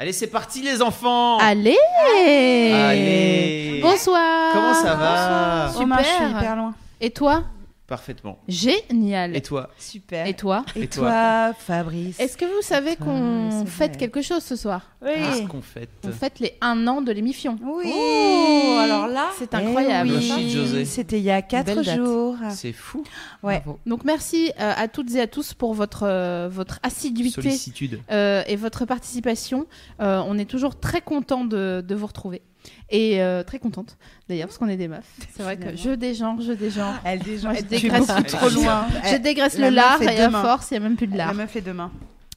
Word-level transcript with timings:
Allez, 0.00 0.12
c'est 0.12 0.28
parti 0.28 0.62
les 0.62 0.80
enfants. 0.80 1.38
Allez. 1.38 1.76
Allez. 2.72 3.80
Bonsoir. 3.82 4.52
Comment 4.52 4.72
ça 4.74 4.94
va 4.94 5.68
Super. 5.70 5.80
Romain, 5.80 5.96
je 5.98 6.04
suis 6.04 6.24
hyper 6.36 6.54
loin. 6.54 6.74
Et 7.00 7.10
toi? 7.10 7.42
Parfaitement. 7.88 8.38
Génial 8.48 9.34
Et 9.34 9.40
toi 9.40 9.70
Super. 9.78 10.26
Et 10.26 10.34
toi 10.34 10.62
Et, 10.76 10.82
Et 10.82 10.86
toi, 10.88 11.54
Fabrice 11.58 12.20
Est-ce 12.20 12.36
que 12.36 12.44
vous 12.44 12.60
savez 12.60 12.96
qu'on 12.96 13.64
fête 13.64 13.92
vrai. 13.92 13.98
quelque 13.98 14.20
chose 14.20 14.42
ce 14.42 14.56
soir 14.56 14.90
Qu'est-ce 15.02 15.38
Oui. 15.40 15.46
qu'on 15.46 15.62
fête 15.62 15.88
On 16.06 16.10
fête 16.12 16.38
les 16.38 16.52
1 16.60 16.86
an 16.86 17.00
de 17.00 17.10
l'émission. 17.12 17.58
Oui. 17.62 17.90
Oh, 17.90 18.78
alors 18.78 19.06
là, 19.06 19.28
C'est 19.38 19.48
Eh 19.54 19.56
incroyable. 19.56 20.10
oui. 20.10 20.26
Merci, 20.28 20.50
José. 20.50 20.84
C'était 20.84 21.18
il 21.18 21.24
y 21.24 21.30
a 21.30 21.40
4 21.40 21.64
Belle 21.64 21.82
date. 21.82 21.96
jours. 21.96 22.36
C'est 22.50 22.74
fou. 22.74 23.02
Ouais. 23.42 23.62
Donc 23.86 24.04
merci 24.04 24.52
euh, 24.60 24.72
à 24.76 24.86
toutes 24.88 25.14
et 25.14 25.20
à 25.22 25.26
tous 25.26 25.54
pour 25.54 25.72
votre, 25.72 26.02
euh, 26.06 26.48
votre 26.52 26.80
assiduité 26.82 27.40
Sollicitude. 27.40 28.00
euh, 28.10 28.42
et 28.46 28.56
votre 28.56 28.84
participation. 28.84 29.66
Euh, 30.02 30.22
on 30.26 30.36
est 30.36 30.44
toujours 30.44 30.78
très 30.78 31.00
content 31.00 31.44
de, 31.46 31.82
de 31.86 31.94
vous 31.94 32.06
retrouver. 32.06 32.42
Et 32.90 33.20
euh, 33.22 33.42
très 33.42 33.58
contente 33.58 33.96
d'ailleurs 34.28 34.48
parce 34.48 34.58
qu'on 34.58 34.68
est 34.68 34.76
des 34.76 34.88
meufs. 34.88 35.04
C'est 35.36 35.42
vrai 35.42 35.56
que 35.56 35.76
je 35.76 35.90
dégenre, 35.90 36.40
je 36.40 36.52
dégenre. 36.52 36.94
Elle 37.04 37.20
déjà, 37.20 37.48
Moi, 37.50 37.58
je 37.58 37.64
dégraisse. 37.64 38.06
trop 38.28 38.48
loin. 38.48 38.86
Je 39.10 39.16
dégraisse 39.16 39.58
la 39.58 39.70
le 39.70 39.76
lard 39.76 40.02
et 40.02 40.20
à 40.20 40.30
force, 40.30 40.70
il 40.70 40.74
n'y 40.74 40.78
a 40.78 40.88
même 40.88 40.96
plus 40.96 41.06
de 41.06 41.16
La 41.16 41.26
lard. 41.26 41.34
meuf 41.34 41.54
est 41.56 41.60
demain. 41.60 41.90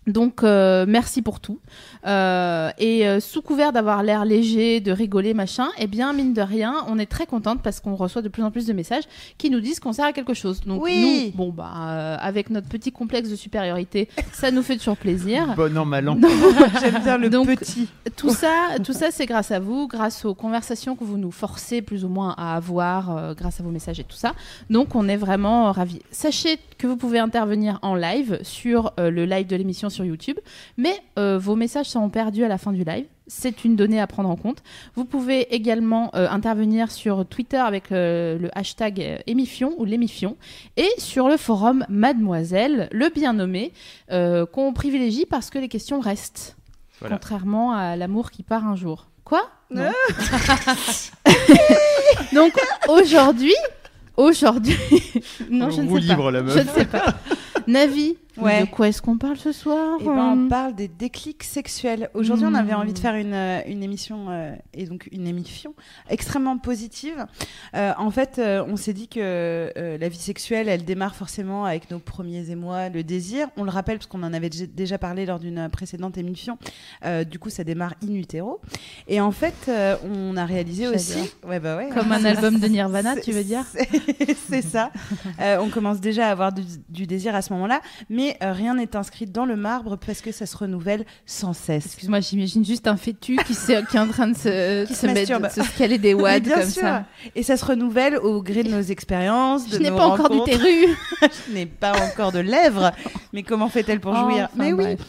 Donc 0.08 0.44
euh, 0.44 0.86
merci 0.88 1.22
pour 1.22 1.40
tout. 1.40 1.60
Euh, 2.08 2.72
et 2.80 3.08
euh, 3.08 3.20
sous 3.20 3.44
couvert 3.44 3.72
d'avoir 3.72 4.02
l'air 4.02 4.26
léger, 4.26 4.80
de 4.80 4.92
rigoler, 4.92 5.36
machin, 5.36 5.68
eh 5.78 5.86
bien 5.86 6.12
mine 6.14 6.34
de 6.34 6.42
rien, 6.42 6.74
on 6.88 6.98
est 6.98 7.06
très 7.06 7.28
contente 7.28 7.62
parce 7.62 7.80
qu'on 7.80 7.96
reçoit 7.96 8.24
de 8.24 8.28
plus 8.30 8.42
en 8.42 8.50
plus 8.50 8.66
de 8.66 8.74
messages 8.74 9.04
qui 9.38 9.52
nous 9.52 9.60
disent 9.60 9.80
qu'on 9.80 9.94
sert 9.94 10.06
à 10.06 10.12
quelque 10.14 10.34
chose. 10.34 10.62
Donc 10.62 10.82
Oui. 10.82 11.32
nous, 11.36 11.38
bon 11.38 11.52
bah 11.52 11.72
euh, 11.78 12.18
avec 12.20 12.50
notre 12.50 12.68
petit 12.68 12.92
complexe 12.92 13.30
de 13.30 13.36
supériorité, 13.36 14.10
ça 14.34 14.50
nous 14.50 14.64
fait 14.64 14.78
toujours 14.78 14.98
plaisir. 14.98 15.54
Bon 15.56 15.78
an, 15.78 15.86
mal 15.86 16.10
an. 16.10 16.18
J'aime 16.82 17.04
bien 17.04 17.18
le 17.20 17.30
Donc, 17.30 17.48
petit. 17.60 17.88
Tout 18.16 18.32
ça, 18.32 18.50
tout 18.84 18.94
ça, 18.94 19.12
c'est 19.12 19.28
grâce 19.28 19.52
à 19.52 19.60
vous, 19.60 19.88
grâce 19.88 20.26
aux 20.26 20.34
conversations 20.34 20.96
que 20.96 21.04
vous 21.04 21.18
nous 21.18 21.30
forcez 21.32 21.84
plus 21.84 22.04
ou 22.06 22.10
moins 22.10 22.34
à 22.38 22.56
avoir, 22.56 23.16
euh, 23.16 23.34
grâce 23.36 23.60
à 23.60 23.64
vos 23.64 23.70
messages 23.70 24.00
et 24.00 24.04
tout 24.04 24.16
ça. 24.16 24.34
Donc, 24.72 24.96
on 24.96 25.08
est 25.08 25.18
vraiment 25.18 25.72
ravis. 25.72 26.00
Sachez 26.10 26.58
que 26.80 26.88
vous 26.88 26.98
pouvez 26.98 27.20
intervenir 27.20 27.78
en 27.84 27.94
live 27.94 28.40
sur 28.42 28.92
euh, 29.00 29.12
le 29.12 29.26
live 29.26 29.46
de 29.46 29.56
l'émission 29.56 29.91
sur 29.92 30.06
YouTube, 30.06 30.38
mais 30.78 30.94
euh, 31.20 31.38
vos 31.38 31.56
messages 31.56 31.88
seront 31.88 32.10
perdus 32.10 32.44
à 32.44 32.48
la 32.48 32.58
fin 32.58 32.72
du 32.72 32.84
live. 32.84 33.06
C'est 33.28 33.64
une 33.64 33.76
donnée 33.78 34.02
à 34.02 34.08
prendre 34.08 34.30
en 34.30 34.36
compte. 34.36 34.62
Vous 34.96 35.06
pouvez 35.06 35.54
également 35.56 36.12
euh, 36.16 36.28
intervenir 36.30 36.92
sur 36.92 37.26
Twitter 37.26 37.58
avec 37.58 37.92
euh, 37.92 38.38
le 38.38 38.50
hashtag 38.58 39.24
émifion 39.26 39.74
ou 39.78 39.86
l'émifion 39.86 40.36
et 40.76 40.90
sur 40.98 41.30
le 41.30 41.38
forum 41.38 41.86
Mademoiselle, 41.88 42.90
le 42.92 43.10
bien 43.10 43.32
nommé, 43.34 43.72
euh, 44.12 44.46
qu'on 44.46 44.74
privilégie 44.74 45.26
parce 45.26 45.50
que 45.50 45.60
les 45.60 45.70
questions 45.70 46.02
restent. 46.02 46.58
Voilà. 47.00 47.16
Contrairement 47.16 47.72
à 47.72 47.96
l'amour 47.96 48.32
qui 48.32 48.44
part 48.44 48.68
un 48.68 48.76
jour. 48.76 49.08
Quoi? 49.24 49.50
Non. 49.70 49.92
Donc 52.34 52.52
aujourd'hui, 52.90 53.56
aujourd'hui, 54.18 54.76
non, 55.50 55.70
je 55.70 55.82
ne 55.82 55.88
sais 55.88 55.94
pas. 55.94 56.00
libre, 56.00 56.32
la 56.32 56.42
meuf. 56.44 56.54
Je 56.54 56.60
ne 56.64 56.68
sais 56.68 56.86
pas. 56.86 57.16
Navi, 57.68 58.18
Ouais. 58.38 58.62
de 58.62 58.66
quoi 58.68 58.88
est-ce 58.88 59.02
qu'on 59.02 59.18
parle 59.18 59.38
ce 59.38 59.52
soir 59.52 59.98
Eh 60.00 60.06
ben, 60.06 60.12
on 60.12 60.32
Hum. 60.34 60.48
parle 60.50 60.74
des 60.76 60.88
déclics 60.88 61.44
sexuels. 61.44 62.10
Aujourd'hui, 62.14 62.46
on 62.50 62.54
avait 62.54 62.74
Hmm. 62.74 62.80
envie 62.80 62.94
de 62.94 63.00
faire 63.00 63.16
une, 63.16 63.34
euh, 63.34 63.60
une 63.68 63.84
émission, 63.84 64.28
euh, 64.30 64.56
et 64.74 64.86
donc 64.86 65.10
une 65.12 65.28
émission 65.28 65.74
extrêmement 66.10 66.58
positive. 66.58 67.26
Euh, 67.76 67.92
en 67.98 68.10
fait, 68.12 68.38
euh, 68.40 68.64
on 68.68 68.76
s'est 68.78 68.94
dit 68.94 69.08
que 69.08 69.20
euh, 69.20 69.98
la 69.98 70.08
vie 70.10 70.18
sexuelle, 70.18 70.70
elle 70.70 70.86
démarre 70.86 71.16
forcément 71.16 71.66
avec 71.66 71.92
nos 71.92 72.00
premiers 72.00 72.50
émois, 72.50 72.90
le 72.90 73.04
désir. 73.04 73.48
On 73.58 73.64
le 73.64 73.70
rappelle 73.72 73.98
parce 73.98 74.08
qu'on 74.08 74.24
en 74.24 74.34
avait 74.34 74.50
dé- 74.50 74.68
déjà 74.68 74.98
parlé 74.98 75.26
lors 75.26 75.40
d'une 75.40 75.68
précédente 75.70 76.18
émission. 76.18 76.58
Euh, 77.06 77.24
du 77.24 77.38
coup, 77.40 77.50
ça 77.50 77.64
démarre 77.64 77.96
in 78.04 78.14
utero. 78.14 78.62
Et 79.08 79.20
en 79.20 79.32
fait, 79.32 79.54
euh, 79.68 79.96
on 80.10 80.38
a 80.38 80.46
réalisé 80.46 80.88
aussi... 80.88 81.18
Ouais, 81.46 81.60
bah 81.60 81.76
ouais. 81.78 81.90
Comme 81.94 82.12
un 82.12 82.24
album 82.26 82.60
de 82.60 82.68
Nirvana, 82.68 83.16
tu 83.22 83.32
veux 83.32 83.44
dire 83.44 83.66
c'est- 84.50 84.62
ça. 84.62 84.92
Euh, 85.42 85.58
on 85.60 85.70
commence 85.70 86.00
déjà 86.00 86.28
à 86.28 86.32
avoir 86.32 86.54
du, 86.54 86.62
du 86.90 87.08
désir 87.08 87.36
à 87.36 87.42
ce 87.42 87.52
moment-là, 87.54 87.82
mais 88.10 88.31
euh, 88.42 88.52
rien 88.54 88.76
n'est 88.76 88.96
inscrit 88.96 89.26
dans 89.26 89.46
le 89.46 89.56
marbre 89.56 89.98
parce 89.98 90.22
que 90.22 90.32
ça 90.32 90.46
se 90.46 90.56
renouvelle 90.58 91.06
sans 91.26 91.54
cesse. 91.54 91.86
Excuse-moi, 91.86 92.20
j'imagine 92.20 92.66
juste 92.66 92.88
un 92.88 92.98
fœtus 92.98 93.38
qui, 93.46 93.54
est 93.72 94.00
en 94.00 94.08
train 94.08 94.28
de 94.28 94.36
se, 94.38 94.86
Qui 94.88 94.94
se 94.94 95.02
se 95.02 95.08
mettre, 95.08 95.40
de 95.40 95.50
se 95.50 95.64
scaler 95.64 95.98
des 95.98 96.14
wads 96.14 96.42
comme 96.42 96.70
sûr. 96.70 96.82
ça. 96.82 97.06
Et 97.36 97.44
ça 97.44 97.58
se 97.58 97.66
renouvelle 97.66 98.18
au 98.18 98.42
gré 98.42 98.64
de 98.64 98.70
nos 98.70 98.82
expériences. 98.82 99.68
de 99.70 99.78
Je 99.78 99.82
n'ai 99.84 99.90
pas 99.90 100.06
encore 100.08 100.28
rencontres. 100.28 100.46
d'utérus. 100.46 100.90
Je 101.48 101.54
n'ai 101.54 101.66
pas 101.66 101.94
encore 102.04 102.32
de 102.32 102.40
lèvres. 102.40 102.92
Mais 103.34 103.44
comment 103.44 103.70
fait-elle 103.70 104.00
pour 104.00 104.16
jouir? 104.16 104.46
Enfin, 104.46 104.54
Mais 104.56 104.74
oui. 104.74 104.84
bref. 104.96 105.00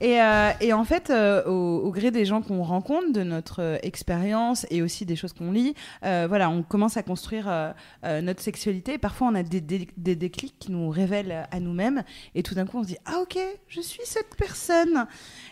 Et, 0.00 0.20
euh, 0.20 0.50
et 0.60 0.72
en 0.72 0.84
fait, 0.84 1.10
euh, 1.10 1.44
au, 1.44 1.90
gré 1.90 2.10
des 2.10 2.24
gens 2.24 2.42
qu'on 2.42 2.62
rencontre, 2.62 3.12
de 3.12 3.22
notre 3.22 3.62
euh, 3.62 3.78
expérience 3.82 4.66
et 4.70 4.82
aussi 4.82 5.06
des 5.06 5.16
choses 5.16 5.32
qu'on 5.32 5.52
lit, 5.52 5.74
voilà, 6.02 6.50
on 6.50 6.62
commence 6.62 6.96
à 6.96 7.02
construire 7.02 7.74
notre 8.04 8.40
sexualité. 8.42 8.98
Parfois, 8.98 9.28
on 9.28 9.34
a 9.34 9.42
des, 9.42 9.60
dé- 9.60 9.88
des 9.96 10.16
déclics 10.16 10.54
qui 10.58 10.70
nous 10.70 10.88
révèlent 10.88 11.46
à 11.50 11.60
nous-mêmes. 11.60 12.02
Et 12.34 12.42
tout 12.42 12.54
d'un 12.54 12.66
coup, 12.66 12.78
on 12.78 12.82
se 12.82 12.88
dit 12.88 12.98
Ah, 13.06 13.18
ok, 13.22 13.38
je 13.68 13.80
suis 13.80 14.02
cette 14.04 14.34
personne. 14.36 15.06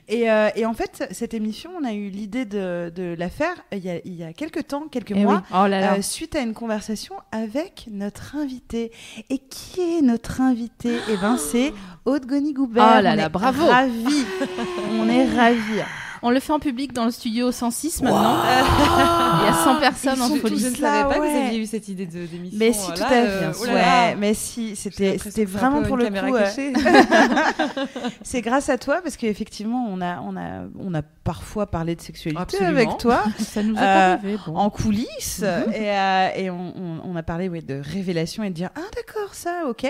Et, 0.08 0.30
euh, 0.30 0.48
et 0.54 0.66
en 0.66 0.74
fait, 0.74 1.08
cette 1.12 1.32
émission, 1.34 1.70
on 1.80 1.84
a 1.84 1.92
eu 1.94 2.08
l'idée 2.08 2.44
de, 2.44 2.92
de 2.94 3.14
la 3.18 3.30
faire 3.30 3.54
il 3.72 3.78
y, 3.78 3.90
a, 3.90 3.96
il 4.04 4.14
y 4.14 4.22
a 4.22 4.32
quelques 4.32 4.66
temps, 4.66 4.88
quelques 4.90 5.12
Eh 5.16 5.22
mois. 5.22 5.36
oui. 5.36 5.40
Oh 5.52 5.66
là 5.66 5.80
là. 5.80 5.94
Euh, 5.94 6.02
suite 6.02 6.36
à 6.36 6.40
une 6.40 6.52
conversation 6.54 7.14
avec 7.32 7.86
notre 7.90 8.36
invité. 8.36 8.92
Et 9.30 9.38
qui 9.38 9.80
est 9.80 10.02
notre 10.02 10.40
invité? 10.40 10.96
Eh 11.10 11.16
ben, 11.16 11.38
c'est 11.38 11.72
Aude 12.04 12.26
Goni-Goubert. 12.26 12.96
Oh 12.98 13.02
là 13.02 13.12
On 13.12 13.16
là, 13.16 13.26
est 13.26 13.28
bravo. 13.30 13.66
Ravis. 13.66 14.24
On 15.00 15.08
est 15.08 15.24
ravis. 15.34 15.80
On 16.26 16.30
le 16.30 16.40
fait 16.40 16.52
en 16.54 16.58
public 16.58 16.94
dans 16.94 17.04
le 17.04 17.10
studio 17.10 17.52
106 17.52 18.00
maintenant. 18.02 18.38
Il 19.42 19.44
y 19.44 19.48
a 19.48 19.52
100 19.52 19.78
personnes 19.78 20.22
en 20.22 20.34
folie. 20.36 20.58
Je 20.58 20.68
ne 20.68 20.74
savais 20.74 21.06
pas 21.08 21.14
que 21.20 21.20
vous 21.30 21.36
aviez 21.46 21.58
eu 21.58 21.66
cette 21.66 21.86
idée 21.88 22.06
de- 22.06 22.24
d'émission. 22.26 22.58
Mais 22.58 22.72
si, 22.72 22.90
euh, 22.90 22.94
tout 22.94 23.02
à 23.02 23.12
euh, 23.12 23.52
fait. 23.52 23.58
oh 23.60 23.66
ouais, 23.74 24.16
mais 24.16 24.32
si, 24.32 24.74
c'était 24.74 25.44
vraiment 25.44 25.82
pour 25.82 25.98
le 25.98 26.06
coup. 26.08 26.34
euh, 26.34 26.46
c'est 28.22 28.40
grâce 28.40 28.68
à 28.70 28.78
toi 28.78 29.00
parce 29.02 29.16
qu'effectivement, 29.18 29.86
on 29.90 30.00
a, 30.00 30.20
on, 30.20 30.34
a, 30.36 30.62
on 30.78 30.94
a 30.94 31.02
parfois 31.02 31.66
parlé 31.70 31.94
de 31.94 32.00
sexualité 32.00 32.40
Absolument. 32.40 32.68
avec 32.70 32.96
toi. 32.98 33.22
Ça 33.38 33.62
nous 33.62 33.74
est 33.74 33.78
Euh, 33.78 33.82
pas 33.82 34.12
arrivé. 34.14 34.38
Bon. 34.46 34.56
en 34.56 34.70
coulisses 34.70 35.42
et, 35.42 35.90
euh, 35.90 36.28
et 36.36 36.48
on, 36.50 36.72
on- 36.76 37.00
on 37.04 37.16
a 37.16 37.22
parlé 37.22 37.48
ouais, 37.50 37.60
de 37.60 37.80
révélation 37.84 38.42
et 38.44 38.48
de 38.50 38.54
dire 38.54 38.70
ah 38.76 38.80
d'accord 38.96 39.34
ça 39.34 39.64
ok 39.68 39.84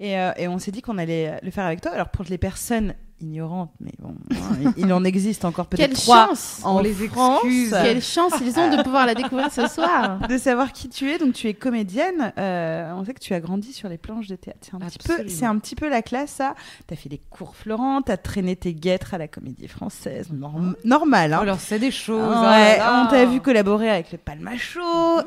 et, 0.00 0.18
euh, 0.18 0.32
et 0.36 0.48
on 0.48 0.58
s'est 0.58 0.70
dit 0.70 0.82
qu'on 0.82 0.98
allait 0.98 1.38
le 1.42 1.50
faire 1.50 1.64
avec 1.64 1.80
toi 1.80 1.92
alors 1.92 2.08
pour 2.10 2.24
les 2.28 2.36
personnes 2.38 2.94
ignorantes 3.20 3.72
mais 3.80 3.92
bon 3.98 4.14
hein, 4.32 4.72
il 4.76 4.92
en 4.92 5.04
existe 5.04 5.44
encore 5.44 5.66
peut-être 5.66 5.88
Quelle 5.88 5.96
trois 5.96 6.28
chance 6.28 6.60
en 6.64 6.76
On 6.76 6.80
les 6.80 6.92
France 6.92 7.40
excuse. 7.44 7.70
Quelle 7.82 8.02
chance 8.02 8.32
ils 8.40 8.58
ont 8.58 8.76
de 8.76 8.82
pouvoir 8.82 9.06
la 9.06 9.14
découvrir 9.14 9.52
ce 9.52 9.66
soir 9.66 10.26
de 10.28 10.38
savoir 10.38 10.72
qui 10.72 10.88
tu 10.88 11.10
es 11.10 11.18
donc 11.18 11.34
tu 11.34 11.48
es 11.48 11.54
comédienne 11.54 12.32
euh, 12.38 12.92
on 12.94 13.04
sait 13.04 13.14
que 13.14 13.20
tu 13.20 13.34
as 13.34 13.40
grandi 13.40 13.72
sur 13.72 13.88
les 13.88 13.98
planches 13.98 14.28
de 14.28 14.36
théâtre 14.36 14.60
c'est 14.62 14.74
un 14.74 14.80
petit 14.80 14.98
peu 14.98 15.28
c'est 15.28 15.46
un 15.46 15.58
petit 15.58 15.74
peu 15.74 15.88
la 15.88 16.02
classe 16.02 16.30
ça 16.30 16.54
t'as 16.86 16.96
fait 16.96 17.08
des 17.08 17.20
cours 17.30 17.56
Florent 17.56 18.02
t'as 18.02 18.16
traîné 18.16 18.56
tes 18.56 18.74
guêtres 18.74 19.14
à 19.14 19.18
la 19.18 19.28
Comédie 19.28 19.68
Française 19.68 20.28
Norm- 20.32 20.76
normal 20.84 21.32
hein. 21.32 21.38
Oh, 21.40 21.42
alors, 21.42 21.60
c'est 21.60 21.78
des 21.78 21.90
choses. 21.90 22.20
Oh 22.36 22.42
ouais, 22.42 22.78
on 22.80 23.06
t'a 23.08 23.24
vu 23.24 23.40
collaborer 23.40 23.88
avec 23.88 24.12
le 24.12 24.18
Palmacho. 24.18 24.80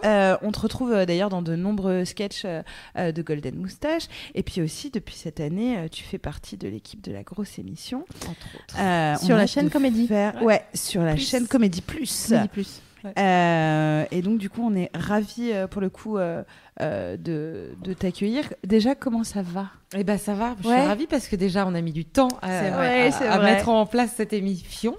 Euh, 0.05 0.37
on 0.43 0.51
te 0.51 0.59
retrouve 0.59 0.91
euh, 0.91 1.05
d'ailleurs 1.05 1.29
dans 1.29 1.41
de 1.41 1.55
nombreux 1.55 2.05
sketchs 2.05 2.45
de 2.45 3.21
Golden 3.21 3.55
Moustache. 3.55 4.03
Et 4.35 4.43
puis 4.43 4.61
aussi, 4.61 4.91
depuis 4.91 5.15
cette 5.15 5.39
année, 5.39 5.87
tu 5.91 6.03
fais 6.03 6.17
partie 6.19 6.57
de 6.57 6.67
l'équipe 6.67 7.01
de 7.01 7.11
la 7.11 7.23
grosse 7.23 7.57
émission. 7.57 7.80
Entre 7.93 8.55
autres. 8.55 8.75
Euh, 8.79 9.15
Sur 9.17 9.35
la 9.35 9.47
chaîne 9.47 9.69
Comédie. 9.69 10.07
faire- 10.07 10.41
Ouais, 10.43 10.63
sur 10.73 11.01
la 11.03 11.13
Plus. 11.13 11.27
chaîne 11.29 11.47
Comédie 11.47 11.81
Plus. 11.81 12.27
Comédie 12.29 12.47
plus. 12.49 12.81
Ouais. 13.03 13.13
Euh, 13.17 14.05
et 14.11 14.21
donc, 14.21 14.37
du 14.37 14.49
coup, 14.49 14.61
on 14.63 14.75
est 14.75 14.91
ravis 14.93 15.51
euh, 15.51 15.65
pour 15.67 15.81
le 15.81 15.89
coup 15.89 16.17
euh, 16.17 16.43
euh, 16.79 17.17
de, 17.17 17.71
de 17.83 17.93
t'accueillir. 17.93 18.45
Déjà, 18.65 18.95
comment 18.95 19.23
ça 19.23 19.41
va? 19.41 19.67
Eh 19.93 20.05
ben 20.05 20.17
ça 20.17 20.33
va, 20.33 20.55
je 20.63 20.69
Ouais. 20.69 20.77
suis 20.79 20.87
ravie 20.87 21.05
parce 21.05 21.27
que 21.27 21.35
déjà 21.35 21.67
on 21.67 21.75
a 21.75 21.81
mis 21.81 21.91
du 21.91 22.05
temps 22.05 22.29
à, 22.41 22.69
vrai, 22.69 23.11
mettre 23.43 23.67
en 23.67 23.85
place 23.85 24.13
cette 24.15 24.31
émission. 24.31 24.95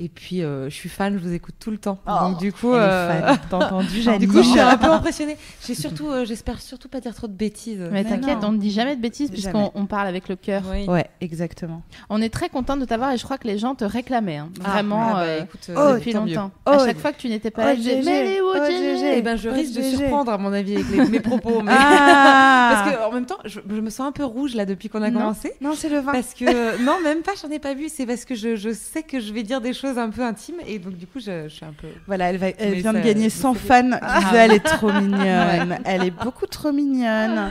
Et 0.00 0.08
puis 0.08 0.42
euh, 0.42 0.68
je 0.68 0.74
suis 0.74 0.88
fan, 0.88 1.16
je 1.16 1.22
vous 1.22 1.32
écoute 1.32 1.54
tout 1.60 1.70
le 1.70 1.78
temps. 1.78 2.00
Oh, 2.08 2.12
Donc 2.22 2.38
du 2.38 2.52
coup, 2.52 2.72
euh. 2.74 3.34
T'as 3.48 3.56
entendu, 3.56 4.02
Janine 4.02 4.18
du 4.22 4.26
coup 4.26 4.42
je 4.42 4.48
suis 4.48 4.58
un 4.58 4.76
peu 4.78 4.90
impressionnée. 4.90 5.36
J'ai 5.64 5.76
surtout, 5.76 6.08
euh, 6.08 6.24
j'espère 6.24 6.60
surtout 6.60 6.88
pas 6.88 6.98
dire 6.98 7.14
trop 7.14 7.28
de 7.28 7.34
bêtises. 7.34 7.78
Mais 7.78 8.02
Mais 8.02 8.04
t'inquiète, 8.04 8.38
on 8.42 8.50
ne 8.50 8.58
dit 8.58 8.72
jamais 8.72 8.96
de 8.96 9.00
bêtises 9.00 9.30
puisqu'on 9.30 9.86
parle 9.86 10.08
avec 10.08 10.28
le 10.28 10.34
cœur. 10.34 10.64
Oui. 10.72 10.86
Ouais, 10.88 11.06
exactement. 11.20 11.82
On 12.10 12.20
est 12.20 12.30
très 12.30 12.48
content 12.48 12.76
de 12.76 12.84
t'avoir 12.84 13.12
et 13.12 13.18
je 13.18 13.22
crois 13.22 13.38
que 13.38 13.46
les 13.46 13.58
gens 13.58 13.76
te 13.76 13.84
réclamaient. 13.84 14.38
hein. 14.38 14.48
Ah, 14.64 14.70
Vraiment. 14.72 15.06
ah 15.10 15.12
bah, 15.12 15.20
euh, 15.22 15.42
écoute, 15.44 15.66
euh, 15.70 15.74
Oh, 15.92 15.94
depuis 15.98 16.12
longtemps. 16.12 16.50
Oh, 16.66 16.70
à 16.70 16.84
chaque 16.84 16.98
fois 16.98 17.12
que 17.12 17.18
tu 17.18 17.28
n'étais 17.28 17.52
pas 17.52 17.64
là, 17.64 17.74
oh, 17.76 18.54
oh. 18.56 18.64
Eh 18.68 19.22
ben, 19.22 19.36
je 19.36 19.48
Oh, 19.48 19.52
risque 19.52 19.76
de 19.76 19.82
surprendre 19.82 20.32
à 20.32 20.38
mon 20.38 20.52
avis 20.52 20.74
avec 20.74 20.90
les- 20.90 20.95
mes 21.04 21.20
propos. 21.20 21.62
Mais... 21.62 21.72
Ah 21.74 22.70
Parce 22.72 22.90
que 22.96 23.02
en 23.04 23.12
même 23.12 23.26
temps, 23.26 23.38
je, 23.44 23.60
je 23.68 23.80
me 23.80 23.90
sens 23.90 24.06
un 24.08 24.12
peu 24.12 24.24
rouge 24.24 24.54
là 24.54 24.64
depuis 24.66 24.88
qu'on 24.88 25.02
a 25.02 25.10
Non. 25.10 25.20
commencé. 25.20 25.52
Non, 25.60 25.74
c'est 25.76 25.88
le 25.88 25.98
vin. 25.98 26.12
Parce 26.12 26.34
que 26.34 26.82
non, 26.84 26.96
même 27.02 27.22
pas, 27.22 27.32
j'en 27.40 27.50
ai 27.50 27.58
pas 27.58 27.74
vu. 27.74 27.88
C'est 27.88 28.06
parce 28.06 28.24
que 28.24 28.34
je, 28.34 28.56
je 28.56 28.72
sais 28.72 29.02
que 29.02 29.20
je 29.20 29.32
vais 29.32 29.42
dire 29.42 29.60
des 29.60 29.72
choses 29.72 29.98
un 29.98 30.10
peu 30.10 30.22
intimes 30.22 30.56
et 30.66 30.78
donc 30.78 30.94
du 30.94 31.06
coup, 31.06 31.20
je, 31.20 31.44
je 31.44 31.54
suis 31.54 31.64
un 31.64 31.74
peu. 31.80 31.88
Voilà, 32.06 32.30
elle, 32.30 32.38
va, 32.38 32.48
elle 32.48 32.70
Mais 32.70 32.80
vient 32.80 32.92
de 32.92 32.98
gagner 33.00 33.24
mais 33.24 33.30
100 33.30 33.54
c'est- 33.54 33.60
fans 33.60 33.82
disaient 33.82 34.36
elle 34.38 34.52
est 34.52 34.60
trop 34.64 34.92
mignonne. 34.92 35.78
Elle 35.84 36.04
est 36.04 36.10
beaucoup 36.10 36.46
trop 36.46 36.72
mignonne. 36.72 37.50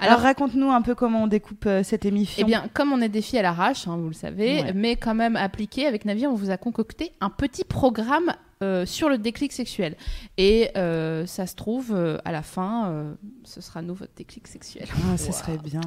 Alors, 0.00 0.12
Alors, 0.14 0.20
raconte-nous 0.24 0.70
un 0.70 0.82
peu 0.82 0.94
comment 0.94 1.24
on 1.24 1.26
découpe 1.26 1.66
euh, 1.66 1.82
cette 1.82 2.04
émission. 2.04 2.42
Eh 2.42 2.44
bien, 2.44 2.64
comme 2.72 2.92
on 2.92 3.00
est 3.00 3.08
des 3.08 3.22
filles 3.22 3.38
à 3.40 3.42
l'arrache, 3.42 3.86
hein, 3.86 3.96
vous 4.00 4.08
le 4.08 4.14
savez, 4.14 4.62
Ouais. 4.62 4.72
mais 4.74 4.96
quand 4.96 5.14
même 5.14 5.36
appliqué, 5.36 5.86
avec 5.86 6.04
Navi, 6.04 6.26
on 6.26 6.34
vous 6.34 6.50
a 6.50 6.56
concocté 6.56 7.12
un 7.20 7.28
petit 7.30 7.64
programme 7.64 8.32
euh, 8.62 8.84
sur 8.84 9.08
le 9.08 9.16
déclic 9.16 9.52
sexuel. 9.52 9.96
Et 10.36 10.68
euh, 10.76 11.24
ça 11.26 11.46
se 11.46 11.54
trouve, 11.54 11.92
euh, 11.94 12.18
à 12.26 12.32
la 12.32 12.42
fin, 12.42 12.88
euh, 12.88 13.12
ce 13.44 13.60
sera 13.62 13.80
nous 13.80 13.94
votre 13.94 14.12
déclic 14.16 14.46
sexuel. 14.48 14.86
Ah, 15.12 15.16
ça 15.16 15.32
serait 15.32 15.56
bien. 15.56 15.80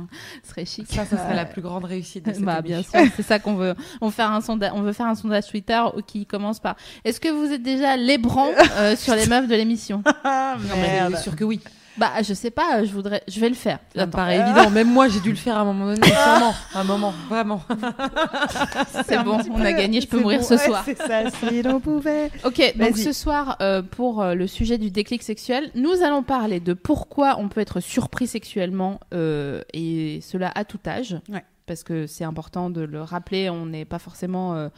Ce 0.44 0.50
serait 0.50 0.65
chic. 0.65 0.88
Ça, 0.88 1.06
ça 1.06 1.18
serait 1.18 1.36
la 1.36 1.45
plus 1.45 1.62
grande 1.62 1.83
réussite 1.86 2.25
de 2.25 2.33
cette 2.33 2.42
Bah, 2.44 2.62
bien 2.63 2.81
sûr, 2.81 3.00
c'est 3.15 3.21
ça 3.24 3.38
qu'on 3.39 3.54
veut. 3.56 3.75
On, 4.01 4.07
veut 4.07 4.12
faire 4.12 4.31
un 4.31 4.39
sonda- 4.39 4.71
on 4.74 4.81
veut 4.81 4.94
faire 4.94 5.06
un 5.07 5.13
sondage 5.15 5.48
Twitter 5.48 5.80
qui 6.07 6.25
commence 6.25 6.60
par 6.60 6.75
Est-ce 7.06 7.19
que 7.19 7.30
vous 7.30 7.51
êtes 7.51 7.62
déjà 7.63 7.95
lébran 7.95 8.48
euh, 8.77 8.95
sur 8.95 9.13
les 9.15 9.27
meufs 9.27 9.48
de 9.48 9.56
l'émission? 9.56 10.01
Ah, 10.24 10.56
Non, 10.60 11.10
mais 11.12 11.18
sûr 11.18 11.36
que 11.36 11.44
oui. 11.44 11.60
Bah, 11.97 12.11
je 12.23 12.33
sais 12.33 12.49
pas, 12.49 12.83
je 12.83 12.91
voudrais, 12.91 13.21
je 13.27 13.39
vais 13.39 13.49
le 13.49 13.55
faire. 13.55 13.79
Ça 13.95 14.05
me 14.05 14.11
paraît 14.11 14.37
évident. 14.39 14.69
Même 14.71 14.91
moi, 14.91 15.07
j'ai 15.07 15.19
dû 15.19 15.29
le 15.29 15.35
faire 15.35 15.57
à 15.57 15.61
un 15.61 15.65
moment 15.65 15.85
donné. 15.85 16.07
Sûrement. 16.07 16.53
Un 16.73 16.83
moment, 16.83 17.13
vraiment. 17.29 17.61
c'est 19.05 19.23
bon, 19.23 19.37
on 19.51 19.61
a 19.63 19.73
gagné, 19.73 20.01
je 20.01 20.07
peux 20.07 20.19
mourir 20.19 20.39
bon, 20.39 20.45
ce 20.45 20.53
ouais, 20.55 20.65
soir. 20.65 20.81
C'est 20.85 20.97
ça, 20.97 21.29
si 21.29 21.61
l'on 21.61 21.79
pouvait. 21.79 22.31
Ok, 22.45 22.73
donc 22.77 22.97
ce 22.97 23.13
soir, 23.13 23.57
euh, 23.61 23.81
pour 23.81 24.21
euh, 24.21 24.33
le 24.33 24.47
sujet 24.47 24.77
du 24.77 24.89
déclic 24.91 25.23
sexuel, 25.23 25.69
nous 25.75 26.01
allons 26.03 26.23
parler 26.23 26.59
de 26.59 26.73
pourquoi 26.73 27.37
on 27.39 27.47
peut 27.47 27.61
être 27.61 27.79
surpris 27.79 28.27
sexuellement, 28.27 28.99
euh, 29.13 29.61
et 29.73 30.19
cela 30.21 30.51
à 30.55 30.65
tout 30.65 30.79
âge. 30.87 31.17
Ouais. 31.29 31.43
Parce 31.65 31.83
que 31.83 32.07
c'est 32.07 32.25
important 32.25 32.69
de 32.69 32.81
le 32.81 33.01
rappeler, 33.01 33.49
on 33.49 33.65
n'est 33.65 33.85
pas 33.85 33.99
forcément. 33.99 34.55
euh, 34.55 34.69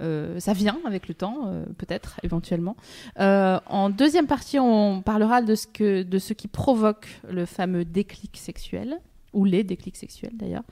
euh, 0.00 0.40
ça 0.40 0.52
vient 0.52 0.78
avec 0.84 1.08
le 1.08 1.14
temps, 1.14 1.46
euh, 1.46 1.64
peut-être, 1.78 2.18
éventuellement. 2.22 2.76
Euh, 3.20 3.60
en 3.66 3.90
deuxième 3.90 4.26
partie, 4.26 4.58
on 4.58 5.02
parlera 5.02 5.42
de 5.42 5.54
ce, 5.54 5.66
que, 5.66 6.02
de 6.02 6.18
ce 6.18 6.32
qui 6.32 6.48
provoque 6.48 7.20
le 7.28 7.46
fameux 7.46 7.84
déclic 7.84 8.36
sexuel, 8.36 8.98
ou 9.32 9.44
les 9.44 9.64
déclics 9.64 9.96
sexuels 9.96 10.32
d'ailleurs. 10.34 10.62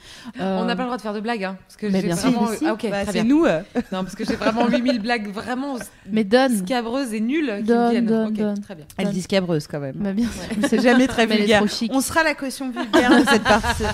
Euh, 0.40 0.58
On 0.60 0.64
n'a 0.64 0.76
pas 0.76 0.82
le 0.82 0.86
droit 0.88 0.96
de 0.96 1.02
faire 1.02 1.14
de 1.14 1.20
blagues, 1.20 1.44
hein, 1.44 1.56
parce 1.66 1.76
que 1.76 1.86
Mais 1.86 2.00
j'ai 2.00 2.06
bien 2.08 2.16
sûr, 2.16 2.30
vraiment. 2.30 2.50
mais 2.50 2.56
si. 2.56 2.66
Ah, 2.66 2.72
ok, 2.74 2.86
Bah, 2.90 3.04
c'est 3.10 3.24
nous. 3.24 3.44
euh. 3.44 3.62
Non, 3.92 4.02
parce 4.04 4.14
que 4.14 4.24
j'ai 4.24 4.36
vraiment 4.36 4.68
8000 4.68 5.00
blagues 5.00 5.28
vraiment 5.32 5.76
Mais 6.10 6.24
donne 6.24 6.58
scabreuses 6.58 7.12
et 7.14 7.20
nulles 7.20 7.54
qui 7.58 7.62
Donne, 7.64 7.84
me 7.86 7.90
viennent. 7.90 8.06
donne, 8.06 8.32
donne. 8.34 8.60
très 8.60 8.74
bien. 8.74 8.84
Elle 8.98 9.10
dit 9.10 9.22
scabreuse 9.22 9.66
quand 9.66 9.80
même. 9.80 9.96
Bah, 9.96 10.12
bien 10.12 10.28
C'est 10.68 10.80
jamais 10.82 11.06
très 11.06 11.26
vulgaire. 11.26 11.62
On 11.90 12.00
sera 12.00 12.22
la 12.22 12.34
caution 12.34 12.70
vulgaire 12.70 13.10
de 13.24 13.26
cette 13.28 13.44
partie. 13.44 13.84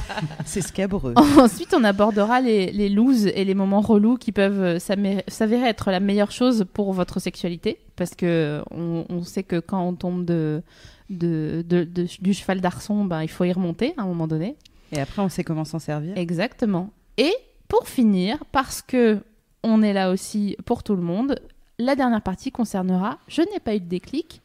C'est 0.44 0.62
scabreux. 0.62 1.14
Ensuite, 1.38 1.74
on 1.74 1.84
abordera 1.84 2.40
les, 2.40 2.72
les 2.72 2.88
looses 2.88 3.26
et 3.26 3.44
les 3.44 3.54
moments 3.54 3.80
relous 3.80 4.16
qui 4.16 4.32
peuvent 4.32 4.60
euh, 4.62 4.78
s'avérer 4.78 5.68
être 5.68 5.90
la 5.90 6.00
meilleure 6.00 6.32
chose 6.32 6.64
pour 6.72 6.92
votre 6.92 7.20
sexualité. 7.20 7.78
Parce 7.96 8.14
que 8.14 8.60
on, 8.72 9.04
on 9.08 9.22
sait 9.22 9.42
que 9.42 9.58
quand 9.58 9.82
on 9.82 9.94
tombe 9.94 10.24
de, 10.26 10.62
de, 11.10 11.64
de- 11.66 11.84
de- 11.84 12.06
du 12.20 12.34
cheval 12.34 12.60
d'arçon, 12.60 13.04
ben, 13.04 13.22
il 13.22 13.28
faut 13.28 13.44
y 13.44 13.52
remonter 13.52 13.94
à 13.96 14.02
un 14.02 14.06
moment 14.06 14.26
donné. 14.26 14.56
Et 14.92 15.00
après, 15.00 15.22
on 15.22 15.28
sait 15.28 15.44
comment 15.44 15.64
s'en 15.64 15.78
servir. 15.78 16.16
Exactement. 16.16 16.90
Et 17.18 17.32
pour 17.68 17.88
finir, 17.88 18.42
parce 18.52 18.82
que 18.82 19.18
on 19.62 19.82
est 19.82 19.92
là 19.92 20.10
aussi 20.10 20.56
pour 20.64 20.82
tout 20.82 20.94
le 20.94 21.02
monde, 21.02 21.40
la 21.78 21.96
dernière 21.96 22.22
partie 22.22 22.52
concernera 22.52 23.18
Je 23.28 23.42
n'ai 23.42 23.60
pas 23.60 23.74
eu 23.74 23.80
de 23.80 23.86
déclic. 23.86 24.40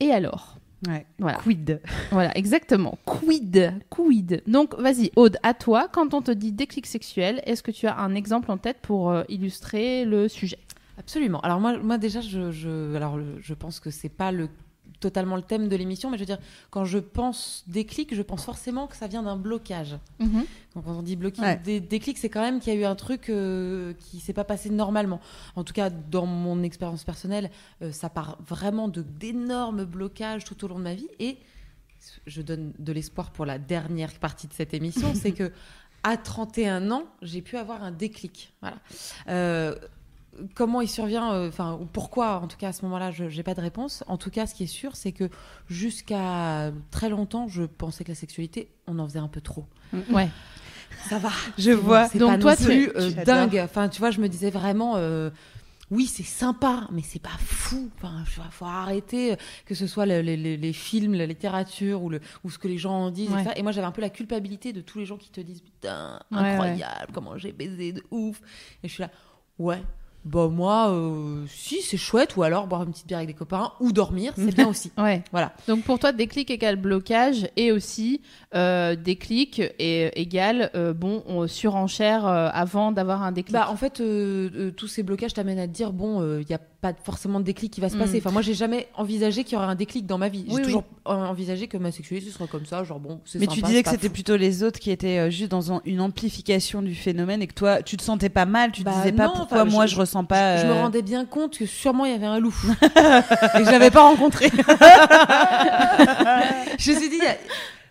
Et 0.00 0.10
alors 0.10 0.54
Ouais. 0.86 1.06
Voilà. 1.18 1.38
Quid 1.38 1.80
Voilà, 2.12 2.36
exactement. 2.38 2.98
Quid 3.04 3.74
Quid 3.90 4.42
Donc, 4.46 4.78
vas-y, 4.78 5.10
Aude, 5.16 5.36
à 5.42 5.52
toi, 5.52 5.88
quand 5.92 6.14
on 6.14 6.22
te 6.22 6.30
dit 6.30 6.52
déclic 6.52 6.86
sexuel, 6.86 7.42
est-ce 7.46 7.64
que 7.64 7.72
tu 7.72 7.88
as 7.88 7.98
un 7.98 8.14
exemple 8.14 8.52
en 8.52 8.58
tête 8.58 8.76
pour 8.80 9.10
euh, 9.10 9.24
illustrer 9.28 10.04
le 10.04 10.28
sujet? 10.28 10.58
Absolument. 10.96 11.40
Alors 11.40 11.58
moi, 11.58 11.78
moi 11.78 11.98
déjà, 11.98 12.20
je, 12.20 12.52
je, 12.52 12.94
alors 12.94 13.18
je 13.40 13.54
pense 13.54 13.80
que 13.80 13.90
c'est 13.90 14.08
pas 14.08 14.30
le 14.30 14.48
totalement 15.00 15.36
le 15.36 15.42
thème 15.42 15.68
de 15.68 15.76
l'émission, 15.76 16.10
mais 16.10 16.16
je 16.16 16.22
veux 16.22 16.26
dire, 16.26 16.38
quand 16.70 16.84
je 16.84 16.98
pense 16.98 17.64
déclic, 17.66 18.14
je 18.14 18.22
pense 18.22 18.44
forcément 18.44 18.86
que 18.86 18.96
ça 18.96 19.06
vient 19.06 19.22
d'un 19.22 19.36
blocage. 19.36 19.96
Donc 20.20 20.84
quand 20.84 20.92
on 20.98 21.02
dit 21.02 21.16
bloqué, 21.16 21.40
Ouais. 21.40 21.56
des 21.56 21.80
déclic, 21.80 22.18
c'est 22.18 22.28
quand 22.28 22.40
même 22.40 22.60
qu'il 22.60 22.72
y 22.72 22.76
a 22.76 22.80
eu 22.80 22.84
un 22.84 22.94
truc 22.96 23.28
euh, 23.30 23.92
qui 23.98 24.20
s'est 24.20 24.32
pas 24.32 24.44
passé 24.44 24.70
normalement. 24.70 25.20
En 25.56 25.64
tout 25.64 25.72
cas, 25.72 25.90
dans 25.90 26.26
mon 26.26 26.62
expérience 26.62 27.04
personnelle, 27.04 27.50
euh, 27.82 27.92
ça 27.92 28.08
part 28.08 28.38
vraiment 28.46 28.88
de 28.88 29.02
d'énormes 29.02 29.84
blocages 29.84 30.44
tout 30.44 30.64
au 30.64 30.68
long 30.68 30.78
de 30.78 30.84
ma 30.84 30.94
vie. 30.94 31.08
Et 31.20 31.38
je 32.26 32.42
donne 32.42 32.72
de 32.78 32.92
l'espoir 32.92 33.30
pour 33.30 33.44
la 33.46 33.58
dernière 33.58 34.12
partie 34.18 34.46
de 34.48 34.52
cette 34.52 34.74
émission, 34.74 35.14
c'est 35.14 35.32
que 35.40 35.52
à 36.04 36.16
31 36.16 36.90
ans, 36.92 37.04
j'ai 37.22 37.42
pu 37.42 37.56
avoir 37.56 37.82
un 37.82 37.90
déclic. 37.90 38.52
Voilà. 38.60 38.76
Euh, 39.28 39.74
Comment 40.54 40.80
il 40.80 40.88
survient, 40.88 41.32
euh, 41.32 41.48
enfin, 41.48 41.78
ou 41.80 41.84
pourquoi, 41.86 42.40
en 42.40 42.46
tout 42.48 42.56
cas 42.56 42.68
à 42.68 42.72
ce 42.72 42.82
moment-là, 42.84 43.10
je 43.10 43.24
n'ai 43.24 43.42
pas 43.42 43.54
de 43.54 43.60
réponse. 43.60 44.04
En 44.06 44.16
tout 44.16 44.30
cas, 44.30 44.46
ce 44.46 44.54
qui 44.54 44.64
est 44.64 44.66
sûr, 44.68 44.94
c'est 44.96 45.12
que 45.12 45.28
jusqu'à 45.68 46.72
très 46.90 47.08
longtemps, 47.08 47.48
je 47.48 47.62
pensais 47.64 48.04
que 48.04 48.10
la 48.10 48.14
sexualité, 48.14 48.70
on 48.86 48.98
en 48.98 49.06
faisait 49.06 49.18
un 49.18 49.28
peu 49.28 49.40
trop. 49.40 49.66
Ouais. 50.10 50.28
Ça 51.08 51.18
va. 51.18 51.30
Je 51.58 51.72
bon, 51.72 51.82
vois. 51.82 52.08
Donc 52.08 52.30
pas 52.32 52.38
toi, 52.38 52.50
non 52.52 52.56
tu- 52.56 52.64
plus 52.64 52.88
euh, 52.96 53.10
J'adore. 53.10 53.24
dingue. 53.24 53.60
Enfin, 53.64 53.88
tu 53.88 53.98
vois, 54.00 54.10
je 54.10 54.20
me 54.20 54.28
disais 54.28 54.50
vraiment. 54.50 54.94
euh, 54.96 55.30
oui, 55.90 56.04
c'est 56.06 56.22
sympa, 56.22 56.86
mais 56.92 57.00
c'est 57.02 57.18
pas 57.22 57.36
fou. 57.38 57.88
Enfin, 57.96 58.22
faut 58.50 58.66
arrêter, 58.66 59.36
que 59.64 59.74
ce 59.74 59.86
soit 59.86 60.04
le- 60.04 60.20
les, 60.20 60.72
films, 60.74 61.14
la 61.14 61.24
littérature 61.24 62.02
ou, 62.02 62.10
le, 62.10 62.20
ou 62.44 62.50
ce 62.50 62.58
que 62.58 62.68
les 62.68 62.76
gens 62.76 62.92
en 62.92 63.10
disent. 63.10 63.30
Ouais. 63.30 63.40
Et, 63.40 63.44
ça. 63.44 63.52
Et 63.56 63.62
moi, 63.62 63.72
j'avais 63.72 63.86
un 63.86 63.90
peu 63.92 64.02
la 64.02 64.10
culpabilité 64.10 64.74
de 64.74 64.82
tous 64.82 64.98
les 64.98 65.06
gens 65.06 65.16
qui 65.16 65.30
te 65.30 65.40
disent 65.40 65.62
Putain, 65.62 66.20
Ouais, 66.30 66.38
incroyable, 66.38 67.12
comment 67.14 67.38
j'ai 67.38 67.52
baisé 67.52 67.92
de 67.92 68.02
ouf. 68.10 68.40
Et 68.82 68.88
je 68.88 68.92
suis 68.92 69.02
là, 69.02 69.10
ouais. 69.58 69.82
Bah 70.24 70.48
moi, 70.48 70.90
euh, 70.90 71.44
si 71.48 71.80
c'est 71.80 71.96
chouette, 71.96 72.36
ou 72.36 72.42
alors 72.42 72.66
boire 72.66 72.82
une 72.82 72.90
petite 72.90 73.06
bière 73.06 73.18
avec 73.18 73.28
des 73.28 73.34
copains, 73.34 73.72
ou 73.80 73.92
dormir, 73.92 74.32
c'est 74.36 74.54
bien 74.54 74.66
aussi. 74.68 74.92
Ouais. 74.98 75.22
Voilà. 75.30 75.52
Donc 75.68 75.84
pour 75.84 75.98
toi, 75.98 76.12
déclic 76.12 76.50
égale 76.50 76.76
blocage 76.76 77.48
et 77.56 77.72
aussi 77.72 78.20
euh, 78.54 78.94
déclic 78.96 79.60
est 79.78 80.12
égal 80.16 80.70
euh, 80.74 80.92
bon 80.92 81.22
on 81.26 81.46
surenchère 81.46 82.26
euh, 82.26 82.48
avant 82.52 82.92
d'avoir 82.92 83.22
un 83.22 83.32
déclic. 83.32 83.52
Bah, 83.54 83.68
en 83.70 83.76
fait, 83.76 84.00
euh, 84.00 84.50
euh, 84.54 84.70
tous 84.70 84.88
ces 84.88 85.02
blocages 85.02 85.32
t'amènent 85.34 85.58
à 85.58 85.66
te 85.66 85.72
dire 85.72 85.92
bon, 85.92 86.22
il 86.40 86.46
n'y 86.46 86.54
a 86.54 86.58
pas 86.80 86.92
forcément 87.02 87.40
de 87.40 87.44
déclic 87.44 87.72
qui 87.72 87.80
va 87.80 87.88
se 87.88 87.96
Mm. 87.96 87.98
passer. 87.98 88.18
Enfin, 88.18 88.30
moi, 88.30 88.42
j'ai 88.42 88.54
jamais 88.54 88.88
envisagé 88.94 89.42
qu'il 89.44 89.54
y 89.54 89.56
aurait 89.56 89.66
un 89.66 89.74
déclic 89.74 90.06
dans 90.06 90.18
ma 90.18 90.28
vie. 90.28 90.44
J'ai 90.48 90.54
Oui, 90.54 90.62
toujours 90.62 90.84
envisagé 91.04 91.66
que 91.68 91.76
ma 91.76 91.90
sexualité 91.90 92.30
serait 92.30 92.46
comme 92.48 92.66
ça, 92.66 92.84
genre 92.84 93.00
bon, 93.00 93.20
c'est 93.24 93.38
Mais 93.38 93.46
sympa, 93.46 93.54
tu 93.56 93.62
disais 93.62 93.82
que 93.82 93.90
c'était 93.90 94.08
plutôt 94.10 94.36
les 94.36 94.62
autres 94.62 94.78
qui 94.78 94.90
étaient 94.90 95.18
euh, 95.18 95.30
juste 95.30 95.50
dans 95.50 95.72
un- 95.72 95.80
une 95.86 96.00
amplification 96.00 96.82
du 96.82 96.94
phénomène 96.94 97.40
et 97.42 97.46
que 97.46 97.54
toi, 97.54 97.82
tu 97.82 97.96
te 97.96 98.02
sentais 98.02 98.28
pas 98.28 98.46
mal, 98.46 98.72
tu 98.72 98.82
Bah 98.84 98.92
disais 98.92 99.12
pas 99.12 99.26
non, 99.26 99.32
pourquoi 99.34 99.64
moi 99.64 99.86
je- 99.86 99.92
je, 99.96 99.96
ressens 100.08 100.24
pas. 100.24 100.56
Je 100.58 100.66
me 100.66 100.72
euh, 100.72 100.82
rendais 100.82 101.02
bien 101.02 101.24
compte 101.24 101.58
que 101.58 101.66
sûrement 101.66 102.04
il 102.06 102.12
y 102.12 102.14
avait 102.14 102.26
un 102.26 102.40
loup 102.40 102.54
et 102.82 102.88
que 102.88 103.64
je 103.64 103.70
l'avais 103.70 103.90
pas 103.90 104.02
rencontré. 104.02 104.48
je 106.78 106.92
me 106.92 106.96
suis 106.98 107.08
dit, 107.08 107.18
il 107.18 107.24
y 107.24 107.28
a- 107.28 107.36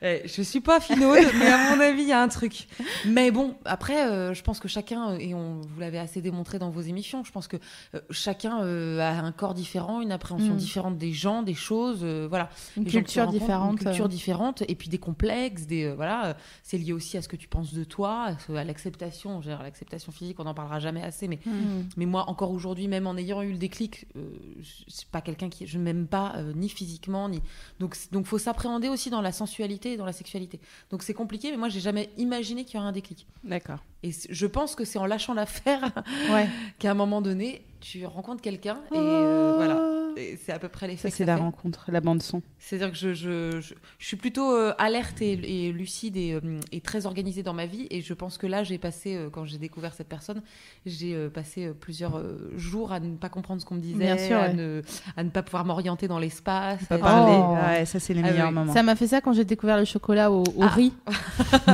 je 0.01 0.41
suis 0.41 0.61
pas 0.61 0.79
finaude, 0.79 1.19
mais 1.39 1.47
à 1.47 1.75
mon 1.75 1.81
avis, 1.81 2.03
il 2.03 2.07
y 2.07 2.11
a 2.11 2.21
un 2.21 2.27
truc. 2.27 2.67
Mais 3.05 3.31
bon, 3.31 3.55
après, 3.65 4.05
euh, 4.07 4.33
je 4.33 4.43
pense 4.43 4.59
que 4.59 4.67
chacun, 4.67 5.15
et 5.17 5.33
on 5.33 5.61
vous 5.61 5.79
l'avez 5.79 5.99
assez 5.99 6.21
démontré 6.21 6.59
dans 6.59 6.69
vos 6.69 6.81
émissions, 6.81 7.23
je 7.23 7.31
pense 7.31 7.47
que 7.47 7.57
euh, 7.95 7.99
chacun 8.11 8.61
euh, 8.61 8.99
a 8.99 9.09
un 9.09 9.31
corps 9.31 9.53
différent, 9.53 10.01
une 10.01 10.11
appréhension 10.11 10.53
Mm. 10.53 10.57
différente 10.57 10.97
des 10.97 11.13
gens, 11.13 11.41
des 11.43 11.53
choses, 11.53 12.03
voilà. 12.03 12.49
une 12.75 12.83
Les 12.83 12.91
culture 12.91 13.27
différente. 13.27 13.73
Une 13.73 13.85
culture 13.85 14.09
différente, 14.09 14.63
et 14.67 14.75
puis 14.75 14.89
des 14.89 14.97
complexes, 14.97 15.65
des 15.65 15.91
voilà. 15.91 16.37
C'est 16.63 16.77
lié 16.77 16.93
aussi 16.93 17.17
à 17.17 17.21
ce 17.21 17.27
que 17.27 17.35
tu 17.35 17.47
penses 17.47 17.73
de 17.73 17.83
toi, 17.83 18.27
à 18.53 18.57
à 18.57 18.63
l'acceptation. 18.63 19.41
L'acceptation 19.45 20.11
physique, 20.11 20.39
on 20.39 20.43
n'en 20.43 20.53
parlera 20.53 20.79
jamais 20.79 21.03
assez, 21.03 21.27
mais 21.27 21.39
Mm. 21.45 21.83
mais 21.97 22.05
moi, 22.05 22.29
encore 22.29 22.51
aujourd'hui, 22.51 22.87
même 22.87 23.07
en 23.07 23.15
ayant 23.15 23.41
eu 23.41 23.51
le 23.51 23.57
déclic, 23.57 24.05
je 24.15 24.83
suis 24.87 25.07
pas 25.11 25.21
quelqu'un 25.21 25.49
qui. 25.49 25.65
Je 25.67 25.77
ne 25.77 25.83
m'aime 25.83 26.07
pas 26.07 26.35
ni 26.55 26.67
physiquement, 26.69 27.29
ni. 27.29 27.41
Donc, 27.79 27.95
donc, 28.11 28.25
faut 28.25 28.37
s'appréhender 28.37 28.89
aussi 28.89 29.09
dans 29.09 29.21
la 29.21 29.31
sensualité 29.31 29.86
et 29.93 29.97
dans 29.97 30.05
la 30.05 30.13
sexualité. 30.13 30.59
Donc, 30.89 31.03
c'est 31.03 31.13
compliqué, 31.13 31.51
mais 31.51 31.57
moi, 31.57 31.69
j'ai 31.69 31.79
jamais 31.79 32.09
imaginé 32.17 32.65
qu'il 32.65 32.75
y 32.75 32.77
aurait 32.79 32.89
un 32.89 32.91
déclic. 32.93 33.27
D'accord. 33.43 33.79
Et 34.03 34.11
je 34.29 34.45
pense 34.45 34.75
que 34.75 34.85
c'est 34.85 34.99
en 34.99 35.05
lâchant 35.05 35.33
l'affaire 35.33 35.91
Ouais. 36.29 36.47
qu'à 36.79 36.91
un 36.91 36.93
moment 36.93 37.21
donné, 37.21 37.61
tu 37.79 38.05
rencontres 38.05 38.41
quelqu'un 38.41 38.77
et 38.93 38.97
euh, 38.97 39.53
voilà. 39.55 39.79
Et 40.19 40.35
c'est 40.43 40.51
à 40.51 40.57
peu 40.57 40.67
près 40.67 40.87
l'effet 40.87 41.11
Ça, 41.11 41.15
c'est 41.15 41.25
la 41.25 41.35
fait. 41.35 41.43
rencontre, 41.43 41.85
la 41.91 42.01
bande-son. 42.01 42.41
C'est-à-dire 42.57 42.89
que 42.91 42.97
je, 42.97 43.13
je, 43.13 43.59
je, 43.61 43.75
je 43.99 44.05
suis 44.07 44.17
plutôt 44.17 44.51
euh, 44.51 44.73
alerte 44.79 45.21
et, 45.21 45.67
et 45.67 45.71
lucide 45.71 46.17
et, 46.17 46.33
euh, 46.33 46.59
et 46.71 46.81
très 46.81 47.05
organisée 47.05 47.43
dans 47.43 47.53
ma 47.53 47.67
vie. 47.67 47.85
Et 47.91 48.01
je 48.01 48.13
pense 48.15 48.39
que 48.39 48.47
là, 48.47 48.63
j'ai 48.63 48.79
passé, 48.79 49.15
euh, 49.15 49.29
quand 49.29 49.45
j'ai 49.45 49.59
découvert 49.59 49.93
cette 49.93 50.07
personne, 50.07 50.41
j'ai 50.87 51.13
euh, 51.13 51.29
passé 51.29 51.65
euh, 51.67 51.73
plusieurs 51.79 52.17
euh, 52.17 52.51
jours 52.55 52.91
à 52.93 52.99
ne 52.99 53.15
pas 53.15 53.29
comprendre 53.29 53.61
ce 53.61 53.65
qu'on 53.67 53.75
me 53.75 53.79
disait, 53.79 54.05
Bien 54.05 54.17
sûr, 54.17 54.37
à, 54.37 54.47
ouais. 54.47 54.53
ne, 54.55 54.81
à 55.15 55.23
ne 55.23 55.29
pas 55.29 55.43
pouvoir 55.43 55.65
m'orienter 55.65 56.07
dans 56.07 56.17
l'espace. 56.17 56.83
Pas 56.85 56.95
à- 56.95 56.97
parler. 56.97 57.37
Oh. 57.37 57.53
Ouais, 57.69 57.85
ça, 57.85 57.99
c'est 57.99 58.15
les 58.15 58.21
Ah 58.25 58.31
meilleurs 58.31 58.47
oui. 58.49 58.53
moments. 58.55 58.73
Ça 58.73 58.81
m'a 58.81 58.95
fait 58.95 59.07
ça 59.07 59.21
quand 59.21 59.33
j'ai 59.33 59.45
découvert 59.45 59.77
le 59.77 59.85
chocolat 59.85 60.31
au, 60.31 60.41
au 60.41 60.63
Ah. 60.63 60.67
riz. 60.69 60.93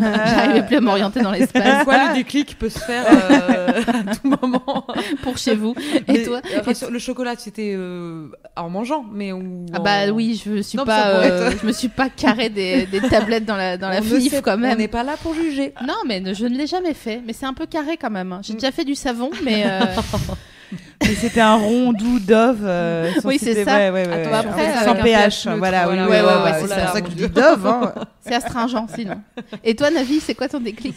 J'arrivais 0.00 0.66
plus 0.66 0.76
à 0.76 0.80
m'orienter 0.80 1.20
dans 1.22 1.30
l'espace 1.30 1.84
Quoi, 1.84 2.08
le 2.08 2.14
déclic 2.16 2.58
peut 2.58 2.68
se 2.70 2.78
faire 2.80 3.04
euh, 3.08 3.82
à 4.10 4.16
tout 4.16 4.28
moment. 4.28 4.86
pour 5.22 5.38
chez 5.44 5.54
vous. 5.54 5.74
Et 6.08 6.12
Mais, 6.12 6.22
toi 6.24 6.40
euh, 6.56 6.90
Le 6.90 6.98
chocolat, 6.98 7.34
c'était 7.38 7.74
euh, 7.76 8.28
en 8.56 8.68
mangeant, 8.70 9.04
mais 9.12 9.32
ou 9.32 9.66
Ah 9.72 9.78
bah 9.78 10.06
en- 10.06 10.10
oui, 10.10 10.40
je 10.44 10.50
me 10.50 10.62
suis 10.62 10.78
Non, 10.78 10.84
pas, 10.84 11.08
euh, 11.08 11.52
je 11.60 11.66
me 11.66 11.72
suis 11.72 11.88
pas 11.88 12.08
carré 12.08 12.48
des, 12.48 12.86
des 12.86 13.00
tablettes 13.00 13.44
dans 13.44 13.56
la 13.56 13.76
dans 13.76 13.90
On 13.98 14.02
flif 14.02 14.32
sait- 14.32 14.42
quand 14.42 14.54
On 14.54 14.58
même. 14.58 14.78
n'est 14.78 14.88
pas 14.88 15.02
là 15.02 15.16
pour 15.22 15.34
juger. 15.34 15.74
Non, 15.86 15.94
mais 16.06 16.20
ne- 16.20 16.34
je 16.34 16.46
ne 16.46 16.56
l'ai 16.56 16.66
jamais 16.66 16.94
fait. 16.94 17.22
Mais 17.26 17.32
c'est 17.32 17.46
un 17.46 17.54
peu 17.54 17.66
carré 17.66 17.96
quand 17.96 18.10
même. 18.10 18.32
hein. 18.32 18.40
J'ai 18.42 18.52
Mm. 18.54 18.56
déjà 18.56 18.72
fait 18.72 18.84
du 18.84 18.94
savon, 18.94 19.30
mais 19.44 19.64
Mais 21.02 21.14
c'était 21.14 21.40
un 21.40 21.56
rond 21.56 21.92
doux 21.92 22.18
Dove. 22.20 22.60
euh, 22.64 23.12
sans 23.20 23.28
Oui, 23.28 23.38
c'est 23.38 23.64
ça. 23.64 23.76
Ouais, 23.76 23.90
ouais, 23.90 24.06
ouais, 24.06 24.12
Attends, 24.12 24.30
ouais. 24.30 24.36
après, 24.36 24.72
sans 24.84 24.90
avec 24.92 25.00
un 25.00 25.02
pH. 25.04 25.46
neutre, 25.46 25.58
Voilà, 25.58 25.88
oui, 25.88 25.96
voilà, 25.96 26.04
oui, 26.04 26.10
ouais, 26.10 26.20
oui, 26.20 26.26
ouais, 26.26 26.52
ouais, 26.52 26.60
c'est 26.60 26.68
ça. 26.92 27.00
que 27.02 27.10
je 27.10 27.14
Dieu. 27.14 27.28
dis 27.28 27.34
Dove. 27.34 27.66
hein. 27.66 27.94
c'est 28.20 28.34
astringent 28.34 28.86
sinon. 28.94 29.20
Et 29.64 29.74
toi, 29.74 29.90
Navi, 29.90 30.20
c'est 30.20 30.34
quoi 30.34 30.48
ton 30.48 30.60
déclic? 30.60 30.94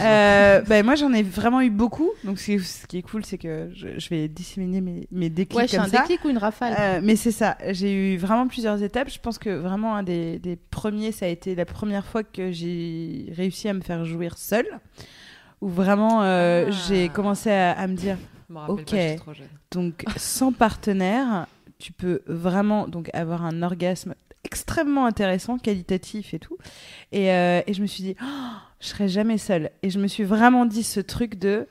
Euh, 0.00 0.60
ben, 0.62 0.84
moi, 0.84 0.94
j'en 0.94 1.12
ai 1.12 1.22
vraiment 1.22 1.60
eu 1.60 1.70
beaucoup. 1.70 2.10
Donc, 2.24 2.38
ce 2.38 2.86
qui 2.86 2.98
est, 2.98 3.02
cool, 3.02 3.24
c'est 3.24 3.38
que 3.38 3.70
je, 3.74 3.88
je 3.98 4.08
vais 4.08 4.28
disséminer 4.28 4.80
mes, 4.80 5.06
mes 5.10 5.28
déclics 5.28 5.58
Ouais, 5.58 5.68
c'est 5.68 5.76
comme 5.76 5.86
un 5.86 5.90
ça. 5.90 6.00
déclic 6.02 6.24
ou 6.24 6.28
une 6.30 6.38
rafale? 6.38 6.74
Euh, 6.78 7.00
mais 7.02 7.16
c'est 7.16 7.32
ça, 7.32 7.56
j'ai 7.70 8.14
eu 8.14 8.16
vraiment 8.16 8.46
plusieurs 8.46 8.82
étapes. 8.82 9.10
Je 9.12 9.18
pense 9.18 9.38
que 9.38 9.50
vraiment 9.50 9.94
un 9.96 10.02
des, 10.02 10.38
des 10.38 10.56
premiers, 10.56 11.12
ça 11.12 11.26
a 11.26 11.28
été 11.28 11.54
la 11.54 11.64
première 11.66 12.06
fois 12.06 12.22
que 12.22 12.50
j'ai 12.52 13.26
réussi 13.36 13.68
à 13.68 13.74
me 13.74 13.80
faire 13.82 14.04
jouir 14.04 14.38
seule. 14.38 14.66
Où 15.60 15.68
vraiment 15.68 16.22
euh, 16.22 16.66
Ah. 16.68 16.74
j'ai 16.88 17.10
commencé 17.10 17.50
à, 17.50 17.72
à 17.72 17.86
me 17.86 17.94
dire, 17.94 18.16
Je 18.50 18.54
me 18.54 18.58
rappelle 18.58 18.80
Ok. 18.80 18.90
pas, 18.90 18.96
je 18.96 19.08
suis 19.08 19.16
trop 19.16 19.32
jeune. 19.32 19.48
donc 19.70 20.04
sans 20.16 20.52
partenaire, 20.52 21.46
tu 21.78 21.92
peux 21.92 22.20
vraiment 22.26 22.88
donc 22.88 23.08
avoir 23.14 23.44
un 23.44 23.62
orgasme 23.62 24.14
extrêmement 24.42 25.06
intéressant, 25.06 25.56
qualitatif 25.58 26.34
et 26.34 26.40
tout. 26.40 26.58
Et, 27.12 27.30
euh, 27.32 27.62
et 27.68 27.72
je 27.74 27.80
me 27.80 27.86
suis 27.86 28.02
dit, 28.02 28.16
Oh, 28.20 28.26
je 28.80 28.88
serai 28.88 29.08
jamais 29.08 29.38
seule. 29.38 29.70
Et 29.84 29.90
je 29.90 30.00
me 30.00 30.08
suis 30.08 30.24
vraiment 30.24 30.66
dit 30.66 30.82
ce 30.82 30.98
truc 30.98 31.36
de, 31.38 31.68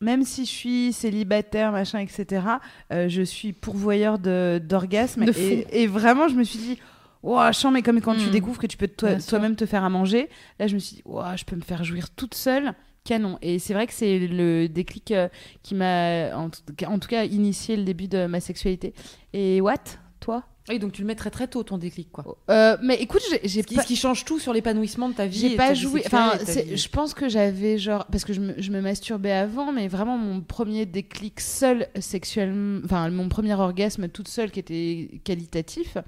même 0.00 0.24
si 0.24 0.46
je 0.46 0.50
suis 0.50 0.92
célibataire, 0.92 1.70
machin, 1.70 2.00
etc., 2.00 2.44
euh, 2.92 3.08
je 3.08 3.22
suis 3.22 3.52
pourvoyeur 3.52 4.18
d'orgasme. 4.18 5.24
De 5.26 5.32
fou. 5.32 5.38
Et, 5.40 5.82
et 5.82 5.86
vraiment, 5.86 6.26
je 6.28 6.34
me 6.34 6.42
suis 6.42 6.58
dit, 6.58 6.78
Ouah, 7.22 7.52
chant, 7.52 7.70
mais 7.70 7.82
comme 7.82 8.00
quand 8.00 8.16
tu 8.16 8.26
Mm. 8.26 8.30
découvres 8.32 8.58
que 8.60 8.66
tu 8.66 8.76
peux 8.76 8.88
toi- 8.88 9.14
toi-même 9.20 9.54
te 9.56 9.64
faire 9.64 9.84
à 9.84 9.88
manger, 9.90 10.28
là, 10.58 10.66
je 10.66 10.74
me 10.74 10.80
suis 10.80 10.96
dit, 10.96 11.02
Ouah, 11.04 11.36
je 11.36 11.44
peux 11.44 11.54
me 11.56 11.62
faire 11.62 11.84
jouir 11.84 12.10
toute 12.10 12.34
seule. 12.34 12.74
Canon. 13.04 13.38
Et 13.42 13.58
c'est 13.58 13.74
vrai 13.74 13.86
que 13.86 13.92
c'est 13.92 14.18
le 14.18 14.66
déclic 14.68 15.10
euh, 15.12 15.28
qui 15.62 15.74
m'a, 15.74 16.34
en, 16.36 16.48
tout 16.50 16.60
cas- 16.76 16.88
en 16.88 16.98
tout 16.98 17.08
cas, 17.08 17.24
initié 17.24 17.76
le 17.76 17.84
début 17.84 18.08
de 18.08 18.26
ma 18.26 18.40
sexualité. 18.40 18.94
Et 19.32 19.60
what 19.60 19.76
Toi? 20.20 20.42
Oui, 20.70 20.78
donc 20.78 20.92
tu 20.92 21.02
le 21.02 21.06
mets 21.06 21.14
très 21.14 21.28
très 21.30 21.46
tôt 21.46 21.62
ton 21.62 21.76
déclic 21.76 22.10
quoi. 22.10 22.24
Euh, 22.50 22.78
Mais 22.82 22.94
écoute, 22.94 23.20
j'ai- 23.44 23.62
pas, 23.62 23.82
ce 23.82 23.86
qui 23.86 23.96
change 23.96 24.24
tout 24.24 24.38
sur 24.38 24.54
l'épanouissement 24.54 25.10
de 25.10 25.14
ta 25.14 25.26
vie. 25.26 25.38
j'ai 25.38 25.56
pas 25.56 25.74
joué. 25.74 26.02
Enfin, 26.06 26.32
je 26.46 26.88
pense 26.88 27.12
que 27.12 27.28
j'avais 27.28 27.76
genre 27.76 28.06
parce 28.06 28.24
que 28.24 28.32
je 28.32 28.40
me, 28.40 28.54
je 28.56 28.70
me 28.70 28.80
masturbais 28.80 29.32
avant, 29.32 29.70
mais 29.72 29.88
vraiment 29.88 30.16
mon 30.16 30.40
premier 30.40 30.86
déclic 30.86 31.40
seul 31.42 31.88
sexuellement, 32.00 32.80
enfin 32.82 33.10
mon 33.10 33.28
premier 33.28 33.52
orgasme 33.52 34.08
toute 34.08 34.28
seule 34.28 34.50
qui 34.50 34.60
était 34.60 35.20
qualitatif, 35.24 35.98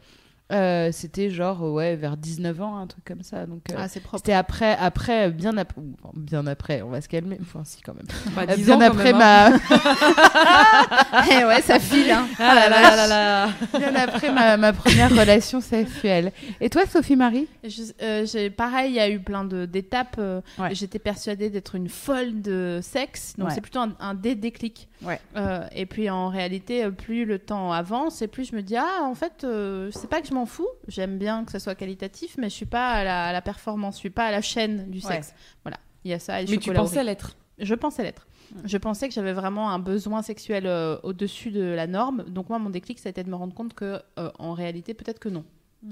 euh, 0.52 0.90
c'était 0.92 1.28
genre 1.30 1.60
ouais 1.62 1.96
vers 1.96 2.16
19 2.16 2.60
ans, 2.60 2.76
un 2.78 2.86
truc 2.86 3.04
comme 3.04 3.22
ça. 3.22 3.46
Donc 3.46 3.62
euh, 3.70 3.74
Ah, 3.78 3.88
c'était 3.88 4.32
après, 4.32 4.76
après 4.78 5.30
bien 5.30 5.56
après, 5.56 5.80
bien 6.14 6.46
après, 6.46 6.82
on 6.82 6.90
va 6.90 7.00
se 7.00 7.08
calmer. 7.08 7.38
Enfin 7.42 7.62
si 7.64 7.80
quand 7.82 7.94
même. 7.94 8.06
Bah, 8.34 8.42
Euh, 8.48 8.54
10 8.54 8.64
bien 8.64 8.76
ans, 8.76 8.80
après 8.80 9.12
même, 9.12 9.20
hein. 9.22 9.58
ma 9.70 11.26
Eh 11.40 11.44
ouais, 11.44 11.60
ça 11.62 11.78
file. 11.80 12.10
Hein. 12.10 12.26
Ah 12.38 12.54
là 12.54 12.68
là 12.68 12.80
là 12.80 12.96
là 12.96 13.06
là. 13.08 13.48
bien 13.78 13.94
après 13.96 14.32
ma, 14.32 14.56
ma 14.56 14.72
première 14.72 15.10
relation 15.10 15.60
sexuelle. 15.60 16.32
Et 16.60 16.70
toi, 16.70 16.82
Sophie 16.86 17.16
Marie 17.16 17.48
Je- 17.64 17.92
euh, 18.02 18.50
pareil, 18.50 18.92
il 18.92 18.96
y 18.96 19.00
a 19.00 19.08
eu 19.10 19.18
plein 19.20 19.44
de 19.44 19.66
d'étapes. 19.66 20.16
euh, 20.18 20.40
Ouais. 20.58 20.74
J'étais 20.74 20.98
persuadée 20.98 21.50
d'être 21.50 21.74
une 21.74 21.88
folle 21.88 22.40
de 22.40 22.78
sexe, 22.82 23.34
donc 23.36 23.48
Ouais. 23.48 23.54
c'est 23.54 23.60
plutôt 23.60 23.80
un, 23.80 23.92
un 24.00 24.14
dé 24.14 24.34
déclic. 24.34 24.88
Ouais. 25.02 25.20
Euh, 25.36 25.66
et 25.72 25.84
puis 25.86 26.08
en 26.08 26.28
réalité, 26.28 26.90
plus 26.90 27.24
le 27.26 27.38
temps 27.38 27.72
avance, 27.72 28.22
et 28.22 28.28
plus 28.28 28.44
je 28.50 28.56
me 28.56 28.62
dis 28.62 28.76
ah 28.76 29.02
en 29.02 29.14
fait, 29.14 29.44
euh, 29.44 29.90
c'est 29.92 30.08
pas 30.08 30.20
que 30.22 30.28
je 30.28 30.34
m'en 30.34 30.46
fous. 30.46 30.68
J'aime 30.88 31.18
bien 31.18 31.44
que 31.44 31.52
ça 31.52 31.58
soit 31.58 31.74
qualitatif, 31.74 32.36
mais 32.38 32.48
je 32.48 32.54
suis 32.54 32.66
pas 32.66 32.90
à 32.92 33.04
la, 33.04 33.24
à 33.26 33.32
la 33.32 33.42
performance, 33.42 33.96
je 33.96 34.00
suis 34.00 34.10
pas 34.10 34.26
à 34.26 34.30
la 34.30 34.40
chaîne 34.40 34.90
du 34.90 34.98
Ouais. 35.04 35.12
sexe. 35.14 35.34
Voilà, 35.64 35.78
il 36.04 36.10
y 36.10 36.14
a 36.14 36.18
ça. 36.18 36.40
et 36.40 36.46
Mais 36.48 36.56
tu 36.56 36.72
pensais 36.72 37.04
l'être. 37.04 37.36
Je 37.58 37.74
pensais 37.74 38.02
l'être. 38.02 38.26
Je 38.64 38.78
pensais 38.78 39.08
que 39.08 39.14
j'avais 39.14 39.32
vraiment 39.32 39.70
un 39.70 39.78
besoin 39.78 40.22
sexuel 40.22 40.66
euh, 40.66 40.98
au-dessus 41.02 41.50
de 41.50 41.62
la 41.62 41.86
norme. 41.86 42.22
Donc 42.28 42.48
moi, 42.48 42.58
mon 42.58 42.70
déclic, 42.70 42.98
ça 42.98 43.08
a 43.08 43.10
été 43.10 43.24
de 43.24 43.28
me 43.30 43.34
rendre 43.34 43.54
compte 43.54 43.74
que, 43.74 44.00
euh, 44.18 44.30
en 44.38 44.52
réalité, 44.52 44.94
peut-être 44.94 45.18
que 45.18 45.28
non. 45.28 45.44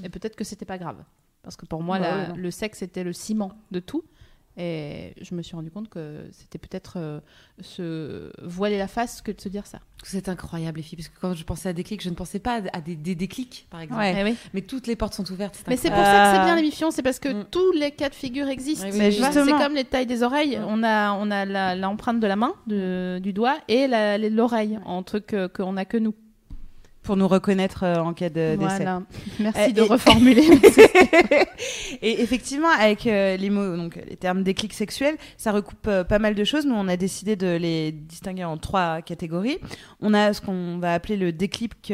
Et 0.02 0.08
peut-être 0.08 0.36
que 0.36 0.44
c'était 0.44 0.64
pas 0.64 0.78
grave. 0.78 1.02
Parce 1.42 1.56
que 1.56 1.66
pour 1.66 1.82
moi, 1.82 1.98
Bah 1.98 2.08
la- 2.10 2.16
ouais, 2.22 2.28
non. 2.28 2.36
le 2.36 2.50
sexe 2.50 2.80
était 2.82 3.02
le 3.04 3.12
ciment 3.12 3.52
de 3.70 3.80
tout. 3.80 4.02
Et 4.56 5.14
je 5.20 5.34
me 5.34 5.42
suis 5.42 5.56
rendu 5.56 5.70
compte 5.70 5.88
que 5.88 6.28
c'était 6.30 6.58
peut-être 6.58 6.94
euh, 6.96 7.20
se 7.60 8.30
voiler 8.46 8.78
la 8.78 8.86
face 8.86 9.20
que 9.20 9.32
de 9.32 9.40
se 9.40 9.48
dire 9.48 9.66
ça. 9.66 9.80
C'est 10.04 10.28
incroyable 10.28 10.76
les 10.76 10.82
filles, 10.82 10.96
parce 10.96 11.08
que 11.08 11.18
quand 11.20 11.34
je 11.34 11.44
pensais 11.44 11.68
à 11.68 11.72
déclic, 11.72 12.02
je 12.02 12.10
ne 12.10 12.14
pensais 12.14 12.38
pas 12.38 12.60
à 12.72 12.80
des, 12.80 12.94
des 12.94 13.14
déclics 13.14 13.66
par 13.70 13.80
exemple. 13.80 14.00
Ouais. 14.00 14.14
Eh 14.18 14.22
oui. 14.24 14.36
Mais 14.52 14.60
toutes 14.60 14.86
les 14.86 14.96
portes 14.96 15.14
sont 15.14 15.28
ouvertes. 15.32 15.64
Mais 15.66 15.76
c'est 15.76 15.88
pour 15.90 15.98
ça 16.04 16.30
que 16.30 16.36
c'est 16.38 16.44
bien 16.44 16.56
l'émission, 16.56 16.90
c'est 16.90 17.02
parce 17.02 17.18
que 17.18 17.28
Mm. 17.30 17.46
tous 17.50 17.72
les 17.72 17.90
cas 17.90 18.08
de 18.10 18.14
figure 18.14 18.46
existent. 18.48 18.86
Oui. 18.92 19.12
C'est 19.12 19.50
comme 19.52 19.74
les 19.74 19.84
tailles 19.84 20.06
des 20.06 20.22
oreilles. 20.22 20.56
Mm. 20.58 20.64
On 20.68 20.82
a, 20.84 21.12
on 21.14 21.30
a 21.30 21.74
l'empreinte 21.74 22.20
de 22.20 22.26
la 22.26 22.36
main, 22.36 22.54
de- 22.66 23.18
du 23.20 23.32
doigt, 23.32 23.58
et 23.68 23.88
l'oreille, 24.30 24.78
en 24.84 25.02
truc 25.02 25.26
que- 25.26 25.46
qu'on 25.48 25.72
n'a 25.72 25.84
que 25.84 25.96
nous. 25.96 26.14
Pour 27.04 27.16
nous 27.16 27.28
reconnaître 27.28 27.84
euh, 27.84 27.96
en 27.98 28.12
cas 28.14 28.28
de 28.30 28.56
décès. 28.56 28.76
Voilà. 28.76 29.02
Merci 29.38 29.60
Euh, 29.60 29.72
de 29.72 29.82
et- 29.82 29.86
reformuler. 29.88 30.42
et 32.02 32.20
effectivement, 32.22 32.68
avec 32.70 33.06
euh, 33.06 33.36
les 33.36 33.50
mots, 33.50 33.76
donc 33.76 34.00
les 34.08 34.16
termes 34.16 34.42
déclic 34.42 34.72
sexuel, 34.72 35.16
ça 35.36 35.52
recoupe 35.52 35.88
pas 36.08 36.18
mal 36.18 36.34
de 36.34 36.44
choses. 36.44 36.66
Nous, 36.66 36.74
on 36.74 36.88
a 36.88 36.96
décidé 36.96 37.36
de 37.36 37.56
les 37.56 37.92
distinguer 37.92 38.44
en 38.44 38.56
trois 38.58 39.02
catégories. 39.02 39.58
On 40.00 40.14
a 40.14 40.32
ce 40.32 40.40
qu'on 40.40 40.78
va 40.78 40.94
appeler 40.94 41.16
le 41.16 41.32
déclic 41.32 41.92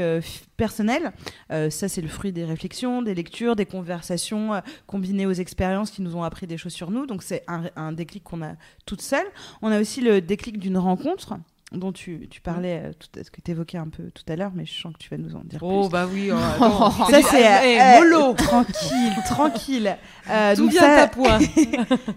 personnel. 0.57 1.12
Ça, 1.49 1.88
c'est 1.88 2.00
le 2.00 2.09
fruit 2.09 2.33
des 2.33 2.45
réflexions, 2.45 3.02
des 3.02 3.14
lectures, 3.14 3.57
des 3.57 3.67
conversations 3.67 4.61
combinées 4.87 5.26
aux 5.26 5.33
expériences 5.33 5.90
qui 5.90 6.02
nous 6.02 6.17
ont 6.17 6.23
appris 6.23 6.47
des 6.47 6.57
choses 6.57 6.73
sur 6.73 6.90
nous. 6.90 7.07
Donc, 7.07 7.23
c'est 7.23 7.43
un, 7.49 7.64
un 7.76 7.93
déclic 7.93 8.23
qu'on 8.25 8.43
a 8.43 8.52
toute 8.87 9.02
seule. 9.02 9.26
On 9.62 9.71
a 9.71 9.81
aussi 9.81 10.00
le 10.00 10.21
déclic 10.21 10.59
d'une 10.59 10.79
rencontre 10.79 11.35
dont 11.72 11.92
tu, 11.92 12.26
tu 12.30 12.40
parlais, 12.40 12.82
euh, 12.84 12.92
tout, 12.98 13.06
ce 13.22 13.30
que 13.30 13.40
tu 13.40 13.52
évoquais 13.52 13.78
un 13.78 13.88
peu 13.88 14.10
tout 14.10 14.24
à 14.28 14.34
l'heure, 14.36 14.50
mais 14.54 14.66
je 14.66 14.72
sens 14.80 14.92
que 14.92 14.98
tu 14.98 15.08
vas 15.10 15.16
nous 15.18 15.36
en 15.36 15.40
dire 15.44 15.60
Oh 15.62 15.82
plus. 15.82 15.90
bah 15.90 16.06
oui. 16.12 16.30
oh, 16.32 16.36
attends. 16.56 16.90
Ça 17.10 17.22
c'est 17.22 17.42
Eh, 17.42 17.80
euh, 17.80 17.98
mollo. 18.00 18.32
tranquille, 18.36 19.12
tranquille. 19.26 19.96
Euh, 20.30 20.54
Tout 20.54 20.62
donc 20.62 20.70
vient 20.70 20.82
à 20.84 20.96
ça, 21.00 21.08
point. 21.08 21.38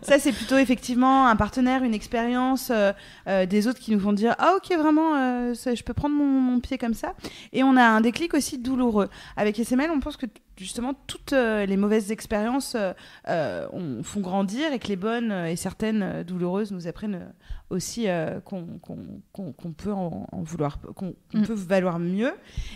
ça 0.03 0.19
c'est 0.19 0.33
plutôt 0.33 0.57
effectivement 0.57 1.25
un 1.27 1.35
partenaire, 1.35 1.83
une 1.83 1.95
expérience 1.95 2.69
euh, 2.69 2.91
euh, 3.27 3.47
des 3.47 3.67
autres 3.67 3.79
qui 3.79 3.91
nous 3.91 3.99
font 3.99 4.13
dire 4.13 4.35
ah 4.37 4.53
ok 4.57 4.77
vraiment 4.77 5.15
euh, 5.15 5.55
ça, 5.55 5.73
je 5.73 5.81
peux 5.83 5.95
prendre 5.95 6.13
mon, 6.15 6.25
mon 6.25 6.59
pied 6.59 6.77
comme 6.77 6.93
ça. 6.93 7.13
Et 7.53 7.63
on 7.63 7.75
a 7.75 7.81
un 7.83 8.01
déclic 8.01 8.35
aussi 8.35 8.59
douloureux. 8.59 9.09
Avec 9.35 9.57
SML, 9.57 9.89
on 9.89 9.99
pense 9.99 10.15
que 10.17 10.27
justement 10.57 10.93
toutes 11.07 11.33
euh, 11.33 11.65
les 11.65 11.77
mauvaises 11.77 12.11
expériences 12.11 12.75
euh, 12.75 12.93
euh, 13.27 13.67
on- 13.73 14.03
font 14.03 14.19
grandir 14.21 14.71
et 14.73 14.79
que 14.79 14.87
les 14.87 14.95
bonnes 14.95 15.31
et 15.31 15.55
certaines 15.55 16.23
douloureuses 16.23 16.71
nous 16.71 16.87
apprennent 16.87 17.33
aussi 17.69 18.07
euh, 18.07 18.39
qu'on 18.41 19.71
peut 19.75 19.91
en, 19.93 20.27
en 20.31 20.41
vouloir, 20.43 20.79
qu'on 20.95 21.15
Mm. 21.33 21.41
peut 21.47 21.53
valoir 21.55 21.97
mieux. 21.97 22.31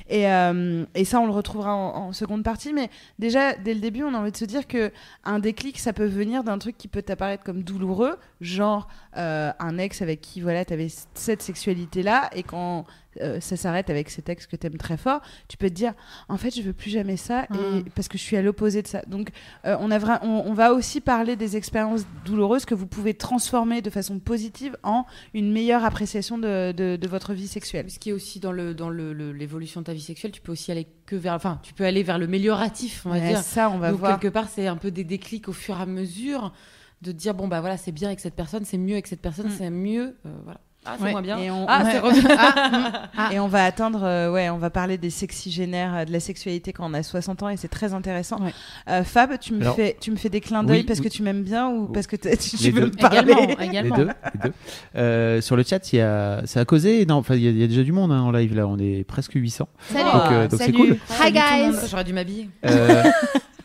Et, 0.09 0.23
et 0.23 1.05
ça, 1.05 1.19
on 1.19 1.27
le 1.27 1.31
retrouvera 1.31 1.75
en, 1.75 1.95
en 2.07 2.13
seconde 2.13 2.43
partie. 2.43 2.73
Mais 2.73 2.89
déjà, 3.19 3.53
dès 3.53 3.75
le 3.75 3.79
début, 3.79 4.01
on 4.03 4.13
a 4.15 4.17
envie 4.17 4.31
de 4.31 4.37
se 4.37 4.45
dire 4.45 4.65
que 4.67 4.91
un 5.23 5.37
déclic, 5.37 5.77
ça 5.77 5.93
peut 5.93 6.05
venir 6.07 6.43
d'un 6.43 6.57
truc 6.57 6.75
qui 6.77 6.87
peut 6.87 7.03
t'apparaître 7.03 7.43
comme 7.43 7.61
douloureux, 7.61 8.17
genre 8.41 8.87
un 9.13 9.77
ex 9.77 10.01
avec 10.01 10.21
qui 10.21 10.41
voilà, 10.41 10.65
tu 10.65 10.73
avais 10.73 10.87
cette 11.13 11.41
sexualité-là, 11.43 12.29
et 12.33 12.41
quand 12.43 12.85
euh, 13.21 13.39
ça 13.39 13.57
s'arrête 13.57 13.89
avec 13.89 14.09
cet 14.09 14.29
ex 14.29 14.47
que 14.47 14.55
tu 14.55 14.67
aimes 14.67 14.77
très 14.77 14.97
fort, 14.97 15.21
tu 15.47 15.57
peux 15.57 15.69
te 15.69 15.73
dire 15.75 15.93
en 16.29 16.37
fait, 16.37 16.55
je 16.55 16.61
veux 16.61 16.73
plus 16.73 16.89
jamais 16.89 17.17
ça, 17.17 17.43
et, 17.53 17.57
Mm. 17.57 17.83
parce 17.95 18.07
que 18.07 18.17
je 18.17 18.23
suis 18.23 18.37
à 18.37 18.41
l'opposé 18.41 18.81
de 18.81 18.87
ça. 18.87 19.01
Donc, 19.07 19.29
euh, 19.65 19.75
on, 19.79 19.91
a 19.91 19.97
vra- 19.99 20.19
on, 20.23 20.43
on 20.45 20.53
va 20.53 20.73
aussi 20.73 21.01
parler 21.01 21.35
des 21.35 21.57
expériences 21.57 22.05
douloureuses 22.25 22.65
que 22.65 22.75
vous 22.75 22.87
pouvez 22.87 23.13
transformer 23.13 23.81
de 23.81 23.89
façon 23.89 24.19
positive 24.19 24.77
en 24.83 25.05
une 25.33 25.51
meilleure 25.51 25.83
appréciation 25.85 26.37
de, 26.37 26.71
de- 26.71 26.95
de 26.95 27.07
votre 27.07 27.33
vie 27.33 27.47
sexuelle. 27.47 27.89
Ce 27.89 27.99
qui 27.99 28.09
est 28.09 28.13
aussi 28.13 28.39
dans 28.39 28.51
le 28.51 28.73
dans 28.73 28.89
le- 28.89 29.13
le- 29.13 29.31
l'évolution 29.33 29.81
de 29.81 29.85
ta 29.85 29.93
vie 29.93 30.01
sexuelle, 30.01 30.31
tu 30.31 30.41
peux 30.41 30.51
aussi 30.51 30.71
aller 30.71 30.87
que 31.05 31.15
vers, 31.15 31.33
enfin, 31.33 31.59
tu 31.63 31.73
peux 31.73 31.85
aller 31.85 32.03
vers 32.03 32.17
le 32.17 32.27
mélioratif, 32.27 33.05
on 33.05 33.09
va 33.09 33.19
dire. 33.19 33.39
ça, 33.39 33.69
on 33.69 33.77
va 33.77 33.91
Donc 33.91 33.99
voir. 33.99 34.19
quelque 34.19 34.31
part, 34.31 34.49
c'est 34.49 34.67
un 34.67 34.75
peu 34.77 34.91
des 34.91 35.03
déclics 35.03 35.47
au 35.47 35.53
fur 35.53 35.77
et 35.77 35.81
à 35.81 35.85
mesure 35.85 36.53
de 37.01 37.11
dire 37.11 37.33
bon 37.35 37.47
bah 37.47 37.59
voilà, 37.61 37.77
c'est 37.77 37.91
bien 37.91 38.07
avec 38.07 38.19
cette 38.19 38.33
personne, 38.35 38.65
c'est 38.65 38.77
mieux 38.77 38.93
avec 38.93 39.07
cette 39.07 39.21
personne, 39.21 39.47
Mm. 39.47 39.55
c'est 39.57 39.69
mieux, 39.69 40.15
euh, 40.25 40.29
voilà. 40.43 40.59
Ah, 40.87 40.95
c'est 40.97 41.03
Ouais. 41.03 41.11
moins 41.11 41.21
bien. 41.21 41.37
Et 41.39 41.51
on, 41.51 41.65
Ah, 41.67 41.83
ouais. 41.83 41.91
c'est 41.91 41.99
revenu. 41.99 42.21
Ah. 43.17 43.29
Et 43.33 43.39
on 43.39 43.47
va 43.47 43.63
attendre, 43.65 44.01
euh, 44.03 44.31
ouais, 44.31 44.49
on 44.49 44.57
va 44.57 44.69
parler 44.69 44.97
des 44.97 45.09
sexygénaires, 45.09 45.93
euh, 45.95 46.05
de 46.05 46.11
la 46.11 46.19
sexualité 46.19 46.71
quand 46.71 46.89
on 46.89 46.93
a 46.93 47.03
60 47.03 47.43
ans 47.43 47.49
et 47.49 47.57
c'est 47.57 47.67
très 47.67 47.93
intéressant. 47.93 48.39
Ouais. 48.41 48.53
Euh, 48.89 49.03
Fab, 49.03 49.37
tu 49.39 49.53
me, 49.53 49.61
Alors- 49.61 49.75
fais, 49.75 49.97
tu 49.99 50.11
me 50.11 50.15
fais 50.15 50.29
des 50.29 50.39
clins 50.41 50.63
d'œil 50.63 50.79
Oui, 50.79 50.83
parce 50.85 51.01
que 51.01 51.07
tu 51.09 51.23
m'aimes 51.23 51.43
bien 51.43 51.67
ou 51.69 51.87
parce 51.87 52.07
que 52.07 52.15
tu, 52.15 52.27
Les 52.63 52.71
veux 52.71 52.81
deux. 52.81 52.87
me 52.87 52.91
parler 52.91 53.19
Également, 53.31 53.55
Les 53.59 53.65
également. 53.65 53.95
deux, 53.97 54.07
les 54.07 54.39
deux. 54.49 54.53
Euh, 54.95 55.41
sur 55.41 55.55
le 55.55 55.63
chat, 55.63 55.91
il 55.93 55.97
y 55.97 56.01
a, 56.01 56.41
ça 56.45 56.59
a 56.61 56.65
causé. 56.65 57.05
Non, 57.05 57.15
enfin, 57.15 57.35
il 57.35 57.43
y, 57.43 57.47
a- 57.47 57.51
il 57.51 57.57
y 57.59 57.63
a 57.63 57.67
déjà 57.67 57.83
du 57.83 57.91
monde 57.91 58.11
hein, 58.11 58.21
en 58.21 58.31
live 58.31 58.55
là. 58.55 58.67
On 58.67 58.77
est 58.77 59.03
presque 59.03 59.33
800. 59.33 59.67
Salut. 59.79 60.03
Donc, 60.03 60.13
euh, 60.31 60.47
donc 60.47 60.59
c'est 60.59 60.65
salut. 60.65 60.73
cool. 60.77 60.97
Hi 61.21 61.31
guys. 61.31 61.77
J'aurais 61.89 62.03
dû 62.03 62.13
m'habiller. 62.13 62.49
Euh, 62.65 63.03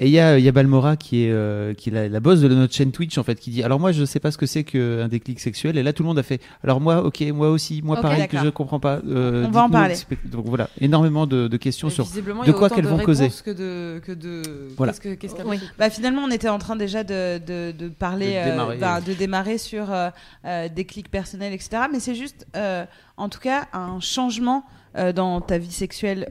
et 0.00 0.06
il 0.06 0.12
y 0.12 0.18
a, 0.18 0.38
il 0.38 0.44
y 0.44 0.48
a 0.48 0.52
Balmora 0.52 0.96
qui 0.96 1.24
est, 1.26 1.30
euh, 1.30 1.74
qui 1.74 1.90
est 1.90 1.92
la, 1.92 2.08
la 2.08 2.20
boss 2.20 2.40
de 2.40 2.48
notre 2.48 2.74
chaîne 2.74 2.90
Twitch 2.90 3.18
en 3.18 3.22
fait, 3.22 3.38
qui 3.38 3.50
dit 3.50 3.62
alors 3.62 3.78
moi 3.78 3.92
je 3.92 4.04
sais 4.04 4.18
pas 4.18 4.30
ce 4.32 4.38
que 4.38 4.46
c'est 4.46 4.64
qu'un 4.64 5.06
déclic 5.08 5.38
sexuel. 5.38 5.76
Et 5.78 5.82
là 5.82 5.92
tout 5.92 6.02
le 6.02 6.08
monde 6.08 6.18
a 6.18 6.22
fait 6.24 6.40
alors 6.64 6.80
moi 6.80 7.04
ok 7.12 7.28
moi 7.32 7.50
aussi 7.50 7.80
moi 7.82 8.00
pareil 8.00 8.26
que 8.28 8.38
je 8.38 8.48
comprends 8.48 8.80
pas. 8.80 9.00
Euh, 9.06 9.44
On 9.46 9.50
va 9.50 9.64
en 9.64 9.70
parler. 9.70 9.96
Donc 10.24 10.46
voilà 10.46 10.68
énormément 10.80 11.26
de, 11.26 11.48
de 11.48 11.56
questions 11.56 11.90
sur. 11.90 12.04
visiblement, 12.04 12.40
de 12.42 12.46
il 12.46 12.52
y 12.52 12.54
a 12.54 12.58
quoi 12.58 12.70
qu'elles 12.70 12.86
vont 12.86 12.98
causer. 12.98 13.28
que 13.44 13.50
de 13.50 14.00
que 14.04 14.12
de 14.12 14.42
Voilà. 14.76 14.92
qu'est-ce 14.92 15.14
que 15.34 15.36
qu'elle 15.38 15.46
Oui. 15.46 15.58
Bah, 15.78 15.90
finalement, 15.90 16.22
on 16.22 16.30
était 16.30 16.48
en 16.48 16.58
train 16.58 16.76
déjà 16.76 17.04
de, 17.04 17.38
de, 17.38 17.72
de 17.72 17.88
parler, 17.88 18.32
De 18.32 18.36
euh, 18.36 18.50
démarrer. 18.50 18.76
bah, 18.78 19.00
de 19.00 19.12
démarrer 19.12 19.58
sur 19.58 19.92
euh, 19.92 20.10
euh, 20.44 20.68
des 20.68 20.84
clics 20.84 21.10
personnels, 21.10 21.52
etc. 21.52 21.84
Mais 21.92 22.00
c'est 22.00 22.14
juste, 22.14 22.46
euh, 22.56 22.84
en 23.16 23.28
tout 23.28 23.40
cas, 23.40 23.66
un 23.72 24.00
changement 24.00 24.64
euh, 24.96 25.12
dans 25.12 25.40
ta 25.40 25.58
vie 25.58 25.72
sexuelle 25.72 26.26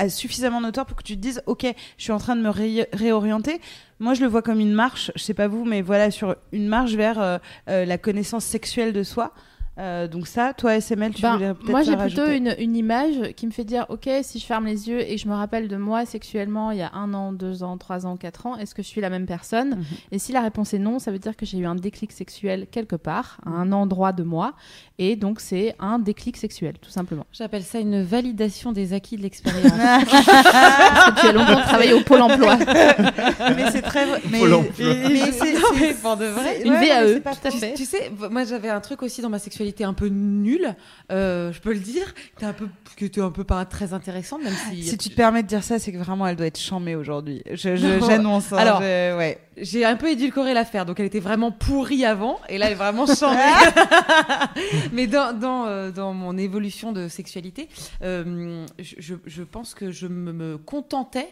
euh, 0.00 0.08
suffisamment 0.08 0.60
notoire 0.60 0.86
pour 0.86 0.96
que 0.96 1.02
tu 1.02 1.16
te 1.16 1.20
dises, 1.20 1.42
ok, 1.46 1.66
je 1.96 2.02
suis 2.02 2.12
en 2.12 2.18
train 2.18 2.36
de 2.36 2.40
me 2.42 2.50
ré- 2.50 2.86
réorienter. 2.92 3.60
Moi, 4.00 4.14
je 4.14 4.20
le 4.22 4.28
vois 4.28 4.42
comme 4.42 4.60
une 4.60 4.72
marche. 4.72 5.10
Je 5.16 5.22
sais 5.22 5.34
pas 5.34 5.48
vous, 5.48 5.64
mais 5.64 5.82
voilà, 5.82 6.10
sur 6.12 6.36
une 6.52 6.68
marche 6.68 6.92
vers 6.94 7.20
euh, 7.20 7.38
euh, 7.68 7.84
la 7.84 7.98
connaissance 7.98 8.44
sexuelle 8.44 8.92
de 8.92 9.02
soi. 9.02 9.32
Euh, 9.78 10.08
donc 10.08 10.26
ça, 10.26 10.52
toi, 10.54 10.74
SML, 10.80 11.14
tu 11.14 11.22
Ben, 11.22 11.34
voulais 11.34 11.54
peut-être 11.54 11.70
moi, 11.70 11.82
j'ai 11.82 11.96
plutôt 11.96 12.26
une, 12.26 12.54
une 12.58 12.74
image 12.74 13.32
qui 13.36 13.46
me 13.46 13.52
fait 13.52 13.64
dire, 13.64 13.86
ok, 13.88 14.08
si 14.22 14.38
je 14.40 14.44
ferme 14.44 14.66
les 14.66 14.88
yeux 14.88 15.00
et 15.00 15.14
que 15.14 15.20
je 15.22 15.28
me 15.28 15.34
rappelle 15.34 15.68
de 15.68 15.76
moi 15.76 16.04
sexuellement 16.04 16.72
il 16.72 16.78
y 16.78 16.82
a 16.82 16.92
un 16.94 17.14
an, 17.14 17.32
deux 17.32 17.62
ans, 17.62 17.78
trois 17.78 18.04
ans, 18.06 18.16
quatre 18.16 18.46
ans, 18.46 18.56
est-ce 18.56 18.74
que 18.74 18.82
je 18.82 18.88
suis 18.88 19.00
la 19.00 19.10
même 19.10 19.26
personne 19.26 19.76
Mhm. 19.76 19.84
Et 20.12 20.18
si 20.18 20.32
la 20.32 20.40
réponse 20.40 20.74
est 20.74 20.78
non, 20.78 20.98
ça 20.98 21.10
veut 21.12 21.18
dire 21.20 21.36
que 21.36 21.46
j'ai 21.46 21.58
eu 21.58 21.66
un 21.66 21.74
déclic 21.76 22.10
sexuel 22.12 22.66
quelque 22.70 22.96
part, 22.96 23.38
à 23.46 23.50
un 23.50 23.70
endroit 23.72 24.12
de 24.12 24.22
moi, 24.24 24.54
et 24.98 25.16
donc 25.16 25.40
c'est 25.40 25.74
un 25.78 25.98
déclic 25.98 26.36
sexuel, 26.36 26.74
tout 26.80 26.90
simplement. 26.90 27.26
J'appelle 27.32 27.62
ça 27.62 27.78
une 27.78 28.02
validation 28.02 28.72
des 28.72 28.92
acquis 28.92 29.16
de 29.16 29.22
l'expérience. 29.22 29.72
Parce 29.72 31.10
que 31.14 31.20
tu 31.20 31.26
as 31.28 31.32
longtemps 31.32 31.60
travaillé 31.62 31.92
au 31.92 32.00
pôle 32.02 32.20
emploi. 32.22 32.56
mais 33.56 33.70
c'est 33.70 33.82
très 33.82 34.06
vrai. 34.06 34.20
Mais, 34.30 34.38
Pôle 34.40 34.54
emploi. 34.54 34.86
mais 35.10 35.32
c'est 35.32 35.52
Non, 35.54 35.60
mais 35.80 35.94
pour 35.94 36.16
de 36.16 36.26
vrai. 36.26 36.56
c'est- 36.58 36.66
Une 36.66 36.72
ouais, 36.72 36.88
VAE, 36.88 37.00
mais 37.06 37.14
c'est 37.14 37.20
pas 37.20 37.34
tout 37.34 37.46
à 37.48 37.50
fait. 37.50 37.74
Tu 37.74 37.84
sais, 37.84 38.10
moi 38.30 38.44
j'avais 38.44 38.68
un 38.70 38.80
truc 38.80 39.02
aussi 39.02 39.22
dans 39.22 39.28
ma 39.30 39.38
sexualité 39.38 39.84
un 39.84 39.92
peu 39.94 40.08
nulle, 40.08 40.74
euh, 41.12 41.52
je 41.52 41.60
peux 41.60 41.72
le 41.72 41.78
dire, 41.78 42.14
qui 42.14 42.20
était 42.36 42.46
un 42.46 42.52
peu, 42.52 42.66
était 43.00 43.20
un 43.20 43.30
peu 43.30 43.44
pas 43.44 43.64
très 43.64 43.92
intéressante, 43.92 44.42
même 44.42 44.54
si. 44.70 44.82
Si 44.84 44.98
tu 44.98 45.10
te 45.10 45.14
permets 45.14 45.42
de 45.42 45.48
dire 45.48 45.62
ça, 45.62 45.78
c'est 45.78 45.92
que 45.92 45.98
vraiment 45.98 46.26
elle 46.26 46.36
doit 46.36 46.46
être 46.46 46.58
chambée 46.60 46.96
aujourd'hui. 46.96 47.42
Je, 47.50 47.76
je- 47.76 48.00
j'annonce. 48.06 48.52
hein, 48.52 48.56
Alors, 48.58 48.80
je- 48.80 49.16
ouais. 49.16 49.38
J'ai 49.60 49.84
un 49.84 49.96
peu 49.96 50.08
édulcoré 50.10 50.54
l'affaire, 50.54 50.86
donc 50.86 51.00
elle 51.00 51.06
était 51.06 51.20
vraiment 51.20 51.50
pourrie 51.50 52.04
avant, 52.04 52.38
et 52.48 52.58
là 52.58 52.66
elle 52.66 52.72
est 52.72 52.76
vraiment 52.76 53.06
changée. 53.06 53.38
Mais 54.92 55.06
dans, 55.06 55.32
dans, 55.38 55.66
euh, 55.66 55.90
dans 55.90 56.12
mon 56.14 56.36
évolution 56.38 56.92
de 56.92 57.08
sexualité, 57.08 57.68
euh, 58.02 58.66
je, 58.78 59.14
je- 59.24 59.42
pense 59.42 59.74
que 59.74 59.90
je 59.90 60.06
me, 60.06 60.32
me 60.32 60.58
contentais, 60.58 61.28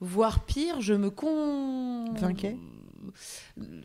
voire 0.00 0.40
pire, 0.40 0.80
je 0.80 0.94
me 0.94 1.10
con... 1.10 2.12
Vainquais? 2.14 2.56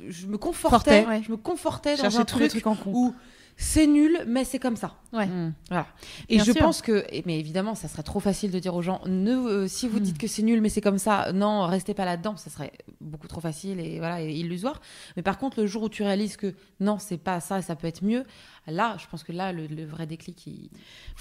Je 0.09 0.27
me 0.27 0.37
confortais, 0.37 1.05
ouais. 1.05 1.21
je 1.25 1.31
me 1.31 1.37
confortais 1.37 1.95
dans 1.95 2.01
Chercher 2.03 2.17
un 2.19 2.25
truc 2.25 2.67
en 2.67 2.75
où 2.87 3.13
c'est 3.63 3.85
nul, 3.85 4.17
mais 4.27 4.43
c'est 4.43 4.57
comme 4.57 4.75
ça. 4.75 4.95
Ouais. 5.13 5.27
Mm. 5.27 5.53
Voilà. 5.69 5.85
Et 6.29 6.35
Bien 6.37 6.43
je 6.43 6.51
sûr. 6.51 6.61
pense 6.61 6.81
que, 6.81 7.05
mais 7.27 7.39
évidemment, 7.39 7.75
ça 7.75 7.87
serait 7.87 8.01
trop 8.01 8.19
facile 8.19 8.49
de 8.49 8.57
dire 8.57 8.73
aux 8.73 8.81
gens, 8.81 9.01
ne, 9.05 9.35
euh, 9.35 9.67
si 9.67 9.87
vous 9.87 9.99
Hmm. 9.99 10.03
dites 10.03 10.17
que 10.17 10.25
c'est 10.25 10.41
nul, 10.41 10.61
mais 10.61 10.69
c'est 10.69 10.81
comme 10.81 10.97
ça, 10.97 11.31
non, 11.31 11.67
restez 11.67 11.93
pas 11.93 12.05
là-dedans, 12.05 12.37
ça 12.37 12.49
serait 12.49 12.71
beaucoup 13.01 13.27
trop 13.27 13.39
facile 13.41 13.79
et 13.79 13.99
voilà, 13.99 14.21
et 14.23 14.31
illusoire. 14.33 14.81
Mais 15.15 15.21
par 15.21 15.37
contre, 15.37 15.59
le 15.61 15.67
jour 15.67 15.83
où 15.83 15.89
tu 15.89 16.01
réalises 16.01 16.37
que 16.37 16.55
non, 16.79 16.97
c'est 16.97 17.17
pas 17.19 17.39
ça 17.39 17.59
et 17.59 17.61
ça 17.61 17.75
peut 17.75 17.87
être 17.87 18.03
mieux, 18.03 18.23
là, 18.67 18.95
je 18.99 19.07
pense 19.09 19.23
que 19.23 19.31
là, 19.31 19.51
le, 19.51 19.67
le 19.67 19.85
vrai 19.85 20.05
déclic, 20.05 20.45
il, 20.47 20.69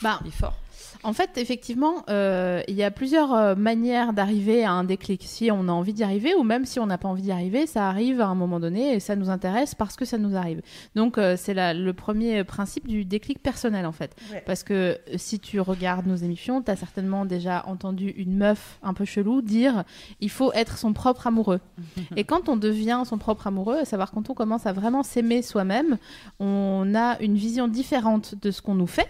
Bah, 0.03 0.21
il 0.23 0.29
est 0.29 0.31
fort. 0.31 0.59
En 1.03 1.13
fait, 1.13 1.39
effectivement, 1.39 2.05
euh, 2.09 2.63
il 2.69 2.75
y 2.75 2.83
a 2.83 2.91
plusieurs 2.91 3.33
euh, 3.35 3.55
manières 3.55 4.13
d'arriver 4.13 4.65
à 4.65 4.73
un 4.73 4.85
déclic. 4.85 5.23
Si 5.25 5.51
on 5.51 5.69
a 5.69 5.73
envie 5.73 5.95
d'y 5.95 6.03
arriver, 6.03 6.35
ou 6.35 6.43
même 6.43 6.65
si 6.67 6.79
on 6.81 6.87
n'a 6.87 6.99
pas 6.99 7.09
envie 7.09 7.23
d'y 7.23 7.33
arriver, 7.33 7.67
ça 7.67 7.89
arrive 7.89 8.21
à 8.21 8.27
un 8.27 8.35
moment 8.35 8.61
donné 8.61 8.95
et 8.95 9.01
ça 9.01 9.17
nous 9.17 9.31
intéresse 9.31 9.75
parce 9.75 9.97
que 9.97 10.05
ça 10.05 10.19
nous 10.19 10.37
arrive. 10.37 10.61
Donc, 10.95 11.17
euh, 11.17 11.37
c'est 11.37 11.55
le 11.55 11.93
premier 11.93 12.45
principe 12.45 12.87
du 12.87 13.05
déclic 13.05 13.43
personnel, 13.43 13.87
en 13.87 13.93
fait. 13.93 14.15
Ouais. 14.33 14.43
Parce 14.45 14.63
que 14.63 14.99
si 15.17 15.41
tu 15.41 15.61
regardes 15.61 16.07
nos 16.07 16.17
émissions, 16.17 16.63
tu 16.63 16.71
as 16.71 16.77
certainement 16.77 17.25
déjà 17.25 17.65
entendu 17.67 18.11
une 18.11 18.37
meuf 18.37 18.79
un 18.83 18.95
peu 18.95 19.05
chelou 19.05 19.43
dire 19.43 19.85
il 20.21 20.31
faut 20.31 20.53
être 20.53 20.77
son 20.77 20.93
propre 20.93 21.27
amoureux. 21.27 21.61
et 22.17 22.25
quand 22.25 22.49
on 22.49 22.57
devient 22.57 23.03
son 23.07 23.19
propre 23.19 23.47
amoureux, 23.47 23.79
à 23.79 23.85
savoir 23.85 24.11
quand 24.11 24.29
on 24.31 24.35
commence 24.35 24.67
à 24.67 24.73
vraiment 24.73 25.03
s'aimer 25.03 25.43
soi-même, 25.43 25.99
on 26.39 26.95
a 26.95 27.19
une 27.21 27.30
vision 27.37 27.69
différente 27.69 28.35
de 28.41 28.51
ce 28.51 28.63
qu'on 28.63 28.75
nous 28.75 28.87
fait. 28.87 29.09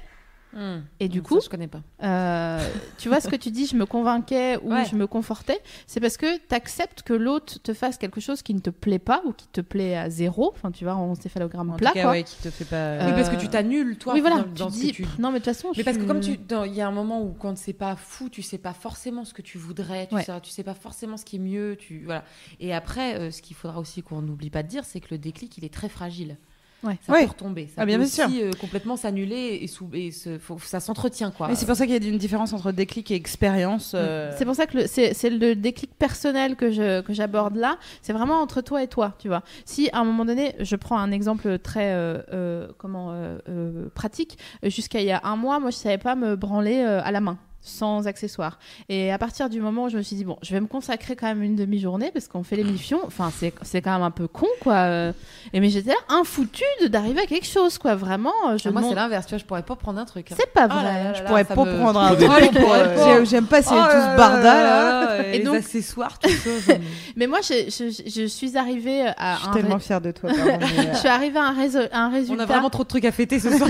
Et 0.99 1.09
du 1.09 1.19
Ça, 1.19 1.25
coup, 1.25 1.41
je 1.41 1.49
connais 1.49 1.69
pas. 1.69 1.81
euh, 2.03 2.59
tu 2.99 3.07
vois 3.09 3.21
ce 3.21 3.29
que 3.29 3.37
tu 3.37 3.53
dis, 3.53 3.67
je 3.67 3.77
me 3.77 3.87
convainquais 3.87 4.57
ou 4.65 4.73
Ouais. 4.73 4.85
je 4.85 4.97
me 4.97 5.07
confortais, 5.07 5.61
c'est 5.87 6.01
parce 6.01 6.17
que 6.17 6.39
tu 6.39 6.53
acceptes 6.57 7.03
que 7.03 7.13
l'autre 7.13 7.63
te 7.63 7.73
fasse 7.73 7.97
quelque 7.99 8.21
chose 8.21 8.43
qui 8.43 8.53
ne 8.55 8.59
te 8.59 8.71
plaît 8.71 8.99
pas 8.99 9.23
ou 9.25 9.33
qui 9.33 9.47
te 9.47 9.61
plaît 9.61 9.97
à 9.97 10.11
zéro, 10.11 10.51
enfin 10.53 10.73
tu 10.73 10.83
vois, 10.83 10.95
en 10.97 11.15
céphalogramme 11.15 11.71
En 11.71 11.77
plat 11.77 11.91
tout 11.91 11.95
cas, 11.95 12.03
quoi. 12.03 12.11
ouais, 12.11 12.25
qui 12.25 12.35
te 12.43 12.51
fait 12.51 12.65
pas. 12.65 12.75
Euh, 12.75 13.07
oui, 13.07 13.13
parce 13.13 13.29
que 13.31 13.37
tu 13.37 13.47
t'annules, 13.47 13.97
toi, 13.97 14.13
oui, 14.15 14.21
voilà, 14.21 14.39
dans, 14.39 14.43
tu 14.43 14.51
dans 14.55 14.71
ce 14.71 14.81
dis, 14.81 14.91
que 14.91 14.97
tu... 14.97 15.03
pff, 15.05 15.19
non 15.21 15.29
mais 15.31 15.39
de 15.39 15.45
toute 15.45 15.55
façon, 15.55 15.69
Mais 15.69 15.75
je 15.79 15.85
parce 15.85 15.99
que 15.99 16.03
comme 16.03 16.19
tu, 16.19 16.37
dans- 16.37 16.65
il 16.65 16.75
y 16.75 16.81
a 16.81 16.89
un 16.89 16.93
moment 16.93 17.23
où 17.23 17.31
quand 17.33 17.57
c'est 17.57 17.73
pas 17.73 17.95
fou, 17.95 18.29
tu 18.29 18.43
sais 18.43 18.59
pas 18.59 18.73
forcément 18.73 19.25
ce 19.25 19.33
que 19.35 19.43
tu 19.43 19.57
voudrais, 19.57 20.09
tu, 20.09 20.17
Ouais. 20.17 20.25
sais, 20.25 20.33
tu 20.41 20.51
sais 20.51 20.65
pas 20.65 20.75
forcément 20.75 21.17
ce 21.17 21.25
qui 21.25 21.37
est 21.37 21.39
mieux, 21.39 21.77
tu 21.79 22.03
voilà. 22.07 22.25
Et 22.59 22.75
après, 22.75 23.15
euh, 23.21 23.31
ce 23.31 23.41
qu'il 23.41 23.55
faudra 23.55 23.79
aussi 23.79 24.03
qu'on 24.03 24.21
n'oublie 24.21 24.51
pas 24.51 24.65
de 24.65 24.69
dire, 24.69 24.85
c'est 24.85 24.99
que 24.99 25.09
le 25.13 25.19
déclic, 25.19 25.57
il 25.59 25.65
est 25.65 25.73
très 25.73 25.89
fragile. 25.89 26.39
Ouais. 26.83 26.97
Ça 27.07 27.13
Ouais. 27.13 27.25
peut 27.25 27.31
retomber, 27.31 27.67
ça 27.67 27.83
Ah, 27.83 27.85
bien 27.87 27.99
peut 27.99 28.07
sûr. 28.07 28.25
aussi 28.27 28.43
euh, 28.43 28.51
complètement 28.59 28.97
s'annuler 28.97 29.59
et, 29.61 29.67
sous, 29.67 29.89
et 29.93 30.11
se- 30.13 30.39
faut- 30.39 30.59
ça 30.59 30.81
s'entretient 30.81 31.31
quoi. 31.31 31.49
Mais 31.49 31.55
c'est 31.55 31.67
pour 31.67 31.77
ça 31.77 31.87
qu'il 31.87 32.03
y 32.03 32.07
a 32.07 32.09
une 32.11 32.17
différence 32.19 32.53
entre 32.55 32.73
déclic 32.73 33.11
et 33.11 33.15
expérience. 33.15 33.93
euh, 33.95 34.33
C'est 34.39 34.45
pour 34.47 34.55
ça 34.55 34.67
que 34.67 34.79
le- 34.79 34.87
c'est 34.87 35.13
c'est 35.13 35.29
le 35.31 35.55
déclic 35.55 35.95
personnel 35.99 36.57
que 36.57 36.71
je 36.71 37.03
que 37.03 37.13
j'aborde 37.13 37.57
là. 37.57 37.77
C'est 38.03 38.13
vraiment 38.15 38.41
entre 38.41 38.63
toi 38.63 38.83
et 38.83 38.89
toi, 38.89 39.15
tu 39.19 39.29
vois. 39.29 39.43
Si 39.67 39.91
à 39.93 39.99
un 40.01 40.05
moment 40.05 40.25
donné, 40.25 40.55
je 40.59 40.77
prends 40.77 40.99
un 40.99 41.13
exemple 41.13 41.59
très 41.59 41.93
euh, 41.93 42.23
euh, 42.33 42.69
comment 42.79 43.13
euh, 43.13 43.39
euh, 43.49 43.89
pratique. 43.95 44.39
Jusqu'à 44.63 45.01
il 45.01 45.07
y 45.07 45.13
a 45.13 45.21
un 45.25 45.37
mois, 45.37 45.61
moi, 45.61 45.71
je 45.71 45.77
savais 45.77 45.99
pas 45.99 46.15
me 46.15 46.35
branler 46.37 46.77
euh, 46.79 47.03
à 47.05 47.13
la 47.13 47.21
main 47.21 47.39
sans 47.63 48.07
accessoires. 48.07 48.59
Et 48.89 49.13
à 49.13 49.19
partir 49.19 49.49
du 49.51 49.61
moment 49.61 49.85
où 49.85 49.89
je 49.91 49.97
me 49.99 50.03
suis 50.03 50.17
dit 50.17 50.25
bon, 50.25 50.39
je 50.43 50.53
vais 50.53 50.61
me 50.61 50.67
consacrer 50.67 51.15
quand 51.17 51.27
même 51.27 51.43
une 51.43 51.57
demi-journée 51.57 52.11
parce 52.13 52.27
qu'on 52.27 52.43
fait 52.43 52.57
l'émission. 52.57 53.01
Enfin, 53.07 53.31
c'est 53.39 53.53
c'est 53.63 53.83
quand 53.83 53.93
même 53.93 54.03
un 54.03 54.11
peu 54.11 54.29
con, 54.29 54.47
quoi. 54.63 55.11
Et 55.53 55.61
mais 55.61 55.69
j'étais 55.69 55.91
là, 55.91 55.97
infoutu 56.09 56.65
de- 56.83 56.87
d'arriver 56.89 57.21
à 57.21 57.27
quelque 57.27 57.47
chose, 57.47 57.77
quoi. 57.79 57.95
Vraiment, 57.95 58.33
euh, 58.49 58.57
je 58.59 58.69
Ah, 58.69 58.73
moi, 58.73 58.83
c'est 58.89 58.95
l'inverse, 58.95 59.27
tu 59.27 59.31
vois, 59.35 59.39
je 59.39 59.45
pourrais 59.45 59.63
pas 59.63 59.77
prendre 59.77 59.99
un 60.01 60.05
truc. 60.05 60.33
hein. 60.33 60.37
c'est 60.39 60.51
pas 60.53 60.69
Oh 60.71 60.75
vrai. 60.75 60.83
là 60.85 61.05
là 61.05 61.13
Je 61.15 61.23
là, 61.23 61.29
pourrais 61.29 61.45
pas 61.45 61.55
me- 61.57 61.77
prendre 61.79 62.01
un 62.01 62.15
truc. 62.15 62.31
J'aime 63.31 63.47
pas 63.47 63.61
c'est 63.63 63.75
Oh 63.75 63.83
tout 63.85 63.91
ce 63.91 64.17
barda 64.17 64.43
là 64.63 65.23
et 65.27 65.35
Et 65.35 65.39
les 65.39 65.45
donc- 65.45 65.57
accessoires, 65.57 66.19
tout 66.19 66.29
ça. 66.31 66.73
Mais 67.17 67.27
moi, 67.27 67.41
je, 67.43 67.69
je- 67.69 68.11
je 68.11 68.27
suis 68.27 68.57
arrivée 68.57 69.07
à 69.19 69.35
Je 69.35 69.41
suis 69.41 69.49
un 69.49 69.53
tellement 69.53 69.75
ré- 69.77 69.81
fière 69.81 70.01
de 70.01 70.11
toi. 70.13 70.31
pardon, 70.35 70.45
mais, 70.61 70.87
euh, 70.89 70.93
je 70.93 70.99
suis 70.99 71.09
arrivée 71.09 71.39
à 71.39 71.45
un, 71.45 71.55
réso- 71.55 71.89
un 71.93 72.09
On 72.09 72.13
résultat. 72.13 72.43
a 72.43 72.47
vraiment 72.47 72.71
trop 72.71 72.85
de 72.85 72.89
trucs 72.89 73.05
à 73.05 73.13
fêter 73.13 73.39
ce 73.39 73.51
soir. 73.57 73.69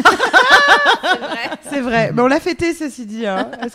C'est 1.70 1.80
vrai. 1.80 2.10
Mais 2.14 2.22
on 2.22 2.26
l'a 2.26 2.40
fêté, 2.40 2.74
ceci 2.74 3.06
dit. 3.06 3.26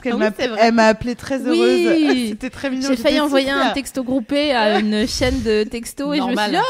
Qu'elle 0.05 0.21
Ah 0.59 0.65
oui, 0.67 0.71
m'a 0.71 0.85
appelée 0.87 1.15
très 1.15 1.39
heureuse. 1.39 1.57
Oui. 1.97 2.27
C'était 2.29 2.49
très 2.51 2.69
mignon. 2.69 2.89
J'ai 2.89 2.95
failli 2.95 3.19
envoyer 3.19 3.49
un 3.49 3.71
texto 3.71 4.03
groupé 4.03 4.51
à 4.53 4.79
une 4.79 5.07
chaîne 5.07 5.41
de 5.41 5.63
texto 5.63 6.13
et 6.13 6.17
je 6.17 6.23
me 6.23 6.35
suis 6.35 6.49
dit, 6.51 6.57
ah, 6.57 6.61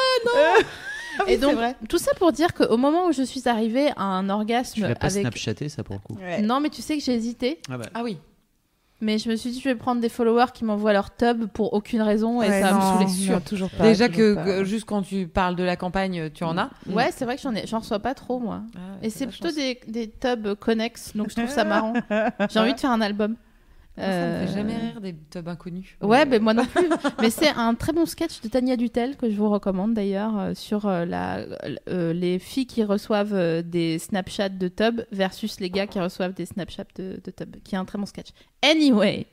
Ah 1.20 1.24
oui, 1.28 1.34
et 1.34 1.38
donc 1.38 1.58
tout 1.90 1.98
ça 1.98 2.12
pour 2.18 2.32
dire 2.32 2.54
qu'au 2.54 2.78
moment 2.78 3.08
où 3.08 3.12
je 3.12 3.24
suis 3.24 3.48
arrivée 3.48 3.90
à 3.98 4.04
un 4.04 4.26
Tu 4.26 4.32
orgasme 4.32 4.82
l'as 4.82 4.96
pas 4.96 5.08
avec 5.08 5.22
snapchaté 5.22 5.70
ça 5.70 5.84
pour 5.84 5.96
le 5.96 6.02
coup. 6.02 6.20
Ouais. 6.22 6.42
non 6.42 6.60
mais 6.60 6.70
tu 6.70 6.82
sais 6.82 6.98
que 6.98 7.04
j'ai 7.04 7.14
hésité 7.14 7.60
Ah 7.70 7.78
bah. 7.78 7.86
Ah 7.94 8.04
oui. 8.04 8.18
Mais 9.06 9.18
je 9.20 9.30
me 9.30 9.36
suis 9.36 9.52
dit 9.52 9.60
je 9.60 9.70
vais 9.70 9.76
prendre 9.76 10.02
des 10.02 10.10
followers 10.10 10.52
qui 10.54 10.66
m'envoient 10.66 10.92
leur 10.94 11.16
tub 11.16 11.46
pour 11.46 11.74
aucune 11.74 12.02
raison 12.02 12.42
et 12.42 12.50
Ouais, 12.50 12.62
ça 12.62 12.72
va 12.72 12.76
me 12.76 12.82
saouler 13.08 13.32
non, 13.34 13.40
toujours 13.40 13.70
pas. 13.70 13.84
Déjà 13.84 14.08
toujours 14.10 14.18
que 14.18 14.60
pas. 14.60 14.64
juste 14.64 14.86
quand 14.86 15.02
tu 15.04 15.28
parles 15.28 15.56
de 15.56 15.64
la 15.64 15.76
campagne, 15.76 16.30
tu 16.34 16.44
en 16.44 16.58
as. 16.58 16.70
ouais 16.90 17.10
c'est 17.12 17.24
vrai 17.26 17.36
que 17.36 17.42
j'en 17.44 17.54
ai 17.54 17.68
j'en 17.68 17.80
reçois 17.80 18.00
pas 18.00 18.14
trop 18.16 18.40
moi 18.40 18.62
Ah, 18.76 18.80
et 19.04 19.10
c'est 19.10 19.28
plutôt 19.28 19.52
des, 19.52 19.80
des 19.88 20.10
tubs 20.10 20.56
connexes 20.56 21.16
donc 21.16 21.30
je 21.30 21.36
trouve 21.36 21.50
ça 21.50 21.64
marrant 21.64 21.94
j'ai 22.50 22.60
envie 22.60 22.74
de 22.74 22.80
faire 22.80 22.92
un 22.92 23.02
album 23.02 23.36
Moi, 23.98 24.06
ça 24.06 24.12
me 24.12 24.16
Euh, 24.16 24.48
fait 24.48 24.54
jamais 24.54 24.76
rire 24.78 25.00
des 25.02 25.16
tubs 25.32 25.48
inconnus. 25.48 25.96
Ouais, 26.02 26.26
ben 26.26 26.42
moi 26.42 26.54
non 26.54 26.66
plus. 26.76 26.90
Mais 27.22 27.30
c'est 27.30 27.50
un 27.50 27.74
très 27.76 27.94
bon 27.94 28.06
sketch 28.06 28.42
de 28.42 28.48
Tania 28.50 28.76
Dutel 28.76 29.16
que 29.16 29.30
je 29.30 29.36
vous 29.36 29.50
recommande 29.50 29.94
d'ailleurs 29.94 30.38
euh, 30.38 30.54
sur 30.54 30.86
euh, 30.86 31.06
la, 31.06 31.46
euh, 31.90 32.12
les 32.14 32.40
filles 32.40 32.68
qui 32.68 32.84
reçoivent 32.84 33.34
euh, 33.34 33.62
des 33.62 33.98
Snapchats 34.00 34.50
de 34.50 34.68
tub 34.68 35.02
versus 35.12 35.60
les 35.60 35.70
gars 35.70 35.88
qui 35.88 36.00
reçoivent 36.00 36.34
des 36.34 36.46
Snapchats 36.46 36.86
de, 36.96 37.20
de 37.24 37.32
tub, 37.32 37.56
qui 37.64 37.76
est 37.76 37.78
un 37.78 37.86
très 37.86 37.98
bon 37.98 38.06
sketch. 38.06 38.30
Anyway, 38.62 39.28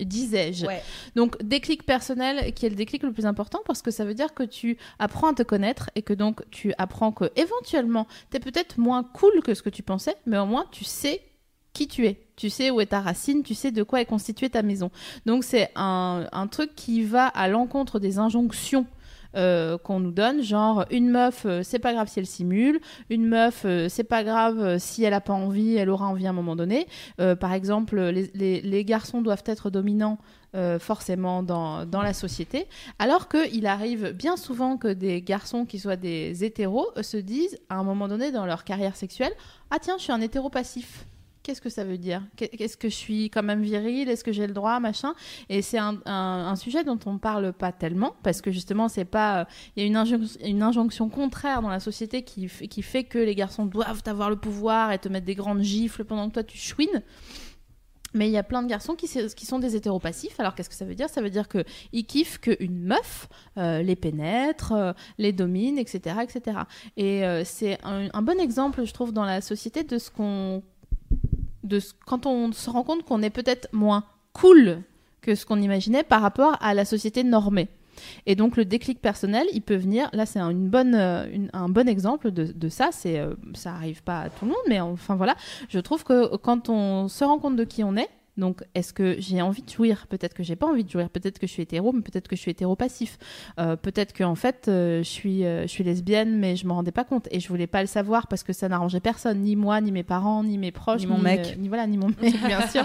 disais-je. 0.00 0.66
Ouais. 0.66 0.82
Donc 1.14 1.40
déclic 1.42 1.84
personnel 1.84 2.52
qui 2.54 2.66
est 2.66 2.70
le 2.70 2.74
déclic 2.76 3.02
le 3.02 3.12
plus 3.12 3.26
important 3.26 3.60
parce 3.66 3.82
que 3.82 3.90
ça 3.90 4.04
veut 4.04 4.14
dire 4.14 4.34
que 4.34 4.42
tu 4.42 4.78
apprends 4.98 5.30
à 5.30 5.34
te 5.34 5.42
connaître 5.42 5.90
et 5.94 6.02
que 6.02 6.14
donc 6.14 6.42
tu 6.50 6.72
apprends 6.78 7.12
que 7.12 7.30
éventuellement 7.36 8.06
tu 8.30 8.38
es 8.38 8.40
peut-être 8.40 8.78
moins 8.78 9.04
cool 9.04 9.42
que 9.44 9.54
ce 9.54 9.62
que 9.62 9.70
tu 9.70 9.82
pensais, 9.82 10.16
mais 10.26 10.38
au 10.38 10.46
moins 10.46 10.64
tu 10.72 10.84
sais 10.84 11.20
qui 11.72 11.88
tu 11.88 12.06
es. 12.06 12.20
Tu 12.36 12.50
sais 12.50 12.70
où 12.70 12.80
est 12.80 12.86
ta 12.86 13.00
racine, 13.00 13.42
tu 13.42 13.54
sais 13.54 13.70
de 13.70 13.82
quoi 13.82 14.00
est 14.00 14.06
constituée 14.06 14.50
ta 14.50 14.62
maison. 14.62 14.90
Donc 15.26 15.44
c'est 15.44 15.70
un, 15.76 16.26
un 16.32 16.46
truc 16.46 16.74
qui 16.74 17.04
va 17.04 17.26
à 17.26 17.48
l'encontre 17.48 17.98
des 17.98 18.18
injonctions 18.18 18.86
euh, 19.36 19.78
qu'on 19.78 20.00
nous 20.00 20.10
donne, 20.10 20.42
genre 20.42 20.84
une 20.90 21.08
meuf, 21.08 21.46
euh, 21.46 21.62
c'est 21.62 21.78
pas 21.78 21.92
grave 21.92 22.08
si 22.08 22.18
elle 22.18 22.26
simule, 22.26 22.80
une 23.10 23.26
meuf, 23.26 23.62
euh, 23.64 23.88
c'est 23.88 24.02
pas 24.02 24.24
grave 24.24 24.78
si 24.78 25.04
elle 25.04 25.14
a 25.14 25.20
pas 25.20 25.34
envie, 25.34 25.76
elle 25.76 25.88
aura 25.88 26.06
envie 26.08 26.26
à 26.26 26.30
un 26.30 26.32
moment 26.32 26.56
donné. 26.56 26.88
Par 27.38 27.52
exemple, 27.52 28.00
les, 28.00 28.60
les- 28.60 28.84
garçons 28.84 29.22
doivent 29.22 29.44
être 29.46 29.70
dominants 29.70 30.18
forcément 30.80 31.44
dans, 31.44 31.86
dans 31.86 32.02
la 32.02 32.12
société, 32.12 32.66
alors 32.98 33.28
qu'il 33.28 33.66
arrive 33.66 34.10
bien 34.10 34.36
souvent 34.36 34.76
que 34.76 34.88
des 34.88 35.22
garçons 35.22 35.64
qui 35.64 35.78
soient 35.78 35.94
des 35.94 36.42
hétéros 36.42 36.88
se 37.00 37.16
disent 37.18 37.56
à 37.68 37.76
un 37.76 37.84
moment 37.84 38.08
donné 38.08 38.32
dans 38.32 38.46
leur 38.46 38.64
carrière 38.64 38.96
sexuelle, 38.96 39.32
ah 39.70 39.78
tiens, 39.80 39.94
je 39.98 40.02
suis 40.02 40.12
un 40.12 40.20
hétéro 40.20 40.50
passif. 40.50 41.04
Qu'est-ce 41.42 41.60
que 41.60 41.70
ça 41.70 41.84
veut 41.84 41.96
dire 41.96 42.22
Qu'est-ce 42.36 42.76
que 42.76 42.88
je 42.88 42.94
suis 42.94 43.30
quand 43.30 43.42
même 43.42 43.62
viril? 43.62 44.08
Est-ce 44.08 44.24
que 44.24 44.32
j'ai 44.32 44.46
le 44.46 44.52
droit? 44.52 44.78
Machin. 44.78 45.14
Et 45.48 45.62
c'est 45.62 45.78
un, 45.78 46.54
sujet 46.56 46.84
dont 46.84 46.98
on 47.06 47.18
parle 47.18 47.52
pas 47.52 47.72
tellement 47.72 48.14
parce 48.22 48.42
que 48.42 48.50
justement, 48.50 48.88
c'est 48.88 49.06
pas. 49.06 49.46
Il 49.74 49.82
y 49.82 49.84
a 49.84 49.86
une, 49.86 49.96
injonc- 49.96 50.44
une 50.44 50.62
injonction 50.62 51.08
contraire 51.08 51.62
dans 51.62 51.70
la 51.70 51.80
société 51.80 52.22
qui, 52.22 52.46
qui 52.46 52.82
fait 52.82 53.04
que 53.04 53.18
les 53.18 53.34
garçons 53.34 53.64
doivent 53.64 54.02
avoir 54.06 54.28
le 54.28 54.36
pouvoir 54.36 54.92
et 54.92 54.98
te 54.98 55.08
mettre 55.08 55.26
des 55.26 55.34
grandes 55.34 55.62
gifles 55.62 56.04
pendant 56.04 56.28
que 56.28 56.34
toi 56.34 56.44
tu 56.44 56.58
chouines. 56.58 57.02
Mais 58.12 58.28
il 58.28 58.32
y 58.32 58.38
a 58.38 58.42
plein 58.42 58.62
de 58.62 58.68
garçons 58.68 58.94
qui, 58.94 59.06
sont 59.06 59.58
des 59.58 59.76
hétéropassifs. 59.76 60.38
Alors 60.40 60.54
qu'est-ce 60.54 60.68
que 60.68 60.74
ça 60.74 60.84
veut 60.84 60.94
dire? 60.94 61.08
Ça 61.08 61.22
veut 61.22 61.30
dire 61.30 61.46
qu'ils 61.48 62.06
kiffent 62.06 62.40
qu'une 62.40 62.82
meuf 62.82 63.28
euh, 63.56 63.82
les 63.82 63.96
pénètre, 63.96 64.72
euh, 64.72 64.92
les 65.18 65.32
domine, 65.32 65.78
etc. 65.78 66.16
etc. 66.22 66.58
Et 66.96 67.24
euh, 67.24 67.44
c'est 67.44 67.78
un 67.84 68.22
bon 68.22 68.40
exemple, 68.40 68.84
je 68.84 68.92
trouve, 68.92 69.12
dans 69.12 69.24
la 69.24 69.40
société 69.40 69.84
de 69.84 69.98
ce 69.98 70.10
qu'on. 70.10 70.62
De 71.64 71.80
quand 72.06 72.26
on 72.26 72.52
se 72.52 72.70
rend 72.70 72.82
compte 72.82 73.04
qu'on 73.04 73.22
est 73.22 73.30
peut-être 73.30 73.68
moins 73.72 74.04
cool 74.32 74.82
que 75.20 75.34
ce 75.34 75.44
qu'on 75.44 75.60
imaginait 75.60 76.02
par 76.02 76.22
rapport 76.22 76.56
à 76.60 76.74
la 76.74 76.84
société 76.84 77.24
normée. 77.24 77.68
Et 78.26 78.34
donc 78.34 78.56
le 78.56 78.64
déclic 78.64 79.00
personnel, 79.00 79.46
il 79.52 79.62
peut 79.62 79.76
venir. 79.76 80.08
Là, 80.12 80.26
c'est 80.26 80.38
un, 80.38 80.54
euh, 80.54 81.46
un 81.52 81.68
bon 81.68 81.88
exemple 81.88 82.30
de, 82.30 82.44
de 82.44 82.68
ça. 82.68 82.88
C'est, 82.92 83.18
euh, 83.18 83.34
ça 83.54 83.72
arrive 83.72 84.02
pas 84.02 84.20
à 84.20 84.30
tout 84.30 84.44
le 84.44 84.52
monde, 84.52 84.64
mais 84.68 84.80
enfin 84.80 85.16
voilà. 85.16 85.36
Je 85.68 85.78
trouve 85.78 86.04
que 86.04 86.36
quand 86.36 86.68
on 86.68 87.08
se 87.08 87.24
rend 87.24 87.38
compte 87.38 87.56
de 87.56 87.64
qui 87.64 87.84
on 87.84 87.96
est, 87.96 88.08
donc 88.40 88.62
est-ce 88.74 88.92
que 88.92 89.14
j'ai 89.20 89.40
envie 89.42 89.62
de 89.62 89.70
jouir? 89.70 90.06
Peut-être 90.08 90.34
que 90.34 90.42
j'ai 90.42 90.56
pas 90.56 90.66
envie 90.66 90.82
de 90.84 90.90
jouir. 90.90 91.08
Peut-être 91.10 91.38
que 91.38 91.46
je 91.46 91.52
suis 91.52 91.62
hétéro, 91.62 91.92
mais 91.92 92.00
peut-être 92.02 92.26
que 92.26 92.34
je 92.34 92.40
suis 92.40 92.50
hétéro 92.50 92.74
passif. 92.74 93.18
Euh, 93.60 93.76
peut-être 93.76 94.12
que 94.12 94.24
en 94.24 94.34
fait, 94.34 94.66
euh, 94.66 94.98
je 95.04 95.08
suis, 95.08 95.44
euh, 95.44 95.62
je 95.62 95.68
suis 95.68 95.84
lesbienne, 95.84 96.38
mais 96.38 96.56
je 96.56 96.66
m'en 96.66 96.74
rendais 96.76 96.90
pas 96.90 97.04
compte 97.04 97.28
et 97.30 97.38
je 97.38 97.48
voulais 97.48 97.66
pas 97.68 97.82
le 97.82 97.86
savoir 97.86 98.26
parce 98.26 98.42
que 98.42 98.52
ça 98.52 98.68
n'arrangeait 98.68 98.98
personne, 99.00 99.40
ni 99.40 99.54
moi, 99.54 99.80
ni 99.80 99.92
mes 99.92 100.02
parents, 100.02 100.42
ni 100.42 100.58
mes 100.58 100.72
proches, 100.72 101.02
Ni 101.02 101.06
mon 101.06 101.18
mec. 101.18 101.56
ni 101.58 101.68
voilà, 101.68 101.86
ni 101.86 101.96
mon 101.98 102.08
mec, 102.20 102.34
bien 102.46 102.66
sûr, 102.66 102.84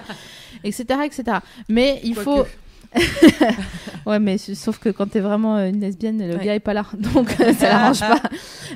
etc., 0.64 0.84
etc. 1.06 1.38
Mais 1.70 2.00
il 2.04 2.14
faut. 2.16 2.36
Quoique. 2.44 2.50
Ouais, 4.06 4.20
mais 4.20 4.38
sauf 4.38 4.78
que 4.78 4.90
quand 4.90 5.08
t'es 5.10 5.20
vraiment 5.20 5.58
une 5.58 5.80
lesbienne, 5.80 6.20
le 6.28 6.36
Ouais. 6.38 6.46
gars 6.46 6.56
est 6.56 6.60
pas 6.60 6.76
là, 6.76 6.86
donc 7.14 7.30
ça 7.32 7.70
l'arrange 7.70 8.00
pas. 8.02 8.22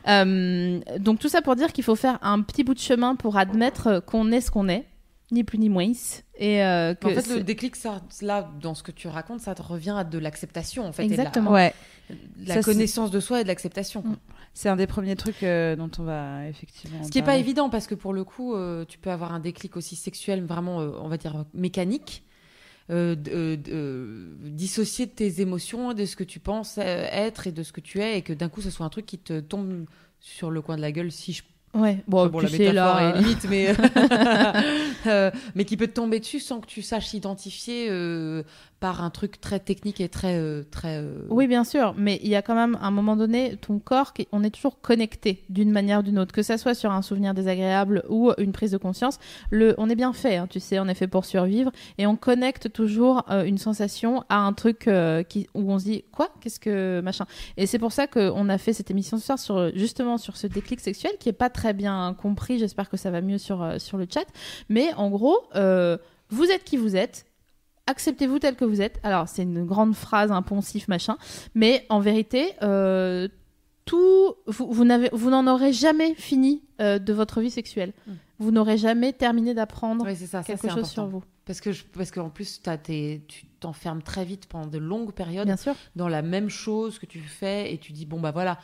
Euh, 0.08 0.80
donc 0.98 1.20
tout 1.20 1.30
ça 1.30 1.42
pour 1.44 1.56
dire 1.56 1.72
qu'il 1.72 1.84
faut 1.84 1.96
faire 1.96 2.18
un 2.24 2.42
petit 2.42 2.63
bout 2.63 2.74
de 2.74 2.80
chemin 2.80 3.15
pour 3.15 3.38
admettre 3.38 4.04
qu'on 4.06 4.32
est 4.32 4.42
ce 4.42 4.50
qu'on 4.50 4.68
est, 4.70 4.86
ni 5.32 5.44
plus 5.44 5.60
ni 5.60 5.70
moins, 5.70 5.92
et 6.39 6.63
euh, 6.63 6.95
que 6.95 7.06
En 7.08 7.10
fait, 7.12 7.36
le 7.36 7.43
déclic, 7.43 7.75
ça, 7.75 8.02
là, 8.21 8.49
dans 8.62 8.73
ce 8.73 8.82
que 8.82 8.91
tu 8.91 9.08
racontes, 9.10 9.41
ça 9.41 9.54
te 9.54 9.62
revient 9.62 9.93
à 9.97 10.04
de 10.06 10.17
l'acceptation, 10.17 10.86
en 10.88 10.93
fait. 10.93 11.04
et 11.04 11.10
de 11.10 11.12
la- 11.15 11.23
Exactement. 11.23 11.52
Ouais. 11.52 11.73
de 12.10 12.47
la 12.47 12.56
Ça, 12.56 12.62
connaissance 12.63 13.12
de 13.12 13.19
soi 13.19 13.41
et 13.41 13.43
de 13.43 13.49
l'acceptation. 13.49 14.02
Mm. 14.04 14.15
C'est 14.54 14.69
un 14.69 14.75
des 14.78 14.88
premiers 14.88 15.15
trucs 15.15 15.43
euh, 15.43 15.75
dont 15.75 15.91
on 15.99 16.04
va 16.04 16.47
effectivement. 16.47 17.04
Ce 17.04 17.12
qui 17.12 17.19
n'est 17.19 17.25
pas 17.25 17.38
évident 17.38 17.69
parce 17.69 17.86
que 17.88 17.93
pour 17.95 18.13
le 18.13 18.23
coup, 18.23 18.56
euh, 18.56 18.84
tu 18.86 18.97
peux 18.97 19.12
avoir 19.12 19.34
un 19.34 19.39
déclic 19.39 19.75
aussi 19.78 19.95
sexuel, 19.95 20.43
vraiment, 20.45 20.80
euh, 20.82 20.91
on 21.02 21.08
va 21.10 21.17
dire, 21.17 21.45
mécanique, 21.54 22.23
euh, 22.89 23.15
euh, 23.28 23.56
euh, 23.67 24.34
dissocié 24.41 25.06
de 25.06 25.12
tes 25.12 25.41
émotions, 25.41 25.93
de 25.93 26.06
ce 26.06 26.15
que 26.15 26.23
tu 26.23 26.39
penses 26.39 26.78
être 26.80 27.45
et 27.47 27.52
de 27.52 27.62
ce 27.63 27.71
que 27.71 27.82
tu 27.82 28.02
es, 28.02 28.17
et 28.17 28.21
que 28.23 28.34
d'un 28.34 28.49
coup, 28.49 28.62
ce 28.62 28.71
soit 28.71 28.86
un 28.86 28.89
truc 28.89 29.06
qui 29.06 29.19
te 29.19 29.39
tombe 29.41 29.86
sur 30.19 30.49
le 30.49 30.62
coin 30.62 30.75
de 30.78 30.82
la 30.82 30.91
gueule, 30.91 31.12
si 31.12 31.34
je 31.34 31.43
Ouais, 31.76 31.98
bon, 32.08 32.28
bon, 32.28 32.40
la 32.40 32.50
métaphore 32.50 32.74
là, 32.74 33.10
est 33.10 33.22
limite, 33.22 33.46
mais 33.48 33.68
euh, 35.08 35.32
mais 35.54 35.66
qui 35.66 35.78
peut 35.78 35.88
te 35.88 35.94
tomber 35.94 36.20
dessus 36.20 36.40
sans 36.40 36.60
que 36.60 36.66
tu 36.66 36.82
saches 36.82 37.14
identifier 37.14 37.88
euh, 37.90 38.44
par 38.80 39.04
un 39.04 39.10
truc 39.10 39.42
très 39.42 39.60
technique 39.60 40.00
et 40.00 40.08
très 40.10 40.38
euh, 40.38 40.63
très. 40.72 40.98
euh, 41.02 41.22
Oui, 41.30 41.48
bien 41.48 41.63
sûr, 41.63 41.94
mais 41.98 42.20
il 42.24 42.30
y 42.30 42.36
a 42.36 42.42
quand 42.42 42.56
même 42.56 42.78
un 42.82 42.92
moment 42.92 43.15
donné, 43.18 43.58
ton 43.58 43.80
corps, 43.80 44.13
qui- 44.13 44.28
on 44.32 44.44
est 44.44 44.50
toujours 44.52 44.80
connecté 44.80 45.44
d'une 45.50 45.72
manière 45.72 46.00
ou 46.00 46.02
d'une 46.04 46.18
autre, 46.18 46.32
que 46.32 46.42
ça 46.44 46.58
soit 46.58 46.74
sur 46.76 46.92
un 46.92 47.02
souvenir 47.02 47.34
désagréable 47.34 48.04
ou 48.10 48.32
une 48.38 48.52
prise 48.54 48.72
de 48.72 48.78
conscience. 48.78 49.20
Le, 49.52 49.76
on 49.78 49.89
est 49.89 49.96
bien 49.96 50.13
fait, 50.13 50.38
hein, 50.38 50.48
tu 50.50 50.60
sais, 50.60 50.80
on 50.80 50.88
est 50.88 50.94
fait 50.94 51.08
pour 51.08 51.26
survivre, 51.26 51.72
et 51.98 52.08
on 52.08 52.15
connecte 52.15 52.72
toujours 52.72 53.24
euh, 53.30 53.44
une 53.44 53.58
sensation 53.58 54.24
à 54.30 54.38
un 54.38 54.54
truc 54.54 54.88
euh, 54.88 55.24
qui, 55.24 55.48
où 55.54 55.72
on 55.72 55.78
se 55.80 55.84
dit 55.86 56.06
quoi, 56.12 56.30
qu'est-ce 56.39 56.60
que 56.60 57.02
machin. 57.02 57.26
Et 57.58 57.65
c'est 57.65 57.80
pour 57.80 57.92
ça 57.92 58.08
qu'on 58.08 58.48
a 58.50 58.58
fait 58.58 58.74
cette 58.74 58.92
émission 58.92 59.18
ce 59.18 59.26
soir 59.26 59.39
sur 59.39 59.76
justement 59.76 60.18
sur 60.18 60.38
ce 60.38 60.48
déclic 60.48 60.80
sexuel 60.80 61.12
qui 61.20 61.28
est 61.30 61.34
pas 61.34 61.50
très 61.50 61.74
bien 61.74 62.15
compris. 62.22 62.60
J'espère 62.60 62.89
que 62.89 62.98
ça 62.98 63.12
va 63.12 63.22
mieux 63.22 63.38
sur 63.38 63.62
euh, 63.62 63.78
sur 63.78 63.98
le 63.98 64.08
chat, 64.10 64.26
mais 64.70 64.94
en 64.96 65.10
gros, 65.10 65.38
vous 66.32 66.46
êtes 66.52 66.63
qui 66.63 66.78
vous 66.78 66.96
êtes 66.96 67.26
acceptez-vous 67.89 68.39
tel 68.39 68.56
que 68.56 68.65
vous 68.65 68.82
êtes. 68.82 68.99
Alors, 69.04 69.28
c'est 69.28 69.43
une 69.43 69.65
grande 69.65 69.95
phrase, 69.95 70.32
un 70.32 70.41
poncif, 70.41 70.88
machin, 70.88 71.17
mais 71.56 71.86
en 71.89 71.99
vérité, 71.99 72.54
euh, 72.63 73.28
tout, 73.86 74.36
vous, 74.47 74.71
vous 74.71 74.86
n'avez- 74.86 75.10
vous 75.13 75.30
n'en 75.30 75.47
aurez 75.47 75.73
jamais 75.73 76.13
fini 76.15 76.62
euh, 76.82 76.99
de 76.99 77.12
votre 77.13 77.41
vie 77.41 77.49
sexuelle. 77.52 77.93
Mm. 78.08 78.12
Vous 78.39 78.52
n'aurez 78.52 78.78
jamais 78.78 79.12
terminé 79.13 79.54
d'apprendre 79.54 80.06
ouais, 80.06 80.15
c'est 80.15 80.25
ça, 80.28 80.41
ça, 80.41 80.43
quelque 80.43 80.62
c'est 80.62 80.67
chose 80.69 80.78
important. 80.78 80.93
sur 80.93 81.08
vous. 81.08 81.23
Parce 81.45 81.60
que 81.62 81.71
je- 81.71 81.84
parce 81.84 82.12
qu'en 82.12 82.30
plus, 82.30 82.62
t'as 82.62 82.78
tes- 82.78 83.23
tu 83.28 83.45
t'enfermes 83.60 84.04
très 84.04 84.23
vite 84.23 84.45
pendant 84.45 84.67
de 84.67 84.78
longues 84.78 85.12
périodes 85.12 85.47
Bien 85.47 85.58
sûr. 85.58 85.73
dans 85.95 86.08
la 86.08 86.21
même 86.21 86.49
chose 86.49 86.99
que 86.99 87.06
tu 87.08 87.19
fais 87.19 87.73
et 87.73 87.80
tu 87.80 87.91
dis 87.91 88.06
bon 88.06 88.19
bah 88.19 88.32
voilà. 88.32 88.60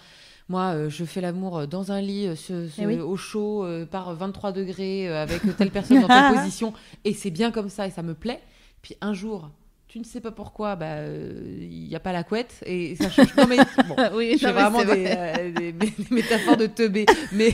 Moi, 0.48 0.62
euh, 0.76 0.90
je 0.90 1.04
fais 1.04 1.22
l'amour 1.22 1.68
dans 1.68 1.92
un 1.92 2.00
lit, 2.00 2.28
euh, 2.28 2.36
ce- 2.36 2.68
ce- 2.70 2.82
Eh 2.82 2.86
oui. 2.86 3.00
au 3.00 3.16
chaud, 3.18 3.66
par 3.90 4.14
23 4.14 4.52
degrés, 4.52 5.08
avec 5.10 5.42
telle 5.58 5.72
personne 5.72 6.00
dans 6.02 6.08
telle 6.08 6.36
position, 6.36 6.72
et 7.04 7.14
c'est 7.14 7.32
bien 7.32 7.50
comme 7.52 7.68
ça 7.70 7.88
et 7.88 7.90
ça 7.92 8.04
me 8.04 8.14
plaît. 8.14 8.40
Puis 8.86 8.96
un 9.02 9.16
jour, 9.16 9.50
tu 9.88 9.98
ne 9.98 10.04
sais 10.04 10.22
pas 10.22 10.30
pourquoi, 10.30 10.76
bah 10.76 10.98
il 11.08 11.88
n'y 11.88 11.96
a 11.96 12.00
pas 12.00 12.14
la 12.14 12.24
couette 12.24 12.62
et 12.68 12.96
ça 12.96 13.10
change. 13.10 13.34
Non 13.36 13.48
mais 13.48 13.58
bon, 13.88 13.96
oui, 14.14 14.38
mais 14.44 14.52
vraiment 14.52 14.78
c'est 14.80 14.86
des, 14.86 15.04
vrai. 15.06 15.40
euh, 15.40 15.52
des- 15.52 15.72
des 15.72 15.94
métaphores 16.12 16.56
de 16.58 16.68
teubé. 16.68 17.08
Mais, 17.32 17.52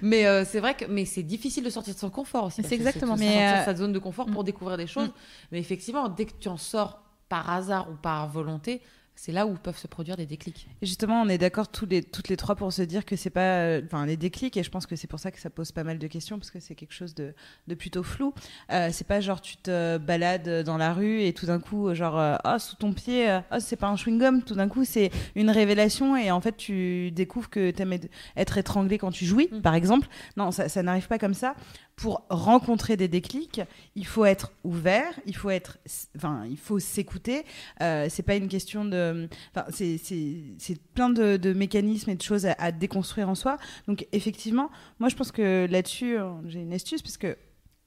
mais 0.00 0.24
euh, 0.26 0.46
c'est 0.46 0.60
vrai 0.60 0.72
que 0.74 0.86
mais 0.86 1.04
c'est 1.04 1.22
difficile 1.22 1.62
de 1.64 1.68
sortir 1.68 1.92
de 1.92 1.98
son 1.98 2.08
confort 2.08 2.44
aussi. 2.44 2.62
C'est 2.62 2.76
exactement 2.76 3.14
ça. 3.18 3.22
sortir 3.24 3.40
Mais, 3.42 3.52
de 3.52 3.56
euh, 3.58 3.64
sa 3.66 3.74
zone 3.74 3.92
de 3.92 3.98
confort 3.98 4.24
pour 4.24 4.40
Mm. 4.42 4.46
découvrir 4.46 4.76
des 4.78 4.86
choses. 4.86 5.10
Mais 5.52 5.58
effectivement, 5.58 6.08
dès 6.08 6.24
que 6.24 6.32
tu 6.40 6.48
en 6.48 6.56
sors 6.56 7.02
par 7.28 7.50
hasard 7.50 7.90
ou 7.90 7.94
par 7.94 8.26
volonté, 8.30 8.80
c'est 9.22 9.32
là 9.32 9.46
où 9.46 9.52
peuvent 9.52 9.76
se 9.76 9.86
produire 9.86 10.16
des 10.16 10.24
déclics. 10.24 10.66
Et 10.80 10.86
Justement, 10.86 11.20
on 11.20 11.28
est 11.28 11.36
d'accord 11.36 11.68
tous 11.68 11.84
les, 11.84 12.02
toutes 12.02 12.28
les 12.30 12.38
trois 12.38 12.54
pour 12.56 12.72
se 12.72 12.80
dire 12.80 13.04
que 13.04 13.16
c'est 13.16 13.28
pas, 13.28 13.58
euh, 13.66 13.82
enfin 13.84 14.06
les 14.06 14.16
déclics, 14.16 14.56
et 14.56 14.62
je 14.62 14.70
pense 14.70 14.86
que 14.86 14.96
c'est 14.96 15.06
pour 15.08 15.18
ça 15.20 15.30
que 15.30 15.38
ça 15.38 15.50
pose 15.50 15.72
pas 15.72 15.84
mal 15.84 15.98
de 15.98 16.06
questions 16.06 16.38
parce 16.38 16.50
que 16.50 16.58
c'est 16.58 16.74
quelque 16.74 16.94
chose 16.94 17.14
de, 17.14 17.34
de 17.68 17.74
plutôt 17.74 18.02
flou. 18.02 18.32
Euh, 18.72 18.88
c'est 18.90 19.06
pas 19.06 19.20
genre 19.20 19.42
tu 19.42 19.58
te 19.58 19.98
balades 19.98 20.64
dans 20.64 20.78
la 20.78 20.94
rue 20.94 21.20
et 21.22 21.34
tout 21.34 21.44
d'un 21.44 21.60
coup, 21.60 21.94
genre 21.94 22.18
euh, 22.18 22.36
ah 22.44 22.58
sous 22.58 22.76
ton 22.76 22.94
pied, 22.94 23.28
euh, 23.28 23.40
ah 23.50 23.60
c'est 23.60 23.76
pas 23.76 23.88
un 23.88 23.96
chewing 23.96 24.18
gum. 24.18 24.42
Tout 24.42 24.54
d'un 24.54 24.68
coup, 24.68 24.86
c'est 24.86 25.10
une 25.34 25.50
révélation 25.50 26.16
et 26.16 26.30
en 26.30 26.40
fait 26.40 26.56
tu 26.56 27.10
découvres 27.10 27.50
que 27.50 27.70
t'aimes 27.72 27.92
être- 27.92 28.08
être 28.38 28.56
étranglé 28.56 28.96
quand 28.96 29.10
tu 29.10 29.26
jouis, 29.26 29.50
Mm. 29.52 29.60
par 29.60 29.74
exemple. 29.74 30.08
Non, 30.38 30.50
ça, 30.50 30.70
ça 30.70 30.82
n'arrive 30.82 31.08
pas 31.08 31.18
comme 31.18 31.34
ça. 31.34 31.54
Pour 32.00 32.24
rencontrer 32.30 32.96
des 32.96 33.08
déclics, 33.08 33.60
il 33.94 34.06
faut 34.06 34.24
être 34.24 34.52
ouvert, 34.64 35.12
il 35.26 35.36
faut 35.36 35.50
être, 35.50 35.76
enfin 36.16 36.46
il 36.48 36.56
faut 36.56 36.78
s'écouter. 36.78 37.44
Euh, 37.82 38.06
c'est 38.08 38.22
pas 38.22 38.36
une 38.36 38.48
question 38.48 38.86
de 38.86 39.28
Enfin, 39.54 39.66
c'est- 39.70 40.80
plein 40.94 41.10
de, 41.10 41.52
mécanismes 41.52 42.08
et 42.10 42.14
de 42.14 42.22
choses 42.22 42.46
à, 42.46 42.52
à 42.58 42.72
déconstruire 42.72 43.28
en 43.28 43.34
soi. 43.34 43.58
Donc, 43.86 44.06
effectivement, 44.12 44.70
moi, 44.98 45.10
je 45.10 45.16
pense 45.16 45.30
que 45.30 45.66
là-dessus, 45.70 46.18
euh, 46.18 46.30
j'ai 46.46 46.60
une 46.60 46.72
astuce, 46.72 47.02
parce 47.02 47.18
que 47.18 47.36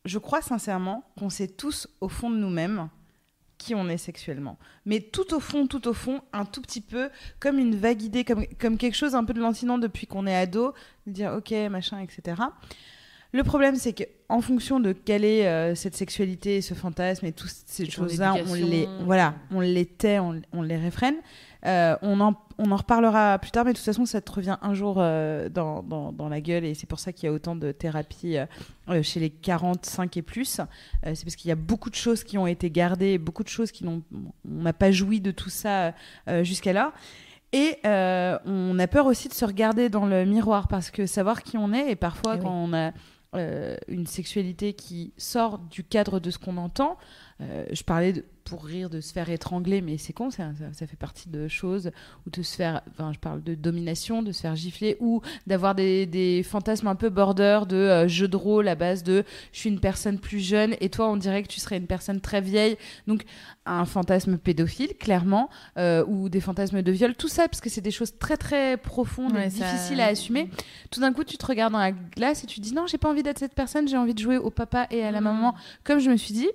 je 0.06 0.20
crois 0.20 0.42
sincèrement 0.44 1.04
qu'on 1.18 1.30
sait 1.32 1.48
tous, 1.48 1.88
au 2.00 2.08
fond 2.10 2.30
de 2.30 2.36
nous-mêmes, 2.38 2.90
qui 3.58 3.74
on 3.74 3.88
est 3.88 3.98
sexuellement. 3.98 4.60
Mais 4.86 5.00
tout 5.00 5.34
au 5.34 5.40
fond, 5.40 5.66
tout 5.68 5.88
au 5.88 5.94
fond, 5.94 6.22
un 6.34 6.46
tout 6.46 6.62
petit 6.62 6.82
peu, 6.82 7.10
comme 7.40 7.58
une 7.58 7.76
vague 7.76 8.02
idée, 8.04 8.26
comme, 8.26 8.46
comme 8.60 8.78
quelque 8.78 8.96
chose 8.96 9.16
un 9.16 9.24
peu 9.24 9.34
de 9.34 9.40
lancinant 9.40 9.78
depuis 9.78 10.06
qu'on 10.06 10.28
est 10.28 10.36
ado, 10.36 10.74
de 11.08 11.12
dire 11.14 11.34
ok, 11.34 11.52
machin, 11.72 12.00
etc. 12.00 12.36
Le 13.34 13.44
problème, 13.44 13.76
c'est 13.76 13.94
que 13.94 14.04
en 14.30 14.42
fonction 14.42 14.80
de 14.80 14.94
quelle 14.94 15.26
est 15.26 15.48
euh, 15.48 15.74
cette 15.76 15.96
sexualité, 15.96 16.62
ce 16.62 16.74
fantasme 16.76 17.26
et 17.26 17.32
toutes 17.32 17.50
ces 17.66 17.90
choses-là, 17.90 18.36
on 18.48 18.54
les, 18.54 18.88
voilà, 19.06 19.36
on 19.52 19.60
les 19.60 19.86
tait, 19.86 20.20
on, 20.20 20.40
on 20.54 20.62
les 20.62 20.78
réfrène. 20.78 21.16
Euh, 21.66 21.96
on, 22.02 22.20
en, 22.20 22.36
on 22.58 22.72
en 22.72 22.76
reparlera 22.76 23.40
plus 23.40 23.52
tard, 23.52 23.64
mais 23.66 23.72
de 23.72 23.78
toute 23.78 23.86
façon, 23.86 24.06
ça 24.06 24.22
te 24.22 24.32
revient 24.32 24.58
un 24.62 24.74
jour 24.74 24.98
euh, 24.98 25.50
dans, 25.50 25.82
dans, 25.82 26.12
dans 26.12 26.30
la 26.30 26.42
gueule, 26.42 26.66
et 26.66 26.74
c'est 26.74 26.88
pour 26.88 27.00
ça 27.00 27.14
qu'il 27.14 27.26
y 27.28 27.30
a 27.30 27.34
autant 27.34 27.56
de 27.56 27.72
thérapie 27.72 28.38
euh, 28.90 29.02
chez 29.02 29.20
les 29.20 29.30
45 29.30 30.18
et 30.18 30.22
plus. 30.22 30.60
C'est 31.04 31.24
parce 31.24 31.36
qu'il 31.36 31.50
y 31.50 31.52
a 31.52 31.56
beaucoup 31.56 31.90
de 31.90 31.96
choses 31.96 32.24
qui 32.24 32.38
ont 32.38 32.48
été 32.48 32.70
gardées, 32.70 33.18
beaucoup 33.18 33.44
de 33.44 33.50
choses 33.50 33.72
qui 33.72 33.84
n'ont, 33.86 34.04
on 34.14 34.62
n'a 34.62 34.74
pas 34.74 34.92
joui 34.92 35.22
de 35.22 35.32
tout 35.32 35.50
ça 35.50 35.94
jusqu'à 36.42 36.74
là. 36.74 36.92
Et 37.54 37.78
on 37.86 38.78
a 38.80 38.88
peur 38.88 39.06
aussi 39.06 39.28
de 39.30 39.34
se 39.34 39.46
regarder 39.46 39.88
dans 39.90 40.06
le 40.06 40.26
miroir 40.26 40.68
parce 40.68 40.92
que 40.92 41.06
savoir 41.06 41.44
qui 41.44 41.58
on 41.58 41.72
est, 41.72 41.92
et 41.92 41.96
parfois 41.96 42.34
Eh 42.36 42.38
oui. 42.40 42.44
quand 42.44 42.52
on 42.52 42.74
a 42.74 42.92
une 43.88 44.08
sexualité 44.08 44.74
qui 44.74 45.14
sort 45.18 45.60
du 45.60 45.84
cadre 45.84 46.20
de 46.20 46.30
ce 46.32 46.38
qu'on 46.38 46.58
entend, 46.58 46.98
euh, 47.42 47.66
je 47.72 47.84
parlais 47.84 48.14
de- 48.14 48.26
pour 48.44 48.66
rire 48.66 48.90
de 48.90 49.00
se 49.00 49.14
faire 49.14 49.30
étrangler, 49.30 49.80
mais 49.82 49.98
c'est 49.98 50.12
con, 50.12 50.30
ça, 50.30 50.52
ça, 50.60 50.66
ça 50.74 50.86
fait 50.86 50.98
partie 50.98 51.30
de 51.30 51.48
choses, 51.48 51.92
ou 52.28 52.30
de 52.30 52.44
se 52.44 52.58
faire, 52.58 52.82
enfin 52.92 53.12
je 53.14 53.18
parle 53.20 53.42
de 53.42 53.56
domination, 53.56 54.22
de 54.22 54.34
se 54.34 54.42
faire 54.42 54.56
gifler, 54.56 54.98
ou 55.00 55.22
d'avoir 55.48 55.76
des, 55.76 56.06
des 56.06 56.44
fantasmes 56.44 56.88
un 56.88 56.96
peu 56.96 57.10
border 57.10 57.62
de 57.70 57.78
euh, 57.78 58.08
jeu 58.10 58.28
de 58.28 58.36
rôle 58.36 58.68
à 58.68 58.76
base 58.76 59.02
de 59.02 59.24
je 59.54 59.60
suis 59.60 59.70
une 59.70 59.80
personne 59.80 60.20
plus 60.20 60.42
jeune 60.42 60.76
et 60.82 60.90
toi 60.90 61.10
on 61.10 61.16
dirait 61.16 61.42
que 61.42 61.48
tu 61.48 61.62
serais 61.62 61.78
une 61.78 61.88
personne 61.88 62.20
très 62.20 62.42
vieille. 62.42 62.76
Donc 63.08 63.24
un 63.66 63.86
fantasme 63.86 64.38
pédophile, 64.38 64.94
clairement, 65.00 65.50
euh, 65.78 66.04
ou 66.06 66.28
des 66.28 66.42
fantasmes 66.42 66.82
de 66.82 66.92
viol, 66.92 67.16
tout 67.16 67.30
ça, 67.30 67.48
parce 67.48 67.62
que 67.62 67.70
c'est 67.70 67.80
des 67.82 67.92
choses 67.92 68.18
très 68.20 68.36
très 68.36 68.76
profondes 68.76 69.32
Ouais, 69.32 69.48
et 69.48 69.50
ça- 69.50 69.64
difficiles 69.64 70.02
à 70.02 70.08
assumer. 70.08 70.50
Tout 70.92 71.00
d'un 71.00 71.14
coup, 71.14 71.24
tu 71.24 71.38
te 71.38 71.46
regardes 71.46 71.72
dans 71.72 71.80
la 71.80 71.94
glace 71.94 72.44
et 72.44 72.48
tu 72.48 72.58
te 72.60 72.62
dis 72.66 72.74
non, 72.74 72.88
j'ai 72.88 72.98
pas 72.98 73.10
envie 73.10 73.24
d'être 73.24 73.40
cette 73.40 73.56
personne, 73.56 73.88
j'ai 73.88 73.98
envie 73.98 74.14
de 74.14 74.20
jouer 74.20 74.38
au 74.38 74.50
papa 74.50 74.86
et 74.92 75.02
à 75.02 75.12
la 75.12 75.20
Mhm. 75.20 75.24
maman, 75.24 75.56
comme 75.86 76.00
je 76.00 76.10
me 76.10 76.18
suis 76.18 76.34
dit. 76.34 76.50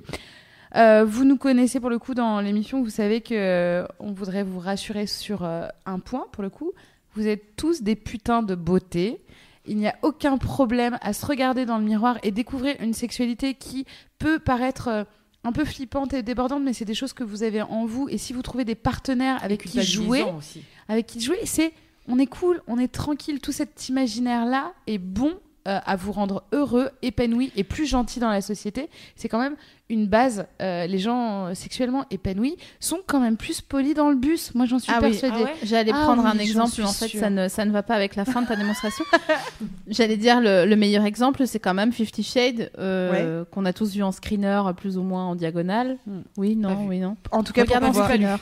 Euh, 0.76 1.04
vous 1.04 1.24
nous 1.24 1.36
connaissez 1.36 1.80
pour 1.80 1.90
le 1.90 1.98
coup 1.98 2.14
dans 2.14 2.40
l'émission, 2.40 2.82
vous 2.82 2.90
savez 2.90 3.20
que 3.20 3.34
euh, 3.34 3.86
on 3.98 4.12
voudrait 4.12 4.42
vous 4.42 4.58
rassurer 4.58 5.06
sur 5.06 5.44
euh, 5.44 5.66
un 5.86 5.98
point 5.98 6.26
pour 6.32 6.42
le 6.42 6.50
coup. 6.50 6.72
Vous 7.14 7.26
êtes 7.26 7.56
tous 7.56 7.82
des 7.82 7.96
putains 7.96 8.42
de 8.42 8.54
beauté. 8.54 9.20
Il 9.66 9.76
n'y 9.76 9.88
a 9.88 9.96
aucun 10.02 10.38
problème 10.38 10.98
à 11.00 11.12
se 11.12 11.26
regarder 11.26 11.66
dans 11.66 11.78
le 11.78 11.84
miroir 11.84 12.18
et 12.22 12.30
découvrir 12.30 12.76
une 12.80 12.94
sexualité 12.94 13.54
qui 13.54 13.86
peut 14.18 14.38
paraître 14.38 15.06
un 15.44 15.52
peu 15.52 15.64
flippante 15.64 16.14
et 16.14 16.22
débordante, 16.22 16.62
mais 16.62 16.72
c'est 16.72 16.84
des 16.84 16.94
choses 16.94 17.12
que 17.12 17.24
vous 17.24 17.42
avez 17.42 17.62
en 17.62 17.84
vous. 17.84 18.08
Et 18.08 18.18
si 18.18 18.32
vous 18.32 18.42
trouvez 18.42 18.64
des 18.64 18.74
partenaires 18.74 19.42
avec 19.42 19.62
qui 19.64 19.82
jouer, 19.82 20.24
aussi. 20.36 20.62
avec 20.88 21.06
qui 21.06 21.20
jouer, 21.20 21.38
c'est 21.44 21.72
on 22.06 22.18
est 22.18 22.26
cool, 22.26 22.62
on 22.66 22.78
est 22.78 22.88
tranquille. 22.88 23.40
Tout 23.40 23.52
cet 23.52 23.88
imaginaire-là 23.88 24.72
est 24.86 24.98
bon 24.98 25.38
euh, 25.68 25.78
à 25.84 25.96
vous 25.96 26.12
rendre 26.12 26.42
heureux, 26.52 26.90
épanoui 27.02 27.52
et 27.56 27.62
plus 27.62 27.86
gentil 27.86 28.18
dans 28.20 28.30
la 28.30 28.40
société. 28.40 28.88
C'est 29.16 29.28
quand 29.28 29.38
même 29.38 29.54
une 29.90 30.06
base. 30.06 30.46
Euh, 30.60 30.86
les 30.86 30.98
gens 30.98 31.54
sexuellement 31.54 32.04
épanouis 32.10 32.56
sont 32.80 32.98
quand 33.06 33.20
même 33.20 33.36
plus 33.36 33.60
polis 33.60 33.94
dans 33.94 34.10
le 34.10 34.16
bus. 34.16 34.54
Moi, 34.54 34.66
j'en 34.66 34.78
suis 34.78 34.92
Ah 34.94 34.98
oui. 35.02 35.10
persuadée. 35.10 35.34
Ah 35.40 35.44
ouais 35.44 35.54
J'allais 35.62 35.92
Ah 35.94 36.04
prendre 36.04 36.22
oui, 36.24 36.30
un 36.34 36.38
exemple, 36.38 36.72
mais 36.78 36.84
en 36.84 36.92
fait, 36.92 37.08
ça 37.08 37.30
ne, 37.30 37.48
ça 37.48 37.64
ne 37.64 37.70
va 37.70 37.82
pas 37.82 37.94
avec 37.94 38.16
la 38.16 38.24
fin 38.24 38.42
de 38.42 38.48
ta 38.48 38.56
démonstration. 38.56 39.04
J'allais 39.88 40.16
dire 40.16 40.40
le, 40.40 40.64
le 40.66 40.76
meilleur 40.76 41.04
exemple, 41.04 41.46
c'est 41.46 41.58
quand 41.58 41.74
même 41.74 41.92
Fifty 41.92 42.22
Shades, 42.22 42.70
euh, 42.78 43.44
qu'on 43.50 43.64
a 43.64 43.72
tous 43.72 43.94
vu 43.94 44.02
en 44.02 44.12
screener, 44.12 44.62
plus 44.76 44.98
ou 44.98 45.02
moins 45.02 45.24
en 45.26 45.34
diagonale. 45.34 45.96
Hmm. 46.06 46.20
Oui, 46.36 46.56
non, 46.56 46.86
oui, 46.86 46.98
non. 46.98 47.16
En 47.30 47.42
tout 47.42 47.52
cas, 47.52 47.64
pour 47.64 47.74
Regarde 47.76 47.96
en 47.96 48.04
screener. 48.04 48.36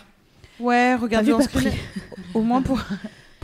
Ouais, 0.59 0.95
regardez 0.95 1.33
en 1.33 1.39
vu, 1.39 1.45
pas 1.45 1.51
screen. 1.51 1.73
Au 2.35 2.41
moins 2.41 2.63
pour, 2.63 2.81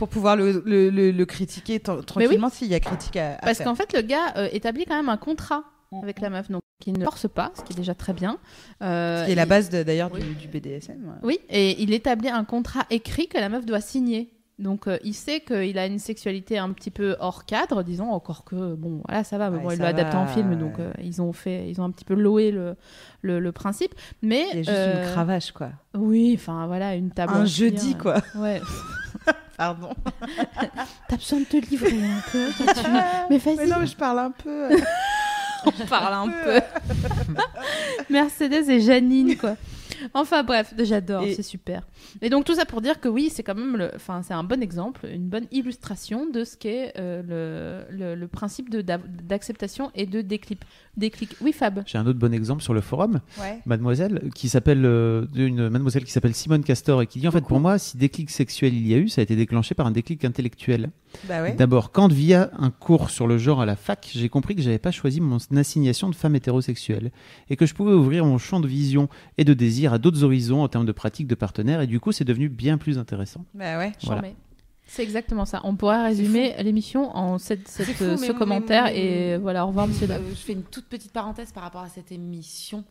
pour 0.03 0.09
pouvoir 0.09 0.35
le, 0.35 0.61
le, 0.65 0.89
le- 0.89 1.11
le 1.11 1.25
critiquer 1.25 1.77
tra- 1.79 2.03
tranquillement 2.03 2.49
s'il 2.49 2.67
y 2.67 2.75
a 2.75 2.79
critique 2.81 3.15
à, 3.15 3.35
à 3.35 3.37
Parce 3.37 3.59
qu'en 3.59 3.75
fait, 3.75 3.93
le 3.93 4.01
gars 4.01 4.33
euh, 4.35 4.49
établit 4.51 4.83
quand 4.85 4.95
même 4.97 5.07
un 5.09 5.15
contrat 5.17 5.63
avec 6.01 6.19
la 6.19 6.29
meuf, 6.29 6.49
donc 6.51 6.61
il 6.85 6.97
ne 6.99 7.03
force 7.05 7.27
pas, 7.29 7.51
ce 7.55 7.61
qui 7.63 7.71
est 7.71 7.75
déjà 7.77 7.93
très 7.95 8.11
bien. 8.13 8.37
Euh, 8.81 9.21
Ce 9.21 9.25
qui 9.27 9.31
est 9.31 9.35
la 9.35 9.45
base 9.45 9.69
d'ailleurs 9.69 10.09
Oui. 10.13 10.21
du, 10.21 10.33
du 10.35 10.47
BDSM. 10.49 11.19
Oui, 11.23 11.39
et 11.49 11.81
il 11.81 11.93
établit 11.93 12.27
un 12.29 12.43
contrat 12.43 12.81
écrit 12.89 13.27
que 13.29 13.37
la 13.37 13.47
meuf 13.47 13.65
doit 13.65 13.79
signer. 13.79 14.29
Donc 14.59 14.87
euh, 14.87 14.97
il 15.03 15.13
sait 15.13 15.39
qu'il 15.39 15.77
a 15.79 15.85
une 15.87 15.97
sexualité 15.99 16.57
un 16.59 16.71
petit 16.73 16.91
peu 16.91 17.15
hors 17.19 17.45
cadre, 17.45 17.81
disons, 17.83 18.11
encore 18.11 18.43
que 18.43 18.75
bon, 18.75 19.01
voilà, 19.07 19.23
ça 19.23 19.37
va, 19.37 19.49
mais 19.49 19.57
Ouais, 19.57 19.63
bon, 19.63 19.71
il 19.71 19.79
l'a 19.79 19.87
adapté 19.87 20.15
en 20.17 20.27
film, 20.27 20.55
donc 20.57 20.77
euh, 20.79 20.91
ils 21.01 21.21
ont 21.21 21.31
fait, 21.33 21.69
ils 21.69 21.79
ont 21.81 21.85
un 21.85 21.91
petit 21.91 22.05
peu 22.05 22.13
loué 22.13 22.51
le, 22.51 22.75
le, 23.21 23.39
le 23.39 23.51
principe. 23.51 23.95
Mais 24.21 24.45
Il 24.51 24.57
y 24.57 24.59
a 24.59 24.63
juste 24.63 24.69
euh, 24.69 25.05
une 25.05 25.11
cravache, 25.11 25.51
quoi. 25.53 25.69
Oui, 25.95 26.33
enfin 26.37 26.67
voilà, 26.67 26.93
une 26.95 27.09
table. 27.11 27.33
Un 27.35 27.45
jeudi, 27.45 27.95
quoi. 27.95 28.17
Ouais. 28.35 28.61
Pardon. 29.57 29.93
T'as 31.07 31.15
besoin 31.15 31.39
de 31.39 31.45
te 31.45 31.57
livrer 31.57 31.91
un 32.03 32.21
peu. 32.31 32.47
tu- 32.57 32.63
Mais 33.29 33.37
vas-y. 33.37 33.55
Mais 33.57 33.65
non, 33.67 33.77
mais 33.79 33.87
je 33.87 33.95
parle 33.95 34.19
un 34.19 34.31
peu. 34.31 34.69
on 35.65 35.71
parle 35.87 36.13
un 36.13 36.27
peu. 36.43 36.61
Mercedes 38.09 38.69
et 38.69 38.81
Janine, 38.81 39.37
quoi. 39.37 39.55
Enfin 40.13 40.43
bref, 40.43 40.73
j'adore, 40.79 41.23
Et- 41.23 41.33
c'est 41.35 41.43
super. 41.43 41.87
Et 42.21 42.29
donc 42.29 42.45
tout 42.45 42.55
ça 42.55 42.65
pour 42.65 42.81
dire 42.81 42.99
que 42.99 43.07
oui, 43.07 43.29
c'est 43.31 43.43
quand 43.43 43.55
même, 43.55 43.77
le... 43.77 43.91
enfin 43.95 44.21
c'est 44.23 44.33
un 44.33 44.43
bon 44.43 44.61
exemple, 44.61 45.07
une 45.11 45.27
bonne 45.27 45.45
illustration 45.51 46.29
de 46.29 46.43
ce 46.43 46.57
qu'est 46.57 46.93
euh, 46.97 47.85
le, 47.89 47.97
le, 47.97 48.15
le 48.15 48.27
principe 48.27 48.69
d'acceptation 48.69 49.91
et 49.95 50.05
de 50.05 50.21
déclic. 50.21 50.59
déclic. 50.97 51.35
Oui 51.41 51.51
Fab. 51.53 51.83
J'ai 51.85 51.97
un 51.97 52.05
autre 52.07 52.19
bon 52.19 52.33
exemple 52.33 52.61
sur 52.63 52.73
le 52.73 52.81
forum. 52.81 53.19
Ouais. 53.39 53.59
Mademoiselle 53.65 54.29
qui 54.35 54.49
s'appelle 54.49 54.85
euh, 54.85 55.25
une 55.35 55.69
mademoiselle 55.69 56.03
qui 56.03 56.11
s'appelle 56.11 56.33
Simone 56.33 56.63
Castor 56.63 57.01
et 57.01 57.07
qui 57.07 57.19
dit 57.19 57.27
en 57.27 57.31
fait 57.31 57.45
pour 57.45 57.59
moi 57.59 57.77
si 57.77 57.97
déclic 57.97 58.29
sexuel 58.29 58.73
il 58.73 58.87
y 58.87 58.93
a 58.93 58.97
eu 58.97 59.09
ça 59.09 59.21
a 59.21 59.23
été 59.23 59.35
déclenché 59.35 59.75
par 59.75 59.87
un 59.87 59.91
déclic 59.91 60.23
intellectuel. 60.25 60.89
Bah 61.27 61.43
ouais. 61.43 61.53
D'abord 61.53 61.91
quand 61.91 62.11
via 62.11 62.49
un 62.57 62.71
cours 62.71 63.09
sur 63.11 63.27
le 63.27 63.37
genre 63.37 63.61
à 63.61 63.65
la 63.65 63.75
fac 63.75 64.09
j'ai 64.13 64.29
compris 64.29 64.55
que 64.55 64.61
j'avais 64.61 64.79
pas 64.79 64.91
choisi 64.91 65.21
mon 65.21 65.37
assignation 65.55 66.09
de 66.09 66.15
femme 66.15 66.35
hétérosexuelle 66.35 67.11
et 67.49 67.55
que 67.55 67.65
je 67.65 67.73
pouvais 67.73 67.93
ouvrir 67.93 68.25
mon 68.25 68.37
champ 68.37 68.59
de 68.59 68.67
vision 68.67 69.09
et 69.37 69.43
de 69.43 69.53
désir 69.53 69.92
à 69.93 69.97
d'autres 69.97 70.23
horizons 70.23 70.61
en 70.63 70.67
termes 70.67 70.85
de 70.85 70.91
pratique 70.91 71.27
de 71.27 71.35
partenaires 71.35 71.81
et 71.81 71.87
du 71.87 71.99
coup 71.99 72.11
c'est 72.11 72.25
devenu 72.25 72.49
bien 72.49 72.77
plus 72.77 72.97
intéressant. 72.97 73.45
Bah 73.53 73.77
ouais. 73.77 73.91
Voilà. 74.03 74.23
C'est 74.85 75.01
exactement 75.03 75.45
ça. 75.45 75.61
On 75.63 75.77
pourrait 75.77 76.03
résumer 76.03 76.55
l'émission 76.61 77.15
en 77.15 77.37
cette, 77.37 77.69
cette- 77.69 77.85
C'est 77.87 77.93
fou, 77.93 78.03
euh, 78.03 78.17
mais- 78.19 78.27
ce 78.27 78.31
mais- 78.33 78.37
commentaire 78.37 78.83
mais- 78.85 79.33
et 79.33 79.37
voilà, 79.37 79.63
au 79.63 79.69
revoir 79.69 79.87
monsieur. 79.87 80.05
Euh, 80.05 80.09
Dab. 80.09 80.21
je 80.29 80.35
fais 80.35 80.51
une 80.53 80.63
toute 80.63 80.85
petite 80.87 81.13
parenthèse 81.13 81.53
par 81.53 81.63
rapport 81.63 81.81
à 81.81 81.87
cette 81.89 82.11
émission 82.11 82.83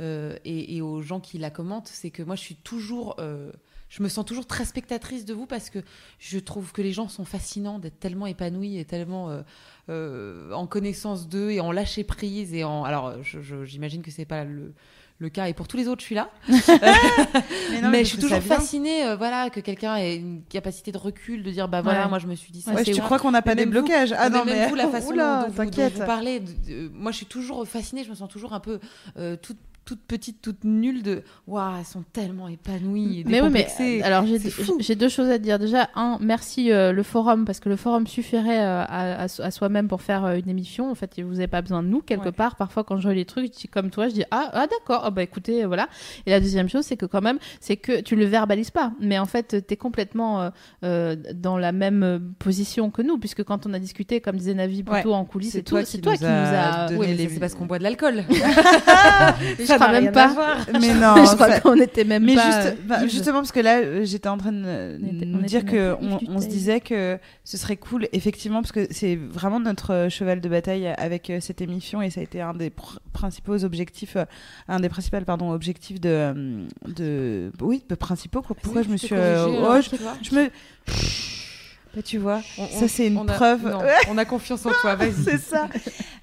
euh, 0.00 0.36
et, 0.44 0.76
et 0.76 0.80
aux 0.80 1.02
gens 1.02 1.18
qui 1.18 1.38
la 1.38 1.50
commentent. 1.50 1.88
C'est 1.88 2.10
que 2.10 2.22
moi, 2.22 2.36
je 2.36 2.40
suis 2.42 2.54
toujours. 2.54 3.16
euh, 3.18 3.50
je 3.88 4.04
me 4.04 4.08
sens 4.08 4.24
toujours 4.24 4.46
très 4.46 4.64
spectatrice 4.64 5.24
de 5.24 5.34
vous 5.34 5.46
parce 5.46 5.68
que 5.70 5.80
je 6.20 6.38
trouve 6.38 6.70
que 6.70 6.80
les 6.82 6.92
gens 6.92 7.08
sont 7.08 7.24
fascinants 7.24 7.80
d'être 7.80 7.98
tellement 7.98 8.26
épanouis 8.26 8.78
et 8.78 8.84
tellement 8.84 9.30
euh, 9.30 9.42
euh, 9.88 10.52
en 10.52 10.68
connaissance 10.68 11.28
d'eux 11.28 11.50
et 11.50 11.58
en 11.60 11.72
lâcher 11.72 12.04
prise. 12.04 12.54
Et 12.54 12.62
en, 12.62 12.84
alors, 12.84 13.14
j'imagine 13.64 14.02
que 14.02 14.12
c'est 14.12 14.24
pas 14.24 14.44
le, 14.44 14.72
le 15.20 15.28
cas 15.28 15.46
et 15.48 15.52
pour 15.54 15.68
tous 15.68 15.76
les 15.76 15.86
autres, 15.86 16.00
je 16.00 16.06
suis 16.06 16.14
là. 16.14 16.30
Mais, 16.48 17.80
non, 17.82 17.90
mais 17.90 17.98
parce 17.98 17.98
je 18.00 18.04
suis 18.04 18.18
toujours 18.18 18.40
fascinée, 18.42 19.04
euh, 19.06 19.16
voilà, 19.16 19.50
que 19.50 19.60
quelqu'un 19.60 19.96
ait 19.96 20.16
une 20.16 20.42
capacité 20.48 20.92
de 20.92 20.98
recul, 20.98 21.42
de 21.42 21.50
dire, 21.50 21.68
bah 21.68 21.82
voilà, 21.82 22.04
Ouais. 22.04 22.08
moi 22.08 22.18
je 22.18 22.26
me 22.26 22.34
suis 22.34 22.52
dit 22.52 22.62
ça. 22.62 22.72
Ouais, 22.72 22.84
c'est 22.84 22.92
tu 22.92 23.00
crois 23.00 23.18
qu'on 23.18 23.30
n'a 23.30 23.42
pas 23.42 23.54
Mais 23.54 23.64
des 23.64 23.66
même 23.66 23.74
vous- 23.78 23.86
blocages 23.86 24.12
Ah 24.16 24.30
mais 24.30 24.38
non, 24.38 24.44
même 24.44 24.58
mais 24.58 24.68
vous, 24.68 24.74
la 24.74 24.88
façon 24.88 25.08
Oula, 25.12 25.42
dont, 25.42 25.48
vous, 25.48 25.50
dont 25.50 25.56
t'inquiète. 25.64 25.92
vous 25.98 26.06
parlez, 26.06 26.40
de- 26.40 26.90
moi 26.94 27.12
je 27.12 27.18
suis 27.18 27.26
toujours 27.26 27.66
fascinée, 27.68 28.02
je 28.04 28.10
me 28.10 28.14
sens 28.14 28.28
toujours 28.30 28.54
un 28.54 28.60
peu 28.60 28.80
euh, 29.18 29.36
toute, 29.36 29.58
toute 29.84 30.00
petite, 30.02 30.40
toute 30.40 30.62
nulle 30.64 31.02
de 31.02 31.22
Waouh, 31.46 31.78
elles 31.80 31.84
sont 31.84 32.04
tellement 32.12 32.46
épanouies. 32.48 33.20
Et 33.20 33.24
Mais 33.24 33.40
oui, 33.40 33.48
mais 33.50 34.02
alors 34.02 34.24
j'ai 34.78 34.94
deux 34.94 35.08
choses 35.08 35.28
à 35.30 35.38
dire. 35.38 35.58
Déjà, 35.58 35.88
un, 35.96 36.18
merci 36.20 36.70
euh, 36.70 36.92
le 36.92 37.02
forum 37.02 37.44
parce 37.44 37.58
que 37.60 37.68
le 37.68 37.76
forum 37.76 38.06
suffirait 38.06 38.60
euh, 38.60 38.84
à, 38.86 39.22
à 39.22 39.28
so- 39.28 39.42
à 39.42 39.50
soi-même 39.50 39.88
pour 39.88 40.02
faire 40.02 40.24
euh, 40.24 40.36
une 40.36 40.48
émission. 40.48 40.90
En 40.90 40.94
fait, 40.94 41.18
vous 41.20 41.32
n'avez 41.34 41.48
pas 41.48 41.60
besoin 41.62 41.82
de 41.82 41.88
nous 41.88 42.00
quelque 42.02 42.26
Ouais. 42.26 42.32
part. 42.32 42.54
Parfois, 42.56 42.84
quand 42.84 42.98
je 42.98 43.02
vois 43.04 43.14
les 43.14 43.24
trucs, 43.24 43.46
je 43.54 43.60
dis 43.62 43.68
comme 43.68 43.90
toi, 43.90 44.08
je 44.08 44.14
dis 44.14 44.24
ah, 44.30 44.50
ah 44.52 44.66
d'accord, 44.66 45.02
ah, 45.04 45.10
bah 45.10 45.22
écoutez, 45.22 45.64
voilà. 45.64 45.88
Et 46.26 46.30
la 46.30 46.38
deuxième 46.40 46.68
chose, 46.68 46.84
c'est 46.84 46.96
que 46.96 47.06
quand 47.06 47.22
même, 47.22 47.38
c'est 47.60 47.76
que 47.76 48.00
tu 48.00 48.14
le 48.16 48.26
verbalises 48.26 48.70
pas, 48.70 48.92
mais 49.00 49.18
en 49.18 49.26
fait, 49.26 49.64
tu 49.66 49.74
es 49.74 49.76
complètement 49.76 50.40
euh, 50.42 50.50
euh, 50.84 51.16
dans 51.34 51.56
la 51.58 51.72
même 51.72 52.32
position 52.38 52.90
que 52.90 53.02
nous, 53.02 53.18
puisque 53.18 53.42
quand 53.42 53.66
on 53.66 53.74
a 53.74 53.78
discuté, 53.78 54.20
comme 54.20 54.36
disait 54.36 54.54
Navi 54.54 54.82
plutôt 54.82 55.14
en 55.14 55.24
coulisses, 55.24 55.52
C'est 55.52 55.62
tout, 55.62 55.70
toi 55.74 55.82
qui 55.82 56.00
toi 56.00 56.12
nous 56.12 56.18
qui 56.18 56.24
nous 56.24 56.30
a 56.30 56.86
donné 56.88 57.00
Oui, 57.00 57.14
les- 57.16 57.28
c'est 57.28 57.40
parce 57.40 57.54
qu'on 57.54 57.66
boit 57.66 57.78
de 57.78 57.82
l'alcool. 57.84 58.22
Je 59.78 59.78
crois 59.78 59.92
même 60.00 60.12
pas. 60.12 60.34
Mais 60.80 60.94
non, 60.94 61.14
je 61.24 61.34
crois 61.34 61.48
ça- 61.48 61.60
qu'on 61.60 61.80
était 61.80 62.04
même 62.04 62.24
mais 62.24 62.34
pas. 62.34 62.62
juste- 62.62 62.76
bah, 62.86 63.06
justement 63.06 63.38
parce 63.38 63.52
que 63.52 63.60
là 63.60 63.78
euh, 63.78 64.04
j'étais 64.04 64.28
en 64.28 64.36
train 64.38 64.52
de 64.52 64.98
nous 65.00 65.42
dire 65.42 65.64
que 65.64 65.96
on, 66.00 66.18
on 66.28 66.40
se 66.40 66.46
disait 66.48 66.80
que 66.80 67.18
ce 67.44 67.56
serait 67.56 67.76
cool 67.76 68.08
effectivement 68.12 68.60
parce 68.62 68.72
que 68.72 68.86
c'est 68.90 69.16
vraiment 69.16 69.60
notre 69.60 69.92
euh, 69.92 70.08
cheval 70.08 70.40
de 70.40 70.48
bataille 70.48 70.86
avec 70.98 71.30
euh, 71.30 71.38
cette 71.40 71.60
émission 71.60 72.02
et 72.02 72.10
ça 72.10 72.20
a 72.20 72.22
été 72.24 72.40
un 72.40 72.54
des 72.54 72.70
pr- 72.70 72.98
principaux 73.12 73.64
objectifs 73.64 74.16
un 74.68 74.80
des 74.80 74.88
principaux 74.88 75.18
pardon 75.26 75.50
objectifs 75.52 76.00
de 76.00 76.64
de 76.86 77.50
oui 77.60 77.82
de 77.88 77.94
principaux 77.94 78.42
quoi. 78.42 78.56
pourquoi 78.60 78.82
je 78.82 78.88
me 78.88 78.96
suis 78.96 79.14
euh, 79.14 79.46
oh, 79.48 79.56
alors, 79.64 79.82
je, 79.82 79.90
tu 79.90 79.96
vois. 79.96 80.14
je 80.22 80.34
me 80.34 80.50
Bah, 81.94 82.02
tu 82.04 82.18
vois 82.18 82.40
On- 82.58 82.66
ça 82.68 82.86
c'est 82.88 83.08
une 83.08 83.16
on 83.18 83.26
a- 83.26 83.32
preuve 83.32 83.64
non, 83.68 83.80
on 84.10 84.18
a 84.18 84.24
confiance 84.24 84.64
en 84.64 84.70
toi, 84.70 84.94
vas-y. 84.94 85.12
c'est 85.12 85.38
ça. 85.38 85.68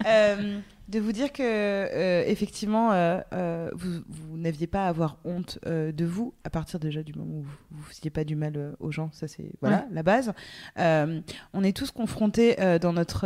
Euh, 0.06 0.60
de 0.88 1.00
vous 1.00 1.12
dire 1.12 1.34
que 1.34 1.44
euh, 1.44 2.24
effectivement 2.28 2.92
euh, 2.94 3.20
euh, 3.34 3.70
vous, 3.74 4.02
vous 4.08 4.38
n'aviez 4.38 4.68
pas 4.68 4.86
à 4.86 4.88
avoir 4.90 5.18
honte 5.26 5.60
de 5.66 6.06
vous 6.06 6.34
à 6.44 6.50
partir 6.50 6.80
déjà 6.80 7.04
du 7.04 7.14
moment 7.14 7.40
où 7.40 7.42
vous, 7.44 7.58
vous 7.72 7.84
faisiez 7.84 8.10
pas 8.10 8.24
du 8.24 8.36
mal 8.36 8.76
aux 8.80 8.92
gens. 8.92 9.10
Ça 9.12 9.28
c'est 9.28 9.52
voilà 9.62 9.86
la 9.92 10.04
base. 10.04 10.32
On 10.78 11.64
est 11.64 11.76
tous 11.76 11.92
confrontés 11.92 12.56
dans 12.82 12.94
notre 12.94 13.26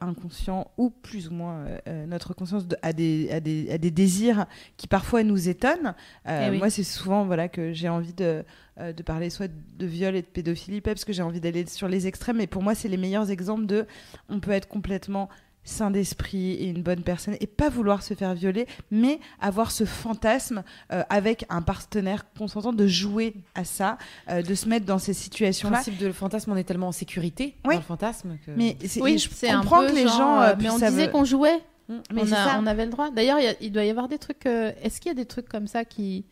inconscient 0.00 0.70
ou 0.78 0.90
plus 0.90 1.28
ou 1.28 1.34
moins 1.34 1.64
notre 2.06 2.34
conscience 2.34 2.66
de- 2.66 2.76
à, 2.82 2.92
des, 2.92 3.30
à, 3.30 3.40
des, 3.40 3.70
à 3.70 3.78
des 3.78 3.90
désirs 3.90 4.46
qui 4.76 4.86
parfois 4.88 5.22
nous 5.22 5.48
étonnent. 5.48 5.94
Eh 6.28 6.50
oui. 6.50 6.58
moi 6.58 6.70
c'est 6.70 6.82
souvent 6.84 7.24
voilà 7.26 7.48
que 7.48 7.72
j'ai 7.72 7.88
envie 7.88 8.14
de 8.14 8.44
euh, 8.80 8.92
de 8.94 9.02
parler 9.02 9.28
soit 9.28 9.50
de 9.50 9.86
viol 9.86 10.16
et 10.16 10.22
de 10.22 10.26
pédophilie 10.26 10.80
parce 10.80 11.04
que 11.04 11.12
j'ai 11.12 11.22
envie 11.22 11.40
d'aller 11.40 11.66
sur 11.66 11.88
les 11.88 12.06
extrêmes 12.06 12.38
mais 12.38 12.46
pour 12.46 12.62
moi 12.62 12.74
c'est 12.74 12.88
les 12.88 12.96
meilleurs 12.96 13.30
exemples 13.30 13.66
de 13.66 13.86
on 14.30 14.40
peut 14.40 14.50
être 14.52 14.66
complètement 14.66 15.28
sain 15.64 15.90
d'esprit 15.90 16.52
et 16.54 16.66
une 16.68 16.82
bonne 16.82 17.02
personne 17.02 17.36
et 17.40 17.46
pas 17.46 17.68
vouloir 17.68 18.02
se 18.02 18.14
faire 18.14 18.34
violer, 18.34 18.66
mais 18.90 19.20
avoir 19.40 19.70
ce 19.70 19.84
fantasme 19.84 20.64
euh, 20.92 21.02
avec 21.08 21.44
un 21.50 21.62
partenaire 21.62 22.24
consentant 22.36 22.72
de 22.72 22.86
jouer 22.86 23.34
à 23.54 23.64
ça, 23.64 23.96
euh, 24.28 24.42
de 24.42 24.54
se 24.54 24.68
mettre 24.68 24.86
dans 24.86 24.98
ces 24.98 25.12
Le 25.12 25.16
situations-là. 25.16 25.74
principe 25.78 25.98
de 25.98 26.06
le 26.06 26.12
fantasme, 26.12 26.50
on 26.52 26.56
est 26.56 26.64
tellement 26.64 26.88
en 26.88 26.92
sécurité 26.92 27.54
Oui. 27.64 27.74
dans 27.74 27.80
le 27.80 27.86
fantasme 27.86 28.38
que. 28.44 28.50
Mais 28.56 28.76
c'est- 28.84 29.00
Oui, 29.00 29.18
je 29.18 29.28
c'est 29.32 29.50
un 29.50 29.60
comprends 29.60 29.80
peu 29.82 29.88
que 29.90 29.94
les 29.94 30.02
genre, 30.02 30.18
gens. 30.18 30.40
euh, 30.40 30.48
euh, 30.50 30.54
mais 30.58 30.70
on 30.70 30.78
disait 30.78 31.10
qu'on 31.10 31.24
jouait. 31.24 31.60
Mais 31.88 32.22
on, 32.22 32.32
a- 32.32 32.58
on 32.58 32.66
avait 32.66 32.86
le 32.86 32.90
droit. 32.92 33.10
D'ailleurs, 33.10 33.38
il 33.38 33.44
y 33.44 33.48
a- 33.48 33.54
il 33.60 33.70
doit 33.70 33.84
y 33.84 33.90
avoir 33.90 34.08
des 34.08 34.18
trucs. 34.18 34.46
euh, 34.46 34.72
Est-ce 34.82 35.00
qu'il 35.00 35.10
y 35.10 35.12
a 35.12 35.14
des 35.14 35.26
trucs 35.26 35.48
comme 35.48 35.66
ça 35.66 35.84
qui, 35.84 36.24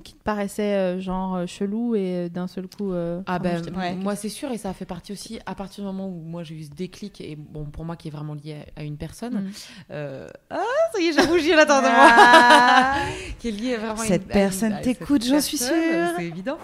qui 0.00 0.14
te 0.14 0.22
paraissaient 0.22 0.74
euh, 0.74 1.00
genre 1.00 1.36
euh, 1.36 1.46
chelou 1.46 1.94
et 1.94 2.00
euh, 2.26 2.28
d'un 2.28 2.46
seul 2.46 2.66
coup. 2.68 2.92
euh, 2.92 3.20
Ah 3.26 3.38
ben, 3.38 3.62
Ouais. 3.76 3.94
moi 3.94 4.16
c'est 4.16 4.28
sûr 4.28 4.50
et 4.52 4.58
ça 4.58 4.70
a 4.70 4.72
fait 4.72 4.84
partie 4.84 5.12
aussi 5.12 5.38
à 5.46 5.54
partir 5.54 5.82
du 5.84 5.86
moment 5.86 6.06
où 6.08 6.22
moi 6.24 6.42
j'ai 6.42 6.54
eu 6.54 6.64
ce 6.64 6.70
déclic 6.70 7.20
et 7.20 7.36
bon 7.36 7.64
pour 7.64 7.84
moi 7.84 7.96
qui 7.96 8.08
est 8.08 8.10
vraiment 8.10 8.34
lié 8.34 8.64
à, 8.76 8.80
à 8.80 8.84
une 8.84 8.96
personne 8.96 9.34
Mm. 9.34 9.50
euh, 9.92 10.28
ah 10.50 10.56
ça 10.92 11.00
y 11.00 11.06
est 11.08 11.12
j'ai 11.12 11.20
rougi 11.26 11.52
à 11.52 11.56
l'intérieur 11.56 11.82
de 11.82 11.88
Ah. 11.90 12.94
moi 12.96 13.12
qui 13.38 13.48
est 13.48 13.50
lié 13.52 13.76
vraiment 13.76 13.92
à 13.94 14.04
Cette 14.04 14.24
une- 14.24 14.30
à 14.32 14.34
une- 14.34 14.40
personne 14.40 14.80
t'écoute, 14.82 15.24
j'en 15.24 15.40
suis 15.40 15.58
sûre. 15.58 15.68
c'est 16.16 16.24
évident 16.24 16.58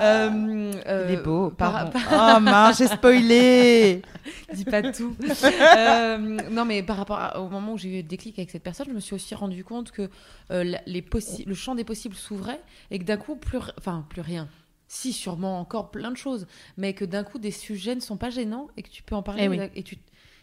Euh, 0.00 0.72
euh, 0.86 1.06
Il 1.08 1.14
est 1.14 1.22
beau, 1.22 1.50
par- 1.50 1.90
pardon. 1.90 1.90
par- 1.92 2.34
Oh 2.36 2.40
mince, 2.40 2.78
j'ai 2.78 2.86
spoilé. 2.88 4.02
dis 4.54 4.64
pas 4.64 4.82
tout. 4.82 5.14
Euh, 5.76 6.16
non, 6.50 6.64
mais 6.64 6.82
par 6.82 6.96
rapport 6.96 7.18
à- 7.18 7.40
au 7.40 7.48
moment 7.48 7.72
où 7.74 7.78
j'ai 7.78 7.88
eu 7.90 7.96
le 7.98 8.02
déclic 8.02 8.38
avec 8.38 8.50
cette 8.50 8.62
personne, 8.62 8.86
je 8.88 8.94
me 8.94 9.00
suis 9.00 9.14
aussi 9.14 9.34
rendu 9.34 9.64
compte 9.64 9.90
que 9.90 10.08
euh, 10.50 10.64
les 10.86 11.04
le 11.46 11.54
champ 11.54 11.74
des 11.74 11.84
possibles 11.84 12.14
s'ouvrait 12.14 12.60
et 12.90 12.98
que 12.98 13.04
d'un 13.04 13.16
coup, 13.16 13.36
plus, 13.36 13.58
enfin, 13.78 14.04
plus 14.08 14.20
rien. 14.22 14.48
Si, 14.88 15.12
sûrement 15.12 15.58
encore 15.58 15.90
plein 15.90 16.10
de 16.10 16.16
choses, 16.16 16.46
mais 16.76 16.92
que 16.92 17.04
d'un 17.04 17.24
coup, 17.24 17.38
des 17.38 17.50
sujets 17.50 17.94
ne 17.94 18.00
sont 18.00 18.16
pas 18.18 18.28
gênants 18.30 18.68
et 18.76 18.82
que 18.82 18.90
tu 18.90 19.02
peux 19.02 19.14
en 19.14 19.22
parler. 19.22 19.44
Eh 19.44 19.48
oui. 19.48 19.58
et 19.74 19.82
tu, 19.82 19.96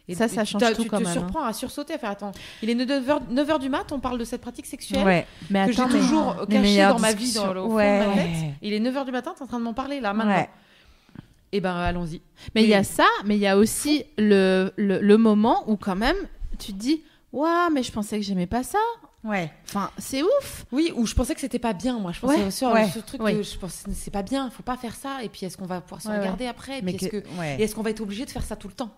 et- 0.08 0.16
Ça, 0.16 0.28
ça 0.28 0.44
change 0.44 0.64
tout 0.74 0.82
tu 0.84 0.90
quand 0.90 0.98
te 0.98 1.04
même, 1.04 1.12
hein. 1.12 1.14
surprends 1.14 1.44
à 1.44 1.54
sursauter, 1.54 1.94
à 1.94 1.98
faire 2.00 2.10
attends, 2.10 2.32
il 2.64 2.70
est 2.72 2.74
9h, 2.76 3.28
9h 3.32 3.60
du 3.60 3.70
mat, 3.70 3.92
on 3.92 4.00
parle 4.00 4.18
de 4.18 4.24
cette 4.26 4.42
pratique 4.42 4.66
sexuelle 4.66 5.06
Ouais. 5.06 5.28
Mais 5.52 5.68
que 5.68 5.74
j'ai 5.74 5.84
toujours 5.86 6.48
cachée 6.50 6.80
dans 6.88 6.98
ma 6.98 7.14
vie, 7.14 7.32
dans 7.34 7.54
le 7.54 7.62
au 7.62 7.70
fond 7.70 7.76
Ouais. 7.76 8.02
de 8.02 8.06
ma 8.08 8.14
tête. 8.16 8.54
Il 8.64 8.74
est 8.74 8.80
9h 8.80 9.06
du 9.06 9.12
matin, 9.12 9.36
t'es 9.38 9.44
en 9.44 9.48
train 9.48 9.60
de 9.60 9.64
m'en 9.66 9.76
parler 9.76 10.00
là, 10.00 10.14
maintenant. 10.14 10.34
Ouais. 10.36 10.50
Et 11.52 11.62
ben, 11.62 11.76
allons-y. 11.76 12.22
Mais 12.56 12.64
il 12.64 12.70
y 12.70 12.74
a 12.76 12.84
ça, 12.84 13.06
mais 13.26 13.36
il 13.36 13.42
y 13.42 13.48
a 13.48 13.56
aussi 13.58 14.04
le, 14.18 14.72
le, 14.78 15.00
le 15.00 15.18
moment 15.18 15.64
où 15.70 15.78
quand 15.78 15.96
même 15.96 16.16
tu 16.58 16.74
te 16.74 16.78
dis 16.78 17.04
Waouh, 17.32 17.72
mais 17.72 17.84
je 17.84 17.92
pensais 17.92 18.18
que 18.20 18.26
j'aimais 18.26 18.48
pas 18.48 18.64
ça. 18.64 18.80
Ouais. 19.24 19.52
Enfin, 19.68 19.92
c'est 19.98 20.24
ouf. 20.24 20.66
Oui, 20.72 20.94
ou 20.96 21.06
je 21.06 21.14
pensais 21.14 21.36
que 21.36 21.42
c'était 21.42 21.60
pas 21.60 21.74
bien, 21.74 22.00
moi. 22.00 22.12
Je 22.14 22.20
pensais 22.22 22.36
Ouais, 22.66 22.72
ouais, 22.74 22.90
ce 22.90 23.00
truc 23.00 23.22
ouais. 23.22 23.34
que 23.36 23.44
je 23.44 23.58
pensais 23.58 23.84
c'est 23.94 24.12
pas 24.12 24.24
bien, 24.24 24.50
faut 24.50 24.64
pas 24.64 24.78
faire 24.78 24.96
ça. 24.96 25.24
Et 25.24 25.30
puis 25.30 25.46
est-ce 25.46 25.58
qu'on 25.58 25.66
va 25.66 25.82
pouvoir 25.82 26.02
se 26.02 26.08
regarder 26.08 26.48
après? 26.48 26.82
Mais 26.82 26.94
est-ce 26.94 27.08
que- 27.10 27.18
que- 27.18 27.40
ouais. 27.40 27.58
et 27.60 27.64
est-ce 27.64 27.76
qu'on 27.76 27.82
va 27.84 27.90
être 27.90 28.00
obligé 28.02 28.26
de 28.26 28.30
faire 28.32 28.44
ça 28.46 28.56
tout 28.56 28.68
le 28.70 28.74
temps? 28.74 28.92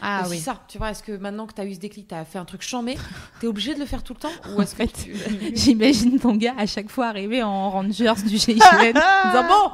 Ah 0.00 0.20
Aussi 0.22 0.30
oui. 0.30 0.38
ça, 0.38 0.60
tu 0.68 0.78
vois, 0.78 0.90
est-ce 0.92 1.02
que 1.02 1.10
maintenant 1.10 1.46
que 1.48 1.54
tu 1.54 1.60
as 1.60 1.64
eu 1.64 1.74
ce 1.74 1.80
déclic, 1.80 2.06
tu 2.06 2.14
as 2.14 2.24
fait 2.24 2.38
un 2.38 2.44
truc 2.44 2.62
chambé, 2.62 2.96
tu 3.40 3.46
es 3.46 3.48
obligé 3.48 3.74
de 3.74 3.80
le 3.80 3.84
faire 3.84 4.04
tout 4.04 4.14
le 4.14 4.20
temps? 4.20 4.30
Ou 4.56 4.62
est-ce 4.62 4.76
que 4.76 4.86
fait, 4.86 4.92
tu- 5.04 5.12
J'imagine 5.56 6.20
ton 6.20 6.36
gars 6.36 6.54
à 6.56 6.66
chaque 6.66 6.88
fois 6.88 7.08
arriver 7.08 7.42
en 7.42 7.68
Rangers 7.70 8.14
du 8.24 8.38
GIGN 8.38 8.60
en 8.62 9.28
disant 9.30 9.48
Bon 9.48 9.70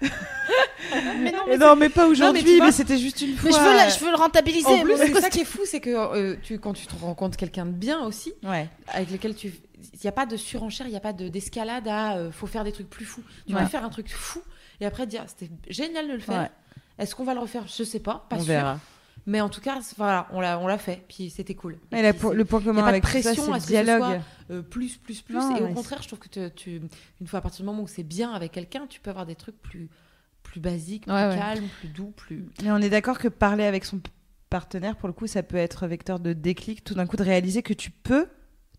Mais 1.18 1.56
non, 1.58 1.74
mais 1.76 1.88
pas 1.88 2.06
aujourd'hui, 2.06 2.60
mais, 2.60 2.72
c'était 2.72 2.98
juste 2.98 3.20
une 3.20 3.36
fois. 3.36 3.50
mais 3.50 3.56
je 3.56 3.60
veux, 3.62 3.76
la- 3.76 3.88
je 3.88 3.98
veux 4.04 4.10
le 4.10 4.16
rentabiliser. 4.16 4.66
En 4.66 4.80
plus, 4.80 4.96
c'est 4.96 5.20
ça 5.20 5.30
qui 5.30 5.40
est 5.40 5.44
fou, 5.44 5.60
c'est 5.64 5.80
que 5.80 5.90
euh, 5.90 6.36
tu, 6.42 6.58
quand 6.58 6.72
tu 6.72 6.86
te 6.86 6.94
rencontres 6.94 7.36
quelqu'un 7.36 7.66
de 7.66 7.72
bien 7.72 8.02
aussi, 8.04 8.32
Ouais. 8.44 8.68
avec 8.88 9.10
lequel 9.10 9.34
tu. 9.34 9.52
Il 9.94 10.00
n'y 10.02 10.08
a 10.08 10.12
pas 10.12 10.26
de 10.26 10.36
surenchère, 10.36 10.86
il 10.86 10.90
n'y 10.90 10.96
a 10.96 11.00
pas 11.00 11.12
de- 11.12 11.28
d'escalade 11.28 11.86
à 11.88 12.16
euh, 12.16 12.30
faut 12.32 12.46
faire 12.46 12.64
des 12.64 12.72
trucs 12.72 12.88
plus 12.88 13.04
fous. 13.04 13.22
Tu 13.46 13.54
Ouais. 13.54 13.60
peux 13.62 13.66
faire 13.68 13.84
un 13.84 13.88
truc 13.90 14.08
fou 14.10 14.40
et 14.80 14.86
après 14.86 15.06
dire 15.06 15.24
c'était 15.26 15.50
génial 15.68 16.06
de 16.08 16.12
le 16.14 16.18
faire. 16.18 16.42
Ouais. 16.42 16.50
Est-ce 16.98 17.14
qu'on 17.14 17.24
va 17.24 17.34
le 17.34 17.40
refaire? 17.40 17.64
Je 17.66 17.82
sais 17.84 18.00
pas, 18.00 18.24
pas 18.30 18.36
On 18.36 18.40
sûr. 18.40 18.46
verra. 18.48 18.78
Mais 19.28 19.40
en 19.40 19.48
tout 19.48 19.60
cas, 19.60 19.80
voilà, 19.96 20.28
on 20.32 20.40
l'a, 20.40 20.58
on 20.60 20.66
l'a 20.68 20.78
fait, 20.78 21.04
puis 21.08 21.30
c'était 21.30 21.56
cool. 21.56 21.78
Et 21.92 21.98
Et 21.98 22.12
pour- 22.12 22.32
le 22.32 22.44
point 22.44 22.60
commun 22.60 22.80
pas 22.82 22.86
de 22.86 22.90
avec 22.98 23.04
ça, 23.06 23.10
pression 23.32 23.52
à 23.52 23.56
que 23.56 23.62
ce 23.62 23.66
dialogue. 23.68 23.98
soit- 24.00 24.20
euh, 24.52 24.62
plus, 24.62 24.96
plus, 24.98 25.20
plus. 25.20 25.34
Non, 25.34 25.56
et 25.56 25.62
au 25.62 25.68
contraire, 25.74 26.00
je 26.00 26.06
trouve 26.06 26.20
que 26.20 26.48
tu, 26.48 26.80
une 27.20 27.26
fois 27.26 27.40
à 27.40 27.42
partir 27.42 27.62
du 27.62 27.66
moment 27.66 27.82
où 27.82 27.88
c'est 27.88 28.04
bien 28.04 28.30
avec 28.32 28.52
quelqu'un, 28.52 28.86
tu 28.88 29.00
peux 29.00 29.10
avoir 29.10 29.26
des 29.26 29.34
trucs 29.34 29.60
plus, 29.60 29.88
plus 30.44 30.60
basiques, 30.60 31.02
plus 31.06 31.12
Ouais, 31.12 31.26
ouais. 31.28 31.36
calmes, 31.36 31.66
plus 31.80 31.88
doux, 31.88 32.12
plus. 32.16 32.46
Mais 32.62 32.70
on 32.70 32.78
est 32.78 32.88
d'accord 32.88 33.18
que 33.18 33.26
parler 33.26 33.64
avec 33.64 33.84
son 33.84 34.00
partenaire, 34.48 34.94
pour 34.96 35.08
le 35.08 35.12
coup, 35.12 35.26
ça 35.26 35.42
peut 35.42 35.56
être 35.56 35.88
vecteur 35.88 36.20
de 36.20 36.32
déclic, 36.32 36.84
tout 36.84 36.94
d'un 36.94 37.06
coup 37.06 37.16
de 37.16 37.24
réaliser 37.24 37.62
que 37.64 37.74
tu 37.74 37.90
peux 37.90 38.28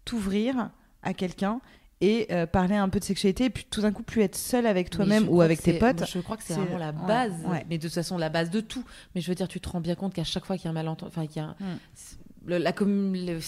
t'ouvrir 0.06 0.72
à 1.04 1.14
quelqu'un 1.14 1.60
et 2.02 2.28
euh, 2.32 2.46
parler 2.46 2.76
un 2.76 2.90
peu 2.90 3.00
de 3.00 3.04
sexualité, 3.04 3.46
et 3.46 3.50
puis 3.50 3.66
tout 3.70 3.82
d'un 3.82 3.92
coup 3.92 4.04
plus 4.04 4.22
être 4.22 4.36
seul 4.36 4.66
avec 4.68 4.90
toi-même 4.90 5.28
ou 5.30 5.42
avec 5.42 5.62
tes 5.62 5.74
potes. 5.80 6.06
Je 6.06 6.20
crois 6.20 6.38
que 6.38 6.44
c'est 6.44 6.54
vraiment 6.54 6.78
la 6.78 6.92
base, 6.92 7.34
ouais. 7.48 7.66
mais 7.70 7.78
de 7.78 7.84
toute 7.84 7.94
façon 7.94 8.18
la 8.18 8.30
base 8.30 8.50
de 8.52 8.62
tout. 8.62 8.84
Mais 9.16 9.22
je 9.22 9.28
veux 9.28 9.36
dire, 9.36 9.48
tu 9.48 9.60
te 9.60 9.68
rends 9.70 9.82
bien 9.82 9.96
compte 9.96 10.14
qu'à 10.14 10.24
chaque 10.24 10.46
fois 10.46 10.58
qu'il 10.58 10.66
y 10.66 10.68
a 10.68 10.72
un 10.72 10.74
malentendu, 10.74 11.10
enfin 11.16 11.26
qu'il 11.26 11.38
y 11.42 11.46
a 11.46 11.50
un- 11.50 11.56
Mm. 11.60 11.78
le- 12.46 12.58
la 12.60 12.72
commune, 12.72 13.40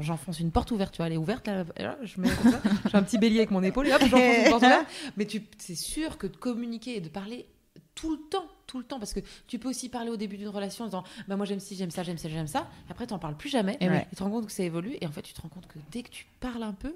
j'enfonce 0.00 0.40
une 0.40 0.50
porte 0.50 0.70
ouverte, 0.72 0.92
tu 0.92 0.98
vois, 0.98 1.06
elle 1.06 1.12
est 1.12 1.16
ouverte 1.16 1.46
là, 1.46 1.64
je 2.02 2.20
mets 2.20 2.28
comme 2.28 2.52
ça, 2.52 2.60
j'ai 2.90 2.96
un 2.96 3.02
petit 3.02 3.18
bélier 3.18 3.38
avec 3.38 3.50
mon 3.50 3.62
épaule 3.62 3.86
et 3.88 3.92
hop, 3.92 4.00
j'enfonce 4.02 4.36
une 4.44 4.50
porte 4.50 4.62
ouverte. 4.64 4.86
Mais 5.16 5.26
c'est 5.58 5.74
sûr 5.76 6.18
que 6.18 6.26
de 6.26 6.36
communiquer 6.36 6.96
et 6.96 7.00
de 7.00 7.08
parler 7.08 7.46
tout 7.94 8.10
le 8.12 8.18
temps, 8.30 8.46
tout 8.66 8.78
le 8.78 8.84
temps, 8.84 8.98
parce 8.98 9.12
que 9.12 9.20
tu 9.46 9.58
peux 9.58 9.68
aussi 9.68 9.88
parler 9.90 10.10
au 10.10 10.16
début 10.16 10.38
d'une 10.38 10.48
relation 10.48 10.84
en 10.84 10.88
disant, 10.88 11.04
bah 11.28 11.36
moi 11.36 11.44
j'aime 11.46 11.60
ci, 11.60 11.76
j'aime 11.76 11.90
ça, 11.90 12.02
j'aime 12.02 12.16
ça, 12.18 12.28
j'aime 12.28 12.46
ça. 12.46 12.68
Après, 12.90 13.06
tu 13.06 13.12
n'en 13.12 13.18
parles 13.18 13.36
plus 13.36 13.50
jamais. 13.50 13.76
Et. 13.80 13.86
Tu 14.10 14.16
te 14.16 14.22
rends 14.24 14.30
compte 14.30 14.46
que 14.46 14.52
ça 14.52 14.62
évolue 14.62 14.96
et 15.00 15.06
en 15.06 15.12
fait, 15.12 15.22
tu 15.22 15.34
te 15.34 15.40
rends 15.42 15.48
compte 15.50 15.66
que 15.66 15.78
dès 15.90 16.02
que 16.02 16.08
tu 16.10 16.26
parles 16.40 16.62
un 16.62 16.72
peu, 16.72 16.94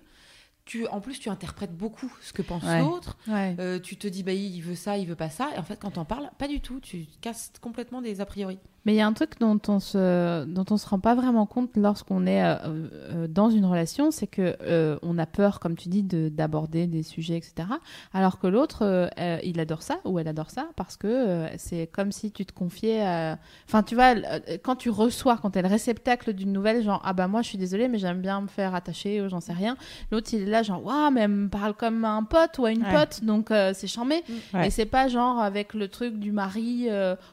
tu, 0.67 0.87
en 0.89 1.01
plus, 1.01 1.19
tu 1.19 1.31
interprètes 1.31 1.75
beaucoup 1.75 2.13
ce 2.21 2.33
que 2.35 2.43
pense 2.43 2.63
Ouais. 2.65 2.81
l'autre. 2.81 3.17
Ouais. 3.29 3.57
Euh, 3.59 3.79
tu 3.81 3.97
te 3.97 4.07
dis 4.09 4.23
bah 4.23 4.33
il 4.33 4.61
veut 4.61 4.75
ça, 4.75 4.99
il 4.99 5.07
veut 5.07 5.15
pas 5.17 5.31
ça, 5.31 5.51
et 5.55 5.59
en 5.59 5.63
fait 5.63 5.77
quand 5.81 5.93
t'en 5.93 6.05
parles, 6.05 6.29
pas 6.39 6.49
du 6.49 6.61
tout, 6.61 6.81
tu 6.81 7.07
casses 7.23 7.53
complètement 7.61 8.03
des 8.03 8.21
a 8.21 8.27
priori. 8.27 8.59
Mais 8.87 8.95
il 8.95 8.97
y 8.97 9.01
a 9.03 9.07
un 9.07 9.13
truc 9.13 9.39
dont 9.41 9.61
on 9.69 9.81
se 9.81 10.45
dont 10.45 10.65
on 10.71 10.77
se 10.79 10.89
rend 10.89 11.01
pas 11.01 11.15
vraiment 11.15 11.45
compte 11.45 11.77
lorsqu'on 11.77 12.25
est 12.27 12.43
euh, 12.43 12.55
euh, 12.65 13.27
dans 13.29 13.51
une 13.51 13.67
relation, 13.67 14.11
c'est 14.11 14.27
que 14.29 14.57
euh, 14.63 14.97
on 15.03 15.19
a 15.19 15.27
peur, 15.27 15.61
comme 15.61 15.77
tu 15.77 15.89
dis, 15.89 16.03
de- 16.05 16.29
d'aborder 16.31 16.87
des 16.87 17.03
sujets, 17.03 17.37
etc. 17.37 17.69
Alors 18.15 18.39
que 18.39 18.47
l'autre, 18.47 19.11
euh, 19.19 19.39
il 19.43 19.59
adore 19.61 19.83
ça 19.83 19.97
ou 20.05 20.19
elle 20.19 20.29
adore 20.29 20.51
ça 20.51 20.69
parce 20.77 20.97
que 20.97 21.47
c'est 21.59 21.89
comme 21.89 22.13
si 22.13 22.31
tu 22.31 22.47
te 22.47 22.53
confiais. 22.53 23.03
à- 23.05 23.39
Enfin, 23.69 23.83
tu 23.83 23.97
vois, 23.97 24.15
quand 24.63 24.77
tu 24.77 24.89
reçois, 24.91 25.37
quand 25.37 25.51
t'es 25.51 25.63
le 25.63 25.69
réceptacle 25.69 26.33
d'une 26.33 26.53
nouvelle, 26.53 26.83
genre 26.85 27.03
ah 27.05 27.13
bah 27.13 27.27
moi 27.27 27.43
je 27.43 27.49
suis 27.49 27.59
désolée, 27.59 27.89
mais 27.89 27.99
j'aime 27.99 28.21
bien 28.23 28.41
me 28.41 28.47
faire 28.47 28.75
attacher 28.75 29.21
ou 29.21 29.29
j'en 29.29 29.41
sais 29.41 29.53
rien. 29.53 29.77
L'autre 30.13 30.31
il 30.33 30.43
est 30.43 30.47
là 30.51 30.63
genre 30.63 30.85
waouh 30.85 31.11
mais 31.11 31.23
elle 31.23 31.31
me 31.33 31.49
parle 31.49 31.75
comme 31.75 32.05
à 32.05 32.11
un 32.13 32.23
pote 32.23 32.59
ou 32.59 32.65
à 32.65 32.71
une 32.71 32.85
Ouais. 32.85 32.93
pote, 32.93 33.25
donc 33.25 33.49
c'est 33.75 33.89
charmé. 33.89 34.23
Ouais. 34.55 34.69
Et 34.69 34.71
c'est 34.71 34.87
pas 34.87 35.09
genre 35.09 35.41
avec 35.41 35.75
le 35.75 35.89
truc 35.89 36.21
du 36.21 36.31
mari 36.31 36.87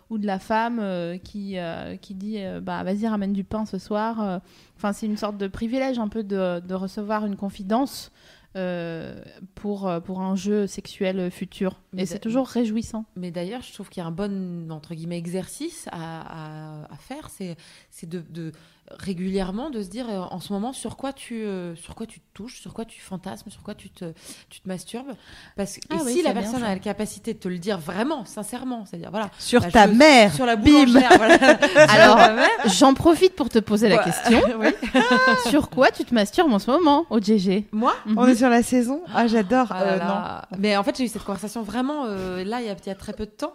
ou 0.10 0.18
de 0.18 0.26
la 0.26 0.40
femme 0.40 0.80
euh, 0.82 1.18
qui, 1.44 1.58
euh, 1.58 1.96
qui 1.98 2.14
dit 2.16 2.38
euh, 2.40 2.60
bah 2.62 2.84
vas-y 2.84 3.08
ramène 3.08 3.34
du 3.34 3.44
pain 3.44 3.66
ce 3.66 3.78
soir. 3.78 4.22
euh. 4.22 4.40
Enfin 4.78 4.94
c'est 4.94 5.06
une 5.06 5.18
sorte 5.18 5.38
de 5.38 5.48
privilège 5.48 6.00
un 6.00 6.08
peu 6.08 6.24
de, 6.24 6.60
de 6.60 6.74
recevoir 6.74 7.26
une 7.26 7.36
confidence 7.36 8.12
pour, 9.56 9.92
pour 10.06 10.22
un 10.22 10.36
jeu 10.36 10.68
sexuel 10.68 11.32
futur. 11.32 11.82
Mais 11.92 12.04
Et 12.04 12.06
c'est 12.06 12.20
toujours 12.20 12.48
réjouissant. 12.48 13.06
Mais 13.16 13.32
d'ailleurs, 13.32 13.62
je 13.64 13.74
trouve 13.74 13.90
qu'il 13.90 14.02
y 14.02 14.04
a 14.04 14.08
un 14.08 14.12
bon 14.12 14.70
entre 14.72 14.94
guillemets 14.94 15.18
exercice 15.18 15.88
à, 15.92 16.84
à- 16.84 16.94
à 16.94 16.98
faire, 16.98 17.30
c'est 17.32 17.58
c'est 17.90 18.08
de, 18.08 18.24
de 18.30 18.52
régulièrement 18.92 19.70
de 19.70 19.82
se 19.82 19.88
dire 19.90 20.08
euh, 20.10 20.20
en 20.30 20.40
ce 20.40 20.52
moment 20.54 20.74
sur 20.74 20.98
quoi 20.98 21.14
tu 21.14 21.36
euh, 21.46 21.76
sur 21.76 21.96
quoi 21.96 22.06
tu 22.06 22.20
te 22.20 22.26
touches, 22.34 22.60
sur 22.62 22.74
quoi 22.74 22.86
tu 22.86 23.00
fantasmes, 23.02 23.50
sur 23.50 23.64
quoi 23.64 23.74
tu 23.76 23.90
te 23.90 24.14
tu 24.50 24.60
te 24.62 24.68
masturbes, 24.68 25.14
parce 25.56 25.78
que 25.78 25.82
Ah 25.90 25.98
oui, 26.06 26.14
si 26.14 26.22
la 26.22 26.34
personne 26.34 26.60
ça. 26.60 26.68
a 26.68 26.74
la 26.74 26.80
capacité 26.80 27.34
de 27.34 27.40
te 27.40 27.48
le 27.48 27.58
dire 27.58 27.78
vraiment, 27.80 28.26
sincèrement, 28.26 28.86
c'est-à-dire 28.86 29.10
voilà 29.10 29.30
Sur 29.40 29.62
bah, 29.62 29.72
ta 29.72 29.88
je- 29.88 29.94
mère. 29.94 30.34
sur 30.34 30.46
la 30.46 30.56
bim. 30.58 30.86
voilà. 31.18 31.58
Alors. 31.90 32.20
J'en 32.66 32.94
profite 32.94 33.36
pour 33.36 33.50
te 33.50 33.60
poser 33.60 33.90
la 33.90 33.98
question. 34.00 34.42
Sur 35.50 35.70
quoi 35.70 35.92
tu 35.92 36.04
te 36.06 36.14
masturbes 36.14 36.52
en 36.52 36.60
ce 36.60 36.70
moment 36.70 37.06
au 37.10 37.20
GG 37.20 37.68
Moi, 37.72 37.94
On 38.16 38.26
est 38.28 38.36
sur 38.36 38.50
la 38.50 38.64
saison? 38.64 39.02
Ah, 39.14 39.28
j'adore. 39.28 39.68
Ah 39.72 39.84
Euh, 39.84 39.98
là. 39.98 40.46
Mais 40.58 40.78
en 40.78 40.84
fait, 40.84 40.98
j'ai 40.98 41.06
eu 41.06 41.08
cette 41.08 41.24
conversation 41.24 41.62
vraiment 41.64 42.06
euh, 42.06 42.44
là, 42.44 42.62
il 42.62 42.68
y, 42.68 42.70
a, 42.70 42.76
il 42.86 42.88
y 42.88 42.92
a 42.92 42.96
très 42.96 43.14
peu 43.14 43.26
de 43.26 43.32
temps. 43.32 43.54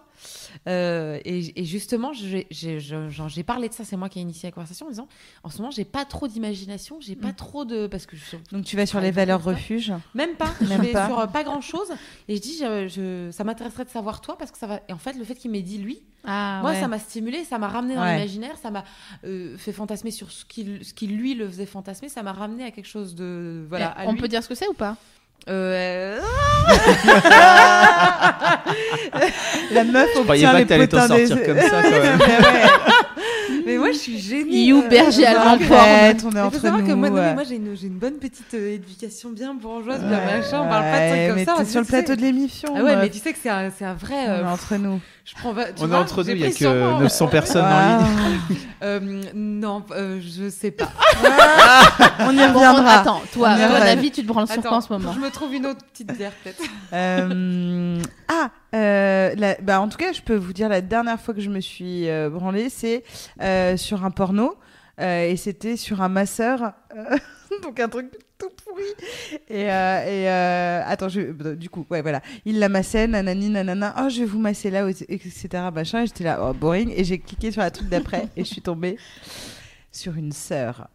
Euh, 0.67 1.19
et, 1.25 1.61
et 1.61 1.65
justement, 1.65 2.13
j'ai 2.13 3.43
parlé 3.45 3.69
de 3.69 3.75
ça, 3.75 3.85
c'est 3.85 3.97
moi 3.97 4.09
qui 4.09 4.19
ai 4.19 4.23
initié 4.23 4.49
la 4.49 4.53
conversation 4.53 4.87
en 4.87 4.91
disant 4.91 5.09
en 5.43 5.51
ce 5.51 5.59
moment, 5.59 5.71
j'ai 5.71 5.85
pas 5.85 6.05
trop 6.05 6.29
d'imagination, 6.29 6.99
j'ai 7.01 7.17
pas 7.17 7.29
Mm. 7.29 7.35
trop 7.35 7.65
de. 7.65 7.87
Parce 7.87 8.07
que 8.07 8.17
je-. 8.17 8.37
Donc 8.53 8.65
tu 8.65 8.77
vas 8.77 8.87
sur 8.87 8.99
Ah, 8.99 9.03
les 9.03 9.11
valeurs 9.11 9.43
refuges. 9.43 9.93
même 10.15 10.35
pas, 10.37 10.51
Même 10.61 10.79
je 10.83 10.87
vais 10.89 10.93
pas. 10.93 11.07
sur 11.07 11.19
euh, 11.19 11.27
pas 11.27 11.45
grand 11.45 11.61
chose. 11.61 11.89
Et 12.29 12.37
je 12.37 12.41
dis, 12.41 12.59
je, 12.59 12.89
je- 12.89 13.31
ça 13.33 13.45
m'intéresserait 13.45 13.85
de 13.85 13.91
savoir 13.91 14.21
toi 14.21 14.37
parce 14.39 14.51
que 14.51 14.59
ça 14.59 14.67
va. 14.67 14.81
Et 14.89 14.93
en 14.93 14.99
fait, 14.99 15.15
le 15.15 15.25
fait 15.25 15.35
qu'il 15.35 15.51
m'ait 15.51 15.63
dit 15.63 15.79
lui, 15.79 16.03
Ah, 16.25 16.59
Moi, 16.63 16.73
ouais. 16.73 16.81
ça 16.81 16.89
m'a 16.89 16.99
stimulé, 16.99 17.45
ça 17.45 17.59
m'a 17.59 17.69
ramené 17.69 17.95
dans 17.95 18.03
Ouais. 18.03 18.15
l'imaginaire, 18.17 18.57
ça 18.61 18.71
m'a 18.71 18.85
euh, 19.25 19.57
fait 19.57 19.73
fantasmer 19.73 20.11
sur 20.11 20.31
ce 20.31 20.45
qui, 20.45 20.67
ce 20.83 20.93
qui 20.93 21.07
lui 21.07 21.35
le 21.35 21.47
faisait 21.49 21.65
fantasmer, 21.67 22.09
ça 22.09 22.23
m'a 22.23 22.33
ramené 22.33 22.65
à 22.65 22.71
quelque 22.71 22.89
chose 22.89 23.15
de 23.15 23.65
voilà. 23.69 23.89
À 23.91 24.07
on 24.07 24.13
lui. 24.13 24.21
peut 24.21 24.29
dire 24.29 24.43
ce 24.43 24.49
que 24.49 24.55
c'est 24.55 24.69
ou 24.69 24.75
pas? 24.75 24.97
Euh, 25.49 26.19
La 29.73 29.85
meuf 29.85 30.09
obtient 30.17 30.53
les 30.53 30.65
potins 30.65 31.09
des- 31.09 31.27
sortir 31.27 31.47
comme 31.47 31.61
ça, 31.61 31.83
quand 31.83 31.91
même. 32.03 32.21
Ouais. 32.21 32.27
Mais 33.69 33.77
moi, 33.79 33.93
je 33.93 33.99
suis 33.99 34.19
gênée. 34.19 34.65
You, 34.65 34.83
berger 34.89 35.27
allemand 35.27 35.59
porn. 35.59 35.79
Arrête, 35.79 36.25
on 36.25 36.31
est 36.33 36.41
entre 36.41 36.69
nous. 36.69 36.87
que 36.87 36.93
moi, 36.93 37.11
non, 37.11 37.17
ouais. 37.17 37.35
moi 37.35 37.43
j'ai 37.45 37.57
une, 37.57 37.99
bonne 37.99 38.15
petite 38.15 38.55
euh, 38.55 38.75
éducation 38.75 39.31
bien 39.31 39.55
bourgeoise, 39.55 40.01
bien 40.01 40.19
Ouais, 40.19 40.39
machin. 40.39 40.63
On 40.65 40.69
parle 40.69 40.85
pas 40.85 40.99
de 40.99 41.03
ouais, 41.03 41.09
trucs 41.09 41.29
comme 41.29 41.37
mais 41.37 41.45
ça. 41.45 41.57
on 41.59 41.65
sur 41.65 41.81
le 41.81 41.87
plateau 41.87 42.17
de 42.17 42.21
l'émission. 42.23 42.73
Ah 42.75 42.83
ouais, 42.83 42.97
mais 42.97 43.11
tu 43.11 43.19
sais 43.19 43.33
que 43.33 43.39
c'est 43.43 43.51
un, 43.51 43.69
vrai. 43.95 44.15
On 44.27 44.31
euh, 44.31 44.43
est 44.43 44.49
entre 44.53 44.77
nous. 44.77 45.01
je 45.25 45.35
prends, 45.35 45.53
va- 45.53 45.67
tu 45.73 45.83
On 45.83 45.93
est 45.93 45.95
entre 45.95 46.23
nous, 46.25 46.31
il 46.31 46.39
y 46.39 46.45
a 46.45 46.49
que 46.49 46.55
sûrement, 46.55 47.01
900 47.01 47.29
personnes 47.29 47.65
en 47.65 47.99
ligne. 47.99 48.59
Euh, 48.81 49.01
non, 49.35 49.83
euh, 49.91 50.21
je 50.21 50.49
sais 50.49 50.71
pas. 50.71 50.89
On 52.21 52.31
y 52.31 52.37
Bon, 52.37 52.61
reviendra. 52.61 53.01
Attends, 53.01 53.23
toi, 53.33 53.49
à 53.49 53.69
vrai. 53.69 53.91
avis, 53.91 54.13
tu 54.13 54.23
te 54.23 54.27
branles 54.29 54.47
sur 54.47 54.63
quoi 54.63 54.75
en 54.77 54.81
ce 54.81 54.93
moment 54.93 55.13
je 55.13 55.19
me 55.19 55.31
trouve 55.31 55.53
une 55.53 55.67
autre 55.67 55.81
petite 55.93 56.17
bière 56.17 56.31
peut-être. 56.45 56.63
Euh, 56.93 57.99
ah, 58.29 58.51
euh, 58.75 59.35
bah, 59.63 59.81
en 59.81 59.89
tout 59.89 59.99
cas, 59.99 60.13
je 60.13 60.21
peux 60.23 60.37
vous 60.37 60.53
dire 60.53 60.69
la 60.69 60.81
dernière 60.81 61.21
fois 61.21 61.35
que 61.35 61.41
je 61.41 61.51
me 61.51 61.61
suis 61.61 62.09
euh, 62.09 62.29
branlée, 62.31 62.69
c'est 62.69 63.03
euh, 63.41 63.77
sur 63.77 64.05
un 64.05 64.11
porno. 64.11 64.57
euh, 65.01 65.29
et 65.29 65.37
c'était 65.37 65.77
sur 65.77 66.03
un 66.03 66.09
masseur. 66.09 66.73
euh, 66.97 67.17
donc 67.63 67.81
un 67.81 67.89
truc 67.89 68.07
tout 68.39 68.51
pourri. 68.65 68.83
Et, 69.49 69.63
et 69.63 70.29
attends, 70.29 71.09
je, 71.09 71.33
bah, 71.33 71.55
du 71.55 71.71
coup, 71.71 71.85
ouais, 71.91 72.03
voilà. 72.03 72.21
Il 72.45 72.59
la 72.59 72.69
massait, 72.69 73.07
nanani, 73.07 73.49
nanana. 73.49 73.95
Oh, 74.01 74.09
je 74.09 74.21
vais 74.21 74.27
vous 74.27 74.39
masser 74.39 74.71
là, 74.71 74.89
etc. 74.89 75.49
Machin. 75.75 76.03
Et 76.03 76.07
j'étais 76.07 76.25
là, 76.25 76.39
oh, 76.43 76.53
boring. 76.53 76.93
Et 76.95 77.05
j'ai 77.05 77.19
cliqué 77.19 77.51
sur 77.51 77.63
la 77.63 77.71
truc 77.71 77.89
d'après 77.89 78.29
et 78.37 78.45
je 78.45 78.49
suis 78.49 78.63
tombée 78.63 78.97
sur 79.91 80.15
une 80.17 80.33
sœur. 80.33 80.89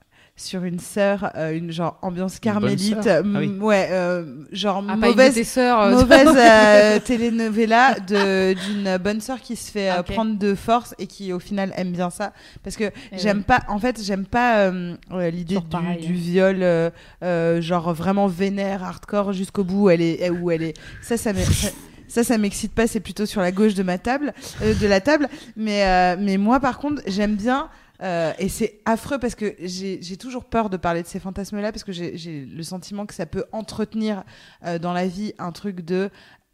Sur 0.43 0.63
une 0.65 0.79
sœur, 0.79 1.31
euh, 1.35 1.55
une 1.57 1.71
genre 1.71 1.97
ambiance 2.01 2.39
carmélite. 2.39 3.07
Ah 3.07 3.21
oui. 3.23 3.47
Ouais, 3.59 3.87
euh, 3.91 4.25
genre 4.51 4.83
Ah, 4.89 4.95
mauvaise 4.97 5.41
sœurs. 5.47 5.79
euh, 5.81 5.91
mauvaise 5.91 6.27
euh, 6.37 6.99
telenovela 6.99 7.95
de- 7.99 8.53
d'une 8.53 8.97
bonne 8.97 9.21
sœur 9.21 9.39
qui 9.41 9.55
se 9.55 9.71
fait 9.71 9.89
euh, 9.89 10.03
prendre 10.03 10.37
de 10.37 10.53
force 10.55 10.93
et 10.99 11.07
qui 11.07 11.31
au 11.33 11.39
final 11.39 11.71
aime 11.77 11.91
bien 11.91 12.09
ça 12.09 12.33
parce 12.63 12.75
que 12.75 12.85
Eh 13.11 13.17
j'aime 13.17 13.37
ouais. 13.37 13.43
pas 13.43 13.61
en 13.69 13.79
fait 13.79 14.01
j'aime 14.03 14.25
pas 14.25 14.57
euh, 14.67 14.95
ouais, 15.11 15.31
l'idée 15.31 15.55
du, 15.55 15.75
hein. 15.75 15.95
viol 15.99 16.57
euh, 16.61 16.89
euh, 17.23 17.61
genre 17.61 17.93
vraiment 17.93 18.27
vénère 18.27 18.83
hardcore 18.83 19.33
jusqu'au 19.33 19.63
bout 19.63 19.83
où 19.85 19.89
elle 19.89 20.01
est 20.01 20.29
où 20.29 20.51
elle 20.51 20.63
est 20.63 20.73
ça 21.01 21.15
ça 21.17 21.31
m'est- 21.33 21.45
ça- 21.45 21.69
ça, 22.09 22.23
ça 22.23 22.37
m'excite 22.37 22.73
pas, 22.75 22.85
c'est 22.85 22.99
plutôt 22.99 23.25
sur 23.25 23.41
la 23.41 23.51
gauche 23.51 23.73
de 23.73 23.81
ma 23.81 23.97
table, 23.97 24.33
euh, 24.61 24.75
de 24.75 24.85
la 24.85 25.01
table. 25.01 25.27
Mais, 25.57 25.83
euh, 25.83 26.15
mais 26.19 26.37
moi, 26.37 26.59
par 26.59 26.77
contre, 26.77 27.01
j'aime 27.07 27.33
bien. 27.33 27.69
Euh, 28.03 28.33
et 28.37 28.49
c'est 28.49 28.81
affreux 28.85 29.17
parce 29.17 29.35
que 29.35 29.55
j'ai 29.59 30.17
toujours 30.17 30.45
peur 30.45 30.69
de 30.69 30.77
parler 30.77 31.03
de 31.03 31.07
ces 31.07 31.19
fantasmes-là 31.19 31.71
parce 31.71 31.83
que 31.83 31.93
j'ai 31.93 32.17
j'ai 32.17 32.45
le 32.45 32.63
sentiment 32.63 33.05
que 33.05 33.13
ça 33.13 33.25
peut 33.25 33.45
entretenir 33.51 34.23
euh, 34.65 34.77
dans 34.77 34.93
la 34.93 35.07
vie 35.07 35.33
un 35.39 35.51
truc 35.51 35.81
de. 35.81 36.09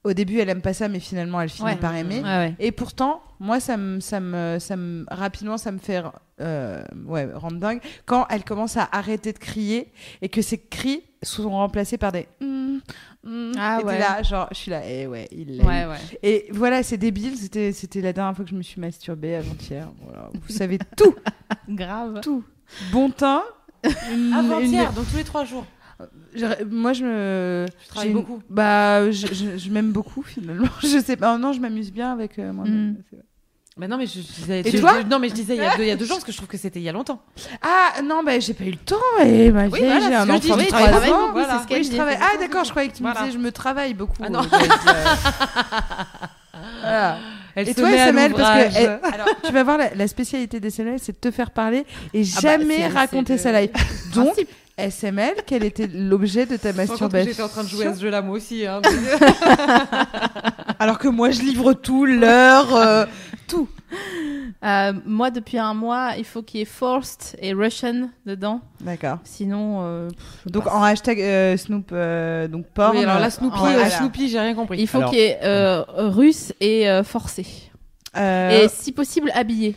Au 0.06 0.14
début, 0.14 0.40
elle 0.40 0.48
aime 0.50 0.62
pas 0.62 0.74
ça, 0.74 0.88
mais 0.88 1.00
finalement, 1.02 1.42
elle 1.42 1.50
finit 1.50 1.70
Ouais. 1.72 1.76
par 1.76 1.94
aimer. 1.96 2.22
Ouais, 2.22 2.24
ouais. 2.24 2.56
Et 2.60 2.72
pourtant, 2.72 3.22
moi, 3.40 3.60
ça 3.60 3.76
me, 3.76 4.00
ça 4.00 4.20
me, 4.22 4.58
ça 4.60 4.78
me, 4.78 5.06
rapidement, 5.12 5.58
ça 5.58 5.72
me 5.74 5.78
fait, 5.78 6.02
euh, 6.40 6.82
ouais, 7.06 7.28
rendre 7.34 7.58
dingue 7.58 7.82
quand 8.06 8.26
elle 8.30 8.46
commence 8.46 8.78
à 8.78 8.88
arrêter 8.94 9.34
de 9.34 9.38
crier 9.40 9.92
et 10.22 10.30
que 10.30 10.42
ces 10.42 10.58
cris 10.58 11.04
sont 11.22 11.50
remplacés 11.50 11.98
par 11.98 12.14
des. 12.14 12.28
mm, 12.40 12.78
mm, 13.26 13.52
Ah 13.60 13.80
et 13.82 13.84
ouais. 13.84 14.00
là, 14.00 14.24
genre, 14.24 14.48
je 14.52 14.56
suis 14.58 14.72
là, 14.72 14.88
et 14.90 15.06
ouais, 15.06 15.28
il 15.34 15.58
eu. 15.60 15.66
Ouais, 15.66 15.86
ouais. 15.86 15.98
Et 16.24 16.48
voilà, 16.54 16.82
c'est 16.82 16.98
débile. 16.98 17.36
C'était, 17.36 17.74
c'était 17.74 18.00
la 18.00 18.14
dernière 18.14 18.34
fois 18.36 18.46
que 18.46 18.52
je 18.52 18.56
me 18.56 18.62
suis 18.64 18.80
masturbée 18.80 19.36
avant-hier. 19.36 19.90
Voilà, 20.06 20.30
vous 20.34 20.54
savez 20.54 20.80
tout, 20.96 21.14
Grave. 21.68 22.22
tout. 22.22 22.44
Bon 22.94 23.10
teint. 23.10 23.44
Avant-hier, 24.34 24.90
une- 24.90 24.96
donc 24.96 25.10
tous 25.10 25.18
les 25.18 25.24
trois 25.24 25.46
jours. 25.46 25.66
Moi, 26.70 26.94
je 26.94 27.04
me. 27.06 27.66
Tu 27.84 27.88
travailles 27.90 28.14
beaucoup. 28.14 28.42
Bah, 28.50 29.12
je, 29.12 29.28
je- 29.28 29.58
je 29.58 29.70
m'aime 29.70 29.92
beaucoup 29.92 30.22
finalement. 30.24 30.68
Je 30.82 31.00
sais 31.00 31.16
pas. 31.18 31.38
Non, 31.38 31.52
je 31.54 31.60
m'amuse 31.60 31.92
bien 31.92 32.12
avec 32.14 32.40
euh, 32.40 32.54
moi-même. 32.54 32.92
Mm. 32.92 32.96
Vrai. 33.12 33.24
Mais 33.78 33.88
non, 33.88 33.98
mais 33.98 34.08
je, 34.08 34.16
je 34.20 34.20
disais. 34.42 34.60
Et 34.66 34.72
je- 34.72 34.78
toi 34.78 34.94
je- 35.02 35.08
Non, 35.08 35.20
mais 35.20 35.30
je 35.30 35.34
disais 35.36 35.56
il 35.56 35.62
y 35.62 35.66
a 35.66 35.78
deux, 35.78 35.84
il 35.84 35.88
y 35.88 35.92
a 35.92 35.96
deux 35.96 36.04
jours 36.06 36.18
parce 36.18 36.26
que 36.26 36.32
je 36.34 36.38
trouve 36.38 36.50
que 36.50 36.58
c'était 36.58 36.80
il 36.80 36.84
y 36.84 36.90
a 36.90 36.92
longtemps. 36.92 37.22
Ah 37.62 38.02
non, 38.02 38.24
bah 38.24 38.38
j'ai 38.40 38.54
pas 38.54 38.66
eu 38.66 38.72
le 38.72 38.78
temps. 38.78 38.98
Et 39.24 39.52
ma 39.52 39.68
Oui, 39.68 39.80
voilà, 39.80 40.00
j'ai 40.02 40.16
un 40.16 40.30
enfant 40.30 40.56
de 40.58 40.62
tu 40.64 40.68
3 40.68 40.88
travailles 40.88 41.12
ans. 41.12 41.20
beaucoup, 41.28 41.32
Voilà. 41.34 41.64
Oui, 41.72 41.84
je 41.86 41.96
travaille. 41.96 42.18
Ah 42.22 42.38
d'accord, 42.40 42.66
je 42.66 42.72
croyais 42.72 42.90
que 42.90 42.96
tu 42.98 43.04
me 43.04 43.14
disais 43.14 43.32
je 43.32 43.38
me 43.38 43.52
travaille 43.54 43.94
beaucoup. 43.94 44.22
Ah 44.22 44.30
non. 44.30 44.42
Euh. 46.86 47.14
Elle 47.56 47.68
Et 47.70 47.74
se 47.74 47.80
toi, 47.80 47.90
met 47.90 48.00
à 48.00 48.08
SML, 48.10 48.34
parce 48.34 48.72
que 48.72 48.78
elle- 48.78 49.00
alors, 49.14 49.28
tu 49.44 49.52
vas 49.52 49.64
voir 49.64 49.78
la, 49.78 49.94
la 49.96 50.08
spécialité 50.08 50.60
des 50.60 50.70
SML, 50.70 51.00
c'est 51.00 51.14
de 51.14 51.18
te 51.18 51.32
faire 51.32 51.52
parler 51.52 51.84
et 52.14 52.22
Ah 52.22 52.40
bah, 52.42 52.42
jamais 52.42 52.88
raconter 52.88 53.38
sa 53.38 53.60
life. 53.60 53.72
Donc, 54.14 54.28
Principe. 54.28 54.50
SML, 54.80 55.34
quel 55.46 55.64
était 55.64 55.88
l'objet 55.88 56.46
de 56.46 56.56
ta 56.58 56.72
masturbation 56.74 57.30
J'étais 57.32 57.42
en 57.44 57.48
train 57.50 57.64
de 57.64 57.70
jouer 57.70 57.88
à 57.88 57.94
ce 57.96 58.02
jeu-là 58.02 58.22
moi 58.22 58.36
aussi. 58.38 58.66
hein. 58.66 58.82
Alors 60.80 60.98
que 60.98 61.08
moi, 61.08 61.32
je 61.32 61.42
livre 61.42 61.74
tout, 61.74 62.06
l'heure, 62.06 62.74
euh, 62.76 63.06
tout. 63.48 63.68
Euh, 64.64 64.94
moi, 65.06 65.32
depuis 65.32 65.58
un 65.58 65.74
mois, 65.74 66.12
il 66.18 66.24
faut 66.26 66.42
qu'il 66.42 66.60
y 66.60 66.64
ait 66.64 66.66
forced 66.66 67.36
et 67.42 67.54
Russian 67.54 68.10
dedans. 68.26 68.62
D'accord. 68.82 69.18
Sinon, 69.24 69.80
euh, 69.82 70.08
pff, 70.10 70.52
Donc 70.52 70.66
passe. 70.66 70.74
en 70.74 70.84
hashtag 70.84 71.22
euh, 71.22 71.58
Snoop, 71.58 71.90
euh, 71.92 72.48
donc 72.48 72.66
porn. 72.68 72.96
oui, 72.96 73.04
alors 73.04 73.20
là, 73.20 73.30
Snoopy, 73.30 73.58
voilà. 73.58 73.90
Snoopy, 73.90 74.30
j'ai 74.30 74.40
rien 74.40 74.54
compris. 74.56 74.80
il 74.80 74.88
faut 74.88 75.00
Alors- 75.00 75.10
qu'il 75.12 75.20
y 75.20 75.24
ait 75.24 75.40
euh, 75.44 75.84
russe 75.88 76.54
et 76.62 76.90
euh, 76.90 77.04
forcé. 77.04 77.46
Euh, 78.18 78.64
Et 78.64 78.68
si 78.70 78.92
possible, 78.92 79.32
habillé. 79.34 79.76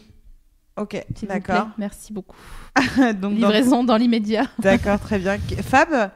Ok, 0.76 1.04
d'accord. 1.28 1.68
Merci 1.78 2.12
beaucoup. 2.12 2.36
donc 3.20 3.34
Livraison 3.34 3.84
dans 3.84 3.96
l'immédiat. 3.96 4.46
D'accord, 4.58 4.98
très 4.98 5.18
bien. 5.18 5.36
Fab, 5.62 6.10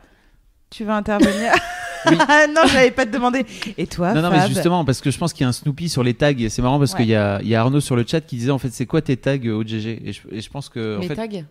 tu 0.71 0.85
veux 0.85 0.91
intervenir? 0.93 1.53
Ah 2.09 2.47
non, 2.47 2.61
je 2.69 2.75
n'avais 2.75 2.93
pas 2.93 3.05
te 3.05 3.11
demander. 3.11 3.45
Et 3.77 3.89
toi, 3.89 4.15
Non, 4.15 4.23
non, 4.23 4.31
Fab? 4.31 4.43
mais 4.43 4.47
justement, 4.55 4.85
parce 4.85 5.01
que 5.01 5.11
je 5.11 5.19
pense 5.19 5.33
qu'il 5.33 5.41
y 5.43 5.45
a 5.45 5.49
un 5.49 5.53
Snoopy 5.53 5.89
sur 5.89 6.05
les 6.05 6.15
tags. 6.15 6.31
et 6.39 6.49
C'est 6.51 6.63
marrant 6.63 6.79
parce 6.79 6.93
Ouais. 6.93 6.99
qu'il 7.01 7.09
y 7.09 7.17
a, 7.17 7.41
il 7.43 7.49
y 7.49 7.57
a 7.57 7.61
Arnaud 7.61 7.81
sur 7.81 7.97
le 7.97 8.05
chat 8.07 8.21
qui 8.21 8.37
disait 8.37 8.53
en 8.53 8.59
fait, 8.59 8.69
c'est 8.73 8.87
quoi 8.87 9.03
tes 9.03 9.17
tags 9.17 9.39
au 9.49 9.65
GG 9.65 10.03
et 10.05 10.13
je, 10.13 10.21
et 10.31 10.41
je 10.41 10.49
pense 10.49 10.69
que. 10.69 10.99
En 10.99 11.01
Mes 11.01 11.09
fait, 11.09 11.17
tags? 11.17 11.43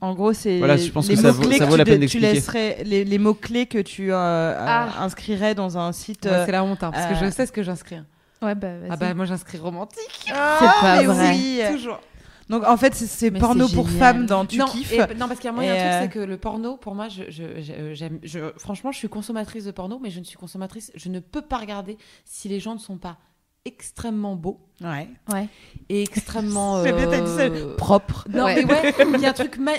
En 0.00 0.12
gros, 0.14 0.32
c'est 0.32 0.58
Voilà, 0.58 0.76
je 0.76 0.90
pense 0.90 1.08
les 1.08 1.14
que 1.14 1.20
ça 1.20 1.30
vaut- 1.30 1.44
ça 1.52 1.58
que 1.60 1.64
vaut 1.70 1.76
la 1.76 1.84
tu, 1.84 1.90
peine 1.92 2.00
de- 2.00 2.06
tu 2.08 2.18
d'expliquer. 2.18 2.32
laisserais, 2.32 2.82
les, 2.84 3.04
les 3.04 3.18
mots-clés 3.18 3.66
que 3.66 3.78
tu 3.78 4.10
euh, 4.12 4.56
Ah. 4.58 4.88
euh, 4.88 5.04
inscrirais 5.04 5.54
dans 5.54 5.78
un 5.78 5.92
site. 5.92 6.24
Ouais, 6.24 6.32
euh, 6.32 6.46
C'est 6.46 6.52
la 6.52 6.64
honte, 6.64 6.82
hein, 6.82 6.90
parce 6.92 7.06
que 7.06 7.24
euh, 7.24 7.26
je 7.28 7.30
sais 7.32 7.46
ce 7.46 7.52
que 7.52 7.62
j'inscris. 7.62 7.98
Ouais, 8.42 8.56
bah, 8.56 8.66
vas-y. 8.80 8.90
Ah 8.90 8.96
bah 8.96 9.14
moi 9.14 9.24
j'inscris 9.24 9.58
romantique. 9.58 10.32
ah, 10.34 10.56
C'est 10.58 10.80
pas 10.84 10.96
mais 10.98 11.04
vrai. 11.06 11.30
oui. 11.30 11.60
Toujours. 11.76 12.00
Donc 12.48 12.62
en 12.64 12.76
fait, 12.76 12.94
c'est- 12.94 13.30
porno 13.32 13.68
pour 13.68 13.88
femmes 13.90 14.26
dans 14.26 14.46
Tu 14.46 14.58
non, 14.58 14.66
kiffes. 14.66 14.92
et- 14.92 14.98
non, 15.16 15.26
parce 15.26 15.40
qu'il 15.40 15.50
y 15.50 15.52
a 15.52 15.56
un 15.56 15.62
euh, 15.62 15.98
truc, 16.00 16.12
c'est 16.12 16.18
que 16.20 16.24
le 16.24 16.36
porno, 16.36 16.76
pour 16.76 16.94
moi, 16.94 17.08
je, 17.08 17.24
je, 17.28 17.92
j'aime- 17.94 18.20
je- 18.22 18.52
franchement, 18.56 18.92
je 18.92 18.98
suis 18.98 19.08
consommatrice 19.08 19.64
de 19.64 19.72
porno, 19.72 19.98
mais 20.00 20.10
je 20.10 20.20
ne 20.20 20.24
suis 20.24 20.36
consommatrice, 20.38 20.92
je 20.94 21.08
ne 21.08 21.18
peux 21.20 21.42
pas 21.42 21.56
regarder 21.58 21.98
si 22.24 22.48
les 22.48 22.60
gens 22.60 22.74
ne 22.74 22.78
sont 22.80 22.98
pas 22.98 23.16
extrêmement 23.64 24.36
beaux 24.36 24.60
Ouais. 24.80 25.08
Ouais. 25.32 25.48
et 25.88 26.02
extrêmement. 26.02 26.82
C'est 26.84 26.92
bien, 26.92 27.06
dit 27.20 27.30
ça. 27.36 27.40
euh, 27.42 27.74
Propre. 27.76 28.26
Non, 28.30 28.44
Ouais. 28.44 28.64
mais 28.64 28.72
ouais, 28.72 28.94
il 29.14 29.20
y 29.20 29.26
a 29.26 29.30
un 29.30 29.32
truc. 29.32 29.58
ma- 29.58 29.72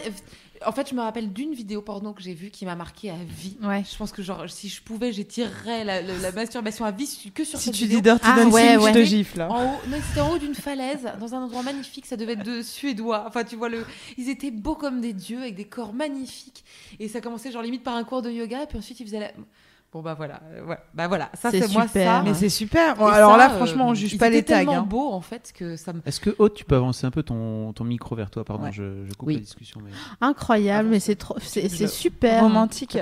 En 0.68 0.72
fait, 0.74 0.90
je 0.90 0.94
me 0.96 1.02
rappelle 1.02 1.32
d'une 1.32 1.54
vidéo 1.54 1.82
porno 1.82 2.12
que 2.14 2.22
j'ai 2.22 2.34
vue 2.34 2.50
qui 2.52 2.66
m'a 2.66 2.76
marqué 2.76 3.10
à 3.10 3.16
vie. 3.16 3.58
Ouais. 3.64 3.84
Je 3.90 3.96
pense 3.98 4.12
que 4.12 4.22
genre, 4.22 4.50
si 4.50 4.68
je 4.70 4.82
pouvais, 4.82 5.14
j'étirerais 5.14 5.84
la, 5.86 6.02
la- 6.02 6.18
la 6.18 6.32
masturbation 6.34 6.84
à 6.84 6.92
vie 6.92 7.08
que 7.34 7.44
sur 7.46 7.58
Si 7.58 7.66
cette 7.66 7.74
tu 7.76 7.84
vidéo. 7.84 8.00
dis 8.00 8.04
Dirty 8.04 8.22
Ah, 8.26 8.46
ouais, 8.48 8.78
je 8.80 8.94
te 8.94 9.04
gifle. 9.04 9.42
hein. 9.42 9.48
En 9.50 9.64
haut, 9.64 9.78
non, 9.88 9.98
c'était 10.08 10.20
en 10.22 10.32
haut 10.34 10.38
d'une 10.38 10.56
falaise, 10.56 11.08
dans 11.20 11.34
un 11.34 11.44
endroit 11.44 11.64
magnifique. 11.64 12.06
Ça 12.06 12.18
devait 12.18 12.34
être 12.34 12.44
de 12.44 12.62
suédois. 12.62 13.24
Enfin, 13.28 13.44
tu 13.46 13.56
vois 13.56 13.70
le, 13.70 13.86
ils 14.18 14.30
étaient 14.30 14.52
beaux 14.52 14.76
comme 14.76 15.00
des 15.00 15.14
dieux 15.14 15.40
avec 15.42 15.56
des 15.56 15.66
corps 15.66 15.94
magnifiques. 15.94 16.66
Et 17.00 17.08
ça 17.08 17.22
commençait 17.22 17.52
genre 17.52 17.62
limite 17.64 17.84
par 17.84 17.96
un 17.96 18.04
cours 18.04 18.22
de 18.22 18.30
yoga, 18.30 18.64
et 18.64 18.68
puis 18.68 18.78
ensuite 18.78 19.00
ils 19.00 19.06
faisaient 19.06 19.20
la. 19.22 19.32
Bon 19.98 20.04
bah 20.04 20.14
voilà, 20.14 20.42
euh, 20.54 20.64
ouais. 20.64 20.78
bah 20.94 21.08
voilà, 21.08 21.32
ça 21.34 21.50
C'est 21.50 21.62
c'est 21.62 21.74
moi 21.74 21.88
super. 21.88 22.06
ça. 22.18 22.22
Mais 22.24 22.36
c'est 22.36 22.50
super. 22.50 22.96
Bon, 22.96 23.08
alors 23.08 23.32
ça, 23.32 23.38
là, 23.38 23.52
euh, 23.52 23.56
franchement, 23.56 23.88
on 23.88 23.94
juge 23.96 24.14
ils 24.14 24.20
pas 24.20 24.30
les 24.30 24.44
tags. 24.44 24.58
tellement 24.58 24.74
hein. 24.74 24.82
beaux 24.84 25.12
en 25.12 25.22
fait 25.22 25.52
que 25.58 25.76
ça 25.76 25.92
me. 25.92 26.02
Est-ce 26.06 26.20
que 26.20 26.36
Aude, 26.38 26.54
tu 26.54 26.66
peux 26.66 26.76
avancer 26.76 27.08
un 27.08 27.10
peu 27.12 27.24
ton, 27.24 27.74
ton 27.74 27.84
micro 27.84 28.16
vers 28.16 28.30
toi? 28.30 28.44
Pardon, 28.46 28.66
Ouais. 28.66 28.72
je, 28.72 29.06
je 29.10 29.14
coupe 29.16 29.30
Oui. 29.30 29.34
la 29.34 29.40
discussion. 29.40 29.82
Mais... 29.84 29.90
Incroyable, 30.22 30.88
Ah, 30.90 30.92
mais 30.92 31.00
c'est 31.00 31.16
trop, 31.16 31.36
c'est 31.42 31.68
je- 31.68 31.88
super. 31.88 32.44
Romantique. 32.44 32.96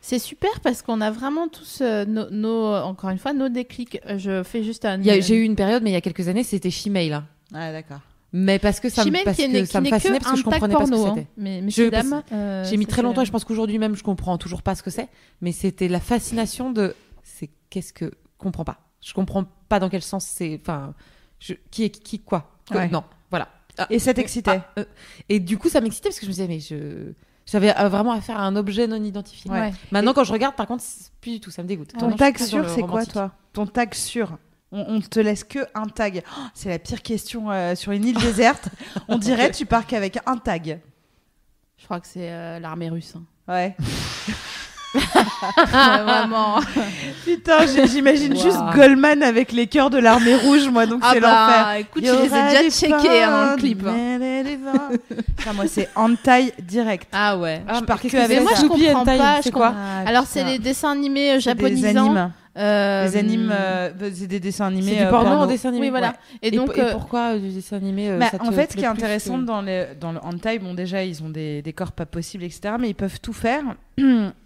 C'est 0.00 0.18
super 0.18 0.50
parce 0.60 0.82
qu'on 0.82 1.00
a 1.00 1.12
vraiment 1.12 1.46
tous 1.46 1.78
euh, 1.82 2.04
nos, 2.04 2.28
nos- 2.30 2.74
encore 2.74 3.10
une 3.10 3.18
fois, 3.18 3.32
nos 3.32 3.48
déclics. 3.48 4.00
Je 4.16 4.42
fais 4.42 4.64
juste 4.64 4.84
un. 4.86 5.00
J'ai 5.00 5.36
eu 5.36 5.42
une 5.44 5.54
période, 5.56 5.84
mais 5.84 5.90
il 5.90 5.94
y 5.94 5.96
a 5.96 6.00
quelques 6.00 6.26
années, 6.26 6.42
c'était 6.42 6.70
Shemale. 6.72 7.12
hein. 7.12 7.24
Ah 7.54 7.70
d'accord. 7.70 8.00
Mais 8.32 8.58
parce 8.58 8.78
que 8.80 8.88
ça 8.88 9.04
me, 9.04 9.10
parce 9.24 9.36
que 9.36 9.64
ça 9.66 9.80
me 9.80 9.88
fascinait 9.88 10.18
que 10.18 10.22
parce 10.22 10.32
que 10.34 10.38
je 10.38 10.44
comprenais 10.44 10.74
pas 10.74 10.86
ce 10.86 10.90
que 10.90 10.96
porno, 10.96 11.06
hein. 11.06 11.14
c'était. 11.16 11.28
Mais 11.36 11.62
Je- 11.68 11.88
dames, 11.88 12.22
euh, 12.32 12.64
J'ai 12.64 12.76
mis 12.76 12.86
très 12.86 12.96
c'était- 12.96 13.02
longtemps 13.02 13.22
et 13.22 13.26
je 13.26 13.32
pense 13.32 13.44
qu'aujourd'hui 13.44 13.78
même 13.78 13.96
je 13.96 14.02
comprends 14.04 14.38
toujours 14.38 14.62
pas 14.62 14.74
ce 14.74 14.82
que 14.82 14.90
c'est. 14.90 15.08
Mais 15.40 15.50
c'était 15.52 15.88
la 15.88 15.98
fascination 16.00 16.70
de 16.70 16.94
c'est 17.24 17.50
qu'est-ce 17.70 17.92
que 17.92 18.12
comprends 18.38 18.64
pas. 18.64 18.78
Je 19.00 19.12
comprends 19.14 19.44
pas 19.68 19.80
dans 19.80 19.88
quel 19.88 20.02
sens 20.02 20.24
c'est. 20.26 20.58
Enfin, 20.60 20.94
je- 21.40 21.54
qui 21.70 21.84
est 21.84 21.90
qui 21.90 22.20
quoi. 22.20 22.50
Ouais. 22.72 22.88
Non, 22.88 23.02
voilà. 23.30 23.48
Ah, 23.78 23.86
Et 23.90 23.98
ça 23.98 24.12
t'excitait 24.14 24.60
ah, 24.76 24.80
euh, 24.80 24.84
et 25.28 25.40
du 25.40 25.56
coup 25.56 25.68
ça 25.68 25.80
m'excitait 25.80 26.10
parce 26.10 26.18
que 26.20 26.26
je 26.26 26.30
me 26.30 26.34
disais 26.34 26.48
mais 26.48 26.60
je 26.60 27.12
j'avais 27.46 27.76
euh, 27.78 27.88
vraiment 27.88 28.12
affaire 28.12 28.38
à 28.38 28.42
un 28.44 28.54
objet 28.54 28.86
non 28.86 29.02
identifié. 29.02 29.50
Ouais. 29.50 29.72
Maintenant 29.90 30.12
quand 30.12 30.22
je 30.24 30.32
regarde 30.32 30.54
par 30.54 30.66
contre 30.66 30.84
plus 31.20 31.32
du 31.32 31.40
tout 31.40 31.50
ça 31.50 31.62
me 31.62 31.68
dégoûte. 31.68 31.94
Ton 31.98 32.10
je 32.10 32.16
tag 32.16 32.36
sûr, 32.38 32.68
c'est 32.68 32.82
quoi 32.82 33.04
toi? 33.06 33.32
Ton 33.52 33.66
tag 33.66 33.94
sûr 33.94 34.38
On, 34.72 34.96
on 34.96 35.00
te 35.00 35.18
laisse 35.20 35.42
que 35.44 35.58
un 35.74 35.86
tag. 35.86 36.22
Oh, 36.38 36.40
c'est 36.54 36.68
la 36.68 36.78
pire 36.78 37.02
question 37.02 37.50
euh, 37.50 37.74
sur 37.74 37.92
une 37.92 38.04
île 38.04 38.16
déserte. 38.18 38.68
On 39.08 39.18
dirait 39.18 39.50
tu 39.50 39.66
pars 39.66 39.86
qu'avec 39.86 40.18
un 40.26 40.36
tag. 40.36 40.78
Je 41.78 41.84
crois 41.84 41.98
que 42.00 42.06
c'est 42.06 42.30
euh, 42.30 42.58
l'armée 42.60 42.88
russe. 42.90 43.14
hein. 43.16 43.22
Ouais. 43.48 43.76
Ouais, 44.92 46.02
vraiment. 46.02 46.58
Putain, 47.24 47.64
j'ai- 47.64 47.86
j'imagine 47.86 48.34
Wow. 48.34 48.42
juste 48.42 48.58
Goldman 48.74 49.22
avec 49.22 49.52
les 49.52 49.68
cœurs 49.68 49.88
de 49.88 49.98
l'armée 49.98 50.34
rouge, 50.34 50.68
moi, 50.68 50.84
donc 50.86 51.00
Ah 51.04 51.10
c'est 51.14 51.20
bah, 51.20 51.28
l'enfer. 51.46 51.72
écoute, 51.74 52.02
Il 52.04 52.08
je 52.08 52.12
les 52.14 52.24
ai 52.24 52.28
déjà 52.68 52.70
checkés 52.70 53.22
hein, 53.22 53.30
dans 53.46 53.50
le 53.52 53.56
clip. 53.56 53.86
hein. 53.86 54.90
Putain, 55.36 55.52
moi, 55.52 55.66
c'est 55.68 55.88
hentai 55.94 56.52
direct. 56.60 57.08
Ah 57.12 57.38
ouais. 57.38 57.62
Ah, 57.68 57.78
je 57.78 57.84
pars 57.84 58.00
qu'est-ce 58.00 58.14
que 58.14 58.18
avec 58.20 58.38
Mais 58.38 58.42
moi, 58.42 58.52
je 58.60 58.66
comprends 58.66 59.00
Hentai, 59.02 59.18
pas. 59.18 59.36
c'est 59.42 59.48
je 59.50 59.54
quoi 59.54 59.68
comprends- 59.68 59.82
Ah, 60.04 60.08
Alors, 60.08 60.24
c'est 60.26 60.42
les 60.42 60.58
dessins 60.58 60.90
animés 60.90 61.30
euh, 61.30 61.34
des 61.34 61.40
japonisants. 61.40 61.88
animes. 62.06 62.32
Euh, 62.58 63.08
Des 63.08 63.16
animes, 63.16 63.50
euh, 63.52 63.90
bah, 63.90 64.06
c'est 64.12 64.26
des 64.26 64.40
dessins 64.40 64.66
animés. 64.66 64.90
C'est 64.92 64.96
du 64.98 65.04
euh, 65.04 65.10
porno 65.10 65.30
en 65.30 65.46
dessin 65.46 65.68
animé. 65.68 65.86
Oui, 65.86 65.90
voilà. 65.90 66.08
ouais. 66.08 66.14
Et 66.42 66.48
Et, 66.48 66.50
donc, 66.50 66.76
et 66.76 66.80
euh, 66.80 66.92
pourquoi 66.92 67.34
euh, 67.34 67.38
du 67.38 67.50
dessin 67.50 67.76
animé 67.76 68.10
euh, 68.10 68.18
Bah, 68.18 68.26
ça 68.30 68.38
en 68.42 68.48
te 68.48 68.54
fait, 68.54 68.72
ce 68.72 68.76
qui 68.76 68.82
est 68.82 68.88
intéressant 68.88 69.38
que- 69.38 69.44
dans, 69.44 69.62
le 69.62 69.86
dans 70.00 70.10
le 70.10 70.18
hentai, 70.18 70.58
bon, 70.58 70.74
déjà, 70.74 71.04
ils 71.04 71.22
ont 71.22 71.28
des, 71.30 71.62
des 71.62 71.72
corps 71.72 71.92
pas 71.92 72.06
possibles, 72.06 72.42
etc. 72.42 72.74
Mais 72.80 72.88
ils 72.90 72.94
peuvent 72.94 73.20
tout 73.20 73.32
faire. 73.32 73.62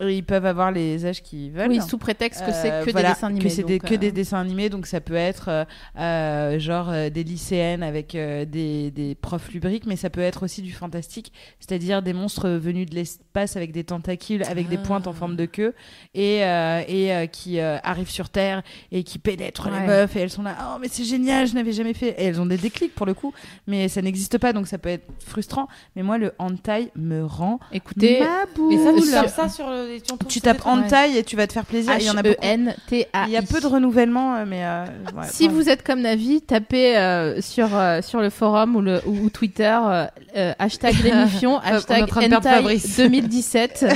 Et 0.01 0.17
ils 0.17 0.25
peuvent 0.25 0.47
avoir 0.47 0.71
les 0.73 1.07
âges 1.07 1.23
qu'ils 1.23 1.51
veulent. 1.53 1.69
oui, 1.69 1.81
sous 1.81 1.99
prétexte 1.99 2.45
que 2.45 2.53
c'est 2.53 2.71
Euh, 2.73 2.85
que 2.85 2.91
voilà, 2.91 3.09
des 3.11 3.15
dessins 3.15 3.27
animés. 3.29 3.45
Que 3.45 3.49
c'est 3.51 3.63
des, 3.63 3.79
que 3.79 3.95
euh, 3.95 3.99
des 3.99 4.13
dessins 4.13 4.41
animés, 4.41 4.69
donc 4.71 4.87
ça 4.87 5.01
peut 5.01 5.15
être 5.15 5.49
euh, 5.49 5.65
euh, 5.99 6.59
genre 6.59 6.91
euh, 6.91 7.11
des 7.11 7.25
lycéennes 7.25 7.83
avec 7.83 8.15
euh, 8.15 8.45
des, 8.45 8.91
des 8.91 9.15
profs 9.15 9.51
lubriques, 9.53 9.87
mais 9.87 9.97
ça 9.97 10.11
peut 10.11 10.21
être 10.21 10.45
aussi 10.45 10.63
du 10.63 10.73
fantastique, 10.73 11.33
c'est-à-dire 11.61 12.03
des 12.03 12.13
monstres 12.13 12.49
venus 12.51 12.89
de 12.89 12.95
l'espace 12.95 13.57
avec 13.57 13.73
des 13.73 13.85
tentacules, 13.85 14.43
avec 14.45 14.69
des 14.69 14.77
Ah. 14.77 14.87
pointes 14.87 15.07
en 15.07 15.13
forme 15.13 15.37
de 15.37 15.47
queue, 15.47 15.75
et, 16.15 16.45
euh, 16.45 16.83
et 16.89 17.13
euh, 17.15 17.27
qui 17.27 17.61
euh, 17.61 17.79
arrivent 17.83 18.11
sur 18.11 18.29
Terre 18.29 18.63
et 18.93 19.03
qui 19.05 19.19
pénètrent 19.19 19.69
les 19.69 19.75
Ouais. 19.79 19.87
meufs, 19.87 20.17
et 20.17 20.21
elles 20.21 20.31
sont 20.31 20.43
là, 20.43 20.57
oh 20.75 20.79
mais 20.81 20.89
c'est 20.91 21.05
génial, 21.05 21.47
je 21.47 21.55
n'avais 21.55 21.73
jamais 21.73 21.95
fait. 21.95 22.11
Et 22.19 22.25
elles 22.25 22.41
ont 22.41 22.47
des 22.47 22.57
déclics 22.59 22.95
pour 22.95 23.07
le 23.07 23.15
coup, 23.15 23.33
mais 23.67 23.89
ça 23.89 24.03
n'existe 24.03 24.39
pas, 24.39 24.53
donc 24.53 24.67
ça 24.67 24.79
peut 24.79 24.89
être 24.91 25.07
frustrant. 25.25 25.69
Mais 25.97 26.03
moi, 26.03 26.19
le 26.19 26.33
hentai 26.39 26.91
me 26.97 27.25
rend 27.25 27.59
Écoutez, 27.73 28.21
ma 28.21 28.47
boule. 28.55 28.73
Et 28.75 28.79
ça, 28.79 29.44
ça 29.49 29.55
sur 29.55 29.69
le. 29.71 29.99
Tu, 30.01 30.13
entends 30.13 30.27
Tu 30.27 30.41
tapes 30.41 30.67
hentai 30.67 31.19
et 31.19 31.25
tu 31.25 31.37
vas 31.37 31.47
te 31.47 31.53
faire 31.53 31.65
plaisir. 31.65 31.95
Il 31.99 32.05
y 32.07 32.11
en 32.11 32.17
a 32.17 32.23
beaucoup. 32.23 32.35
H-E-N-T-A. 32.43 33.25
Il 33.27 33.31
y 33.33 33.37
a 33.37 33.43
peu 33.43 33.61
de 33.61 33.67
renouvellement, 33.67 34.35
euh, 34.37 34.45
mais 34.47 34.65
euh, 34.65 34.85
Si 35.31 35.49
vous 35.49 35.69
êtes 35.69 35.83
comme 35.85 36.01
Navi, 36.01 36.41
tapez 36.43 36.97
euh, 36.97 37.41
sur, 37.41 37.69
euh, 37.77 38.01
sur 38.03 38.21
le 38.21 38.31
forum 38.31 38.77
ou, 38.77 38.81
le, 38.81 39.01
ou, 39.07 39.25
ou 39.25 39.31
Twitter 39.31 39.79
euh, 39.85 40.07
euh, 40.37 40.53
hashtag 40.59 40.95
l'émission, 41.03 41.59
hashtag 41.59 42.03
hentai 42.13 42.41
Fabrice. 42.43 42.97
2017. 42.99 43.87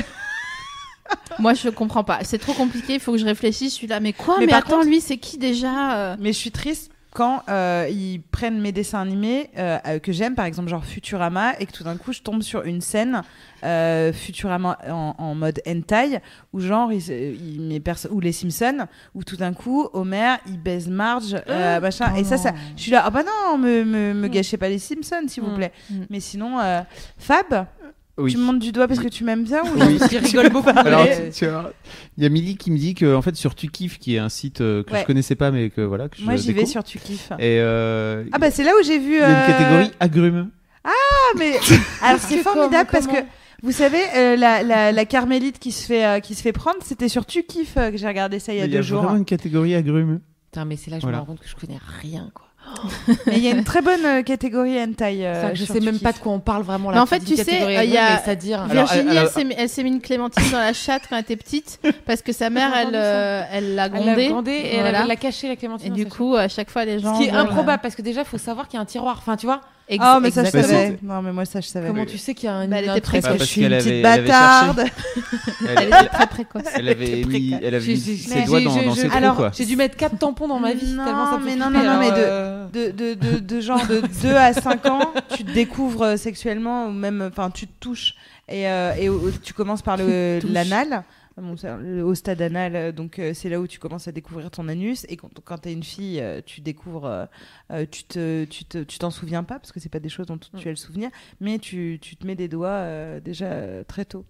Moi, 1.39 1.55
je 1.55 1.69
comprends 1.69 2.05
pas. 2.05 2.19
C'est 2.23 2.39
trop 2.39 2.53
compliqué. 2.53 2.95
Il 2.95 3.01
faut 3.01 3.13
que 3.13 3.19
je 3.19 3.25
réfléchisse. 3.25 3.73
Je 3.73 3.77
suis 3.79 3.87
là, 3.87 4.01
mais 4.01 4.13
quoi? 4.13 4.37
Mais 4.41 4.53
attends, 4.53 4.77
contre- 4.77 4.87
lui, 4.87 5.01
c'est 5.01 5.17
qui 5.17 5.39
déjà 5.39 5.95
euh? 5.97 6.17
Mais 6.19 6.33
je 6.33 6.39
suis 6.39 6.51
triste 6.51 6.91
quand 7.19 7.43
euh, 7.49 7.89
ils 7.91 8.21
prennent 8.31 8.61
mes 8.61 8.71
dessins 8.71 9.01
animés 9.01 9.51
euh, 9.59 9.77
euh, 9.89 9.99
que 9.99 10.13
j'aime, 10.13 10.37
par 10.37 10.45
exemple 10.45 10.69
genre 10.69 10.85
Futurama, 10.85 11.59
et 11.59 11.67
que 11.67 11.73
tout 11.73 11.83
d'un 11.83 11.97
coup 11.97 12.13
je 12.13 12.23
tombe 12.23 12.43
sur 12.43 12.63
une 12.63 12.81
scène 12.81 13.23
euh, 13.65 14.13
Futurama 14.13 14.79
en, 14.89 15.17
en 15.19 15.35
mode 15.35 15.61
hentai, 15.67 16.21
où 16.53 16.61
genre 16.61 16.93
ils, 16.93 17.09
ils- 17.11 17.83
ou 18.13 18.21
les 18.21 18.31
Simpsons, 18.31 18.87
où 19.17 19.25
tout 19.25 19.37
d'un 19.37 19.53
coup 19.53 19.89
Homer 19.95 20.37
il 20.47 20.59
baise 20.63 20.87
Marge, 20.89 21.35
euh, 21.49 21.81
machin, 21.81 22.15
et 22.15 22.23
ça, 22.23 22.37
ça, 22.37 22.53
je 22.77 22.83
suis 22.83 22.93
là, 22.93 23.03
ah 23.05 23.11
bah 23.11 23.25
non, 23.25 23.59
me, 23.59 23.83
me, 23.85 24.15
me 24.15 24.29
gâchez 24.29 24.57
pas 24.57 24.69
les 24.69 24.79
Simpsons 24.79 25.27
s'il 25.27 25.43
vous 25.43 25.51
Mm. 25.51 25.57
plaît. 25.57 25.73
Mm. 25.91 25.95
Mais 26.11 26.21
sinon, 26.21 26.59
Fab, 27.19 27.67
Oui. 28.19 28.33
tu 28.33 28.39
me 28.39 28.43
montres 28.45 28.59
du 28.59 28.73
doigt 28.73 28.89
parce 28.89 29.01
que 29.01 29.09
tu 29.09 29.25
m'aimes 29.25 29.45
bien 29.45 29.63
ou 29.63 29.69
Oui. 29.79 29.99
Qui 30.09 30.19
rigole 30.19 30.51
beaucoup. 30.51 30.71
Alors, 30.75 31.05
mais- 31.05 31.31
tu- 31.31 31.39
tu 31.39 31.47
vois, 31.47 31.73
il 32.17 32.23
y 32.23 32.27
a 32.27 32.29
Milly 32.29 32.57
qui 32.57 32.71
me 32.71 32.77
dit 32.79 32.95
que 32.95 33.15
en 33.15 33.23
fait 33.23 33.37
sur 33.37 33.55
Tukif, 33.55 33.99
qui 33.99 34.17
est 34.17 34.19
un 34.19 34.29
site 34.29 34.61
euh, 34.61 34.83
que 34.83 34.93
Ouais. 34.93 35.01
je 35.03 35.07
connaissais 35.07 35.35
pas, 35.37 35.51
mais 35.51 35.71
que 35.71 35.81
voilà 35.81 36.09
que 36.09 36.17
je 36.19 36.25
Moi 36.25 36.37
j'y 36.37 36.53
vais 36.53 36.67
sur 36.67 36.83
Tu 36.85 36.99
kiffes. 36.99 37.31
Et 37.39 37.59
euh, 37.61 38.25
Ah 38.33 38.39
bah 38.39 38.51
c'est 38.51 38.65
là 38.65 38.73
où 38.79 38.85
j'ai 38.85 38.99
vu. 38.99 39.15
il 39.15 39.21
y 39.21 39.23
a 39.23 39.29
une 39.29 39.35
euh, 39.35 39.47
catégorie 39.47 39.91
agrumes. 40.01 40.51
Ah, 40.85 40.91
mais 41.39 41.53
alors 42.03 42.19
c'est 42.21 42.39
formidable 42.39 42.89
parce 42.91 43.07
que 43.07 43.17
vous 43.63 43.73
savez 43.73 44.01
euh, 44.17 44.37
la, 44.37 44.63
la, 44.63 44.93
la 44.93 45.05
carmélite 45.05 45.59
qui 45.59 45.73
se 45.73 45.85
fait 45.87 46.05
euh, 46.07 46.21
qui 46.21 46.35
se 46.35 46.43
fait 46.43 46.53
prendre, 46.53 46.79
c'était 46.85 47.09
sur 47.09 47.27
Tu 47.27 47.43
kiffes 47.45 47.77
euh, 47.77 47.91
que 47.91 47.97
j'ai 47.97 48.07
regardé 48.09 48.39
ça 48.39 48.53
il 48.53 48.59
y 48.59 48.63
a 48.63 48.65
Il 48.67 48.71
y 48.73 48.75
a 48.75 48.79
deux 48.79 48.83
jours. 48.83 49.03
vraiment 49.03 49.17
une 49.17 49.25
catégorie 49.25 49.75
agrumes. 49.75 50.21
Putain, 50.51 50.65
mais 50.65 50.77
c'est 50.77 50.91
là 50.91 50.97
que 50.97 51.03
je 51.03 51.07
Voilà. 51.07 51.19
me 51.19 51.23
rends 51.23 51.27
compte 51.27 51.41
que 51.41 51.49
je 51.49 51.55
connais 51.57 51.79
rien, 52.01 52.31
quoi. 52.35 52.47
Mais 53.27 53.37
il 53.37 53.45
y 53.45 53.49
a 53.49 53.53
une 53.53 53.65
très 53.65 53.83
bonne 53.83 54.05
euh, 54.05 54.23
catégorie 54.23 54.81
hentai. 54.83 55.27
euh, 55.27 55.35
C'est 55.35 55.41
vrai 55.43 55.53
que 55.53 55.59
je 55.59 55.65
sais 55.65 55.81
même 55.81 55.99
pas 55.99 56.13
de 56.13 56.19
quoi 56.19 56.33
on 56.33 56.41
parle 56.41 56.63
vraiment. 56.63 56.91
Mais 56.91 56.97
là. 56.97 57.03
en 57.03 57.07
fait, 57.07 57.21
tu 57.21 57.37
sais, 57.37 57.63
euh, 57.63 57.83
il 57.85 57.91
y 57.91 57.97
agrumes, 57.97 57.97
a- 57.97 58.11
mais 58.17 58.21
c'est-à-dire. 58.25 58.61
Alors, 58.63 58.73
Virginie, 58.87 59.11
alors- 59.11 59.23
elle 59.25 59.29
s'est 59.31 59.45
mis- 59.45 59.55
elle 59.59 59.69
s'est 59.69 59.83
mis 59.83 59.91
une 59.91 60.01
clémentine 60.01 60.51
dans 60.53 60.59
la 60.59 60.73
chatte 60.73 61.03
quand 61.09 61.17
elle 61.17 61.23
était 61.23 61.37
petite 61.37 61.81
parce 62.07 62.23
que 62.23 62.33
sa 62.33 62.51
mère, 62.51 62.71
elle, 62.77 62.95
euh, 62.95 63.43
elle 63.53 63.75
l'a 63.75 63.87
Elle 63.87 63.93
l'a 63.93 64.01
grondée. 64.01 64.29
grondée 64.29 64.51
et 64.53 64.75
elle 64.77 64.81
Voilà. 64.83 65.01
elle 65.03 65.09
l'a 65.09 65.17
caché 65.17 65.47
la 65.49 65.55
Et 65.55 65.57
clémentine. 65.57 65.93
du 65.93 66.05
dans 66.05 66.11
sa 66.11 66.17
coup, 66.17 66.35
à 66.37 66.49
chaque 66.49 66.71
fois, 66.71 66.85
les 66.85 66.99
gens. 66.99 67.15
Ce 67.17 67.23
qui 67.23 67.29
est 67.29 67.33
improbable 67.33 67.81
parce 67.83 67.95
que 67.95 68.03
déjà, 68.03 68.21
il 68.21 68.27
faut 68.27 68.39
savoir 68.39 68.69
qu'il 68.69 68.77
y 68.77 68.79
a 68.79 68.83
un 68.83 68.87
tiroir. 68.87 69.17
Enfin, 69.19 69.37
tu 69.37 69.47
vois, 69.47 69.61
Ex- 69.91 70.05
Ah 70.07 70.21
mais 70.21 70.31
ça 70.31 70.45
je 70.45 70.51
savais. 70.51 70.99
Non 71.03 71.23
mais 71.23 71.33
moi 71.33 71.45
ça 71.47 71.61
je 71.63 71.67
savais. 71.67 71.87
comment 71.89 72.05
tu 72.05 72.19
sais 72.19 72.35
qu'il 72.35 72.47
y 72.47 72.53
a 72.53 72.57
un. 72.57 72.69
Bah, 72.69 72.77
elle 72.79 72.91
était 72.91 73.01
précoce. 73.01 73.31
Bah, 73.31 73.37
parce 73.39 73.51
qu'elle 73.55 73.65
une 73.65 73.73
avait- 73.73 73.97
elle 73.97 74.03
bâtarde. 74.03 74.85
Elle 75.67 75.87
était 75.89 76.09
très 76.09 76.27
précoce. 76.27 76.63
Elle 76.75 76.89
avait 76.91 77.25
mis, 77.25 77.55
elle 77.63 77.75
avait 77.75 77.81
J'ai- 77.85 77.93
mis 77.95 78.19
ses 78.19 78.43
doigts 78.45 78.61
dans, 78.61 78.83
dans 78.83 78.95
ses 78.95 79.09
trous, 79.09 79.35
quoi. 79.35 79.51
J'ai 79.57 79.65
dû 79.65 79.77
mettre 79.77 79.97
4 79.97 80.19
tampons 80.19 80.47
dans 80.49 80.59
ma 80.59 80.75
vie 80.75 80.93
Non, 80.93 81.05
tellement 81.07 81.31
ça 81.31 81.39
me 81.39 81.45
mais 81.45 81.51
fait 81.53 81.57
non, 81.57 81.71
non, 81.71 81.83
non, 81.83 81.99
mais 82.01 82.11
de- 82.11 82.15
euh, 82.19 82.67
de, 82.69 82.91
de, 82.91 83.15
de, 83.15 83.39
de 83.39 83.61
genre 83.61 83.87
de 83.87 84.03
2 84.23 84.35
à 84.35 84.53
5 84.53 84.85
ans, 84.87 85.13
tu 85.35 85.43
te 85.45 85.53
découvres 85.53 86.03
euh, 86.03 86.17
sexuellement 86.19 86.87
ou 86.89 86.93
même 86.93 87.27
enfin 87.31 87.51
tu 87.51 87.67
te 87.67 87.73
touches 87.81 88.15
et, 88.49 88.69
euh, 88.69 88.93
tu 89.43 89.55
commences 89.55 89.83
par 89.83 89.97
l'anal. 89.97 91.03
Bon, 91.41 91.55
le- 91.81 92.03
au 92.05 92.15
stade 92.15 92.41
anal, 92.43 92.75
euh, 92.77 92.93
donc 92.93 93.19
euh, 93.19 93.33
c'est 93.35 93.49
là 93.49 93.61
où 93.61 93.67
tu 93.67 93.79
commences 93.79 94.09
à 94.09 94.13
découvrir 94.13 94.51
ton 94.51 94.67
anus. 94.69 95.07
Et 95.09 95.17
quand, 95.17 95.31
quand 95.45 95.59
t'es 95.59 95.73
une 95.73 95.83
fille, 95.85 96.21
euh, 96.21 96.41
tu 96.45 96.61
découvres, 96.61 97.29
euh, 97.71 97.87
tu 97.91 98.05
te, 98.05 98.45
tu 98.45 98.65
te, 98.65 98.79
tu 98.83 98.99
t'en 98.99 99.11
souviens 99.11 99.45
pas 99.45 99.59
parce 99.59 99.71
que 99.73 99.81
c'est 99.81 99.89
pas 99.89 100.01
des 100.01 100.09
choses 100.09 100.27
dont 100.27 100.39
tu 100.39 100.67
as 100.69 100.71
le 100.71 100.77
souvenir, 100.77 101.11
mais 101.41 101.59
tu, 101.59 101.99
tu 102.01 102.17
te 102.17 102.27
mets 102.27 102.35
des 102.35 102.49
doigts 102.49 103.21
déjà 103.21 103.85
très 103.85 104.05
tôt. 104.05 104.25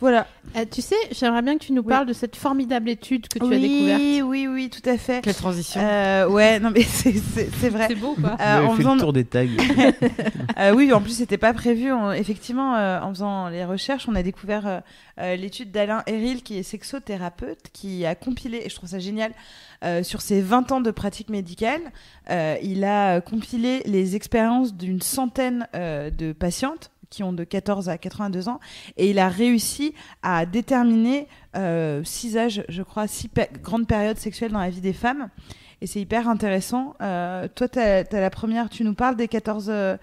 Voilà. 0.00 0.26
Euh, 0.56 0.64
tu 0.70 0.80
sais, 0.80 0.94
j'aimerais 1.10 1.42
bien 1.42 1.58
que 1.58 1.64
tu 1.64 1.72
nous 1.72 1.82
Oui. 1.82 1.88
parles 1.88 2.06
de 2.06 2.12
cette 2.12 2.36
formidable 2.36 2.88
étude 2.88 3.26
que 3.28 3.38
tu 3.38 3.44
oui, 3.44 3.56
as 3.56 3.58
découverte. 3.58 4.00
oui, 4.30 4.46
oui, 4.46 4.70
tout 4.70 4.88
à 4.88 4.96
fait. 4.96 5.22
Quelle 5.24 5.34
transition. 5.34 5.80
Euh, 5.82 6.28
ouais, 6.28 6.60
non 6.60 6.70
mais 6.70 6.82
c'est, 6.88 7.12
c'est, 7.14 7.50
c'est 7.60 7.68
vrai. 7.68 7.86
C'est 7.88 7.94
beau, 7.96 8.14
quoi. 8.14 8.36
Euh, 8.40 8.64
en 8.64 8.70
fait 8.70 8.76
faisant- 8.76 8.94
le 8.94 9.00
tour 9.00 9.12
des 9.12 9.24
tags. 9.24 9.44
Euh, 10.58 10.74
oui, 10.74 10.92
en 10.92 11.00
plus, 11.00 11.12
c'était 11.12 11.38
pas 11.38 11.52
prévu. 11.52 11.92
On- 11.92 12.10
effectivement, 12.10 12.74
euh, 12.74 13.00
en 13.00 13.10
faisant 13.10 13.48
les 13.48 13.64
recherches, 13.64 14.08
on 14.08 14.14
a 14.16 14.22
découvert 14.24 14.82
l'étude 15.18 15.70
d'Alain 15.70 16.02
Héril, 16.06 16.42
qui 16.42 16.58
est 16.58 16.62
sexothérapeute, 16.64 17.68
qui 17.72 18.04
a 18.06 18.14
compilé, 18.16 18.62
et 18.64 18.68
je 18.68 18.74
trouve 18.74 18.88
ça 18.88 18.98
génial, 18.98 19.32
euh, 19.84 20.02
sur 20.02 20.20
ses 20.20 20.40
20 20.40 20.72
ans 20.72 20.80
de 20.80 20.90
pratique 20.90 21.28
médicale, 21.28 21.80
euh, 22.30 22.56
il 22.62 22.82
a 22.84 23.20
compilé 23.20 23.82
les 23.84 24.16
expériences 24.16 24.74
d'une 24.74 25.00
centaine 25.00 25.68
euh, 25.76 26.10
de 26.10 26.32
patientes 26.32 26.90
qui 27.10 27.22
ont 27.22 27.32
de 27.32 27.44
14 27.44 27.88
à 27.88 27.98
82 27.98 28.48
ans, 28.48 28.60
et 28.96 29.10
il 29.10 29.18
a 29.18 29.28
réussi 29.28 29.94
à 30.22 30.46
déterminer 30.46 31.28
euh, 31.56 32.02
six 32.04 32.36
âges, 32.36 32.64
je 32.68 32.82
crois, 32.82 33.06
six 33.06 33.30
grandes 33.62 33.86
périodes 33.86 34.18
sexuelles 34.18 34.52
dans 34.52 34.60
la 34.60 34.70
vie 34.70 34.80
des 34.80 34.92
femmes. 34.92 35.28
Et 35.80 35.86
c'est 35.86 36.00
hyper 36.00 36.28
intéressant. 36.28 36.94
Euh, 37.00 37.46
toi, 37.54 37.68
tu 37.68 37.78
as, 37.78 38.02
la 38.10 38.30
première, 38.30 38.68
tu 38.68 38.82
nous 38.82 38.94
parles 38.94 39.16
des 39.16 39.28
14... 39.28 39.66
euh, 39.70 39.96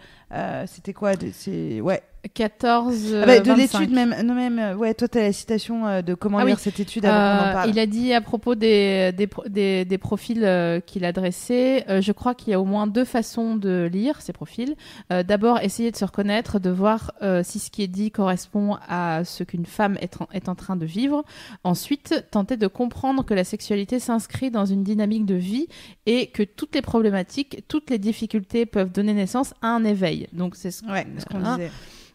C'était 0.68 0.94
quoi 0.94 1.12
ouais. 1.12 2.02
14. 2.34 3.16
Ah 3.22 3.26
bah, 3.26 3.40
de 3.40 3.48
25. 3.48 3.80
l'étude 3.80 3.94
même. 3.96 4.16
Non 4.24 4.34
même. 4.34 4.60
euh, 4.60 4.76
Ouais, 4.76 4.94
toi, 4.94 5.08
tu 5.08 5.18
as 5.18 5.22
la 5.24 5.34
citation 5.34 5.86
euh, 5.88 6.02
de 6.02 6.14
comment 6.14 6.40
Ah 6.40 6.46
lire 6.46 6.56
oui. 6.56 6.62
cette 6.62 6.80
étude 6.80 7.06
avant 7.06 7.16
qu'on 7.40 7.46
en 7.46 7.50
Euh, 7.50 7.54
parle. 7.54 7.70
il 7.70 7.80
a 7.80 7.86
dit 7.86 8.14
à 8.14 8.22
propos 8.22 8.56
des, 8.56 9.12
des, 9.16 9.30
des, 9.48 9.86
des 9.86 9.98
profils 9.98 10.82
qu'il 10.86 11.06
a 11.06 11.12
dressés, 11.12 11.84
euh, 11.90 12.02
je 12.02 12.12
crois 12.12 12.36
qu'il 12.36 12.52
y 12.52 12.54
a 12.54 12.60
au 12.60 12.66
moins 12.66 12.88
deux 12.88 13.06
façons 13.06 13.56
de 13.56 13.90
lire 13.92 14.22
ces 14.22 14.34
profils. 14.34 14.76
D'abord, 15.10 15.60
essayer 15.62 15.92
de 15.92 15.96
se 15.98 16.06
reconnaître, 16.06 16.60
de 16.60 16.70
voir 16.70 17.12
si 17.44 17.60
ce 17.60 17.70
qui 17.70 17.84
est 17.84 17.88
dit 17.88 18.12
correspond 18.12 18.78
à 18.88 19.24
ce 19.24 19.44
qu'une 19.44 19.66
femme 19.66 19.98
est 20.02 20.22
en, 20.22 20.28
est 20.34 20.50
en 20.50 20.56
train 20.56 20.76
de 20.76 20.86
vivre. 20.86 21.24
Ensuite, 21.64 22.26
tenter 22.32 22.58
de 22.58 22.68
comprendre 22.68 23.24
que 23.24 23.34
la 23.34 23.44
sexualité 23.44 24.00
s'inscrit 24.00 24.52
dans 24.52 24.66
une 24.66 24.84
dynamique 24.84 25.26
de 25.26 25.36
vie 25.36 25.68
et 26.06 26.28
que 26.28 26.44
toutes 26.44 26.76
les 26.76 26.82
problématiques, 26.82 27.64
toutes 27.68 27.90
les 27.90 28.00
difficultés 28.00 28.66
peuvent 28.66 28.92
donner 28.92 29.14
naissance 29.14 29.54
à 29.62 29.68
un 29.68 29.84
éveil. 29.84 30.28
Donc 30.34 30.56
c'est 30.56 30.72
ce 30.72 30.86
Ouais, 30.86 31.06
ce 31.20 31.26
qu'on 31.26 31.44
hein, 31.44 31.58
disait. 31.58 31.72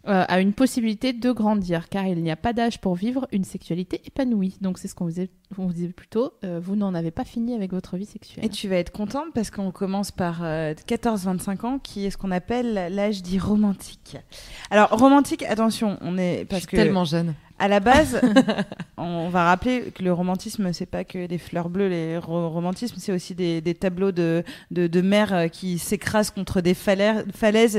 Euh, 0.08 0.24
a 0.28 0.40
une 0.40 0.52
possibilité 0.54 1.12
de 1.12 1.30
grandir, 1.32 1.88
car 1.90 2.06
il 2.06 2.22
n'y 2.22 2.30
a 2.30 2.36
pas 2.36 2.52
d'âge 2.54 2.80
pour 2.80 2.94
vivre 2.94 3.26
une 3.32 3.44
sexualité 3.44 4.00
épanouie. 4.06 4.56
Donc 4.62 4.78
c'est 4.78 4.88
ce 4.88 4.94
qu'on 4.94 5.04
vous, 5.04 5.10
disait- 5.10 5.28
on 5.58 5.66
vous 5.66 5.72
disait 5.74 5.88
plus 5.88 6.08
tôt, 6.08 6.32
euh, 6.44 6.58
vous 6.62 6.74
n'en 6.74 6.94
avez 6.94 7.10
pas 7.10 7.24
fini 7.24 7.54
avec 7.54 7.72
votre 7.72 7.96
vie 7.98 8.06
sexuelle. 8.06 8.44
Et 8.44 8.48
tu 8.48 8.66
vas 8.68 8.76
être 8.76 8.92
contente 8.92 9.26
parce 9.34 9.50
qu'on 9.50 9.70
commence 9.72 10.10
par 10.10 10.40
euh, 10.42 10.72
14-25 10.88 11.66
ans, 11.66 11.78
qui 11.78 12.06
est 12.06 12.10
ce 12.10 12.16
qu'on 12.16 12.30
appelle 12.30 12.72
l'âge 12.94 13.22
dit 13.22 13.38
romantique. 13.38 14.16
Alors 14.70 14.88
romantique, 14.90 15.42
attention, 15.42 15.98
on 16.00 16.16
est 16.16 16.40
Je 16.40 16.44
parce 16.46 16.62
suis 16.62 16.68
que 16.70 16.76
tellement 16.76 17.04
jeune. 17.04 17.34
à 17.58 17.68
la 17.68 17.80
base, 17.80 18.20
on 18.96 19.28
va 19.28 19.44
rappeler 19.44 19.92
que 19.94 20.02
le 20.02 20.12
romantisme, 20.14 20.72
c'est 20.72 20.86
pas 20.86 21.04
que 21.04 21.26
des 21.26 21.38
fleurs 21.38 21.68
bleues. 21.68 21.88
Les 21.88 22.16
ro- 22.18 22.48
romantismes, 22.48 22.96
c'est 22.98 23.12
aussi 23.12 23.34
des, 23.34 23.60
des 23.60 23.74
tableaux 23.74 24.12
de, 24.12 24.44
de, 24.70 24.86
de 24.86 25.00
mères 25.02 25.34
euh, 25.34 25.48
qui 25.48 25.78
s'écrasent 25.78 26.30
contre 26.30 26.60
des 26.62 26.74
falaises. 26.74 27.24
falaises 27.34 27.76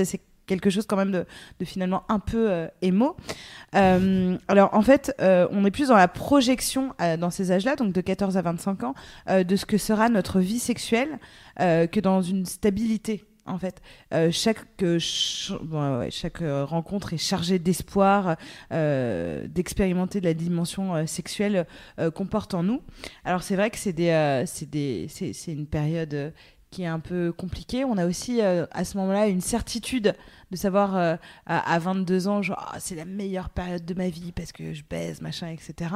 quelque 0.51 0.69
chose 0.69 0.85
quand 0.85 0.97
même 0.97 1.11
de, 1.11 1.25
finalement 1.63 2.03
un 2.09 2.19
peu 2.19 2.51
euh, 2.51 2.67
émo. 2.81 3.15
Euh, 3.73 4.37
alors 4.49 4.73
en 4.73 4.81
fait, 4.81 5.15
euh, 5.21 5.47
on 5.51 5.63
est 5.63 5.71
plus 5.71 5.87
dans 5.87 5.95
la 5.95 6.09
projection 6.09 6.93
dans 7.19 7.29
ces 7.29 7.53
âges-là, 7.53 7.77
donc 7.77 7.93
de 7.93 8.01
14 8.01 8.35
à 8.35 8.41
25 8.41 8.83
ans, 8.83 8.95
de 9.29 9.55
ce 9.55 9.65
que 9.65 9.77
sera 9.77 10.09
notre 10.09 10.39
vie 10.39 10.59
sexuelle 10.59 11.19
que 11.57 11.99
dans 11.99 12.21
une 12.21 12.45
stabilité. 12.45 13.23
En 13.45 13.57
fait, 13.57 13.81
chaque 14.31 14.59
chaque 16.09 16.37
rencontre 16.39 17.13
est 17.13 17.17
chargée 17.17 17.59
d'espoir, 17.59 18.35
d'expérimenter 18.69 20.19
de 20.19 20.25
la 20.25 20.33
dimension 20.33 21.07
sexuelle 21.07 21.65
qu'on 22.13 22.25
porte 22.25 22.53
en 22.53 22.63
nous. 22.63 22.81
Alors 23.23 23.43
c'est 23.43 23.55
vrai 23.55 23.69
que 23.69 23.77
c'est 23.77 23.93
des, 23.93 24.45
c'est 25.07 25.51
une 25.51 25.67
période 25.67 26.33
qui 26.72 26.84
est 26.84 26.88
un 26.88 26.99
peu 27.01 27.34
compliquée. 27.34 27.84
On 27.86 27.97
a 27.97 28.07
aussi 28.07 28.41
euh, 28.41 28.65
à 28.72 28.86
ce 28.86 28.97
moment-là 28.97 29.28
une 29.28 29.41
certitude 29.41 30.15
de 30.49 30.55
savoir 30.55 30.95
euh, 30.95 31.15
à, 31.45 31.74
à 31.74 31.80
22 31.80 32.28
ans, 32.30 32.41
genre 32.41 32.72
Ah, 32.74 32.80
c'est 32.80 32.95
la 32.95 33.05
meilleure 33.05 33.49
période 33.49 33.86
de 33.86 33.93
ma 33.93 34.07
vie 34.07 34.32
parce 34.32 34.53
que 34.53 34.74
je 34.74 34.84
baise, 34.89 35.22
machin, 35.22 35.49
etc. 35.49 35.91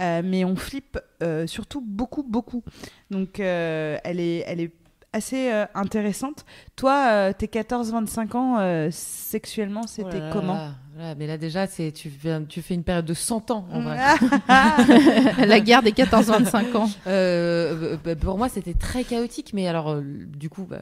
Euh, 0.00 0.22
mais 0.24 0.44
on 0.44 0.56
flippe 0.56 0.98
surtout 1.46 1.80
beaucoup, 1.80 2.22
beaucoup. 2.22 2.62
Donc 3.10 3.38
elle 3.38 4.20
est, 4.20 4.44
elle 4.46 4.60
est 4.60 4.72
assez 5.12 5.50
intéressante. 5.74 6.44
Toi, 6.76 7.32
tes 7.34 7.46
14-25 7.46 8.36
ans, 8.36 8.88
sexuellement, 8.90 9.86
c'était 9.86 10.20
Oh 10.20 10.30
comment? 10.32 10.70
Là 10.96 11.02
là, 11.08 11.14
Mais 11.16 11.26
là 11.26 11.36
déjà, 11.38 11.66
c'est 11.66 11.92
tu, 11.92 12.08
viens- 12.08 12.44
tu 12.44 12.62
fais 12.62 12.74
une 12.74 12.84
période 12.84 13.04
de 13.04 13.14
100 13.14 13.50
ans 13.50 13.66
en 13.72 13.80
vrai. 13.82 13.98
La 15.46 15.60
guerre 15.60 15.82
des 15.82 15.92
14-25 15.92 16.76
ans. 16.76 16.90
Euh, 17.06 17.96
bah, 18.04 18.16
pour 18.16 18.38
moi, 18.38 18.48
c'était 18.48 18.74
très 18.74 19.04
chaotique, 19.04 19.52
mais 19.54 19.66
alors, 19.68 19.90
euh, 19.90 20.02
du 20.04 20.48
coup, 20.48 20.64
bah, 20.68 20.80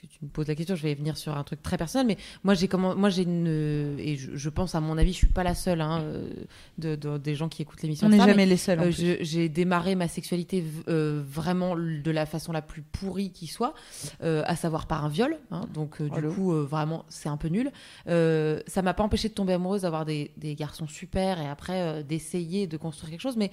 puisque 0.00 0.12
tu 0.18 0.24
me 0.24 0.30
poses 0.30 0.48
la 0.48 0.54
question, 0.54 0.74
je 0.76 0.82
vais 0.82 0.94
venir 0.94 1.16
sur 1.16 1.36
un 1.36 1.44
truc 1.44 1.62
très 1.62 1.76
personnel. 1.76 2.06
Mais 2.06 2.16
moi, 2.44 2.54
j'ai 2.54 2.68
comment, 2.68 2.94
moi, 2.96 3.10
j'ai 3.10 3.22
une, 3.22 3.96
et 3.98 4.16
je, 4.16 4.34
je 4.34 4.48
pense 4.48 4.74
à 4.74 4.80
mon 4.80 4.96
avis, 4.98 5.12
je 5.12 5.18
suis 5.18 5.26
pas 5.26 5.42
la 5.44 5.54
seule 5.54 5.80
hein, 5.80 6.02
de, 6.78 6.94
de- 6.96 7.18
des 7.18 7.34
gens 7.34 7.48
qui 7.48 7.62
écoutent 7.62 7.82
l'émission. 7.82 8.06
On 8.06 8.10
n'est 8.10 8.18
jamais 8.18 8.46
les 8.46 8.56
seuls. 8.56 8.80
euh, 8.80 8.90
j'ai 9.20 9.48
démarré 9.48 9.94
ma 9.94 10.08
sexualité 10.08 10.64
euh, 10.88 11.22
vraiment 11.26 11.76
de 11.76 12.10
la 12.10 12.24
façon 12.26 12.52
la 12.52 12.62
plus 12.62 12.82
pourrie 12.82 13.30
qui 13.30 13.46
soit, 13.46 13.74
euh, 14.22 14.42
à 14.46 14.56
savoir 14.56 14.86
par 14.86 15.04
un 15.04 15.08
viol. 15.08 15.36
hein. 15.50 15.66
donc, 15.74 16.00
euh, 16.00 16.08
du 16.08 16.18
Allô 16.18 16.32
coup, 16.32 16.52
vraiment, 16.52 17.04
c'est 17.08 17.28
un 17.28 17.36
peu 17.36 17.48
nul. 17.48 17.70
Ça 18.06 18.82
m'a 18.82 18.94
pas 18.94 19.02
empêché 19.02 19.28
de 19.28 19.34
tomber 19.34 19.52
amoureuse, 19.54 19.82
d'avoir 19.82 20.04
des, 20.04 20.30
des 20.36 20.54
garçons 20.54 20.88
super 20.88 21.40
et 21.40 21.48
après 21.48 22.02
d'essayer 22.04 22.66
de 22.66 22.76
construire 22.76 23.10
quelque 23.10 23.20
chose. 23.20 23.36
Mais 23.36 23.50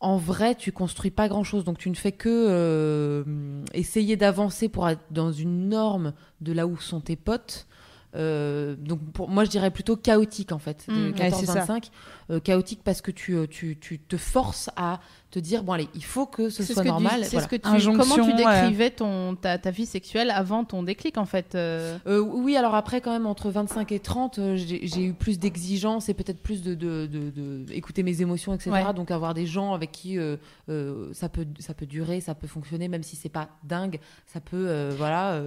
en 0.00 0.16
vrai, 0.18 0.54
tu 0.54 0.72
construis 0.72 1.10
pas 1.10 1.28
grand 1.28 1.44
chose. 1.44 1.64
Donc, 1.64 1.78
tu 1.78 1.88
ne 1.88 1.94
fais 1.94 2.12
que 2.12 2.28
euh, 2.28 3.62
essayer 3.72 4.16
d'avancer 4.16 4.68
pour 4.68 4.88
être 4.88 5.00
dans 5.10 5.32
une 5.32 5.68
norme 5.68 6.12
de 6.40 6.52
là 6.52 6.66
où 6.66 6.76
sont 6.76 7.00
tes 7.00 7.16
potes. 7.16 7.66
Euh, 8.14 8.76
donc 8.76 9.00
pour 9.12 9.28
moi 9.28 9.44
je 9.44 9.50
dirais 9.50 9.70
plutôt 9.70 9.96
chaotique 9.96 10.52
en 10.52 10.58
fait 10.58 10.86
de 10.88 10.92
Mm. 11.10 11.14
Ouais, 11.18 11.30
c'est 11.30 11.46
ça. 11.46 11.64
14-25 11.66 11.90
Euh, 12.30 12.40
chaotique 12.40 12.80
parce 12.82 13.02
que 13.02 13.12
tu, 13.12 13.34
euh, 13.36 13.46
tu, 13.46 13.76
tu 13.80 14.00
te 14.00 14.16
forces 14.16 14.68
à 14.74 14.98
te 15.30 15.38
dire 15.38 15.62
bon 15.62 15.72
allez 15.74 15.88
il 15.94 16.02
faut 16.02 16.26
que 16.26 16.48
ce 16.50 16.64
soit 16.64 16.74
ce 16.74 16.80
que 16.80 16.84
tu- 16.84 16.88
normal 16.90 17.20
c'est 17.24 17.30
Voilà. 17.32 17.44
ce 17.44 17.48
que 17.48 17.56
tu, 17.56 17.68
Injonction, 17.68 17.96
comment 18.14 18.14
tu 18.14 18.32
ouais. 18.32 18.60
décrivais 18.62 18.90
ton, 18.90 19.36
ta, 19.36 19.58
ta 19.58 19.70
vie 19.70 19.86
sexuelle 19.86 20.30
avant 20.30 20.64
ton 20.64 20.82
déclic 20.82 21.18
en 21.18 21.24
fait 21.26 21.54
euh, 21.54 21.98
oui, 22.06 22.56
alors 22.56 22.74
après, 22.74 23.00
quand 23.00 23.12
même, 23.12 23.26
entre 23.26 23.50
25 23.50 23.92
et 23.92 24.00
30, 24.00 24.38
euh, 24.38 24.56
j'ai 24.56 25.02
eu 25.04 25.12
plus 25.12 25.38
d'exigences 25.38 26.08
et 26.08 26.14
peut-être 26.14 26.40
plus 26.42 26.62
de, 26.62 26.74
de, 26.74 27.06
de- 27.06 27.30
de- 27.30 27.72
écouter 27.72 28.02
mes 28.02 28.22
émotions, 28.22 28.54
etc. 28.54 28.70
Ouais. 28.70 28.94
Donc, 28.94 29.10
avoir 29.10 29.34
des 29.34 29.46
gens 29.46 29.72
avec 29.74 29.92
qui 29.92 30.18
euh, 30.18 30.36
euh, 30.68 31.12
ça, 31.12 31.28
peut, 31.28 31.46
ça 31.60 31.74
peut 31.74 31.86
durer, 31.86 32.20
ça 32.20 32.34
peut 32.34 32.46
fonctionner, 32.46 32.88
même 32.88 33.02
si 33.02 33.16
c'est 33.16 33.28
pas 33.28 33.48
dingue, 33.64 33.98
ça 34.26 34.40
peut, 34.40 34.66
euh, 34.68 34.92
voilà. 34.96 35.40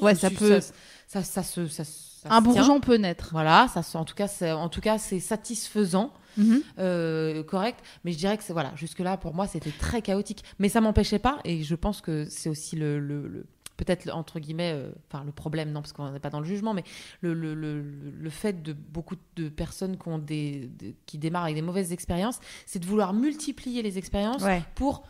Ouais, 0.00 0.14
ça 0.14 0.30
peut- 0.30 0.60
Ça, 1.08 1.22
ça, 1.22 1.42
se- 1.44 1.68
ça- 1.68 1.84
ça 1.84 2.28
Un 2.30 2.38
se 2.38 2.42
tient. 2.42 2.52
bourgeon 2.52 2.80
peut 2.80 2.96
naître. 2.96 3.28
Voilà, 3.32 3.68
ça, 3.72 3.82
se- 3.82 3.96
en 3.96 4.04
tout 4.04 4.14
cas, 4.16 4.26
c'est- 4.28 4.50
en 4.52 4.68
tout 4.68 4.80
cas, 4.80 4.98
c'est 4.98 5.20
satisfaisant. 5.20 6.12
Mhm. 6.38 6.60
euh, 6.78 7.42
correct, 7.44 7.80
mais 8.04 8.12
je 8.12 8.18
dirais 8.18 8.36
que 8.36 8.42
c'est 8.44 8.52
voilà, 8.52 8.70
jusque 8.76 8.98
là 8.98 9.16
pour 9.16 9.32
moi 9.32 9.46
c'était 9.46 9.70
très 9.70 10.02
chaotique, 10.02 10.44
mais 10.58 10.68
ça 10.68 10.82
m'empêchait 10.82 11.18
pas 11.18 11.38
et 11.44 11.62
je 11.62 11.74
pense 11.74 12.02
que 12.02 12.26
c'est 12.28 12.50
aussi 12.50 12.76
le, 12.76 12.98
le- 13.00 13.26
le- 13.26 13.46
peut-être 13.78 14.10
entre 14.14 14.38
guillemets, 14.38 14.72
euh, 14.74 14.90
enfin 15.10 15.24
le 15.24 15.32
problème 15.32 15.72
non 15.72 15.80
parce 15.80 15.94
qu'on 15.94 16.10
n'est 16.10 16.18
pas 16.20 16.28
dans 16.28 16.40
le 16.40 16.44
jugement, 16.44 16.74
mais 16.74 16.84
le, 17.22 17.32
le, 17.32 17.54
le, 17.54 17.80
le 17.80 18.30
fait 18.30 18.62
de 18.62 18.74
beaucoup 18.74 19.14
de 19.36 19.48
personnes 19.48 19.96
qui 19.96 20.08
ont 20.08 20.18
des, 20.18 20.68
qui 21.06 21.16
démarrent 21.16 21.44
avec 21.44 21.54
des 21.54 21.62
mauvaises 21.62 21.90
expériences, 21.92 22.38
c'est 22.66 22.80
de 22.80 22.84
vouloir 22.86 23.14
multiplier 23.14 23.80
les 23.80 23.96
expériences 23.96 24.42
Ouais. 24.42 24.62
pour 24.74 25.04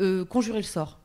euh, 0.00 0.24
conjurer 0.24 0.58
le 0.58 0.64
sort. 0.64 0.98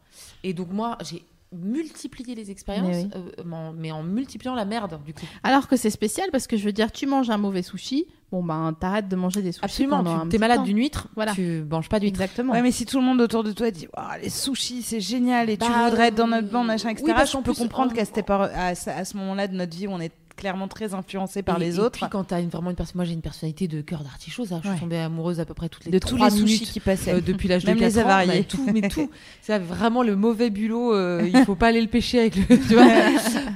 Et 0.44 0.56
donc 0.56 0.72
moi 0.72 0.98
j'ai 1.04 1.24
multiplié 1.54 2.36
les 2.36 2.52
expériences, 2.52 3.06
Mais 3.06 3.10
euh, 3.16 3.44
mais 3.46 3.56
en- 3.56 3.74
mais 3.74 3.92
en 3.92 4.04
multipliant 4.04 4.54
la 4.56 4.66
merde 4.66 5.00
du 5.06 5.14
coup. 5.14 5.26
Alors 5.44 5.68
que 5.68 5.76
c'est 5.78 5.90
spécial 5.90 6.30
parce 6.32 6.48
que 6.48 6.58
je 6.58 6.64
veux 6.66 6.74
dire, 6.74 6.92
tu 6.92 7.06
manges 7.08 7.30
un 7.30 7.38
mauvais 7.38 7.62
sushi, 7.62 8.06
bon 8.32 8.44
ben 8.44 8.76
t'arrêtes 8.80 9.08
de 9.08 9.16
manger 9.16 9.42
des 9.42 9.52
sushis 9.54 9.64
Absolument, 9.64 10.04
tu 10.04 10.28
petit 10.28 10.36
es 10.36 10.40
malade 10.40 10.64
d'une 10.64 10.78
huître, 10.78 11.08
Voilà. 11.16 11.34
tu 11.34 11.64
manges 11.70 11.90
pas 11.90 12.00
d'huître. 12.00 12.20
Exactement. 12.22 12.54
Ouais, 12.54 12.62
mais 12.62 12.72
si 12.72 12.86
tout 12.86 13.00
le 13.00 13.06
monde 13.06 13.22
autour 13.22 13.44
de 13.44 13.52
toi 13.54 13.72
dit 13.72 13.88
les 14.22 14.30
sushis, 14.30 14.82
c'est 14.82 15.00
génial 15.02 15.50
et 15.50 15.58
tu 15.58 15.68
Bah, 15.70 15.86
voudrais 15.90 16.08
être 16.10 16.16
dans 16.16 16.28
notre 16.28 16.48
euh, 16.48 16.52
bande, 16.52 16.68
machin, 16.68 16.90
oui, 16.90 16.94
etc. 16.94 17.14
parce 17.16 17.32
je 17.32 17.38
qu'en 17.38 17.44
peux 17.44 17.54
plus, 17.54 17.62
comprendre 17.62 17.92
en- 17.92 17.96
qu'à 17.96 18.02
à 18.02 18.76
ce, 18.76 18.90
à 18.90 19.06
ce 19.06 19.16
moment-là 19.18 19.48
de 19.48 19.56
notre 19.56 19.76
vie 19.76 19.88
on 19.88 20.00
est 20.02 20.12
clairement 20.38 20.70
très 20.70 20.94
influencé 20.94 21.42
par 21.44 21.58
Et- 21.58 21.66
les 21.66 21.76
et 21.76 21.80
autres. 21.80 22.00
puis 22.00 22.06
quand 22.10 22.24
t'as 22.24 22.40
une, 22.42 22.48
vraiment 22.48 22.70
une 22.70 22.76
personne, 22.78 22.94
moi 22.96 23.04
j'ai 23.06 23.14
une 23.14 23.22
personnalité 23.22 23.68
de 23.68 23.82
cœur 23.82 24.04
d'artichaut, 24.04 24.46
ça. 24.46 24.62
Je 24.64 24.68
Ouais. 24.70 24.76
suis 24.76 24.82
tombée 24.82 25.00
amoureuse 25.00 25.42
à 25.42 25.46
peu 25.46 25.54
près 25.54 25.68
toutes 25.68 25.84
les 25.86 25.92
de 25.92 26.00
tous 26.00 26.16
les 26.16 26.30
sushis 26.30 26.66
qui 26.66 26.80
passaient. 26.80 27.16
euh, 27.16 27.20
depuis 27.22 27.48
l'âge 27.50 27.64
de 27.66 27.70
Même 27.72 27.80
4 27.80 27.88
les 27.90 27.98
ans. 27.98 28.02
avariés. 28.06 28.40
bah, 28.40 28.46
tout, 28.48 28.66
mais 28.74 28.88
tout. 28.88 29.10
C'est 29.42 29.60
vraiment 29.60 30.04
le 30.04 30.16
mauvais 30.16 30.50
bulot. 30.50 30.94
euh, 30.94 31.28
il 31.34 31.44
faut 31.44 31.56
pas 31.56 31.68
aller 31.68 31.82
le 31.82 31.88
pêcher 31.90 32.20
avec 32.22 32.36
le. 32.38 32.46
Tu 32.68 32.74
vois 32.76 32.86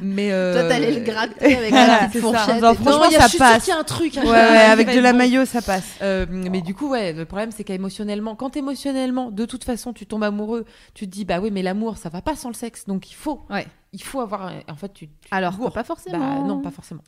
mais 0.01 0.31
euh, 0.31 0.59
Toi 0.59 0.69
t'allais 0.69 0.91
le 0.91 1.01
gratter 1.05 1.55
avec 1.55 1.69
voilà, 1.69 2.01
la 2.01 2.07
petite 2.07 2.21
fourchette. 2.21 2.61
Non, 2.61 2.73
franchement, 2.73 2.99
non, 3.03 3.05
il 3.09 3.13
y 3.13 3.15
a- 3.15 3.19
ça 3.19 3.25
je 3.25 3.29
suis 3.29 3.37
sûre 3.37 3.47
passe. 3.47 3.63
qu'il 3.63 3.73
y 3.73 3.77
a 3.77 3.79
un 3.79 3.83
truc. 3.83 4.17
hein, 4.17 4.23
Ouais, 4.23 4.29
ouais, 4.31 4.37
avec 4.37 4.93
de 4.93 4.99
la 4.99 5.13
maillot, 5.13 5.45
ça 5.45 5.61
passe. 5.61 5.85
Euh, 6.01 6.25
mais 6.29 6.61
du 6.61 6.73
coup, 6.73 6.89
ouais, 6.89 7.13
le 7.13 7.25
problème 7.25 7.51
c'est 7.55 7.63
qu'émotionnellement, 7.63 8.35
quand 8.35 8.57
émotionnellement, 8.57 9.29
de 9.31 9.45
toute 9.45 9.63
façon, 9.63 9.93
tu 9.93 10.05
tombes 10.07 10.23
amoureux, 10.23 10.65
tu 10.93 11.05
te 11.05 11.11
dis 11.11 11.25
bah 11.25 11.39
oui, 11.41 11.49
mais 11.51 11.61
l'amour, 11.61 11.97
ça 11.97 12.09
va 12.09 12.21
pas 12.21 12.35
sans 12.35 12.49
le 12.49 12.55
sexe, 12.55 12.85
donc 12.87 13.11
il 13.11 13.15
faut, 13.15 13.41
Ouais. 13.49 13.67
Il 13.93 14.01
faut 14.03 14.19
avoir. 14.21 14.43
un- 14.47 14.61
En 14.69 14.75
fait, 14.75 14.93
tu. 14.93 15.07
tu 15.07 15.13
Alors 15.31 15.57
pas 15.71 15.83
forcément. 15.83 16.19
Bah, 16.19 16.41
non, 16.47 16.61
pas 16.61 16.71
forcément. 16.71 17.01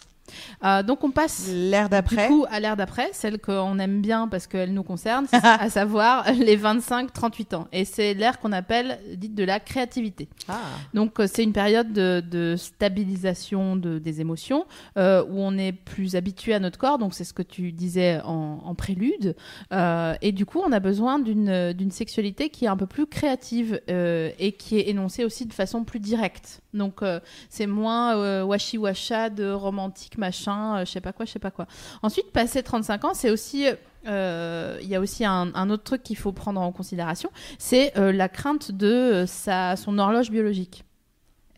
Euh, 0.63 0.83
donc 0.83 1.03
on 1.03 1.11
passe 1.11 1.49
L'air 1.51 1.85
du 1.85 1.91
d'après. 1.91 2.27
coup 2.29 2.45
à 2.49 2.61
l'ère 2.61 2.77
d'après, 2.77 3.09
celle 3.11 3.39
qu'on 3.39 3.77
aime 3.77 3.99
bien 4.01 4.29
parce 4.29 4.47
qu'elle 4.47 4.73
nous 4.73 4.81
concerne, 4.83 5.27
à 5.43 5.69
savoir 5.69 6.31
les 6.31 6.55
25-38 6.57 7.55
ans. 7.55 7.67
Et 7.73 7.83
c'est 7.83 8.13
l'ère 8.13 8.39
qu'on 8.39 8.53
appelle 8.53 8.99
dite 9.17 9.35
de 9.35 9.43
la 9.43 9.59
créativité. 9.59 10.29
Ah. 10.47 10.59
Donc 10.93 11.19
euh, 11.19 11.27
c'est 11.29 11.43
une 11.43 11.51
période 11.51 11.91
de, 11.91 12.21
de 12.25 12.55
stabilisation 13.03 13.75
de- 13.75 13.99
des 13.99 14.21
émotions 14.21 14.65
euh, 14.97 15.23
où 15.25 15.39
on 15.41 15.57
est 15.57 15.73
plus 15.73 16.15
habitué 16.15 16.53
à 16.53 16.59
notre 16.59 16.77
corps. 16.79 16.97
Donc 16.99 17.13
c'est 17.13 17.25
ce 17.25 17.33
que 17.33 17.43
tu 17.43 17.73
disais 17.73 18.21
en, 18.23 18.61
en 18.63 18.75
prélude. 18.75 19.35
Euh, 19.73 20.13
et 20.21 20.31
du 20.31 20.45
coup 20.45 20.61
on 20.65 20.71
a 20.71 20.79
besoin 20.79 21.19
d'une 21.19 21.73
d'une 21.73 21.91
sexualité 21.91 22.49
qui 22.49 22.63
est 22.65 22.69
un 22.69 22.77
peu 22.77 22.87
plus 22.87 23.07
créative 23.07 23.81
euh, 23.89 24.31
et 24.39 24.53
qui 24.53 24.77
est 24.77 24.87
énoncée 24.89 25.25
aussi 25.25 25.45
de 25.45 25.53
façon 25.53 25.83
plus 25.83 25.99
directe. 25.99 26.61
Donc 26.73 27.01
euh, 27.01 27.19
c'est 27.49 27.67
moins 27.67 28.17
euh, 28.17 28.43
washi 28.43 28.77
washa 28.77 29.29
de 29.29 29.51
romantique 29.51 30.17
machin, 30.17 30.77
euh, 30.77 30.85
je 30.85 30.91
sais 30.91 31.01
pas 31.01 31.13
quoi, 31.13 31.25
je 31.25 31.31
sais 31.31 31.39
pas 31.39 31.51
quoi. 31.51 31.67
Ensuite 32.01 32.31
passé 32.31 32.63
35 32.63 33.05
ans 33.05 33.13
c'est 33.13 33.29
aussi 33.29 33.67
euh, 34.07 34.77
il 34.81 34.87
y 34.87 34.95
a 34.95 34.99
aussi 34.99 35.23
un, 35.25 35.51
un 35.53 35.69
autre 35.69 35.83
truc 35.83 36.03
qu'il 36.03 36.17
faut 36.17 36.31
prendre 36.31 36.59
en 36.59 36.71
considération, 36.71 37.29
c'est 37.57 37.97
euh, 37.97 38.11
la 38.11 38.29
crainte 38.29 38.71
de 38.71 38.87
euh, 38.87 39.25
sa, 39.25 39.75
son 39.75 39.97
horloge 39.97 40.29
biologique. 40.29 40.83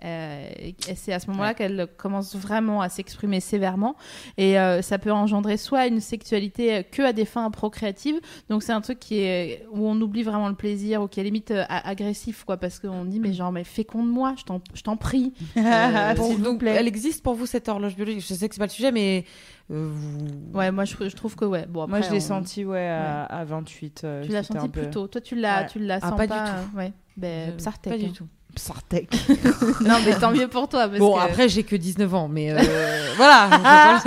Euh, 0.04 0.50
c'est 0.96 1.14
à 1.14 1.20
ce 1.20 1.28
moment-là 1.32 1.54
qu'elle 1.54 1.88
commence 1.98 2.36
vraiment 2.36 2.82
à 2.82 2.90
s'exprimer 2.90 3.40
sévèrement 3.40 3.96
et 4.38 4.60
euh, 4.60 4.82
ça 4.82 5.00
peut 5.00 5.12
engendrer 5.12 5.56
soit 5.56 5.88
une 5.88 6.02
sexualité 6.02 6.76
euh, 6.76 6.84
que 6.84 7.02
à 7.02 7.14
des 7.14 7.24
fins 7.24 7.50
procréatives 7.50 8.20
donc 8.50 8.62
c'est 8.62 8.74
un 8.74 8.82
truc 8.82 9.00
qui 9.00 9.20
est 9.20 9.66
où 9.72 9.88
on 9.88 10.00
oublie 10.02 10.24
vraiment 10.24 10.50
le 10.50 10.54
plaisir 10.56 11.02
ou 11.02 11.08
qui 11.08 11.22
est 11.22 11.24
limite 11.24 11.52
euh, 11.52 11.64
agressif 11.70 12.44
quoi 12.44 12.58
parce 12.58 12.80
qu'on 12.80 13.06
dit 13.06 13.22
mais 13.22 13.32
genre 13.32 13.54
mais 13.54 13.64
féconde-moi 13.64 14.36
je 14.38 14.44
t'en 14.44 14.60
je 14.74 14.82
t'en 14.82 14.98
prie 14.98 15.34
Euh, 15.58 16.14
s'il 16.16 16.36
vous 16.36 16.44
donc, 16.44 16.60
plaît. 16.60 16.76
elle 16.78 16.88
existe 16.90 17.24
pour 17.24 17.34
vous 17.36 17.46
cette 17.46 17.70
horloge 17.70 17.96
biologique. 17.96 18.20
Je 18.28 18.34
sais 18.34 18.50
que 18.50 18.54
c'est 18.56 18.60
pas 18.60 18.66
le 18.66 18.72
sujet, 18.72 18.92
mais 18.92 19.24
vous... 19.70 20.28
ouais 20.54 20.72
moi 20.72 20.84
je, 20.86 20.96
je 21.08 21.16
trouve 21.16 21.36
que 21.38 21.46
ouais 21.46 21.66
bon 21.68 21.88
Moi, 21.88 22.02
je 22.02 22.12
l'ai 22.12 22.18
on- 22.18 22.20
senti 22.20 22.66
ouais, 22.66 22.86
à, 22.88 23.24
à 23.24 23.46
28. 23.46 24.02
euh, 24.04 24.24
tu 24.26 24.32
l'as 24.32 24.44
senti 24.44 24.68
peu- 24.70 24.82
plus 24.82 24.90
tôt 24.92 25.08
toi 25.08 25.22
tu 25.22 25.36
l'as 25.36 25.62
Ouais. 25.62 25.68
tu 25.68 25.80
l'as 25.80 26.00
Ah, 26.02 26.12
pas 26.12 26.28
du 26.28 26.34
tout. 26.34 26.78
ouais 26.78 26.92
ben, 27.18 27.54
pas 27.84 27.98
du 27.98 28.12
tout. 28.12 28.28
Sartek. 28.58 29.10
non 29.82 29.96
mais 30.06 30.14
tant 30.16 30.32
mieux 30.32 30.48
pour 30.48 30.68
toi 30.68 30.88
parce 30.88 31.00
Bon, 31.00 31.16
que- 31.16 31.20
après, 31.22 31.50
j'ai 31.50 31.64
que 31.64 31.76
19 31.76 32.14
ans, 32.14 32.28
mais 32.28 32.52
euh, 32.52 32.60
voilà. 33.18 33.50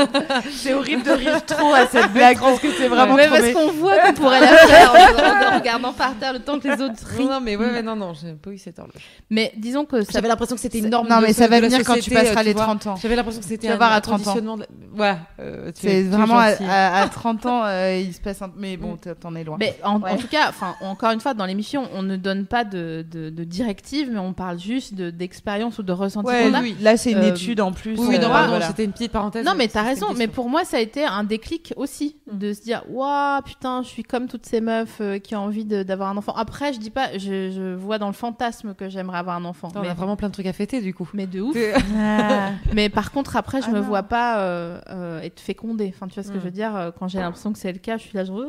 C'est 0.52 0.74
horrible 0.74 1.02
de 1.02 1.10
rire 1.10 1.44
trop 1.46 1.72
à 1.74 1.86
cette 1.86 2.12
blague 2.12 2.38
parce 2.38 2.58
que 2.60 2.68
c'est 2.72 2.88
vraiment 2.88 3.14
mais 3.14 3.28
parce 3.28 3.52
qu'on 3.52 3.70
voit 3.72 3.98
qu'on 3.98 4.12
pourrait 4.14 4.40
la 4.40 4.46
faire 4.48 4.92
en, 4.92 5.54
en 5.54 5.58
regardant 5.58 5.92
par 5.92 6.14
terre 6.14 6.32
le 6.32 6.38
temps 6.40 6.58
que 6.58 6.68
les 6.68 6.82
autres 6.82 6.94
rient. 7.16 7.24
non, 7.24 7.32
non, 7.34 7.40
mais 7.40 7.56
ouais, 7.56 7.66
ouais, 7.70 7.82
non, 7.82 7.96
non, 7.96 8.12
j'ai 8.14 8.32
pas 8.34 8.50
eu 8.50 8.58
cette 8.58 8.78
horloge. 8.78 8.94
Mais 9.30 9.52
disons 9.56 9.84
que 9.84 10.02
ça 10.02 10.10
J'avais 10.14 10.28
l'impression 10.28 10.56
que 10.56 10.62
c'était 10.62 10.78
une 10.78 10.88
norme. 10.90 11.08
Non, 11.08 11.20
mais 11.20 11.32
ça 11.32 11.46
va 11.48 11.60
venir 11.60 11.82
quand 11.84 11.98
tu 12.00 12.10
passeras 12.10 12.42
les 12.42 12.52
vois. 12.52 12.62
30 12.64 12.86
ans. 12.88 12.96
J'avais 12.96 13.16
l'impression 13.16 13.40
que 13.40 13.46
c'était 13.48 13.68
un, 13.68 13.76
voir 13.76 13.92
à 13.92 13.96
un 13.96 14.00
30 14.00 14.26
ans. 14.28 14.34
de- 14.56 14.66
Ouais, 14.96 15.14
euh, 15.40 15.70
C'est 15.74 16.02
vraiment 16.04 16.38
à, 16.38 16.50
à- 16.68 17.02
à 17.02 17.08
30 17.08 17.46
ans, 17.46 17.62
euh, 17.64 17.98
il 18.04 18.12
se 18.14 18.20
passe 18.20 18.42
un. 18.42 18.50
Mais 18.56 18.76
bon, 18.76 18.94
Mm. 18.94 19.14
t'en- 19.20 19.34
es 19.34 19.44
loin. 19.44 19.56
Mais 19.58 19.78
en, 19.84 20.00
tout 20.16 20.26
cas, 20.28 20.48
enfin, 20.48 20.74
encore 20.80 21.10
une 21.12 21.20
fois, 21.20 21.34
dans 21.34 21.44
l'émission, 21.46 21.88
on 21.94 22.02
ne 22.02 22.16
donne 22.16 22.46
pas 22.46 22.64
de, 22.64 23.04
de, 23.10 23.30
de 23.30 23.44
directives, 23.44 24.08
mais 24.12 24.18
on 24.18 24.32
parle 24.38 24.58
juste 24.58 24.94
de- 24.94 25.10
d'expérience 25.10 25.78
ou 25.78 25.82
de 25.82 25.92
ressenti 25.92 26.28
Ouais, 26.28 26.48
qu'on 26.48 26.54
a. 26.54 26.60
oui. 26.62 26.76
Là, 26.80 26.96
c'est 26.96 27.10
une 27.12 27.18
Euh, 27.18 27.30
étude 27.34 27.60
en 27.60 27.72
plus. 27.72 27.98
Oui, 27.98 28.18
non, 28.18 28.24
euh, 28.34 28.46
voilà. 28.48 28.66
c'était 28.68 28.84
une 28.84 28.92
petite 28.92 29.12
parenthèse. 29.12 29.44
Non, 29.44 29.52
mais 29.56 29.66
t'as 29.68 29.82
raison. 29.82 30.06
Mais 30.16 30.28
pour 30.28 30.48
moi, 30.48 30.64
ça 30.64 30.76
a 30.76 30.80
été 30.80 31.04
un 31.04 31.24
déclic 31.24 31.74
aussi 31.76 32.16
Mm. 32.32 32.38
de 32.38 32.52
se 32.52 32.62
dire, 32.62 32.82
waouh, 32.88 33.42
putain, 33.42 33.82
je 33.82 33.88
suis 33.88 34.02
comme 34.04 34.28
toutes 34.28 34.46
ces 34.46 34.60
meufs 34.60 34.98
euh, 35.00 35.18
qui 35.18 35.34
ont 35.36 35.40
envie 35.40 35.64
d'avoir 35.64 36.08
un 36.10 36.16
enfant. 36.16 36.32
Après, 36.36 36.72
je 36.72 36.78
dis 36.78 36.90
pas, 36.90 37.18
je, 37.18 37.50
je 37.50 37.74
vois 37.74 37.98
dans 37.98 38.06
le 38.06 38.12
fantasme 38.12 38.74
que 38.74 38.88
j'aimerais 38.88 39.18
avoir 39.18 39.36
un 39.36 39.44
enfant. 39.44 39.68
On 39.74 39.80
mais, 39.80 39.88
a 39.88 39.94
vraiment 39.94 40.16
plein 40.16 40.28
de 40.28 40.32
trucs 40.34 40.46
à 40.46 40.52
fêter 40.52 40.80
du 40.80 40.94
coup. 40.94 41.08
mais 41.14 41.26
de 41.26 41.40
ouf. 41.40 41.56
Ah. 41.98 42.50
Mais 42.74 42.88
par 42.88 43.10
contre, 43.10 43.36
après, 43.36 43.60
je 43.60 43.66
Ah 43.68 43.72
me 43.72 43.80
non. 43.80 43.82
vois 43.82 44.04
pas 44.04 44.38
euh, 44.38 44.80
euh, 44.90 45.20
être 45.22 45.40
fécondée. 45.40 45.92
Enfin, 45.94 46.06
tu 46.06 46.14
vois 46.14 46.22
ce 46.22 46.28
que 46.28 46.36
Mm. 46.36 46.40
je 46.40 46.44
veux 46.44 46.50
dire 46.52 46.92
Quand 46.98 47.08
j'ai 47.08 47.18
l'impression 47.18 47.52
que 47.52 47.58
c'est 47.58 47.72
le 47.72 47.78
cas, 47.78 47.96
je 47.96 48.02
suis 48.04 48.16
là, 48.16 48.24
genre, 48.24 48.40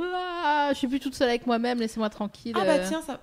je 0.71 0.75
suis 0.77 0.87
plus 0.87 0.99
toute 0.99 1.15
seule 1.15 1.29
avec 1.29 1.47
moi-même, 1.47 1.79
laissez-moi 1.79 2.09
tranquille. 2.09 2.53
Ah 2.55 2.63
bah 2.65 2.79
tiens, 2.87 3.01
ça, 3.01 3.19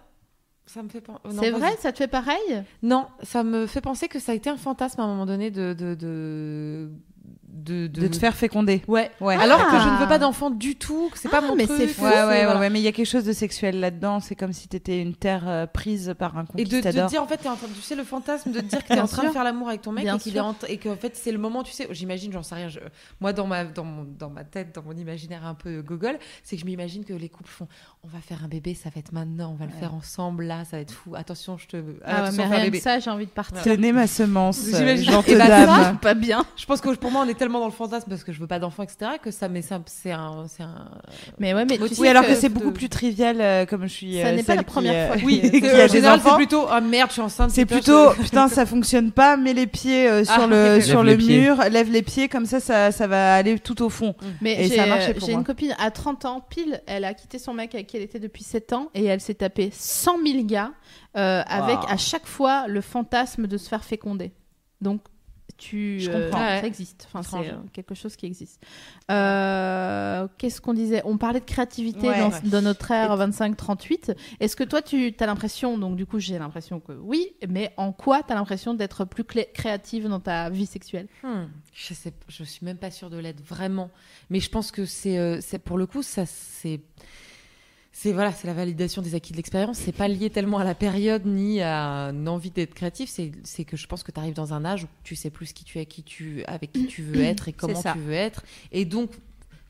ça 0.66 0.82
me 0.82 0.88
fait 0.88 1.00
penser. 1.00 1.20
C'est 1.40 1.50
vrai, 1.50 1.76
ça 1.80 1.92
te 1.92 1.98
fait 1.98 2.08
pareil? 2.08 2.62
Non, 2.82 3.06
ça 3.22 3.42
me 3.44 3.66
fait 3.66 3.80
penser 3.80 4.08
que 4.08 4.18
ça 4.18 4.32
a 4.32 4.34
été 4.34 4.50
un 4.50 4.56
fantasme 4.56 5.00
à 5.00 5.04
un 5.04 5.08
moment 5.08 5.26
donné 5.26 5.50
de 5.50 5.72
de 5.72 5.94
de 5.94 6.90
de, 7.48 7.86
De 7.86 8.06
te 8.08 8.16
faire 8.16 8.34
féconder. 8.36 8.82
Ouais. 8.86 9.10
Ouais. 9.20 9.34
Alors 9.34 9.64
que 9.64 9.70
je 9.80 9.86
ne 9.88 9.94
Ah. 9.94 9.98
veux 10.00 10.06
pas 10.08 10.18
d'enfant 10.18 10.50
du 10.50 10.76
tout, 10.76 11.08
que 11.10 11.18
c'est 11.18 11.30
pas 11.30 11.38
Ah, 11.42 11.46
mon 11.46 11.56
mais 11.56 11.64
truc. 11.66 11.78
c'est 11.80 11.86
fou. 11.88 12.02
Ouais, 12.04 12.10
c'est- 12.12 12.16
ouais, 12.22 12.26
ouais, 12.26 12.44
voilà. 12.44 12.60
ouais, 12.60 12.70
mais 12.70 12.80
il 12.80 12.82
y 12.82 12.86
a 12.86 12.92
quelque 12.92 13.06
chose 13.08 13.24
de 13.24 13.32
sexuel 13.32 13.80
là-dedans. 13.80 14.20
C'est 14.20 14.34
comme 14.36 14.52
si 14.52 14.68
t'étais 14.68 15.00
une 15.00 15.14
terre 15.14 15.48
euh, 15.48 15.66
prise 15.66 16.14
par 16.18 16.36
un 16.36 16.44
Et 16.56 16.64
de, 16.64 16.68
de 16.68 16.76
conquistador. 16.76 17.08
dire 17.08 17.22
en 17.22 17.26
fait, 17.26 17.38
t'es 17.38 17.48
en 17.48 17.56
train, 17.56 17.66
tu 17.74 17.80
sais, 17.80 17.94
le 17.96 18.04
fantasme 18.04 18.52
de 18.52 18.60
te 18.60 18.66
dire 18.66 18.82
que 18.84 18.88
t'es 18.88 19.00
en 19.00 19.06
train 19.06 19.22
sûr. 19.22 19.30
de 19.30 19.32
faire 19.32 19.42
l'amour 19.44 19.68
avec 19.68 19.80
ton 19.80 19.90
mec 19.92 20.04
Bien 20.04 20.16
et 20.16 20.18
qu'il 20.18 20.36
est 20.36 20.40
et 20.68 20.76
qu'en 20.78 20.96
fait 20.96 21.16
c'est 21.16 21.32
le 21.32 21.38
moment, 21.38 21.62
tu 21.62 21.72
sais, 21.72 21.88
j'imagine, 21.92 22.30
j'en 22.30 22.42
sais 22.42 22.54
rien. 22.56 22.68
je- 22.68 22.78
moi 23.20 23.32
dans 23.32 23.46
ma 23.46 23.64
dans 23.64 23.84
mon, 23.84 24.04
dans 24.04 24.30
ma 24.30 24.44
tête, 24.44 24.74
dans 24.74 24.82
mon 24.82 24.92
imaginaire 24.92 25.46
un 25.46 25.54
peu 25.54 25.80
gogol, 25.82 26.18
c'est 26.44 26.56
que 26.56 26.60
je 26.60 26.66
m'imagine 26.66 27.04
que 27.04 27.14
les 27.14 27.30
couples 27.30 27.48
font, 27.50 27.68
on 28.08 28.16
va 28.16 28.22
faire 28.22 28.38
un 28.44 28.48
bébé, 28.48 28.74
ça 28.74 28.88
va 28.94 29.00
être 29.00 29.10
maintenant, 29.12 29.50
on 29.52 29.56
va 29.56 29.64
le 29.66 29.72
faire 29.72 29.92
ensemble 29.92 30.44
là, 30.44 30.64
ça 30.64 30.76
va 30.76 30.82
être 30.82 30.92
fou. 30.92 31.14
Attention, 31.16 31.58
je 31.58 31.66
te, 31.66 31.76
Ah 32.04 32.22
attention, 32.24 32.48
mais 32.48 32.54
rien 32.56 32.64
bébé. 32.66 32.78
ça, 32.78 33.00
j'ai 33.00 33.10
envie 33.10 33.26
de 33.26 33.30
partir. 33.30 33.60
Tenez 33.62 33.90
ma 33.92 34.06
semence, 34.06 34.60
J'imagine. 34.64 35.12
Et 35.26 35.34
bah, 35.34 35.46
ça, 35.66 35.98
Pas 36.00 36.14
bien. 36.14 36.44
Je 36.56 36.64
pense 36.66 36.80
que 36.80 36.94
pour 36.94 37.10
moi 37.10 37.24
on 37.26 37.28
est 37.28 37.34
tellement 37.34 37.58
dans 37.58 37.66
le 37.66 37.72
fantasme 37.72 38.08
parce 38.08 38.22
que 38.22 38.32
je 38.32 38.38
veux 38.38 38.46
pas 38.46 38.58
d'enfant, 38.60 38.84
etc. 38.84 39.12
Que 39.20 39.30
ça, 39.32 39.48
mais 39.48 39.60
ça, 39.62 39.80
c'est 39.86 40.12
un, 40.12 40.44
c'est 40.48 40.62
un. 40.62 40.88
Mais 41.40 41.52
ouais, 41.52 41.64
mais 41.64 41.74
tu 41.74 41.80
Motif. 41.80 41.96
sais 41.96 42.02
Oui, 42.02 42.08
alors 42.08 42.22
que 42.22 42.28
que 42.28 42.34
c'est 42.36 42.48
de- 42.48 42.54
beaucoup 42.54 42.70
plus 42.72 42.88
trivial, 42.88 43.40
euh, 43.40 43.66
comme 43.66 43.82
je 43.82 43.92
suis. 43.92 44.20
Ça 44.20 44.28
euh, 44.28 44.36
n'est 44.36 44.42
pas 44.44 44.54
la 44.54 44.62
qui, 44.62 44.70
première 44.70 45.10
euh, 45.12 45.14
fois 45.14 45.22
Oui, 45.26 45.40
que- 45.40 45.48
qui 45.50 45.60
que- 45.60 45.66
a 45.66 45.86
des 45.88 45.92
général, 45.94 46.20
c'est 46.20 46.26
enfants. 46.28 46.36
plutôt, 46.36 46.66
ah 46.70 46.80
merde, 46.80 47.08
je 47.08 47.14
suis 47.14 47.22
enceinte. 47.22 47.50
C'est 47.50 47.66
plutôt, 47.66 48.10
putain, 48.22 48.46
ça 48.48 48.66
fonctionne 48.66 49.10
pas, 49.10 49.36
mets 49.36 49.52
les 49.54 49.66
pieds 49.66 50.24
sur 50.24 50.34
Ah, 50.42 50.46
le, 50.46 50.80
sur 50.80 51.02
le 51.02 51.16
mur, 51.16 51.56
lève 51.70 51.90
les 51.90 52.02
pieds, 52.02 52.28
comme 52.28 52.46
ça, 52.46 52.60
ça, 52.60 52.92
ça 52.92 53.06
va 53.08 53.34
aller 53.34 53.58
tout 53.58 53.82
au 53.82 53.88
fond. 53.88 54.14
Mais 54.40 54.68
ça 54.68 54.84
j'ai 55.26 55.32
une 55.32 55.44
copine 55.44 55.74
à 55.78 55.90
30 55.90 56.24
ans, 56.24 56.40
pile, 56.48 56.80
elle 56.86 57.04
a 57.04 57.14
quitté 57.14 57.38
son 57.38 57.52
mec 57.54 57.74
avec 57.74 57.86
qui 57.96 58.02
elle 58.02 58.04
était 58.04 58.20
depuis 58.20 58.44
7 58.44 58.72
ans 58.72 58.90
et 58.94 59.04
elle 59.04 59.20
s'est 59.20 59.34
tapé 59.34 59.70
100 59.72 60.22
000 60.24 60.44
gars 60.44 60.72
euh, 61.16 61.42
avec 61.46 61.78
Wow. 61.80 61.86
à 61.88 61.96
chaque 61.96 62.26
fois 62.26 62.66
le 62.68 62.80
fantasme 62.80 63.46
de 63.46 63.56
se 63.56 63.68
faire 63.68 63.84
féconder. 63.84 64.32
Donc, 64.80 65.00
tu, 65.58 66.00
Je 66.00 66.10
euh, 66.10 66.24
comprends. 66.24 66.38
ça 66.60 66.66
existe. 66.66 67.08
Enfin, 67.10 67.22
c'est 67.22 67.50
euh, 67.50 67.56
quelque 67.72 67.94
chose 67.94 68.14
qui 68.14 68.26
existe. 68.26 68.62
Euh, 69.10 70.28
Qu'est-ce 70.36 70.60
qu'on 70.60 70.74
disait? 70.74 71.00
On 71.06 71.16
parlait 71.16 71.40
de 71.40 71.46
créativité 71.46 72.08
Ouais. 72.08 72.18
dans, 72.18 72.28
Ouais. 72.30 72.40
dans 72.44 72.60
notre 72.62 72.90
ère 72.90 73.16
25-38. 73.16 74.14
Est-ce 74.40 74.54
que 74.54 74.64
toi, 74.64 74.82
tu 74.82 75.14
as 75.18 75.26
l'impression, 75.26 75.78
donc 75.78 75.96
du 75.96 76.04
coup, 76.04 76.18
j'ai 76.18 76.38
l'impression 76.38 76.78
que 76.80 76.92
oui, 76.92 77.32
mais 77.48 77.72
en 77.78 77.92
quoi 77.92 78.22
tu 78.22 78.32
as 78.32 78.34
l'impression 78.34 78.74
d'être 78.74 79.06
plus 79.06 79.24
créative 79.24 80.08
dans 80.08 80.20
ta 80.20 80.50
vie 80.50 80.66
sexuelle? 80.66 81.08
Hmm, 81.22 81.46
je 81.72 81.94
sais, 81.94 82.12
je 82.28 82.44
suis 82.44 82.64
même 82.66 82.76
pas 82.78 82.90
sûre 82.90 83.08
de 83.08 83.16
l'être 83.16 83.40
vraiment, 83.42 83.90
mais 84.28 84.40
je 84.40 84.50
pense 84.50 84.70
que 84.70 84.84
c'est, 84.84 85.16
euh, 85.18 85.38
c'est 85.40 85.58
pour 85.58 85.78
le 85.78 85.86
coup, 85.86 86.02
ça 86.02 86.26
c'est, 86.26 86.80
c'est 87.98 88.12
voilà, 88.12 88.30
c'est 88.30 88.46
la 88.46 88.52
validation 88.52 89.00
des 89.00 89.14
acquis 89.14 89.32
de 89.32 89.38
l'expérience. 89.38 89.78
C'est 89.78 89.90
pas 89.96 90.06
lié 90.06 90.28
tellement 90.28 90.58
à 90.58 90.64
la 90.64 90.74
période 90.74 91.24
ni 91.24 91.62
à 91.62 92.10
une 92.10 92.28
envie 92.28 92.50
d'être 92.50 92.74
créatif. 92.74 93.08
C'est, 93.10 93.64
que 93.64 93.74
je 93.74 93.86
pense 93.86 94.02
que 94.02 94.12
tu 94.12 94.20
arrives 94.20 94.34
dans 94.34 94.52
un 94.52 94.66
âge 94.66 94.84
où 94.84 94.86
tu 95.02 95.16
sais 95.16 95.30
plus 95.30 95.54
qui 95.54 95.64
tu 95.64 95.78
es, 95.78 95.86
qui 95.86 96.02
tu, 96.02 96.44
avec 96.46 96.72
qui 96.72 96.86
tu 96.88 97.00
veux 97.02 97.22
être 97.22 97.48
et 97.48 97.54
comment 97.54 97.80
tu 97.82 97.98
veux 97.98 98.12
être, 98.12 98.44
et 98.70 98.84
donc 98.84 99.12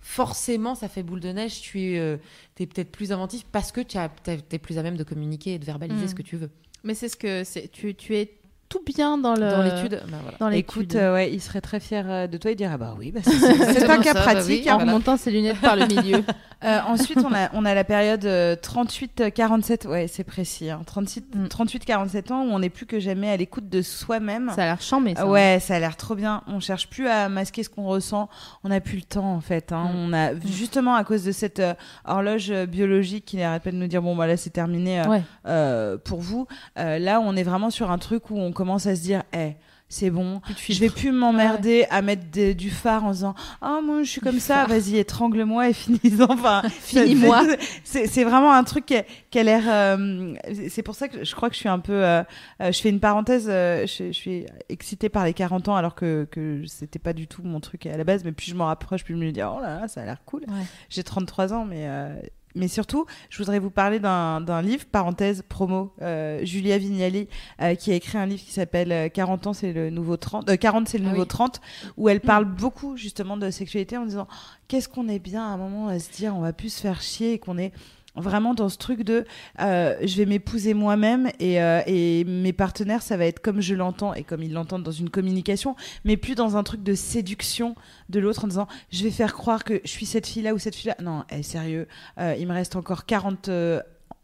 forcément 0.00 0.74
ça 0.74 0.88
fait 0.88 1.04
boule 1.04 1.20
de 1.20 1.28
neige. 1.30 1.60
Tu 1.60 1.92
es, 1.92 1.98
euh, 2.00 2.16
t'es 2.56 2.66
peut-être 2.66 2.90
plus 2.90 3.12
inventif 3.12 3.44
parce 3.52 3.70
que 3.70 3.80
tu 3.80 3.96
as, 3.96 4.08
t'es 4.08 4.38
t'es 4.38 4.58
plus 4.58 4.76
à 4.78 4.82
même 4.82 4.96
de 4.96 5.04
communiquer 5.04 5.54
et 5.54 5.58
de 5.60 5.64
verbaliser 5.64 6.06
Hmm. 6.06 6.08
ce 6.08 6.14
que 6.16 6.22
tu 6.22 6.36
veux. 6.36 6.50
Mais 6.82 6.94
c'est 6.94 7.08
ce 7.08 7.16
que 7.16 7.44
c'est. 7.44 7.68
Tu, 7.70 7.94
tu 7.94 8.16
es 8.16 8.32
tout 8.68 8.82
bien 8.84 9.16
dans 9.18 9.34
le 9.34 9.48
Dans 9.48 9.62
l'étude, 9.62 10.02
bah 10.10 10.18
voilà. 10.22 10.38
Dans 10.38 10.48
Écoute, 10.50 10.82
l'étude. 10.92 10.96
euh, 10.96 11.14
ouais, 11.14 11.32
il 11.32 11.40
serait 11.40 11.60
très 11.60 11.78
fier 11.78 12.04
euh, 12.10 12.26
de 12.26 12.36
toi. 12.36 12.50
Il 12.50 12.56
dirait, 12.56 12.76
bah 12.76 12.96
oui, 12.98 13.12
bah, 13.12 13.20
c'est 13.22 13.30
c'est 13.74 13.88
un 13.88 13.98
cas 13.98 14.12
ça, 14.12 14.14
bah 14.14 14.20
pratique. 14.32 14.64
oui. 14.64 14.70
en 14.70 14.74
hein. 14.74 14.76
voilà. 14.78 14.92
remontant 14.92 15.16
ses 15.16 15.30
lunettes 15.30 15.60
par 15.60 15.76
le 15.76 15.86
milieu. 15.86 16.22
Euh, 16.64 16.78
ensuite, 16.86 17.18
on 17.18 17.34
a, 17.34 17.50
on 17.52 17.64
a 17.66 17.74
la 17.74 17.84
période 17.84 18.24
euh, 18.24 18.56
38-47, 18.56 19.86
ouais, 19.86 20.08
c'est 20.08 20.24
précis, 20.24 20.70
hein, 20.70 20.80
38 20.86 21.34
Mm. 21.34 21.46
38-47 21.46 22.32
ans 22.32 22.42
où 22.44 22.50
on 22.50 22.58
n'est 22.60 22.70
plus 22.70 22.86
que 22.86 22.98
jamais 23.00 23.30
à 23.30 23.36
l'écoute 23.36 23.68
de 23.68 23.82
soi-même. 23.82 24.50
Ça 24.54 24.62
a 24.62 24.66
l'air 24.66 24.80
chambé, 24.80 25.14
ça. 25.14 25.22
Ah 25.22 25.26
ouais, 25.26 25.58
ça 25.60 25.76
a 25.76 25.78
l'air 25.78 25.96
trop 25.96 26.14
bien. 26.14 26.42
On 26.46 26.60
cherche 26.60 26.88
plus 26.88 27.08
à 27.08 27.28
masquer 27.28 27.62
ce 27.62 27.68
qu'on 27.68 27.84
ressent. 27.84 28.28
On 28.64 28.68
n'a 28.70 28.80
plus 28.80 28.96
le 28.96 29.02
temps 29.02 29.34
en 29.34 29.40
fait. 29.40 29.72
hein. 29.72 29.90
Mm. 29.92 29.96
On 29.98 30.12
a 30.12 30.34
justement 30.46 30.94
à 30.94 31.04
cause 31.04 31.24
de 31.24 31.32
cette 31.32 31.60
euh, 31.60 31.74
horloge 32.04 32.50
euh, 32.50 32.66
biologique 32.66 33.24
qui 33.26 33.36
n'arrête 33.36 33.62
pas 33.62 33.70
de 33.70 33.76
nous 33.76 33.86
dire 33.86 34.02
bon 34.02 34.16
bah 34.16 34.26
là 34.26 34.36
c'est 34.36 34.50
terminé 34.50 35.00
euh, 35.00 35.04
Ouais. 35.08 35.22
euh, 35.46 35.98
pour 35.98 36.20
vous. 36.20 36.46
Euh, 36.78 36.98
là, 36.98 37.20
on 37.20 37.36
est 37.36 37.42
vraiment 37.42 37.70
sur 37.70 37.90
un 37.90 37.98
truc 37.98 38.30
où 38.30 38.38
on 38.38 38.52
commence 38.52 38.86
à 38.86 38.96
se 38.96 39.02
dire, 39.02 39.22
eh, 39.34 39.56
c'est 39.88 40.10
bon. 40.10 40.40
Je 40.68 40.80
vais 40.80 40.90
plus 40.90 41.12
m'emmerder 41.12 41.86
à 41.90 42.02
mettre 42.02 42.24
des- 42.30 42.54
du 42.54 42.70
phare 42.70 43.04
en 43.04 43.12
disant 43.12 43.34
ah 43.62 43.78
moi 43.84 44.02
je 44.02 44.10
suis 44.10 44.20
comme 44.20 44.40
ça 44.40 44.66
vas-y 44.66 44.96
étrangle-moi 44.96 45.68
et 45.68 45.72
finis-en 45.72 46.26
enfin 46.30 46.62
Finis-moi. 46.80 47.42
c'est 47.84 48.08
c'est 48.08 48.24
vraiment 48.24 48.52
un 48.52 48.64
truc 48.64 48.86
qui 48.86 48.96
a, 48.96 49.04
qui 49.30 49.38
a 49.38 49.42
l'air 49.44 49.62
euh, 49.66 50.34
c'est 50.68 50.82
pour 50.82 50.96
ça 50.96 51.06
que 51.08 51.24
je 51.24 51.34
crois 51.36 51.48
que 51.48 51.54
je 51.54 51.60
suis 51.60 51.68
un 51.68 51.78
peu 51.78 51.92
euh, 52.04 52.22
euh, 52.60 52.72
je 52.72 52.80
fais 52.80 52.88
une 52.90 52.98
parenthèse 53.00 53.46
euh, 53.48 53.86
je, 53.86 54.06
je 54.08 54.12
suis 54.12 54.46
excitée 54.68 55.08
par 55.08 55.24
les 55.24 55.34
40 55.34 55.68
ans 55.68 55.76
alors 55.76 55.94
que 55.94 56.26
que 56.32 56.62
c'était 56.66 56.98
pas 56.98 57.12
du 57.12 57.28
tout 57.28 57.42
mon 57.44 57.60
truc 57.60 57.86
à 57.86 57.96
la 57.96 58.02
base 58.04 58.24
mais 58.24 58.32
plus 58.32 58.46
je 58.50 58.54
m'en 58.56 58.66
rapproche 58.66 59.04
plus 59.04 59.14
je 59.14 59.18
me 59.20 59.30
dis 59.30 59.40
oh 59.42 59.60
là 59.60 59.80
là 59.82 59.88
ça 59.88 60.02
a 60.02 60.04
l'air 60.04 60.18
cool 60.24 60.40
Ouais. 60.48 60.64
j'ai 60.90 61.04
33 61.04 61.52
ans 61.52 61.64
mais 61.64 61.84
euh, 61.86 62.14
mais 62.56 62.68
surtout, 62.68 63.06
je 63.30 63.38
voudrais 63.38 63.58
vous 63.58 63.70
parler 63.70 64.00
d'un 64.00 64.62
livre, 64.62 64.84
parenthèse, 64.90 65.42
promo, 65.48 65.92
euh, 66.02 66.40
Julia 66.44 66.78
Vignali, 66.78 67.28
euh, 67.60 67.74
qui 67.74 67.92
a 67.92 67.94
écrit 67.94 68.18
un 68.18 68.26
livre 68.26 68.42
qui 68.42 68.50
s'appelle 68.52 68.90
euh, 68.90 69.08
40 69.08 69.46
ans, 69.46 69.52
c'est 69.52 69.72
le 69.72 69.90
nouveau 69.90 70.16
30, 70.16 70.48
euh, 70.48 70.56
40 70.56 70.88
c'est 70.88 70.98
le 70.98 71.04
Ah 71.06 71.10
nouveau 71.10 71.22
oui. 71.22 71.28
30, 71.28 71.60
où 71.98 72.08
elle 72.08 72.20
parle 72.20 72.46
beaucoup 72.46 72.96
justement 72.96 73.36
de 73.36 73.50
sexualité 73.50 73.96
en 73.98 74.06
disant 74.06 74.26
qu'est-ce 74.68 74.88
qu'on 74.88 75.06
est 75.08 75.18
bien 75.18 75.42
à 75.44 75.48
un 75.48 75.56
moment 75.58 75.88
à 75.88 75.98
se 75.98 76.10
dire 76.10 76.34
on 76.34 76.40
va 76.40 76.52
plus 76.52 76.72
se 76.72 76.80
faire 76.80 77.02
chier 77.02 77.34
et 77.34 77.38
qu'on 77.38 77.58
est 77.58 77.72
vraiment 78.16 78.54
dans 78.54 78.68
ce 78.68 78.78
truc 78.78 79.02
de 79.02 79.24
euh, 79.60 79.94
je 80.02 80.16
vais 80.16 80.26
m'épouser 80.26 80.74
moi-même 80.74 81.30
et, 81.40 81.60
euh, 81.62 81.80
et 81.86 82.24
mes 82.24 82.52
partenaires 82.52 83.02
ça 83.02 83.16
va 83.16 83.26
être 83.26 83.40
comme 83.40 83.60
je 83.60 83.74
l'entends 83.74 84.14
et 84.14 84.22
comme 84.22 84.42
ils 84.42 84.52
l'entendent 84.52 84.82
dans 84.82 84.90
une 84.90 85.10
communication 85.10 85.76
mais 86.04 86.16
plus 86.16 86.34
dans 86.34 86.56
un 86.56 86.62
truc 86.62 86.82
de 86.82 86.94
séduction 86.94 87.74
de 88.08 88.20
l'autre 88.20 88.44
en 88.44 88.48
disant 88.48 88.68
je 88.90 89.04
vais 89.04 89.10
faire 89.10 89.34
croire 89.34 89.64
que 89.64 89.80
je 89.84 89.90
suis 89.90 90.06
cette 90.06 90.26
fille 90.26 90.42
là 90.42 90.54
ou 90.54 90.58
cette 90.58 90.74
fille 90.74 90.88
là 90.88 90.96
non 91.02 91.24
eh, 91.30 91.42
sérieux 91.42 91.86
euh, 92.18 92.34
il 92.38 92.46
me 92.46 92.52
reste 92.52 92.76
encore 92.76 93.04
40 93.06 93.48
euh, 93.48 93.80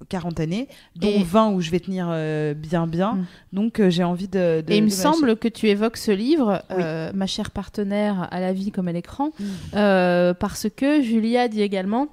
40 0.09 0.40
années, 0.40 0.66
dont 0.97 1.07
Et- 1.07 1.22
20 1.22 1.51
où 1.53 1.61
je 1.61 1.70
vais 1.70 1.78
tenir 1.78 2.09
euh, 2.11 2.55
bien 2.55 2.88
bien. 2.88 3.12
Mm. 3.12 3.24
Donc 3.53 3.78
euh, 3.78 3.88
j'ai 3.88 4.03
envie 4.03 4.26
de... 4.26 4.61
de 4.66 4.72
Et 4.72 4.78
il 4.78 4.82
me 4.82 4.88
semble 4.88 5.36
que 5.36 5.47
tu 5.47 5.68
évoques 5.68 5.97
ce 5.97 6.11
livre, 6.11 6.61
Oui. 6.70 6.76
euh, 6.80 7.12
Ma 7.14 7.26
chère 7.28 7.53
partenaire 7.53 8.26
à 8.32 8.40
la 8.40 8.53
vie 8.53 8.72
comme 8.72 8.88
à 8.88 8.93
l'écran, 8.93 9.30
Mm. 9.38 9.45
euh, 9.76 10.34
parce 10.34 10.66
que 10.74 11.03
Julia 11.03 11.47
dit 11.47 11.62
également 11.62 12.09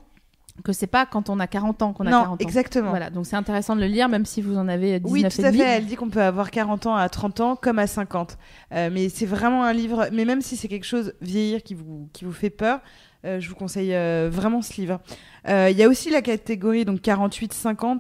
que 0.64 0.74
c'est 0.74 0.88
pas 0.88 1.06
quand 1.06 1.30
on 1.30 1.40
a 1.40 1.48
40 1.48 1.82
ans 1.82 1.94
qu'on 1.94 2.06
a 2.06 2.12
non, 2.12 2.22
40 2.22 2.34
ans. 2.34 2.46
exactement. 2.46 2.90
Voilà, 2.90 3.10
donc 3.10 3.26
c'est 3.26 3.36
intéressant 3.36 3.76
de 3.76 3.82
le 3.82 3.88
lire, 3.88 4.10
même 4.10 4.26
si 4.26 4.42
vous 4.42 4.58
en 4.58 4.68
avez 4.68 5.00
19 5.00 5.12
Oui, 5.12 5.26
et 5.26 5.30
tout 5.30 5.42
à 5.46 5.52
fait. 5.52 5.60
Elle 5.60 5.86
dit 5.86 5.96
qu'on 5.96 6.10
peut 6.10 6.22
avoir 6.22 6.52
40 6.52 6.88
ans 6.88 6.96
à 6.96 7.08
30 7.10 7.40
ans 7.42 7.56
comme 7.56 7.80
à 7.80 7.88
50. 7.88 8.38
Euh, 8.74 8.90
mais 8.92 9.10
c'est 9.10 9.26
vraiment 9.26 9.64
un 9.64 9.74
livre. 9.74 10.10
Mais 10.12 10.26
même 10.26 10.42
si 10.42 10.58
c'est 10.58 10.68
quelque 10.68 10.86
chose 10.86 11.14
vieillir 11.22 11.64
qui 11.64 11.74
vous, 11.74 12.10
qui 12.14 12.26
vous 12.26 12.34
fait 12.34 12.50
peur, 12.50 12.80
euh, 13.26 13.40
je 13.40 13.50
vous 13.50 13.56
conseille 13.56 13.94
euh, 13.94 14.30
vraiment 14.32 14.62
ce 14.62 14.80
livre. 14.80 15.00
Euh, 15.48 15.70
Il 15.72 15.78
y 15.78 15.84
a 15.84 15.90
aussi 15.90 16.10
la 16.10 16.22
catégorie 16.22 16.86
donc 16.86 17.02
48-50. 17.02 18.00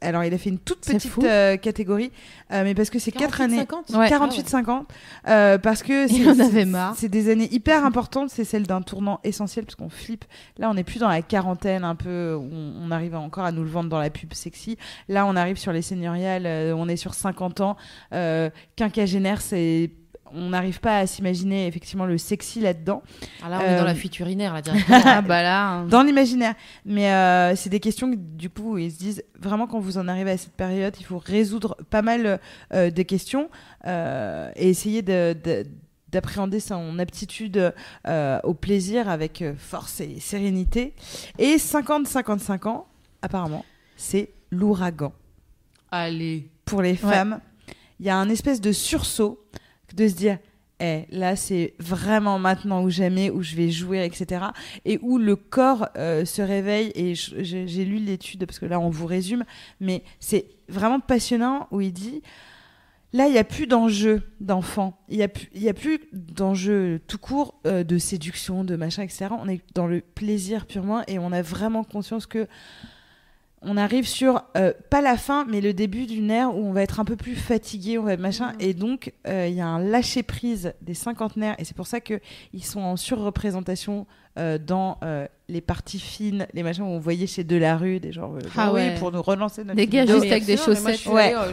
Alors, 0.00 0.24
il 0.24 0.32
a 0.34 0.38
fait 0.38 0.50
une 0.50 0.58
toute 0.58 0.80
petite 0.80 1.10
euh, 1.24 1.56
catégorie, 1.56 2.10
euh, 2.52 2.62
mais 2.64 2.74
parce 2.74 2.90
que 2.90 2.98
c'est 2.98 3.12
4 3.12 3.40
années. 3.40 3.56
50 3.58 3.90
Ouais. 3.90 4.08
48-50, 4.08 4.86
euh, 5.28 5.58
parce 5.58 5.82
que 5.82 6.06
c'est- 6.08 6.28
en 6.28 6.34
c'est- 6.34 6.40
avait 6.42 6.64
marre. 6.64 6.94
C'est 6.96 7.08
des 7.08 7.30
années 7.30 7.48
hyper 7.52 7.84
importantes, 7.84 8.30
c'est 8.30 8.44
celle 8.44 8.64
d'un 8.66 8.82
tournant 8.82 9.20
essentiel, 9.24 9.64
parce 9.64 9.74
qu'on 9.76 9.88
flippe. 9.88 10.24
Là, 10.58 10.70
on 10.70 10.74
n'est 10.74 10.84
plus 10.84 10.98
dans 11.00 11.08
la 11.08 11.22
quarantaine, 11.22 11.84
un 11.84 11.94
peu, 11.94 12.34
où 12.34 12.48
on, 12.52 12.74
on 12.86 12.90
arrive 12.90 13.14
encore 13.14 13.44
à 13.44 13.52
nous 13.52 13.62
le 13.62 13.70
vendre 13.70 13.88
dans 13.88 13.98
la 13.98 14.10
pub 14.10 14.32
sexy. 14.34 14.76
Là, 15.08 15.26
on 15.26 15.36
arrive 15.36 15.56
sur 15.58 15.72
les 15.72 15.82
seigneuriales, 15.82 16.46
on 16.74 16.88
est 16.88 16.96
sur 16.96 17.14
50 17.14 17.60
ans. 17.60 17.76
Quinquagénaire, 18.76 19.40
c'est. 19.40 19.90
On 20.34 20.50
n'arrive 20.50 20.80
pas 20.80 20.98
à 20.98 21.06
s'imaginer 21.06 21.66
effectivement 21.66 22.06
le 22.06 22.18
sexy 22.18 22.60
là-dedans, 22.60 23.02
Ah 23.42 23.48
là, 23.48 23.58
on 23.58 23.64
est 23.64 23.76
dans 23.76 23.82
Euh, 23.82 23.84
la 23.84 23.94
fuite 23.94 24.18
urinaire, 24.18 24.54
là, 24.54 24.62
directement. 24.62 25.00
Ah 25.04 25.22
bah 25.22 25.42
là, 25.42 25.68
hein. 25.68 25.84
dans 25.86 26.02
l'imaginaire. 26.02 26.54
Mais 26.84 27.10
euh, 27.12 27.54
c'est 27.56 27.70
des 27.70 27.80
questions 27.80 28.10
que, 28.10 28.16
du 28.16 28.50
coup, 28.50 28.78
ils 28.78 28.92
se 28.92 28.98
disent 28.98 29.24
vraiment 29.38 29.66
quand 29.66 29.80
vous 29.80 29.98
en 29.98 30.08
arrivez 30.08 30.30
à 30.32 30.36
cette 30.36 30.52
période, 30.54 30.94
il 31.00 31.04
faut 31.04 31.18
résoudre 31.18 31.76
pas 31.90 32.02
mal 32.02 32.40
euh, 32.72 32.90
des 32.90 33.04
questions 33.04 33.50
euh, 33.86 34.50
et 34.56 34.68
essayer 34.70 35.02
de, 35.02 35.36
de- 35.44 35.66
d'appréhender 36.10 36.58
son 36.58 36.98
aptitude 36.98 37.72
euh, 38.08 38.40
au 38.42 38.52
plaisir 38.54 39.08
avec 39.08 39.42
euh, 39.42 39.54
force 39.56 40.00
et 40.00 40.18
sérénité. 40.18 40.94
Et 41.38 41.56
50-55 41.56 42.66
ans, 42.68 42.86
apparemment, 43.22 43.64
c'est 43.96 44.30
l'ouragan. 44.50 45.12
Allez. 45.92 46.48
Pour 46.64 46.82
les 46.82 46.96
femmes, 46.96 47.40
il 47.98 48.06
y 48.06 48.10
a 48.10 48.16
un 48.16 48.28
espèce 48.28 48.60
de 48.60 48.72
sursaut 48.72 49.44
de 49.94 50.08
se 50.08 50.14
dire 50.14 50.38
eh, 50.80 51.04
là, 51.10 51.36
c'est 51.36 51.74
vraiment 51.78 52.38
maintenant 52.38 52.82
où 52.82 52.88
j'aimais, 52.88 53.28
où 53.30 53.42
je 53.42 53.54
vais 53.54 53.70
jouer, 53.70 54.04
etc. 54.04 54.46
Et 54.86 54.98
où 55.02 55.18
le 55.18 55.36
corps 55.36 55.88
euh, 55.96 56.24
se 56.24 56.40
réveille. 56.40 56.90
Et 56.94 57.14
j'ai 57.14 57.84
lu 57.84 57.98
l'étude, 57.98 58.46
parce 58.46 58.58
que 58.58 58.66
là, 58.66 58.80
on 58.80 58.88
vous 58.88 59.06
résume, 59.06 59.44
mais 59.78 60.02
c'est 60.20 60.46
vraiment 60.68 61.00
passionnant 61.00 61.68
où 61.70 61.82
il 61.82 61.92
dit 61.92 62.22
là, 63.12 63.26
il 63.26 63.32
n'y 63.32 63.38
a 63.38 63.44
plus 63.44 63.66
d'enjeu 63.66 64.22
d'enfant. 64.40 64.98
Il 65.08 65.18
n'y 65.54 65.68
a 65.68 65.74
plus 65.74 66.00
d'enjeu 66.12 67.00
tout 67.06 67.18
court 67.18 67.60
euh, 67.66 67.84
de 67.84 67.98
séduction, 67.98 68.64
de 68.64 68.76
machin, 68.76 69.02
etc. 69.02 69.26
On 69.38 69.48
est 69.48 69.60
dans 69.74 69.86
le 69.86 70.00
plaisir 70.00 70.66
purement 70.66 71.02
et 71.08 71.18
on 71.18 71.32
a 71.32 71.42
vraiment 71.42 71.84
conscience 71.84 72.26
que 72.26 72.46
on 73.62 73.76
arrive 73.76 74.08
sur 74.08 74.42
euh, 74.56 74.72
pas 74.88 75.00
la 75.02 75.16
fin 75.16 75.44
mais 75.44 75.60
le 75.60 75.74
début 75.74 76.06
d'une 76.06 76.30
ère 76.30 76.56
où 76.56 76.66
on 76.66 76.72
va 76.72 76.82
être 76.82 76.98
un 76.98 77.04
peu 77.04 77.16
plus 77.16 77.36
fatigué 77.36 77.98
on 77.98 78.04
va 78.04 78.14
être 78.14 78.20
machin. 78.20 78.52
Et 78.58 78.74
donc 78.74 79.12
euh, 79.26 79.46
il 79.48 79.54
y 79.54 79.60
a 79.60 79.66
un 79.66 79.78
lâcher 79.78 80.22
prise 80.22 80.72
des 80.80 80.94
cinquantenaires. 80.94 81.56
Et 81.58 81.64
c'est 81.64 81.76
pour 81.76 81.86
ça 81.86 82.00
que 82.00 82.20
ils 82.52 82.64
sont 82.64 82.80
en 82.80 82.96
surreprésentation 82.96 84.06
euh, 84.38 84.58
dans 84.58 84.98
euh, 85.02 85.26
les 85.48 85.60
parties 85.60 85.98
fines 85.98 86.46
les 86.54 86.62
machins 86.62 86.84
où 86.84 86.86
on 86.86 87.00
voyait 87.00 87.26
chez 87.26 87.42
Delarue 87.42 87.98
des 87.98 88.12
gens 88.12 88.32
euh, 88.36 88.38
Ah 88.56 88.72
ouais. 88.72 88.94
pour 89.00 89.10
nous 89.10 89.20
relancer 89.20 89.64
notre 89.64 89.74
Des 89.76 89.88
gars 89.88 90.02
vidéo. 90.02 90.20
juste 90.20 90.30
avec 90.30 90.44
des 90.44 90.54
mais 90.54 90.58
moi, 90.58 90.66
je 90.74 90.74
chaussettes. 90.80 90.96
suis 91.00 91.10
Ouais. 91.10 91.22
allée, 91.34 91.34
euh, 91.34 91.52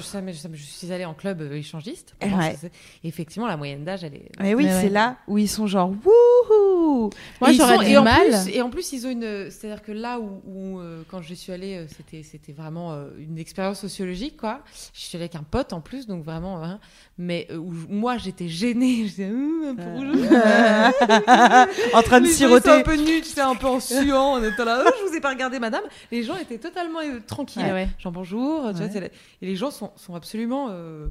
je, 0.53 0.61
suis 0.61 0.91
allée 0.93 1.05
en 1.05 1.15
club 1.15 1.41
euh, 1.41 1.53
échangiste. 1.55 2.13
Ouais. 2.21 2.55
effectivement, 3.03 3.47
la 3.47 3.57
moyenne 3.57 3.83
d'âge, 3.83 4.03
elle 4.03 4.13
est. 4.13 4.29
mais 4.39 4.53
oui 4.53 4.65
c'est 4.69 4.83
ouais. 4.83 4.89
là 4.89 5.17
où 5.27 5.39
ils 5.39 5.49
sont 5.49 5.65
genre 5.65 5.89
wouhou 5.89 7.09
Moi, 7.41 7.51
j'aurais 7.53 7.77
sont- 7.77 7.81
du 7.83 7.89
et 7.89 7.97
en 7.97 8.03
mal. 8.03 8.27
plus- 8.43 8.53
et 8.55 8.61
en 8.61 8.69
plus, 8.69 8.93
ils 8.93 9.07
ont 9.07 9.09
une. 9.09 9.49
C'est-à-dire 9.49 9.81
que 9.81 9.91
là 9.91 10.19
où, 10.19 10.41
où, 10.45 10.79
euh, 10.79 11.01
quand 11.09 11.23
je 11.23 11.33
suis 11.33 11.51
allée, 11.51 11.85
c'était, 11.97 12.21
c'était 12.21 12.53
vraiment 12.53 12.93
euh, 12.93 13.07
une 13.17 13.39
expérience 13.39 13.79
sociologique, 13.79 14.37
quoi. 14.37 14.61
Je 14.93 15.01
suis 15.01 15.15
allée 15.15 15.23
avec 15.23 15.35
un 15.35 15.43
pote 15.43 15.73
en 15.73 15.81
plus, 15.81 16.05
donc 16.05 16.23
vraiment. 16.23 16.63
hein. 16.63 16.79
mais 17.17 17.47
euh, 17.49 17.57
où 17.57 17.73
moi, 17.89 18.17
j'étais 18.19 18.47
gênée. 18.47 19.07
J'étais 19.07 19.25
hum, 19.31 19.63
un 19.69 19.75
peu 19.75 19.89
rouge. 19.89 20.17
en 21.93 22.01
train 22.03 22.21
de 22.21 22.27
siroter 22.27 22.66
ça 22.67 22.75
un 22.77 22.81
peu 22.83 22.95
nu, 22.95 23.21
tu 23.21 23.29
sais, 23.29 23.41
un 23.41 23.55
peu 23.55 23.67
en 23.67 23.79
suant, 23.79 24.33
en 24.33 24.43
étant 24.43 24.65
là. 24.65 24.83
Oh, 24.85 24.89
je 25.03 25.09
vous 25.09 25.15
ai 25.15 25.21
pas 25.21 25.29
regardé, 25.29 25.59
madame. 25.59 25.83
Les 26.11 26.23
gens 26.23 26.35
étaient 26.37 26.57
totalement 26.59 26.99
euh, 26.99 27.19
tranquilles. 27.25 27.63
Ouais, 27.63 27.71
ouais. 27.71 27.89
Genre 27.99 28.11
bonjour, 28.11 28.67
tu 28.69 28.73
vois, 28.77 28.85
Ouais. 28.85 28.89
c'est 28.93 28.99
la- 28.99 29.07
et 29.07 29.11
les 29.41 29.55
gens 29.55 29.71
sont, 29.71 29.91
sont 29.95 30.15
absolument. 30.15 30.67
euh, 30.69 31.07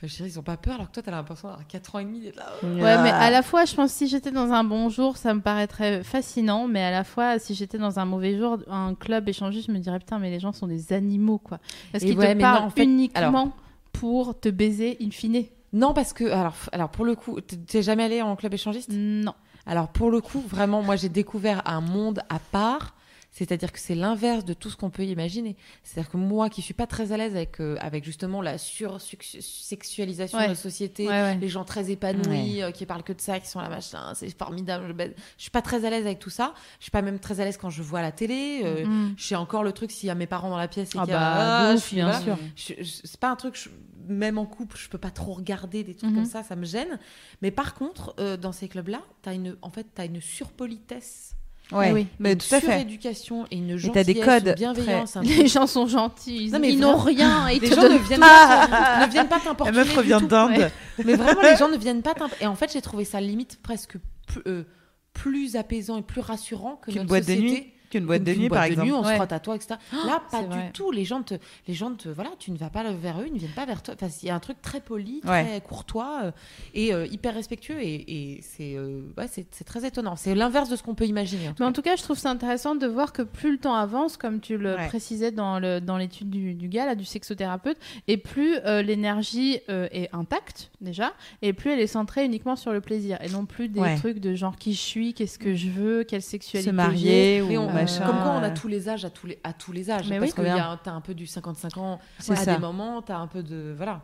Enfin, 0.00 0.06
je 0.06 0.14
dirais, 0.14 0.28
ils 0.28 0.38
ont 0.38 0.42
pas 0.44 0.56
peur, 0.56 0.74
alors 0.76 0.86
que 0.86 0.92
toi, 0.92 1.02
t'as 1.02 1.10
l'impression 1.10 1.48
d'avoir 1.48 1.66
4 1.66 1.96
ans 1.96 1.98
et 1.98 2.04
demi 2.04 2.20
d'être 2.20 2.36
là. 2.36 2.46
Ouais, 2.62 3.02
mais 3.02 3.10
à 3.10 3.30
la 3.30 3.42
fois, 3.42 3.64
je 3.64 3.74
pense 3.74 3.90
que 3.90 3.98
si 3.98 4.06
j'étais 4.06 4.30
dans 4.30 4.52
un 4.52 4.62
bon 4.62 4.88
jour, 4.90 5.16
ça 5.16 5.34
me 5.34 5.40
paraîtrait 5.40 6.04
fascinant, 6.04 6.68
mais 6.68 6.80
à 6.84 6.92
la 6.92 7.02
fois, 7.02 7.40
si 7.40 7.52
j'étais 7.56 7.78
dans 7.78 7.98
un 7.98 8.04
mauvais 8.04 8.38
jour, 8.38 8.58
un 8.70 8.94
club 8.94 9.28
échangiste, 9.28 9.66
je 9.66 9.72
me 9.72 9.80
dirais 9.80 9.98
putain, 9.98 10.20
mais 10.20 10.30
les 10.30 10.38
gens 10.38 10.52
sont 10.52 10.68
des 10.68 10.92
animaux, 10.92 11.38
quoi. 11.38 11.58
Parce 11.90 12.04
qu'ils 12.04 12.16
ouais, 12.16 12.36
te 12.36 12.40
parlent 12.40 12.60
non, 12.60 12.66
en 12.66 12.70
fait, 12.70 12.84
uniquement 12.84 13.18
alors- 13.20 13.56
pour 13.92 14.38
te 14.38 14.48
baiser 14.48 14.96
in 15.02 15.10
fine. 15.10 15.46
Non, 15.72 15.92
parce 15.94 16.12
que, 16.12 16.24
alors, 16.30 16.54
alors 16.70 16.90
pour 16.90 17.04
le 17.04 17.16
coup, 17.16 17.40
t'es 17.40 17.82
jamais 17.82 18.04
allé 18.04 18.22
en 18.22 18.36
club 18.36 18.54
échangiste? 18.54 18.90
Non. 18.92 19.34
Alors 19.68 19.88
pour 19.88 20.10
le 20.10 20.20
coup, 20.20 20.40
vraiment, 20.40 20.82
moi 20.82 20.96
j'ai 20.96 21.08
découvert 21.10 21.62
un 21.66 21.80
monde 21.80 22.22
à 22.28 22.38
part. 22.40 22.94
C'est-à-dire 23.30 23.70
que 23.72 23.78
c'est 23.78 23.94
l'inverse 23.94 24.44
de 24.44 24.52
tout 24.54 24.68
ce 24.70 24.74
qu'on 24.76 24.88
peut 24.90 25.04
imaginer. 25.04 25.54
C'est-à-dire 25.84 26.10
que 26.10 26.16
moi, 26.16 26.48
qui 26.48 26.60
suis 26.62 26.74
pas 26.74 26.86
très 26.88 27.12
à 27.12 27.16
l'aise 27.18 27.36
avec, 27.36 27.60
euh, 27.60 27.76
avec 27.80 28.02
justement 28.02 28.40
la 28.42 28.56
sursexualisation 28.58 30.38
Ouais. 30.38 30.44
de 30.44 30.48
la 30.50 30.54
société, 30.56 31.06
Ouais, 31.06 31.12
ouais. 31.12 31.36
les 31.36 31.48
gens 31.48 31.64
très 31.64 31.90
épanouis, 31.90 32.62
euh, 32.62 32.70
qui 32.70 32.86
parlent 32.86 33.02
que 33.02 33.12
de 33.12 33.20
ça, 33.20 33.38
qui 33.38 33.46
sont 33.48 33.60
là, 33.60 33.68
machin, 33.68 34.12
c'est 34.14 34.36
formidable. 34.36 34.86
Je, 34.98 35.04
je 35.04 35.42
suis 35.42 35.50
pas 35.50 35.62
très 35.62 35.84
à 35.84 35.90
l'aise 35.90 36.06
avec 36.06 36.18
tout 36.18 36.30
ça. 36.30 36.54
Je 36.78 36.84
suis 36.84 36.90
pas 36.90 37.02
même 37.02 37.18
très 37.18 37.38
à 37.40 37.44
l'aise 37.44 37.56
quand 37.58 37.70
je 37.70 37.82
vois 37.82 38.02
la 38.02 38.12
télé. 38.12 38.62
euh, 38.64 38.84
Mm. 38.86 39.14
Je 39.16 39.24
sais 39.24 39.34
encore 39.36 39.62
le 39.62 39.72
truc 39.72 39.90
s'il 39.90 40.06
y 40.06 40.10
a 40.10 40.14
mes 40.14 40.26
parents 40.26 40.50
dans 40.50 40.56
la 40.56 40.68
pièce 40.68 40.88
et 40.94 40.98
Ah 40.98 41.02
qu'il 41.04 41.10
y 41.12 41.14
a- 41.16 41.18
bah, 41.20 41.68
Ah, 41.68 41.76
je 41.76 41.80
suis- 41.80 41.96
bien 41.96 42.10
voilà. 42.10 42.36
sûr. 42.36 42.38
C'est 42.84 43.20
pas 43.20 43.30
un 43.30 43.36
truc 43.36 43.56
je- 43.56 43.68
même 44.08 44.38
en 44.38 44.46
couple 44.46 44.76
je 44.78 44.88
peux 44.88 44.98
pas 44.98 45.10
trop 45.10 45.32
regarder 45.34 45.84
des 45.84 45.94
trucs 45.94 46.10
Mhm. 46.10 46.16
comme 46.16 46.24
ça 46.26 46.42
ça 46.42 46.56
me 46.56 46.64
gêne. 46.64 46.98
Mais 47.42 47.50
par 47.50 47.74
contre 47.74 48.14
euh, 48.18 48.36
dans 48.36 48.52
ces 48.52 48.68
clubs 48.68 48.88
là 48.88 49.00
t'as 49.22 49.34
une 49.34 49.56
en 49.62 49.70
fait 49.70 49.86
t'as 49.94 50.06
une 50.06 50.20
surpolitesse. 50.20 51.34
Ouais. 51.70 51.92
Oui. 51.92 52.06
mais 52.18 52.32
une 52.32 52.38
tout 52.38 52.46
à 52.54 52.60
fait. 52.60 52.66
suréducation 52.66 53.44
et 53.50 53.56
une 53.58 53.68
Et 53.70 53.76
gentillesse 53.78 54.06
t'as 54.06 54.12
des 54.14 54.20
codes 54.20 54.54
bienveillance 54.56 55.16
Les 55.22 55.48
gens 55.48 55.66
sont 55.66 55.86
gentils, 55.86 56.46
ils, 56.46 56.50
Non, 56.52 56.60
mais 56.60 56.72
ils 56.72 56.78
n'ont 56.80 56.96
rien. 56.96 57.50
Ils 57.50 57.60
les 57.60 57.68
gens 57.68 57.82
ne 57.82 57.98
viennent, 57.98 58.20
pas, 58.20 58.66
ne 59.06 59.10
viennent 59.12 59.28
pas 59.28 59.36
la 59.38 59.44
t'importuner 59.44 59.76
meuf 59.76 59.90
du 59.92 59.96
revient 59.98 60.26
d'Inde. 60.26 60.70
Mais 61.04 61.14
vraiment 61.14 61.42
les 61.42 61.56
gens 61.56 61.68
ne 61.68 61.76
viennent 61.76 62.00
pas 62.00 62.14
t'imp- 62.14 62.32
et 62.40 62.46
en 62.46 62.54
fait 62.54 62.72
j'ai 62.72 62.80
trouvé 62.80 63.04
ça 63.04 63.20
limite 63.20 63.60
presque 63.62 63.98
plus, 64.26 64.40
euh, 64.46 64.64
plus 65.12 65.56
apaisant 65.56 65.98
et 65.98 66.02
plus 66.02 66.22
rassurant 66.22 66.76
que 66.76 66.86
Qu'une 66.90 67.00
notre 67.02 67.08
boîte 67.08 67.26
de 67.26 67.34
société. 67.34 67.50
nuit 67.50 67.72
qu'une 67.88 68.06
boîte 68.06 68.24
de 68.24 68.32
nuit 68.34 68.48
par 68.48 68.58
boîte 68.58 68.68
de 68.68 68.72
exemple 68.72 68.86
nuit, 68.88 68.94
on 68.94 69.04
se 69.04 69.14
frotte 69.14 69.32
à 69.32 69.40
toi, 69.40 69.56
etc. 69.56 69.74
Là, 70.06 70.22
pas 70.30 70.38
c'est 70.40 70.48
du 70.48 70.56
vrai. 70.56 70.70
tout. 70.72 70.90
Les 70.90 71.04
gens 71.04 71.22
te, 71.22 71.34
les 71.66 71.74
gens 71.74 71.92
te, 71.94 72.08
voilà, 72.08 72.30
tu 72.38 72.50
ne 72.50 72.56
vas 72.58 72.70
pas 72.70 72.82
vers 72.92 73.20
eux, 73.20 73.24
ils 73.26 73.32
ne 73.34 73.38
viennent 73.38 73.50
pas 73.52 73.66
vers 73.66 73.82
toi. 73.82 73.94
Enfin, 73.94 74.12
il 74.22 74.26
y 74.26 74.30
a 74.30 74.34
un 74.34 74.40
truc 74.40 74.60
très 74.62 74.80
poli, 74.80 75.20
très 75.20 75.30
Ouais. 75.44 75.62
courtois 75.66 76.20
euh, 76.24 76.30
et 76.74 76.92
euh, 76.94 77.06
hyper 77.06 77.34
respectueux. 77.34 77.80
Et, 77.80 78.34
et 78.36 78.40
c'est, 78.42 78.74
euh, 78.76 79.00
ouais, 79.16 79.26
c'est, 79.28 79.46
c'est 79.50 79.64
très 79.64 79.86
étonnant. 79.86 80.16
C'est 80.16 80.34
l'inverse 80.34 80.68
de 80.68 80.76
ce 80.76 80.82
qu'on 80.82 80.94
peut 80.94 81.06
imaginer. 81.06 81.48
en 81.48 81.54
Mais 81.60 81.66
en 81.66 81.72
tout 81.72 81.82
cas, 81.82 81.96
je 81.96 82.02
trouve 82.02 82.18
ça 82.18 82.30
intéressant 82.30 82.74
de 82.74 82.86
voir 82.86 83.12
que 83.12 83.22
plus 83.22 83.52
le 83.52 83.58
temps 83.58 83.74
avance, 83.74 84.16
comme 84.16 84.40
tu 84.40 84.56
le 84.56 84.74
Ouais. 84.76 84.86
précisais 84.88 85.30
dans 85.32 85.58
le 85.58 85.80
dans 85.80 85.96
l'étude 85.96 86.30
du, 86.30 86.54
du 86.54 86.68
gars, 86.68 86.86
là, 86.86 86.94
du 86.94 87.04
sexothérapeute, 87.04 87.78
et 88.06 88.16
plus 88.16 88.56
euh, 88.66 88.82
l'énergie 88.82 89.58
euh, 89.70 89.88
est 89.92 90.08
intacte 90.14 90.70
déjà, 90.80 91.12
et 91.42 91.52
plus 91.52 91.70
elle 91.70 91.80
est 91.80 91.86
centrée 91.86 92.24
uniquement 92.24 92.56
sur 92.56 92.72
le 92.72 92.80
plaisir, 92.80 93.18
et 93.22 93.28
non 93.30 93.46
plus 93.46 93.68
des 93.68 93.80
Ouais. 93.80 93.96
trucs 93.96 94.18
de 94.18 94.34
genre 94.34 94.56
qui 94.56 94.72
je 94.74 94.80
suis, 94.80 95.14
qu'est-ce 95.14 95.38
que 95.38 95.54
je 95.54 95.68
veux, 95.68 96.04
quelle 96.04 96.22
sexualité 96.22 96.70
se 96.70 96.74
marier 96.74 97.42
ou 97.42 97.50
on- 97.56 97.72
machin 97.82 98.06
comme 98.06 98.16
quoi, 98.22 98.32
on 98.32 98.42
a 98.42 98.50
tous 98.50 98.68
les 98.68 98.88
âges 98.88 99.04
à 99.04 99.10
tous 99.10 99.26
les, 99.26 99.38
à 99.44 99.52
tous 99.52 99.72
les 99.72 99.90
âges. 99.90 100.08
Mais 100.08 100.18
parce 100.18 100.32
oui. 100.36 100.44
que 100.44 100.82
t'as 100.84 100.92
un 100.92 101.00
peu 101.00 101.14
du 101.14 101.26
55 101.26 101.76
ans 101.78 101.98
à 102.18 102.22
ça. 102.36 102.54
des 102.54 102.58
moments, 102.58 103.02
t'as 103.02 103.16
un 103.18 103.26
peu 103.26 103.42
de, 103.42 103.74
voilà. 103.76 104.02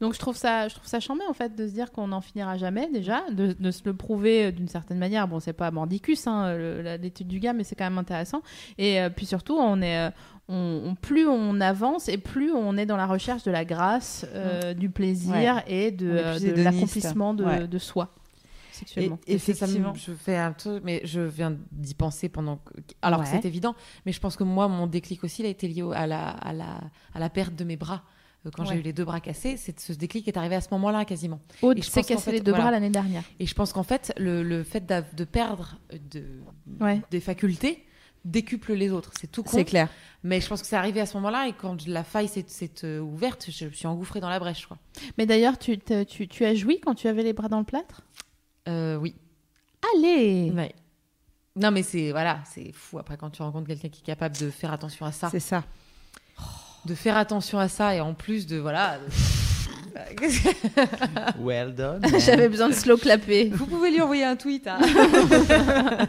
Donc 0.00 0.12
je 0.12 0.18
trouve 0.18 0.36
ça, 0.36 0.66
je 0.66 0.74
trouve 0.74 0.88
ça 0.88 0.98
chambé 0.98 1.20
en 1.30 1.32
fait 1.32 1.54
de 1.54 1.68
se 1.68 1.72
dire 1.72 1.92
qu'on 1.92 2.08
n'en 2.08 2.20
finira 2.20 2.56
jamais 2.56 2.88
déjà, 2.92 3.22
de, 3.30 3.52
de 3.52 3.70
se 3.70 3.82
le 3.84 3.94
prouver 3.94 4.46
euh, 4.46 4.50
d'une 4.50 4.66
certaine 4.66 4.98
manière. 4.98 5.28
Bon, 5.28 5.38
c'est 5.38 5.52
pas 5.52 5.70
mordicus 5.70 6.26
hein, 6.26 6.52
l'étude 7.00 7.28
du 7.28 7.38
gars, 7.38 7.52
mais 7.52 7.62
c'est 7.62 7.76
quand 7.76 7.84
même 7.84 7.96
intéressant. 7.98 8.42
Et 8.76 9.00
euh, 9.00 9.08
puis 9.08 9.24
surtout, 9.24 9.56
on 9.56 9.80
est, 9.80 10.08
euh, 10.08 10.10
on, 10.48 10.82
on- 10.84 10.94
plus 10.96 11.28
on 11.28 11.60
avance 11.60 12.08
et 12.08 12.18
plus 12.18 12.50
on 12.52 12.76
est 12.76 12.86
dans 12.86 12.96
la 12.96 13.06
recherche 13.06 13.44
de 13.44 13.52
la 13.52 13.64
grâce, 13.64 14.26
euh, 14.34 14.74
du 14.74 14.90
plaisir 14.90 15.62
et 15.68 15.92
de, 15.92 16.10
euh, 16.10 16.38
l'accomplissement 16.56 17.32
de, 17.32 17.44
Ouais. 17.44 17.68
de 17.68 17.78
soi 17.78 18.14
sexuellement. 18.78 19.18
Et- 19.26 19.38
c'est 19.38 19.54
ça 19.54 19.66
me- 19.66 19.72
Effectivement. 19.72 19.94
je 19.94 20.12
fais 20.14 20.36
un 20.36 20.52
truc, 20.52 20.82
mais 20.84 21.00
je 21.04 21.20
viens 21.20 21.56
d'y 21.72 21.94
penser 21.94 22.28
pendant 22.28 22.56
que, 22.56 22.72
alors 23.02 23.22
que 23.22 23.28
c'est 23.28 23.44
évident, 23.44 23.74
mais 24.06 24.12
je 24.12 24.20
pense 24.20 24.36
que 24.36 24.44
moi, 24.44 24.68
mon 24.68 24.86
déclic 24.86 25.22
aussi, 25.24 25.42
il 25.42 25.46
a 25.46 25.50
été 25.50 25.68
lié 25.68 25.84
à 25.94 26.06
la, 26.06 26.28
à 26.30 26.52
la, 26.52 26.80
à 27.14 27.18
la 27.18 27.28
perte 27.30 27.54
de 27.54 27.64
mes 27.64 27.76
bras. 27.76 28.02
Euh, 28.46 28.50
Quand 28.54 28.64
j'ai 28.64 28.76
eu 28.76 28.82
les 28.82 28.92
deux 28.92 29.04
bras 29.04 29.20
cassés, 29.20 29.56
c'est 29.56 29.78
ce 29.80 29.92
déclic 29.92 30.28
est 30.28 30.36
arrivé 30.36 30.54
à 30.54 30.60
ce 30.60 30.68
moment-là 30.72 31.04
quasiment. 31.04 31.40
Aude 31.60 31.82
s'est 31.82 32.02
cassé 32.02 32.22
fait, 32.22 32.32
les 32.32 32.40
deux 32.40 32.52
voilà. 32.52 32.64
bras 32.66 32.70
l'année 32.70 32.88
dernière. 32.90 33.24
Et 33.40 33.46
je 33.46 33.54
pense 33.54 33.72
qu'en 33.72 33.82
fait, 33.82 34.12
le, 34.16 34.42
le 34.44 34.62
fait 34.62 34.86
de 34.86 35.24
perdre 35.24 35.78
de, 36.12 36.24
Ouais. 36.80 37.02
des 37.10 37.18
facultés 37.20 37.84
décuple 38.24 38.74
les 38.74 38.90
autres. 38.92 39.12
C'est 39.18 39.30
tout 39.30 39.42
con. 39.42 39.50
c'est 39.56 39.64
clair 39.64 39.88
Mais 40.22 40.40
je 40.40 40.48
pense 40.48 40.60
que 40.60 40.66
c'est 40.68 40.76
arrivé 40.76 41.00
à 41.00 41.06
ce 41.06 41.16
moment-là 41.16 41.48
et 41.48 41.52
quand 41.52 41.86
la 41.86 42.04
faille 42.04 42.28
s'est 42.28 42.44
euh, 42.84 43.00
ouverte, 43.00 43.46
je 43.50 43.64
me 43.66 43.70
suis 43.70 43.86
engouffrée 43.86 44.20
dans 44.20 44.28
la 44.28 44.38
brèche. 44.38 44.66
Quoi. 44.66 44.76
Mais 45.16 45.24
d'ailleurs, 45.26 45.56
tu, 45.58 45.78
tu 45.78 46.44
as 46.44 46.54
joui 46.54 46.78
quand 46.80 46.94
tu 46.94 47.08
avais 47.08 47.22
les 47.22 47.32
bras 47.32 47.48
dans 47.48 47.58
le 47.60 47.64
plâtre? 47.64 48.02
Euh, 48.68 48.96
oui. 48.96 49.14
Allez 49.94 50.50
Ouais. 50.50 50.74
Non, 51.56 51.70
mais 51.70 51.82
c'est 51.82 52.12
voilà, 52.12 52.40
c'est 52.44 52.72
fou 52.72 52.98
après 52.98 53.16
quand 53.16 53.30
tu 53.30 53.42
rencontres 53.42 53.66
quelqu'un 53.66 53.88
qui 53.88 54.00
est 54.00 54.04
capable 54.06 54.36
de 54.36 54.50
faire 54.50 54.72
attention 54.72 55.06
à 55.06 55.12
ça. 55.12 55.28
c'est 55.30 55.40
ça 55.40 55.64
de 56.84 56.94
faire 56.94 57.16
attention 57.16 57.58
à 57.58 57.68
ça 57.68 57.94
et 57.94 58.00
en 58.00 58.14
plus 58.14 58.46
de 58.46 58.56
voilà. 58.56 58.98
Well 61.40 61.72
done. 61.74 62.02
J'avais 62.18 62.48
besoin 62.48 62.68
de 62.68 62.74
slow 62.74 62.96
clapper. 62.96 63.50
Vous 63.54 63.66
pouvez 63.66 63.90
lui 63.90 64.00
envoyer 64.00 64.24
un 64.24 64.36
tweet. 64.36 64.66
hein. 64.66 64.78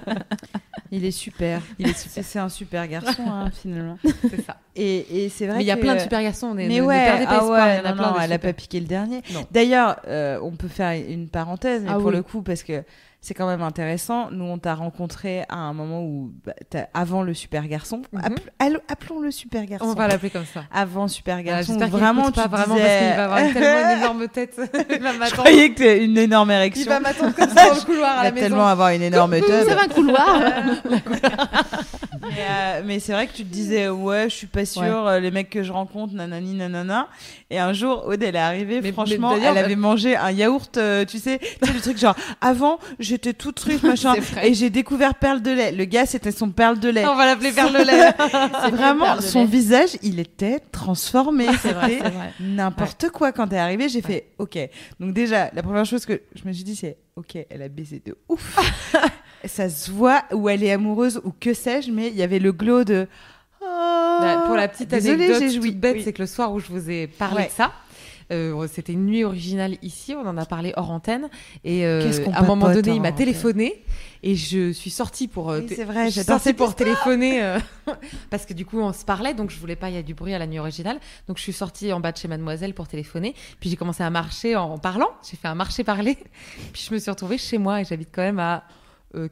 il 0.92 1.06
est 1.06 1.12
super 1.12 1.62
Il 1.78 1.88
est 1.90 1.98
super. 1.98 2.24
c'est 2.24 2.40
un 2.40 2.50
super 2.50 2.88
garçon 2.88 3.24
hein, 3.28 3.52
finalement 3.62 3.98
C'est 4.30 4.42
ça. 4.44 4.58
et, 4.76 5.26
et 5.26 5.30
c'est 5.30 5.46
vrai 5.46 5.58
Mais 5.58 5.64
il 5.64 5.68
y 5.68 5.72
a 5.72 5.76
que- 5.76 5.82
plein 5.82 5.96
de 5.96 6.00
super 6.00 6.22
garçons. 6.22 6.48
On 6.48 6.58
est, 6.58 6.68
Mais 6.68 6.76
ne, 6.78 6.82
ne 6.82 6.86
ouais, 6.88 7.06
perdez 7.06 7.26
pas 7.26 7.32
ah 7.32 7.36
espoir, 7.38 7.66
ouais, 7.68 7.76
il 7.76 7.78
y 7.78 7.82
en 7.82 7.86
a 7.86 7.90
non, 7.92 7.96
plein 7.98 8.08
non, 8.12 8.18
de 8.18 8.22
elle 8.24 8.32
a 8.32 8.36
super. 8.36 8.50
pas 8.50 8.54
piqué 8.54 8.80
le 8.80 8.86
dernier. 8.88 9.22
D'ailleurs, 9.52 9.98
euh, 10.08 10.40
on 10.42 10.52
peut 10.52 10.68
faire 10.68 10.92
une 11.08 11.28
parenthèse, 11.28 11.84
mais 11.84 11.90
Ah 11.92 11.96
pour 11.98 12.06
oui. 12.08 12.14
le 12.16 12.24
coup, 12.24 12.42
parce 12.42 12.64
que 12.64 12.84
c'est 13.22 13.34
quand 13.34 13.48
même 13.48 13.62
intéressant. 13.62 14.32
Nous, 14.32 14.46
on 14.46 14.58
t'a 14.58 14.76
rencontré 14.76 15.44
à 15.50 15.58
un 15.58 15.74
moment 15.74 16.04
où, 16.04 16.32
bah, 16.46 16.54
avant 16.94 17.22
le 17.22 17.34
super 17.34 17.68
garçon, 17.68 18.02
Mhm. 18.14 18.22
Appel- 18.24 18.52
allo- 18.60 18.80
appelons-le 18.88 19.30
super 19.32 19.66
garçon. 19.66 19.86
On 19.88 19.94
va 19.94 20.08
l'appeler 20.08 20.30
comme 20.30 20.46
ça. 20.46 20.64
Avant 20.74 21.08
super 21.10 21.38
Ah, 21.40 21.44
garçon, 21.44 21.76
qu'il 21.78 21.86
vraiment, 21.88 22.32
pas 22.32 22.44
tu 22.44 22.50
vraiment 22.50 22.76
disais... 22.76 22.88
parce 22.88 23.00
qu'il 23.08 23.18
va 23.18 23.24
avoir 23.26 23.40
tellement 23.54 23.92
une 23.92 23.98
énorme 24.04 24.28
tête. 24.30 24.62
Il 24.90 25.00
va 25.02 25.26
Je 25.28 25.32
croyais 25.34 25.70
que 25.72 25.78
t'es 25.80 26.06
une 26.06 26.18
énorme 26.18 26.52
érection. 26.52 26.84
Il 26.86 26.90
va 26.90 27.00
m'attendre 27.02 27.36
comme 27.36 27.50
ça 27.56 27.70
dans 27.70 27.76
le 27.76 27.82
couloir 27.82 28.10
à 28.20 28.22
Il 28.22 28.24
la 28.24 28.30
va 28.30 28.32
maison. 28.36 28.48
tellement 28.48 28.68
avoir 28.68 28.90
une 28.90 29.02
énorme 29.02 29.40
teub. 29.42 29.52
avez 29.70 29.72
un 29.74 29.88
couloir 29.90 30.40
Mais, 32.22 32.28
euh, 32.50 32.82
mais 32.86 33.00
c'est 33.00 33.14
vrai 33.14 33.28
que 33.28 33.34
tu 33.34 33.44
te 33.44 33.52
disais, 33.52 33.90
ouais, 33.90 34.30
je 34.30 34.36
suis 34.36 34.48
pas 34.48 34.66
sûre, 34.66 35.08
euh, 35.08 35.20
les 35.20 35.32
mecs 35.32 35.50
que 35.50 35.64
je 35.64 35.72
rencontre, 35.72 36.14
nanani, 36.14 36.54
nanana. 36.54 37.08
Et 37.52 37.58
un 37.58 37.74
jour, 37.74 38.06
Aude, 38.06 38.22
elle 38.22 38.36
est 38.36 38.40
arrivée, 38.40 38.80
Mais- 38.80 38.92
franchement, 38.92 39.36
mais 39.36 39.44
elle 39.44 39.58
avait 39.58 39.76
mangé 39.76 40.16
un 40.16 40.30
yaourt, 40.30 40.78
euh, 40.78 41.04
tu 41.04 41.18
sais, 41.18 41.40
tu 41.40 41.68
sais, 41.68 41.74
le 41.74 41.82
truc 41.82 41.98
genre, 41.98 42.16
avant, 42.42 42.80
j'étais 43.00 43.34
toute 43.34 43.56
truc, 43.56 43.82
machin, 43.82 44.14
et 44.44 44.54
j'ai 44.54 44.70
découvert 44.70 45.16
perle 45.16 45.42
de 45.42 45.50
lait. 45.52 45.72
Le 45.72 45.86
gars, 45.86 46.06
c'était 46.06 46.32
son 46.32 46.52
perle 46.52 46.80
de 46.80 46.90
lait. 46.90 47.06
On 47.08 47.16
va 47.16 47.26
l'appeler 47.26 47.52
Perle 47.52 47.74
de 47.74 47.84
lait. 47.84 48.12
C'est 48.64 48.70
vraiment, 48.70 49.20
son 49.20 49.42
lait. 49.42 49.48
visage, 49.48 49.90
il 50.04 50.20
était 50.20 50.60
transformé. 50.72 51.48
C'était 51.60 52.00
n'importe 52.40 53.10
quoi. 53.10 53.32
Quand 53.32 53.48
t'es 53.48 53.58
arrivé, 53.58 53.90
j'ai 53.90 54.04
fait, 54.04 54.28
ok. 54.38 54.58
Donc 55.00 55.14
déjà, 55.16 55.50
la 55.54 55.64
première 55.64 55.86
chose 55.86 56.06
que 56.06 56.22
je 56.36 56.48
me 56.48 56.54
suis 56.54 56.64
dit, 56.64 56.76
c'est, 56.76 56.98
ok, 57.16 57.36
elle 57.50 57.64
a 57.64 57.68
baisé 57.68 58.00
de 58.06 58.16
ouf. 58.30 58.60
Ça 59.46 59.70
se 59.70 59.90
voit 59.90 60.24
où 60.34 60.50
elle 60.50 60.64
est 60.64 60.72
amoureuse 60.72 61.20
ou 61.24 61.32
que 61.32 61.54
sais-je, 61.56 61.92
mais 61.92 62.10
il 62.10 62.16
y 62.16 62.22
avait 62.22 62.40
le 62.40 62.52
glow 62.52 62.84
de. 62.84 63.08
Oh, 63.62 64.18
Bah, 64.22 64.44
pour 64.46 64.56
la 64.56 64.68
petite 64.68 64.90
Désolée, 64.90 65.26
anecdote 65.26 65.42
j'ai 65.42 65.50
joui. 65.56 65.72
toute 65.72 65.80
bête, 65.80 65.96
Oui. 65.98 66.02
c'est 66.04 66.14
que 66.14 66.22
le 66.22 66.28
soir 66.28 66.54
où 66.54 66.60
je 66.60 66.68
vous 66.68 66.90
ai 66.90 67.08
parlé 67.08 67.38
Ouais. 67.42 67.48
de 67.48 67.52
ça, 67.52 67.72
euh, 68.32 68.68
c'était 68.72 68.94
une 68.94 69.06
nuit 69.06 69.24
originale 69.24 69.78
ici, 69.82 70.14
on 70.16 70.26
en 70.28 70.38
a 70.38 70.46
parlé 70.46 70.72
hors 70.78 70.92
antenne, 70.92 71.30
et 71.64 71.86
euh, 71.86 72.12
à 72.34 72.42
un 72.44 72.46
moment 72.46 72.72
donné, 72.72 72.92
il 72.92 73.02
m'a 73.02 73.12
téléphoné, 73.12 73.84
et 74.24 74.36
je 74.36 74.72
suis 74.72 74.92
sortie 74.92 75.28
pour... 75.28 75.50
euh, 75.50 75.62
Oui, 75.68 75.76
vrai, 75.84 76.06
je 76.06 76.12
suis 76.12 76.24
sortie 76.24 76.54
pour 76.54 76.76
téléphoner, 76.76 77.42
euh, 77.44 77.60
parce 78.30 78.46
que 78.46 78.54
du 78.54 78.66
coup, 78.66 78.80
on 78.80 78.94
se 78.94 79.04
parlait, 79.04 79.34
donc 79.34 79.50
je 79.50 79.58
voulais 79.60 79.76
pas, 79.76 79.90
il 79.90 79.96
y 79.96 79.98
a 79.98 80.04
du 80.04 80.14
bruit 80.14 80.34
à 80.34 80.40
la 80.40 80.46
nuit 80.48 80.60
originale, 80.60 81.00
donc 81.28 81.38
je 81.38 81.44
suis 81.44 81.54
sortie 81.54 81.92
en 81.92 82.00
bas 82.00 82.12
de 82.12 82.18
chez 82.18 82.28
Mademoiselle 82.28 82.74
pour 82.74 82.88
téléphoner, 82.88 83.34
puis 83.60 83.70
j'ai 83.70 83.76
commencé 83.78 84.04
à 84.04 84.10
marcher 84.12 84.56
en 84.56 84.78
parlant, 84.78 85.10
j'ai 85.30 85.36
fait 85.38 85.48
un 85.48 85.56
marché 85.56 85.84
parler, 85.84 86.18
puis 86.72 86.86
je 86.88 86.94
me 86.94 87.00
suis 87.00 87.10
retrouvée 87.10 87.38
chez 87.40 87.58
moi, 87.58 87.82
et 87.82 87.84
j'habite 87.86 88.10
quand 88.14 88.22
même 88.22 88.40
à... 88.40 88.64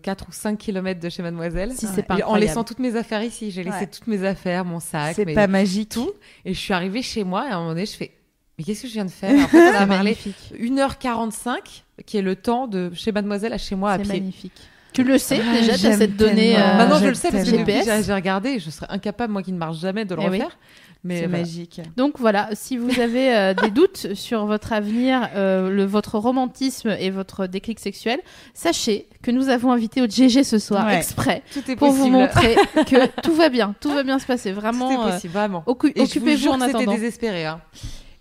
4 0.02 0.26
ou 0.30 0.32
5 0.32 0.58
kilomètres 0.58 1.00
de 1.00 1.10
chez 1.10 1.22
Mademoiselle. 1.22 1.72
Si 1.74 1.86
c'est 1.88 2.04
pas 2.04 2.18
en 2.26 2.36
laissant 2.36 2.64
toutes 2.64 2.80
mes 2.80 2.96
affaires 2.96 3.24
ici. 3.24 3.52
J'ai 3.52 3.64
laissé 3.64 3.78
Ouais. 3.82 3.88
toutes 3.88 4.08
mes 4.08 4.24
affaires, 4.26 4.66
mon 4.66 4.80
sac, 4.80 5.16
C'est 5.16 5.26
mes- 5.26 5.34
pas 5.36 5.48
magique. 5.48 5.90
tout. 5.90 6.12
Et 6.46 6.54
je 6.54 6.60
suis 6.60 6.74
arrivée 6.74 7.02
chez 7.02 7.24
moi 7.24 7.48
et 7.48 7.52
à 7.52 7.56
un 7.56 7.60
moment 7.60 7.70
donné, 7.72 7.86
je 7.86 7.96
fais 7.96 8.12
Mais 8.58 8.64
qu'est-ce 8.64 8.82
que 8.84 8.88
je 8.88 8.94
viens 8.94 9.06
de 9.06 9.12
faire? 9.12 9.32
En 9.46 9.48
fait, 9.48 9.72
on 9.72 9.76
a 9.76 9.86
parlé 9.86 10.18
1h45, 10.60 11.84
qui 12.06 12.18
est 12.18 12.22
le 12.22 12.36
temps 12.36 12.68
de 12.68 12.92
chez 12.94 13.12
Mademoiselle 13.12 13.54
à 13.54 13.58
chez 13.58 13.76
moi 13.76 13.92
à 13.92 13.98
C'est 13.98 14.04
pied. 14.04 14.14
magnifique. 14.14 14.54
Tu 14.98 15.04
le 15.04 15.18
sais 15.18 15.40
Ah, 15.48 15.60
déjà, 15.60 15.78
tu 15.78 15.86
as 15.88 15.98
cette 15.98 16.16
donnée. 16.18 16.56
euh, 16.58 16.78
Maintenant, 16.78 16.98
je 17.00 17.06
le 17.08 17.14
sais 17.14 17.32
parce 17.32 17.44
que 17.50 17.56
depuis, 17.56 17.74
j'ai 18.06 18.14
regardé 18.14 18.50
et 18.50 18.60
je 18.60 18.70
serais 18.70 18.88
incapable, 18.90 19.32
moi 19.32 19.44
qui 19.44 19.52
ne 19.52 19.58
marche 19.58 19.78
jamais, 19.80 20.06
de 20.06 20.16
le 20.16 20.22
Eh 20.24 20.30
oui. 20.30 20.38
refaire. 20.40 20.58
Mais 21.04 21.20
C'est 21.22 21.28
voilà. 21.28 21.38
magique. 21.44 21.82
Donc 21.96 22.16
voilà, 22.20 22.50
si 22.54 22.76
vous 22.76 23.00
avez 23.00 23.34
euh, 23.36 23.54
des 23.62 23.70
doutes 23.70 24.16
sur 24.16 24.48
votre 24.48 24.74
avenir, 24.74 25.30
euh, 25.36 25.70
le, 25.70 25.86
votre 25.86 26.18
romantisme 26.18 26.96
et 27.00 27.12
votre 27.12 27.46
déclic 27.46 27.80
sexuel, 27.80 28.20
sachez 28.56 29.08
que 29.22 29.30
nous 29.30 29.50
avons 29.50 29.72
invité 29.72 30.02
au 30.02 30.08
GG 30.08 30.44
ce 30.44 30.58
soir 30.58 30.88
Ouais. 30.88 30.98
exprès 30.98 31.44
tout 31.54 31.60
est 31.70 31.76
pour 31.76 31.90
possible. 31.90 32.04
vous 32.06 32.10
montrer 32.10 32.56
que 32.88 33.22
tout 33.22 33.34
va 33.36 33.50
bien, 33.50 33.76
tout 33.80 33.92
va 33.92 34.02
bien 34.02 34.18
se 34.18 34.26
passer. 34.26 34.50
Tout 34.52 34.60
Vraiment, 34.60 34.90
est 34.92 34.98
euh, 35.10 35.12
possible, 35.12 35.34
vraiment. 35.34 35.64
Et 35.68 35.72
vous 36.00 36.04
occupez-vous 36.04 36.50
en 36.50 36.60
c'était 36.60 36.76
attendant. 36.78 36.92
désespéré. 36.94 37.46
Hein. 37.46 37.62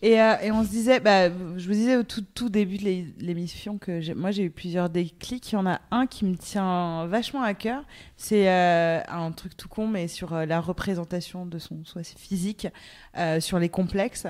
Et, 0.07 0.23
euh, 0.23 0.37
et 0.41 0.53
on 0.53 0.63
se 0.63 0.69
disait, 0.69 1.01
bah, 1.01 1.31
je 1.31 1.67
vous 1.67 1.73
disais 1.73 1.97
au 1.97 2.05
tout, 2.05 2.49
début 2.49 2.79
de 2.79 2.85
l'é- 2.85 3.15
l'émission 3.19 3.77
que 3.77 4.15
moi 4.15 4.31
j'ai 4.31 4.45
eu 4.45 4.51
plusieurs 4.51 4.89
déclics. 4.89 5.51
Il 5.51 5.57
y 5.57 5.59
en 5.59 5.67
a 5.67 5.81
un 5.91 6.07
qui 6.07 6.25
me 6.25 6.37
tient 6.37 7.07
vachement 7.07 7.43
à 7.43 7.55
cœur. 7.55 7.83
C'est 8.17 8.49
euh, 8.49 9.01
un 9.09 9.33
truc 9.33 9.57
tout 9.57 9.69
con, 9.69 9.89
mais 9.89 10.07
sur 10.07 10.33
euh, 10.33 10.47
la 10.47 10.61
représentation 10.61 11.45
de 11.45 11.59
son 11.59 11.85
soi 11.85 12.03
physique, 12.05 12.69
sur 13.41 13.59
les 13.59 13.69
complexes. 13.69 14.29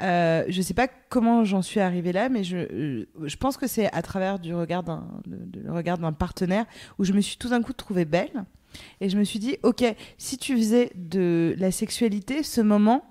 Je 0.00 0.60
sais 0.62 0.72
pas 0.72 0.88
comment 1.10 1.44
j'en 1.44 1.60
suis 1.60 1.80
arrivée 1.80 2.12
là, 2.12 2.30
mais 2.30 2.42
je, 2.42 3.04
pense 3.38 3.58
que 3.58 3.66
c'est 3.66 3.92
à 3.92 4.00
travers 4.00 4.38
du 4.38 4.52
le 4.52 4.56
regard 4.56 5.98
d'un 5.98 6.12
partenaire 6.14 6.64
où 6.98 7.04
je 7.04 7.12
me 7.12 7.20
suis 7.20 7.36
tout 7.36 7.50
d'un 7.50 7.60
coup 7.60 7.74
trouvée 7.74 8.06
belle. 8.06 8.46
Et 9.02 9.10
je 9.10 9.18
me 9.18 9.24
suis 9.24 9.40
dit, 9.40 9.58
ok, 9.62 9.84
si 10.16 10.38
tu 10.38 10.56
faisais 10.56 10.90
de 10.94 11.54
la 11.58 11.70
sexualité 11.70 12.42
ce 12.42 12.62
moment 12.62 13.04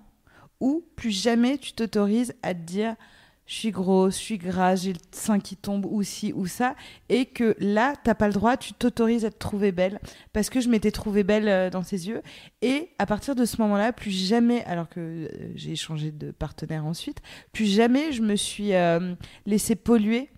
où 0.60 0.84
plus 0.96 1.12
jamais 1.12 1.58
tu 1.58 1.74
t'autorises 1.74 2.34
à 2.42 2.54
te 2.54 2.60
dire 2.60 2.96
je 3.48 3.54
suis 3.54 3.72
grosse, 3.72 4.20
je 4.20 4.24
suis 4.24 4.38
grasse, 4.38 4.84
j'ai 4.84 4.94
le 4.94 5.00
sein 5.12 5.40
qui 5.40 5.56
tombe 5.56 5.86
ou 5.86 6.04
ci 6.04 6.34
ou 6.34 6.46
ça, 6.48 6.76
et 7.08 7.26
que 7.26 7.56
là, 7.60 7.94
t'as 8.04 8.14
pas 8.14 8.28
le 8.28 8.34
droit, 8.34 8.58
tu 8.58 8.74
t'autorises 8.74 9.24
à 9.24 9.32
te 9.32 9.38
trouver 9.38 9.72
belle, 9.72 10.00
parce 10.34 10.50
que 10.50 10.60
je 10.60 10.68
m'étais 10.68 10.92
trouvée 10.92 11.24
belle 11.24 11.48
euh, 11.48 11.70
dans 11.70 11.82
ses 11.82 12.10
yeux, 12.10 12.22
et 12.62 12.90
à 13.00 13.06
partir 13.06 13.36
de 13.36 13.46
ce 13.46 13.62
moment-là, 13.62 13.94
plus 13.94 14.12
jamais, 14.12 14.66
alors 14.66 14.90
que 14.90 15.00
euh, 15.00 15.28
j'ai 15.56 15.78
changé 15.78 16.12
de 16.12 16.32
partenaire 16.32 16.86
ensuite, 16.86 17.22
plus 17.54 17.66
jamais 17.66 18.12
je 18.12 18.22
me 18.22 18.36
suis 18.36 18.74
euh, 18.74 19.16
laissée 19.46 19.76
polluer 19.76 20.30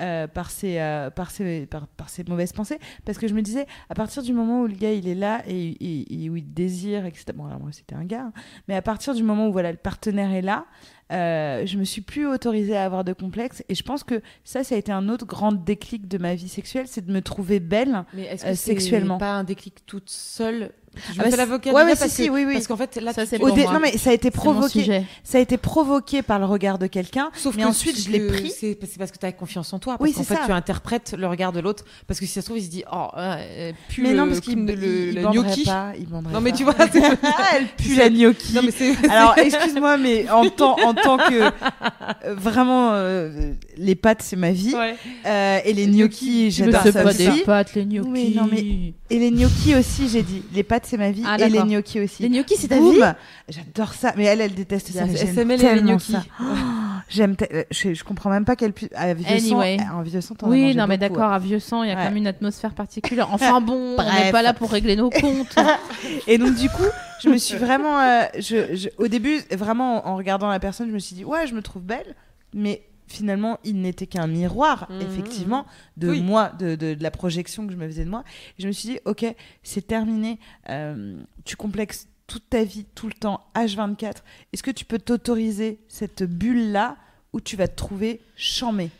euh, 0.00 0.26
par, 0.26 0.50
ces, 0.50 0.78
euh, 0.78 1.10
par, 1.10 1.30
ces, 1.30 1.66
par, 1.66 2.08
ces 2.08 2.24
mauvaises 2.24 2.52
pensées, 2.52 2.78
parce 3.04 3.18
que 3.18 3.28
je 3.28 3.34
me 3.34 3.42
disais, 3.42 3.66
à 3.88 3.94
partir 3.94 4.22
du 4.22 4.32
moment 4.32 4.62
où 4.62 4.66
le 4.66 4.74
gars 4.74 4.92
il 4.92 5.08
est 5.08 5.14
là 5.14 5.42
et 5.46 6.28
où 6.30 6.36
il 6.36 6.52
désire, 6.52 7.06
etc. 7.06 7.26
Bon, 7.34 7.46
alors 7.46 7.60
moi 7.60 7.70
c'était 7.72 7.94
un 7.94 8.04
gars, 8.04 8.26
hein, 8.26 8.32
mais 8.68 8.74
à 8.74 8.82
partir 8.82 9.14
du 9.14 9.22
moment 9.22 9.48
où 9.48 9.52
voilà, 9.52 9.70
le 9.70 9.78
partenaire 9.78 10.32
est 10.32 10.42
là, 10.42 10.66
euh, 11.12 11.64
je 11.66 11.78
me 11.78 11.84
suis 11.84 12.00
plus 12.00 12.26
autorisée 12.26 12.76
à 12.76 12.84
avoir 12.84 13.04
de 13.04 13.12
complexe, 13.12 13.62
et 13.68 13.74
je 13.74 13.82
pense 13.82 14.02
que 14.04 14.20
ça, 14.44 14.64
ça 14.64 14.74
a 14.74 14.78
été 14.78 14.90
un 14.92 15.08
autre 15.08 15.26
grand 15.26 15.52
déclic 15.52 16.08
de 16.08 16.18
ma 16.18 16.34
vie 16.34 16.48
sexuelle, 16.48 16.86
c'est 16.88 17.04
de 17.06 17.12
me 17.12 17.20
trouver 17.22 17.60
belle. 17.60 18.04
Mais 18.14 18.22
est-ce 18.24 18.44
Euh, 18.46 18.50
que 18.50 18.54
sexuellement. 18.56 19.16
c'est 19.16 19.20
pas 19.24 19.32
un 19.32 19.44
déclic 19.44 19.86
toute 19.86 20.10
seule? 20.10 20.72
Je 21.12 21.20
Ah 21.20 21.28
bah, 21.28 21.36
l'avocat 21.36 21.72
ouais, 21.74 21.84
ouais, 21.84 21.94
parce 21.94 22.10
si, 22.10 22.26
que- 22.26 22.32
oui, 22.32 22.44
oui. 22.46 22.54
Parce 22.54 22.66
qu'en 22.68 22.76
fait, 22.78 22.96
là, 22.96 23.12
Ça, 23.12 23.26
c'est 23.26 23.36
dé- 23.38 23.44
non 23.44 23.80
mais 23.82 23.98
ça 23.98 24.08
a 24.08 24.12
été 24.14 24.30
provoqué, 24.30 24.80
sujet. 24.80 25.04
ça 25.24 25.36
a 25.36 25.42
été 25.42 25.58
provoqué 25.58 26.22
par 26.22 26.38
le 26.38 26.46
regard 26.46 26.78
de 26.78 26.86
quelqu'un, 26.86 27.28
Sauf 27.34 27.54
mais 27.54 27.64
que 27.64 27.68
ensuite 27.68 28.00
je 28.00 28.08
l'ai 28.10 28.26
pris. 28.26 28.50
C'est 28.50 28.74
parce 28.98 29.10
que 29.12 29.18
tu 29.18 29.26
as 29.26 29.32
confiance 29.32 29.74
en 29.74 29.78
toi. 29.78 29.98
Oui, 30.00 30.12
Parce 30.14 30.26
qu'en 30.26 30.34
c'est 30.34 30.40
fait, 30.40 30.40
ça. 30.40 30.46
tu 30.46 30.52
interprètes 30.52 31.14
le 31.18 31.26
regard 31.26 31.52
de 31.52 31.60
l'autre. 31.60 31.84
Parce 32.06 32.18
que 32.18 32.24
si 32.24 32.32
ça 32.32 32.40
se 32.40 32.46
trouve, 32.46 32.56
il 32.58 32.64
se 32.64 32.70
dit 32.70 32.82
Oh, 32.90 33.08
euh, 33.18 33.72
pue 33.90 34.00
Mais 34.04 34.12
le, 34.12 34.16
non, 34.16 34.26
parce 34.26 34.40
qu'il 34.40 34.54
le, 34.64 34.72
il- 34.72 34.80
le, 34.80 35.08
il 35.10 35.14
le 35.16 35.22
banderait 35.22 35.46
gnocchi. 35.48 35.64
pas, 35.64 35.92
il 35.98 36.08
Non, 36.08 36.40
mais 36.40 36.50
pas. 36.52 36.56
tu 36.56 36.64
vois, 36.64 36.74
c'est- 36.90 37.02
elle 37.54 37.66
pue 37.76 37.94
la 37.96 38.08
gnocchi. 38.08 38.54
Non, 38.54 38.62
mais 38.64 38.70
c'est. 38.70 38.94
Alors, 39.10 39.36
excuse-moi, 39.38 39.98
mais 39.98 40.30
en 40.30 40.48
tant, 40.48 40.76
en 40.82 40.94
tant 41.02 41.16
que 41.18 41.42
euh, 41.42 41.50
vraiment 42.36 42.90
euh, 42.92 43.52
les 43.76 43.94
pâtes, 43.94 44.22
c'est 44.22 44.36
ma 44.36 44.50
vie. 44.52 44.74
Ouais. 44.74 44.96
Euh, 45.26 45.58
et 45.64 45.72
les 45.72 45.86
Les 45.86 45.92
gnocchis, 45.98 46.50
j'adore 46.50 46.82
ça 46.82 46.92
pas 46.92 47.10
aussi. 47.10 47.28
des 47.30 47.42
pâtes, 47.44 47.74
les 47.74 47.84
gnocchis. 47.84 48.10
Oui, 48.10 48.34
non, 48.36 48.48
mais- 48.50 48.94
Et 49.08 49.18
les 49.18 49.30
gnocchis 49.30 49.74
aussi, 49.76 50.08
j'ai 50.08 50.22
dit. 50.22 50.42
Les 50.52 50.62
pâtes, 50.62 50.84
c'est 50.86 50.96
ma 50.98 51.10
vie. 51.10 51.22
Ah, 51.26 51.36
et 51.38 51.48
les 51.48 51.58
gnocchis 51.60 52.00
aussi. 52.00 52.22
Les 52.22 52.28
gnocchis, 52.28 52.56
c'est 52.58 52.68
ta 52.68 52.76
Boum. 52.78 52.94
vie 52.94 53.00
J'adore 53.48 53.94
ça. 53.94 54.12
Mais 54.16 54.24
elle, 54.24 54.40
elle 54.40 54.54
déteste 54.54 54.90
ça. 54.92 55.06
SML 55.06 55.64
et 55.64 55.74
les 55.76 55.82
gnocchis. 55.82 56.12
ça. 56.12 56.24
Oh, 56.40 56.44
J'aime. 57.08 57.36
Je, 57.70 57.94
je 57.94 58.04
comprends 58.04 58.30
même 58.30 58.44
pas 58.44 58.56
qu'elle 58.56 58.72
puisse. 58.72 58.88
À 58.94 59.14
vieux 59.14 59.38
sang, 59.38 59.60
Anyway. 59.60 59.78
en 59.94 60.02
vieux 60.02 60.20
sang, 60.20 60.34
t'en 60.34 60.46
as 60.48 60.50
Oui, 60.50 60.74
non, 60.74 60.86
mais 60.88 60.98
d'accord, 60.98 61.32
à 61.32 61.38
vieux 61.38 61.60
sang, 61.60 61.82
il 61.84 61.88
y 61.88 61.92
a 61.92 61.94
Ouais. 61.94 62.00
quand 62.00 62.08
même 62.08 62.16
une 62.16 62.26
atmosphère 62.26 62.74
particulière. 62.74 63.28
Enfin 63.32 63.60
bon, 63.62 63.94
on 63.98 64.24
n'est 64.24 64.32
pas 64.32 64.42
là 64.42 64.52
pour 64.52 64.70
régler 64.72 64.96
nos 64.96 65.10
comptes. 65.10 65.54
Et 66.26 66.36
donc 66.38 66.54
du 66.56 66.68
coup, 66.68 66.82
je 67.26 67.30
me 67.30 67.38
suis 67.38 67.56
vraiment, 67.58 68.00
euh, 68.00 68.24
je, 68.38 68.74
je- 68.74 68.88
au 68.98 69.08
début, 69.08 69.38
vraiment 69.52 70.06
en, 70.06 70.16
regardant 70.16 70.48
la 70.48 70.60
personne, 70.60 70.88
je 70.88 70.94
me 70.94 70.98
suis 70.98 71.14
dit 71.16 71.24
ouais, 71.24 71.46
je 71.46 71.54
me 71.54 71.60
trouve 71.62 71.82
belle, 71.82 72.14
mais 72.54 72.82
finalement, 73.08 73.58
il 73.64 73.80
n'était 73.82 74.06
qu'un 74.06 74.26
miroir, 74.26 74.86
Mhm. 74.90 75.00
effectivement, 75.02 75.66
de 75.96 76.10
Oui. 76.10 76.22
moi, 76.22 76.50
de, 76.58 76.74
de- 76.74 76.94
de 76.94 77.02
la 77.02 77.10
projection 77.10 77.66
que 77.66 77.72
je 77.72 77.78
me 77.78 77.86
faisais 77.86 78.04
de 78.04 78.10
moi. 78.10 78.24
Et 78.58 78.62
je 78.62 78.66
me 78.66 78.72
suis 78.72 78.88
dit 78.88 78.98
ok, 79.04 79.24
c'est 79.62 79.86
terminé. 79.86 80.38
Euh, 80.70 81.16
tu 81.44 81.56
complexes 81.56 82.08
toute 82.26 82.48
ta 82.50 82.64
vie, 82.64 82.84
tout 82.96 83.06
le 83.06 83.12
temps, 83.12 83.46
H24. 83.54 84.24
Est-ce 84.52 84.62
que 84.64 84.72
tu 84.72 84.84
peux 84.84 84.98
t'autoriser 84.98 85.78
cette 85.88 86.24
bulle 86.24 86.72
là 86.72 86.96
où 87.32 87.40
tu 87.40 87.54
vas 87.56 87.68
te 87.68 87.76
trouver 87.76 88.20
chamé 88.34 88.90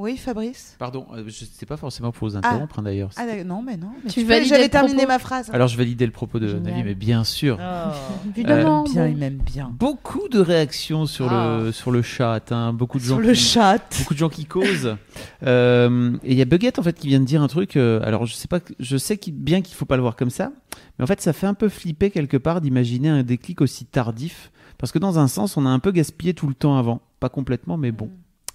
Oui, 0.00 0.16
Fabrice. 0.16 0.76
Pardon, 0.78 1.06
euh, 1.12 1.24
je 1.26 1.44
sais 1.44 1.66
pas 1.66 1.76
forcément 1.76 2.12
pour 2.12 2.28
vous 2.28 2.36
interrompre 2.36 2.78
hein, 2.78 2.82
d'ailleurs. 2.82 3.10
Ah 3.16 3.24
non, 3.44 3.62
mais 3.62 3.76
non. 3.76 3.88
mais 4.04 4.10
Tu 4.10 4.22
validais 4.22 4.48
J'avais 4.48 4.68
terminé 4.68 5.06
ma 5.06 5.18
phrase. 5.18 5.50
Alors 5.52 5.66
je 5.66 5.76
validais 5.76 6.06
le 6.06 6.12
propos 6.12 6.38
de. 6.38 6.52
Navi, 6.52 6.84
mais 6.84 6.94
bien 6.94 7.24
sûr. 7.24 7.58
Évidemment. 8.36 8.84
il 8.86 8.94
m'aime 8.94 8.94
bien, 8.94 9.06
il 9.08 9.16
m'aime 9.16 9.38
bien. 9.38 9.70
Beaucoup 9.76 10.28
de 10.28 10.38
réactions 10.38 11.06
sur 11.06 11.28
le 11.28 11.72
sur 11.72 11.90
le 11.90 12.02
chat, 12.02 12.52
hein, 12.52 12.72
beaucoup 12.72 12.98
de 12.98 13.02
gens 13.02 13.16
Sur 13.16 13.20
le 13.20 13.32
qui- 13.32 13.40
chat. 13.40 13.82
beaucoup 13.98 14.14
de 14.14 14.18
gens 14.20 14.28
qui 14.28 14.44
causent. 14.44 14.96
Euh, 15.42 16.16
et 16.22 16.32
il 16.32 16.38
y 16.38 16.42
a 16.42 16.44
Buggett 16.44 16.78
en 16.78 16.82
fait 16.84 16.96
qui 16.98 17.08
vient 17.08 17.18
de 17.20 17.24
dire 17.24 17.42
un 17.42 17.48
truc. 17.48 17.76
euh, 17.76 18.00
alors 18.04 18.24
je 18.24 18.34
sais 18.34 18.48
pas, 18.48 18.60
je 18.78 18.96
sais 18.96 19.16
qu'il- 19.16 19.34
bien 19.34 19.62
qu'il 19.62 19.74
faut 19.74 19.84
pas 19.84 19.96
le 19.96 20.02
voir 20.02 20.14
comme 20.14 20.30
ça, 20.30 20.52
mais 20.98 21.02
en 21.02 21.06
fait 21.06 21.20
ça 21.20 21.32
fait 21.32 21.46
un 21.48 21.54
peu 21.54 21.68
flipper 21.68 22.10
quelque 22.10 22.36
part 22.36 22.60
d'imaginer 22.60 23.08
un 23.08 23.24
déclic 23.24 23.60
aussi 23.60 23.84
tardif, 23.84 24.52
parce 24.78 24.92
que 24.92 24.98
dans 25.00 25.18
un 25.18 25.26
sens 25.26 25.56
on 25.56 25.66
a 25.66 25.70
un 25.70 25.80
peu 25.80 25.90
gaspillé 25.90 26.34
tout 26.34 26.46
le 26.46 26.54
temps 26.54 26.78
avant, 26.78 27.00
pas 27.18 27.28
complètement, 27.28 27.76
mais 27.76 27.90
bon. 27.90 28.10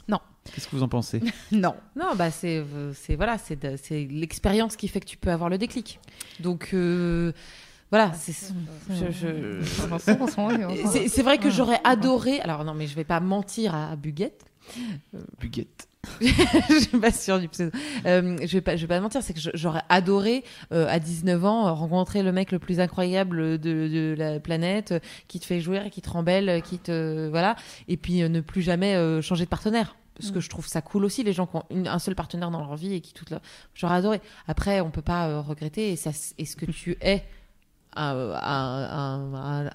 Non. 0.08 0.20
Qu'est-ce 0.54 0.68
que 0.68 0.76
vous 0.76 0.84
en 0.84 0.88
pensez? 0.90 1.22
Non. 1.52 1.76
Non, 1.96 2.16
bah 2.16 2.30
c'est 2.32 2.58
euh, 2.58 2.92
c'est 2.94 3.16
voilà, 3.16 3.38
c'est 3.38 3.56
de- 3.62 3.78
c'est 3.82 4.06
l'expérience 4.12 4.76
qui 4.76 4.88
fait 4.88 5.00
que 5.00 5.06
tu 5.06 5.18
peux 5.18 5.32
avoir 5.32 5.50
le 5.50 5.58
déclic. 5.58 6.00
Donc 6.42 6.72
euh, 6.74 7.32
voilà, 7.92 8.12
c'est 8.14 8.34
je- 8.90 9.12
je- 9.12 9.62
c'est 10.88 11.08
c'est 11.08 11.22
vrai 11.24 11.38
que 11.38 11.50
j'aurais 11.50 11.80
adoré. 11.84 12.40
Alors 12.42 12.64
non, 12.66 12.74
mais 12.74 12.88
je 12.88 12.96
vais 12.96 13.04
pas 13.06 13.20
mentir 13.20 13.74
à 13.76 13.96
Buguette. 13.96 14.44
Buggett. 15.40 15.88
Je 16.22 16.80
suis 16.80 17.00
pas 17.00 17.12
sûre 17.12 17.40
du 17.40 17.48
pseudo. 17.50 17.72
Euh, 18.06 18.38
je 18.42 18.54
vais 18.54 18.62
pas, 18.62 18.76
je 18.76 18.82
vais 18.82 18.88
pas 18.88 19.00
mentir, 19.00 19.24
c'est 19.24 19.34
que 19.34 19.40
j'aurais 19.54 19.82
adoré 19.90 20.44
euh, 20.72 20.86
à 20.90 21.00
19 21.00 21.44
ans 21.46 21.68
euh, 21.68 21.72
rencontrer 21.72 22.24
le 22.24 22.32
mec 22.32 22.52
le 22.52 22.60
plus 22.60 22.80
incroyable 22.80 23.58
de, 23.60 23.88
de 23.88 24.16
la 24.18 24.40
planète, 24.40 24.92
euh, 24.94 25.00
qui 25.28 25.40
te 25.40 25.46
fait 25.46 25.60
jouir, 25.62 25.90
qui 25.90 26.02
te 26.02 26.10
rembelle, 26.10 26.62
qui 26.62 26.80
te 26.80 27.28
voilà, 27.30 27.56
et 27.88 27.98
puis 27.98 28.22
ne 28.28 28.42
plus 28.42 28.62
jamais 28.62 28.96
euh, 28.96 29.22
changer 29.22 29.46
de 29.46 29.50
partenaire. 29.50 29.96
parce 30.16 30.30
Mm. 30.30 30.34
que 30.34 30.40
je 30.42 30.50
trouve 30.50 30.68
ça 30.68 30.82
cool 30.82 31.06
aussi, 31.06 31.24
les 31.24 31.34
gens 31.34 31.48
qui 31.48 31.56
ont 31.56 31.64
une- 31.72 31.88
un 31.88 32.00
seul 32.00 32.16
partenaire 32.16 32.52
dans 32.52 32.60
leur 32.60 32.76
vie 32.76 32.94
et 32.94 33.02
qui 33.02 33.14
toute 33.14 33.30
leur... 33.32 33.42
J'aurais 33.74 33.96
adoré. 33.96 34.22
Après, 34.48 34.80
on 34.82 34.92
peut 34.92 35.02
pas 35.02 35.42
regretter, 35.42 35.92
et, 35.92 35.96
ça, 35.96 36.12
et 36.38 36.46
ce 36.46 36.56
que 36.56 36.66
tu 36.70 36.98
es 37.02 37.24
à- 37.96 39.20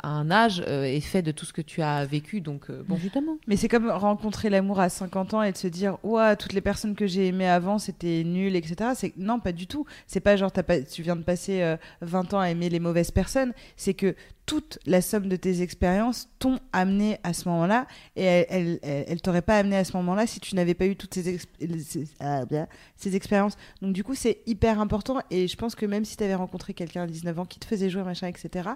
à 0.03 0.09
un 0.09 0.31
âge 0.31 0.62
euh, 0.66 0.85
est 0.85 1.01
fait 1.01 1.23
de 1.23 1.31
tout 1.33 1.45
ce 1.45 1.53
que 1.53 1.62
tu 1.62 1.83
as 1.83 2.05
vécu, 2.05 2.41
donc 2.41 2.71
euh, 2.71 2.83
bon. 2.87 2.97
Évidemment. 2.97 3.37
Mais 3.47 3.57
c'est 3.57 3.69
comme 3.69 3.91
rencontrer 3.91 4.51
l'amour 4.51 4.81
à 4.81 4.89
50 4.89 5.35
ans 5.35 5.43
et 5.43 5.53
de 5.53 5.57
se 5.57 5.69
dire 5.69 5.99
Ouah, 6.03 6.37
toutes 6.37 6.53
les 6.53 6.61
personnes 6.61 6.95
que 6.95 7.07
j'ai 7.07 7.29
aimées 7.29 7.49
avant, 7.49 7.79
c'était 7.79 8.23
nul, 8.25 8.57
etc. 8.57 8.91
C'est 8.95 9.16
Non, 9.16 9.41
pas 9.41 9.53
du 9.53 9.66
tout. 9.66 9.87
C'est 10.07 10.21
pas 10.21 10.37
genre 10.37 10.53
t'as 10.53 10.62
pas... 10.62 10.81
tu 10.81 11.03
viens 11.03 11.16
de 11.16 11.23
passer 11.23 11.62
euh, 11.62 11.77
20 12.03 12.35
ans 12.35 12.41
à 12.41 12.51
aimer 12.51 12.69
les 12.69 12.81
mauvaises 12.81 13.11
personnes. 13.11 13.53
C'est 13.77 13.95
que 13.95 14.14
toute 14.49 14.78
la 14.86 15.03
somme 15.03 15.28
de 15.28 15.36
tes 15.36 15.61
expériences 15.61 16.30
t'ont 16.38 16.59
amené 16.72 17.18
à 17.22 17.34
ce 17.34 17.51
moment-là 17.51 17.86
et 18.16 18.24
elle, 18.24 18.78
elle, 18.82 19.20
t'aurait 19.20 19.42
pas 19.42 19.59
amené 19.59 19.76
à 19.76 19.84
ce 19.84 19.94
moment-là 19.99 20.26
si 20.26 20.40
tu 20.40 20.55
n'avais 20.55 20.72
pas 20.72 20.86
eu 20.86 20.96
toutes 20.96 21.12
ces, 21.12 21.38
ah, 22.18 22.46
bien, 22.46 22.66
ces 22.96 23.14
expériences. 23.14 23.59
Donc 23.82 23.92
du 23.92 24.03
coup, 24.03 24.14
c'est 24.14 24.38
hyper 24.46 24.80
important 24.80 25.18
et 25.30 25.49
je 25.49 25.57
pense 25.57 25.74
que 25.74 25.84
même 25.84 26.07
si 26.07 26.16
tu 26.16 26.24
avais 26.24 26.34
rencontré 26.34 26.72
quelqu'un 26.72 27.03
à 27.03 27.07
19 27.07 27.40
ans 27.40 27.44
qui 27.44 27.59
te 27.59 27.66
faisait 27.66 27.90
jouer, 27.90 28.03
machin, 28.05 28.26
etc., 28.26 28.70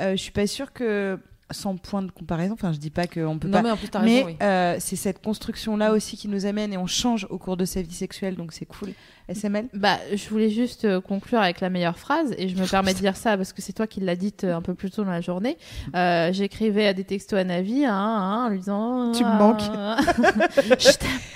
euh, 0.00 0.12
je 0.12 0.22
suis 0.22 0.30
pas 0.30 0.46
sûre 0.46 0.72
que 0.72 1.18
sans 1.50 1.76
point 1.76 2.02
de 2.02 2.12
comparaison, 2.12 2.54
enfin 2.54 2.72
je 2.72 2.78
dis 2.78 2.90
pas 2.90 3.08
qu'on 3.08 3.38
peut 3.40 3.48
Non, 3.48 3.58
pas 3.58 3.62
mais 3.62 3.70
en 3.72 3.76
plus, 3.76 3.88
mais 4.04 4.22
oui. 4.24 4.36
euh, 4.40 4.76
c'est 4.78 4.96
cette 4.96 5.20
construction-là 5.20 5.92
aussi 5.92 6.16
qui 6.16 6.28
nous 6.28 6.46
amène 6.46 6.72
et 6.72 6.76
on 6.76 6.86
change 6.86 7.26
au 7.30 7.38
cours 7.38 7.56
de 7.56 7.64
sa 7.64 7.82
vie 7.82 7.94
sexuelle, 7.94 8.36
donc 8.36 8.52
c'est 8.52 8.66
cool. 8.66 8.92
SML 9.28 9.68
Bah, 9.74 9.98
je 10.14 10.28
voulais 10.28 10.50
juste 10.50 10.84
euh, 10.84 11.00
conclure 11.00 11.40
avec 11.40 11.60
la 11.60 11.70
meilleure 11.70 11.98
phrase, 11.98 12.34
et 12.38 12.48
je 12.48 12.56
me 12.56 12.66
permets 12.66 12.94
de 12.94 12.98
dire 12.98 13.16
ça 13.16 13.36
parce 13.36 13.52
que 13.52 13.62
c'est 13.62 13.72
toi 13.72 13.86
qui 13.86 14.00
l'as 14.00 14.16
dite 14.16 14.44
euh, 14.44 14.56
un 14.56 14.62
peu 14.62 14.74
plus 14.74 14.90
tôt 14.90 15.04
dans 15.04 15.10
la 15.10 15.20
journée. 15.20 15.58
Euh, 15.94 16.32
J'écrivais 16.32 16.86
à 16.86 16.94
des 16.94 17.04
textos 17.04 17.38
à 17.38 17.44
Navi, 17.44 17.84
hein, 17.84 17.92
hein, 17.92 18.46
en 18.46 18.48
lui 18.48 18.58
disant 18.58 19.12
Tu 19.12 19.24
me 19.24 19.28
ah, 19.28 19.38
manques. 19.38 19.62
Je. 20.78 20.88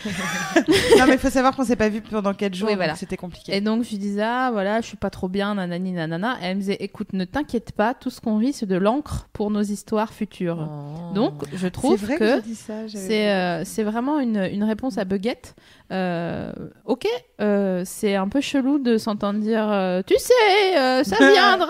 Non, 0.98 1.06
mais 1.06 1.14
il 1.14 1.18
faut 1.18 1.30
savoir 1.30 1.54
qu'on 1.54 1.64
s'est 1.64 1.76
pas 1.76 1.88
vu 1.88 2.00
pendant 2.00 2.34
4 2.34 2.54
jours, 2.54 2.68
Oui, 2.68 2.76
voilà. 2.76 2.94
c'était 2.94 3.16
compliqué. 3.16 3.54
Et 3.54 3.60
donc 3.60 3.84
je 3.84 3.90
lui 3.90 3.98
disais, 3.98 4.22
ah, 4.22 4.50
voilà, 4.52 4.80
je 4.80 4.86
suis 4.86 4.96
pas 4.96 5.10
trop 5.10 5.28
bien, 5.28 5.54
nanani, 5.54 5.92
nanana. 5.92 6.38
Et 6.40 6.46
elle 6.46 6.56
me 6.56 6.60
disait, 6.60 6.76
écoute, 6.80 7.12
ne 7.12 7.24
t'inquiète 7.24 7.72
pas, 7.72 7.94
tout 7.94 8.10
ce 8.10 8.20
qu'on 8.20 8.38
vit, 8.38 8.52
c'est 8.52 8.66
de 8.66 8.76
l'encre 8.76 9.28
pour 9.32 9.50
nos 9.50 9.62
histoires 9.62 10.12
futures. 10.12 10.68
Oh. 10.68 11.14
Donc, 11.14 11.44
je 11.54 11.68
trouve 11.68 12.00
vrai 12.00 12.16
que, 12.16 12.42
euh, 13.10 13.62
c'est 13.64 13.82
vraiment 13.82 14.18
une, 14.18 14.48
une 14.52 14.64
réponse 14.64 14.98
à 14.98 15.04
Buguette. 15.04 15.54
Euh, 15.92 16.52
ok, 16.86 17.06
euh, 17.40 17.82
c'est 17.84 18.14
un 18.16 18.26
peu 18.28 18.40
chelou 18.40 18.78
de 18.78 18.96
s'entendre 18.96 19.40
dire, 19.40 19.68
euh, 19.70 20.00
tu 20.06 20.14
sais, 20.18 20.78
euh, 20.78 21.04
ça 21.04 21.16
viendra. 21.20 21.68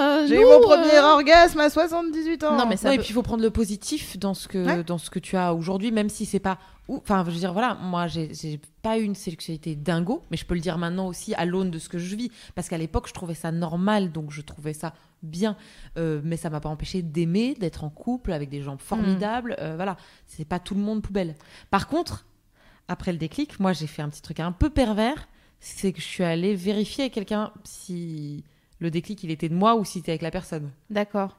euh, 0.00 0.26
J'ai 0.28 0.40
eu 0.40 0.44
mon 0.44 0.60
premier 0.60 0.94
euh. 0.96 1.12
orgasme 1.14 1.58
à 1.60 1.68
78 1.68 2.44
ans. 2.44 2.56
Non, 2.56 2.66
mais 2.66 2.76
ça 2.76 2.88
Ouais, 2.90 2.94
et 2.94 2.98
puis 2.98 3.08
il 3.10 3.12
faut 3.14 3.22
prendre 3.22 3.42
le 3.42 3.50
positif 3.50 4.18
dans 4.18 4.34
ce 4.34 4.46
que 4.48 4.64
Ouais. 4.64 4.84
dans 4.84 4.98
ce 4.98 5.10
que 5.10 5.18
tu 5.18 5.36
as 5.36 5.54
aujourd'hui, 5.54 5.90
même 5.92 6.08
si 6.08 6.24
c'est 6.24 6.38
pas. 6.38 6.58
Enfin, 6.88 7.24
je 7.26 7.30
veux 7.30 7.38
dire, 7.38 7.54
voilà, 7.54 7.74
moi, 7.80 8.06
j'ai 8.08 8.60
pas 8.82 8.98
eu 8.98 9.02
une 9.04 9.14
sexualité 9.14 9.74
dingo, 9.74 10.22
mais 10.30 10.36
je 10.36 10.44
peux 10.44 10.52
le 10.54 10.60
dire 10.60 10.76
maintenant 10.76 11.06
aussi 11.08 11.34
à 11.34 11.46
l'aune 11.46 11.70
de 11.70 11.78
ce 11.78 11.88
que 11.88 11.96
je 11.98 12.14
vis, 12.14 12.30
parce 12.54 12.68
qu'à 12.68 12.76
l'époque, 12.76 13.08
je 13.08 13.14
trouvais 13.14 13.32
ça 13.34 13.50
normal, 13.52 14.12
donc 14.12 14.30
je 14.30 14.42
trouvais 14.42 14.74
ça 14.74 14.92
bien, 15.22 15.56
Euh, 15.96 16.20
mais 16.22 16.36
ça 16.36 16.50
m'a 16.50 16.60
pas 16.60 16.68
empêché 16.68 17.00
d'aimer, 17.00 17.54
d'être 17.58 17.84
en 17.84 17.88
couple 17.90 18.32
avec 18.34 18.50
des 18.50 18.60
gens 18.60 18.76
formidables. 18.76 19.56
euh, 19.60 19.72
voilà, 19.76 19.96
c'est 20.26 20.44
pas 20.46 20.58
tout 20.58 20.74
le 20.74 20.80
monde 20.80 21.00
poubelle. 21.00 21.34
Par 21.70 21.88
contre, 21.88 22.26
après 22.88 23.12
le 23.12 23.18
déclic, 23.18 23.58
moi, 23.60 23.72
j'ai 23.72 23.86
fait 23.86 24.02
un 24.02 24.08
petit 24.08 24.22
truc 24.22 24.40
un 24.40 24.52
peu 24.52 24.70
pervers, 24.70 25.28
c'est 25.60 25.92
que 25.92 26.00
je 26.00 26.06
suis 26.06 26.24
allée 26.24 26.54
vérifier 26.54 27.04
avec 27.04 27.14
quelqu'un 27.14 27.50
si 27.64 28.44
le 28.78 28.90
déclic 28.90 29.22
il 29.24 29.30
était 29.30 29.48
de 29.48 29.54
moi 29.54 29.76
ou 29.76 29.84
si 29.84 29.98
c'était 29.98 30.12
avec 30.12 30.22
la 30.22 30.30
personne. 30.30 30.70
D'accord. 30.90 31.38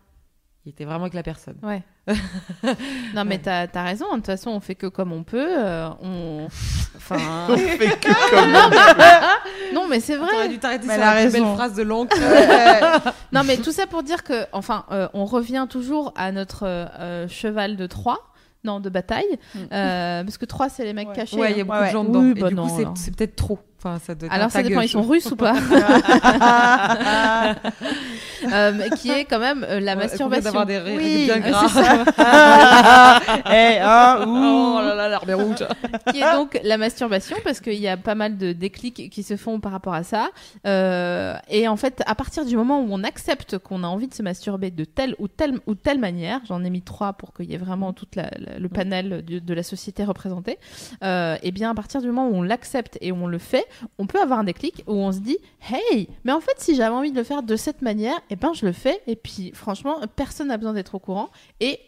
Il 0.66 0.70
était 0.70 0.86
vraiment 0.86 1.04
avec 1.04 1.14
la 1.14 1.22
personne. 1.22 1.58
Ouais. 1.62 1.84
non, 3.14 3.24
mais 3.24 3.38
t'as 3.38 3.68
as 3.72 3.84
raison. 3.84 4.06
De 4.10 4.16
toute 4.16 4.26
façon, 4.26 4.50
on 4.50 4.60
fait 4.60 4.74
que 4.74 4.88
comme 4.88 5.12
on 5.12 5.24
peut. 5.24 5.48
euh, 5.60 5.90
on... 6.02 6.48
Enfin. 6.98 7.18
On 7.50 7.56
fait 7.58 8.00
que 8.00 8.32
comme 8.32 8.52
non, 8.52 8.70
mais, 8.72 9.74
non, 9.74 9.88
mais 9.88 10.00
c'est 10.00 10.18
T'aurais 10.18 10.34
vrai. 10.34 10.50
dû 10.50 10.58
t'arrêter 10.58 10.88
Mais 10.88 10.96
sur 10.96 11.04
la 11.04 11.30
belle 11.30 11.54
phrase 11.54 11.76
de 11.76 11.84
l'oncle. 11.84 12.18
Non, 13.32 13.44
mais 13.44 13.58
tout 13.58 13.72
ça 13.72 13.86
pour 13.86 14.02
dire 14.02 14.24
que, 14.24 14.46
enfin, 14.54 14.86
euh, 14.92 15.08
on 15.14 15.26
revient 15.26 15.68
toujours 15.70 16.14
à 16.16 16.32
notre 16.32 16.64
euh, 16.66 16.86
euh, 17.00 17.28
cheval 17.28 17.76
de 17.76 17.86
Troie. 17.86 18.24
Non, 18.66 18.80
de 18.80 18.90
bataille. 18.90 19.38
Euh, 19.72 20.24
parce 20.24 20.38
que 20.38 20.46
Troie, 20.46 20.70
c'est 20.70 20.84
les 20.84 20.94
mecs 20.94 21.08
Ouais. 21.10 21.16
cachés. 21.16 21.38
ouais, 21.38 21.52
il 21.52 21.58
y 21.58 21.62
a 21.62 21.64
hein. 21.64 21.66
beaucoup 21.66 21.80
Ouais, 21.80 21.88
de 21.88 21.92
gens 21.92 22.02
ouais. 22.02 22.08
dedans. 22.10 22.20
Oui, 22.22 22.32
et 22.36 22.42
bah 22.42 22.50
du 22.50 22.56
coup, 22.56 22.62
non, 22.62 22.68
c'est- 22.70 22.82
alors. 22.82 22.98
c'est 22.98 23.16
peut-être 23.16 23.36
trop. 23.36 23.60
Enfin, 23.86 24.00
ça 24.04 24.16
doit 24.16 24.32
Alors 24.32 24.48
un 24.48 24.50
ça 24.50 24.64
dépend, 24.64 24.78
gueule, 24.78 24.86
ils 24.86 24.90
sont 24.90 25.04
russes 25.04 25.30
ou 25.32 25.36
pas 25.36 25.54
Euh, 28.54 28.90
Qui 28.98 29.10
est 29.10 29.26
quand 29.26 29.40
même 29.40 29.66
euh, 29.68 29.80
la 29.80 29.96
masturbation. 29.96 30.44
d'avoir 30.44 30.66
des 30.68 30.78
rires 30.78 30.98
Oui, 31.02 31.26
bien 31.26 31.40
gras. 31.52 31.68
ça. 31.68 33.20
Eh, 33.52 33.80
hein, 33.82 34.24
ouh. 34.28 34.76
Oh 34.78 34.82
là 34.82 34.94
là, 34.94 35.10
l'arbre 35.10 35.30
est 35.32 35.34
rouge. 35.34 35.66
qui 36.12 36.20
est 36.22 36.32
donc 36.34 36.60
la 36.64 36.78
masturbation 36.78 37.38
parce 37.44 37.60
qu'il 37.60 37.74
y 37.80 37.88
a 37.88 37.98
pas 37.98 38.14
mal 38.14 38.38
de 38.38 38.52
déclics 38.54 39.10
qui 39.10 39.24
se 39.24 39.36
font 39.36 39.60
par 39.60 39.72
rapport 39.72 39.94
à 39.96 40.04
ça. 40.04 40.30
Euh, 40.68 41.34
et 41.50 41.68
en 41.68 41.76
fait, 41.76 42.04
à 42.06 42.14
partir 42.14 42.46
du 42.46 42.56
moment 42.56 42.82
où 42.82 42.88
on 42.92 43.04
accepte 43.04 43.58
qu'on 43.58 43.84
a 43.84 43.88
envie 43.88 44.08
de 44.08 44.14
se 44.14 44.22
masturber 44.22 44.70
de 44.70 44.84
telle 44.86 45.16
ou 45.18 45.28
telle 45.28 45.60
ou 45.66 45.74
telle 45.74 46.00
manière, 46.00 46.40
j'en 46.48 46.64
ai 46.64 46.70
mis 46.70 46.82
trois 46.84 47.14
pour 47.14 47.34
qu'il 47.34 47.50
y 47.50 47.56
ait 47.56 47.58
vraiment 47.60 47.94
tout 47.94 48.06
le 48.16 48.68
panel 48.70 49.24
de, 49.26 49.40
de 49.40 49.54
la 49.56 49.64
société 49.64 50.04
représenté. 50.04 50.60
Euh, 51.04 51.36
et 51.42 51.52
bien 51.52 51.72
à 51.72 51.74
partir 51.74 52.00
du 52.02 52.08
moment 52.08 52.28
où 52.28 52.36
on 52.36 52.44
l'accepte 52.44 52.98
et 53.02 53.12
on 53.12 53.26
le 53.28 53.40
fait, 53.40 53.66
on 53.98 54.08
peut 54.08 54.20
avoir 54.22 54.40
un 54.40 54.44
déclic 54.44 54.84
où 54.88 54.94
on 54.94 55.12
se 55.12 55.20
dit 55.20 55.38
hey, 55.72 56.08
mais 56.24 56.32
en 56.32 56.42
fait 56.42 56.56
si 56.58 56.76
j'avais 56.76 56.96
envie 56.96 57.12
de 57.12 57.18
le 57.18 57.24
faire 57.24 57.44
de 57.44 57.56
cette 57.56 57.82
manière, 57.82 58.20
et 58.30 58.36
ben 58.36 58.54
je 58.54 58.66
le 58.66 58.72
fais. 58.72 59.02
Et 59.08 59.16
puis 59.16 59.52
franchement, 59.54 60.00
personne 60.16 60.48
n'a 60.50 60.58
besoin 60.58 60.74
d'être 60.74 60.96
au 60.96 61.00
courant. 61.00 61.30
Et 61.60 61.80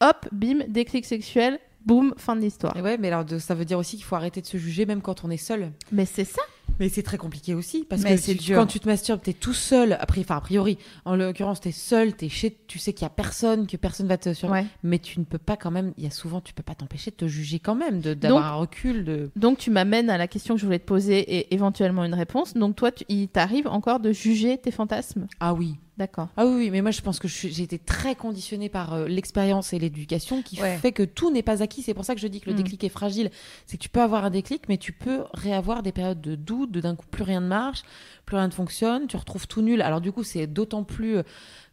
hop, 0.00 0.26
bim, 0.32 0.60
déclic 0.68 1.04
sexuel. 1.04 1.58
Boum, 1.84 2.14
fin 2.16 2.34
de 2.34 2.40
l'histoire. 2.40 2.76
Et 2.76 2.82
ouais, 2.82 2.98
mais 2.98 3.06
alors 3.06 3.24
de- 3.24 3.38
ça 3.38 3.54
veut 3.54 3.64
dire 3.64 3.78
aussi 3.78 3.94
qu'il 3.94 4.04
faut 4.04 4.16
arrêter 4.16 4.40
de 4.40 4.46
se 4.46 4.56
juger 4.56 4.86
même 4.86 5.00
quand 5.00 5.22
on 5.24 5.30
est 5.30 5.36
seul. 5.36 5.70
Mais 5.92 6.04
c'est 6.04 6.24
ça. 6.24 6.42
Mais 6.78 6.88
c'est 6.90 7.02
très 7.02 7.16
compliqué 7.16 7.54
aussi 7.54 7.84
parce 7.88 8.02
Mais 8.02 8.16
que 8.16 8.32
tu- 8.32 8.52
quand 8.54 8.66
tu 8.66 8.80
te 8.80 8.86
masturbes, 8.88 9.22
t'es 9.22 9.32
tout 9.32 9.54
seul. 9.54 9.96
Après, 9.98 10.20
enfin 10.20 10.36
a 10.36 10.40
priori, 10.42 10.76
en 11.06 11.16
l'occurrence, 11.16 11.60
t'es 11.60 11.72
seul, 11.72 12.12
t'es 12.14 12.28
chez, 12.28 12.54
tu 12.66 12.78
sais 12.78 12.92
qu'il 12.92 13.02
y 13.02 13.06
a 13.06 13.10
personne, 13.10 13.66
que 13.66 13.76
personne 13.78 14.06
va 14.08 14.18
te 14.18 14.34
sur. 14.34 14.50
Ouais. 14.50 14.66
Mais 14.82 14.98
tu 14.98 15.18
ne 15.18 15.24
peux 15.24 15.38
pas 15.38 15.56
quand 15.56 15.70
même. 15.70 15.94
Il 15.96 16.04
y 16.04 16.06
a 16.06 16.10
souvent, 16.10 16.40
tu 16.42 16.52
peux 16.52 16.62
pas 16.62 16.74
t'empêcher 16.74 17.10
de 17.10 17.16
te 17.16 17.26
juger 17.26 17.58
quand 17.60 17.74
même, 17.76 18.00
d'avoir 18.00 18.44
un 18.52 18.56
recul. 18.56 19.04
De... 19.04 19.30
Donc 19.36 19.58
tu 19.58 19.70
m'amènes 19.70 20.10
à 20.10 20.18
la 20.18 20.28
question 20.28 20.54
que 20.54 20.60
je 20.60 20.66
voulais 20.66 20.78
te 20.78 20.84
poser 20.86 21.18
et 21.38 21.54
éventuellement 21.54 22.04
une 22.04 22.14
réponse. 22.14 22.52
Donc 22.54 22.76
toi, 22.76 22.92
tu- 22.92 23.04
il 23.08 23.28
t'arrive 23.28 23.66
encore 23.68 24.00
de 24.00 24.12
juger 24.12 24.58
tes 24.58 24.70
fantasmes? 24.70 25.26
Ah 25.40 25.54
oui. 25.54 25.76
D'accord. 25.98 26.28
Ah 26.36 26.44
oui, 26.44 26.68
mais 26.70 26.82
moi 26.82 26.90
je 26.90 27.00
pense 27.00 27.18
que 27.18 27.26
j'ai 27.26 27.62
été 27.62 27.78
très 27.78 28.14
conditionnée 28.14 28.68
par 28.68 28.92
euh, 28.92 29.08
l'expérience 29.08 29.72
et 29.72 29.78
l'éducation 29.78 30.42
qui 30.42 30.60
Ouais. 30.60 30.76
fait 30.76 30.92
que 30.92 31.02
tout 31.02 31.30
n'est 31.30 31.42
pas 31.42 31.62
acquis. 31.62 31.80
C'est 31.80 31.94
pour 31.94 32.04
ça 32.04 32.14
que 32.14 32.20
je 32.20 32.26
dis 32.26 32.42
que 32.42 32.50
le 32.50 32.52
Mm. 32.52 32.56
déclic 32.58 32.84
est 32.84 32.90
fragile. 32.90 33.30
C'est 33.64 33.78
que 33.78 33.82
tu 33.82 33.88
peux 33.88 34.02
avoir 34.02 34.26
un 34.26 34.28
déclic, 34.28 34.64
mais 34.68 34.76
tu 34.76 34.92
peux 34.92 35.20
réavoir 35.32 35.82
des 35.82 35.92
périodes 35.92 36.20
de 36.20 36.34
doute, 36.34 36.55
d'un 36.64 36.96
coup 36.96 37.04
plus 37.10 37.24
rien 37.24 37.42
ne 37.42 37.48
marche, 37.48 37.82
plus 38.24 38.36
rien 38.36 38.46
ne 38.46 38.52
fonctionne, 38.52 39.06
tu 39.06 39.18
retrouves 39.18 39.46
tout 39.46 39.60
nul. 39.60 39.82
Alors 39.82 40.00
du 40.00 40.12
coup, 40.12 40.22
c'est 40.22 40.46
d'autant 40.46 40.84
plus, 40.84 41.18
euh, 41.18 41.22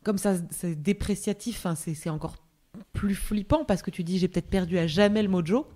comme 0.04 0.18
ça, 0.18 0.34
c'est 0.50 0.76
dépréciatif, 0.76 1.66
hein, 1.66 1.76
c'est 1.76 2.10
encore 2.10 2.36
plus 2.92 3.16
flippant 3.16 3.64
parce 3.64 3.82
que 3.82 3.92
tu 3.92 4.04
dis 4.04 4.18
j'ai 4.18 4.28
peut-être 4.28 4.50
perdu 4.50 4.78
à 4.78 4.88
jamais 4.88 5.22
le 5.22 5.30
mojo. 5.30 5.68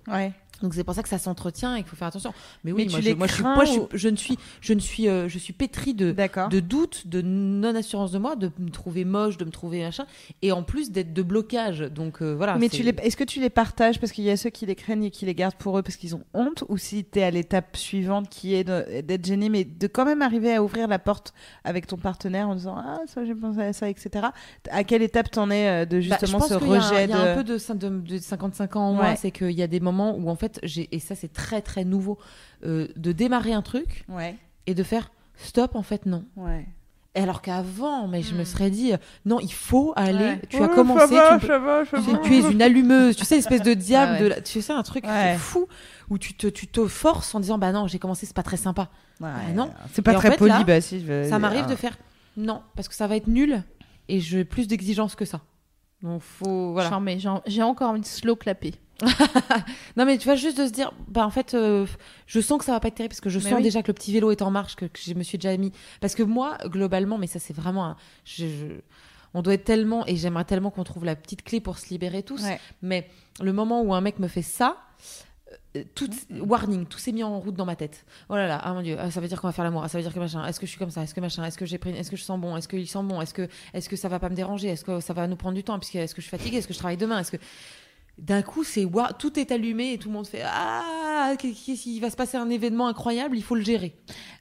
Donc 0.62 0.74
c'est 0.74 0.84
pour 0.84 0.94
ça 0.96 1.04
que 1.04 1.10
ça 1.10 1.18
s'entretient 1.20 1.76
et 1.76 1.80
qu'il 1.80 1.88
faut 1.90 1.96
faire 1.96 2.08
attention. 2.08 2.34
Mais 2.64 2.72
oui, 2.72 2.86
Mais 2.86 2.92
moi, 2.92 3.00
tu 3.00 3.04
je, 3.06 3.10
les 3.10 3.16
moi, 3.16 3.28
je 3.28 3.34
suis, 3.34 3.44
crains 3.44 3.56
moi, 3.56 3.66
je 3.66 3.72
suis- 3.72 3.80
ou- 3.82 3.88
je 3.94 4.10
ne 4.10 4.16
suis, 4.16 4.38
je 4.62 4.74
ne 4.74 4.80
suis, 4.80 5.08
euh, 5.08 5.28
je 5.30 5.38
suis 5.38 5.54
pétrie 5.54 5.94
de, 5.94 6.12
de 6.50 6.60
doute, 6.60 7.08
de 7.08 7.22
non-assurance 7.22 8.12
de 8.12 8.18
moi, 8.20 8.36
de 8.36 8.52
me 8.60 8.70
trouver 8.70 9.06
moche, 9.06 9.38
de 9.38 9.46
me 9.46 9.52
trouver 9.52 9.84
machin, 9.84 10.06
et 10.42 10.52
en 10.52 10.64
plus 10.64 10.92
d'être 10.92 11.14
de 11.14 11.22
blocage. 11.22 11.80
Donc 11.80 12.22
euh, 12.22 12.34
voilà. 12.36 12.56
Mais 12.58 12.70
c'est- 12.70 12.78
tu 12.78 12.84
les, 12.84 12.94
est-ce 13.04 13.18
que 13.18 13.24
tu 13.24 13.40
les 13.40 13.50
partages 13.50 14.00
parce 14.00 14.12
qu'il 14.12 14.24
y 14.24 14.30
a 14.30 14.38
ceux 14.38 14.50
qui 14.50 14.66
les 14.66 14.76
craignent 14.76 15.04
et 15.06 15.12
qui 15.12 15.26
les 15.26 15.36
gardent 15.36 15.56
pour 15.56 15.78
eux 15.78 15.82
parce 15.84 15.96
qu'ils 15.96 16.16
ont 16.16 16.24
honte 16.34 16.64
ou 16.70 16.78
si 16.78 17.06
tu 17.06 17.20
es 17.20 17.24
à 17.24 17.32
l'étape 17.32 17.76
suivante 17.78 18.30
qui 18.30 18.54
est 18.56 18.64
de- 18.64 19.02
d'être 19.02 19.26
gêné 19.26 19.50
mais 19.50 19.64
de 19.64 19.88
quand 19.88 20.06
même 20.06 20.22
arriver 20.22 20.54
à 20.56 20.64
ouvrir 20.64 20.88
la 20.88 21.00
porte 21.00 21.34
avec 21.64 21.88
ton 21.88 21.98
partenaire 21.98 22.50
en 22.50 22.56
disant 22.56 22.76
ah 22.78 23.00
ça 23.08 23.24
j'ai 23.26 23.36
pensé 23.36 23.62
à 23.62 23.74
ça 23.74 23.90
etc. 23.90 24.28
À 24.72 24.84
quelle 24.84 25.02
étape 25.02 25.30
t'en 25.32 25.50
es 25.52 25.68
euh, 25.68 25.86
de 25.86 25.98
Bah, 25.98 26.02
je 26.02 26.10
justement 26.26 26.40
pense 26.40 26.50
ce 26.50 26.54
y 26.54 26.58
rejet 26.58 27.04
Il 27.06 27.10
y 27.10 27.14
a 27.14 27.20
un 27.22 27.36
de 27.36 27.38
peu 27.38 27.44
de, 27.44 27.58
cin- 27.58 27.78
de, 27.78 27.90
de 27.90 28.18
55 28.18 28.76
ans 28.76 28.90
en 28.90 28.94
moi, 28.94 29.16
c'est 29.16 29.32
qu'il 29.32 29.52
y 29.52 29.62
a 29.62 29.68
des 29.68 29.80
moments 29.80 30.16
où 30.16 30.30
en 30.30 30.36
fait, 30.36 30.47
j'ai 30.64 30.88
et 30.96 31.00
ça 31.00 31.16
c'est 31.16 31.32
très 31.34 31.62
très 31.62 31.84
nouveau, 31.86 32.18
euh, 32.66 32.88
de 32.96 33.12
démarrer 33.12 33.54
un 33.54 33.62
truc 33.62 34.06
ouais 34.10 34.36
et 34.66 34.74
de 34.74 34.84
faire 34.84 35.12
stop 35.36 35.76
en 35.76 35.84
fait 35.84 36.06
non. 36.06 36.26
ouais 36.36 36.66
Et 37.16 37.22
alors 37.22 37.42
qu'avant, 37.42 38.08
mais 38.08 38.22
je 38.22 38.36
me 38.36 38.42
Hmm. 38.42 38.46
serais 38.46 38.70
dit 38.70 38.94
euh, 38.94 38.98
non, 39.26 39.40
il 39.40 39.52
faut 39.54 39.92
aller. 39.96 40.18
Ouais. 40.20 40.42
Tu 40.50 40.62
as 40.62 40.68
commencé, 40.68 41.16
tu, 41.40 41.48
peux- 41.48 41.58
va, 41.58 41.84
tu, 41.86 41.96
tu 42.24 42.34
es 42.36 42.52
une 42.52 42.62
allumeuse, 42.62 43.16
tu 43.16 43.26
sais, 43.26 43.38
espèce 43.38 43.64
de 43.64 43.74
diable, 43.90 44.12
Ah 44.12 44.18
ouais. 44.18 44.24
de 44.24 44.28
la- 44.28 44.42
tu 44.42 44.62
sais, 44.62 44.74
un 44.74 44.84
truc 44.84 45.04
Ouais. 45.06 45.36
fou 45.38 45.68
où 46.10 46.18
tu 46.20 46.36
te, 46.36 46.46
tu 46.48 46.68
te 46.68 46.86
forces 46.88 47.34
en 47.34 47.40
disant 47.40 47.58
bah 47.58 47.72
non, 47.72 47.88
j'ai 47.88 47.98
commencé, 48.00 48.26
c'est 48.28 48.36
pas 48.36 48.44
très 48.44 48.58
sympa. 48.58 48.90
non. 49.56 49.72
c'est 49.94 50.04
pas 50.04 50.14
Et 50.14 50.16
en 50.16 50.20
très 50.20 50.32
fait, 50.32 50.38
poli 50.38 50.52
là, 50.52 50.64
bah 50.64 50.80
si 50.82 51.00
je 51.00 51.06
veux- 51.06 51.30
Ça 51.30 51.40
m'arrive 51.40 51.66
ah. 51.66 51.72
de 51.72 51.76
faire 51.76 51.98
non, 52.36 52.62
parce 52.76 52.88
que 52.88 52.94
ça 52.94 53.08
va 53.08 53.16
être 53.16 53.26
nul 53.28 53.64
et 54.10 54.20
j'ai 54.20 54.46
plus 54.46 54.68
d'exigences 54.68 55.16
que 55.16 55.26
ça. 55.26 55.42
Donc 56.04 56.22
faut 56.22 56.72
voilà. 56.74 56.88
J'ai 57.48 57.64
encore 57.64 57.98
de 57.98 58.06
slow 58.06 58.36
clapper. 58.36 58.76
Non 59.96 60.06
mais 60.06 60.18
tu 60.18 60.26
vois 60.26 60.36
juste 60.36 60.58
de 60.58 60.66
se 60.66 60.72
dire 60.72 60.92
bah 61.08 61.26
en 61.26 61.30
fait 61.30 61.54
euh, 61.54 61.86
je 62.26 62.40
sens 62.40 62.58
que 62.60 62.66
ça 62.66 62.72
va 62.72 62.80
pas 62.80 62.88
être 62.88 62.96
terrible 62.96 63.12
parce 63.12 63.22
que 63.22 63.30
je 63.30 63.38
Mais 63.40 63.46
sens 63.50 63.54
oui. 63.58 63.64
déjà 63.64 63.82
que 63.84 63.88
le 63.88 63.94
petit 63.94 64.12
vélo 64.14 64.32
est 64.32 64.42
en 64.42 64.50
marche 64.52 64.76
que, 64.76 64.86
que 64.86 65.00
je 65.00 65.14
me 65.14 65.24
suis 65.24 65.38
déjà 65.38 65.56
mis 65.58 65.72
parce 66.02 66.16
que 66.16 66.24
moi 66.24 66.58
globalement 66.66 67.18
mais 67.18 67.28
ça 67.28 67.40
c'est 67.40 67.54
vraiment 67.56 67.86
un, 67.86 67.98
je- 68.26 68.48
je- 68.48 68.82
on 69.34 69.42
doit 69.42 69.54
être 69.54 69.66
tellement 69.66 70.06
et 70.08 70.16
j'aimerais 70.16 70.46
tellement 70.46 70.72
qu'on 70.72 70.84
trouve 70.84 71.06
la 71.06 71.16
petite 71.16 71.44
clé 71.44 71.60
pour 71.60 71.78
se 71.78 71.90
libérer 71.90 72.24
tous 72.24 72.44
Ouais. 72.44 72.60
mais 72.82 73.08
le 73.42 73.54
moment 73.54 73.82
où 73.84 73.94
un 73.94 74.02
mec 74.02 74.18
me 74.20 74.28
fait 74.28 74.42
ça 74.42 74.78
euh, 75.78 75.84
tout, 75.96 76.10
warning, 76.32 76.86
tout 76.88 76.98
s'est 76.98 77.12
mis 77.14 77.24
en 77.24 77.40
route 77.40 77.56
dans 77.56 77.64
ma 77.66 77.78
tête. 77.78 78.04
Oh 78.30 78.36
là 78.36 78.48
là, 78.48 78.60
ah 78.62 78.74
mon 78.74 78.82
dieu, 78.82 78.98
ah, 79.00 79.10
ça 79.12 79.22
veut 79.22 79.30
dire 79.30 79.40
qu'on 79.40 79.48
va 79.48 79.54
faire 79.54 79.64
l'amour, 79.64 79.82
ah, 79.84 79.88
ça 79.88 79.98
veut 79.98 80.04
dire 80.04 80.14
que 80.14 80.20
machin, 80.20 80.46
est-ce 80.46 80.60
que 80.60 80.66
je 80.66 80.72
suis 80.72 80.80
comme 80.80 80.90
ça, 80.90 81.04
est-ce 81.04 81.14
que 81.14 81.22
machin, 81.22 81.46
est-ce 81.46 81.58
que 81.58 81.66
j'ai 81.66 81.78
pris, 81.78 81.92
est-ce 81.92 82.12
que 82.12 82.18
je 82.18 82.24
sens 82.24 82.38
bon, 82.40 82.58
est-ce 82.58 82.68
qu'il 82.68 82.86
sent 82.88 83.04
bon, 83.04 83.22
est-ce 83.22 83.34
que, 83.34 83.48
est-ce 83.74 83.88
que 83.88 83.96
ça 83.96 84.10
va 84.10 84.20
pas 84.20 84.28
me 84.28 84.36
déranger, 84.36 84.68
est-ce 84.68 84.84
que 84.84 85.00
ça 85.00 85.14
va 85.14 85.26
nous 85.28 85.38
prendre 85.38 85.56
du 85.56 85.64
temps, 85.64 85.80
puisque 85.80 85.96
est-ce 85.96 86.14
que 86.14 86.22
je 86.22 86.28
suis 86.28 86.36
fatiguée, 86.38 86.58
est-ce 86.58 86.68
que 86.68 86.74
je 86.74 86.80
travaille 86.80 86.98
demain, 86.98 87.20
est-ce 87.20 87.32
que 87.32 87.38
d'un 88.18 88.42
coup 88.42 88.64
c'est 88.64 88.86
tout 89.20 89.40
est 89.40 89.52
allumé 89.52 89.94
et 89.94 89.98
tout 89.98 90.10
le 90.10 90.14
monde 90.16 90.28
fait 90.28 90.42
ah 90.46 91.34
qu'est-ce 91.38 91.84
qu'il 91.84 92.02
va 92.02 92.10
se 92.10 92.16
passer 92.16 92.38
un 92.38 92.50
événement 92.50 92.88
incroyable, 92.88 93.38
il 93.38 93.44
faut 93.44 93.56
le 93.56 93.62
gérer. 93.64 93.96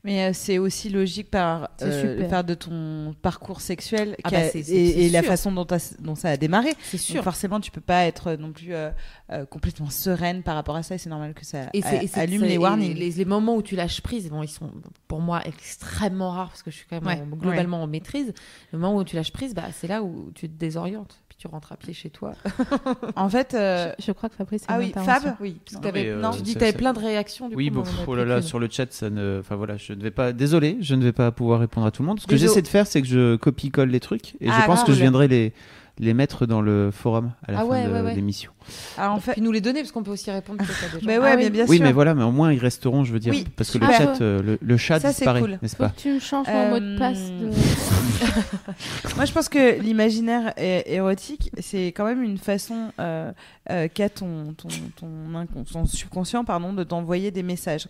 Mais 0.05 0.25
euh, 0.27 0.31
c'est 0.33 0.59
aussi 0.59 0.89
logique 0.89 1.31
par 1.31 1.71
euh, 1.83 2.29
faire 2.29 2.45
de 2.45 2.55
ton 2.55 3.15
parcours 3.23 3.61
sexuel 3.61 4.17
Ah 4.25 4.31
bah, 4.31 4.39
et, 4.55 5.09
la 5.09 5.23
façon 5.23 5.51
dont, 5.53 5.67
ça 6.15 6.29
a 6.31 6.37
démarré. 6.37 6.75
C'est 6.85 6.97
Donc 6.97 7.07
sûr. 7.07 7.25
forcément, 7.25 7.61
tu 7.61 7.71
peux 7.71 7.81
pas 7.81 8.05
être 8.05 8.35
non 8.35 8.53
plus 8.53 8.73
euh, 8.73 8.91
euh, 9.33 9.45
complètement 9.47 9.91
sereine 9.91 10.43
par 10.43 10.55
rapport 10.55 10.77
à 10.77 10.83
ça. 10.83 10.95
Et 10.95 10.99
c'est 10.99 11.11
normal 11.11 11.35
que 11.35 11.45
ça 11.45 11.69
Et 11.73 11.83
a- 11.83 12.19
allume 12.21 12.45
les 12.45 12.59
warnings. 12.59 12.95
Les, 12.95 13.11
les 13.11 13.25
moments 13.25 13.57
où 13.57 13.63
tu 13.63 13.75
lâches 13.75 14.01
prise, 14.01 14.29
bon, 14.31 14.43
ils 14.43 14.49
sont 14.49 14.71
pour 15.09 15.21
moi 15.21 15.43
extrêmement 15.45 16.31
rares 16.31 16.49
parce 16.51 16.63
que 16.63 16.71
je 16.71 16.77
suis 16.77 16.87
quand 16.89 17.03
même 17.03 17.07
Ouais. 17.07 17.21
en- 17.33 17.37
globalement 17.37 17.83
en 17.83 17.87
maîtrise. 17.89 18.33
Le 18.73 18.79
moment 18.79 18.97
où 18.97 19.05
tu 19.05 19.17
lâches 19.17 19.33
prise, 19.33 19.55
bah, 19.55 19.65
c'est 19.73 19.89
là 19.89 20.03
où 20.05 20.31
tu 20.35 20.49
te 20.49 20.55
désorientes. 20.55 21.19
Tu 21.47 21.53
rentres 21.53 21.73
à 21.73 21.77
pied 21.77 21.93
chez 21.95 22.11
toi. 22.11 22.33
En 23.17 23.29
fait, 23.29 23.55
euh, 23.55 23.93
Je, 23.99 24.07
je 24.07 24.13
crois 24.13 24.29
que 24.29 24.35
Fabrice. 24.35 24.65
ah 24.69 24.79
oui. 24.79 24.93
Fab, 24.95 25.37
Oui, 25.41 25.59
parce 25.65 25.75
Non, 25.75 25.81
que 25.81 25.85
t'avais- 25.87 26.05
mais, 26.05 26.11
euh, 26.11 26.21
non, 26.21 26.31
tu 26.33 26.43
dis 26.43 26.51
ça- 26.53 26.55
que 26.55 26.59
tu 26.59 26.65
avais 26.65 26.73
ça- 26.73 26.79
plein 26.79 26.93
de 26.93 26.99
réactions. 26.99 27.49
Du 27.49 27.55
Oui, 27.57 27.69
coup, 27.69 27.75
bon, 27.77 27.85
oh 28.07 28.15
là 28.15 28.25
là, 28.25 28.43
sur 28.43 28.59
le 28.59 28.69
chat, 28.71 28.93
ça 28.93 29.11
ne. 29.11 29.39
Enfin 29.41 29.55
voilà, 29.57 29.77
je 29.77 29.93
ne 29.93 30.03
vais 30.03 30.11
pas. 30.11 30.33
Désolé, 30.33 30.79
je 30.81 30.95
ne 30.95 31.05
vais 31.05 31.13
pas 31.13 31.31
pouvoir 31.31 31.61
répondre 31.61 31.87
à 31.87 31.91
tout 31.91 32.03
le 32.03 32.09
monde. 32.09 32.21
Ce 32.21 32.27
que 32.27 32.37
j'essaie 32.37 32.63
de 32.63 32.69
faire, 32.69 32.87
c'est 32.87 33.01
que 33.03 33.09
je 33.09 33.37
copie-colle 33.37 33.91
les 33.91 34.01
trucs 34.01 34.35
et 34.41 34.49
Ah, 34.51 34.59
je 34.61 34.67
pense 34.67 34.83
que 34.85 34.93
je 34.93 35.01
viendrai 35.01 35.29
les 35.29 35.53
les 35.99 36.15
mettre 36.15 36.47
dans 36.47 36.61
le 36.61 36.91
forum 36.91 37.33
à 37.47 37.53
la 37.53 37.59
Ah 37.59 37.63
fin 37.63 37.67
ouais, 37.69 37.87
de 37.87 37.93
ouais, 37.93 38.01
ouais. 38.03 38.15
l'émission. 38.15 38.51
alors 38.99 39.15
en 39.15 39.21
fait, 39.21 39.33
Puis 39.33 39.41
nous 39.41 39.53
les 39.53 39.61
donner 39.61 39.81
parce 39.81 39.93
qu'on 39.93 40.03
peut 40.03 40.11
aussi 40.11 40.31
répondre 40.31 40.61
à 40.63 40.65
des 40.67 41.01
gens. 41.01 41.07
bah 41.07 41.13
Ah 41.33 41.37
mais 41.37 41.45
oui. 41.45 41.51
bien 41.51 41.65
Oui, 41.69 41.77
sûr. 41.79 41.87
mais 41.87 41.93
voilà, 41.93 42.15
mais 42.15 42.23
au 42.25 42.33
moins 42.33 42.53
ils 42.53 42.59
resteront, 42.59 43.05
je 43.05 43.13
veux 43.13 43.19
dire, 43.19 43.33
Oui, 43.33 43.47
parce 43.57 43.71
que 43.71 43.79
le 43.79 43.87
super. 43.87 43.99
chat, 43.99 44.21
euh, 44.21 44.43
le, 44.43 44.59
le 44.61 44.77
chat 44.77 45.01
Ça, 45.01 45.09
c'est 45.13 45.21
disparaît, 45.21 45.41
cool. 45.41 45.59
n'est-ce 45.63 45.77
pas 45.77 45.89
que 45.91 46.01
tu 46.01 46.13
me 46.13 46.21
changes 46.21 46.47
mon 46.49 46.69
mot 46.71 46.79
de 46.81 46.99
passe. 46.99 47.19
Euh, 47.21 47.49
De... 47.51 49.17
Moi, 49.17 49.25
je 49.25 49.33
pense 49.33 49.49
que 49.49 49.81
l'imaginaire 49.81 50.53
érotique, 50.57 51.51
c'est 51.61 51.87
quand 51.89 52.05
même 52.05 52.23
une 52.23 52.39
façon 52.39 52.91
euh, 53.01 53.33
euh, 53.71 53.89
qu'a 53.89 54.09
ton, 54.09 54.55
ton, 54.55 54.69
ton, 54.97 55.07
incon- 55.35 55.71
ton 55.71 55.85
subconscient 55.87 56.45
pardon, 56.45 56.73
de 56.73 56.85
t'envoyer 56.85 57.31
des 57.31 57.43
messages. 57.43 57.89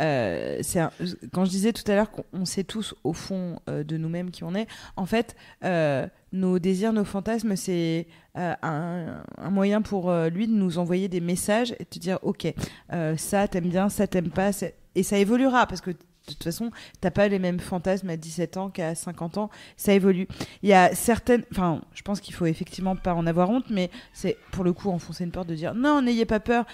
Euh, 0.00 0.58
c'est 0.62 0.80
un- 0.80 0.90
quand 1.32 1.44
je 1.44 1.50
disais 1.50 1.72
tout 1.72 1.90
à 1.90 1.94
l'heure 1.94 2.10
qu'on 2.10 2.24
on 2.32 2.44
sait 2.44 2.64
tous 2.64 2.94
au 3.04 3.12
fond 3.12 3.58
euh, 3.68 3.84
de 3.84 3.96
nous-mêmes 3.96 4.30
qui 4.30 4.44
on 4.44 4.54
est, 4.54 4.66
en 4.96 5.06
fait, 5.06 5.36
euh, 5.64 6.06
nos 6.36 6.58
désirs, 6.58 6.92
nos 6.92 7.04
fantasmes, 7.04 7.56
c'est 7.56 8.06
euh, 8.36 8.54
un, 8.62 9.50
moyen 9.50 9.82
pour 9.82 10.10
euh, 10.10 10.28
lui 10.28 10.46
de 10.46 10.52
nous 10.52 10.78
envoyer 10.78 11.08
des 11.08 11.20
messages 11.20 11.72
et 11.72 11.86
de 11.90 11.98
dire, 11.98 12.18
ok, 12.22 12.52
euh, 12.92 13.16
ça 13.16 13.48
t'aimes 13.48 13.68
bien, 13.68 13.88
ça 13.88 14.06
t'aime 14.06 14.30
pas, 14.30 14.50
et 14.94 15.02
ça 15.02 15.18
évoluera 15.18 15.66
parce 15.66 15.80
que 15.80 15.90
de 15.90 16.32
toute 16.32 16.42
façon, 16.42 16.70
t'as 17.00 17.12
pas 17.12 17.28
les 17.28 17.38
mêmes 17.38 17.60
fantasmes 17.60 18.10
à 18.10 18.16
17 18.16 18.56
ans 18.56 18.68
qu'à 18.68 18.94
50 18.94 19.38
ans, 19.38 19.50
ça 19.76 19.92
évolue. 19.92 20.26
Il 20.62 20.68
y 20.68 20.72
a 20.72 20.92
certaines, 20.94 21.44
enfin, 21.52 21.82
je 21.94 22.02
pense 22.02 22.20
qu'il 22.20 22.34
faut 22.34 22.46
effectivement 22.46 22.96
pas 22.96 23.14
en 23.14 23.26
avoir 23.26 23.48
honte, 23.48 23.70
mais 23.70 23.90
c'est 24.12 24.36
pour 24.50 24.64
le 24.64 24.72
coup 24.72 24.90
enfoncer 24.90 25.24
une 25.24 25.30
porte 25.30 25.48
de 25.48 25.54
dire 25.54 25.74
non, 25.74 26.02
n'ayez 26.02 26.24
pas 26.24 26.40
peur. 26.40 26.66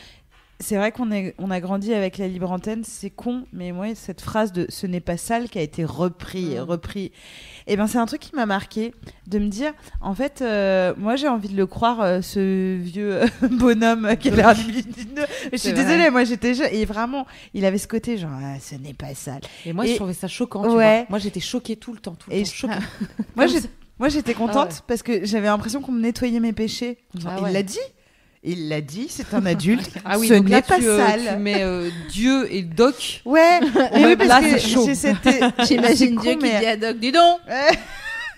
C'est 0.61 0.77
vrai 0.77 0.93
qu'on 0.93 1.11
on 1.39 1.51
a 1.51 1.61
grandi 1.61 1.93
avec 1.93 2.19
la 2.19 2.29
libre 2.29 2.53
antenne, 2.53 2.85
c'est 2.85 3.11
con, 3.11 3.47
mais 3.53 3.73
moi 3.73 3.87
cette 3.97 4.21
phrase 4.21 4.53
de 4.53 4.67
ce 4.69 4.87
n'est 4.87 5.01
pas 5.01 5.17
sale 5.17 5.49
qui 5.49 5.59
a 5.59 5.63
été 5.63 5.85
repris, 5.85 6.53
et 6.53 6.61
Mm. 6.61 6.63
repris. 6.63 7.11
Et 7.67 7.77
ben 7.77 7.89
c'est 7.89 7.99
un 7.99 8.07
truc 8.07 8.21
qui 8.21 8.35
m'a 8.37 8.47
marqué 8.47 8.95
de 9.27 9.41
me 9.41 9.49
dire, 9.49 9.73
en 10.01 10.15
fait, 10.15 10.41
euh, 10.41 10.95
moi 10.97 11.17
j'ai 11.17 11.27
envie 11.27 11.49
de 11.49 11.57
le 11.57 11.67
croire, 11.67 12.01
euh, 12.01 12.21
ce 12.23 12.77
vieux 12.77 13.19
bonhomme 13.51 14.17
qui 14.21 14.29
a 14.29 14.37
l'air. 14.37 14.55
Je 14.55 15.57
suis 15.57 15.73
vrai. 15.73 15.83
désolée, 15.85 16.11
moi 16.11 16.23
j'étais 16.23 16.55
jeune 16.55 16.69
et 16.71 16.85
vraiment, 16.85 17.27
il 17.55 17.65
avait 17.65 17.79
ce 17.79 17.89
côté 17.89 18.17
genre 18.17 18.31
ah, 18.41 18.61
ce 18.61 18.77
n'est 18.77 18.95
pas 18.95 19.15
sale. 19.17 19.41
Et 19.67 19.73
moi, 19.73 19.85
Et- 19.85 19.91
je 19.91 19.97
trouvais 19.97 20.15
ça 20.15 20.29
choquant. 20.29 20.63
tu 20.63 20.69
Ouais. 20.69 20.99
vois. 20.99 21.07
Moi, 21.11 21.19
j'étais 21.19 21.41
choquée 21.41 21.75
tout 21.75 21.93
le 21.93 21.99
temps, 21.99 22.15
tout 22.15 22.31
le 22.31 22.37
Et 22.37 22.45
temps. 22.45 22.51
je-. 22.55 22.67
Moi, 23.99 24.09
j'étais 24.09 24.35
contente 24.35 24.69
Ah 24.71 24.75
ouais. 24.75 24.81
parce 24.87 25.03
que 25.03 25.25
j'avais 25.25 25.47
l'impression 25.47 25.81
qu'on 25.81 25.93
me 25.93 26.01
nettoyait 26.01 26.41
mes 26.41 26.53
péchés. 26.53 26.99
Ah 27.27 27.37
il 27.47 27.53
l'a 27.53 27.63
dit. 27.65 27.79
Il 28.45 28.69
l'a 28.69 28.81
dit, 28.81 29.07
c'est 29.09 29.33
un 29.35 29.47
adulte. 29.47 29.89
Ah 30.05 30.19
oui, 30.19 30.27
ce 30.27 30.35
n'est 30.35 30.63
pas 30.63 30.77
tu, 30.77 30.87
euh, 30.89 30.99
sale. 30.99 31.35
tu 31.37 31.43
mets 31.43 31.63
euh, 31.63 31.91
Dieu 32.11 32.53
et 32.53 32.63
Doc. 32.63 33.21
Ouais, 33.25 33.61
mais 33.61 33.89
oui, 33.95 34.03
même 34.03 34.19
parce 34.19 34.29
là, 34.29 34.41
que 34.41 34.59
c'est. 34.95 35.15
J'imagine 35.69 36.17
Dieu 36.17 36.35
qui 36.35 36.51
dit 36.51 36.67
à 36.67 36.77
Doc, 36.77 36.99
dis 36.99 37.13
donc. 37.13 37.39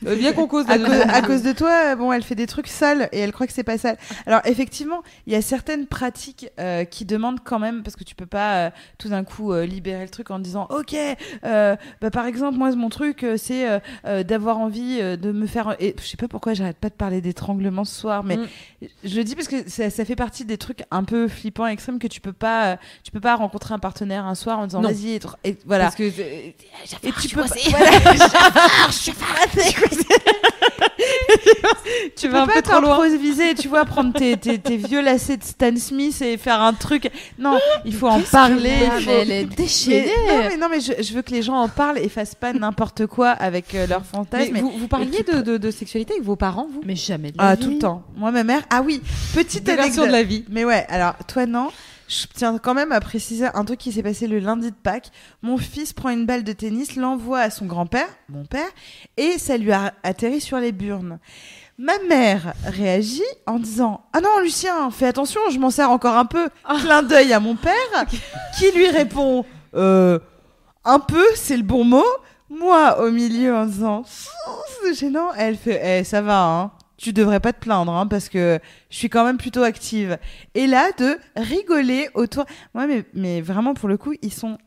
Euh, 0.06 0.16
bien 0.16 0.32
qu'on 0.32 0.46
cause 0.46 0.66
à, 0.68 0.78
cause, 0.78 1.00
à 1.08 1.22
cause 1.22 1.42
de 1.42 1.52
toi, 1.52 1.96
bon, 1.96 2.12
elle 2.12 2.22
fait 2.22 2.34
des 2.34 2.46
trucs 2.46 2.68
sales 2.68 3.08
et 3.12 3.20
elle 3.20 3.32
croit 3.32 3.46
que 3.46 3.52
c'est 3.52 3.64
pas 3.64 3.78
sale. 3.78 3.96
Alors 4.26 4.40
effectivement, 4.44 5.02
il 5.26 5.32
y 5.32 5.36
a 5.36 5.42
certaines 5.42 5.86
pratiques 5.86 6.48
euh, 6.60 6.84
qui 6.84 7.04
demandent 7.04 7.40
quand 7.42 7.58
même, 7.58 7.82
parce 7.82 7.96
que 7.96 8.04
tu 8.04 8.14
peux 8.14 8.26
pas 8.26 8.66
euh, 8.66 8.70
tout 8.98 9.08
d'un 9.08 9.24
coup 9.24 9.52
euh, 9.52 9.64
libérer 9.66 10.02
le 10.04 10.10
truc 10.10 10.30
en 10.30 10.38
disant, 10.38 10.66
ok, 10.70 10.94
euh, 11.44 11.76
bah, 12.00 12.10
par 12.10 12.26
exemple, 12.26 12.58
moi 12.58 12.74
mon 12.74 12.88
truc, 12.88 13.24
euh, 13.24 13.36
c'est 13.36 13.66
d'avoir 14.24 14.58
envie 14.58 14.98
euh, 15.00 15.16
de 15.16 15.32
me 15.32 15.46
faire, 15.46 15.76
et 15.80 15.94
je 16.00 16.06
sais 16.06 16.16
pas 16.16 16.28
pourquoi 16.28 16.54
j'arrête 16.54 16.78
pas 16.78 16.88
de 16.88 16.94
parler 16.94 17.20
d'étranglement 17.20 17.84
ce 17.84 17.94
soir, 18.00 18.22
mais 18.24 18.34
Mm. 18.36 18.46
je 19.04 19.16
le 19.16 19.24
dis 19.24 19.34
parce 19.34 19.48
que 19.48 19.68
ça, 19.68 19.90
ça 19.90 20.04
fait 20.04 20.16
partie 20.16 20.44
des 20.44 20.58
trucs 20.58 20.82
un 20.90 21.04
peu 21.04 21.28
flippants, 21.28 21.66
extrêmes 21.66 21.98
que 21.98 22.06
tu 22.06 22.20
peux 22.20 22.32
pas, 22.32 22.72
euh, 22.72 22.76
tu 23.02 23.10
peux 23.10 23.20
pas 23.20 23.36
rencontrer 23.36 23.74
un 23.74 23.78
partenaire 23.78 24.26
un 24.26 24.34
soir 24.34 24.58
en 24.58 24.66
disant, 24.66 24.82
vas-y, 24.82 25.20
et, 25.44 25.56
voilà. 25.66 25.84
Parce 25.84 25.96
que 25.96 26.02
euh, 26.02 26.50
Et 27.02 27.12
tu 27.22 27.28
peux 27.34 27.42
pas. 27.42 27.46
Voilà, 27.70 27.90
je 28.88 28.92
suis 28.92 29.12
coincée. 29.12 29.74
tu 32.16 32.28
vas 32.28 32.42
un 32.42 32.46
peu 32.46 32.62
trop 32.62 32.80
loin. 32.80 32.96
t'improviser, 32.98 33.54
tu 33.54 33.68
vois, 33.68 33.84
prendre 33.84 34.12
tes, 34.12 34.36
tes, 34.36 34.58
tes 34.58 34.76
vieux 34.76 35.02
lacets 35.02 35.36
de 35.36 35.44
Stan 35.44 35.76
Smith 35.76 36.20
et 36.22 36.36
faire 36.36 36.60
un 36.60 36.72
truc. 36.72 37.10
Non, 37.38 37.58
il 37.84 37.94
faut 37.94 38.08
en 38.08 38.20
parler. 38.20 38.72
Ah, 38.90 38.94
il 38.98 39.04
faut- 39.04 39.10
mais 39.10 39.24
Mais- 39.26 39.44
déchaînée 39.44 40.12
non, 40.28 40.38
mais, 40.48 40.56
non, 40.56 40.68
mais 40.70 40.80
je, 40.80 41.02
je 41.02 41.14
veux 41.14 41.22
que 41.22 41.30
les 41.32 41.42
gens 41.42 41.56
en 41.56 41.68
parlent 41.68 41.98
et 41.98 42.08
fassent 42.08 42.34
pas 42.34 42.52
n'importe 42.52 43.06
quoi 43.06 43.30
avec 43.30 43.74
euh, 43.74 43.86
leurs 43.86 44.00
Mais 44.00 44.06
fantasmes. 44.18 44.56
vous, 44.58 44.70
vous 44.70 44.88
parliez 44.88 45.22
de, 45.22 45.40
de, 45.40 45.56
de 45.58 45.70
sexualité 45.70 46.14
avec 46.14 46.24
vos 46.24 46.36
parents, 46.36 46.66
vous? 46.72 46.82
Mais 46.84 46.96
jamais 46.96 47.32
de 47.32 47.38
la 47.38 47.48
Ah, 47.48 47.54
vie. 47.54 47.64
tout 47.64 47.70
le 47.70 47.78
temps. 47.78 48.02
Moi, 48.16 48.30
ma 48.30 48.44
mère. 48.44 48.62
Ah 48.70 48.82
oui, 48.84 49.02
petite 49.34 49.68
anecdote. 49.68 50.06
de 50.06 50.12
la 50.12 50.22
vie. 50.22 50.44
Mais 50.50 50.64
ouais, 50.64 50.86
alors 50.88 51.14
toi 51.26 51.46
non. 51.46 51.68
Je 52.08 52.26
tiens 52.34 52.58
quand 52.58 52.74
même 52.74 52.92
à 52.92 53.00
préciser 53.00 53.46
un 53.54 53.64
truc 53.64 53.78
qui 53.78 53.90
s'est 53.92 54.02
passé 54.02 54.26
le 54.26 54.38
lundi 54.38 54.70
de 54.70 54.76
Pâques. 54.76 55.10
Mon 55.42 55.56
fils 55.56 55.92
prend 55.92 56.10
une 56.10 56.26
balle 56.26 56.44
de 56.44 56.52
tennis, 56.52 56.96
l'envoie 56.96 57.40
à 57.40 57.50
son 57.50 57.64
grand-père, 57.66 58.08
mon 58.28 58.44
père, 58.44 58.68
et 59.16 59.38
ça 59.38 59.56
lui 59.56 59.72
a 59.72 59.94
atterri 60.02 60.40
sur 60.40 60.58
les 60.58 60.72
burnes. 60.72 61.18
Ma 61.78 61.98
mère 62.08 62.52
réagit 62.66 63.22
en 63.46 63.58
disant 63.58 64.04
Ah 64.12 64.20
non, 64.20 64.38
Lucien, 64.42 64.90
fais 64.90 65.06
attention, 65.06 65.40
je 65.50 65.58
m'en 65.58 65.70
sers 65.70 65.90
encore 65.90 66.16
un 66.16 66.26
peu. 66.26 66.48
Clin 66.82 67.02
d'œil 67.02 67.32
à 67.32 67.40
mon 67.40 67.56
père, 67.56 67.72
qui 68.58 68.70
lui 68.72 68.88
répond 68.90 69.44
Euh, 69.74 70.18
Un 70.84 71.00
peu, 71.00 71.24
c'est 71.34 71.56
le 71.56 71.62
bon 71.64 71.84
mot. 71.84 72.04
Moi, 72.50 73.00
au 73.02 73.10
milieu, 73.10 73.56
en 73.56 73.64
disant 73.66 74.04
C'est 74.82 74.94
gênant, 74.94 75.32
elle 75.36 75.56
fait 75.56 75.80
Eh, 76.00 76.04
Ça 76.04 76.20
va, 76.20 76.44
hein. 76.44 76.70
Tu 76.96 77.12
devrais 77.12 77.40
pas 77.40 77.52
te 77.52 77.58
plaindre, 77.58 77.92
hein, 77.92 78.06
parce 78.06 78.28
que 78.28 78.60
je 78.88 78.96
suis 78.96 79.08
quand 79.08 79.24
même 79.24 79.36
plutôt 79.36 79.62
active. 79.62 80.16
Et 80.54 80.66
là, 80.68 80.90
de 80.96 81.18
rigoler 81.36 82.08
autour. 82.14 82.44
Moi, 82.72 82.86
mais, 82.86 83.04
mais 83.14 83.40
vraiment, 83.40 83.74
pour 83.74 83.88
le 83.88 83.96
coup, 83.96 84.14
ils 84.22 84.32
sont 84.32 84.58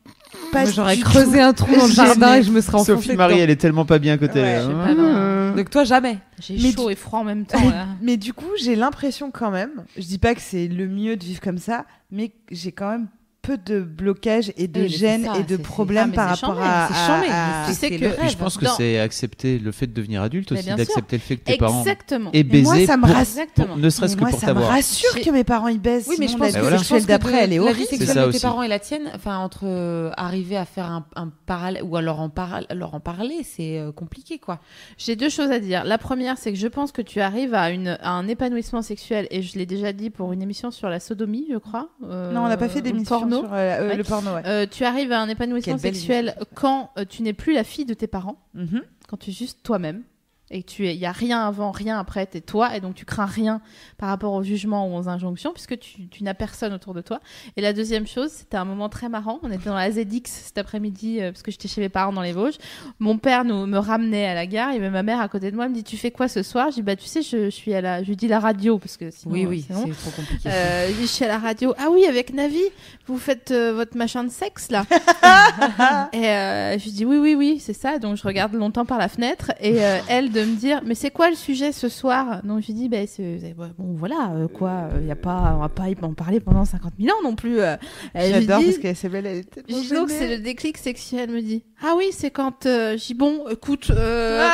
pas. 0.52 0.64
Moi, 0.64 0.72
J'aurais 0.72 0.98
creusé 0.98 1.40
un 1.40 1.54
trou 1.54 1.74
dans 1.74 1.86
le 1.86 1.91
jardin 1.91 2.36
et 2.36 2.44
je 2.44 2.52
me 2.52 2.60
serais 2.60 2.76
enfoncée 2.76 2.94
Sophie 2.94 3.16
Marie, 3.16 3.36
dedans. 3.36 3.44
elle 3.44 3.49
est 3.49 3.56
tellement 3.56 3.86
pas 3.86 3.98
bien 3.98 4.18
côté. 4.18 4.41
Ouais, 4.41 4.56
là. 4.56 4.62
je 4.62 4.68
sais 4.68 4.74
pas, 4.74 4.94
non. 4.94 5.56
Donc 5.56 5.70
toi, 5.70 5.86
jamais. 5.86 6.18
J'ai 6.41 6.56
Mais 6.62 6.72
chaud 6.74 6.88
du- 6.88 6.91
et 6.94 6.95
froid 6.95 7.20
en 7.20 7.24
même 7.24 7.45
temps. 7.45 7.64
Là. 7.64 7.88
Mais 8.02 8.18
du 8.18 8.34
coup, 8.34 8.52
j'ai 8.62 8.76
l'impression 8.76 9.32
quand 9.32 9.49
même, 9.49 9.86
je 9.95 10.02
dis 10.04 10.18
pas 10.20 10.36
que 10.36 10.41
c'est 10.41 10.68
le 10.68 10.88
mieux 10.88 11.16
de 11.16 11.24
vivre 11.24 11.40
comme 11.41 11.58
ça, 11.58 11.86
mais 12.12 12.32
j'ai 12.52 12.72
quand 12.74 12.90
même 12.91 13.08
peu 13.48 13.57
de 13.57 13.80
blocage 13.80 14.52
et 14.57 14.68
de 14.68 14.88
gêne 14.88 15.24
ça, 15.26 15.40
et 15.40 15.44
de 15.44 15.56
problèmes 15.57 16.10
ah, 16.14 16.15
par 16.15 16.30
rapport 16.30 16.56
chambé, 16.56 16.61
à. 16.64 16.90
c'est 16.91 17.32
à- 17.32 17.64
Tu 17.68 17.74
sais 17.74 17.90
que- 17.98 18.06
rêve. 18.22 18.30
je 18.32 18.36
pense 18.38 18.57
que 18.57 18.65
Dans- 18.65 18.76
c'est 18.76 18.99
accepter 18.99 19.57
le 19.57 19.72
fait 19.72 19.88
de 19.88 19.94
devenir 19.94 20.22
adulte 20.22 20.52
Mais 20.52 20.60
aussi, 20.60 20.68
d'accepter 20.68 21.15
le 21.15 21.22
fait 21.22 21.38
que 21.38 21.44
tes 21.45 21.57
parents 21.57 21.80
Exactement. 21.80 22.30
aient 22.34 22.44
Mais 22.44 22.61
moi, 22.61 22.74
baisé, 22.74 22.86
ça 22.88 22.98
me 22.98 23.03
pour-. 23.07 23.18
Exactement. 23.18 23.68
pour- 23.68 23.78
ne 23.78 23.90
serait-ce 23.90 24.15
que 24.15 24.22
moi, 24.22 24.30
pour 24.32 24.40
ça 24.40 24.48
me 24.48 24.53
t'avoir. 24.53 24.69
rassure 24.72 25.15
que 25.22 25.30
mes 25.30 25.44
parents 25.45 25.69
ils 25.69 25.80
baissent. 25.80 26.07
Oui, 26.10 26.18
mais 26.19 26.28
je 26.28 26.36
pense 26.38 26.52
la 26.53 26.60
que 26.60 26.65
je 26.69 26.76
sexuelle 26.78 27.06
d'après, 27.06 27.44
elle 27.44 27.53
est 27.53 27.56
La 27.57 27.61
horrible. 27.64 27.78
vie 27.80 27.86
C'est 27.90 27.98
sexuelle 27.98 28.28
de 28.28 28.32
tes 28.34 28.40
parents 28.40 28.64
et 28.64 28.68
la 28.68 28.80
tienne, 28.80 29.10
enfin 29.15 29.38
entre 29.38 29.61
euh, 29.64 30.11
arriver 30.18 30.57
à 30.57 30.65
faire 30.65 30.91
un, 31.15 31.32
parallèle 31.45 31.84
ou 31.84 31.95
alors 31.95 32.19
en, 32.19 32.30
parler, 32.30 33.44
c'est 33.44 33.80
euh, 33.80 33.91
compliqué 33.94 34.40
quoi. 34.40 34.60
J'ai 34.98 35.15
deux 35.15 35.30
choses 35.30 35.52
à 35.52 35.60
dire. 35.60 35.84
La 35.86 35.98
première, 35.98 36.38
c'est 36.38 36.52
que 36.52 36.60
je 36.60 36.68
pense 36.68 36.91
que 36.91 37.02
tu 37.02 37.22
arrives 37.22 37.53
à, 37.53 37.69
un 38.03 38.28
épanouissement 38.28 38.82
sexuel, 38.82 39.28
et 39.32 39.41
je 39.41 39.57
l'ai 39.57 39.65
déjà 39.65 39.94
dit 39.94 40.10
pour 40.10 40.34
une 40.34 40.41
émission 40.41 40.72
sur 40.72 40.90
la 40.90 40.99
sodomie, 40.99 41.48
je 41.52 41.57
crois. 41.57 41.90
euh, 42.03 42.32
Non, 42.34 42.41
on 42.41 42.48
n'a 42.49 42.57
pas 42.57 42.68
fait 42.69 42.82
d'émission 42.82 43.19
porno. 43.41 43.47
sur 43.47 43.53
euh, 43.53 43.57
euh, 43.57 43.88
Ouais. 43.89 43.95
le 43.97 44.03
porno, 44.03 44.34
ouais. 44.35 44.41
Euh, 44.45 44.65
tu 44.69 44.84
arrives 44.84 45.11
à 45.11 45.19
un 45.22 45.30
épanouissement 45.30 45.77
sexuel 45.77 46.35
quand 46.55 46.91
euh, 46.97 47.05
tu 47.07 47.22
n'es 47.23 47.34
plus 47.34 47.53
la 47.53 47.64
fille 47.64 47.85
de 47.85 47.93
tes 47.93 48.07
parents, 48.07 48.38
Mhm. 48.53 48.81
quand 49.07 49.18
tu 49.18 49.30
es 49.30 49.34
juste 49.34 49.59
toi-même. 49.64 50.03
Et 50.49 50.64
tu 50.64 50.86
il 50.88 50.95
y 50.95 51.06
a 51.06 51.11
rien 51.11 51.45
avant, 51.48 51.72
rien 51.72 51.99
après, 51.99 52.26
t'es 52.26 52.41
toi, 52.41 52.76
et 52.76 52.80
donc 52.82 52.95
tu 52.95 53.06
crains 53.06 53.26
rien 53.26 53.61
par 53.98 54.10
rapport 54.10 54.34
au 54.34 54.44
jugement 54.44 54.88
ou 54.88 54.98
aux 54.98 55.10
injonctions, 55.10 55.52
puisque 55.53 55.78
tu, 55.80 56.07
tu 56.07 56.24
n'as 56.24 56.34
personne 56.34 56.74
autour 56.74 56.94
de 56.94 57.02
toi. 57.02 57.19
Et 57.57 57.61
la 57.61 57.74
deuxième 57.74 58.07
chose, 58.07 58.32
c'était 58.32 58.57
un 58.57 58.65
moment 58.65 58.90
très 58.90 59.10
marrant. 59.10 59.40
On 59.44 59.52
était 59.52 59.65
dans 59.69 59.76
la 59.76 59.91
ZX 59.91 60.22
cet 60.26 60.57
après-midi, 60.57 61.22
euh, 61.22 61.32
parce 61.32 61.41
que 61.44 61.52
j'étais 61.52 61.68
chez 61.68 61.82
mes 61.82 61.90
parents 61.90 62.14
dans 62.14 62.22
les 62.22 62.32
Vosges. 62.34 62.57
Mon 62.99 63.18
père 63.18 63.44
nous, 63.45 63.65
me 63.65 63.78
ramenait 63.78 64.26
à 64.28 64.34
la 64.34 64.45
gare, 64.45 64.72
et 64.72 64.80
ma 64.80 65.03
mère 65.03 65.19
à 65.19 65.28
côté 65.28 65.52
de 65.52 65.56
moi 65.56 65.68
me 65.68 65.74
dit 65.74 65.84
Tu 65.84 65.98
fais 65.98 66.11
quoi 66.11 66.28
ce 66.28 66.44
soir? 66.44 66.69
Je 66.72 66.76
dis 66.76 66.82
Bah, 66.82 66.95
tu 66.95 67.06
sais, 67.06 67.22
je, 67.22 67.45
je 67.45 67.49
suis 67.49 67.74
à 67.74 67.82
la. 67.82 68.03
Je 68.03 68.07
lui 68.10 68.15
dis 68.15 68.28
la 68.28 68.40
radio, 68.40 68.78
parce 68.80 68.98
que 68.98 69.11
sinon. 69.11 69.34
Oui, 69.34 69.45
euh, 69.45 69.49
oui, 69.49 69.65
sinon, 69.68 69.84
c'est 69.86 70.10
trop 70.11 70.22
compliqué. 70.22 70.49
euh, 70.49 70.90
je 70.99 71.06
suis 71.06 71.26
à 71.26 71.28
la 71.28 71.40
radio. 71.40 71.74
Ah 71.78 71.88
oui, 71.91 72.06
avec 72.06 72.34
Navi, 72.34 72.61
vous 73.07 73.18
faites 73.18 73.52
euh, 73.52 73.74
votre 73.74 73.98
machin 73.98 74.24
de 74.24 74.30
sexe 74.30 74.69
là. 74.72 74.86
et 76.14 76.28
euh, 76.28 76.78
je 76.80 76.84
lui 76.86 76.91
dis 76.91 77.06
oui, 77.06 77.18
oui, 77.18 77.36
oui, 77.36 77.60
c'est 77.60 77.74
ça. 77.74 77.99
Donc 77.99 78.18
je 78.18 78.24
regarde 78.24 78.53
longtemps 78.53 78.86
par 78.86 78.98
la 78.98 79.07
fenêtre 79.10 79.52
et 79.60 79.84
euh, 79.84 79.99
elle 80.07 80.32
de 80.38 80.45
me 80.45 80.55
dire 80.55 80.81
mais 80.85 80.95
c'est 80.95 81.09
quoi 81.11 81.30
le 81.30 81.35
sujet 81.35 81.72
ce 81.72 81.89
soir? 81.89 82.41
Donc 82.43 82.61
je 82.61 82.68
lui 82.68 82.73
dis 82.73 82.89
ben 82.89 83.07
ouais, 83.18 83.53
bon 83.77 83.93
voilà 83.95 84.31
euh, 84.35 84.47
quoi, 84.47 84.89
il 85.01 85.07
y 85.07 85.11
a 85.11 85.15
pas, 85.15 85.53
on 85.55 85.59
va 85.59 85.69
pas 85.69 85.89
en 86.03 86.14
parler 86.14 86.39
pendant 86.39 86.65
50 86.65 86.93
000 86.99 87.15
ans 87.15 87.22
non 87.23 87.35
plus. 87.35 87.59
euh. 87.59 87.76
J'adore 88.15 88.64
parce 88.64 88.77
qu'elle 88.77 88.95
c'est 88.95 89.09
belle, 89.09 89.26
elle 89.26 89.38
est 89.38 89.49
tellement 89.49 89.81
dis 89.81 89.89
donc 89.89 90.09
c'est 90.09 90.38
le 90.38 90.41
déclic 90.43 90.77
sexuel. 90.77 91.30
Elle 91.30 91.35
me 91.35 91.41
dit 91.41 91.64
ah 91.81 91.93
oui 91.97 92.05
c'est 92.11 92.31
quand 92.31 92.65
euh, 92.65 92.97
dis 92.97 93.14
bon 93.14 93.47
écoute. 93.49 93.89
euh, 93.91 94.47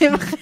et 0.00 0.08
vrai- 0.08 0.38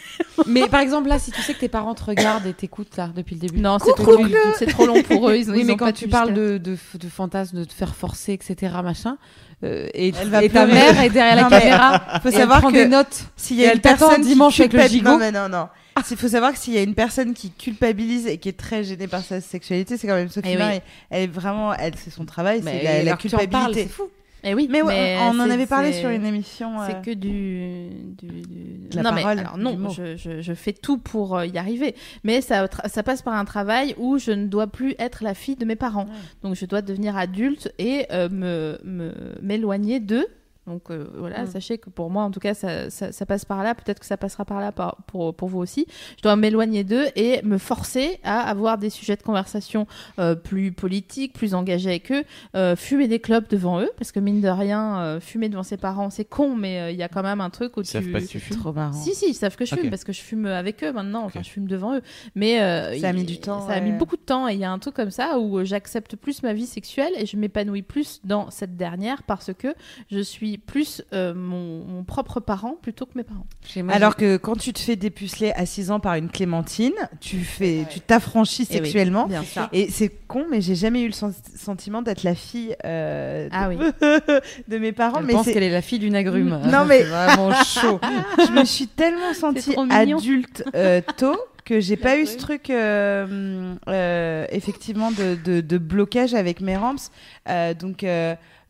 Mais 0.47 0.67
par 0.69 0.81
exemple, 0.81 1.09
là, 1.09 1.19
si 1.19 1.31
tu 1.31 1.41
sais 1.43 1.55
que 1.55 1.61
tes 1.61 1.69
parents 1.69 1.95
te 1.95 2.05
regardent 2.05 2.47
et 2.47 2.53
t'écoutent 2.53 2.97
là 2.97 3.11
depuis 3.15 3.35
le 3.37 3.41
début. 3.41 3.59
non 3.61 3.79
c'est 3.79 3.93
trop, 3.95 4.17
c'est 4.59 4.67
trop 4.67 4.87
long 4.87 5.03
pour 5.03 5.29
eux. 5.31 5.37
Ils, 5.37 5.51
ont- 5.51 5.55
Oui, 5.55 5.61
ils 5.61 5.67
mais 5.67 5.73
ont 5.73 5.77
quand 5.77 5.87
pas 5.87 5.93
tu 5.93 6.09
parles 6.09 6.35
de, 6.35 6.59
de, 6.59 6.77
de 6.95 7.09
fantasmes, 7.09 7.59
de 7.59 7.65
te 7.65 7.73
faire 7.73 7.95
forcer, 7.95 8.33
etc., 8.33 8.75
machin, 8.83 9.17
euh, 9.63 9.89
et, 9.95 10.13
Elle 10.21 10.29
va 10.29 10.43
et 10.43 10.49
ta 10.49 10.67
mère 10.67 11.01
est 11.03 11.11
derrière 11.11 11.37
la 11.37 11.43
Non, 11.45 11.49
caméra, 11.51 12.21
faut 12.23 12.29
et 12.29 12.33
savoir 12.33 12.59
elle 12.59 12.63
prend 12.63 12.71
que 12.73 12.77
des 12.77 12.87
notes. 12.87 13.25
S'il 13.37 13.57
y 13.59 13.63
Et 13.63 13.67
a 13.67 13.71
elle 13.71 13.77
une 13.77 13.81
t'attend 13.83 14.07
personne 14.09 14.23
qui 14.23 14.29
dimanche 14.29 14.59
avec 14.61 14.73
le 14.73 14.83
gigot. 14.89 15.11
Non, 15.11 15.19
mais 15.19 15.31
non, 15.33 15.49
non. 15.49 15.69
Il 16.11 16.17
faut 16.17 16.29
savoir 16.29 16.53
que 16.53 16.59
s'il 16.59 16.73
y 16.73 16.79
a 16.79 16.83
une 16.83 16.95
personne 16.95 17.35
qui 17.35 17.51
culpabilise 17.51 18.27
et 18.27 18.39
qui 18.39 18.49
est 18.49 18.57
très 18.59 18.85
gênée 18.85 19.07
par 19.07 19.23
sa 19.23 19.43
sexualité, 19.43 19.99
c'est 19.99 20.07
quand 20.07 20.15
même 20.15 20.31
Sophie 20.31 20.49
Eh 20.51 20.57
oui. 20.57 20.59
Marie. 20.59 20.81
Elle 21.11 21.25
est 21.25 21.27
vraiment, 21.27 21.75
elle, 21.75 21.93
c'est 22.03 22.11
son 22.11 22.25
travail, 22.25 22.63
c'est 22.65 23.03
la, 23.05 23.17
culpabilité. 23.17 23.83
c'est 23.83 23.89
fou. 23.89 24.05
Eh 24.45 24.55
oui, 24.55 24.69
mais 24.71 24.83
ouais, 24.83 25.17
on 25.23 25.39
en 25.41 25.51
avait 25.51 25.67
parlé 25.67 25.93
sur 25.93 26.09
une 26.11 26.25
émission. 26.25 26.73
C'est 26.87 26.97
euh, 26.97 27.01
que 27.01 27.11
du, 27.11 27.89
du, 28.17 28.27
du- 28.43 28.89
De 28.91 28.97
la 28.97 29.03
non 29.03 29.11
parole, 29.11 29.35
mais 29.37 29.41
alors 29.43 29.59
non, 29.59 29.77
je, 29.91 30.17
je, 30.17 30.41
je 30.41 30.53
fais 30.55 30.73
tout 30.73 30.99
pour 30.99 31.37
euh, 31.37 31.47
y 31.47 31.59
arriver, 31.59 31.95
mais 32.25 32.41
ça 32.41 32.67
ça 32.87 33.03
passe 33.03 33.23
par 33.23 33.35
un 33.35 33.45
travail 33.45 33.95
où 33.99 34.19
je 34.19 34.31
ne 34.33 34.47
dois 34.47 34.67
plus 34.67 34.95
être 34.99 35.23
la 35.23 35.35
fille 35.35 35.57
de 35.57 35.65
mes 35.65 35.77
parents, 35.77 36.07
donc 36.43 36.55
je 36.55 36.65
dois 36.67 36.83
devenir 36.83 37.17
adulte 37.17 37.73
et 37.79 38.07
euh, 38.13 38.29
me 38.31 38.79
me- 38.85 39.15
m'éloigner 39.43 40.01
d'eux. 40.01 40.27
Donc 40.71 40.91
euh, 40.91 41.07
voilà, 41.17 41.43
Mm. 41.43 41.47
sachez 41.49 41.79
que 41.79 41.91
pour 41.91 42.11
moi, 42.11 42.23
en 42.25 42.31
tout 42.31 42.41
cas, 42.41 42.55
ça, 42.55 42.91
ça, 42.91 43.13
ça 43.13 43.27
passe 43.27 43.45
par 43.45 43.63
là. 43.63 43.75
Peut-être 43.75 43.99
que 44.01 44.07
ça 44.07 44.17
passera 44.17 44.45
par 44.45 44.61
là 44.61 44.71
par- 44.73 44.97
pour, 45.07 45.35
pour 45.35 45.49
vous 45.49 45.59
aussi. 45.59 45.87
Je 46.17 46.23
dois 46.23 46.37
m'éloigner 46.37 46.85
d'eux 46.85 47.07
et 47.17 47.43
me 47.43 47.59
forcer 47.59 48.21
à 48.25 48.41
avoir 48.49 48.79
des 48.79 48.91
sujets 48.91 49.17
de 49.17 49.23
conversation 49.23 49.87
euh, 50.19 50.35
plus 50.35 50.71
politiques, 50.73 51.33
plus 51.33 51.55
engagés 51.55 51.91
avec 51.91 52.13
eux, 52.13 52.23
euh, 52.55 52.77
fumer 52.77 53.09
des 53.09 53.19
clopes 53.19 53.51
devant 53.51 53.81
eux, 53.81 53.91
parce 53.97 54.13
que 54.13 54.21
mine 54.21 54.41
de 54.41 54.49
rien, 54.49 55.01
euh, 55.01 55.21
fumer 55.21 55.49
devant 55.49 55.63
ses 55.65 55.77
parents, 55.77 56.11
c'est 56.11 56.25
con, 56.25 56.55
mais 56.55 56.81
euh, 56.81 56.91
il 56.93 56.97
y 56.97 57.03
a 57.03 57.09
quand 57.09 57.23
même 57.23 57.41
un 57.41 57.51
truc 57.51 57.77
où 57.77 57.81
Ils 57.81 57.87
savent 57.87 58.05
tu... 58.05 58.13
pas 58.13 58.21
que 58.21 58.27
tu 58.27 58.39
fumes. 58.39 58.57
Trop 58.59 58.73
marrant. 58.73 58.93
Si, 58.93 59.15
si, 59.15 59.31
ils 59.31 59.35
savent 59.35 59.57
que 59.57 59.65
je 59.65 59.75
fume 59.75 59.91
parce 59.91 60.05
que 60.05 60.13
je 60.13 60.21
fume 60.21 60.47
avec 60.47 60.85
eux 60.85 60.93
maintenant. 60.93 61.25
Enfin, 61.25 61.43
je 61.43 61.49
fume 61.51 61.67
devant 61.67 61.97
eux. 61.97 62.03
Mais 62.35 62.61
euh, 62.61 62.97
Ça 63.01 63.09
a 63.09 63.11
il- 63.11 63.17
mis 63.17 63.25
du 63.25 63.41
temps, 63.41 63.67
Ça 63.67 63.73
a 63.75 63.81
mis 63.81 63.93
beaucoup 63.93 64.17
de 64.17 64.23
temps. 64.23 64.47
Et 64.49 64.55
il 64.55 64.61
y 64.61 64.65
a 64.65 64.71
un 64.71 64.79
truc 64.79 64.95
comme 64.95 65.11
ça 65.11 65.39
où 65.41 65.65
j'accepte 65.65 66.17
plus 66.17 66.43
ma 66.43 66.53
vie 66.53 66.67
sexuelle 66.67 67.13
et 67.17 67.27
je 67.27 67.37
m'épanouis 67.37 67.83
plus 67.83 68.21
dans 68.25 68.51
cette 68.51 68.77
dernière 68.77 69.23
parce 69.25 69.53
que 69.55 69.75
je 70.11 70.21
suis 70.21 70.59
plus 70.61 71.03
euh, 71.13 71.35
mon, 71.35 71.85
mon 71.85 72.05
propre 72.05 72.41
parent 72.41 72.77
plutôt 72.81 73.07
que 73.07 73.13
mes 73.17 73.25
parents. 73.25 73.47
Alors 73.89 74.17
que 74.17 74.37
quand 74.37 74.57
tu 74.57 74.73
te 74.73 74.79
fais 74.79 74.97
dépuceler 74.97 75.53
à 75.53 75.67
6 75.67 75.91
ans 75.91 76.01
par 76.01 76.15
une 76.15 76.29
clémentine, 76.29 76.93
tu 77.21 77.39
fais, 77.41 77.87
tu 77.91 78.01
t'affranchis 78.01 78.67
Eh 78.71 78.75
oui, 78.75 78.79
sexuellement. 78.79 79.29
Et 79.73 79.91
c'est 79.91 80.09
con, 80.29 80.47
mais 80.51 80.61
j'ai 80.61 80.75
jamais 80.75 81.03
eu 81.03 81.07
le 81.07 81.13
sen- 81.13 81.33
sentiment 81.57 82.03
d'être 82.03 82.23
la 82.23 82.35
fille 82.35 82.77
euh, 82.85 83.49
de, 83.49 83.55
Ah 83.55 83.69
oui. 83.69 83.77
de 84.69 84.79
mes 84.79 84.93
parents. 84.93 85.19
elle 85.21 85.27
mais 85.27 85.33
pense 85.33 85.47
qu'elle 85.47 85.63
est 85.63 85.71
la 85.71 85.83
fille 85.83 85.99
d'une 85.99 86.15
agrume. 86.17 86.61
Non, 86.71 86.85
mais- 86.85 86.99
c'est 87.03 87.05
vraiment 87.05 87.53
chaud. 87.65 88.01
je 88.47 88.53
me 88.53 88.65
suis 88.65 88.87
tellement 88.87 89.35
sentie 89.35 89.75
adulte 89.91 90.63
euh, 90.75 91.01
tôt 91.17 91.37
que 91.65 91.79
j'ai 91.79 91.97
pas 91.97 92.17
eu 92.19 92.27
ce 92.27 92.37
truc 92.37 92.69
euh, 92.71 93.75
euh, 93.89 94.47
effectivement 94.51 95.11
de, 95.13 95.37
de- 95.45 95.61
de 95.61 95.79
blocage 95.79 96.35
avec 96.35 96.61
mes 96.61 96.77
ramps. 96.77 96.97
Euh, 97.49 97.75
donc 97.75 98.03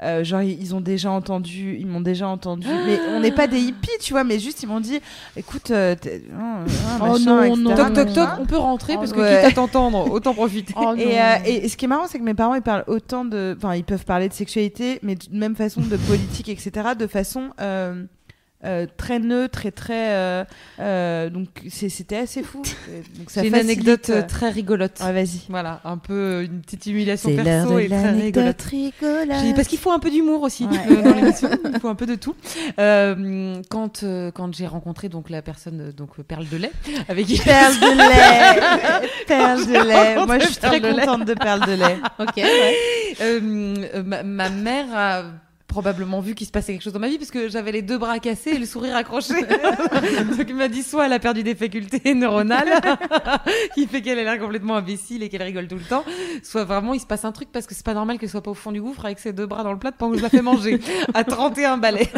euh, 0.02 0.24
genre 0.24 0.42
ils 0.42 0.74
ont 0.74 0.80
déjà 0.80 1.10
entendu, 1.10 1.76
ils 1.78 1.86
m'ont 1.86 2.00
déjà 2.00 2.28
entendu. 2.28 2.66
Mais 2.86 2.98
on 3.14 3.20
n'est 3.20 3.32
pas 3.32 3.46
des 3.46 3.60
hippies, 3.60 3.90
tu 4.00 4.12
vois, 4.12 4.24
mais 4.24 4.38
juste 4.38 4.62
ils 4.62 4.66
m'ont 4.66 4.80
dit, 4.80 5.00
écoute, 5.36 5.70
euh, 5.70 5.94
t'es- 5.94 6.22
oh, 6.32 6.36
oh, 6.66 6.70
Oh 7.00 7.04
machin, 7.12 7.24
non, 7.24 7.42
etc., 7.42 7.56
non. 7.58 7.74
Toc, 7.76 7.94
toc, 7.94 8.12
toc, 8.14 8.28
on 8.40 8.46
peut 8.46 8.56
rentrer 8.56 8.94
parce 8.94 9.12
que 9.12 9.20
Ouais. 9.20 9.36
quitte 9.42 9.52
à 9.52 9.54
t'entendre, 9.54 10.10
autant 10.10 10.34
profiter. 10.34 10.72
Oh, 10.80 10.94
Et, 10.96 11.20
euh, 11.20 11.34
et 11.44 11.68
ce 11.68 11.76
qui 11.76 11.84
est 11.84 11.88
marrant, 11.88 12.06
c'est 12.08 12.18
que 12.18 12.24
mes 12.24 12.34
parents, 12.34 12.54
ils 12.54 12.62
parlent 12.62 12.84
autant 12.86 13.24
de. 13.24 13.54
Enfin, 13.56 13.74
ils 13.74 13.84
peuvent 13.84 14.04
parler 14.04 14.28
de 14.28 14.32
sexualité, 14.34 14.98
mais 15.02 15.14
de 15.14 15.22
même 15.32 15.54
façon 15.56 15.80
de 15.82 15.96
politique, 15.96 16.48
etc., 16.48 16.70
de 16.98 17.06
façon 17.06 17.50
euh, 17.60 18.04
euh, 18.64 18.86
très 18.96 19.18
neutre 19.18 19.64
et 19.66 19.72
très. 19.72 20.10
euh, 20.14 20.44
euh, 20.80 21.30
donc, 21.30 21.48
c'est- 21.68 21.88
c'était 21.88 22.18
assez 22.18 22.42
fou. 22.42 22.62
Donc, 23.18 23.30
ça 23.30 23.42
J'ai 23.42 23.48
une 23.48 23.54
anecdote 23.54 24.10
euh, 24.10 24.20
euh, 24.22 24.26
très 24.26 24.50
rigolote. 24.50 25.00
Ouais, 25.00 25.12
vas-y. 25.12 25.40
Voilà, 25.48 25.80
un 25.84 25.96
peu 25.98 26.12
euh, 26.14 26.44
une 26.44 26.60
petite 26.60 26.86
humiliation 26.86 27.34
perso 27.34 27.78
et 27.78 27.88
très 27.88 28.10
rigolote. 28.12 28.66
Dis 28.70 29.54
parce 29.54 29.68
qu'il 29.68 29.78
faut 29.78 29.92
un 29.92 29.98
peu 29.98 30.10
d'humour 30.10 30.42
aussi 30.42 30.64
Ouais. 30.66 30.78
euh, 30.90 31.02
dans 31.02 31.14
l'émission, 31.14 31.48
il 31.72 31.80
faut 31.80 31.88
un 31.88 31.94
peu 31.94 32.06
de 32.06 32.14
tout. 32.16 32.34
Euh, 32.78 33.54
quand 33.70 34.02
euh, 34.02 34.30
quand 34.30 34.54
j'ai 34.54 34.66
rencontré 34.66 35.08
donc 35.08 35.30
la 35.30 35.42
personne 35.42 35.92
donc 35.96 36.20
Perle 36.22 36.48
de 36.48 36.56
lait 36.56 36.72
avec 37.08 37.26
qui 37.26 37.38
Perle 37.38 37.74
de 37.74 37.98
lait 39.00 39.08
Perle 39.26 39.66
de 39.66 39.72
lait 39.88 40.26
Moi, 40.26 40.38
je 40.38 40.46
suis 40.46 40.56
très 40.56 40.80
contente 40.80 41.24
de 41.24 41.34
Perle 41.34 41.60
de 41.66 41.72
lait. 41.72 41.96
Ok, 42.18 42.36
ouais. 42.36 43.40
Ma, 44.04 44.22
ma 44.22 44.48
mère 44.50 44.86
a 44.94 45.22
probablement 45.70 46.20
vu 46.20 46.34
qu'il 46.34 46.46
se 46.46 46.52
passait 46.52 46.72
quelque 46.72 46.82
chose 46.82 46.92
dans 46.92 46.98
ma 47.00 47.08
vie 47.08 47.16
parce 47.16 47.30
que 47.30 47.48
j'avais 47.48 47.72
les 47.72 47.82
deux 47.82 47.96
bras 47.96 48.18
cassés 48.18 48.50
et 48.50 48.58
le 48.58 48.66
sourire 48.66 48.96
accroché. 48.96 49.34
Donc 50.36 50.46
il 50.48 50.54
m'a 50.54 50.68
dit 50.68 50.82
soit 50.82 51.06
elle 51.06 51.12
a 51.12 51.18
perdu 51.18 51.42
des 51.42 51.54
facultés 51.54 52.14
neuronales 52.14 52.68
qui 53.74 53.86
fait 53.86 54.02
qu'elle 54.02 54.18
a 54.18 54.24
l'air 54.24 54.38
complètement 54.38 54.76
imbécile 54.76 55.22
et 55.22 55.28
qu'elle 55.28 55.42
rigole 55.42 55.68
tout 55.68 55.76
le 55.76 55.84
temps, 55.84 56.04
soit 56.42 56.64
vraiment 56.64 56.92
il 56.92 57.00
se 57.00 57.06
passe 57.06 57.24
un 57.24 57.32
truc 57.32 57.50
parce 57.52 57.66
que 57.66 57.74
c'est 57.74 57.86
pas 57.86 57.94
normal 57.94 58.18
qu'elle 58.18 58.28
soit 58.28 58.42
pas 58.42 58.50
au 58.50 58.54
fond 58.54 58.72
du 58.72 58.82
gouffre 58.82 59.04
avec 59.04 59.18
ses 59.20 59.32
deux 59.32 59.46
bras 59.46 59.62
dans 59.62 59.72
le 59.72 59.78
plat 59.78 59.92
pendant 59.92 60.12
que 60.12 60.18
je 60.18 60.22
la 60.22 60.28
fais 60.28 60.42
manger 60.42 60.80
à 61.14 61.24
31 61.24 61.78
balais. 61.78 62.10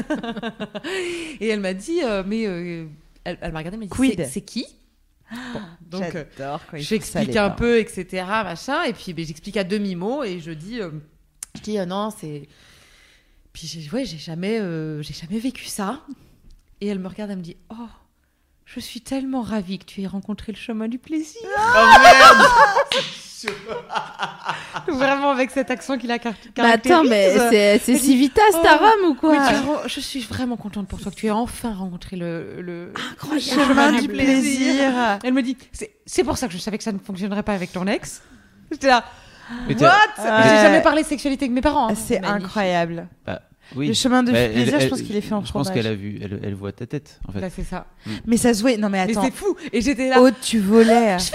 et 1.40 1.48
elle 1.48 1.60
m'a 1.60 1.74
dit 1.74 2.00
euh, 2.02 2.22
mais 2.26 2.46
euh, 2.46 2.86
elle, 3.24 3.38
elle 3.40 3.52
m'a 3.52 3.58
regardé 3.58 3.76
elle 3.76 3.88
m'a 3.88 4.14
dit 4.14 4.30
c'est- 4.30 4.40
qui? 4.40 4.66
Bon, 5.52 5.60
donc 5.98 6.14
euh, 6.14 6.58
J'explique 6.74 7.36
un 7.36 7.50
peu, 7.50 7.78
etc. 7.78 8.24
Machin, 8.26 8.82
et 8.84 8.92
puis 8.92 9.12
ben, 9.12 9.24
j'explique 9.24 9.56
à 9.56 9.64
demi-mot 9.64 10.24
et 10.24 10.40
je 10.40 10.50
dis, 10.50 10.80
euh, 10.80 10.90
je 11.54 11.60
dis 11.60 11.78
euh, 11.78 11.86
non, 11.86 12.10
c'est. 12.10 12.48
Puis 13.52 13.66
j'ai, 13.66 13.88
ouais, 13.90 14.04
j'ai 14.04 14.18
jamais, 14.18 14.58
euh, 14.60 15.02
j'ai 15.02 15.14
jamais 15.14 15.38
vécu 15.38 15.66
ça. 15.66 16.00
Et 16.80 16.88
elle 16.88 16.98
me 16.98 17.08
regarde, 17.08 17.30
elle 17.30 17.38
me 17.38 17.42
dit, 17.42 17.56
oh, 17.70 17.88
je 18.64 18.80
suis 18.80 19.00
tellement 19.00 19.42
ravie 19.42 19.78
que 19.78 19.84
tu 19.84 20.02
aies 20.02 20.06
rencontré 20.06 20.52
le 20.52 20.58
chemin 20.58 20.88
du 20.88 20.98
plaisir. 20.98 21.40
Vraiment 24.88 25.30
avec 25.30 25.50
cet 25.50 25.70
accent 25.70 25.98
qu'il 25.98 26.10
a 26.10 26.18
car- 26.18 26.34
Bah 26.56 26.64
attends, 26.74 27.04
mais 27.04 27.36
c'est 27.50 27.78
Civitas 27.96 28.40
ta 28.62 28.78
oh, 28.80 28.84
Rome 28.84 29.10
ou 29.10 29.14
quoi 29.14 29.36
re- 29.36 29.88
je 29.88 30.00
suis 30.00 30.20
vraiment 30.20 30.56
contente 30.56 30.88
pour 30.88 31.00
toi 31.00 31.10
que 31.10 31.16
tu 31.16 31.26
aies 31.26 31.30
enfin 31.30 31.74
rencontré 31.74 32.16
le, 32.16 32.60
le, 32.62 32.92
Chemin 33.40 34.00
du 34.00 34.08
plaisir. 34.08 35.18
Elle 35.24 35.34
me 35.34 35.42
dit, 35.42 35.56
c'est 35.72 35.96
c'est 36.06 36.24
pour 36.24 36.36
ça 36.38 36.46
que 36.46 36.52
je 36.52 36.58
savais 36.58 36.78
que 36.78 36.84
ça 36.84 36.92
ne 36.92 36.98
fonctionnerait 36.98 37.42
pas 37.42 37.54
avec 37.54 37.72
ton 37.72 37.86
ex. 37.86 38.22
J'étais 38.70 38.88
là, 38.88 39.04
what? 39.68 39.74
Ouais. 39.74 40.42
J'ai 40.44 40.62
jamais 40.62 40.82
parlé 40.82 41.02
de 41.02 41.06
sexualité 41.08 41.44
avec 41.46 41.54
mes 41.54 41.60
parents. 41.60 41.88
hein. 41.90 41.94
C'est 41.94 42.22
incroyable. 42.24 43.06
Oui. 43.74 43.88
Le 43.88 43.94
chemin 43.94 44.22
de 44.22 44.32
Bah, 44.32 44.38
elle- 44.38 44.52
plaisir, 44.52 44.80
je 44.80 44.88
pense 44.88 45.00
qu'il 45.00 45.16
est 45.16 45.20
fait 45.22 45.32
en 45.34 45.42
Je 45.44 45.50
pense 45.52 45.70
qu'elle 45.70 45.86
a 45.86 45.94
vu, 45.94 46.18
elle, 46.22 46.40
elle 46.44 46.54
voit 46.54 46.72
ta 46.72 46.84
tête, 46.86 47.18
en 47.26 47.32
fait. 47.32 47.40
Là, 47.40 47.48
c'est 47.48 47.64
ça. 47.64 47.86
Mais 48.26 48.36
ça 48.36 48.52
se 48.52 48.60
voit. 48.60 48.76
Non, 48.76 48.90
mais 48.90 49.02
Mais 49.06 49.12
attends. 49.12 49.22
c'est 49.24 49.32
fou. 49.32 49.56
Et 49.72 49.80
j'étais 49.80 50.10
là. 50.10 50.20
Aude, 50.20 50.34
tu 50.42 50.58
volais. 50.58 51.16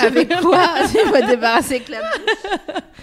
Avec 0.00 0.28
quoi 0.40 0.66
Tu 0.90 1.10
vas 1.10 1.22
débarrasser 1.22 1.76
avec 1.76 1.88
la 1.88 1.98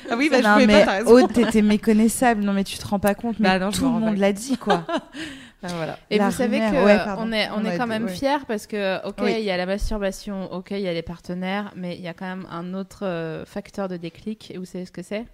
ah 0.09 0.15
oui, 0.17 0.29
bah, 0.29 0.37
je 0.41 0.43
non, 0.47 0.53
pouvais 0.53 0.67
mais 0.67 0.79
pas, 0.85 0.85
t'as 0.85 0.97
raison. 1.03 1.27
T'étais 1.27 1.61
méconnaissable. 1.61 2.43
Non, 2.43 2.53
mais 2.53 2.63
tu 2.63 2.77
te 2.77 2.85
rends 2.87 2.99
pas 2.99 3.13
compte. 3.15 3.39
Mais 3.39 3.49
Bah 3.49 3.59
non, 3.59 3.71
je 3.71 3.79
tout 3.79 3.85
le 3.85 3.91
monde 3.91 4.17
l'a 4.17 4.31
dit, 4.31 4.57
quoi. 4.57 4.85
Ah, 5.69 5.73
voilà. 5.75 5.99
Et 6.09 6.17
La 6.17 6.29
vous 6.29 6.35
savez 6.35 6.57
rumeur, 6.57 6.71
que 6.71 6.85
ouais, 6.85 6.91
euh, 6.99 7.05
pardon. 7.05 7.23
on 7.27 7.31
est, 7.31 7.49
on 7.49 7.53
On 7.57 7.65
est 7.65 7.77
quand 7.77 7.87
même 7.87 8.05
ouais. 8.05 8.13
fiers 8.13 8.37
parce 8.47 8.67
que, 8.67 9.05
ok, 9.07 9.15
Oui. 9.21 9.35
il 9.37 9.43
y 9.45 9.51
a 9.51 9.57
la 9.57 9.65
masturbation, 9.65 10.51
ok, 10.51 10.71
il 10.71 10.79
y 10.81 10.87
a 10.87 10.93
les 10.93 11.01
partenaires, 11.01 11.71
mais 11.75 11.95
il 11.95 12.01
y 12.01 12.07
a 12.07 12.13
quand 12.13 12.25
même 12.25 12.47
un 12.51 12.73
autre 12.73 12.99
euh, 13.05 13.45
facteur 13.45 13.87
de 13.87 13.97
déclic. 13.97 14.51
Et 14.51 14.57
vous 14.57 14.65
savez 14.65 14.85
ce 14.85 14.91
que 14.91 15.03
c'est? 15.03 15.25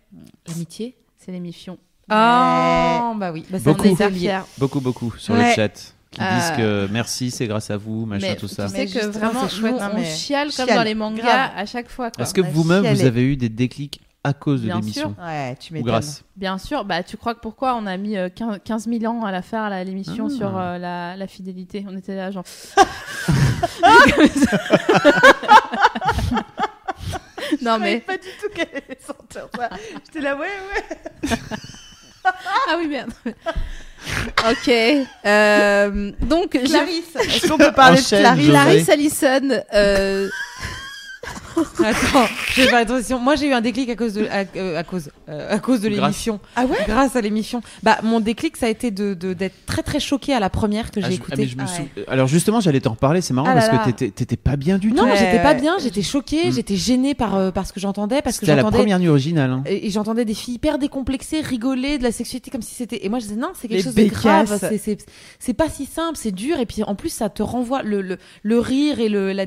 L'amitié. 0.47 0.95
C'est 1.17 1.31
l'émission. 1.31 1.77
Ah, 2.09 3.13
bah 3.17 3.31
oui. 3.31 3.45
Bah, 3.49 3.59
ça, 3.59 3.63
Beaucoup. 3.71 3.87
on 3.87 3.95
est 3.95 4.05
On 4.05 4.09
fiers. 4.09 4.39
Beaucoup, 4.57 4.81
beaucoup 4.81 5.13
sur 5.17 5.33
Ouais. 5.33 5.49
le 5.49 5.53
chat 5.55 5.93
qui 6.11 6.21
Euh, 6.21 6.35
disent 6.39 6.51
que 6.57 6.87
merci, 6.91 7.31
c'est 7.31 7.47
grâce 7.47 7.71
à 7.71 7.77
vous, 7.77 8.05
machin, 8.05 8.27
mais 8.29 8.35
tout 8.35 8.47
tu 8.47 8.53
ça. 8.55 8.67
sais 8.67 8.77
Mais 8.77 8.85
que 8.87 9.05
vraiment, 9.07 9.47
c'est 9.47 9.55
chouette, 9.55 9.73
nous, 9.73 9.79
non, 9.79 9.89
on 9.93 9.99
mais 9.99 10.05
chiale 10.05 10.47
comme 10.55 10.65
chiale, 10.65 10.77
dans 10.77 10.83
les 10.83 10.93
mangas 10.95 11.23
grave. 11.23 11.51
à 11.55 11.65
chaque 11.65 11.89
fois. 11.89 12.11
Est-ce 12.19 12.33
que 12.33 12.41
on 12.41 12.49
vous-même, 12.51 12.85
vous 12.93 13.05
avez 13.05 13.23
eu 13.23 13.35
des 13.37 13.49
déclics 13.49 14.01
à 14.23 14.33
cause 14.33 14.61
de 14.61 14.67
Bien 14.67 14.75
l'émission. 14.79 15.13
Ouais, 15.21 15.55
tu 15.59 15.77
Ou 15.77 15.83
grâce. 15.83 16.23
Bien 16.37 16.57
sûr, 16.57 16.85
bah 16.85 17.03
tu 17.03 17.17
crois 17.17 17.35
que 17.35 17.41
pourquoi 17.41 17.75
on 17.75 17.85
a 17.85 17.97
mis 17.97 18.17
euh, 18.17 18.29
15, 18.33 18.59
15 18.63 18.87
000 18.87 19.05
ans 19.13 19.25
à 19.25 19.31
la 19.31 19.41
faire 19.41 19.69
là, 19.69 19.83
l'émission 19.83 20.27
Ah. 20.31 20.33
sur 20.35 20.57
euh, 20.57 20.77
la, 20.77 21.17
la 21.17 21.27
fidélité? 21.27 21.85
On 21.89 21.97
était 21.97 22.15
là 22.15 22.31
genre. 22.31 22.45
non 27.61 27.75
Je 27.75 27.79
savais 27.79 27.79
mais 27.79 27.99
pas 27.99 28.17
du 28.17 28.27
tout 28.41 28.49
qu'elle 28.53 28.69
allait 28.69 28.99
sortir 29.05 29.47
ça. 29.55 29.69
J'étais 30.05 30.21
là, 30.21 30.35
ouais, 30.35 30.47
ouais. 30.47 31.29
ah 32.25 32.75
oui 32.77 32.87
merde. 32.87 33.11
ok. 34.49 34.71
euh, 35.25 36.11
donc 36.21 36.51
Clarisse. 36.51 37.15
Est-ce 37.15 37.47
qu'on 37.47 37.57
peut 37.57 37.71
parler 37.71 37.97
de 37.97 38.01
Enchaîne, 38.03 38.21
Clarisse? 38.21 38.45
José. 38.45 38.51
Clarisse 38.53 38.89
Allison. 38.89 39.63
euh, 39.73 40.29
Attends, 41.83 42.25
je 42.53 42.61
vais 42.61 42.67
faire 42.67 42.79
attention. 42.79 43.19
Moi, 43.19 43.35
j'ai 43.35 43.47
eu 43.47 43.53
un 43.53 43.61
déclic 43.61 43.89
à 43.89 43.95
cause 43.95 44.13
de, 44.13 44.25
à, 44.25 44.43
euh, 44.57 44.77
à 44.77 44.83
cause, 44.83 45.09
euh, 45.29 45.53
à 45.55 45.59
cause 45.59 45.81
de 45.81 45.89
Grâce. 45.89 46.01
l'émission. 46.01 46.39
Ah 46.55 46.65
ouais? 46.65 46.77
Grâce 46.87 47.15
à 47.15 47.21
l'émission. 47.21 47.61
Bah, 47.83 47.99
mon 48.03 48.19
déclic, 48.19 48.57
ça 48.57 48.65
a 48.65 48.69
été 48.69 48.91
de, 48.91 49.13
de- 49.13 49.33
d'être 49.33 49.65
très 49.65 49.83
très 49.83 49.99
choquée 49.99 50.33
à 50.33 50.39
la 50.39 50.49
première 50.49 50.91
que 50.91 50.99
Ah, 51.01 51.07
j'ai 51.07 51.13
ah, 51.13 51.15
écoutée. 51.15 51.35
mais 51.43 51.47
je 51.47 51.55
me 51.57 51.63
Ah 51.63 51.67
sou- 51.67 51.81
ouais. 51.97 52.05
Alors 52.07 52.27
justement, 52.27 52.59
j'allais 52.59 52.81
t'en 52.81 52.91
reparler, 52.91 53.21
c'est 53.21 53.33
marrant 53.33 53.47
Ah 53.51 53.55
là 53.55 53.61
parce 53.69 53.85
là. 53.85 53.91
que 53.93 54.05
t'étais- 54.05 54.35
pas 54.35 54.55
bien 54.57 54.77
du 54.77 54.91
Non, 54.91 55.03
tout. 55.03 55.09
Ouais, 55.09 55.17
j'étais 55.17 55.41
pas 55.41 55.53
bien, 55.53 55.77
j'étais 55.79 56.01
choquée, 56.01 56.49
Mm. 56.49 56.53
j'étais 56.53 56.75
gênée 56.75 57.13
par, 57.13 57.35
euh, 57.35 57.51
par 57.51 57.65
ce 57.67 57.73
que 57.73 57.79
j'entendais, 57.79 58.21
parce 58.21 58.37
que 58.39 58.45
C'était 58.45 58.55
la 58.61 58.63
première 58.69 58.99
nuit 58.99 59.07
originale. 59.09 59.51
hein. 59.51 59.63
Et 59.65 59.87
et 59.87 59.89
j'entendais 59.91 60.25
des 60.25 60.33
filles 60.33 60.55
hyper 60.55 60.77
décomplexées, 60.79 61.41
rigoler 61.41 61.97
de 61.97 62.03
la 62.03 62.11
sexualité 62.11 62.49
comme 62.51 62.61
si 62.61 62.73
c'était. 62.75 63.05
Et 63.05 63.09
moi 63.09 63.19
je 63.19 63.25
disais 63.25 63.35
non, 63.39 63.49
c'est 63.53 63.67
quelque 63.67 63.77
Les 63.77 63.83
chose 63.83 63.95
de 63.95 64.03
grave, 64.05 64.57
c'est- 65.39 65.53
pas 65.53 65.69
si 65.69 65.85
simple, 65.85 66.17
c'est 66.17 66.31
dur. 66.31 66.59
Et 66.59 66.65
puis 66.65 66.83
en 66.83 66.95
plus, 66.95 67.09
ça 67.09 67.29
te 67.29 67.43
renvoie 67.43 67.83
le, 67.83 68.01
le, 68.01 68.17
le 68.41 68.59
rire 68.59 68.99
et 68.99 69.07
le, 69.09 69.31
la 69.33 69.45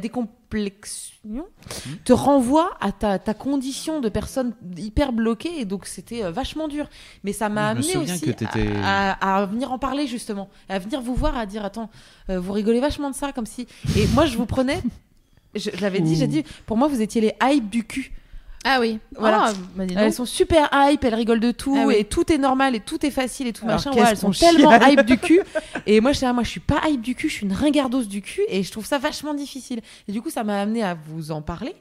te 2.05 2.13
renvoie 2.13 2.77
à 2.81 2.93
ta, 2.93 3.19
ta 3.19 3.35
condition 3.35 4.01
de 4.01 4.09
personne 4.09 4.55
hyper 4.77 5.13
bloquée. 5.13 5.61
Et 5.61 5.65
donc 5.65 5.87
c'était 5.87 6.25
euh, 6.25 6.31
vachement 6.31 6.69
dur. 6.69 6.89
Mais 7.25 7.33
ça 7.33 7.49
m'a 7.49 7.73
Oui, 7.75 7.79
amené 7.79 7.97
aussi 7.97 8.31
à 9.21 9.47
venir 9.47 9.73
en 9.73 9.79
parler 9.79 10.07
justement, 10.07 10.49
à 10.69 10.79
venir 10.79 11.01
vous 11.01 11.15
voir, 11.15 11.37
à 11.37 11.47
dire 11.47 11.65
attends, 11.65 11.91
euh, 12.31 12.39
vous 12.41 12.53
rigolez 12.53 12.81
vachement 12.81 13.11
de 13.11 13.15
ça 13.17 13.33
comme 13.33 13.47
si. 13.47 13.67
Et 13.97 14.07
moi 14.09 14.27
je 14.27 14.37
vous 14.37 14.47
prenais. 14.47 14.83
Je, 15.55 15.71
je 15.75 15.81
l'avais 15.81 16.01
dit, 16.01 16.17
j'ai 16.17 16.27
dit, 16.27 16.45
pour 16.67 16.77
moi 16.77 16.87
vous 16.87 17.01
étiez 17.01 17.21
les 17.21 17.33
hype 17.43 17.71
du 17.71 17.85
cul. 17.85 18.13
Ah 18.69 18.81
oui. 18.81 18.99
Voilà. 19.17 19.45
Ah, 19.47 19.53
bah. 19.77 19.85
Elles 19.97 20.13
sont 20.13 20.25
super 20.25 20.69
hype, 20.73 21.05
elles 21.05 21.15
rigolent 21.15 21.39
de 21.39 21.53
tout 21.53 21.77
Ah 21.79 21.87
oui. 21.87 21.95
et 21.99 22.05
tout 22.05 22.33
est 22.33 22.39
normal 22.39 22.75
et 22.75 22.81
tout 22.81 23.07
est 23.07 23.13
facile 23.13 23.47
et 23.47 23.53
tout 23.53 23.65
Alors, 23.65 23.77
machin. 23.77 23.93
Ouais, 23.93 24.09
elles 24.11 24.17
sont 24.17 24.33
tellement 24.33 24.73
hype 24.73 25.05
du 25.07 25.19
cul. 25.19 25.41
Et 25.87 26.01
moi, 26.01 26.11
je 26.11 26.17
suis 26.17 26.27
là, 26.27 26.33
moi, 26.33 26.43
je 26.43 26.51
suis 26.51 26.59
pas 26.61 26.81
hype 26.89 27.01
du 27.01 27.15
cul, 27.15 27.29
je 27.29 27.35
suis 27.35 27.47
une 27.47 27.53
ringardose 27.53 28.09
du 28.09 28.23
cul 28.23 28.43
et 28.49 28.65
je 28.65 28.73
trouve 28.73 28.85
ça 28.85 28.99
vachement 28.99 29.35
difficile. 29.35 29.81
Et 30.09 30.13
du 30.13 30.21
coup, 30.21 30.31
ça 30.31 30.43
m'a 30.43 30.61
amené 30.61 30.83
à 30.83 30.95
vous 31.09 31.31
en 31.31 31.43
parler. 31.43 31.77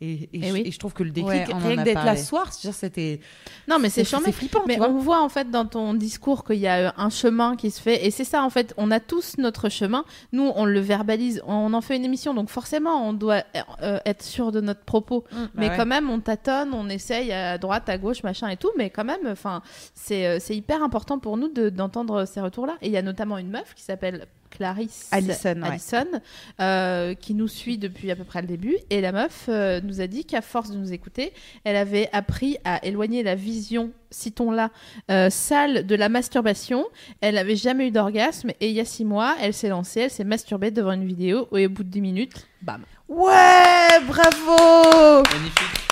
Et, 0.00 0.12
et, 0.12 0.28
Eh 0.34 0.42
je, 0.48 0.52
oui. 0.52 0.62
et 0.66 0.70
je 0.70 0.78
trouve 0.78 0.92
que 0.94 1.02
le 1.02 1.10
déclic, 1.10 1.28
Ouais, 1.32 1.44
rien 1.44 1.76
que 1.76 1.82
d'être 1.82 2.04
là 2.04 2.16
ce 2.16 2.24
soir, 2.26 2.52
c'était. 2.52 3.20
Non 3.66 3.78
mais 3.80 3.90
c'est 3.90 4.04
flippant, 4.04 4.62
Mais 4.66 4.76
vois. 4.76 4.88
on 4.88 4.98
voit 4.98 5.22
en 5.22 5.28
fait 5.28 5.50
dans 5.50 5.66
ton 5.66 5.94
discours 5.94 6.44
qu'il 6.44 6.58
y 6.58 6.66
a 6.68 6.88
euh, 6.88 6.90
un 6.96 7.10
chemin 7.10 7.56
qui 7.56 7.70
se 7.70 7.80
fait 7.80 8.06
et 8.06 8.10
c'est 8.10 8.24
ça 8.24 8.44
en 8.44 8.50
fait 8.50 8.74
on 8.76 8.90
a 8.90 9.00
tous 9.00 9.38
notre 9.38 9.68
chemin 9.68 10.04
nous 10.32 10.52
on 10.54 10.64
le 10.64 10.80
verbalise 10.80 11.42
on 11.46 11.72
en 11.74 11.80
fait 11.80 11.96
une 11.96 12.04
émission 12.04 12.32
donc 12.34 12.48
forcément 12.48 13.08
on 13.08 13.12
doit 13.12 13.42
euh, 13.82 13.98
être 14.06 14.22
sûr 14.22 14.52
de 14.52 14.60
notre 14.60 14.84
propos 14.84 15.24
mais 15.54 15.68
ouais. 15.68 15.76
quand 15.76 15.86
même 15.86 16.08
on 16.10 16.20
tâtonne 16.20 16.70
on 16.74 16.88
essaye 16.88 17.32
à 17.32 17.58
droite 17.58 17.88
à 17.88 17.98
gauche 17.98 18.22
machin 18.22 18.48
et 18.48 18.56
tout 18.56 18.70
mais 18.76 18.90
quand 18.90 19.04
même 19.04 19.26
enfin 19.28 19.62
c'est 19.94 20.26
euh, 20.26 20.38
hyper 20.50 20.82
important 20.82 21.18
pour 21.18 21.36
nous 21.36 21.48
de- 21.48 21.70
d'entendre 21.70 22.24
ces 22.24 22.40
retours 22.40 22.66
là 22.66 22.76
et 22.82 22.86
il 22.86 22.92
y 22.92 22.96
a 22.96 23.02
notamment 23.02 23.38
une 23.38 23.50
meuf 23.50 23.74
qui 23.74 23.82
s'appelle 23.82 24.26
Clarisse 24.58 25.08
Allison, 25.12 25.62
ouais. 25.62 25.68
Allison, 25.68 26.06
euh, 26.60 27.14
qui 27.14 27.34
nous 27.34 27.46
suit 27.46 27.78
depuis 27.78 28.10
à 28.10 28.16
peu 28.16 28.24
près 28.24 28.40
le 28.40 28.48
début 28.48 28.76
et 28.90 29.00
la 29.00 29.12
meuf 29.12 29.46
euh, 29.48 29.80
nous 29.84 30.00
a 30.00 30.08
dit 30.08 30.24
qu'à 30.24 30.40
force 30.40 30.72
de 30.72 30.76
nous 30.76 30.92
écouter 30.92 31.32
elle 31.62 31.76
avait 31.76 32.08
appris 32.12 32.58
à 32.64 32.84
éloigner 32.84 33.22
la 33.22 33.36
vision, 33.36 33.92
citons-la, 34.10 34.70
euh, 35.12 35.30
sale 35.30 35.86
de 35.86 35.94
la 35.94 36.08
masturbation. 36.08 36.86
Elle 37.20 37.36
n'avait 37.36 37.54
jamais 37.54 37.86
eu 37.86 37.90
d'orgasme 37.92 38.50
et 38.60 38.68
il 38.68 38.74
y 38.74 38.80
a 38.80 38.84
six 38.84 39.04
mois, 39.04 39.36
elle 39.40 39.54
s'est 39.54 39.68
lancée, 39.68 40.00
elle 40.00 40.10
s'est 40.10 40.24
masturbée 40.24 40.72
devant 40.72 40.92
une 40.92 41.06
vidéo 41.06 41.46
et 41.56 41.66
au 41.66 41.70
bout 41.70 41.84
de 41.84 41.90
dix 41.90 42.00
minutes, 42.00 42.48
bam. 42.62 42.82
Ouais, 43.08 44.00
bravo 44.08 45.24
Ce 45.24 45.87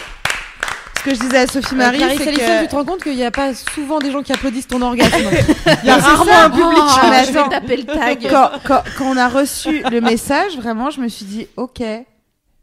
que 1.07 1.15
je 1.15 1.20
disais 1.20 1.39
à 1.39 1.47
Sophie 1.47 1.77
Marie, 1.77 1.99
Clarisse 1.99 2.20
c'est 2.20 2.33
que... 2.33 2.62
tu 2.62 2.69
te 2.69 2.74
rends 2.74 2.85
compte 2.85 3.03
qu'il 3.03 3.15
n'y 3.15 3.24
a 3.24 3.31
pas 3.31 3.55
souvent 3.55 4.01
des 4.01 4.11
gens 4.11 4.23
qui 4.23 4.33
applaudissent 4.33 4.66
ton 4.66 4.83
orgasme. 4.83 5.15
Il 5.85 5.87
y 5.87 5.91
a 5.91 5.99
rarement 5.99 6.33
un 6.33 6.51
public. 6.51 6.83
Ah, 7.01 7.09
mais 7.11 7.24
je 7.24 7.33
vais 7.33 7.39
attends, 7.39 7.49
taper 7.49 7.77
le 7.77 7.85
tag. 7.85 8.27
quand, 8.28 8.51
quand, 8.65 8.83
quand 8.99 9.05
on 9.12 9.16
a 9.16 9.28
reçu 9.28 9.83
le 9.89 10.01
message, 10.01 10.57
vraiment, 10.57 10.91
je 10.91 11.01
me 11.01 11.07
suis 11.07 11.24
dit, 11.24 11.47
ok, 11.57 11.81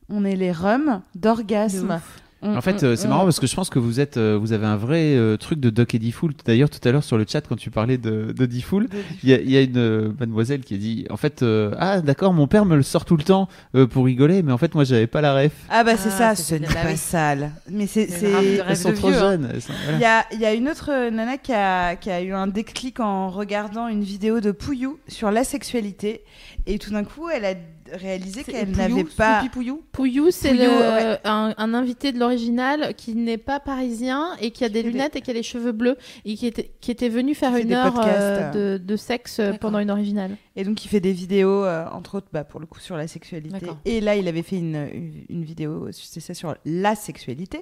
on 0.10 0.26
est 0.26 0.36
les 0.36 0.52
rums 0.52 1.02
d'orgasme. 1.16 2.02
En 2.44 2.62
fait, 2.62 2.84
on- 2.84 2.86
euh, 2.88 2.96
c'est 2.96 3.06
on- 3.08 3.10
marrant 3.10 3.24
parce 3.24 3.40
que 3.40 3.48
je 3.48 3.56
pense 3.56 3.70
que 3.70 3.80
vous 3.80 4.00
êtes, 4.00 4.18
euh, 4.18 4.38
vous 4.40 4.54
avez 4.54 4.66
un 4.66 4.76
vrai 4.76 5.16
euh, 5.16 5.38
truc 5.38 5.60
de 5.60 5.70
Doc 5.70 5.96
et 5.96 6.00
Diffoul. 6.00 6.34
D'ailleurs, 6.46 6.70
tout 6.70 6.80
à 6.88 6.92
l'heure 6.92 7.04
sur 7.04 7.18
le 7.18 7.26
chat, 7.28 7.42
quand 7.42 7.56
tu 7.56 7.70
parlais 7.72 7.98
de, 7.98 8.34
de 8.36 8.46
Diffoul, 8.46 8.88
il 9.24 9.30
y 9.30 9.34
a, 9.34 9.40
il 9.40 9.50
y 9.50 9.58
a 9.58 9.62
une 9.62 9.78
euh, 9.78 10.12
mademoiselle 10.20 10.62
qui 10.62 10.74
a 10.76 10.78
dit, 10.78 11.06
en 11.10 11.18
fait, 11.18 11.42
euh, 11.44 11.74
ah 11.80 12.02
d'accord, 12.02 12.34
mon 12.34 12.48
père 12.48 12.66
me 12.66 12.76
le 12.76 12.84
sort 12.84 13.06
tout 13.06 13.18
le 13.18 13.24
temps 13.24 13.48
euh, 13.76 13.88
pour 13.88 14.06
rigoler, 14.06 14.44
mais 14.44 14.52
en 14.52 14.58
fait, 14.58 14.76
moi, 14.76 14.84
j'avais 14.84 15.08
pas 15.08 15.22
la 15.22 15.34
ref. 15.36 15.52
Ah 15.70 15.84
bah 15.84 15.98
c'est 15.98 16.10
Ah, 16.10 16.36
ça, 16.36 16.36
c'est 16.36 16.56
ce 16.58 16.62
n'est 16.62 16.68
pas 16.68 16.90
oui. 16.90 16.98
sale. 16.98 17.52
Mais 17.70 17.88
c'est... 17.88 18.06
De 18.08 18.64
Elles 18.68 18.78
sont 18.78 18.94
trop 18.94 19.10
vieux, 19.10 19.18
hein. 19.18 19.32
jeunes. 19.32 19.50
voilà. 19.86 19.98
Il 19.98 20.02
y 20.02 20.06
a, 20.06 20.26
il 20.34 20.40
y 20.40 20.46
a 20.46 20.54
une 20.54 20.68
autre 20.70 21.10
nana 21.12 21.38
qui 21.38 21.54
a, 21.54 21.96
qui 21.96 22.10
a 22.10 22.22
eu 22.22 22.34
un 22.34 22.48
déclic 22.48 23.00
en 23.00 23.30
regardant 23.30 23.88
une 23.88 24.04
vidéo 24.04 24.40
de 24.42 24.52
Pouillou 24.52 25.00
sur 25.08 25.32
la 25.32 25.44
sexualité. 25.44 26.22
Et 26.66 26.80
tout 26.80 26.92
d'un 26.92 27.04
coup, 27.04 27.30
elle 27.30 27.46
a 27.46 27.54
réalisé 27.92 28.44
qu'elle 28.44 28.72
n'avait 28.72 29.04
pas... 29.04 29.44
Pouillou 29.52 29.84
Pouillou, 29.92 30.32
c'est 30.32 30.54
ouais. 30.58 31.20
un, 31.24 31.54
un 31.58 31.74
invité 31.74 32.12
de 32.12 32.20
l'original 32.20 32.94
qui 32.96 33.14
n'est 33.16 33.38
pas 33.38 33.60
parisien 33.60 34.36
et 34.42 34.52
qui 34.52 34.64
a 34.66 34.70
des 34.70 34.82
lunettes 34.82 35.16
et 35.16 35.22
qui 35.22 35.30
a 35.30 35.34
les 35.34 35.44
cheveux 35.44 35.72
bleus 35.72 35.98
et 36.26 36.36
qui 36.36 36.48
était, 36.48 36.72
qui 36.82 36.90
était 36.92 37.10
venu 37.10 37.36
faire 37.36 37.56
une 37.56 37.74
heure 37.74 38.00
euh, 38.06 38.52
de, 38.52 38.84
de 38.84 38.96
sexe 38.96 39.40
euh, 39.40 39.54
pendant 39.54 39.80
une 39.80 39.92
originale. 39.92 40.38
Et 40.56 40.64
donc, 40.64 40.86
il 40.86 40.88
fait 40.88 41.00
des 41.00 41.14
vidéos, 41.14 41.66
euh, 41.66 41.86
entre 41.92 42.16
autres, 42.18 42.28
bah, 42.32 42.44
pour 42.44 42.60
le 42.60 42.66
coup, 42.66 42.80
sur 42.80 42.96
la 42.98 43.08
sexualité. 43.08 43.68
Et 43.86 44.02
là, 44.02 44.16
il 44.16 44.28
avait 44.28 44.44
fait 44.44 44.58
une, 44.58 44.88
une, 44.94 45.14
une 45.30 45.44
vidéo, 45.44 45.90
c'est 45.92 46.20
ça, 46.20 46.34
sur 46.34 46.56
la 46.66 46.96
sexualité. 46.96 47.62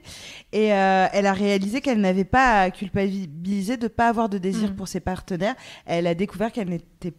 Et 0.51 0.73
euh, 0.73 1.07
elle 1.13 1.25
a 1.25 1.33
réalisé 1.33 1.81
qu'elle 1.81 2.01
n'avait 2.01 2.25
pas 2.25 2.61
à 2.61 2.71
culpabiliser 2.71 3.77
de 3.77 3.83
ne 3.83 3.87
pas 3.89 4.07
avoir 4.07 4.29
de 4.29 4.37
désir 4.37 4.61
Mm. 4.61 4.75
pour 4.75 4.87
ses 4.87 4.99
partenaires. 4.99 5.55
Elle 5.85 6.05
a 6.05 6.13
découvert 6.13 6.51
qu'elle 6.51 6.69
n'était 6.69 7.11
pas 7.11 7.17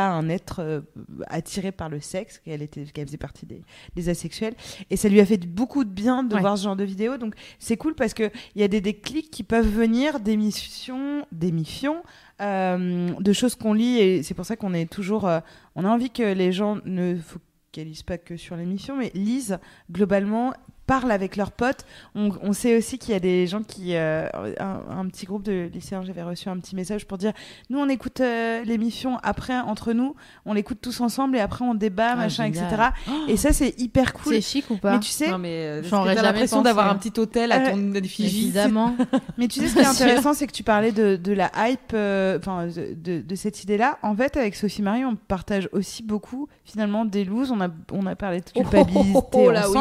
un 0.00 0.28
être 0.28 0.60
euh, 0.60 0.80
attiré 1.26 1.72
par 1.72 1.88
le 1.88 2.00
sexe, 2.00 2.38
qu'elle 2.38 2.62
était, 2.62 2.84
qu'elle 2.84 3.06
faisait 3.06 3.16
partie 3.18 3.46
des, 3.46 3.62
des 3.94 4.08
asexuels. 4.08 4.54
Et 4.90 4.96
ça 4.96 5.08
lui 5.08 5.20
a 5.20 5.26
fait 5.26 5.38
beaucoup 5.46 5.84
de 5.84 5.90
bien 5.90 6.22
de 6.24 6.34
Ouais. 6.34 6.40
voir 6.40 6.56
ce 6.56 6.64
genre 6.64 6.76
de 6.76 6.84
vidéo. 6.84 7.16
Donc, 7.18 7.34
c'est 7.58 7.76
cool 7.76 7.94
parce 7.94 8.14
qu'il 8.14 8.30
y 8.56 8.62
a 8.62 8.68
des 8.68 8.80
déclics 8.80 9.30
qui 9.30 9.42
peuvent 9.42 9.68
venir 9.68 10.20
d'émissions, 10.20 11.26
d'émissions, 11.32 12.02
euh, 12.40 13.10
de 13.18 13.32
choses 13.32 13.54
qu'on 13.54 13.72
lit. 13.74 13.98
Et 13.98 14.22
c'est 14.22 14.34
pour 14.34 14.46
ça 14.46 14.56
qu'on 14.56 14.74
est 14.74 14.90
toujours. 14.90 15.26
euh, 15.28 15.40
on 15.74 15.84
a 15.84 15.88
envie 15.88 16.10
que 16.10 16.22
les 16.22 16.52
gens 16.52 16.78
ne 16.84 17.16
focalisent 17.16 18.02
pas 18.02 18.18
que 18.18 18.36
sur 18.36 18.56
l'émission, 18.56 18.96
mais 18.96 19.10
lisent 19.14 19.58
globalement 19.90 20.52
parlent 20.86 21.10
avec 21.10 21.36
leurs 21.36 21.52
potes. 21.52 21.84
On, 22.14 22.30
on 22.42 22.52
sait 22.52 22.76
aussi 22.76 22.98
qu'il 22.98 23.12
y 23.12 23.16
a 23.16 23.20
des 23.20 23.46
gens 23.46 23.62
qui... 23.62 23.94
euh, 23.96 24.26
un, 24.58 24.80
un 24.98 25.06
petit 25.06 25.26
groupe 25.26 25.42
de 25.42 25.70
lycéens, 25.72 26.02
j'avais 26.04 26.22
reçu 26.22 26.48
un 26.48 26.58
petit 26.58 26.74
message 26.76 27.06
pour 27.06 27.18
dire, 27.18 27.32
nous 27.70 27.78
on 27.78 27.88
écoute 27.88 28.20
euh, 28.20 28.62
l'émission 28.64 29.18
après, 29.22 29.58
entre 29.58 29.92
nous, 29.92 30.14
on 30.46 30.52
l'écoute 30.54 30.78
tous 30.80 31.00
ensemble 31.00 31.36
et 31.36 31.40
après 31.40 31.64
on 31.64 31.74
débat, 31.74 32.10
Ah, 32.12 32.16
machin, 32.16 32.44
génial. 32.52 32.64
etc. 32.72 32.82
Et 33.28 33.36
ça 33.36 33.52
c'est 33.52 33.78
hyper 33.80 34.12
cool. 34.12 34.34
C'est 34.34 34.40
chic 34.40 34.70
ou 34.70 34.76
pas 34.76 34.92
Mais 34.94 35.00
tu 35.00 35.10
sais, 35.10 35.30
euh, 35.32 35.82
J'aurais 35.84 36.14
l'impression 36.14 36.62
d'avoir 36.62 36.88
hein. 36.88 36.92
un 36.92 36.94
petit 36.96 37.18
hôtel 37.20 37.52
à 37.52 37.70
ton 37.70 37.94
effigie. 37.94 38.44
Évidemment. 38.44 38.94
Mais 39.38 39.48
tu 39.48 39.60
sais, 39.60 39.68
ce 39.68 39.74
qui 39.74 39.80
est 39.80 39.86
intéressant, 40.04 40.34
c'est 40.34 40.46
que 40.46 40.52
tu 40.52 40.62
parlais 40.62 40.92
de, 40.92 41.16
de 41.16 41.32
la 41.32 41.50
hype, 41.56 41.92
euh, 41.94 42.38
enfin, 42.38 42.66
de, 42.66 42.94
de- 42.94 43.20
de 43.22 43.34
cette 43.34 43.62
idée-là. 43.62 43.98
En 44.02 44.14
fait, 44.16 44.36
avec 44.36 44.54
Sophie 44.54 44.82
Marie, 44.82 45.04
on 45.04 45.16
partage 45.16 45.68
aussi 45.72 46.02
beaucoup, 46.02 46.48
finalement, 46.64 47.04
des 47.04 47.24
looses. 47.24 47.50
On 47.50 47.60
a, 47.60 47.68
on 47.92 48.06
a 48.06 48.14
parlé 48.16 48.40
de 48.40 48.44
Oh, 48.54 48.60
culpabilité 48.60 49.10
oh, 49.14 49.28
oh, 49.32 49.50
là, 49.50 49.68
oui. 49.68 49.72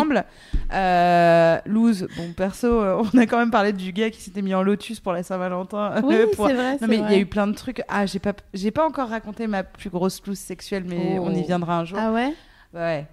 Euh, 0.91 1.57
loose, 1.65 2.07
bon, 2.17 2.33
perso, 2.35 2.67
euh, 2.67 3.01
on 3.13 3.17
a 3.17 3.25
quand 3.25 3.37
même 3.37 3.51
parlé 3.51 3.71
du 3.73 3.91
gars 3.93 4.09
qui 4.09 4.21
s'était 4.21 4.41
mis 4.41 4.53
en 4.53 4.61
lotus 4.63 4.99
pour 4.99 5.13
la 5.13 5.23
Saint-Valentin. 5.23 5.95
Oui, 6.03 6.15
pour- 6.35 6.47
c'est 6.47 6.53
vrai. 6.53 6.77
Non, 6.81 6.87
mais 6.87 6.97
il 6.97 7.11
y 7.11 7.15
a 7.15 7.17
eu 7.17 7.25
plein 7.25 7.47
de 7.47 7.53
trucs. 7.55 7.81
Ah, 7.87 8.05
j'ai 8.05 8.19
pas, 8.19 8.33
j'ai 8.53 8.71
pas 8.71 8.85
encore 8.85 9.09
raconté 9.09 9.47
ma 9.47 9.63
plus 9.63 9.89
grosse 9.89 10.21
loose 10.25 10.39
sexuelle, 10.39 10.83
mais 10.87 11.17
Oh. 11.19 11.25
on 11.27 11.33
y 11.33 11.43
viendra 11.43 11.79
un 11.79 11.85
jour. 11.85 11.97
Ah 12.01 12.11
ouais? 12.11 12.33
Ouais. 12.73 13.05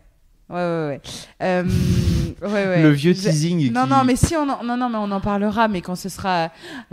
Ouais, 0.50 0.56
ouais, 0.56 0.86
ouais. 0.88 1.00
Euh, 1.42 1.64
ouais, 2.42 2.48
ouais. 2.48 2.82
Le 2.82 2.90
vieux 2.90 3.12
Je- 3.14 3.20
teasing. 3.22 3.72
Non, 3.72 3.84
qui- 3.84 3.90
non, 3.90 4.04
mais 4.04 4.16
si, 4.16 4.36
on 4.36 4.48
en... 4.48 4.62
non, 4.64 4.76
non, 4.76 4.88
mais 4.88 4.98
on 4.98 5.10
en 5.10 5.20
parlera, 5.20 5.68
mais 5.68 5.80
quand 5.80 5.94
ce 5.96 6.08
sera. 6.08 6.50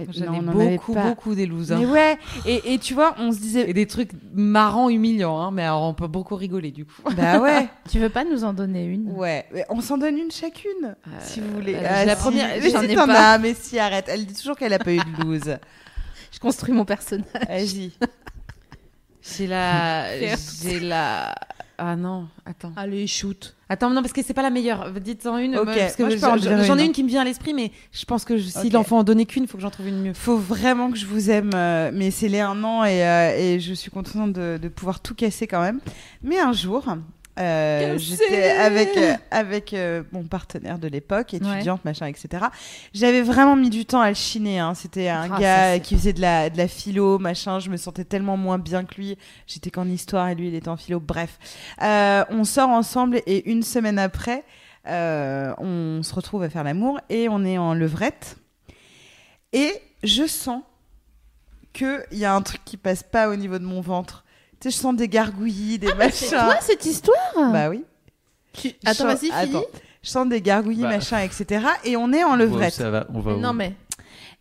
J'en 0.10 0.34
ai 0.34 0.40
beaucoup, 0.42 0.94
pas. 0.94 1.04
beaucoup 1.10 1.36
des 1.36 1.46
losers. 1.46 1.78
Mais 1.80 1.86
ouais, 1.86 2.18
et, 2.46 2.74
et 2.74 2.80
tu 2.80 2.94
vois, 2.94 3.16
on 3.20 3.32
se 3.32 3.38
disait. 3.40 3.70
Et 3.70 3.74
des 3.74 3.86
trucs 3.88 4.12
marrants, 4.34 4.90
humiliants, 4.90 5.40
hein, 5.40 5.52
mais 5.52 5.64
alors 5.64 5.84
on 5.84 5.94
peut 5.94 6.08
beaucoup 6.08 6.36
rigoler 6.36 6.72
du 6.72 6.86
coup. 6.86 7.02
Bah 7.16 7.40
ouais, 7.40 7.68
Tu 7.92 8.00
veux 8.00 8.10
pas 8.10 8.24
nous 8.24 8.44
en 8.44 8.54
donner 8.54 8.86
une? 8.86 9.12
Ouais. 9.12 9.46
Mais 9.54 9.66
On 9.70 9.82
s'en 9.82 9.98
donne 9.98 10.18
une 10.18 10.32
chacune, 10.32 10.96
si 11.22 11.40
vous 11.42 11.52
voulez. 11.54 11.76
euh, 11.76 11.80
j'ai 12.02 12.06
la 12.06 12.16
si. 12.16 12.22
première- 12.22 12.48
Mais 12.62 12.70
j'en 12.72 12.80
si 12.82 12.86
ai 12.92 12.96
t'en 12.96 13.08
pas. 13.08 13.34
as, 13.34 13.38
mais 13.38 13.54
si, 13.54 13.80
arrête. 13.80 14.06
Elle 14.10 14.26
dit 14.26 14.34
toujours 14.36 14.56
qu'elle 14.58 14.74
a 14.74 14.80
pas 14.80 14.92
eu 14.94 14.98
de 15.00 15.24
loose. 15.24 15.58
Je 16.32 16.40
construis 16.40 16.74
mon 16.74 16.84
personnage. 16.86 17.26
Vas-y. 17.48 17.92
J'ai 19.22 19.48
la. 19.48 20.06
J'ai 20.64 20.80
la. 20.80 21.34
Ah 21.78 21.96
non, 21.96 22.28
attends. 22.46 22.72
Allez, 22.76 23.08
shoot. 23.08 23.55
Attends, 23.68 23.90
non, 23.90 24.02
parce 24.02 24.14
que 24.14 24.22
c'est 24.24 24.34
pas 24.36 24.44
la 24.44 24.52
meilleure. 24.52 24.92
Dites-en 24.92 25.38
une. 25.40 25.56
Ok, 25.58 25.66
moi, 25.66 25.76
parce 25.76 25.96
que 25.96 26.04
je 26.12 26.18
je- 26.38 26.50
j'en 26.66 26.78
ai 26.78 26.86
une. 26.86 26.92
qui 26.92 27.04
me 27.04 27.08
vient 27.10 27.22
à 27.22 27.24
l'esprit, 27.24 27.54
mais 27.54 27.72
je 27.92 28.06
pense 28.06 28.24
que 28.24 28.38
je- 28.38 28.44
si 28.44 28.70
l'enfant 28.78 29.00
en 29.00 29.04
donnait 29.04 29.26
qu'une, 29.26 29.48
faut 29.48 29.58
que 29.58 29.64
j'en 29.64 29.72
trouve 29.72 29.88
une 29.88 30.02
mieux. 30.02 30.14
Faut 30.14 30.38
vraiment 30.38 30.92
que 30.92 30.98
je 30.98 31.06
vous 31.08 31.32
aime, 31.32 31.50
euh, 31.56 31.90
mais 31.94 32.12
c'est 32.12 32.28
les 32.30 32.42
un 32.42 32.64
an 32.64 32.84
et, 32.84 33.04
euh, 33.04 33.36
et 33.38 33.60
je 33.60 33.74
suis 33.74 33.90
contente 33.90 34.34
de, 34.34 34.60
de 34.62 34.68
pouvoir 34.68 35.00
tout 35.00 35.16
casser 35.16 35.48
quand 35.48 35.62
même. 35.62 35.80
Mais 36.24 36.38
un 36.40 36.54
jour, 36.54 36.86
euh, 37.38 37.98
j'étais 37.98 38.50
avec, 38.52 38.96
euh, 38.98 39.14
avec 39.32 39.74
euh, 39.74 40.04
mon 40.12 40.24
partenaire 40.24 40.80
de 40.80 40.88
l'époque, 40.88 41.30
Ouais. 41.34 41.38
étudiante, 41.56 41.84
machin, 41.86 42.06
etc. 42.08 42.46
J'avais 42.94 43.22
vraiment 43.22 43.56
mis 43.56 43.70
du 43.70 43.86
temps 43.86 44.02
à 44.02 44.10
le 44.10 44.16
chiner. 44.16 44.60
hein. 44.60 44.74
C'était 44.74 45.10
un 45.10 45.30
Ah, 45.32 45.40
gars 45.40 45.80
qui 45.80 45.96
faisait 45.96 46.14
de 46.14 46.22
la, 46.22 46.50
de 46.50 46.58
la 46.58 46.68
philo, 46.68 47.20
machin. 47.20 47.60
Je 47.60 47.70
me 47.70 47.78
sentais 47.78 48.06
tellement 48.06 48.38
moins 48.38 48.58
bien 48.58 48.84
que 48.86 48.96
lui. 48.96 49.18
J'étais 49.48 49.70
qu'en 49.72 49.88
histoire 49.88 50.28
et 50.30 50.36
lui, 50.36 50.48
il 50.48 50.56
était 50.56 50.70
en 50.70 50.78
philo. 50.78 51.00
Bref, 51.00 51.38
Euh, 51.82 52.24
on 52.30 52.44
sort 52.44 52.70
ensemble 52.70 53.22
et 53.26 53.50
une 53.50 53.64
semaine 53.64 54.00
après, 54.00 54.44
euh, 54.88 55.54
on 55.58 56.04
se 56.04 56.14
retrouve 56.14 56.44
à 56.44 56.50
faire 56.50 56.64
l'amour 56.64 57.00
et 57.10 57.28
on 57.30 57.44
est 57.44 57.58
en 57.58 57.74
levrette. 57.74 58.38
Et 59.54 59.72
je 60.04 60.28
sens 60.28 60.62
qu'il 61.74 62.06
y 62.14 62.26
a 62.26 62.34
un 62.34 62.42
truc 62.42 62.62
qui 62.66 62.78
passe 62.78 63.04
pas 63.04 63.30
au 63.30 63.36
niveau 63.36 63.58
de 63.60 63.66
mon 63.66 63.82
ventre. 63.82 64.24
Tu 64.60 64.72
sais, 64.72 64.76
je 64.78 64.82
sens 64.82 64.96
des 64.96 65.08
gargouillis, 65.10 65.78
des 65.80 65.88
Ah, 65.88 66.10
C'est 66.12 66.32
machins. 66.32 66.48
toi 66.48 66.58
cette 66.62 66.86
histoire? 66.86 67.52
Bah 67.52 67.70
oui. 67.70 67.84
Tu- 68.54 68.72
Attends, 68.86 69.06
vas-y, 69.06 69.32
finis. 69.32 69.64
Je 70.02 70.10
sens 70.10 70.28
des 70.30 70.42
gargouillis, 70.42 70.84
Bah. 70.84 70.90
machin, 70.90 71.20
etc. 71.20 71.66
Et 71.84 71.98
on 71.98 72.14
est 72.14 72.24
en 72.24 72.36
levrette. 72.36 72.74
ça 72.74 72.90
va, 72.90 73.06
on 73.14 73.20
va 73.20 73.34
où 73.34 73.40
Non, 73.40 73.54
mais. 73.54 73.74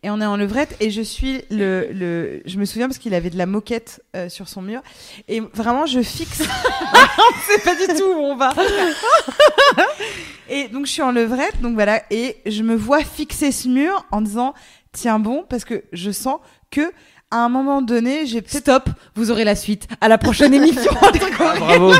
Et 0.03 0.09
on 0.11 0.21
est 0.21 0.25
en 0.25 0.37
levrette 0.37 0.75
et 0.79 0.91
je 0.91 1.01
suis 1.01 1.41
le, 1.49 1.87
le... 1.91 2.43
Je 2.45 2.59
me 2.59 2.65
souviens 2.65 2.87
parce 2.87 2.99
qu'il 2.99 3.15
avait 3.15 3.31
de 3.31 3.37
la 3.39 3.47
moquette 3.47 4.03
euh, 4.15 4.29
sur 4.29 4.47
son 4.47 4.61
mur. 4.61 4.81
Et 5.27 5.39
vraiment, 5.39 5.87
je 5.87 5.99
fixe... 6.01 6.43
on 7.17 7.51
sait 7.51 7.61
pas 7.63 7.73
du 7.75 7.87
tout 7.99 8.05
où 8.05 8.19
on 8.19 8.35
va. 8.35 8.53
et 10.49 10.67
donc, 10.67 10.85
je 10.85 10.91
suis 10.91 11.01
en 11.01 11.11
levrette, 11.11 11.59
donc 11.61 11.73
voilà. 11.73 12.03
Et 12.11 12.37
je 12.45 12.61
me 12.63 12.75
vois 12.75 13.03
fixer 13.03 13.51
ce 13.51 13.67
mur 13.67 14.05
en 14.11 14.21
disant, 14.21 14.53
tiens 14.91 15.17
bon, 15.19 15.43
parce 15.49 15.65
que 15.65 15.83
je 15.91 16.11
sens 16.11 16.39
que 16.71 16.91
à 17.31 17.37
un 17.37 17.49
moment 17.49 17.81
donné, 17.81 18.25
j'ai 18.25 18.41
peut-être... 18.41 18.59
Stop, 18.61 18.89
vous 19.15 19.31
aurez 19.31 19.43
la 19.43 19.55
suite 19.55 19.87
à 19.99 20.07
la 20.07 20.17
prochaine 20.17 20.53
émission. 20.53 20.91
Ah, 21.01 21.11
bravo, 21.59 21.93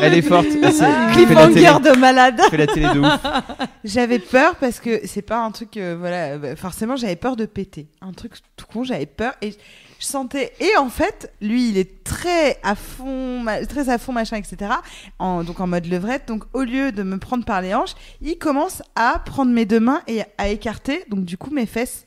elle 0.00 0.14
est 0.14 0.22
forte. 0.22 0.46
Ah, 0.62 1.10
Cliffhanger 1.12 1.80
de 1.82 1.96
malade. 1.98 2.40
fait 2.50 2.56
la 2.56 2.66
télé 2.66 2.86
de 2.92 3.00
ouf. 3.00 3.20
J'avais 3.84 4.18
peur 4.18 4.56
parce 4.56 4.80
que 4.80 5.00
c'est 5.06 5.22
pas 5.22 5.38
un 5.38 5.50
truc, 5.50 5.76
euh, 5.76 5.96
voilà, 5.98 6.32
euh, 6.34 6.56
forcément 6.56 6.96
j'avais 6.96 7.16
peur 7.16 7.36
de 7.36 7.46
péter. 7.46 7.86
Un 8.00 8.12
truc 8.12 8.32
tout 8.56 8.66
con, 8.72 8.82
j'avais 8.84 9.06
peur 9.06 9.34
et 9.40 9.52
je 9.52 10.04
sentais. 10.04 10.52
Et 10.60 10.76
en 10.78 10.88
fait, 10.90 11.32
lui, 11.40 11.70
il 11.70 11.78
est 11.78 12.04
très 12.26 12.58
à 12.64 12.74
fond, 12.74 13.44
très 13.68 13.88
à 13.88 13.98
fond, 13.98 14.12
machin, 14.12 14.36
etc. 14.36 14.72
En, 15.18 15.44
donc 15.44 15.60
en 15.60 15.68
mode 15.68 15.86
levrette. 15.86 16.26
Donc 16.26 16.44
au 16.54 16.62
lieu 16.62 16.90
de 16.90 17.04
me 17.04 17.18
prendre 17.18 17.44
par 17.44 17.62
les 17.62 17.72
hanches, 17.72 17.94
il 18.20 18.36
commence 18.36 18.82
à 18.96 19.20
prendre 19.24 19.52
mes 19.52 19.64
deux 19.64 19.78
mains 19.78 20.02
et 20.08 20.22
à 20.36 20.48
écarter, 20.48 21.04
donc 21.08 21.24
du 21.24 21.38
coup 21.38 21.50
mes 21.50 21.66
fesses, 21.66 22.04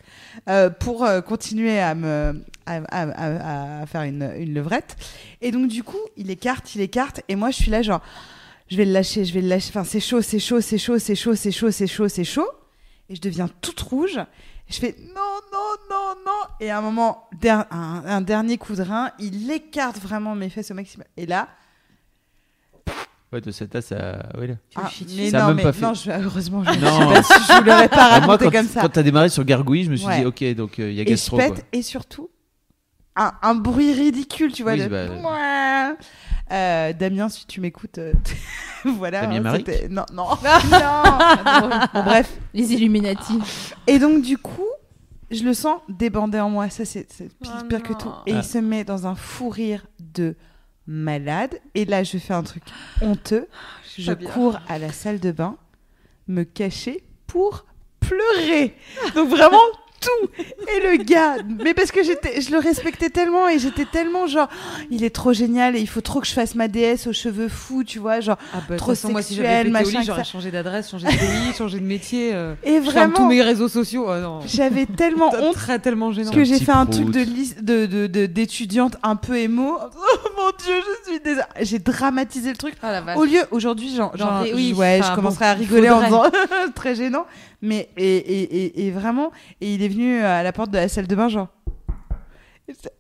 euh, 0.50 0.70
pour 0.70 1.06
euh, 1.06 1.22
continuer 1.22 1.80
à 1.80 1.96
me. 1.96 2.44
À 2.72 3.84
faire 3.88 4.04
une, 4.04 4.32
une 4.38 4.54
levrette. 4.54 4.96
Et 5.42 5.50
donc, 5.50 5.70
du 5.70 5.82
coup, 5.82 5.98
il 6.18 6.30
écarte, 6.30 6.76
il 6.76 6.82
écarte. 6.82 7.22
Et 7.28 7.36
moi, 7.36 7.50
je 7.50 7.56
suis 7.56 7.72
là, 7.72 7.82
genre, 7.82 8.02
je 8.70 8.78
vais 8.78 8.86
le 8.86 8.92
lâcher, 8.92 9.26
je 9.26 9.34
vais 9.34 9.42
le 9.42 9.48
lâcher. 9.48 9.70
Enfin, 9.70 9.84
c'est 9.84 10.00
chaud, 10.00 10.22
c'est 10.22 10.38
chaud, 10.38 10.62
c'est 10.62 10.78
chaud, 10.78 11.00
c'est 11.00 11.16
chaud, 11.16 11.34
c'est 11.34 11.52
chaud, 11.52 11.72
c'est 11.72 11.88
chaud, 11.88 12.08
c'est 12.08 12.24
chaud. 12.24 12.48
Et 13.10 13.16
je 13.16 13.22
deviens 13.22 13.50
toute 13.62 13.80
rouge. 13.80 14.20
Je 14.70 14.78
fais 14.80 14.96
non, 15.16 15.22
non, 15.52 15.76
non, 15.90 16.16
non. 16.26 16.56
Et 16.60 16.70
à 16.70 16.78
un 16.78 16.82
moment, 16.82 17.28
der- 17.42 17.66
un, 17.72 18.04
un 18.06 18.22
dernier 18.22 18.58
coup 18.58 18.76
de 18.76 18.84
rein, 18.84 19.12
il 19.20 19.50
écarte 19.52 19.98
vraiment 19.98 20.36
mes 20.36 20.50
fesses 20.50 20.70
au 20.72 20.76
maximum. 20.76 21.06
Et 21.18 21.26
là, 21.26 21.48
Ouais, 23.32 23.42
de 23.42 23.52
cette 23.52 23.70
tasse, 23.70 23.88
ça. 23.88 24.28
ouais, 24.40 24.48
là. 24.48 24.56
Ah, 24.76 24.90
mais 25.16 25.30
Ça 25.30 25.38
a 25.38 25.42
non, 25.42 25.48
même 25.50 25.58
mais 25.58 25.64
pas 25.64 25.72
fait- 25.74 25.86
non, 25.86 25.94
je, 25.94 26.10
heureusement, 26.10 26.64
je, 26.64 26.72
je 26.74 27.64
l'aurais 27.64 27.88
pas 27.88 27.96
Ah, 28.12 28.20
moi, 28.22 28.38
raconté 28.38 28.46
quand, 28.46 28.52
comme 28.52 28.68
ça. 28.68 28.82
quand 28.82 28.90
t'as 28.90 29.04
démarré 29.04 29.30
sur 29.30 29.44
Gargouille, 29.46 29.84
je 29.84 29.92
me 29.92 29.96
suis 29.98 30.08
Ouais. 30.08 30.22
dit, 30.22 30.26
ok, 30.26 30.56
donc 30.56 30.80
euh, 30.80 30.90
il 30.90 30.96
y 30.96 31.00
a 31.00 31.04
et 31.04 31.06
je 31.06 31.10
gastro. 31.12 31.38
pète 31.38 31.54
quoi. 31.54 31.64
et 31.72 31.82
surtout 31.84 32.30
un, 33.16 33.34
un 33.44 33.54
bruit 33.54 33.94
ridicule, 33.94 34.52
tu 34.52 34.64
vois. 34.64 34.72
Oui, 34.74 34.80
de... 34.84 34.88
bah. 34.88 35.94
Euh, 36.52 36.94
Damien, 36.94 37.30
si 37.30 37.46
tu 37.46 37.62
m'écoutes, 37.62 37.98
euh, 38.00 38.14
voilà. 38.86 39.22
Damien 39.22 39.46
hein, 39.54 39.60
Non, 39.90 40.06
non, 40.14 40.30
non. 40.72 41.70
Bon, 41.94 42.04
bref. 42.04 42.32
Les 42.54 42.74
Illuminati. 42.74 43.40
Et 43.88 44.00
donc, 44.00 44.22
du 44.24 44.38
coup, 44.38 44.66
je 45.32 45.44
le 45.44 45.54
sens 45.54 45.80
débander 45.90 46.40
en 46.40 46.50
moi. 46.50 46.70
Ça, 46.70 46.86
c'est 46.86 47.06
pire, 47.08 47.30
Oh 47.62 47.66
pire 47.68 47.84
que 47.84 47.94
tout. 47.94 48.12
Et 48.26 48.34
Ah. 48.34 48.38
il 48.38 48.44
se 48.44 48.58
met 48.58 48.84
dans 48.84 49.06
un 49.08 49.16
fou 49.16 49.50
rire 49.50 49.86
de 50.00 50.36
malade. 50.88 51.60
Et 51.76 51.86
là, 51.86 52.04
je 52.04 52.18
fais 52.18 52.34
un 52.34 52.44
truc 52.44 52.64
honteux. 53.02 53.48
suis 53.84 54.04
Je 54.04 54.14
bien. 54.14 54.30
cours 54.32 54.60
à 54.68 54.80
la 54.80 54.92
salle 54.92 55.20
de 55.20 55.32
bain, 55.32 55.56
me 56.28 56.44
cacher 56.44 57.04
pour 57.28 57.66
pleurer. 58.00 58.76
Donc, 59.14 59.30
vraiment. 59.30 59.58
Tout 60.02 60.30
et 60.68 60.80
le 60.98 61.04
gars, 61.04 61.36
mais 61.64 61.74
parce 61.74 61.92
que 61.92 62.04
j'étais, 62.04 62.40
je 62.42 62.52
le 62.52 62.58
respectais 62.60 63.10
tellement 63.10 63.50
et 63.50 63.60
j'étais 63.60 63.86
tellement 63.86 64.28
genre, 64.28 64.48
Oh, 64.52 64.82
il 64.92 65.04
est 65.04 65.10
trop 65.14 65.34
génial 65.34 65.76
et 65.76 65.80
il 65.82 65.88
faut 65.90 66.00
trop 66.02 66.22
que 66.22 66.28
je 66.28 66.32
fasse 66.34 66.56
ma 66.56 66.68
déesse 66.68 67.06
aux 67.08 67.14
cheveux 67.14 67.50
fous, 67.50 67.84
tu 67.84 68.00
vois, 68.00 68.20
genre. 68.22 68.38
Ah 68.54 68.60
bah, 68.70 68.78
Trop 68.78 68.92
façon, 68.92 69.10
moi, 69.12 69.22
si 69.22 69.36
sexuel, 69.36 69.46
j'avais 69.46 69.64
pété 69.64 69.70
au 69.70 69.72
machin, 69.88 70.00
lit, 70.00 70.06
j'aurais 70.06 70.24
ça. 70.24 70.32
changé 70.32 70.52
d'adresse, 70.52 70.90
changé 70.90 71.06
de 71.08 71.12
pays, 71.12 71.54
changé 71.58 71.80
de 71.80 71.86
métier. 71.86 72.32
Euh, 72.34 72.54
Et 72.64 72.76
je 72.84 72.90
ferme 72.92 73.12
tous 73.12 73.18
vraiment, 73.18 73.28
mes 73.30 73.42
réseaux 73.42 73.68
sociaux. 73.68 74.06
Oh, 74.08 74.18
non. 74.20 74.40
j'avais 74.46 74.86
tellement 74.86 75.34
honte 75.36 75.56
Très, 75.56 75.80
tellement 75.80 76.12
gênant. 76.14 76.32
Parce 76.32 76.38
que 76.38 76.44
j'ai 76.46 76.60
fait 76.64 76.72
un 76.72 76.86
prout. 76.86 77.02
truc 77.02 77.12
de 77.12 77.20
lys- 77.22 77.62
de 77.62 77.86
de- 77.86 78.08
de- 78.08 78.26
d'étudiante 78.26 78.96
un 79.04 79.16
peu 79.16 79.38
émo. 79.38 79.78
Oh 80.22 80.30
mon 80.38 80.52
dieu, 80.66 80.76
je 81.06 81.12
suis 81.12 81.20
désolée. 81.20 81.44
J'ai 81.62 81.80
dramatisé 81.80 82.50
le 82.52 82.56
truc. 82.58 82.76
La 82.82 83.02
vache. 83.02 83.18
Au 83.18 83.26
lieu, 83.26 83.42
aujourd'hui, 83.52 83.94
genre, 83.94 84.16
Genre, 84.18 84.46
genre, 84.46 84.56
oui, 84.56 84.74
ouais, 84.74 85.02
je 85.04 85.14
commencerai 85.14 85.46
bon, 85.46 85.52
à 85.52 85.54
rigoler 85.54 85.90
en 85.90 86.02
disant 86.04 86.24
très 86.76 86.96
gênant. 86.96 87.26
Mais 87.62 87.90
et, 87.98 88.18
et, 88.18 88.42
et, 88.66 88.88
et 88.88 88.92
vraiment, 88.92 89.32
et 89.62 89.74
il 89.74 89.84
est 89.84 89.90
venu 89.90 90.20
à 90.22 90.44
la 90.44 90.52
porte 90.54 90.72
de 90.72 90.78
la 90.78 90.88
salle 90.88 91.08
de 91.08 91.16
bain, 91.16 91.28
genre. 91.28 91.50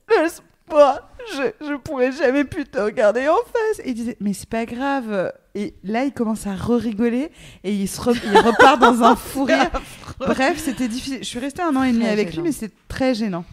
Laisse-moi, 0.10 1.02
je, 1.34 1.65
je 1.65 1.73
pourrais 1.76 2.11
jamais 2.11 2.44
plus 2.44 2.65
te 2.65 2.77
regarder 2.80 3.27
en 3.27 3.36
face. 3.36 3.80
Et 3.86 3.90
il 3.90 3.94
disait, 3.95 4.18
mais 4.19 4.34
c'est 4.34 4.49
pas 4.49 4.65
grave. 4.65 5.31
Et 5.56 5.76
là, 5.84 6.03
il 6.06 6.11
commence 6.14 6.48
à 6.48 6.56
re-rigoler 6.56 7.31
et 7.64 7.73
il, 7.73 7.88
se 7.88 7.99
re- 8.02 8.19
il 8.23 8.38
repart 8.38 8.80
dans 8.80 9.03
un 9.03 9.15
fou 9.15 9.44
rire. 9.45 9.69
Bref, 10.19 10.57
c'était 10.57 10.88
difficile. 10.88 11.19
Je 11.19 11.27
suis 11.27 11.40
restée 11.40 11.61
un 11.61 11.76
an 11.76 11.84
et 11.84 11.91
demi 11.91 12.03
Très 12.03 12.11
avec 12.11 12.30
gênant. 12.30 12.41
lui, 12.44 12.49
mais 12.49 12.52
c'est 12.53 12.72
très 12.88 13.14
gênant. 13.14 13.45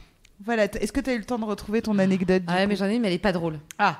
Voilà. 0.44 0.64
Est-ce 0.64 0.92
que 0.92 1.00
tu 1.00 1.10
as 1.10 1.14
eu 1.14 1.18
le 1.18 1.24
temps 1.24 1.38
de 1.38 1.44
retrouver 1.44 1.82
ton 1.82 1.98
anecdote 1.98 2.42
du 2.42 2.48
Ah 2.52 2.56
ouais, 2.56 2.66
mais 2.66 2.76
j'en 2.76 2.86
ai 2.86 2.94
une, 2.96 3.02
mais 3.02 3.08
elle 3.08 3.14
est 3.14 3.18
pas 3.18 3.32
drôle. 3.32 3.58
Ah. 3.78 3.98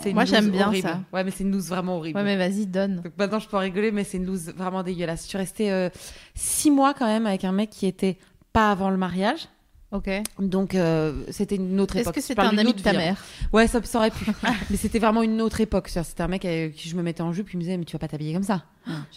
C'est 0.00 0.10
une 0.10 0.14
Moi, 0.14 0.24
j'aime 0.24 0.50
bien 0.50 0.68
horrible. 0.68 0.88
ça. 0.88 1.00
Ouais, 1.12 1.22
mais 1.22 1.30
c'est 1.30 1.44
une 1.44 1.52
loose 1.52 1.68
vraiment 1.68 1.96
horrible. 1.96 2.18
Ouais, 2.18 2.24
mais 2.24 2.36
vas-y, 2.36 2.66
donne. 2.66 2.96
Donc 3.02 3.12
maintenant, 3.16 3.38
je 3.38 3.48
peux 3.48 3.56
en 3.56 3.60
rigoler, 3.60 3.92
mais 3.92 4.02
c'est 4.04 4.16
une 4.16 4.26
loose 4.26 4.52
vraiment 4.56 4.82
dégueulasse. 4.82 5.22
Je 5.22 5.28
suis 5.28 5.38
restée 5.38 5.70
euh, 5.70 5.88
six 6.34 6.70
mois 6.70 6.94
quand 6.94 7.06
même 7.06 7.26
avec 7.26 7.44
un 7.44 7.52
mec 7.52 7.70
qui 7.70 7.86
était 7.86 8.18
pas 8.52 8.70
avant 8.72 8.90
le 8.90 8.96
mariage. 8.96 9.48
Ok. 9.92 10.08
Donc 10.38 10.74
euh, 10.74 11.12
c'était 11.30 11.56
une 11.56 11.78
autre 11.80 11.96
Est-ce 11.96 12.02
époque. 12.04 12.14
que 12.14 12.20
Je 12.22 12.26
c'était 12.26 12.40
un 12.40 12.56
ami 12.56 12.72
de 12.72 12.80
ta 12.80 12.92
vie, 12.92 12.96
mère 12.96 13.22
Ouais, 13.52 13.66
ça, 13.66 13.80
ça 13.82 13.98
aurait 13.98 14.10
pu. 14.10 14.24
mais 14.70 14.76
c'était 14.78 14.98
vraiment 14.98 15.22
une 15.22 15.42
autre 15.42 15.60
époque. 15.60 15.88
C'est-à-dire, 15.88 16.08
C'était 16.08 16.22
un 16.22 16.28
mec 16.28 16.44
avec 16.46 16.74
qui 16.74 16.88
je 16.88 16.96
me 16.96 17.02
mettais 17.02 17.20
en 17.22 17.32
jupe, 17.32 17.52
il 17.52 17.56
me 17.58 17.62
disait 17.62 17.76
mais 17.76 17.84
tu 17.84 17.92
vas 17.92 17.98
pas 17.98 18.08
t'habiller 18.08 18.32
comme 18.32 18.42
ça. 18.42 18.64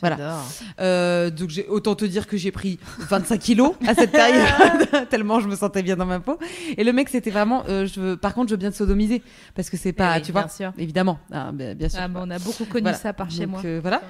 Voilà. 0.01 0.17
J'adore. 0.17 0.43
Euh, 0.81 1.29
donc 1.31 1.49
j'ai 1.49 1.65
autant 1.67 1.95
te 1.95 2.05
dire 2.05 2.27
que 2.27 2.37
j'ai 2.37 2.51
pris 2.51 2.77
25 2.99 3.39
kilos 3.39 3.73
à 3.87 3.95
cette 3.95 4.11
période 4.11 5.07
tellement 5.09 5.39
je 5.39 5.47
me 5.47 5.55
sentais 5.55 5.81
bien 5.81 5.95
dans 5.95 6.05
ma 6.05 6.19
peau. 6.19 6.37
Et 6.77 6.83
le 6.83 6.91
mec 6.93 7.07
c'était 7.09 7.31
vraiment, 7.31 7.63
euh, 7.69 7.85
je 7.87 7.99
veux, 7.99 8.17
par 8.17 8.33
contre 8.33 8.49
je 8.49 8.53
veux 8.55 8.59
bien 8.59 8.69
te 8.69 8.75
sodomiser 8.75 9.23
parce 9.55 9.69
que 9.69 9.77
c'est 9.77 9.93
pas, 9.93 10.15
Eh 10.15 10.19
oui, 10.19 10.25
tu 10.25 10.31
vois, 10.33 10.41
bien 10.43 10.49
sûr. 10.49 10.73
évidemment, 10.77 11.19
Ah, 11.31 11.51
bien, 11.53 11.73
bien 11.73 11.87
sûr. 11.89 11.99
Ah, 12.01 12.07
bah, 12.09 12.19
on 12.23 12.29
a 12.29 12.37
beaucoup 12.39 12.65
connu 12.65 12.83
Voilà. 12.83 12.97
ça 12.97 13.13
par 13.13 13.31
chez 13.31 13.41
Donc, 13.45 13.49
moi. 13.51 13.61
euh, 13.65 13.79
voilà, 13.81 14.01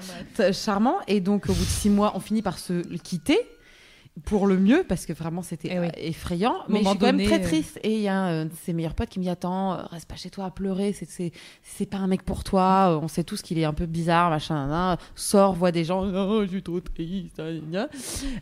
charmant. 0.52 0.96
Et 1.06 1.20
donc 1.20 1.48
au 1.48 1.52
bout 1.52 1.64
de 1.64 1.68
six 1.70 1.90
mois, 1.90 2.12
on 2.16 2.20
finit 2.20 2.42
par 2.42 2.58
se 2.58 2.82
quitter. 2.98 3.38
Pour 4.24 4.46
le 4.46 4.56
mieux, 4.58 4.82
parce 4.88 5.04
que 5.04 5.12
vraiment 5.12 5.42
c'était 5.42 5.68
Eh 5.70 5.78
oui. 5.78 5.86
euh, 5.88 5.90
effrayant, 5.98 6.54
mais 6.68 6.78
je 6.82 6.88
suis 6.88 6.98
quand 6.98 7.06
même 7.12 7.26
très 7.26 7.40
euh, 7.40 7.44
triste. 7.48 7.78
Et 7.82 7.96
il 7.96 8.00
y 8.00 8.08
a 8.08 8.16
un 8.18 8.44
de 8.46 8.52
ses 8.64 8.72
meilleurs 8.72 8.94
potes 8.94 9.10
qui 9.10 9.18
me 9.18 9.24
dit 9.24 9.28
Attends, 9.30 9.74
euh, 9.74 9.82
reste 9.90 10.08
pas 10.08 10.16
chez 10.16 10.30
toi 10.30 10.46
à 10.46 10.50
pleurer, 10.50 10.94
c'est- 10.94 11.08
c'est 11.10 11.32
c'est 11.62 11.84
pas 11.84 11.98
un 11.98 12.06
mec 12.06 12.22
pour 12.22 12.42
toi. 12.42 12.98
On 13.02 13.08
sait 13.08 13.24
tous 13.24 13.42
qu'il 13.42 13.58
est 13.58 13.64
un 13.66 13.74
peu 13.74 13.84
bizarre, 13.84 14.30
machin, 14.30 14.66
nan. 14.68 14.96
Sors, 15.14 15.52
vois 15.54 15.70
des 15.70 15.84
gens, 15.84 16.02
oh, 16.02 16.42
je 16.44 16.48
suis 16.48 16.62
trop 16.62 16.80
triste. 16.80 17.40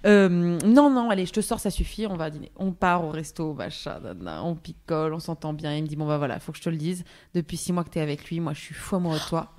Euh, 0.06 0.58
non, 0.64 0.90
non, 0.90 1.10
allez, 1.10 1.26
je 1.26 1.32
te 1.32 1.40
sors, 1.40 1.58
ça 1.58 1.70
suffit, 1.70 2.06
on 2.06 2.16
va 2.16 2.30
dîner. 2.30 2.52
On 2.56 2.70
part 2.72 3.04
au 3.04 3.10
resto, 3.10 3.52
machin, 3.54 3.98
on 4.44 4.54
picole, 4.54 5.12
on 5.12 5.18
s'entend 5.18 5.52
bien. 5.54 5.74
Il 5.74 5.82
me 5.82 5.88
dit 5.88 5.96
Bon, 5.96 6.06
bah 6.06 6.18
voilà, 6.18 6.38
faut 6.38 6.52
que 6.52 6.58
je 6.58 6.62
te 6.62 6.70
le 6.70 6.76
dise. 6.76 7.02
Depuis 7.34 7.56
six 7.56 7.72
mois 7.72 7.82
que 7.82 7.90
t'es 7.90 8.00
avec 8.00 8.30
lui, 8.30 8.38
moi 8.38 8.52
je 8.52 8.60
suis 8.60 8.74
fou 8.74 8.94
amoureux 8.96 9.18
de 9.18 9.28
toi. 9.28 9.50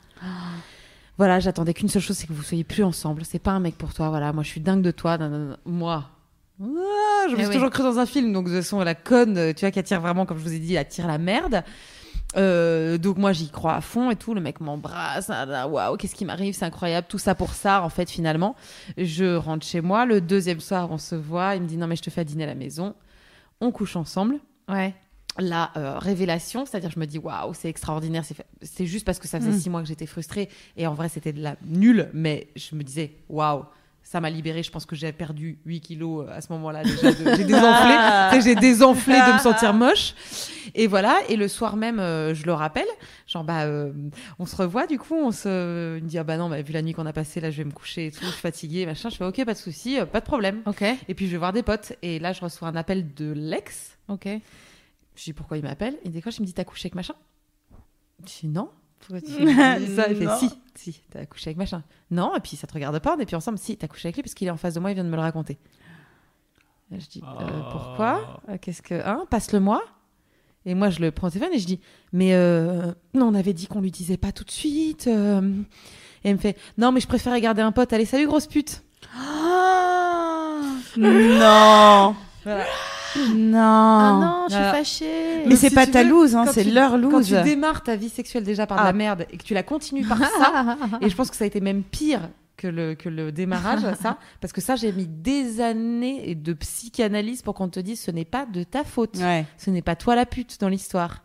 Voilà, 1.17 1.39
j'attendais 1.39 1.73
qu'une 1.73 1.87
seule 1.89 2.01
chose, 2.01 2.17
c'est 2.17 2.27
que 2.27 2.33
vous 2.33 2.43
soyez 2.43 2.63
plus 2.63 2.83
ensemble. 2.83 3.23
C'est 3.25 3.39
pas 3.39 3.51
un 3.51 3.59
mec 3.59 3.77
pour 3.77 3.93
toi. 3.93 4.09
Voilà, 4.09 4.33
moi 4.33 4.43
je 4.43 4.49
suis 4.49 4.61
dingue 4.61 4.81
de 4.81 4.91
toi. 4.91 5.17
nan, 5.17 5.31
nan, 5.31 5.47
nan. 5.49 5.57
Moi. 5.65 6.03
Ah, 6.61 6.65
je 7.29 7.33
me 7.35 7.39
Eh 7.39 7.43
suis 7.43 7.47
oui. 7.47 7.53
toujours 7.55 7.69
cru 7.69 7.83
dans 7.83 7.99
un 7.99 8.05
film, 8.05 8.31
donc 8.33 8.45
de 8.45 8.49
toute 8.51 8.61
façon, 8.63 8.79
la 8.81 8.95
conne, 8.95 9.53
tu 9.53 9.61
vois, 9.61 9.71
qui 9.71 9.79
attire 9.79 9.99
vraiment, 10.01 10.25
comme 10.25 10.37
je 10.37 10.43
vous 10.43 10.53
ai 10.53 10.59
dit, 10.59 10.77
attire 10.77 11.07
la 11.07 11.17
merde. 11.17 11.63
Euh, 12.37 12.97
donc 12.97 13.17
moi 13.17 13.31
j'y 13.31 13.49
crois 13.49 13.75
à 13.75 13.81
fond 13.81 14.11
et 14.11 14.15
tout, 14.17 14.33
le 14.33 14.41
mec 14.41 14.59
m'embrasse, 14.59 15.29
waouh, 15.29 15.95
qu'est-ce 15.95 16.15
qui 16.15 16.25
m'arrive, 16.25 16.53
c'est 16.53 16.65
incroyable, 16.65 17.07
tout 17.09 17.19
ça 17.19 17.33
pour 17.33 17.51
ça 17.53 17.81
en 17.81 17.87
fait 17.89 18.09
finalement. 18.09 18.55
Je 18.97 19.35
rentre 19.37 19.65
chez 19.65 19.79
moi, 19.79 20.05
le 20.05 20.19
deuxième 20.19 20.59
soir 20.59 20.89
on 20.91 20.97
se 20.97 21.15
voit, 21.15 21.55
il 21.55 21.61
me 21.61 21.67
dit 21.67 21.77
non 21.77 21.87
mais 21.87 21.95
je 21.95 22.01
te 22.01 22.09
fais 22.09 22.21
à 22.21 22.23
dîner 22.25 22.43
à 22.43 22.47
la 22.47 22.55
maison, 22.55 22.93
on 23.61 23.71
couche 23.71 23.95
ensemble. 23.95 24.39
Ouais. 24.67 24.93
La 25.37 25.71
euh, 25.77 25.97
révélation, 25.99 26.65
c'est-à-dire 26.65 26.91
je 26.91 26.99
me 26.99 27.05
dis 27.05 27.17
waouh, 27.17 27.53
c'est 27.53 27.69
extraordinaire, 27.69 28.23
c'est 28.61 28.85
juste 28.85 29.05
parce 29.05 29.19
que 29.19 29.27
ça 29.27 29.39
faisait 29.39 29.51
Mm. 29.51 29.59
six 29.59 29.69
mois 29.69 29.81
que 29.81 29.87
j'étais 29.87 30.05
frustrée. 30.05 30.49
Et 30.77 30.87
en 30.87 30.93
vrai 30.93 31.09
c'était 31.09 31.33
de 31.33 31.41
la 31.43 31.55
nulle, 31.65 32.09
mais 32.13 32.47
je 32.55 32.75
me 32.75 32.83
disais 32.83 33.11
waouh, 33.29 33.65
ça 34.01 34.21
m'a 34.21 34.29
libérée, 34.29 34.61
je 34.61 34.69
pense 34.71 34.85
que 34.85 34.95
j'ai 34.95 35.11
perdu 35.11 35.57
8 35.65 35.79
kilos 35.81 36.27
euh, 36.27 36.31
à 36.37 36.39
ce 36.39 36.51
moment-là 36.53 36.83
déjà, 36.83 37.11
de- 37.11 37.35
j'ai 37.35 37.43
désenflé, 37.43 37.93
sais, 38.31 38.41
j'ai 38.41 38.55
désenflé 38.55 39.13
de 39.15 39.33
me 39.33 39.39
sentir 39.43 39.73
moche. 39.73 40.13
Et 40.75 40.87
voilà, 40.87 41.17
et 41.27 41.35
le 41.35 41.47
soir 41.47 41.75
même 41.75 41.99
euh, 41.99 42.33
je 42.35 42.45
le 42.45 42.53
rappelle, 42.53 42.87
genre 43.27 43.43
bah 43.43 43.63
euh, 43.63 43.91
on 44.39 44.45
se 44.45 44.55
revoit 44.55 44.85
du 44.87 44.97
coup, 44.99 45.15
on 45.15 45.31
se 45.31 45.99
dit 45.99 46.17
ah 46.19 46.23
bah 46.23 46.37
non, 46.37 46.49
bah, 46.49 46.61
vu 46.61 46.71
la 46.71 46.81
nuit 46.81 46.93
qu'on 46.93 47.05
a 47.07 47.13
passée 47.13 47.39
là 47.41 47.49
je 47.51 47.57
vais 47.57 47.63
me 47.65 47.71
coucher 47.71 48.07
et 48.07 48.11
tout, 48.11 48.23
je 48.23 48.29
suis 48.29 48.41
fatiguée, 48.41 48.85
machin, 48.85 49.09
je 49.09 49.15
fais 49.17 49.25
ok 49.25 49.43
pas 49.43 49.53
de 49.53 49.57
souci, 49.59 49.99
euh, 49.99 50.05
pas 50.05 50.19
de 50.21 50.25
problème. 50.25 50.61
Ok, 50.65 50.83
Et 51.07 51.13
puis 51.13 51.25
je 51.27 51.31
vais 51.31 51.37
voir 51.37 51.51
des 51.53 51.63
potes. 51.63 51.93
Et 52.03 52.19
là 52.19 52.31
je 52.31 52.41
reçois 52.41 52.67
un 52.67 52.75
appel 52.75 53.13
de 53.15 53.31
l'ex. 53.35 53.97
Ok. 54.07 54.27
Je 55.15 55.23
dis 55.23 55.33
pourquoi 55.33 55.57
il 55.57 55.63
m'appelle? 55.63 55.97
Il 56.03 56.11
décroche, 56.11 56.37
il 56.37 56.41
me 56.41 56.45
dit 56.47 56.53
t'as 56.53 56.63
couché 56.63 56.87
avec 56.87 56.95
machin? 56.95 57.13
Je 58.25 58.39
dis 58.41 58.47
non. 58.47 58.69
Pourquoi 58.99 59.21
tu 59.21 59.31
me 59.43 59.79
dis 59.85 59.95
ça? 59.95 60.07
Il 60.09 60.15
fait 60.17 60.25
Non. 60.25 60.37
si, 60.37 60.49
si, 60.75 61.01
t'as 61.11 61.25
couché 61.25 61.49
avec 61.49 61.57
machin. 61.57 61.83
Non, 62.11 62.35
et 62.35 62.39
puis 62.39 62.55
ça 62.55 62.65
te 62.67 62.73
regarde 62.73 62.97
pas, 62.99 63.15
on 63.15 63.19
est 63.19 63.25
puis 63.25 63.35
ensemble, 63.35 63.57
si, 63.57 63.77
t'as 63.77 63.87
couché 63.87 64.07
avec 64.07 64.15
lui 64.15 64.23
parce 64.23 64.33
qu'il 64.33 64.47
est 64.47 64.51
en 64.51 64.57
face 64.57 64.73
de 64.75 64.79
moi, 64.79 64.91
il 64.91 64.95
vient 64.95 65.03
de 65.03 65.09
me 65.09 65.15
le 65.15 65.21
raconter. 65.21 65.57
Et 66.91 66.99
je 66.99 67.07
dis 67.09 67.21
euh, 67.23 67.45
Oh. 67.49 67.69
pourquoi? 67.71 68.41
Euh, 68.49 68.57
Qu'est-ce 68.61 68.81
que. 68.81 68.95
Hein? 68.95 69.25
Passe-le-moi. 69.29 69.81
Et 70.67 70.73
moi 70.73 70.89
je 70.89 70.99
le 70.99 71.11
prends 71.11 71.27
au 71.27 71.29
téléphone 71.29 71.53
et 71.53 71.59
je 71.59 71.67
dis 71.67 71.79
mais 72.11 72.33
euh, 72.33 72.91
non, 73.13 73.27
on 73.27 73.35
avait 73.35 73.53
dit 73.53 73.67
qu'on 73.67 73.81
lui 73.81 73.91
disait 73.91 74.17
pas 74.17 74.31
tout 74.31 74.43
de 74.43 74.49
suite. 74.51 75.05
euh. 75.07 75.61
Et 76.23 76.29
elle 76.29 76.35
me 76.35 76.39
fait 76.39 76.57
non, 76.79 76.91
mais 76.91 76.99
je 76.99 77.07
préférais 77.07 77.39
garder 77.39 77.61
un 77.61 77.71
pote. 77.71 77.93
Allez, 77.93 78.05
salut 78.05 78.25
grosse 78.25 78.47
pute. 78.47 78.83
non. 80.97 82.15
Voilà. 82.43 82.65
Non. 83.35 83.59
Ah 83.59 84.19
non, 84.21 84.43
je 84.47 84.53
suis 84.53 84.61
Voilà. 84.61 84.73
fâchée. 84.77 85.45
Mais 85.47 85.55
c'est 85.55 85.69
si 85.69 85.75
pas 85.75 85.87
ta 85.87 86.03
veux, 86.03 86.09
loose, 86.09 86.35
hein, 86.35 86.43
quand 86.45 86.51
c'est 86.53 86.63
tu- 86.63 86.71
leur 86.71 86.91
Quand 86.91 86.97
loose. 86.97 87.27
tu 87.27 87.41
démarres 87.43 87.83
ta 87.83 87.95
vie 87.95 88.09
sexuelle 88.09 88.43
déjà 88.43 88.67
par 88.67 88.77
de 88.77 88.83
Ah. 88.83 88.85
la 88.87 88.93
merde 88.93 89.25
et 89.31 89.37
que 89.37 89.43
tu 89.43 89.53
la 89.53 89.63
continues 89.63 90.05
par 90.05 90.17
ça, 90.19 90.77
Et 91.01 91.09
je 91.09 91.15
pense 91.15 91.29
que 91.29 91.35
ça 91.35 91.43
a 91.43 91.47
été 91.47 91.61
même 91.61 91.83
pire 91.83 92.29
que 92.57 92.67
le, 92.67 92.95
que 92.95 93.09
le 93.09 93.31
démarrage, 93.31 93.81
ça. 94.01 94.17
Parce 94.41 94.53
que 94.53 94.61
ça, 94.61 94.75
j'ai 94.75 94.91
mis 94.91 95.07
des 95.07 95.59
années 95.61 96.29
et 96.29 96.35
de 96.35 96.53
psychanalyse 96.53 97.41
pour 97.41 97.53
qu'on 97.53 97.69
te 97.69 97.79
dise 97.79 97.99
ce 98.01 98.11
n'est 98.11 98.25
pas 98.25 98.45
de 98.45 98.63
ta 98.63 98.83
faute. 98.83 99.17
Ouais. 99.17 99.45
Ce 99.57 99.69
n'est 99.69 99.81
pas 99.81 99.95
toi 99.95 100.15
la 100.15 100.25
pute 100.25 100.59
dans 100.61 100.69
l'histoire. 100.69 101.21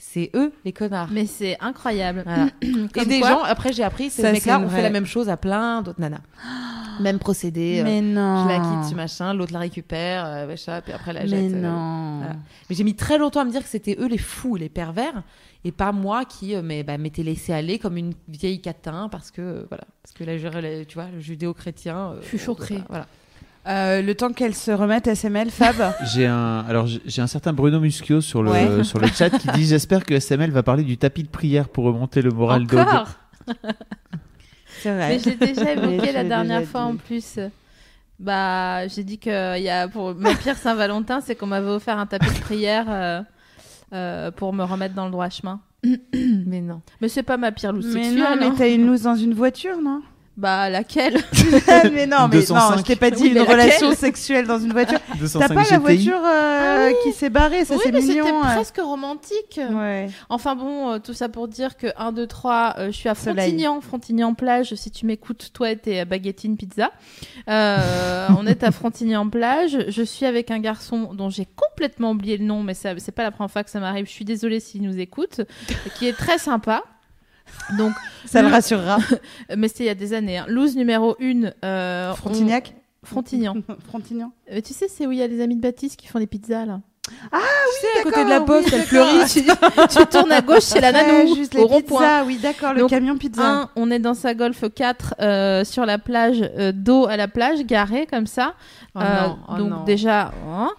C'est 0.00 0.30
eux 0.34 0.52
les 0.64 0.72
connards. 0.72 1.08
Mais 1.10 1.26
c'est 1.26 1.56
incroyable. 1.60 2.22
Voilà. 2.24 2.46
et 2.62 3.04
des 3.04 3.18
quoi- 3.20 3.28
gens, 3.30 3.42
après, 3.42 3.72
j'ai 3.72 3.82
appris, 3.82 4.10
ces 4.10 4.22
mecs-là 4.22 4.60
ont 4.60 4.68
fait 4.68 4.82
la 4.82 4.90
même 4.90 5.06
chose 5.06 5.28
à 5.28 5.36
plein 5.36 5.82
d'autres 5.82 6.00
nanas. 6.00 6.20
Même 7.00 7.20
procédé. 7.20 7.78
euh, 7.78 7.84
Mais 7.84 8.00
non. 8.00 8.42
je 8.42 8.48
la 8.48 8.58
quitte, 8.58 8.90
ce 8.90 8.94
machin, 8.96 9.32
l'autre 9.32 9.52
la 9.52 9.60
récupère, 9.60 10.24
euh, 10.26 10.52
puis 10.82 10.92
après 10.92 11.12
la 11.12 11.20
Mais 11.20 11.28
jette. 11.28 11.52
euh, 11.54 11.60
non. 11.60 12.18
voilà. 12.18 12.36
Mais 12.68 12.74
j'ai 12.74 12.82
mis 12.82 12.96
très 12.96 13.18
longtemps 13.18 13.38
à 13.40 13.44
me 13.44 13.52
dire 13.52 13.62
que 13.62 13.68
c'était 13.68 13.96
eux 14.00 14.08
les 14.08 14.18
fous, 14.18 14.56
les 14.56 14.68
pervers, 14.68 15.22
et 15.64 15.70
pas 15.70 15.92
moi 15.92 16.24
qui 16.24 16.56
euh, 16.56 16.62
mais, 16.64 16.82
bah, 16.82 16.98
m'étais 16.98 17.22
laissé 17.22 17.52
aller 17.52 17.78
comme 17.78 17.96
une 17.98 18.14
vieille 18.26 18.60
catin 18.60 19.08
parce 19.12 19.30
que 19.30 19.40
euh, 19.40 19.66
voilà, 19.68 19.84
parce 20.02 20.12
que 20.12 20.24
là, 20.24 20.38
je- 20.38 20.82
tu 20.84 20.94
vois, 20.94 21.06
le 21.14 21.20
judéo-chrétien. 21.20 22.14
euh, 22.14 22.18
Je 22.22 22.26
suis 22.26 22.38
choquée. 22.38 22.82
Voilà. 22.88 23.06
Euh, 23.68 24.00
le 24.00 24.14
temps 24.14 24.32
qu'elle 24.32 24.54
se 24.54 24.70
remette 24.70 25.06
SML, 25.08 25.50
Fab. 25.50 25.76
J'ai 26.14 26.26
un, 26.26 26.64
alors 26.68 26.86
j'ai 26.86 27.02
j'ai 27.04 27.20
un 27.20 27.26
certain 27.26 27.52
Bruno 27.52 27.80
Muschio 27.80 28.20
sur 28.22 28.42
le, 28.42 28.50
Ouais. 28.50 28.84
sur 28.84 28.98
le 28.98 29.08
chat 29.08 29.28
qui 29.30 29.48
dit 29.48 29.64
J'espère 29.66 30.04
que 30.06 30.18
SML 30.18 30.50
va 30.50 30.62
parler 30.62 30.84
du 30.84 30.96
tapis 30.96 31.22
de 31.22 31.28
prière 31.28 31.68
pour 31.68 31.84
remonter 31.84 32.22
le 32.22 32.30
moral 32.30 32.66
d'Aude. 32.66 32.80
Encore? 32.80 33.08
C'est 34.80 34.94
vrai. 34.94 35.08
Mais 35.08 35.18
l'ai 35.18 35.34
déjà 35.36 35.72
évoqué 35.72 36.12
la 36.12 36.24
dernière 36.24 36.64
fois 36.64 36.82
dit. 36.82 36.86
en 36.92 36.96
plus. 36.96 37.38
Bah, 38.18 38.86
j'ai 38.88 39.04
dit 39.04 39.18
que 39.18 39.56
il 39.58 39.62
y 39.62 39.68
a 39.70 39.86
pour 39.86 40.14
ma 40.14 40.34
pire 40.34 40.56
Saint-Valentin, 40.56 41.20
c'est 41.20 41.34
qu'on 41.36 41.46
m'avait 41.46 41.68
offert 41.70 41.98
un 41.98 42.06
tapis 42.06 42.30
de 42.34 42.40
prière 42.40 42.86
euh, 42.88 43.20
euh, 43.92 44.30
pour 44.32 44.52
me 44.52 44.64
remettre 44.64 44.94
dans 44.94 45.04
le 45.04 45.10
droit 45.12 45.28
chemin. 45.28 45.60
Mais 46.14 46.60
non. 46.60 46.80
Mais 47.00 47.08
c'est 47.08 47.22
pas 47.22 47.36
ma 47.36 47.52
pire 47.52 47.72
loose 47.72 47.86
Mais 47.94 48.04
sexuelle. 48.04 48.18
non, 48.18 48.36
mais 48.38 48.46
hein. 48.46 48.54
t'as 48.56 48.68
une 48.68 48.86
loose 48.86 49.02
dans 49.02 49.14
une 49.14 49.34
voiture, 49.34 49.80
non? 49.80 50.02
Bah 50.38 50.70
laquelle 50.70 51.16
Mais 51.92 52.06
non, 52.06 52.28
mais 52.28 52.28
non, 52.28 52.28
205. 52.28 52.78
je 52.78 52.82
t'ai 52.84 52.94
pas 52.94 53.10
dit 53.10 53.24
Oui, 53.24 53.30
une 53.30 53.40
relation 53.40 53.92
sexuelle 53.92 54.46
dans 54.46 54.60
une 54.60 54.72
voiture. 54.72 55.00
T'as 55.08 55.18
205 55.18 55.48
pas 55.52 55.64
la 55.68 55.78
voiture 55.80 56.20
euh, 56.24 56.92
qui 57.02 57.12
s'est 57.12 57.28
barrée, 57.28 57.64
ça 57.64 57.74
Oui, 57.74 57.80
c'est 57.82 57.90
mais 57.90 58.00
c'était 58.00 58.22
mignon. 58.22 58.40
ouais. 58.42 58.54
presque 58.54 58.78
romantique. 58.78 59.60
Ouais. 59.72 60.08
Enfin 60.28 60.54
bon, 60.54 60.92
euh, 60.92 60.98
tout 61.00 61.12
ça 61.12 61.28
pour 61.28 61.48
dire 61.48 61.76
que 61.76 61.88
1, 61.96 62.12
2, 62.12 62.26
3, 62.28 62.74
euh, 62.78 62.86
je 62.86 62.92
suis 62.92 63.08
à. 63.08 63.16
Frontignan, 63.16 63.80
Frontignan 63.80 64.34
plage. 64.34 64.76
Si 64.76 64.92
tu 64.92 65.06
m'écoutes, 65.06 65.50
toi 65.52 65.72
et 65.72 65.76
tes 65.76 66.04
baguettines 66.04 66.56
pizza. 66.56 66.92
Euh, 67.48 68.28
on 68.38 68.46
est 68.46 68.62
à 68.62 68.70
Frontignan 68.70 69.28
plage. 69.28 69.86
Je 69.88 70.02
suis 70.04 70.24
avec 70.24 70.52
un 70.52 70.60
garçon 70.60 71.14
dont 71.14 71.30
j'ai 71.30 71.46
complètement 71.56 72.12
oublié 72.12 72.36
le 72.36 72.44
nom, 72.44 72.62
mais 72.62 72.74
ça, 72.74 72.90
c'est 72.98 73.10
pas 73.10 73.24
la 73.24 73.32
première 73.32 73.50
fois 73.50 73.64
que 73.64 73.70
ça 73.70 73.80
m'arrive. 73.80 74.06
Je 74.06 74.12
suis 74.12 74.24
désolée 74.24 74.60
s'il 74.60 74.82
nous 74.82 75.00
écoute, 75.00 75.40
qui 75.98 76.06
est 76.06 76.16
très 76.16 76.38
sympa. 76.38 76.84
Donc, 77.76 77.92
Ça 78.26 78.42
le 78.42 78.48
rassurera. 78.48 78.98
mais 79.56 79.68
c'était 79.68 79.84
il 79.84 79.86
y 79.86 79.90
a 79.90 79.94
des 79.94 80.12
années. 80.14 80.38
Hein. 80.38 80.46
Loose 80.48 80.76
numéro 80.76 81.16
1. 81.20 81.50
Euh, 81.64 82.14
Frontignac 82.14 82.74
on- 82.74 83.06
Frontignan. 83.06 83.54
Frontignan. 83.86 84.32
Euh, 84.52 84.60
tu 84.60 84.74
sais, 84.74 84.88
c'est 84.88 85.06
où 85.06 85.12
il 85.12 85.18
y 85.18 85.22
a 85.22 85.26
les 85.26 85.40
amis 85.40 85.56
de 85.56 85.60
Baptiste 85.62 85.96
qui 85.98 86.06
font 86.08 86.18
des 86.18 86.26
pizzas 86.26 86.66
là? 86.66 86.80
Tu 87.08 87.38
sais, 87.80 88.00
à 88.00 88.02
côté 88.02 88.24
de 88.24 88.30
la 88.30 88.40
poste, 88.40 88.68
oui, 88.68 88.74
elle 88.74 88.82
fleurit. 88.82 89.24
tu, 89.28 89.42
tu 89.98 90.06
tournes 90.06 90.32
à 90.32 90.40
gauche, 90.40 90.60
c'est 90.62 90.80
la 90.80 90.92
nanou, 90.92 91.34
juste 91.34 91.54
au 91.54 91.58
les 91.58 91.64
rond-point. 91.64 92.22
oui, 92.26 92.38
d'accord, 92.42 92.72
le 92.74 92.80
Donc, 92.80 92.90
camion 92.90 93.16
pizza. 93.16 93.42
Un, 93.42 93.70
on 93.76 93.90
est 93.90 93.98
dans 93.98 94.14
sa 94.14 94.34
Golf 94.34 94.64
4 94.74 95.14
euh, 95.20 95.64
sur 95.64 95.86
la 95.86 95.98
plage, 95.98 96.42
euh, 96.58 96.72
dos 96.74 97.06
à 97.06 97.16
la 97.16 97.28
plage, 97.28 97.60
garé 97.64 98.06
comme 98.06 98.26
ça. 98.26 98.54
Oh 98.94 99.00
Euh, 99.00 99.26
non, 99.26 99.38
oh 99.48 99.56
donc 99.58 99.68
non. 99.70 99.84
déjà, 99.84 100.32
hein. 100.50 100.70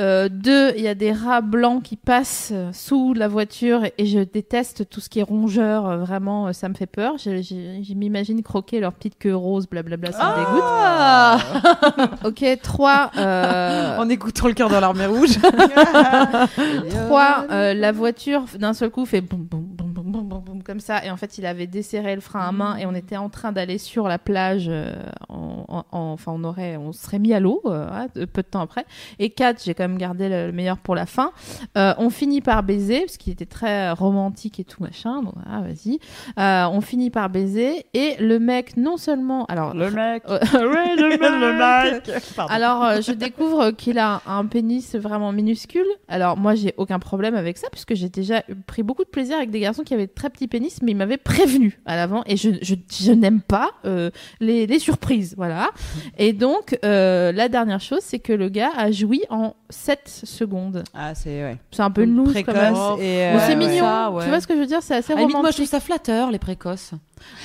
Euh, 0.00 0.28
deux, 0.30 0.72
il 0.76 0.82
y 0.82 0.88
a 0.88 0.94
des 0.94 1.12
rats 1.12 1.40
blancs 1.40 1.82
qui 1.82 1.96
passent 1.96 2.50
euh, 2.52 2.70
sous 2.72 3.12
la 3.12 3.28
voiture 3.28 3.84
et, 3.84 3.92
et 3.98 4.06
je 4.06 4.20
déteste 4.20 4.88
tout 4.88 5.00
ce 5.00 5.08
qui 5.08 5.18
est 5.18 5.22
rongeur. 5.24 5.86
euh, 5.88 5.96
vraiment, 5.98 6.46
euh, 6.48 6.52
ça 6.52 6.68
me 6.68 6.74
fait 6.74 6.86
peur. 6.86 7.14
Je, 7.18 7.42
je- 7.42 7.82
je 7.82 7.94
m'imagine 7.94 8.42
croquer 8.42 8.80
leur 8.80 8.92
petite 8.92 9.18
queue 9.18 9.34
rose, 9.34 9.66
blablabla, 9.68 10.12
ça 10.12 10.30
me 10.30 10.36
dégoûte. 10.44 10.62
Ah 10.64 11.38
Ok, 12.24 12.44
trois. 12.62 13.10
euh, 13.18 13.98
en 13.98 14.08
écoutant 14.08 14.46
le 14.48 14.54
cœur 14.54 14.68
dans 14.70 14.80
l'armée 14.80 15.06
rouge. 15.06 15.36
Trois, 17.06 17.46
euh, 17.50 17.74
la 17.74 17.92
voiture 17.92 18.44
d'un 18.58 18.72
seul 18.72 18.90
coup 18.90 19.04
fait 19.04 19.20
boum 19.20 19.42
boum 19.42 19.62
boum 19.62 19.92
boum 19.92 20.28
boum 20.28 20.40
boum 20.40 20.55
comme 20.66 20.80
ça 20.80 21.04
et 21.04 21.10
en 21.10 21.16
fait 21.16 21.38
il 21.38 21.46
avait 21.46 21.66
desserré 21.68 22.14
le 22.14 22.20
frein 22.20 22.40
à 22.40 22.52
main 22.52 22.76
et 22.76 22.86
on 22.86 22.94
était 22.94 23.16
en 23.16 23.28
train 23.30 23.52
d'aller 23.52 23.78
sur 23.78 24.08
la 24.08 24.18
plage 24.18 24.66
euh, 24.68 24.92
en- 25.28 25.64
en- 25.68 25.84
en- 25.92 26.12
enfin 26.12 26.32
on 26.34 26.42
aurait 26.44 26.76
on 26.76 26.92
serait 26.92 27.18
mis 27.20 27.32
à 27.32 27.40
l'eau 27.40 27.62
euh, 27.66 27.88
de- 28.14 28.24
peu 28.24 28.42
de 28.42 28.48
temps 28.48 28.60
après 28.62 28.84
et 29.18 29.30
quatre 29.30 29.62
j'ai 29.64 29.74
quand 29.74 29.84
même 29.84 29.96
gardé 29.98 30.28
le, 30.28 30.46
le 30.46 30.52
meilleur 30.52 30.78
pour 30.78 30.94
la 30.94 31.06
fin 31.06 31.30
Euh, 31.78 31.94
on 31.98 32.10
finit 32.10 32.40
par 32.40 32.62
baiser 32.62 33.00
parce 33.00 33.16
qu'il 33.16 33.32
était 33.32 33.46
très 33.46 33.90
romantique 33.92 34.58
et 34.60 34.64
tout 34.64 34.82
machin 34.82 35.22
donc 35.22 35.34
ah 35.48 35.60
vas-y 35.60 35.98
Euh, 36.38 36.66
on 36.72 36.80
finit 36.80 37.10
par 37.10 37.30
baiser 37.30 37.86
et 37.94 38.16
le 38.18 38.38
mec 38.38 38.76
non 38.76 38.96
seulement 38.96 39.44
alors 39.46 39.72
Le 39.74 39.90
mec. 39.90 40.24
Ouais, 40.28 40.96
le 40.96 41.08
mec. 41.10 41.20
le 41.20 42.12
mec. 42.12 42.24
Pardon. 42.34 42.52
Alors, 42.52 42.84
euh, 42.84 43.00
je 43.00 43.12
découvre 43.12 43.70
qu'il 43.70 43.98
a 43.98 44.22
un 44.26 44.46
pénis 44.46 44.94
vraiment 44.96 45.30
minuscule. 45.32 45.86
Alors, 46.08 46.36
moi, 46.36 46.54
j'ai 46.54 46.74
aucun 46.76 46.98
problème 46.98 47.34
avec 47.34 47.58
ça, 47.58 47.68
puisque 47.70 47.94
j'ai 47.94 48.08
déjà 48.08 48.42
pris 48.66 48.82
beaucoup 48.82 49.04
de 49.04 49.08
plaisir 49.08 49.36
avec 49.36 49.50
des 49.50 49.60
garçons 49.60 49.82
qui 49.82 49.94
avaient 49.94 50.06
de 50.06 50.12
très 50.12 50.30
petits 50.30 50.48
pénis, 50.48 50.55
mais 50.82 50.92
ils 50.92 50.96
m'avaient 50.96 51.16
prévenu 51.16 51.78
à 51.86 51.96
l'avant, 51.96 52.22
et 52.26 52.36
je, 52.36 52.50
je, 52.62 52.74
je 53.00 53.12
n'aime 53.12 53.40
pas 53.40 53.70
euh, 53.84 54.10
les, 54.40 54.66
les 54.66 54.78
surprises, 54.78 55.34
voilà. 55.36 55.70
Et 56.18 56.32
donc, 56.32 56.78
euh, 56.84 57.32
la 57.32 57.48
dernière 57.48 57.80
chose, 57.80 58.00
c'est 58.02 58.18
que 58.18 58.32
le 58.32 58.48
gars 58.48 58.70
a 58.76 58.90
joui 58.90 59.22
en 59.30 59.54
7 59.70 60.00
secondes. 60.24 60.84
Ah, 60.94 61.14
c'est 61.14 61.42
ouais. 61.42 61.56
C'est 61.70 61.82
un 61.82 61.90
peu 61.90 62.02
une 62.02 62.16
loose, 62.16 62.34
quand 62.44 62.52
même. 62.52 62.74
précoce 62.74 63.00
et. 63.00 63.24
Euh, 63.26 63.38
c'est 63.40 63.48
ouais. 63.48 63.56
mignon, 63.56 63.84
Ça, 63.84 64.10
ouais. 64.10 64.22
tu 64.24 64.28
vois 64.30 64.40
ce 64.40 64.46
que 64.46 64.54
je 64.54 64.60
veux 64.60 64.66
dire? 64.66 64.82
C'est 64.82 64.94
assez 64.96 65.12
limite, 65.14 65.26
romantique. 65.34 65.42
moi, 65.42 65.50
je 65.50 65.56
trouve 65.56 65.68
ça 65.68 65.80
flatteur, 65.80 66.30
les 66.30 66.38
précoces. 66.38 66.92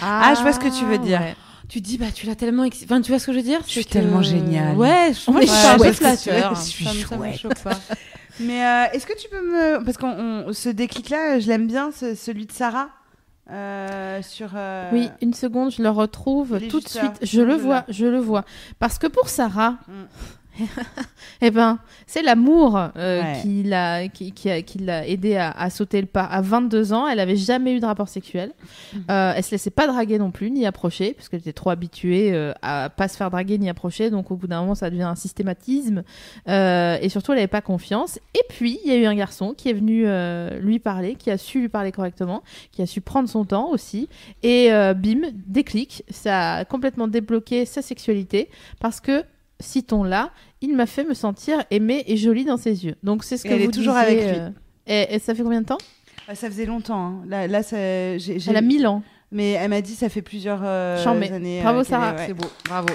Ah, 0.01 0.33
je 0.35 0.41
vois 0.41 0.53
ce 0.53 0.59
que 0.59 0.69
tu 0.77 0.85
veux 0.85 0.97
dire. 0.97 1.19
ouais. 1.19 1.35
Tu 1.69 1.81
te 1.81 1.85
dis, 1.87 1.97
bah, 1.97 2.07
tu 2.13 2.25
l'as 2.27 2.35
tellement. 2.35 2.65
ex- 2.65 2.81
Enfin, 2.83 2.99
tu 2.99 3.11
vois 3.11 3.19
ce 3.19 3.25
que 3.27 3.31
je 3.31 3.37
veux 3.37 3.43
dire? 3.43 3.59
Je 3.65 3.71
suis 3.71 3.85
que- 3.85 3.91
tellement 3.91 4.21
géniale. 4.21 4.75
Ouais, 4.75 5.13
je, 5.13 5.31
moi, 5.31 5.39
Ouais, 5.39 5.47
je 5.47 5.51
suis 5.51 5.93
flatteur. 5.93 6.55
je 6.55 6.61
suis 6.61 6.83
Ça 6.85 6.93
me- 6.93 6.99
ça 6.99 7.15
me 7.17 7.23
chouette. 7.23 7.37
choque 7.39 7.59
pas. 7.63 7.79
Mais 8.41 8.65
euh, 8.65 8.85
est-ce 8.93 9.05
que 9.05 9.17
tu 9.17 9.29
peux 9.29 9.41
me. 9.41 9.83
Parce 9.85 9.95
que 9.97 10.51
ce 10.53 10.67
déclic-là, 10.69 11.39
je 11.39 11.47
l'aime 11.47 11.67
bien, 11.67 11.91
ce- 11.97 12.13
celui 12.15 12.45
de 12.45 12.51
Sarah? 12.51 12.89
Euh, 13.51 14.21
sur. 14.21 14.51
euh, 14.55 14.89
Oui, 14.93 15.09
une 15.21 15.33
seconde, 15.33 15.71
je 15.71 15.81
le 15.83 15.89
retrouve 15.89 16.59
tout 16.69 16.79
de 16.79 16.87
suite. 16.87 17.19
Je 17.21 17.41
le 17.41 17.55
vois, 17.55 17.83
je 17.89 18.05
le 18.05 18.19
vois. 18.19 18.45
Parce 18.79 18.97
que 18.97 19.07
pour 19.07 19.29
Sarah, 19.29 19.75
Mm. 19.87 19.91
Eh 21.41 21.51
ben, 21.51 21.79
c'est 22.07 22.21
l'amour 22.21 22.77
euh, 22.97 23.21
Ouais. 23.21 23.39
qui 23.41 23.63
l'a 23.63 24.07
qui, 24.07 24.31
qui 24.31 24.49
a- 24.49 24.61
qui 24.61 24.77
l'a 24.79 25.07
aidé 25.07 25.35
à, 25.35 25.51
à 25.51 25.69
sauter 25.69 25.99
le 26.01 26.07
pas. 26.07 26.23
À 26.23 26.41
22 26.41 26.93
ans, 26.93 27.07
elle 27.07 27.19
avait 27.19 27.35
jamais 27.35 27.73
eu 27.73 27.79
de 27.79 27.85
rapport 27.85 28.09
sexuel. 28.09 28.51
Mm. 28.93 28.97
Euh, 29.09 29.33
elle 29.35 29.43
se 29.43 29.51
laissait 29.51 29.69
pas 29.69 29.87
draguer 29.87 30.17
non 30.19 30.31
plus, 30.31 30.51
ni 30.51 30.65
approcher, 30.65 31.13
parce 31.13 31.29
qu'elle 31.29 31.39
était 31.39 31.53
trop 31.53 31.69
habituée 31.69 32.31
euh, 32.33 32.53
à 32.61 32.89
pas 32.89 33.07
se 33.07 33.17
faire 33.17 33.31
draguer 33.31 33.57
ni 33.57 33.69
approcher. 33.69 34.09
Donc 34.09 34.31
au 34.31 34.35
bout 34.35 34.47
d'un 34.47 34.61
moment, 34.61 34.75
ça 34.75 34.89
devient 34.89 35.03
un 35.03 35.15
systématisme. 35.15 36.03
Euh, 36.47 36.97
et 37.01 37.09
surtout, 37.09 37.31
elle 37.33 37.39
avait 37.39 37.47
pas 37.47 37.61
confiance. 37.61 38.19
Et 38.35 38.41
puis, 38.49 38.79
il 38.85 38.91
y 38.91 38.93
a 38.93 38.97
eu 38.97 39.05
un 39.05 39.15
garçon 39.15 39.53
qui 39.55 39.69
est 39.69 39.73
venu 39.73 40.03
euh, 40.05 40.59
lui 40.59 40.79
parler, 40.79 41.15
qui 41.15 41.31
a 41.31 41.37
su 41.37 41.61
lui 41.61 41.69
parler 41.69 41.91
correctement, 41.91 42.43
qui 42.71 42.81
a 42.81 42.85
su 42.85 43.01
prendre 43.01 43.29
son 43.29 43.45
temps 43.45 43.69
aussi. 43.69 44.09
Et 44.43 44.71
euh, 44.73 44.93
bim, 44.93 45.21
déclic, 45.47 46.03
ça 46.09 46.53
a 46.55 46.65
complètement 46.65 47.07
débloqué 47.07 47.65
sa 47.65 47.81
sexualité 47.81 48.49
parce 48.79 48.99
que, 48.99 49.23
citons-la, 49.61 50.31
il 50.61 50.75
m'a 50.75 50.85
fait 50.85 51.03
me 51.03 51.13
sentir 51.13 51.63
aimée 51.71 52.03
et 52.07 52.17
jolie 52.17 52.45
dans 52.45 52.57
ses 52.57 52.85
yeux. 52.85 52.95
Donc 53.03 53.23
c'est 53.23 53.37
ce 53.37 53.45
Et 53.45 53.49
que 53.49 53.53
elle 53.55 53.61
est 53.61 53.65
vous 53.65 53.71
toujours 53.71 53.93
disiez, 53.93 54.05
avec 54.07 54.19
lui. 54.31 54.39
euh, 54.39 54.49
Et, 54.87 55.15
et 55.15 55.19
ça 55.19 55.33
fait 55.35 55.43
combien 55.43 55.61
de 55.61 55.67
temps? 55.67 55.77
Ah, 56.27 56.35
Ça 56.35 56.47
faisait 56.49 56.65
longtemps. 56.65 57.05
hein. 57.05 57.23
Là, 57.27 57.47
là 57.47 57.63
ça- 57.63 57.77
Elle 57.77 58.55
a 58.57 58.61
1000 58.61 58.85
ans. 58.87 59.03
mais 59.31 59.51
elle 59.51 59.69
m'a 59.69 59.81
dit 59.81 59.95
ça 59.95 60.09
fait 60.09 60.21
plusieurs 60.21 60.61
euh, 60.63 61.03
années. 61.05 61.61
Bravo, 61.61 61.79
euh, 61.79 61.81
qu'elle 61.83 61.89
Sarah. 61.89 62.15
ouais. 62.15 62.23
C'est 62.27 62.33
beau, 62.33 62.47
bravo. 62.65 62.89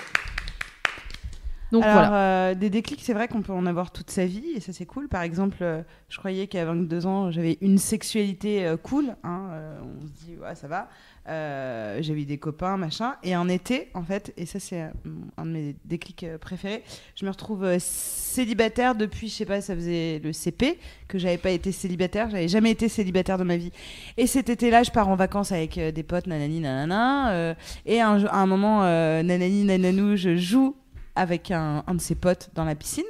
Donc 1.72 1.82
Alors, 1.82 1.94
voilà. 1.94 2.14
euh, 2.50 2.54
des 2.54 2.70
déclics, 2.70 3.00
c'est 3.02 3.12
vrai 3.12 3.26
qu'on 3.26 3.42
peut 3.42 3.52
en 3.52 3.66
avoir 3.66 3.90
toute 3.90 4.08
sa 4.10 4.24
vie 4.24 4.52
et 4.54 4.60
ça 4.60 4.72
c'est 4.72 4.86
cool. 4.86 5.08
Par 5.08 5.22
exemple, 5.22 5.56
euh, 5.62 5.82
je 6.08 6.16
croyais 6.16 6.46
qu'à 6.46 6.64
22 6.64 7.06
ans, 7.06 7.32
j'avais 7.32 7.58
une 7.60 7.78
sexualité 7.78 8.64
euh, 8.64 8.76
cool. 8.76 9.16
hein, 9.24 9.48
euh, 9.50 9.78
on 9.82 10.06
se 10.06 10.12
dit, 10.12 10.36
ouais, 10.40 10.54
ça 10.54 10.68
va. 10.68 10.88
Euh, 11.28 11.98
j'avais 12.02 12.22
eu 12.22 12.24
des 12.24 12.38
copains, 12.38 12.76
machin. 12.76 13.16
Et 13.22 13.34
en 13.36 13.48
été, 13.48 13.88
en 13.94 14.02
fait, 14.04 14.32
et 14.36 14.46
ça 14.46 14.60
c'est 14.60 14.82
euh, 14.82 14.90
un 15.36 15.44
de 15.46 15.50
mes 15.50 15.76
déclics 15.84 16.22
euh, 16.24 16.38
préférés, 16.38 16.84
je 17.16 17.24
me 17.24 17.30
retrouve 17.30 17.64
euh, 17.64 17.78
célibataire 17.80 18.94
depuis, 18.94 19.28
je 19.28 19.34
sais 19.34 19.44
pas, 19.44 19.60
ça 19.60 19.74
faisait 19.74 20.20
le 20.22 20.32
CP 20.32 20.78
que 21.08 21.18
j'avais 21.18 21.38
pas 21.38 21.50
été 21.50 21.72
célibataire. 21.72 22.30
J'avais 22.30 22.48
jamais 22.48 22.70
été 22.70 22.88
célibataire 22.88 23.38
de 23.38 23.44
ma 23.44 23.56
vie. 23.56 23.72
Et 24.16 24.26
cet 24.26 24.48
été-là, 24.50 24.82
je 24.84 24.90
pars 24.90 25.08
en 25.08 25.16
vacances 25.16 25.50
avec 25.52 25.78
euh, 25.78 25.90
des 25.90 26.02
potes, 26.02 26.26
nanani, 26.26 26.60
nanana. 26.60 27.54
et 27.84 28.00
un, 28.00 28.24
à 28.26 28.36
un 28.36 28.46
moment, 28.46 28.82
nanani, 28.82 29.64
nananou, 29.64 30.16
je 30.16 30.36
joue 30.36 30.76
avec 31.14 31.50
un, 31.50 31.82
un 31.86 31.94
de 31.94 32.00
ses 32.00 32.14
potes 32.14 32.50
dans 32.54 32.64
la 32.64 32.74
piscine. 32.74 33.04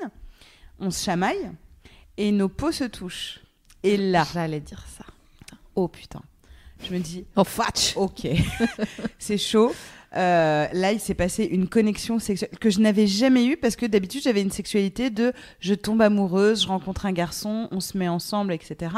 On 0.79 0.91
se 0.91 1.05
chamaille 1.05 1.51
et 2.17 2.33
nos 2.33 2.49
peaux 2.49 2.73
se 2.73 2.85
touchent. 2.85 3.41
Et 3.83 3.97
là, 3.97 4.27
J'allais 4.33 4.61
dire 4.61 4.85
ça. 4.89 5.05
oh 5.75 5.89
putain, 5.89 6.23
je 6.83 6.93
me 6.95 6.99
dis, 6.99 7.25
Oh, 7.37 7.45
fatch 7.45 7.95
ok, 7.97 8.27
c'est 9.19 9.39
chaud. 9.39 9.73
Euh, 10.15 10.67
là, 10.73 10.93
il 10.93 11.01
s'est 11.01 11.15
passé 11.15 11.45
une 11.45 11.69
connexion 11.69 12.19
sexuelle 12.19 12.51
que 12.59 12.71
je 12.71 12.81
n'avais 12.81 13.07
jamais 13.07 13.45
eue 13.45 13.57
parce 13.59 13.77
que 13.77 13.85
d'habitude, 13.85 14.23
j'avais 14.23 14.41
une 14.41 14.51
sexualité 14.53 15.11
de 15.11 15.33
je 15.61 15.75
tombe 15.75 16.01
amoureuse, 16.01 16.63
je 16.63 16.69
rencontre 16.69 17.05
un 17.05 17.13
garçon, 17.13 17.69
on 17.71 17.81
se 17.81 17.99
met 17.99 18.09
ensemble, 18.09 18.53
etc. 18.55 18.93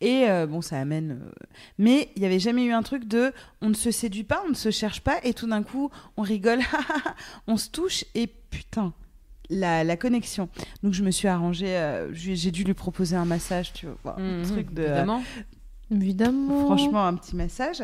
Et 0.00 0.26
euh, 0.28 0.46
bon, 0.46 0.60
ça 0.60 0.78
amène. 0.78 1.22
euh, 1.24 1.30
Mais 1.78 2.10
il 2.14 2.20
n'y 2.20 2.26
avait 2.26 2.38
jamais 2.38 2.62
eu 2.64 2.72
un 2.72 2.82
truc 2.82 3.08
de 3.08 3.32
on 3.62 3.70
ne 3.70 3.74
se 3.74 3.90
séduit 3.90 4.22
pas, 4.22 4.42
on 4.46 4.50
ne 4.50 4.54
se 4.54 4.70
cherche 4.70 5.00
pas, 5.00 5.18
et 5.24 5.34
tout 5.34 5.48
d'un 5.48 5.62
coup, 5.64 5.90
on 6.16 6.22
rigole, 6.22 6.60
on 7.48 7.56
se 7.56 7.68
touche, 7.70 8.04
et 8.14 8.28
putain. 8.28 8.92
La, 9.52 9.82
la 9.82 9.96
connexion. 9.96 10.48
Donc 10.84 10.92
je 10.92 11.02
me 11.02 11.10
suis 11.10 11.26
arrangée, 11.26 11.76
euh, 11.76 12.12
j'ai 12.14 12.52
dû 12.52 12.62
lui 12.62 12.74
proposer 12.74 13.16
un 13.16 13.24
massage, 13.24 13.72
tu 13.72 13.86
vois, 14.04 14.14
un 14.20 14.38
Mhm, 14.38 14.46
truc 14.46 14.72
de, 14.72 14.82
Évidemment. 14.82 15.24
Évidemment. 15.90 16.66
franchement 16.66 17.06
un 17.06 17.14
petit 17.14 17.34
massage. 17.36 17.80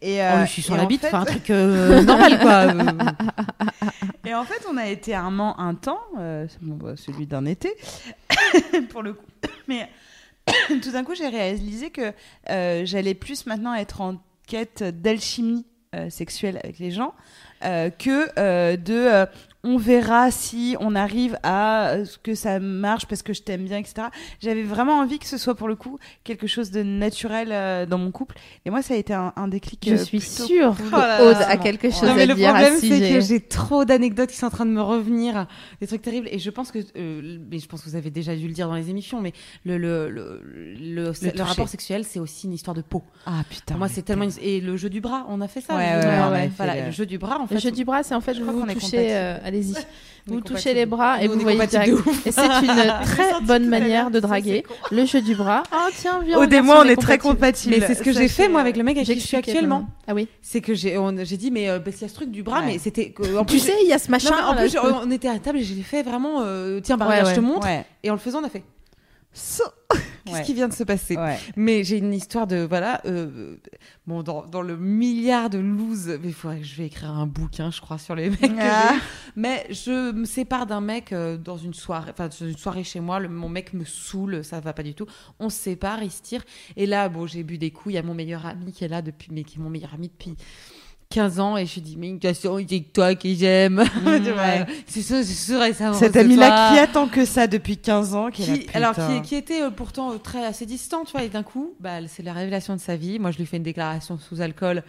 Et, 0.00 0.18
Oh, 0.18 0.22
euh, 0.22 0.46
je 0.46 0.50
suis 0.52 0.62
sur 0.62 0.76
la 0.76 0.84
en 0.84 0.86
bite, 0.86 1.00
fait- 1.00 1.08
enfin 1.08 1.20
un 1.22 1.24
truc 1.24 1.50
euh, 1.50 2.02
normal 2.02 2.38
quoi. 2.40 2.52
Euh, 2.52 2.92
Et 4.26 4.34
en 4.34 4.44
fait, 4.44 4.62
on 4.70 4.76
a 4.76 4.86
été 4.86 5.14
un, 5.14 5.38
un 5.38 5.74
temps, 5.74 6.00
euh, 6.18 6.46
bon, 6.60 6.74
bah, 6.76 6.94
celui 6.96 7.26
d'un 7.26 7.44
été, 7.46 7.74
pour 8.90 9.02
le 9.02 9.14
coup. 9.14 9.24
Mais 9.68 9.88
tout 10.82 10.90
d'un 10.92 11.02
coup, 11.04 11.14
j'ai 11.14 11.28
réalisé 11.28 11.90
que 11.90 12.12
euh, 12.50 12.82
j'allais 12.84 13.14
plus 13.14 13.46
maintenant 13.46 13.74
être 13.74 14.00
en 14.02 14.16
quête 14.46 14.82
d'alchimie 14.82 15.64
euh, 15.94 16.10
sexuelle 16.10 16.60
avec 16.62 16.78
les 16.78 16.90
gens 16.90 17.14
euh, 17.64 17.88
que 17.90 18.28
euh, 18.38 18.76
de 18.76 18.92
euh, 18.94 19.26
on 19.68 19.76
verra 19.76 20.30
si 20.30 20.76
on 20.80 20.94
arrive 20.94 21.38
à 21.42 21.90
euh, 21.90 22.04
ce 22.04 22.16
que 22.18 22.34
ça 22.34 22.58
marche 22.58 23.06
parce 23.06 23.22
que 23.22 23.32
je 23.32 23.42
t'aime 23.42 23.64
bien, 23.64 23.78
etc. 23.78 24.08
J'avais 24.40 24.62
vraiment 24.62 24.98
envie 24.98 25.18
que 25.18 25.26
ce 25.26 25.36
soit 25.36 25.54
pour 25.54 25.68
le 25.68 25.76
coup 25.76 25.98
quelque 26.24 26.46
chose 26.46 26.70
de 26.70 26.82
naturel 26.82 27.48
euh, 27.52 27.84
dans 27.86 27.98
mon 27.98 28.10
couple. 28.10 28.36
Et 28.64 28.70
moi, 28.70 28.80
ça 28.82 28.94
a 28.94 28.96
été 28.96 29.12
un, 29.12 29.32
un 29.36 29.48
déclic. 29.48 29.84
Je 29.86 29.94
euh, 29.94 29.98
suis 30.04 30.20
sûre 30.20 30.74
cool. 30.76 30.90
que 30.90 30.96
Oh. 31.20 31.30
Aude 31.30 31.36
a 31.46 31.56
quelque 31.56 31.90
chose 31.90 32.02
Non, 32.04 32.14
mais 32.14 32.22
à 32.22 32.26
le 32.26 32.34
dire 32.34 32.48
problème, 32.50 32.72
à 32.74 32.76
ce 32.76 32.86
c'est 32.86 33.10
que 33.14 33.20
j'ai 33.20 33.40
trop 33.40 33.84
d'anecdotes 33.84 34.30
qui 34.30 34.36
sont 34.36 34.46
en 34.46 34.50
train 34.50 34.66
de 34.66 34.70
me 34.70 34.80
revenir, 34.82 35.46
des 35.80 35.86
trucs 35.86 36.02
terribles. 36.02 36.28
Et 36.30 36.38
je 36.38 36.50
pense 36.50 36.70
que, 36.72 36.78
euh, 36.96 37.38
mais 37.50 37.58
je 37.58 37.66
pense 37.66 37.82
que 37.82 37.88
vous 37.90 37.96
avez 37.96 38.10
déjà 38.10 38.34
dû 38.34 38.46
le 38.48 38.54
dire 38.54 38.68
dans 38.68 38.74
les 38.74 38.88
émissions, 38.90 39.20
mais 39.20 39.32
le, 39.64 39.76
le, 39.78 40.08
le, 40.08 40.40
le, 40.78 41.12
le 41.12 41.42
rapport 41.42 41.68
sexuel, 41.68 42.04
c'est 42.04 42.18
aussi 42.20 42.46
une 42.46 42.52
histoire 42.54 42.74
de 42.74 42.82
peau. 42.82 43.02
Ah 43.26 43.42
putain. 43.48 43.74
Pour 43.74 43.78
moi, 43.78 43.88
c'est 43.88 44.02
tellement. 44.02 44.24
une- 44.24 44.32
Et 44.40 44.60
le 44.60 44.76
jeu 44.76 44.88
du 44.88 45.00
bras, 45.00 45.26
on 45.28 45.40
a 45.40 45.48
fait 45.48 45.60
ça. 45.60 45.76
Ouais, 45.76 45.96
le 45.96 46.02
jeu 46.02 46.08
ouais, 46.08 46.42
fait 46.44 46.52
Voilà, 46.56 46.76
le- 46.76 46.84
le 46.86 46.90
jeu 46.92 47.06
du 47.06 47.18
bras, 47.18 47.38
en 47.40 47.46
fait. 47.46 47.54
Le 47.54 47.60
jeu 47.60 47.70
du 47.70 47.84
bras, 47.84 48.02
c'est 48.02 48.14
en 48.14 48.20
fait 48.20 48.34
Je 48.34 48.42
vous 48.42 48.50
touchez, 48.52 48.74
compatibles. 48.74 49.00
Euh, 49.58 49.72
allez-y, 49.72 49.86
vous 50.26 50.40
touchez 50.40 50.74
les 50.74 50.86
bras 50.86 51.22
et 51.22 51.28
vous 51.28 51.38
voyez 51.38 51.66
direct. 51.66 51.92
Et 52.26 52.32
c'est 52.32 52.40
une 52.40 52.94
très 53.02 53.40
bonne 53.42 53.68
manière 53.68 54.10
de 54.10 54.20
draguer. 54.20 54.64
Le 54.90 55.04
jeu 55.04 55.22
du 55.22 55.34
bras. 55.34 55.62
Ah 55.72 55.88
tiens, 55.94 56.20
viens. 56.24 56.36
Moi, 56.36 56.46
si 56.48 56.86
on 56.86 56.90
est 56.90 56.96
très 56.96 57.18
compatibles. 57.18 57.76
Mais 57.78 57.86
c'est 57.86 57.94
ce 57.94 58.02
que 58.02 58.12
j'ai 58.12 58.28
fait, 58.28 58.48
moi, 58.48 58.60
avec 58.60 58.76
le 58.76 58.82
mec 58.82 58.96
avec 58.96 59.08
qui 59.08 59.20
je 59.20 59.26
suis 59.26 59.36
actuellement. 59.36 59.88
Ah 60.06 60.14
oui. 60.14 60.28
C'est 60.42 60.60
que 60.60 60.74
j'ai 60.74 60.96
dit, 61.36 61.50
mais 61.50 61.68
euh, 61.68 61.78
qu'il 61.80 62.02
y 62.02 62.04
a 62.04 62.08
ce 62.08 62.14
truc 62.14 62.30
du 62.30 62.42
bras, 62.42 62.62
mais 62.62 62.78
c'était. 62.78 63.14
Tu 63.14 63.44
plus, 63.46 63.58
sais, 63.58 63.74
il 63.82 63.88
y 63.88 63.92
a 63.92 63.98
ce 63.98 64.10
machin. 64.10 64.34
En 64.46 64.54
plus, 64.54 64.76
on 64.78 65.10
était 65.10 65.28
à 65.28 65.34
la 65.34 65.38
table 65.40 65.58
et 65.58 65.62
j'ai 65.64 65.82
fait 65.82 66.02
vraiment. 66.02 66.42
euh, 66.42 66.80
tiens, 66.80 66.96
bah, 66.96 67.24
je 67.24 67.34
te 67.34 67.40
montre. 67.40 67.66
Et 68.02 68.10
en 68.10 68.14
le 68.14 68.20
faisant, 68.20 68.40
on 68.40 68.44
a 68.44 68.48
fait. 68.48 68.62
Qu'est-ce 70.28 70.38
Ouais. 70.40 70.44
qui 70.44 70.54
vient 70.54 70.68
de 70.68 70.72
se 70.74 70.84
passer 70.84 71.16
Ouais. 71.16 71.38
Mais 71.56 71.84
j'ai 71.84 71.98
une 71.98 72.12
histoire 72.12 72.46
de 72.46 72.58
voilà, 72.68 73.00
euh, 73.06 73.56
bon 74.06 74.22
dans, 74.22 74.46
dans 74.46 74.62
le 74.62 74.76
milliard 74.76 75.50
de 75.50 75.58
loose, 75.58 76.06
mais 76.22 76.28
il 76.28 76.34
faudrait 76.34 76.58
que 76.60 76.64
je 76.66 76.76
vais 76.76 76.86
écrire 76.86 77.10
un 77.10 77.26
bouquin, 77.26 77.70
je 77.70 77.80
crois, 77.80 77.98
sur 77.98 78.14
les 78.14 78.30
mecs. 78.30 78.52
Ah. 78.60 78.94
Mais 79.36 79.66
je 79.70 80.12
me 80.12 80.24
sépare 80.24 80.66
d'un 80.66 80.80
mec 80.80 81.12
euh, 81.12 81.36
dans 81.36 81.56
une 81.56 81.74
soirée, 81.74 82.10
enfin 82.12 82.28
dans 82.28 82.46
une 82.46 82.56
soirée 82.56 82.84
chez 82.84 83.00
moi. 83.00 83.20
Le, 83.20 83.28
mon 83.28 83.48
mec 83.48 83.72
me 83.72 83.84
saoule, 83.84 84.44
ça 84.44 84.60
va 84.60 84.72
pas 84.72 84.82
du 84.82 84.94
tout. 84.94 85.06
On 85.40 85.48
se 85.50 85.56
sépare, 85.58 86.02
il 86.02 86.10
se 86.10 86.22
tire. 86.22 86.42
Et 86.76 86.86
là, 86.86 87.08
bon, 87.08 87.26
j'ai 87.26 87.42
bu 87.42 87.58
des 87.58 87.70
coups. 87.70 87.92
Il 87.92 87.96
y 87.96 87.98
a 87.98 88.02
mon 88.02 88.14
meilleur 88.14 88.44
ami 88.46 88.72
qui 88.72 88.84
est 88.84 88.88
là 88.88 89.02
depuis, 89.02 89.28
mais 89.32 89.44
qui 89.44 89.58
est 89.58 89.62
mon 89.62 89.70
meilleur 89.70 89.94
ami 89.94 90.08
depuis. 90.08 90.36
15 91.10 91.40
ans 91.40 91.56
et 91.56 91.64
je 91.64 91.74
lui 91.74 91.80
dis 91.80 91.96
mais 91.96 92.08
de 92.08 92.12
toute 92.18 92.24
façon 92.36 92.58
c'est 92.68 92.80
que 92.80 92.92
toi 92.92 93.14
que 93.14 93.32
j'aime 93.34 93.82
Tu 94.04 94.30
vois, 94.30 94.42
ouais. 94.42 94.66
c'est 94.86 95.00
sûr 95.00 95.16
c'est 95.24 95.32
sûr 95.32 95.62
et 95.62 95.72
ça 95.72 95.94
Cet 95.94 96.12
c'est 96.12 96.18
ami-là 96.20 96.48
toi. 96.48 96.68
qui 96.72 96.78
attend 96.78 97.08
que 97.08 97.24
ça 97.24 97.46
depuis 97.46 97.78
15 97.78 98.14
ans, 98.14 98.30
qui, 98.30 98.42
est 98.42 98.44
Qui- 98.44 98.66
là, 98.78 98.90
alors 98.92 98.94
qui, 98.94 99.22
qui 99.22 99.34
était 99.34 99.62
euh, 99.62 99.70
pourtant 99.70 100.12
euh, 100.12 100.18
très 100.18 100.44
assez 100.44 100.66
distant, 100.66 101.04
tu 101.06 101.12
vois, 101.12 101.22
et 101.22 101.30
d'un 101.30 101.42
coup, 101.42 101.72
bah, 101.80 102.06
c'est 102.08 102.22
la 102.22 102.34
révélation 102.34 102.74
de 102.76 102.80
sa 102.80 102.96
vie. 102.96 103.18
Moi, 103.18 103.30
je 103.30 103.38
lui 103.38 103.46
fais 103.46 103.56
une 103.56 103.62
déclaration 103.62 104.18
sous 104.18 104.42
alcool, 104.42 104.82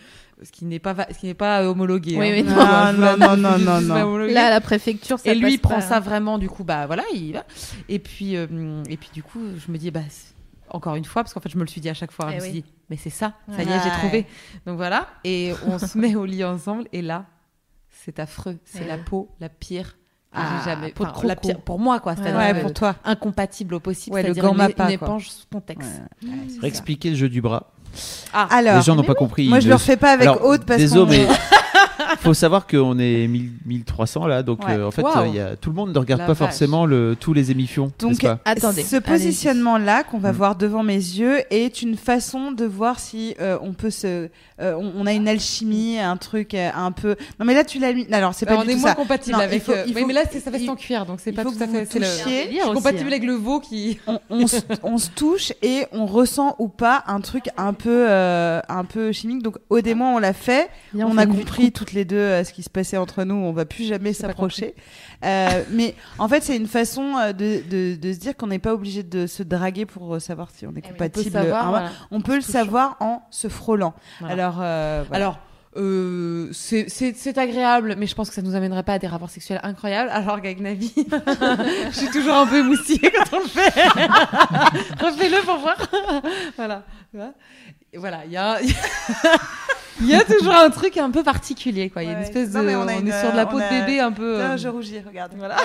ce 0.44 0.52
qui 0.52 0.66
n'est 0.66 0.80
pas, 0.80 0.94
ce 1.14 1.18
qui 1.20 1.28
n'est 1.28 1.34
pas 1.34 1.62
euh, 1.62 1.68
homologué. 1.68 2.18
Oui, 2.18 2.28
hein. 2.32 2.44
Tu 2.44 2.50
non. 2.50 2.56
Ah, 2.60 2.92
non, 2.94 3.18
non, 3.18 3.38
non, 3.38 3.58
non, 3.58 3.82
non. 3.82 4.18
Là, 4.28 4.48
à 4.48 4.50
la 4.50 4.60
préfecture, 4.62 5.20
ça 5.20 5.32
et 5.32 5.36
lui, 5.36 5.54
il 5.54 5.60
passe 5.60 5.72
prend 5.72 5.80
pas. 5.82 5.88
ça 5.88 6.00
vraiment, 6.02 6.38
du 6.38 6.50
coup, 6.50 6.66
bah 6.66 6.86
voilà, 6.86 7.04
il 7.14 7.28
y 7.28 7.32
va. 7.32 7.46
Et 7.88 8.00
puis, 8.00 8.36
euh, 8.36 8.84
et 8.90 8.98
puis 8.98 9.10
du 9.14 9.24
coup, 9.24 9.40
je 9.66 9.72
me 9.72 9.78
dis, 9.78 9.90
bah, 9.90 10.02
c'est- 10.10 10.34
encore 10.70 10.96
une 10.96 11.06
fois, 11.06 11.24
parce 11.24 11.34
qu'en 11.34 11.40
fait, 11.40 11.50
je 11.50 11.58
me 11.58 11.64
le 11.64 11.70
suis 11.70 11.80
dit 11.82 11.90
à 11.90 11.94
chaque 11.94 12.12
fois, 12.12 12.28
Eh 12.30 12.32
je 12.32 12.36
me 12.36 12.42
suis 12.42 12.52
oui. 12.52 12.62
dit, 12.64 12.66
mais 12.90 12.98
c'est 12.98 13.10
ça, 13.10 13.34
ça 13.56 13.64
y 13.64 13.66
Ouais. 13.68 13.72
est, 13.74 13.84
j'ai 13.84 13.90
trouvé. 13.92 14.26
Donc 14.66 14.78
voilà, 14.78 15.08
et 15.24 15.54
on 15.68 15.78
se 15.80 15.98
met 15.98 16.16
au 16.16 16.26
lit 16.26 16.44
ensemble, 16.44 16.86
et 16.94 17.02
là, 17.02 17.26
c'est 17.90 18.20
affreux, 18.20 18.58
c'est 18.66 18.82
Ouais. 18.82 18.88
la 18.88 18.98
peau 18.98 19.30
la 19.40 19.50
pire. 19.50 19.96
que 20.32 20.38
Ah, 20.38 20.60
j'ai 20.64 20.70
jamais 20.70 20.92
peau 20.92 21.06
de 21.06 21.28
la 21.28 21.36
pire 21.36 21.60
pour 21.60 21.80
moi 21.80 22.00
quoi 22.00 22.16
c'est-à-dire 22.16 22.38
Ouais, 22.38 22.62
pour 22.62 22.72
toi. 22.72 22.94
incompatible 23.04 23.74
au 23.74 23.80
possible 23.80 24.16
le 24.16 24.22
c'est-à-dire 24.22 24.46
une, 24.46 24.58
pas, 24.58 24.92
une 24.92 24.98
quoi. 25.00 25.08
éponge 25.08 25.28
spontex 25.32 25.84
Ouais. 26.24 26.30
Réexpliquer 26.62 27.10
le 27.10 27.16
jeu 27.16 27.30
du 27.30 27.42
bras. 27.42 27.72
ah 28.32 28.48
Alors, 28.52 28.76
les 28.76 28.84
gens 28.84 28.96
n'ont 28.96 29.02
pas 29.04 29.16
compris. 29.16 29.50
moi 29.50 29.60
je 29.60 29.66
Le- 29.66 29.70
le 29.70 29.76
refais 29.76 29.98
pas 29.98 30.12
avec 30.12 30.28
Alors, 30.28 30.46
Aude 30.46 30.66
parce 30.66 30.78
désolé, 30.80 31.26
qu'on- 31.26 31.32
mais 31.32 31.38
faut 32.18 32.34
savoir 32.34 32.68
qu'on 32.68 32.98
est 33.00 33.28
1000 33.28 33.52
1300 33.66 34.28
là, 34.28 34.44
donc 34.44 34.66
Ouais. 34.68 34.74
euh, 34.78 34.88
en 34.88 34.92
fait, 34.92 35.04
euh, 35.06 35.28
il 35.28 35.36
y 35.36 35.40
a, 35.40 35.56
tout 35.56 35.70
le 35.70 35.76
monde 35.76 35.94
ne 35.94 36.00
regarde 36.00 36.22
La 36.22 36.28
pas 36.28 36.34
vache. 36.34 36.48
forcément 36.50 36.86
le, 36.86 37.16
tous 37.20 37.34
les 37.34 37.52
émissions, 37.52 37.92
Donc, 38.00 38.22
pas 38.22 38.40
Attendez. 38.46 38.84
Ce 38.84 38.98
positionnement-là 38.98 40.04
qu'on 40.04 40.18
va 40.18 40.32
Mm. 40.32 40.36
voir 40.36 40.56
devant 40.56 40.84
mes 40.84 40.96
yeux 40.96 41.42
est 41.50 41.82
une 41.82 41.96
façon 41.96 42.52
de 42.52 42.66
voir 42.66 43.00
si 43.00 43.36
euh, 43.40 43.58
on 43.62 43.74
peut 43.74 43.90
se, 43.90 44.30
euh, 44.60 44.74
on, 44.76 44.92
on 44.98 45.06
a 45.06 45.14
une 45.14 45.28
alchimie, 45.28 46.00
un 46.00 46.18
truc 46.18 46.54
euh, 46.54 46.70
un 46.76 46.92
peu. 46.92 47.16
Non 47.40 47.46
mais 47.46 47.54
là 47.54 47.64
tu 47.64 47.80
l'as 47.80 47.94
mis. 47.94 48.06
Alors 48.12 48.34
c'est 48.34 48.46
pas 48.46 48.58
on 48.58 48.64
du 48.64 48.70
est 48.72 48.74
tout 48.74 48.80
moins 48.80 48.90
ça. 48.90 48.96
compatible 48.96 49.36
Non, 49.38 49.42
il 49.44 49.46
avec 49.46 49.64
faut- 49.64 49.72
euh, 49.72 49.84
oui, 49.94 50.04
mais 50.08 50.14
là 50.14 50.22
c'est- 50.32 50.40
ça 50.40 50.50
reste 50.52 50.68
en 50.70 50.76
cuir 50.76 51.06
donc 51.06 51.20
c'est 51.22 51.32
pas 51.32 51.44
tout 51.44 51.54
à 51.60 51.68
fait 51.68 51.86
c'est 51.90 52.00
le 52.00 52.06
touchiez. 52.06 52.48
je 52.52 52.64
suis 52.64 52.74
compatible 52.74 53.08
avec 53.08 53.24
le 53.24 53.34
veau 53.34 53.60
qui 53.60 54.00
On, 54.08 54.20
on 54.30 54.48
se, 54.48 54.58
on 54.84 54.98
se 54.98 55.10
touche 55.10 55.54
et 55.62 55.86
on 55.92 56.06
ressent 56.06 56.56
ou 56.60 56.68
pas 56.68 57.04
un 57.08 57.22
truc 57.22 57.46
un 57.58 57.74
peu, 57.74 58.06
euh, 58.10 58.60
un 58.68 58.84
peu 58.84 59.12
chimique. 59.12 59.44
Donc 59.44 59.58
Aude 59.70 59.86
et 59.88 59.94
moi 59.94 60.08
on 60.10 60.20
l'a 60.20 60.34
fait. 60.34 60.70
On 60.96 61.12
fait 61.14 61.22
a 61.22 61.26
compris 61.26 61.72
toutes 61.72 61.94
les 61.94 61.99
deux 62.06 62.16
euh, 62.18 62.44
ce 62.44 62.54
qui 62.54 62.64
se 62.64 62.70
passait 62.70 62.98
entre 62.98 63.24
nous. 63.24 63.36
On 63.36 63.52
va 63.52 63.66
plus 63.66 63.86
jamais 63.88 64.14
s'approcher. 64.14 64.76
Euh, 65.26 65.64
mais 65.72 65.96
en 66.18 66.28
fait, 66.28 66.44
c'est 66.44 66.56
une 66.56 66.68
façon 66.68 67.16
euh, 67.18 67.34
de, 67.34 67.62
de, 67.70 67.96
de 67.96 68.14
se 68.14 68.20
dire 68.20 68.36
qu'on 68.36 68.48
n'est 68.48 68.60
pas 68.60 68.74
obligé 68.74 69.04
de 69.04 69.28
se 69.28 69.44
draguer 69.44 69.86
pour 69.86 70.16
euh, 70.16 70.20
savoir 70.20 70.50
si 70.56 70.66
on 70.66 70.72
est 70.72 70.82
Eh 70.84 70.88
oui, 70.88 70.92
on 70.92 70.98
peut 70.98 71.04
on 71.06 71.08
peut 71.10 71.10
compatible. 71.10 71.32
savoir 71.32 71.70
voilà. 71.70 71.90
On 72.12 72.22
peut 72.22 72.36
le 72.36 72.42
touchant. 72.42 72.54
savoir 72.54 72.98
en 73.00 73.22
se 73.32 73.48
frôlant. 73.48 73.94
Voilà. 74.20 74.34
Alors, 74.34 74.58
euh, 74.62 75.04
voilà. 75.08 75.26
alors 75.26 75.40
euh, 75.78 76.50
c'est- 76.52 77.38
agréable, 77.38 77.96
mais 77.98 78.08
je 78.08 78.16
pense 78.16 78.30
que 78.30 78.36
ça 78.36 78.42
nous 78.42 78.56
amènerait 78.56 78.82
pas 78.84 78.94
à 78.94 79.00
des 79.00 79.06
rapports 79.08 79.30
sexuels 79.30 79.60
incroyables. 79.64 80.10
Alors 80.10 80.38
qu'avec 80.42 80.60
Navi, 80.60 80.92
je 80.98 81.96
suis 81.96 82.10
toujours 82.10 82.34
un 82.36 82.48
peu 82.48 82.58
émoustillée 82.60 83.12
quand 83.12 83.38
on 83.38 83.40
le 83.42 83.48
fait. 83.48 83.70
Refais-le 85.00 85.46
pour 85.46 85.58
voir. 85.60 85.78
voilà. 86.58 86.84
Voilà, 87.96 88.22
il 88.26 88.32
y 88.32 88.38
a, 88.38 88.58
il 90.02 90.08
y 90.08 90.16
a 90.16 90.24
toujours 90.24 90.56
un 90.56 90.70
truc 90.70 90.98
un 90.98 91.12
peu 91.12 91.24
particulier, 91.24 91.90
quoi. 91.90 92.04
Il 92.04 92.10
y 92.10 92.14
a 92.14 92.16
une 92.18 92.24
espèce 92.24 92.52
de, 92.52 92.58
Non, 92.58 92.64
mais 92.64 92.76
on 92.76 92.82
on, 92.84 92.88
a 92.88 92.94
une, 92.94 93.08
est 93.08 93.20
sur 93.22 93.32
de 93.32 93.36
la 93.38 93.44
euh, 93.44 93.46
peau 93.46 93.58
de 93.58 93.64
a- 93.64 93.70
bébé 93.70 94.00
un 94.00 94.12
peu. 94.12 94.40
euh, 94.40 94.50
Non, 94.50 94.58
je 94.58 94.68
rougis, 94.68 95.00
regarde. 95.06 95.32
Voilà. 95.38 95.56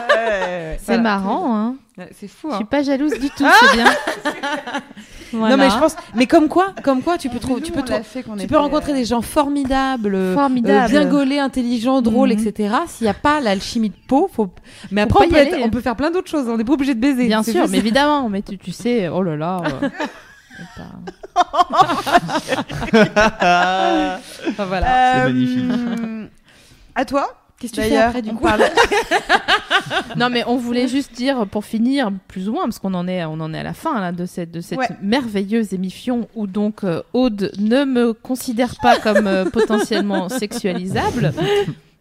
C'est 0.79 0.85
Voilà. 0.87 1.03
marrant, 1.03 1.57
hein. 1.57 1.75
C'est 2.19 2.27
fou. 2.29 2.49
Je 2.51 2.55
Hein. 2.55 2.57
suis 2.57 2.65
pas 2.65 2.83
jalouse 2.83 3.13
du 3.21 3.31
tout, 3.31 3.45
c'est 3.61 3.77
bien. 3.77 3.85
Voilà. 5.33 5.57
Non, 5.57 5.57
mais 5.57 5.69
je 5.71 5.79
pense. 5.79 5.97
Mais 6.15 6.27
comme 6.27 6.49
quoi, 6.49 6.73
comme 6.85 7.03
quoi, 7.03 7.19
tu 7.19 7.29
peux 7.29 7.39
trouver, 7.41 7.61
tu 7.61 7.73
peux, 7.73 7.83
tu 7.83 8.47
peux 8.47 8.57
rencontrer 8.57 8.93
euh, 8.93 8.97
des 8.97 9.05
gens 9.05 9.21
formidables, 9.23 10.15
euh, 10.15 10.35
Formidable. 10.35 10.91
bien 10.91 11.07
gaulés, 11.07 11.39
intelligents, 11.41 12.03
drôles, 12.03 12.33
Mhm. 12.33 12.39
etc. 12.47 12.75
S'il 12.87 13.05
n'y 13.07 13.11
a 13.11 13.15
pas 13.15 13.41
l'alchimie 13.41 13.91
de 13.91 13.97
peau, 14.09 14.29
faut. 14.33 14.49
Mais 14.93 15.03
Faut 15.03 15.09
après, 15.23 15.27
on 15.27 15.29
peut, 15.31 15.37
être- 15.37 15.59
on 15.63 15.71
peut 15.71 15.81
faire 15.81 15.97
plein 15.97 16.11
d'autres 16.13 16.31
choses. 16.31 16.49
On 16.49 16.57
n'est 16.57 16.65
pas 16.65 16.73
obligé 16.75 16.95
de 16.95 17.01
baiser. 17.01 17.27
Bien 17.27 17.43
sûr, 17.43 17.67
mais 17.69 17.79
évidemment, 17.85 18.29
mais 18.29 18.43
tu, 18.43 18.59
tu 18.59 18.71
sais, 18.73 19.09
oh 19.09 19.23
là 19.23 19.37
là. 19.37 19.63
euh, 19.83 19.89
Enfin, 24.49 24.65
voilà. 24.67 24.87
C'est 24.87 25.25
magnifique. 25.33 25.71
Euh, 25.71 26.27
À 26.95 27.05
toi 27.05 27.29
Qu'est-ce 27.59 27.73
que 27.73 27.81
tu 27.83 27.89
fais 27.89 27.97
après 27.97 28.21
du 28.21 28.31
coup 28.35 28.43
parle- 28.45 28.63
Non, 30.17 30.29
mais 30.29 30.43
on 30.47 30.57
voulait 30.57 30.89
juste 30.89 31.15
dire 31.15 31.47
pour 31.47 31.65
finir, 31.65 32.11
plus 32.29 32.49
ou 32.49 32.53
moins, 32.53 32.65
parce 32.65 32.79
qu'on 32.81 32.93
en 32.95 33.07
est, 33.09 33.25
on 33.25 33.35
en 33.41 33.55
est 33.55 33.59
à 33.61 33.63
la 33.63 33.73
fin 33.73 34.01
là, 34.01 34.11
de 34.13 34.27
cette, 34.27 34.51
de 34.51 34.61
cette 34.61 34.79
Ouais. 34.79 34.89
merveilleuse 35.01 35.73
émission 35.73 36.29
où 36.35 36.47
donc 36.47 36.83
euh, 36.85 37.01
Aude 37.15 37.53
ne 37.59 37.85
me 37.85 38.13
considère 38.13 38.75
pas 38.83 38.99
comme 38.99 39.27
euh, 39.29 39.45
potentiellement 39.47 40.29
sexualisable. 40.29 41.33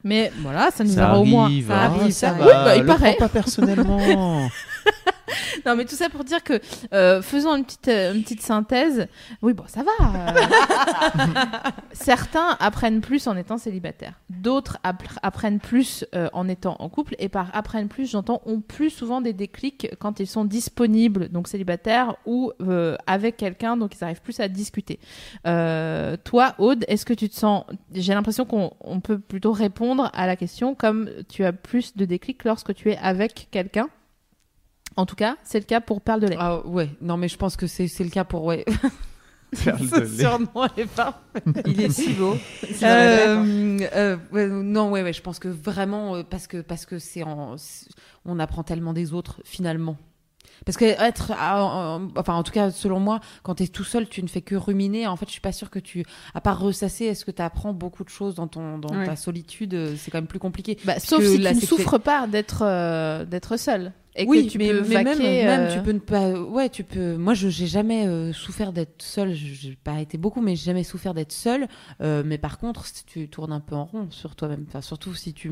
Mais 0.04 0.34
voilà, 0.40 0.70
ça 0.72 0.84
nous 0.84 0.94
Ça 0.96 1.06
aura 1.12 1.20
au 1.20 1.24
moins. 1.24 1.46
arrive, 1.46 1.68
ça 1.68 1.74
hein, 1.76 1.86
arrive, 2.00 2.12
ça 2.12 2.28
ça 2.30 2.34
va. 2.34 2.44
arrive. 2.44 2.46
Oui, 2.46 2.66
bah, 2.66 2.76
il 2.76 2.82
le 2.82 2.86
paraît. 2.88 3.16
prends 3.18 3.28
pas 3.28 3.34
personnellement. 3.34 4.50
Non, 5.66 5.76
mais 5.76 5.86
tout 5.86 5.96
ça 5.96 6.10
pour 6.10 6.24
dire 6.24 6.44
que 6.44 6.60
euh, 6.94 7.22
faisons 7.22 7.56
une 7.56 7.64
petite, 7.64 7.88
euh, 7.88 8.14
une 8.14 8.22
petite 8.24 8.42
synthèse. 8.42 9.08
Oui, 9.42 9.54
bon, 9.54 9.64
ça 9.68 9.82
va. 9.84 9.92
euh. 10.06 11.70
Certains 11.94 12.58
apprennent 12.60 13.02
plus 13.02 13.28
en 13.28 13.38
étant 13.38 13.58
célibataires. 13.58 14.20
D'autres 14.30 14.78
appr- 14.84 15.18
apprennent 15.22 15.60
plus 15.60 16.06
euh, 16.16 16.30
en 16.34 16.48
étant 16.50 16.76
en 16.80 16.90
couple. 16.90 17.16
Et 17.20 17.30
par 17.30 17.50
apprennent 17.56 17.88
plus, 17.88 18.10
j'entends, 18.10 18.42
ont 18.46 18.60
plus 18.62 18.90
souvent 18.90 19.22
des 19.22 19.34
déclics 19.34 19.90
quand 20.00 20.20
ils 20.20 20.28
sont 20.28 20.46
disponibles, 20.46 21.30
donc 21.30 21.48
célibataires, 21.48 22.16
ou 22.26 22.52
euh, 22.62 22.96
avec 23.08 23.38
quelqu'un, 23.38 23.78
donc 23.78 23.96
ils 23.96 24.04
arrivent 24.04 24.22
plus 24.22 24.40
à 24.40 24.48
discuter. 24.48 25.00
Euh, 25.48 26.18
toi, 26.24 26.56
Aude, 26.58 26.84
est-ce 26.88 27.06
que 27.06 27.14
tu 27.14 27.30
te 27.30 27.36
sens. 27.36 27.64
J'ai 27.94 28.14
l'impression 28.14 28.46
qu'on 28.46 28.72
on 28.82 29.00
peut 29.00 29.20
plutôt 29.20 29.52
répondre 29.52 30.10
à 30.14 30.28
la 30.28 30.36
question 30.36 30.76
comme 30.76 31.10
tu 31.30 31.46
as 31.46 31.54
plus 31.54 31.96
de 31.96 32.06
déclics 32.06 32.44
lorsque 32.44 32.74
tu 32.76 32.92
es 32.92 32.98
avec 32.98 33.48
quelqu'un? 33.52 33.88
En 34.96 35.06
tout 35.06 35.16
cas, 35.16 35.38
c'est 35.44 35.60
le 35.60 35.66
cas 35.66 35.82
pour 35.82 36.02
Perle 36.02 36.22
de 36.22 36.28
lait. 36.28 36.36
Ah 36.40 36.66
ouais, 36.66 36.90
non 37.02 37.18
mais 37.18 37.28
je 37.28 37.38
pense 37.38 37.56
que 37.58 37.68
c'est 37.68 37.88
c'est 37.88 38.04
le 38.04 38.10
cas 38.10 38.24
pour 38.24 38.44
ouais. 38.46 38.64
Perle 39.64 39.88
de 39.90 40.00
lait. 40.00 40.70
elle 40.78 40.84
est 40.84 40.88
parfait. 40.88 41.20
Il 41.66 41.82
est 41.82 41.90
si 41.90 42.14
beau. 42.14 42.36
Euh, 42.84 43.80
euh, 43.96 44.18
ouais, 44.32 44.48
non 44.48 44.92
ouais 44.92 45.04
ouais, 45.04 45.14
je 45.14 45.22
pense 45.22 45.40
que 45.40 45.48
vraiment 45.48 46.16
euh, 46.16 46.24
parce 46.28 46.48
que 46.48 46.62
parce 46.62 46.86
que 46.86 47.00
c'est 47.00 47.24
en 47.24 47.58
c'est- 47.58 47.88
on 48.26 48.40
apprend 48.40 48.64
tellement 48.64 48.94
des 48.94 49.14
autres 49.14 49.42
finalement. 49.46 49.98
Parce 50.66 50.78
que 50.78 50.86
être, 50.86 51.32
en- 51.32 52.08
enfin 52.18 52.34
en 52.36 52.44
tout 52.44 52.52
cas 52.52 52.72
selon 52.72 53.00
moi, 53.00 53.20
quand 53.44 53.56
tu 53.56 53.64
es 53.64 53.68
tout 53.68 53.84
seul, 53.84 54.08
tu 54.08 54.24
ne 54.24 54.28
fais 54.28 54.42
que 54.42 54.56
ruminer. 54.56 55.08
En 55.08 55.16
fait, 55.16 55.26
je 55.28 55.32
suis 55.32 55.42
pas 55.42 55.52
sûre 55.52 55.70
que 55.70 55.80
tu, 55.80 56.06
à 56.34 56.42
part 56.42 56.60
ressasser, 56.60 57.06
est-ce 57.06 57.26
que 57.26 57.32
tu 57.32 57.42
apprends 57.42 57.74
beaucoup 57.74 58.04
de 58.04 58.10
choses 58.10 58.36
dans 58.36 58.48
ton, 58.48 58.78
dans 58.78 58.94
Ouais. 58.96 59.06
ta 59.06 59.16
solitude 59.16 59.74
euh, 59.74 59.96
C'est 59.98 60.12
quand 60.12 60.18
même 60.20 60.28
plus 60.28 60.40
compliqué. 60.40 60.78
Bah, 60.86 61.00
sauf 61.00 61.24
si 61.24 61.40
tu 61.40 61.54
ne 61.56 61.60
souffres 61.60 61.98
pas 61.98 62.28
d'être 62.28 62.64
euh, 62.64 63.26
d'être 63.26 63.58
seul 63.58 63.92
et 64.16 64.26
oui, 64.28 64.46
que 64.46 64.52
tu 64.52 64.58
mais, 64.60 64.70
peux 64.70 64.82
mais 64.88 65.04
même, 65.04 65.18
vaquer. 65.18 65.44
même, 65.44 65.62
euh, 65.62 65.74
tu 65.74 65.82
peux 65.82 65.92
ne 65.92 65.98
pas. 66.00 66.30
Ouais, 66.40 66.70
tu 66.70 66.84
peux. 66.84 67.18
Moi, 67.18 67.34
je 67.34 67.50
j'ai 67.50 67.66
jamais 67.66 68.06
euh, 68.06 68.32
souffert 68.32 68.72
d'être 68.72 69.02
seule. 69.02 69.34
Je- 69.34 69.54
J'ai 69.56 69.76
pas 69.84 70.00
été 70.02 70.20
beaucoup, 70.20 70.40
mais 70.40 70.56
j'ai 70.56 70.66
jamais 70.66 70.84
souffert 70.84 71.16
d'être 71.16 71.32
seule. 71.32 71.68
Euh, 72.02 72.22
mais 72.24 72.38
par 72.38 72.60
contre, 72.60 72.86
si 72.86 73.04
tu 73.06 73.28
tournes 73.28 73.52
un 73.52 73.60
peu 73.60 73.74
en 73.76 73.86
rond 73.86 74.08
sur 74.12 74.36
toi-même, 74.36 74.66
enfin, 74.68 74.82
surtout 74.82 75.16
si 75.16 75.34
tu. 75.34 75.50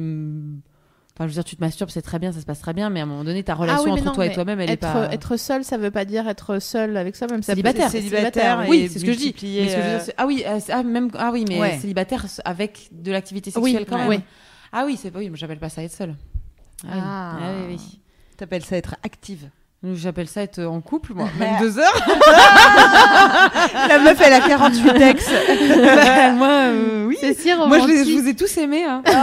Enfin, 1.14 1.26
je 1.26 1.30
veux 1.30 1.34
dire, 1.34 1.44
tu 1.44 1.56
te 1.58 1.62
masturbes, 1.62 1.90
c'est 1.90 2.02
très 2.02 2.20
bien, 2.20 2.32
ça 2.32 2.40
se 2.40 2.46
passe 2.46 2.62
très 2.62 2.74
bien, 2.74 2.90
mais 2.90 3.02
à 3.02 3.04
un 3.04 3.06
moment 3.06 3.24
donné, 3.26 3.44
ta 3.44 3.54
relation 3.54 3.82
Ah 3.82 3.84
oui, 3.84 3.92
mais 3.96 4.00
entre 4.00 4.06
non, 4.06 4.14
toi 4.16 4.26
et 4.28 4.32
toi-même, 4.32 4.60
elle 4.62 4.70
est 4.70 4.74
être, 4.74 4.80
pas. 4.94 5.12
être 5.12 5.36
seul, 5.38 5.64
ça 5.66 5.78
veut 5.78 5.92
pas 5.92 6.06
dire 6.06 6.28
être 6.30 6.60
seul 6.60 6.96
avec 6.96 7.16
soi-même. 7.18 7.44
Célibataire. 7.44 7.90
c'est 7.92 8.02
Célibataire, 8.02 8.66
oui. 8.70 8.88
c'est 8.92 9.00
ce 9.00 9.06
que 9.06 9.12
je 9.12 9.18
dis. 9.18 9.24
multiplier, 9.26 9.62
Mais 9.64 9.70
ce 9.70 9.76
que 9.76 9.82
je 9.82 9.86
veux 9.88 9.92
dire, 9.96 10.02
c'est- 10.06 10.14
ah 10.18 10.26
oui, 10.26 10.44
euh, 10.48 10.60
ah, 10.70 10.84
même 10.84 11.10
ah 11.18 11.32
oui, 11.34 11.46
mais 11.48 11.60
Ouais. 11.60 11.78
célibataire 11.80 12.26
avec 12.46 12.88
de 12.94 13.12
l'activité 13.12 13.52
Oui, 13.58 13.72
sexuelle 13.74 13.88
quand 13.90 13.98
ouais. 14.08 14.18
même. 14.18 14.22
Ah 14.72 14.84
oui, 14.86 14.98
c'est 15.00 15.12
pas 15.12 15.20
oui, 15.20 15.30
j'appelle 15.34 15.60
pas 15.60 15.70
ça 15.70 15.84
être 15.84 15.92
seule. 15.92 16.16
Ah, 16.86 16.88
oui. 16.94 17.00
Ah. 17.04 17.38
Ah 17.42 17.52
oui, 17.68 17.76
oui. 17.76 18.00
T'appelles 18.38 18.64
ça 18.64 18.78
être 18.78 18.96
active. 19.04 19.50
J'appelle 19.96 20.28
ça 20.28 20.44
être 20.44 20.64
en 20.64 20.80
couple, 20.80 21.14
moi. 21.16 21.28
Même 21.40 21.56
deux 21.60 21.80
heures. 21.80 22.08
La 23.88 23.98
meuf, 24.00 24.20
elle 24.24 24.34
a 24.34 24.40
48 24.42 25.02
ex. 25.02 25.26
Bah, 25.28 26.32
moi, 26.34 26.48
euh, 26.48 27.06
oui. 27.08 27.18
C'est 27.20 27.34
si 27.34 27.48
Moi, 27.48 27.56
je, 27.56 27.62
romantique. 27.62 27.88
les- 27.88 28.06
je 28.06 28.18
vous 28.20 28.28
ai 28.28 28.36
tous 28.36 28.58
aimés. 28.58 28.84
Hein. 28.86 29.02
c'est 29.06 29.14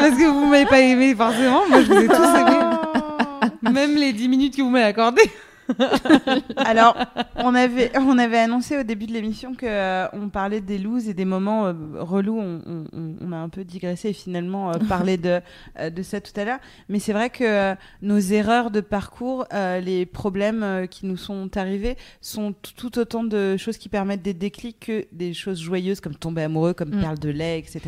parce 0.00 0.16
que 0.18 0.28
vous 0.28 0.46
m'avez 0.46 0.64
pas 0.66 0.80
aimé 0.80 1.14
forcément. 1.14 1.62
Moi, 1.68 1.82
je 1.82 1.92
vous 1.92 2.00
ai 2.00 2.08
tous 2.08 2.14
aimés. 2.14 3.70
Même 3.70 3.94
les 3.96 4.12
10 4.14 4.28
minutes 4.28 4.56
que 4.56 4.62
vous 4.62 4.70
m'avez 4.70 4.86
accordées. 4.86 5.30
Alors, 6.56 6.96
on 7.36 7.54
avait, 7.54 7.90
on 7.98 8.18
avait 8.18 8.38
annoncé 8.38 8.78
au 8.78 8.82
début 8.82 9.06
de 9.06 9.12
l'émission 9.12 9.54
que 9.54 9.66
euh, 9.66 10.06
on 10.12 10.28
parlait 10.28 10.60
des 10.60 10.78
looses 10.78 11.08
et 11.08 11.14
des 11.14 11.24
moments 11.24 11.66
euh, 11.66 11.72
relous. 11.98 12.38
On, 12.38 12.60
on- 12.66 12.84
on- 12.92 13.14
on 13.20 13.32
a 13.32 13.36
un 13.36 13.48
peu 13.48 13.64
digressé 13.64 14.10
et 14.10 14.12
finalement 14.12 14.70
euh, 14.70 14.78
parlé 14.88 15.16
de, 15.16 15.40
euh, 15.78 15.90
de 15.90 16.02
ça 16.02 16.20
tout 16.20 16.32
à 16.38 16.44
l'heure. 16.44 16.58
Mais 16.88 16.98
c'est 16.98 17.12
vrai 17.12 17.30
que 17.30 17.74
nos 18.02 18.18
erreurs 18.18 18.70
de 18.70 18.80
parcours, 18.80 19.46
les 19.52 20.06
problèmes 20.06 20.86
qui 20.90 21.06
nous 21.06 21.16
sont 21.16 21.56
arrivés, 21.56 21.96
sont 22.20 22.54
tout 22.76 22.98
autant 22.98 23.24
de 23.24 23.56
choses 23.56 23.76
qui 23.78 23.88
permettent 23.88 24.22
des 24.22 24.34
déclics 24.34 24.80
que 24.80 25.06
des 25.12 25.34
choses 25.34 25.60
joyeuses 25.60 26.00
comme 26.00 26.14
tomber 26.14 26.42
amoureux, 26.42 26.74
comme 26.74 26.90
Mm. 26.92 27.00
perle 27.00 27.18
de 27.18 27.30
lait, 27.30 27.58
etc. 27.58 27.80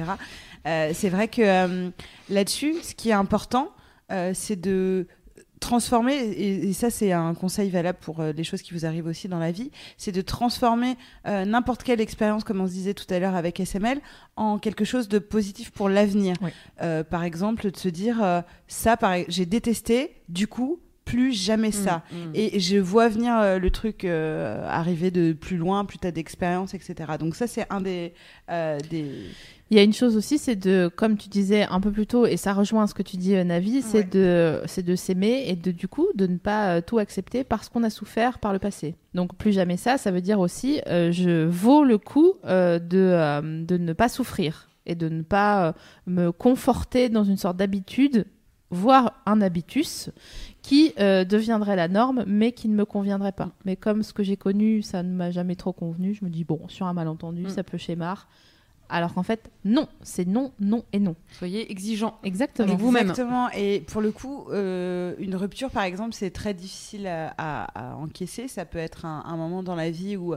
C'est 0.64 1.08
vrai 1.10 1.28
que 1.28 1.90
là-dessus, 2.30 2.74
ce 2.82 2.94
qui 2.94 3.10
est 3.10 3.14
important, 3.14 3.70
c'est 4.32 4.60
de 4.60 5.06
transformer, 5.64 6.14
et, 6.14 6.68
et 6.68 6.72
ça 6.72 6.90
c'est 6.90 7.12
un 7.12 7.34
conseil 7.34 7.70
valable 7.70 7.98
pour 8.00 8.20
euh, 8.20 8.32
les 8.32 8.44
choses 8.44 8.62
qui 8.62 8.72
vous 8.74 8.84
arrivent 8.86 9.06
aussi 9.06 9.26
dans 9.28 9.38
la 9.38 9.50
vie, 9.50 9.70
c'est 9.96 10.12
de 10.12 10.20
transformer 10.20 10.96
euh, 11.26 11.44
n'importe 11.44 11.82
quelle 11.82 12.00
expérience, 12.00 12.44
comme 12.44 12.60
on 12.60 12.66
se 12.66 12.72
disait 12.72 12.94
tout 12.94 13.12
à 13.12 13.18
l'heure 13.18 13.34
avec 13.34 13.58
SML, 13.58 14.00
en 14.36 14.58
quelque 14.58 14.84
chose 14.84 15.08
de 15.08 15.18
positif 15.18 15.70
pour 15.70 15.88
l'avenir. 15.88 16.36
Oui. 16.42 16.50
Euh, 16.82 17.02
par 17.02 17.24
exemple, 17.24 17.70
de 17.70 17.76
se 17.76 17.88
dire, 17.88 18.22
euh, 18.22 18.40
ça, 18.68 18.96
j'ai 19.28 19.46
détesté, 19.46 20.12
du 20.28 20.46
coup, 20.46 20.78
plus 21.04 21.32
jamais 21.32 21.70
ça. 21.70 22.02
Mm, 22.10 22.16
Et 22.34 22.60
je 22.60 22.78
vois 22.78 23.08
venir 23.08 23.36
euh, 23.36 23.58
le 23.58 23.70
truc 23.70 24.04
euh, 24.04 24.66
arriver 24.66 25.10
de 25.10 25.34
plus 25.34 25.58
loin, 25.58 25.84
plus 25.84 25.98
t'as 25.98 26.10
d'expérience, 26.10 26.72
etc. 26.72 26.94
Donc 27.18 27.36
ça, 27.36 27.46
c'est 27.46 27.66
un 27.70 27.82
des... 27.82 28.14
euh, 28.50 28.78
des... 28.90 29.10
Il 29.70 29.76
y 29.78 29.80
a 29.80 29.82
une 29.82 29.94
chose 29.94 30.16
aussi, 30.16 30.36
c'est 30.38 30.56
de, 30.56 30.90
comme 30.94 31.16
tu 31.16 31.28
disais 31.30 31.64
un 31.64 31.80
peu 31.80 31.90
plus 31.90 32.06
tôt, 32.06 32.26
et 32.26 32.36
ça 32.36 32.52
rejoint 32.52 32.86
ce 32.86 32.92
que 32.94 33.02
tu 33.02 33.16
dis, 33.16 33.34
euh, 33.34 33.44
Navi, 33.44 33.80
c'est 33.80 33.98
Ouais. 33.98 34.04
de, 34.04 34.60
c'est 34.66 34.82
de 34.82 34.94
s'aimer 34.94 35.44
et 35.48 35.56
de 35.56 35.70
du 35.72 35.88
coup 35.88 36.06
de 36.14 36.26
ne 36.26 36.36
pas 36.36 36.76
euh, 36.76 36.80
tout 36.82 36.98
accepter 36.98 37.44
parce 37.44 37.70
qu'on 37.70 37.82
a 37.82 37.88
souffert 37.90 38.38
par 38.40 38.52
le 38.52 38.58
passé. 38.58 38.94
Donc 39.14 39.34
plus 39.36 39.52
jamais 39.52 39.78
ça, 39.78 39.96
ça 39.96 40.10
veut 40.10 40.20
dire 40.20 40.38
aussi, 40.38 40.80
euh, 40.86 41.10
je 41.12 41.44
vaux 41.46 41.82
le 41.82 41.96
coup 41.96 42.34
euh, 42.44 42.78
de, 42.78 42.98
euh, 42.98 43.64
de 43.64 43.78
ne 43.78 43.92
pas 43.94 44.10
souffrir 44.10 44.68
et 44.86 44.94
de 44.94 45.08
ne 45.08 45.22
pas 45.22 45.74
me 46.06 46.30
conforter 46.30 47.08
dans 47.08 47.24
une 47.24 47.38
sorte 47.38 47.56
d'habitude, 47.56 48.26
voire 48.70 49.22
un 49.24 49.40
habitus 49.40 50.10
qui 50.60 50.92
euh, 50.98 51.24
deviendrait 51.24 51.74
la 51.76 51.88
norme, 51.88 52.24
mais 52.26 52.52
qui 52.52 52.68
ne 52.68 52.74
me 52.74 52.84
conviendrait 52.84 53.32
pas. 53.32 53.52
Mais 53.64 53.76
comme 53.76 54.02
ce 54.02 54.12
que 54.12 54.22
j'ai 54.22 54.36
connu, 54.36 54.82
ça 54.82 55.02
ne 55.02 55.14
m'a 55.14 55.30
jamais 55.30 55.56
trop 55.56 55.72
convenu, 55.72 56.12
je 56.12 56.22
me 56.24 56.28
dis 56.30 56.44
bon, 56.44 56.60
sur 56.68 56.86
un 56.86 56.92
malentendu, 56.92 57.44
Mm. 57.44 57.48
ça 57.48 57.62
peut 57.64 57.78
schémar. 57.78 58.28
Alors 58.88 59.14
qu'en 59.14 59.22
fait, 59.22 59.50
non, 59.64 59.88
c'est 60.02 60.26
non, 60.26 60.52
non 60.60 60.84
et 60.92 60.98
non. 60.98 61.16
Soyez 61.32 61.70
exigeants. 61.70 62.18
Exactement. 62.22 62.76
Vous-même. 62.76 63.10
Exactement. 63.10 63.50
Et 63.50 63.80
pour 63.80 64.00
le 64.00 64.12
coup, 64.12 64.46
euh, 64.50 65.14
une 65.18 65.34
rupture, 65.36 65.70
par 65.70 65.84
exemple, 65.84 66.12
c'est 66.14 66.30
très 66.30 66.54
difficile 66.54 67.06
à, 67.06 67.34
à- 67.38 67.92
à 67.92 67.96
encaisser. 67.96 68.46
Ça 68.48 68.64
peut 68.64 68.78
être 68.78 69.04
un, 69.04 69.22
un 69.26 69.36
moment 69.36 69.62
dans 69.62 69.74
la 69.74 69.90
vie 69.90 70.16
où 70.16 70.34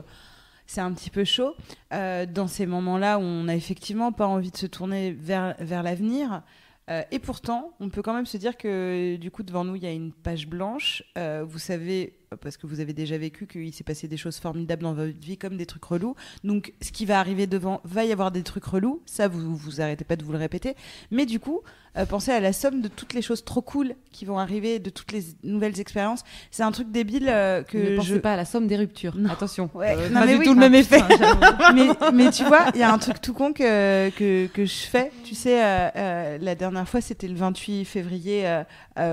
c'est 0.66 0.80
un 0.80 0.92
petit 0.92 1.10
peu 1.10 1.24
chaud. 1.24 1.54
Euh, 1.92 2.26
dans 2.26 2.46
ces 2.46 2.66
moments-là 2.66 3.18
où 3.18 3.22
on 3.22 3.44
n'a 3.44 3.56
effectivement 3.56 4.12
pas 4.12 4.26
envie 4.26 4.50
de 4.50 4.56
se 4.56 4.66
tourner 4.66 5.12
vers, 5.12 5.54
vers 5.60 5.82
l'avenir. 5.82 6.42
Euh, 6.90 7.02
et 7.10 7.18
pourtant, 7.18 7.72
on 7.80 7.90
peut 7.90 8.00
quand 8.02 8.14
même 8.14 8.26
se 8.26 8.36
dire 8.38 8.56
que 8.56 9.16
du 9.16 9.30
coup, 9.30 9.42
devant 9.42 9.64
nous, 9.64 9.76
il 9.76 9.82
y 9.82 9.86
a 9.86 9.92
une 9.92 10.12
page 10.12 10.46
blanche. 10.46 11.02
Euh, 11.18 11.44
vous 11.46 11.58
savez, 11.58 12.17
parce 12.36 12.56
que 12.56 12.66
vous 12.66 12.80
avez 12.80 12.92
déjà 12.92 13.16
vécu, 13.18 13.46
qu'il 13.46 13.72
s'est 13.72 13.84
passé 13.84 14.08
des 14.08 14.16
choses 14.16 14.38
formidables 14.38 14.82
dans 14.82 14.94
votre 14.94 15.18
vie, 15.18 15.38
comme 15.38 15.56
des 15.56 15.66
trucs 15.66 15.84
relous. 15.84 16.14
Donc, 16.44 16.72
ce 16.82 16.92
qui 16.92 17.06
va 17.06 17.18
arriver 17.18 17.46
devant, 17.46 17.80
va 17.84 18.04
y 18.04 18.12
avoir 18.12 18.30
des 18.30 18.42
trucs 18.42 18.64
relous. 18.64 19.00
Ça, 19.06 19.28
vous 19.28 19.56
vous 19.56 19.80
arrêtez 19.80 20.04
pas 20.04 20.16
de 20.16 20.24
vous 20.24 20.32
le 20.32 20.38
répéter. 20.38 20.74
Mais 21.10 21.26
du 21.26 21.40
coup, 21.40 21.60
euh, 21.96 22.04
pensez 22.06 22.30
à 22.30 22.40
la 22.40 22.52
somme 22.52 22.80
de 22.80 22.88
toutes 22.88 23.14
les 23.14 23.22
choses 23.22 23.44
trop 23.44 23.62
cool 23.62 23.94
qui 24.12 24.24
vont 24.24 24.38
arriver, 24.38 24.78
de 24.78 24.90
toutes 24.90 25.12
les 25.12 25.22
nouvelles 25.42 25.80
expériences. 25.80 26.22
C'est 26.50 26.62
un 26.62 26.70
truc 26.70 26.90
débile 26.90 27.28
euh, 27.28 27.62
que 27.62 27.78
ne 27.92 27.96
pensez 27.96 28.08
je. 28.08 28.16
pas 28.16 28.34
à 28.34 28.36
la 28.36 28.44
somme 28.44 28.66
des 28.66 28.76
ruptures. 28.76 29.16
Non. 29.16 29.30
Attention. 29.30 29.70
Ouais. 29.74 29.94
Euh, 29.96 30.08
Non, 30.08 30.20
pas 30.20 30.26
mais 30.26 30.32
du 30.34 30.38
oui. 30.40 30.44
tout 30.44 30.54
le 30.54 30.60
même 30.60 30.74
effet. 30.74 31.00
mais, 31.74 31.88
mais 32.12 32.30
tu 32.30 32.44
vois, 32.44 32.66
il 32.74 32.80
y 32.80 32.82
a 32.82 32.92
un 32.92 32.98
truc 32.98 33.20
tout 33.20 33.32
con 33.32 33.52
que, 33.52 34.10
que, 34.10 34.46
que 34.48 34.64
je 34.64 34.74
fais. 34.86 35.10
Tu 35.24 35.34
sais, 35.34 35.62
euh, 35.64 35.88
euh, 35.96 36.38
la 36.40 36.54
dernière 36.54 36.88
fois, 36.88 37.00
c'était 37.00 37.28
le 37.28 37.34
28 37.34 37.84
février 37.84 38.62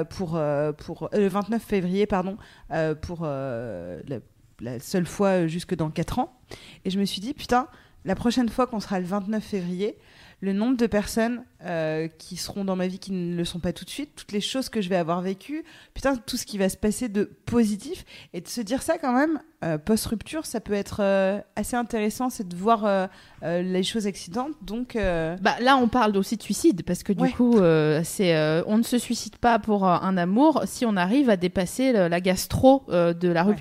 pour, 0.10 0.40
pour 0.78 1.10
le 1.14 1.28
29 1.28 1.62
février, 1.64 2.06
pardon, 2.06 2.38
euh, 2.72 2.96
pour 3.06 3.20
euh, 3.24 4.02
la, 4.08 4.18
la 4.60 4.80
seule 4.80 5.06
fois 5.06 5.30
euh, 5.30 5.48
jusque 5.48 5.76
dans 5.76 5.90
4 5.90 6.20
ans. 6.20 6.40
Et 6.84 6.90
je 6.90 7.00
me 7.00 7.06
suis 7.06 7.22
dit, 7.22 7.34
putain, 7.34 7.68
la 8.04 8.16
prochaine 8.16 8.50
fois 8.50 8.68
qu'on 8.68 8.80
sera 8.80 9.00
le 9.00 9.06
29 9.06 9.44
février, 9.44 9.98
le 10.42 10.54
nombre 10.54 10.78
de 10.78 10.86
personnes 10.88 11.44
euh, 11.64 12.08
qui 12.20 12.36
seront 12.36 12.66
dans 12.66 12.76
ma 12.76 12.88
vie 12.88 13.00
qui 13.00 13.12
ne 13.12 13.36
le 13.36 13.46
sont 13.46 13.60
pas 13.60 13.74
tout 13.74 13.86
de 13.86 13.90
suite, 13.90 14.12
toutes 14.16 14.32
les 14.32 14.42
choses 14.42 14.70
que 14.70 14.82
je 14.82 14.90
vais 14.90 14.96
avoir 14.98 15.22
vécues, 15.22 15.64
putain, 15.94 16.16
tout 16.18 16.38
ce 16.38 16.46
qui 16.46 16.58
va 16.58 16.70
se 16.70 16.78
passer 16.78 17.10
de 17.10 17.24
positif. 17.46 18.06
Et 18.34 18.42
de 18.42 18.48
se 18.48 18.62
dire 18.62 18.82
ça 18.82 18.98
quand 18.98 19.14
même, 19.14 19.40
euh, 19.64 19.78
post-rupture, 19.78 20.46
ça 20.46 20.60
peut 20.60 20.74
être 20.74 20.98
euh, 21.02 21.40
assez 21.56 21.76
intéressant, 21.76 22.30
c'est 22.30 22.48
de 22.48 22.56
voir 22.56 23.10
les 23.44 23.84
choses 23.84 24.08
accidentes. 24.08 24.54
Donc, 24.62 24.96
Bah, 24.96 25.56
là, 25.62 25.78
on 25.78 25.88
parle 25.88 26.16
aussi 26.18 26.36
de 26.38 26.44
suicide 26.44 26.84
parce 26.84 27.04
que 27.04 27.14
du 27.14 27.24
Ouais. 27.24 27.32
coup, 27.32 27.58
c'est, 28.04 28.64
on 28.68 28.78
ne 28.78 28.84
se 28.84 28.98
suicide 28.98 29.38
pas 29.38 29.60
pour 29.60 29.86
un 29.88 30.18
amour 30.18 30.64
si 30.66 30.86
on 30.86 30.96
arrive 30.98 31.30
à 31.30 31.38
dépasser 31.38 31.92
la 31.94 32.22
gastro 32.22 32.84
de 32.90 33.28
la 33.30 33.46
Ouais. 33.46 33.52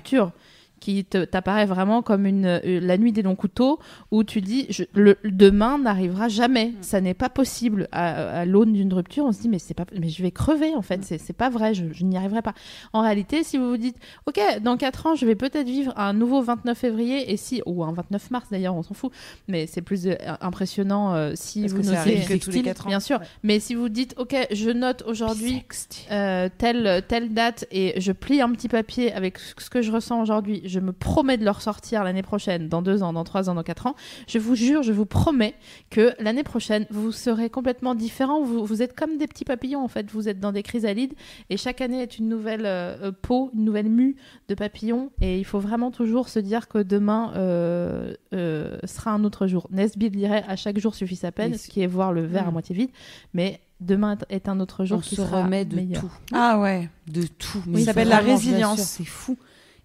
Qui 0.79 1.03
t'apparaît 1.05 1.65
vraiment 1.65 2.01
comme 2.01 2.25
une, 2.25 2.45
euh, 2.45 2.59
la 2.81 2.97
nuit 2.97 3.11
des 3.11 3.21
longs 3.21 3.35
couteaux, 3.35 3.79
où 4.11 4.23
tu 4.23 4.41
dis 4.41 4.67
je- 4.69 4.83
le 4.93 5.17
demain 5.23 5.77
n'arrivera 5.79 6.27
jamais, 6.27 6.73
ça 6.81 7.01
n'est 7.01 7.13
pas 7.13 7.29
possible. 7.29 7.87
À, 7.91 8.41
à 8.41 8.45
l'aune 8.45 8.73
d'une 8.73 8.93
rupture, 8.93 9.25
on 9.25 9.31
se 9.31 9.41
dit 9.41 9.49
mais 9.49 9.59
c'est 9.59 9.73
pas, 9.73 9.85
mais 9.99 10.09
je 10.09 10.21
vais 10.21 10.31
crever 10.31 10.75
en 10.75 10.81
fait, 10.81 11.03
c'est 11.03 11.17
c'est 11.17 11.33
pas 11.33 11.49
vrai, 11.49 11.73
je, 11.73 11.85
je 11.91 12.03
n'y 12.03 12.17
arriverai 12.17 12.41
pas. 12.41 12.53
En 12.93 13.01
réalité, 13.01 13.43
si 13.43 13.57
vous 13.57 13.69
vous 13.69 13.77
dites 13.77 13.97
ok, 14.27 14.39
dans 14.61 14.77
4 14.77 15.07
ans, 15.07 15.15
je 15.15 15.25
vais 15.25 15.35
peut-être 15.35 15.67
vivre 15.67 15.93
un 15.97 16.13
nouveau 16.13 16.41
29 16.41 16.77
février 16.77 17.31
et 17.31 17.37
si 17.37 17.61
ou 17.65 17.83
un 17.83 17.91
29 17.93 18.31
mars 18.31 18.47
d'ailleurs, 18.51 18.75
on 18.75 18.83
s'en 18.83 18.93
fout, 18.93 19.11
mais 19.47 19.65
c'est 19.67 19.81
plus 19.81 20.07
euh, 20.07 20.15
impressionnant 20.41 21.13
euh, 21.13 21.31
si 21.35 21.61
Parce 21.61 21.73
vous 21.73 21.81
que 21.81 21.87
notez 21.87 22.19
que 22.25 22.43
tous 22.43 22.51
les 22.51 22.61
quatre 22.61 22.85
ans. 22.85 22.89
bien 22.89 22.99
sûr. 22.99 23.19
Ouais. 23.19 23.25
Mais 23.43 23.59
si 23.59 23.75
vous 23.75 23.89
dites, 23.89 24.13
ok, 24.17 24.35
je 24.51 24.69
note 24.69 25.03
aujourd'hui 25.07 25.63
euh, 26.11 26.49
telle, 26.57 27.03
telle 27.07 27.33
date 27.33 27.65
et 27.71 27.99
je 27.99 28.11
plie 28.11 28.41
un 28.41 28.51
petit 28.51 28.67
papier 28.67 29.11
avec 29.13 29.37
ce 29.39 29.69
que 29.69 29.81
je 29.81 29.91
ressens 29.91 30.21
aujourd'hui, 30.21 30.61
je 30.75 30.79
me 30.81 30.91
promets 30.91 31.37
de 31.37 31.45
le 31.45 31.51
ressortir 31.51 32.03
l'année 32.03 32.21
prochaine, 32.21 32.67
dans 32.67 32.81
deux 32.81 33.01
ans, 33.01 33.13
dans 33.13 33.23
trois 33.23 33.49
ans, 33.49 33.55
dans 33.55 33.63
quatre 33.63 33.87
ans, 33.87 33.95
je 34.27 34.37
vous 34.39 34.55
jure, 34.55 34.83
je 34.83 34.91
vous 34.91 35.05
promets 35.05 35.55
que 35.89 36.13
l'année 36.19 36.43
prochaine, 36.43 36.85
vous 36.89 37.13
serez 37.13 37.49
complètement 37.49 37.95
différent. 37.95 38.43
Vous, 38.43 38.65
vous 38.65 38.81
êtes 38.81 38.93
comme 38.93 39.17
des 39.17 39.27
petits 39.27 39.45
papillons, 39.45 39.83
en 39.83 39.87
fait. 39.87 40.11
Vous 40.11 40.27
êtes 40.27 40.39
dans 40.39 40.51
des 40.51 40.63
chrysalides 40.63 41.13
et 41.49 41.55
chaque 41.57 41.79
année 41.79 42.01
est 42.01 42.19
une 42.19 42.27
nouvelle 42.27 42.65
euh, 42.65 43.11
peau, 43.21 43.51
une 43.53 43.63
nouvelle 43.63 43.89
mue 43.89 44.17
de 44.49 44.55
papillons. 44.55 45.11
Et 45.21 45.39
il 45.39 45.45
faut 45.45 45.59
vraiment 45.59 45.91
toujours 45.91 46.27
se 46.27 46.39
dire 46.39 46.67
que 46.67 46.79
demain 46.79 47.31
euh, 47.35 48.13
euh, 48.33 48.77
sera 48.83 49.11
un 49.11 49.23
autre 49.23 49.47
jour. 49.47 49.67
Nesbitt 49.71 50.11
dirait 50.11 50.43
à 50.47 50.57
chaque 50.57 50.77
jour 50.77 50.93
suffit 50.93 51.15
sa 51.15 51.31
peine, 51.31 51.51
Mais 51.51 51.57
ce 51.57 51.69
qui 51.69 51.81
est 51.81 51.87
voir 51.87 52.11
le 52.11 52.25
verre 52.25 52.49
à 52.49 52.51
moitié 52.51 52.75
vide. 52.75 52.89
Mais 53.33 53.61
demain 53.79 54.17
est 54.29 54.49
un 54.49 54.59
autre 54.59 54.83
jour 54.83 54.97
On 54.97 55.01
qui 55.01 55.15
se 55.15 55.23
sera 55.23 55.43
remet 55.43 55.63
de 55.63 55.75
meilleur. 55.75 56.01
tout. 56.01 56.11
Ah 56.33 56.59
ouais. 56.59 56.89
De 57.07 57.23
tout. 57.25 57.63
Oui, 57.67 57.79
ça 57.79 57.87
s'appelle 57.87 58.09
la 58.09 58.19
résilience. 58.19 58.81
C'est 58.81 59.05
fou. 59.05 59.37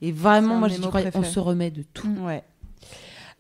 Et 0.02 0.12
vraiment, 0.12 0.56
moi, 0.56 0.68
je 0.68 0.80
crois 0.80 1.02
on 1.14 1.22
se 1.22 1.40
remet 1.40 1.70
de 1.70 1.82
tout. 1.82 2.08
Ouais. 2.20 2.42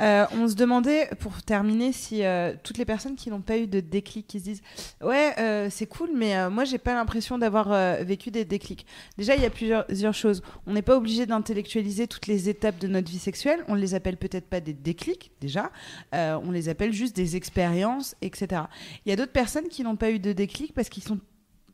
Euh, 0.00 0.24
on 0.32 0.48
se 0.48 0.54
demandait, 0.54 1.10
pour 1.18 1.42
terminer, 1.42 1.92
si 1.92 2.24
euh, 2.24 2.54
toutes 2.62 2.78
les 2.78 2.84
personnes 2.84 3.16
qui 3.16 3.28
n'ont 3.28 3.42
pas 3.42 3.58
eu 3.58 3.66
de 3.66 3.80
déclic, 3.80 4.26
qui 4.26 4.38
se 4.38 4.44
disent 4.44 4.62
Ouais, 5.02 5.34
euh, 5.38 5.68
c'est 5.70 5.86
cool, 5.86 6.10
mais 6.14 6.48
moi, 6.48 6.64
j'ai 6.64 6.78
pas 6.78 6.94
l'impression 6.94 7.38
d'avoir 7.38 7.68
vécu 8.02 8.30
des 8.30 8.44
déclics. 8.44 8.86
Déjà, 9.18 9.36
il 9.36 9.42
y 9.42 9.46
a 9.46 9.50
plusieurs, 9.50 9.86
plusieurs 9.86 10.14
choses. 10.14 10.42
On 10.66 10.72
n'est 10.72 10.82
pas 10.82 10.96
obligé 10.96 11.26
d'intellectualiser 11.26 12.06
toutes 12.06 12.26
les 12.26 12.48
étapes 12.48 12.78
de 12.78 12.88
notre 12.88 13.10
vie 13.10 13.18
sexuelle. 13.18 13.62
On 13.68 13.74
les 13.74 13.94
appelle 13.94 14.16
peut-être 14.16 14.46
pas 14.46 14.60
des 14.60 14.72
déclics, 14.72 15.32
déjà. 15.40 15.70
On 16.12 16.50
les 16.50 16.68
appelle 16.68 16.92
juste 16.92 17.14
des 17.14 17.36
expériences, 17.36 18.16
etc. 18.22 18.62
Il 19.04 19.10
y 19.10 19.12
a 19.12 19.16
d'autres 19.16 19.32
personnes 19.32 19.68
qui 19.68 19.82
n'ont 19.82 19.96
pas 19.96 20.10
eu 20.10 20.18
de 20.18 20.32
déclic 20.32 20.72
parce 20.72 20.88
qu'ils 20.88 21.02
sont 21.02 21.18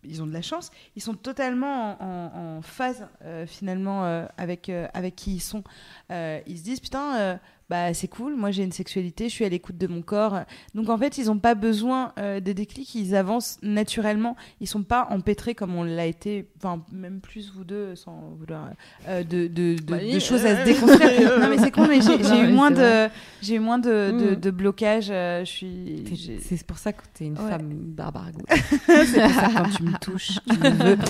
ils 0.09 0.23
ont 0.23 0.27
de 0.27 0.33
la 0.33 0.43
chance, 0.43 0.71
ils 0.95 1.03
sont 1.03 1.15
totalement 1.15 2.03
en, 2.03 2.63
phase 2.63 3.07
euh, 3.23 3.47
finalement 3.47 4.05
euh, 4.05 4.27
avec, 4.37 4.69
euh, 4.69 4.89
avec 4.95 5.17
qui 5.17 5.35
ils 5.37 5.41
sont. 5.41 5.63
Ils 6.11 6.59
se 6.59 6.63
disent 6.63 6.81
putain, 6.81 7.39
bah 7.69 7.93
c'est 7.95 8.07
cool, 8.09 8.37
moi 8.37 8.51
j'ai 8.53 8.63
une 8.63 8.71
sexualité, 8.73 9.29
je 9.29 9.35
suis 9.35 9.45
à 9.45 9.49
l'écoute 9.49 9.77
de 9.77 9.87
mon 9.89 10.01
corps. 10.03 10.41
Donc 10.75 10.89
en 10.89 10.97
fait, 10.97 11.19
ils 11.19 11.27
n'ont 11.27 11.39
pas 11.39 11.55
besoin 11.57 12.13
euh, 12.19 12.39
des 12.39 12.55
déclics, 12.55 12.95
ils 12.95 13.15
avancent 13.17 13.59
naturellement. 13.63 14.37
Ils 14.61 14.69
sont 14.69 14.85
pas 14.85 15.09
empêtrés 15.11 15.55
comme 15.57 15.75
on 15.75 15.83
l'a 15.83 16.07
été, 16.07 16.47
enfin 16.59 16.83
même 16.93 17.21
plus 17.21 17.51
vous 17.53 17.65
deux, 17.65 17.97
sans 17.97 18.35
vouloir 18.39 18.69
euh, 19.09 19.25
de, 19.25 19.49
de, 19.49 19.75
de- 19.75 19.83
Bah, 19.83 19.99
de 19.99 20.05
euh, 20.17 20.21
choses 20.21 20.47
à 20.47 20.61
se 20.61 20.65
déconstruire. 20.65 21.39
non 21.41 21.49
mais 21.49 21.59
c'est 21.59 21.71
con, 21.73 21.87
mais 21.89 22.01
j'ai 22.01 22.23
j'ai 22.23 22.41
eu 22.43 22.53
moins 22.53 22.71
de, 22.71 23.09
j'ai 23.43 23.57
eu 23.57 23.61
moins 23.61 23.79
de, 23.79 24.13
de, 24.13 24.31
Mm. 24.37 24.37
de 24.37 24.51
blocage. 24.51 25.09
euh, 25.11 25.41
je 25.45 25.51
suis, 25.51 26.05
j'ai- 26.15 26.39
C'est 26.39 26.65
pour 26.65 26.79
ça 26.79 26.93
que 26.93 27.03
t'es 27.15 27.25
une 27.27 27.37
Ouais. 27.39 27.51
femme 27.51 27.69
barbare. 27.73 28.31
c'est 28.49 29.23
pour 29.23 29.31
ça 29.33 29.49
que 29.49 29.55
quand 29.55 29.71
tu 29.77 29.83
me 29.83 29.99
touches, 29.99 30.39
tu 30.49 30.59
me 30.59 30.71
veux. 30.71 30.99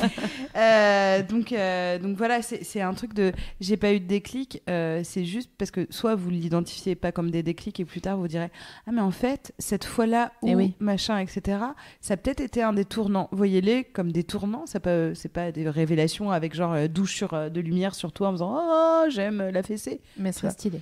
Euh, 0.57 1.23
donc, 1.23 1.53
euh, 1.53 1.99
donc 1.99 2.17
voilà, 2.17 2.41
c'est 2.41 2.65
c'est 2.65 2.81
un 2.81 2.95
truc 2.95 3.13
de 3.13 3.33
j'ai 3.61 3.77
pas 3.77 3.93
eu 3.93 4.01
de 4.01 4.07
déclic. 4.07 4.63
euh, 4.71 5.03
c'est 5.05 5.25
juste 5.27 5.51
parce 5.59 5.71
que 5.71 5.87
soit 5.91 6.15
vous 6.15 6.31
l'identifiez 6.47 6.95
pas 6.95 7.13
comme 7.13 7.31
des 7.31 7.43
déclics 7.43 7.81
et 7.81 7.85
plus 7.85 8.01
tard 8.01 8.17
vous 8.17 8.29
direz 8.29 8.51
ah 8.87 8.93
mais 8.93 9.01
en 9.01 9.11
fait 9.11 9.53
cette 9.59 9.85
fois-là 9.85 10.33
où 10.43 10.49
Eh 10.49 10.55
oui. 10.55 10.75
machin 10.79 11.19
etc. 11.19 11.59
Ça 12.01 12.15
a 12.15 12.17
peut-être 12.17 12.41
été 12.41 12.63
un 12.63 12.73
des 12.73 12.85
tournants. 12.85 13.29
Voyez-les 13.33 13.85
comme 13.85 14.13
des 14.13 14.23
tournants. 14.25 14.67
Ça 14.67 14.79
peut 14.81 15.13
c'est 15.15 15.29
pas 15.29 15.51
des 15.53 15.69
révélations 15.69 16.31
avec 16.31 16.55
genre 16.55 16.73
euh, 16.73 16.87
douche 16.89 17.15
sur 17.17 17.35
euh, 17.35 17.49
de 17.49 17.61
lumière 17.61 17.95
sur 17.95 18.13
toi 18.13 18.29
en 18.29 18.33
faisant 18.33 18.57
oh 18.59 19.05
j'aime 19.11 19.51
la 19.51 19.63
fessée. 19.63 20.01
Mais 20.17 20.33
ce 20.33 20.41
serait 20.41 20.53
stylé. 20.53 20.81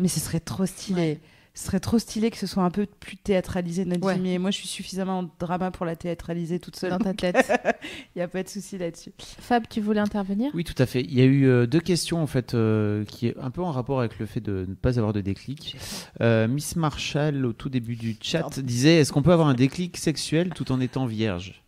Mais 0.00 0.08
ce 0.08 0.18
serait 0.20 0.40
trop 0.40 0.66
stylé. 0.66 1.20
Ce 1.56 1.66
serait 1.66 1.78
trop 1.78 2.00
stylé 2.00 2.32
que 2.32 2.36
ce 2.36 2.48
soit 2.48 2.64
un 2.64 2.70
peu 2.70 2.84
plus 2.86 3.16
théâtralisé 3.16 3.84
notre 3.84 4.04
Ouais. 4.04 4.18
Mais 4.18 4.38
moi, 4.38 4.50
je 4.50 4.56
suis 4.56 4.66
suffisamment 4.66 5.20
en 5.20 5.30
drama 5.38 5.70
pour 5.70 5.86
la 5.86 5.94
théâtraliser 5.94 6.58
toute 6.58 6.74
seule. 6.76 6.90
Dans 6.90 6.98
ta 6.98 7.14
tête. 7.14 7.36
Il 8.14 8.18
n'y 8.18 8.22
a 8.22 8.28
pas 8.28 8.42
de 8.42 8.48
souci 8.48 8.76
là-dessus. 8.76 9.12
Fab, 9.18 9.64
tu 9.68 9.80
voulais 9.80 10.00
intervenir? 10.00 10.50
Oui, 10.54 10.64
tout 10.64 10.74
à 10.82 10.86
fait. 10.86 11.02
Il 11.02 11.14
y 11.14 11.20
a 11.20 11.24
eu 11.24 11.46
euh, 11.46 11.66
deux 11.66 11.80
questions 11.80 12.20
en 12.22 12.26
fait 12.26 12.54
euh, 12.54 13.04
qui 13.04 13.28
est 13.28 13.36
un 13.40 13.50
peu 13.50 13.62
en 13.62 13.70
rapport 13.70 14.00
avec 14.00 14.18
le 14.18 14.26
fait 14.26 14.40
de 14.40 14.66
ne 14.68 14.74
pas 14.74 14.98
avoir 14.98 15.12
de 15.12 15.20
déclic. 15.20 15.76
Euh, 16.20 16.48
Miss 16.48 16.74
Marshall 16.76 17.46
au 17.46 17.52
tout 17.52 17.68
début 17.68 17.96
du 17.96 18.16
chat 18.20 18.40
Pardon. 18.40 18.60
disait 18.62 18.96
est-ce 18.96 19.12
qu'on 19.12 19.22
peut 19.22 19.32
avoir 19.32 19.48
un 19.48 19.54
déclic 19.54 19.96
sexuel 19.96 20.50
tout 20.54 20.72
en 20.72 20.80
étant 20.80 21.06
vierge? 21.06 21.63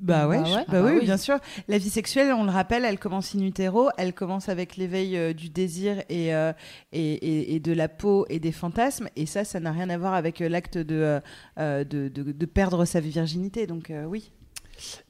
Bah 0.00 0.28
ouais, 0.28 0.38
Bah 0.38 0.44
je- 0.44 0.50
ouais. 0.52 0.56
bah 0.58 0.64
Ah 0.68 0.72
bah 0.72 0.82
oui, 0.84 0.92
oui. 1.00 1.04
bien 1.06 1.16
sûr. 1.16 1.38
La 1.68 1.78
vie 1.78 1.88
sexuelle, 1.88 2.32
on 2.34 2.44
le 2.44 2.50
rappelle, 2.50 2.84
elle 2.84 2.98
commence 2.98 3.34
in 3.34 3.40
utero, 3.40 3.88
elle 3.96 4.12
commence 4.12 4.48
avec 4.50 4.76
l'éveil 4.76 5.16
euh, 5.16 5.32
du 5.32 5.48
désir 5.48 6.02
et, 6.10 6.34
euh, 6.34 6.52
et, 6.92 7.12
et- 7.14 7.54
et 7.54 7.60
de 7.60 7.72
la 7.72 7.88
peau 7.88 8.26
et 8.28 8.38
des 8.40 8.52
fantasmes. 8.52 9.08
Et 9.16 9.24
ça, 9.24 9.44
ça 9.44 9.58
n'a 9.58 9.72
rien 9.72 9.88
à 9.88 9.96
voir 9.96 10.12
avec 10.12 10.42
euh, 10.42 10.48
l'acte 10.50 10.76
de, 10.76 10.94
euh, 10.96 11.20
euh, 11.58 11.84
de, 11.84 12.08
de- 12.08 12.32
de 12.32 12.46
perdre 12.46 12.84
sa 12.84 13.00
virginité. 13.00 13.66
Donc 13.66 13.90
euh, 13.90 14.04
oui. 14.04 14.30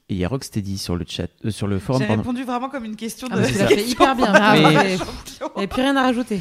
Et 0.09 0.15
il 0.15 0.17
y 0.17 0.25
a 0.25 0.27
Rocksteady 0.29 0.77
sur 0.77 0.95
le 0.97 1.05
chat, 1.07 1.27
euh, 1.45 1.51
sur 1.51 1.67
le 1.67 1.79
forum. 1.79 2.01
J'ai 2.01 2.07
répondu 2.13 2.43
vraiment 2.43 2.69
comme 2.69 2.83
une 2.85 2.95
question 2.97 3.27
Ah, 3.31 3.37
de. 3.39 3.43
fait 3.43 3.83
hyper 3.85 4.15
bien. 4.15 4.31
Mais- 4.53 4.95
Il 4.95 5.57
n'y 5.59 5.63
a 5.63 5.67
plus 5.67 5.81
rien 5.81 5.95
à 5.97 6.01
rajouter. 6.03 6.39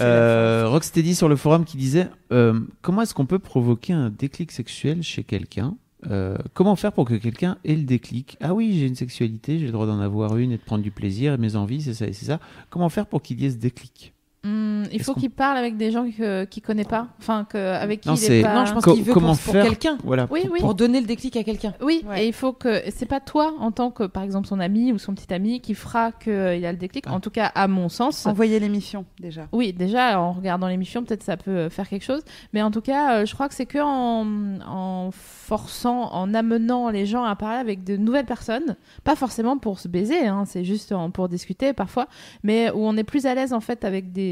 Euh, 0.00 0.66
Rocksteady 0.68 1.14
sur 1.14 1.28
le 1.28 1.36
forum 1.36 1.64
qui 1.64 1.76
disait 1.76 2.08
euh, 2.32 2.60
comment 2.82 3.02
est-ce 3.02 3.14
qu'on 3.14 3.26
peut 3.26 3.38
provoquer 3.40 3.92
un 3.92 4.10
déclic 4.10 4.52
sexuel 4.52 5.02
chez 5.02 5.24
quelqu'un? 5.24 5.76
Euh, 6.06 6.38
comment 6.54 6.76
faire 6.76 6.92
pour 6.92 7.04
que 7.04 7.14
quelqu'un 7.14 7.58
ait 7.64 7.74
le 7.74 7.82
déclic? 7.82 8.36
Ah 8.40 8.54
oui, 8.54 8.78
j'ai 8.78 8.86
une 8.86 8.94
sexualité, 8.94 9.58
j'ai 9.58 9.66
le 9.66 9.72
droit 9.72 9.86
d'en 9.86 10.00
avoir 10.00 10.36
une 10.36 10.52
et 10.52 10.56
de 10.56 10.62
prendre 10.62 10.82
du 10.82 10.90
plaisir, 10.90 11.34
et 11.34 11.38
mes 11.38 11.56
envies, 11.56 11.82
c'est 11.82 11.94
ça 11.94 12.06
et 12.06 12.12
c'est 12.12 12.26
ça. 12.26 12.40
Comment 12.70 12.88
faire 12.88 13.06
pour 13.06 13.22
qu'il 13.22 13.40
y 13.40 13.46
ait 13.46 13.50
ce 13.50 13.56
déclic? 13.56 14.12
Hmm, 14.44 14.84
il 14.92 15.02
faut 15.02 15.14
qu'il 15.14 15.30
parle 15.30 15.56
avec 15.56 15.76
des 15.76 15.90
gens 15.90 16.04
qu'il 16.08 16.62
connaît 16.62 16.84
pas, 16.84 17.08
enfin 17.18 17.44
que, 17.50 17.58
avec 17.58 18.02
qui 18.02 18.08
Non, 18.08 18.14
il 18.14 18.18
c'est- 18.18 18.38
est 18.38 18.42
pas. 18.42 18.54
Non, 18.54 18.64
je 18.66 18.72
pense 18.72 18.84
qu'il 18.84 19.02
veut 19.02 19.12
comment 19.12 19.34
pour, 19.34 19.52
quelqu'un. 19.52 19.98
Voilà. 20.04 20.28
Oui, 20.30 20.42
pour- 20.42 20.52
oui. 20.52 20.60
Pour 20.60 20.74
donner 20.76 21.00
le 21.00 21.06
déclic 21.08 21.36
à 21.36 21.42
quelqu'un. 21.42 21.74
Oui, 21.82 22.04
Ouais. 22.08 22.24
et 22.24 22.28
il 22.28 22.32
faut 22.32 22.52
que 22.52 22.80
c'est 22.94 23.06
pas 23.06 23.18
toi 23.18 23.52
en 23.58 23.72
tant 23.72 23.90
que 23.90 24.04
par 24.04 24.22
exemple 24.22 24.46
son 24.46 24.60
ami 24.60 24.92
ou 24.92 24.98
son 24.98 25.12
petit 25.14 25.34
ami 25.34 25.60
qui 25.60 25.74
fera 25.74 26.12
qu'il 26.12 26.32
a 26.32 26.70
le 26.70 26.78
déclic. 26.78 27.04
Ah. 27.08 27.14
En 27.14 27.20
tout 27.20 27.30
cas, 27.30 27.46
à 27.46 27.66
mon 27.66 27.88
sens. 27.88 28.26
Envoyer 28.26 28.60
l'émission 28.60 29.04
déjà. 29.20 29.48
Oui, 29.50 29.72
déjà 29.72 30.20
en 30.20 30.32
regardant 30.34 30.68
l'émission, 30.68 31.02
peut-être 31.02 31.24
ça 31.24 31.36
peut 31.36 31.50
euh, 31.50 31.68
faire 31.70 31.88
quelque 31.88 32.04
chose. 32.04 32.22
Mais 32.52 32.62
en 32.62 32.70
tout 32.70 32.80
cas, 32.80 33.16
euh, 33.18 33.26
je 33.26 33.34
crois 33.34 33.48
que 33.48 33.54
c'est 33.56 33.66
que 33.66 33.78
en, 33.80 34.24
en 34.64 35.10
forçant, 35.12 36.12
en 36.12 36.32
amenant 36.32 36.90
les 36.90 37.06
gens 37.06 37.24
à 37.24 37.34
parler 37.34 37.58
avec 37.58 37.82
de 37.82 37.96
nouvelles 37.96 38.24
personnes, 38.26 38.76
pas 39.02 39.16
forcément 39.16 39.58
pour 39.58 39.80
se 39.80 39.88
baiser, 39.88 40.26
hein, 40.28 40.44
c'est 40.46 40.62
juste 40.64 40.94
pour 41.12 41.28
discuter 41.28 41.72
parfois, 41.72 42.06
mais 42.44 42.70
où 42.70 42.86
on 42.86 42.96
est 42.96 43.04
plus 43.04 43.26
à 43.26 43.34
l'aise 43.34 43.52
en 43.52 43.60
fait 43.60 43.84
avec 43.84 44.12
des 44.12 44.27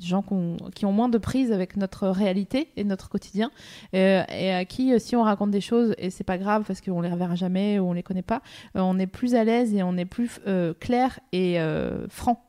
gens 0.00 0.22
qu'on- 0.22 0.56
qui 0.74 0.86
ont 0.86 0.92
moins 0.92 1.08
de 1.08 1.18
prise 1.18 1.52
avec 1.52 1.76
notre 1.76 2.08
réalité 2.08 2.68
et 2.76 2.84
notre 2.84 3.08
quotidien, 3.08 3.50
euh, 3.94 4.22
et 4.28 4.52
à 4.52 4.64
qui, 4.64 4.92
euh, 4.92 4.98
si 4.98 5.16
on 5.16 5.22
raconte 5.22 5.50
des 5.50 5.60
choses, 5.60 5.94
et 5.98 6.10
c'est 6.10 6.24
pas 6.24 6.38
grave 6.38 6.64
parce 6.66 6.80
qu'on 6.80 7.00
les 7.00 7.10
reverra 7.10 7.34
jamais 7.34 7.78
ou 7.78 7.84
on 7.88 7.92
les 7.92 8.02
connaît 8.02 8.22
pas, 8.22 8.42
euh, 8.76 8.80
on 8.80 8.98
est 8.98 9.06
plus 9.06 9.34
à 9.34 9.44
l'aise 9.44 9.74
et 9.74 9.82
on 9.82 9.96
est 9.96 10.04
plus 10.04 10.40
clair 10.80 11.20
et 11.32 11.58
franc. 12.08 12.43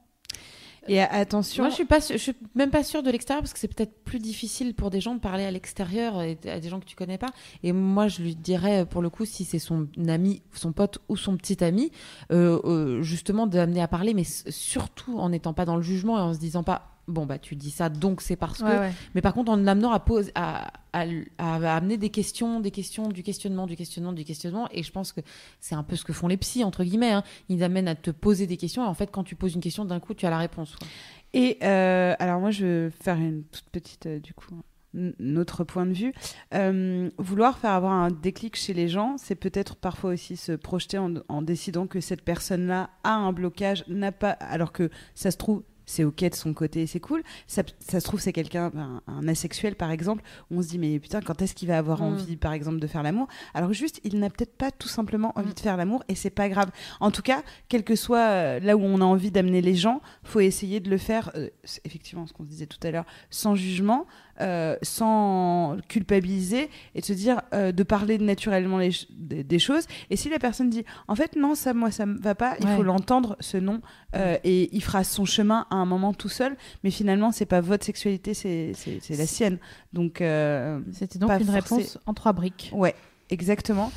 Et 0.88 1.02
attention. 1.02 1.64
Moi, 1.64 1.70
je 1.70 1.76
suis 1.76 2.20
suis 2.20 2.36
même 2.54 2.70
pas 2.70 2.84
sûre 2.84 3.02
de 3.04 3.10
l'extérieur 3.10 3.42
parce 3.42 3.54
que 3.54 3.60
c'est 3.60 3.74
peut-être 3.74 4.04
plus 4.04 4.20
difficile 4.20 4.74
pour 4.76 4.90
des 4.90 5.02
gens 5.02 5.16
de 5.16 5.20
parler 5.20 5.46
à 5.46 5.52
l'extérieur 5.52 6.22
et 6.22 6.38
à 6.46 6.60
des 6.60 6.70
gens 6.70 6.80
que 6.80 6.86
tu 6.86 6.96
connais 6.96 7.18
pas. 7.18 7.30
Et 7.64 7.72
moi, 7.72 8.08
je 8.08 8.22
lui 8.22 8.36
dirais 8.36 8.86
pour 8.86 9.02
le 9.02 9.10
coup, 9.10 9.26
si 9.26 9.46
c'est 9.46 9.60
son 9.60 9.88
ami, 10.08 10.42
son 10.54 10.74
pote 10.74 11.00
ou 11.10 11.18
son 11.18 11.38
petit 11.38 11.64
ami, 11.64 11.92
euh, 12.32 12.60
euh, 12.66 13.02
justement 13.02 13.48
d'amener 13.48 13.82
à 13.82 13.88
parler, 13.88 14.14
mais 14.14 14.24
surtout 14.24 15.18
en 15.18 15.30
n'étant 15.30 15.54
pas 15.54 15.66
dans 15.66 15.76
le 15.76 15.82
jugement 15.82 16.18
et 16.18 16.22
en 16.22 16.34
se 16.34 16.40
disant 16.40 16.64
pas. 16.64 16.95
Bon 17.08 17.28
bah 17.28 17.38
tu 17.38 17.56
dis 17.56 17.70
ça 17.70 17.90
donc 17.90 18.22
c'est 18.22 18.36
parce 18.36 18.64
que 18.64 18.90
mais 19.14 19.22
par 19.22 19.36
contre 19.36 19.52
en 19.52 19.58
l'amenant 19.58 19.92
à, 19.92 20.00
pose, 20.00 20.32
à, 20.34 20.74
à, 20.92 21.06
amener 21.38 21.98
des 21.98 22.10
questions 22.10 22.60
des 22.60 22.72
questions 22.72 23.10
du 23.10 23.22
questionnement 23.22 23.68
du 23.68 23.76
questionnement 23.76 24.12
du 24.12 24.24
questionnement 24.24 24.68
et 24.72 24.82
je 24.82 24.92
pense 24.92 25.12
que 25.12 25.22
c'est 25.60 25.76
un 25.76 25.84
peu 25.84 25.96
ce 25.96 26.04
que 26.04 26.14
font 26.14 26.28
les 26.28 26.38
psys 26.38 26.64
entre 26.64 26.84
guillemets 26.84 27.12
hein. 27.12 27.24
ils 27.48 27.64
amènent 27.64 27.88
à 27.88 27.94
te 27.94 28.10
poser 28.10 28.48
des 28.48 28.58
questions 28.58 28.84
et 28.84 28.88
en 28.88 28.96
fait 28.96 29.12
quand 29.12 29.24
tu 29.24 29.36
poses 29.36 29.54
une 29.54 29.62
question 29.62 29.86
d'un 29.86 30.00
coup 30.00 30.16
tu 30.16 30.26
as 30.26 30.32
la 30.32 30.40
réponse 30.40 30.76
quoi. 30.76 30.88
Et 31.36 31.58
euh, 31.64 32.16
alors 32.18 32.40
moi, 32.40 32.50
je 32.50 32.66
vais 32.66 32.90
faire 32.90 33.18
une 33.18 33.44
toute 33.44 33.70
petite, 33.70 34.06
euh, 34.06 34.20
du 34.20 34.34
coup, 34.34 34.62
notre 34.94 35.66
point 35.66 35.86
de 35.86 35.92
vue. 35.92 36.14
Euh, 36.54 37.10
vouloir 37.18 37.58
faire 37.58 37.72
avoir 37.72 37.92
un 37.92 38.10
déclic 38.10 38.56
chez 38.56 38.74
les 38.74 38.88
gens, 38.88 39.18
c'est 39.18 39.36
peut-être 39.36 39.76
parfois 39.76 40.12
aussi 40.12 40.38
se 40.38 40.54
projeter 40.54 40.98
en, 40.98 41.16
en 41.28 41.42
décidant 41.42 41.88
que 41.88 42.00
cette 42.00 42.22
personne-là 42.22 42.90
a 43.04 43.16
un 43.16 43.34
blocage, 43.34 43.84
n'a 43.90 44.14
pas, 44.14 44.30
alors 44.30 44.72
que 44.72 44.90
ça 45.14 45.30
se 45.30 45.36
trouve, 45.36 45.64
c'est 45.86 46.04
ok 46.04 46.24
de 46.30 46.36
son 46.36 46.54
côté, 46.54 46.88
c'est 46.88 47.00
cool. 47.00 47.24
Ça, 47.48 47.64
ça 47.80 48.00
se 48.00 48.06
trouve, 48.06 48.20
c'est 48.20 48.34
quelqu'un, 48.34 48.72
un, 48.76 49.02
un 49.08 49.28
asexuel 49.28 49.76
par 49.76 49.92
exemple, 49.92 50.24
on 50.52 50.62
se 50.62 50.70
dit, 50.70 50.80
mais 50.80 51.00
putain, 51.00 51.22
quand 51.22 51.42
est-ce 51.42 51.54
qu'il 51.56 51.68
va 51.68 51.78
avoir 51.78 52.02
Mm. 52.02 52.06
envie, 52.14 52.36
par 52.38 52.54
exemple, 52.54 52.80
de 52.80 52.88
faire 52.88 53.04
l'amour? 53.04 53.28
Alors 53.54 53.74
juste, 53.74 54.02
il 54.04 54.20
n'a 54.20 54.30
peut-être 54.30 54.56
pas 54.56 54.72
tout 54.72 54.88
simplement 54.88 55.32
envie 55.38 55.50
Mm. 55.50 55.54
de 55.54 55.60
faire 55.60 55.78
l'amour 55.78 56.04
et 56.08 56.16
c'est 56.16 56.30
pas 56.30 56.50
grave. 56.50 56.72
En 57.00 57.12
tout 57.12 57.22
cas, 57.22 57.44
quel 57.70 57.84
que 57.84 57.96
soit 57.96 58.20
euh, 58.20 58.60
là 58.60 58.76
où 58.78 58.82
on 58.82 59.02
a 59.02 59.06
envie 59.06 59.32
d'amener 59.32 59.62
les 59.62 59.76
gens, 59.76 60.02
faut 60.24 60.40
essayer 60.40 60.80
de 60.80 60.90
le 60.90 60.98
faire, 60.98 61.32
euh, 61.36 61.50
effectivement 61.84 62.26
ce 62.28 62.34
qu'on 62.34 62.44
se 62.44 62.50
disait 62.50 62.66
tout 62.68 62.80
à 62.86 62.92
l'heure, 62.92 63.06
sans 63.30 63.56
jugement, 63.56 64.06
euh, 64.42 64.76
sans 64.82 65.78
culpabiliser 65.88 66.70
et 66.94 67.02
de 67.02 67.06
se 67.06 67.14
dire 67.14 67.42
euh, 67.54 67.72
de 67.72 67.84
parler 67.84 68.18
naturellement 68.18 68.78
les 68.78 68.92
des, 69.12 69.44
des 69.44 69.60
choses. 69.60 69.86
Et 70.10 70.18
si 70.18 70.30
la 70.30 70.40
personne 70.40 70.70
dit 70.70 70.84
en 71.08 71.16
fait 71.16 71.36
non 71.36 71.56
ça 71.56 71.74
moi 71.74 71.92
ça 71.92 72.06
me 72.06 72.18
va 72.20 72.36
pas, 72.36 72.56
il 72.60 72.66
Ouais. 72.68 72.76
faut 72.76 72.84
l'entendre 72.84 73.38
ce 73.40 73.58
non 73.58 73.82
euh, 74.16 74.38
et 74.44 74.70
il 74.76 74.82
fera 74.84 75.04
son 75.04 75.26
chemin 75.26 75.66
à 75.70 75.76
un 75.76 75.86
moment 75.86 76.14
tout 76.14 76.30
seul. 76.30 76.56
Mais 76.84 76.92
finalement 76.92 77.32
c'est 77.32 77.46
pas 77.46 77.62
votre 77.62 77.86
sexualité, 77.86 78.34
c'est 78.34 78.74
la 79.10 79.26
sienne. 79.28 79.58
Donc 79.94 80.22
euh, 80.22 80.80
C'était 80.92 81.20
donc 81.20 81.32
une 81.32 81.40
forcé. 81.46 81.52
réponse 81.76 81.98
en 82.06 82.14
trois 82.14 82.34
briques. 82.34 82.72
ouais 82.74 82.96
exactement. 83.30 83.92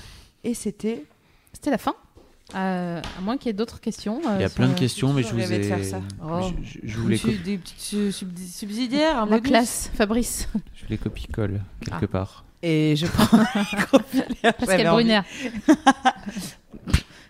Et 0.44 0.54
c'était 0.54 1.04
C'était 1.52 1.70
la 1.70 1.78
fin. 1.78 1.94
Euh, 2.54 3.00
à 3.18 3.20
moins 3.20 3.36
qu'il 3.36 3.48
y 3.48 3.50
ait 3.50 3.52
d'autres 3.52 3.78
questions. 3.80 4.20
euh, 4.26 4.36
Il 4.36 4.40
y 4.40 4.44
a 4.44 4.48
sur 4.48 4.56
plein 4.56 4.68
de 4.68 4.74
questions, 4.78 5.12
mais 5.12 5.22
je 5.22 5.34
vous 5.34 5.52
ai. 5.52 5.62
faire 5.62 5.84
ça. 5.84 6.00
Oh. 6.24 6.40
Je, 6.62 6.80
je- 6.80 6.86
je 6.88 6.96
vous 6.98 7.08
les 7.08 7.18
copie, 7.18 7.38
des 7.38 7.58
petites 7.58 8.10
subsidiaires, 8.50 9.18
un 9.22 9.26
La 9.26 9.40
classe, 9.40 9.90
Fabrice. 9.94 10.48
je 10.74 10.84
les 10.88 10.96
copie-colle 10.96 11.60
quelque 11.84 12.06
part. 12.06 12.44
et 12.62 12.94
je 12.96 13.06
prends 13.06 13.38
Pascal. 14.58 14.86
Brunner. 14.86 15.20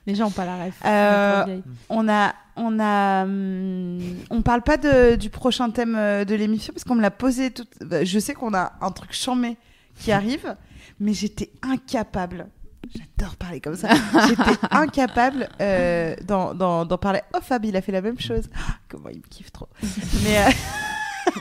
Les 0.06 0.14
gens 0.14 0.24
n'ont 0.24 0.30
pas 0.30 0.46
la 0.46 0.64
ref. 0.64 0.74
Euh, 0.86 1.60
On 1.90 2.08
a, 2.08 2.34
on 2.56 2.80
a, 2.80 3.24
hum, 3.24 3.98
on 4.30 4.40
parle 4.40 4.62
pas 4.62 4.78
de, 4.78 5.16
du 5.16 5.28
prochain 5.28 5.68
thème 5.68 5.94
euh, 5.96 6.24
de 6.24 6.34
l'émission 6.34 6.72
parce 6.72 6.84
qu'on 6.84 6.94
me 6.94 7.02
l'a 7.02 7.10
posé. 7.10 7.50
Tout... 7.50 7.66
bah, 7.82 8.04
Je 8.04 8.18
sais 8.18 8.32
qu'on 8.32 8.54
a 8.54 8.72
un 8.80 8.90
truc 8.90 9.12
chambé 9.12 9.58
qui 9.98 10.10
arrive, 10.10 10.56
mais 10.98 11.12
j'étais 11.12 11.50
incapable. 11.60 12.46
J'adore 12.96 13.36
parler 13.36 13.60
comme 13.60 13.76
ça. 13.76 13.88
J'étais 14.28 14.58
incapable 14.70 15.48
euh, 15.60 16.14
d'en, 16.26 16.54
d'en- 16.54 16.84
d'en 16.84 16.98
parler. 16.98 17.20
Oh 17.34 17.38
Fab, 17.42 17.64
il 17.64 17.76
a 17.76 17.82
fait 17.82 17.92
la 17.92 18.00
même 18.02 18.18
chose. 18.20 18.48
Ah, 18.54 18.74
Comment 18.88 19.08
il 19.10 19.18
me 19.18 19.22
kiffe 19.28 19.52
trop. 19.52 19.68
Mais 20.24 20.38
euh, 20.38 20.50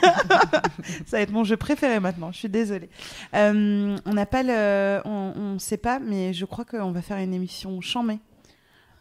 ça 1.06 1.16
va 1.16 1.20
être 1.20 1.30
mon 1.32 1.44
jeu 1.44 1.56
préféré 1.56 2.00
maintenant. 2.00 2.30
Je 2.32 2.38
suis 2.38 2.48
désolée. 2.48 2.90
Euh, 3.34 3.96
on 4.04 4.12
n'a 4.14 4.26
pas 4.26 4.42
le, 4.42 5.00
on, 5.04 5.32
on 5.36 5.58
sait 5.58 5.76
pas, 5.78 5.98
mais 5.98 6.32
je 6.32 6.44
crois 6.44 6.64
qu'on 6.64 6.92
va 6.92 7.02
faire 7.02 7.18
une 7.18 7.34
émission 7.34 7.80
chambée 7.80 8.18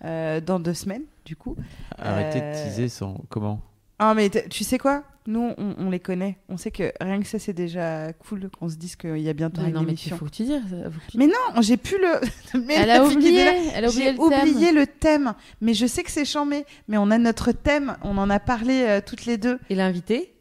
euh, 0.06 0.40
dans 0.42 0.60
deux 0.60 0.74
semaines, 0.74 1.04
du 1.26 1.36
coup. 1.36 1.56
Arrêtez 1.98 2.40
Euh, 2.42 2.52
de 2.54 2.58
teaser 2.70 2.90
sans. 2.90 3.22
Comment? 3.30 3.62
Ah, 4.00 4.14
mais 4.14 4.30
t- 4.30 4.48
tu 4.50 4.64
sais 4.64 4.78
quoi? 4.78 5.04
Nous, 5.30 5.54
on, 5.58 5.76
on 5.78 5.90
les 5.90 6.00
connaît. 6.00 6.38
On 6.48 6.56
sait 6.56 6.72
que 6.72 6.92
rien 7.02 7.20
que 7.20 7.28
ça, 7.28 7.38
c'est 7.38 7.52
déjà 7.54 8.14
cool 8.14 8.50
qu'on 8.50 8.70
se 8.70 8.78
dise 8.78 8.96
qu'il 8.96 9.18
y 9.20 9.28
a 9.28 9.34
bientôt 9.34 9.60
Bah 9.62 9.68
une 9.68 9.74
non, 9.74 9.82
mais 9.82 9.90
émission. 9.90 10.16
faut 10.16 10.24
que 10.26 10.32
tu 10.32 10.44
dises. 10.46 10.62
faut 10.86 11.00
que 11.06 11.12
tu- 11.12 11.18
Mais 11.18 11.28
non, 11.28 11.62
j'ai 11.62 11.76
plus 11.76 11.98
le. 12.00 12.22
Mais 12.66 12.76
Elle 12.76 12.90
a 12.92 13.04
oublié, 13.04 13.42
elle 13.76 13.84
a 13.84 13.90
oublié 13.90 14.06
J'ai 14.06 14.12
le 14.14 14.18
thème. 14.18 14.48
oublié 14.50 14.72
le 14.72 14.88
thème, 14.88 15.34
mais 15.60 15.74
je 15.74 15.86
sais 15.86 16.04
que 16.04 16.12
c'est 16.12 16.24
chambé. 16.24 16.66
Mais 16.88 16.98
on 16.98 17.12
a 17.12 17.18
notre 17.18 17.52
thème, 17.52 17.98
on 18.04 18.18
en 18.18 18.30
a 18.30 18.40
parlé 18.40 18.84
euh, 18.88 19.02
toutes 19.06 19.26
les 19.26 19.38
deux. 19.38 19.60
Et 19.70 19.76
l'invité? 19.76 20.34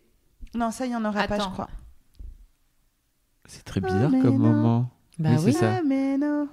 Non, 0.55 0.71
ça, 0.71 0.87
il 0.87 0.93
y 0.93 0.97
en 0.97 1.05
aura 1.05 1.27
pas, 1.27 1.39
je 1.41 1.49
crois. 1.49 1.69
C'est 3.49 3.65
très 3.65 3.81
bizarre 3.81 4.11
mais 4.11 4.21
comme 4.21 4.39
non. 4.39 4.51
moment. 4.53 4.91
Bah 5.19 5.31
Oui, 5.33 5.37
oui. 5.47 5.53
c'est 5.53 5.59
ça. 5.61 5.77
Ah, 5.79 5.83
mais 5.85 6.17
non. 6.19 6.49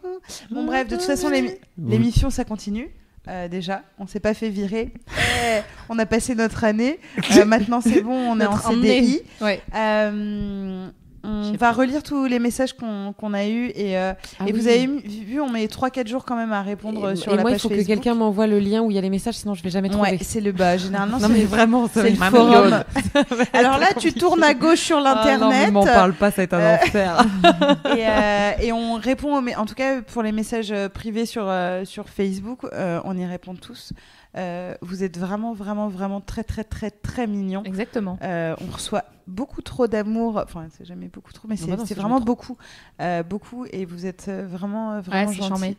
Bon, 0.51 0.65
bref, 0.65 0.87
de 0.87 0.95
toute 0.95 1.05
façon, 1.05 1.29
l'émission, 1.77 2.29
ça 2.29 2.45
continue. 2.45 2.89
Euh, 3.27 3.47
déjà, 3.47 3.83
on 3.99 4.07
s'est 4.07 4.19
pas 4.19 4.33
fait 4.33 4.49
virer. 4.49 4.93
On 5.89 5.99
a 5.99 6.05
passé 6.05 6.35
notre 6.35 6.63
année. 6.63 6.99
Euh, 7.37 7.45
maintenant, 7.45 7.81
c'est 7.81 8.01
bon, 8.01 8.13
on 8.13 8.39
est 8.39 8.45
en 8.45 8.57
CDI. 8.57 9.21
Ouais. 9.41 9.61
Euh, 9.75 10.87
on 11.23 11.53
va 11.53 11.71
relire 11.71 12.03
tous 12.03 12.25
les 12.25 12.39
messages 12.39 12.73
qu'on 12.73 13.13
qu'on 13.13 13.33
a 13.33 13.45
eus 13.47 13.71
et, 13.75 13.97
euh, 13.97 14.13
Ah 14.39 14.43
et 14.47 14.51
vous 14.51 14.67
avez 14.67 14.85
vu, 14.87 15.39
on 15.39 15.49
met 15.49 15.65
3-4 15.67 16.07
jours 16.07 16.25
quand 16.25 16.35
même 16.35 16.51
à 16.51 16.61
répondre 16.61 17.11
Et, 17.11 17.15
sur 17.15 17.31
et 17.31 17.35
la 17.37 17.41
moi, 17.41 17.51
il 17.51 17.53
page 17.53 17.61
faut 17.61 17.69
que 17.69 17.75
Facebook. 17.75 17.95
quelqu'un 17.95 18.13
m'envoie 18.15 18.47
le 18.47 18.59
lien 18.59 18.81
où 18.81 18.91
il 18.91 18.95
y 18.95 18.97
a 18.97 19.01
les 19.01 19.09
messages, 19.09 19.35
sinon 19.35 19.53
je 19.53 19.63
vais 19.63 19.69
jamais 19.69 19.89
trouver. 19.89 20.11
Ouais, 20.11 20.17
c'est 20.21 20.41
le 20.41 20.51
bas. 20.51 20.77
Généralement, 20.77 21.19
non 21.19 21.27
c'est 21.27 21.33
mais 21.33 21.43
vraiment, 21.45 21.89
c'est 21.91 22.09
le 22.09 22.15
forum. 22.15 22.83
Alors 23.53 23.77
là, 23.77 23.87
tu 23.99 24.13
tournes 24.13 24.43
à 24.43 24.53
gauche 24.53 24.79
sur 24.81 24.97
Ah 24.97 25.01
non, 25.39 25.49
l'internet 25.49 25.71
m'en 25.71 25.83
parle 25.85 26.13
pas, 26.13 26.31
ça 26.31 26.37
va 26.37 26.43
être 26.43 26.53
un 26.53 26.59
Euh, 26.59 26.75
enfer. 26.75 27.25
et, 27.97 28.05
euh, 28.07 28.51
et 28.61 28.71
on 28.73 28.95
répond. 28.95 29.41
Mais 29.41 29.55
en 29.55 29.65
tout 29.65 29.75
cas, 29.75 30.01
pour 30.01 30.23
les 30.23 30.31
messages 30.31 30.73
privés 30.93 31.25
sur 31.25 31.45
euh, 31.47 31.85
sur 31.85 32.09
Facebook, 32.09 32.59
euh, 32.73 32.99
on 33.05 33.17
y 33.17 33.25
répond 33.25 33.55
tous. 33.55 33.93
Euh, 34.35 34.75
vous 34.81 35.03
êtes 35.03 35.17
vraiment, 35.17 35.53
vraiment, 35.53 35.87
vraiment 35.87 36.21
très, 36.21 36.43
très, 36.43 36.63
très, 36.63 36.91
très 36.91 37.27
mignons. 37.27 37.63
Exactement. 37.63 38.17
Euh, 38.23 38.55
on 38.61 38.71
reçoit 38.71 39.05
beaucoup 39.27 39.61
trop 39.61 39.87
d'amour. 39.87 40.41
Enfin, 40.43 40.67
c'est 40.71 40.85
jamais 40.85 41.07
beaucoup 41.07 41.33
trop, 41.33 41.47
mais 41.47 41.55
c'est 41.55 41.67
bah 41.67 41.83
c'est 41.85 41.93
vraiment 41.93 42.19
beaucoup, 42.19 42.57
euh, 43.01 43.23
beaucoup. 43.23 43.65
Et 43.71 43.85
vous 43.85 44.05
êtes 44.05 44.29
vraiment, 44.29 44.99
vraiment 45.01 45.29
Ouais, 45.29 45.35
charmé. 45.35 45.77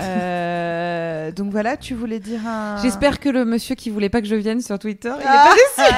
Euh, 0.00 1.30
donc 1.32 1.50
voilà, 1.50 1.76
tu 1.76 1.94
voulais 1.94 2.18
dire 2.20 2.40
un. 2.46 2.76
J'espère 2.82 3.20
que 3.20 3.28
le 3.28 3.44
monsieur 3.44 3.74
qui 3.74 3.90
voulait 3.90 4.08
pas 4.08 4.20
que 4.20 4.26
je 4.26 4.34
vienne 4.34 4.60
sur 4.60 4.78
Twitter, 4.78 5.10
il 5.18 5.22
est 5.22 5.26
Ah. 5.28 5.48
pas 5.48 5.54
déçu. 5.54 5.90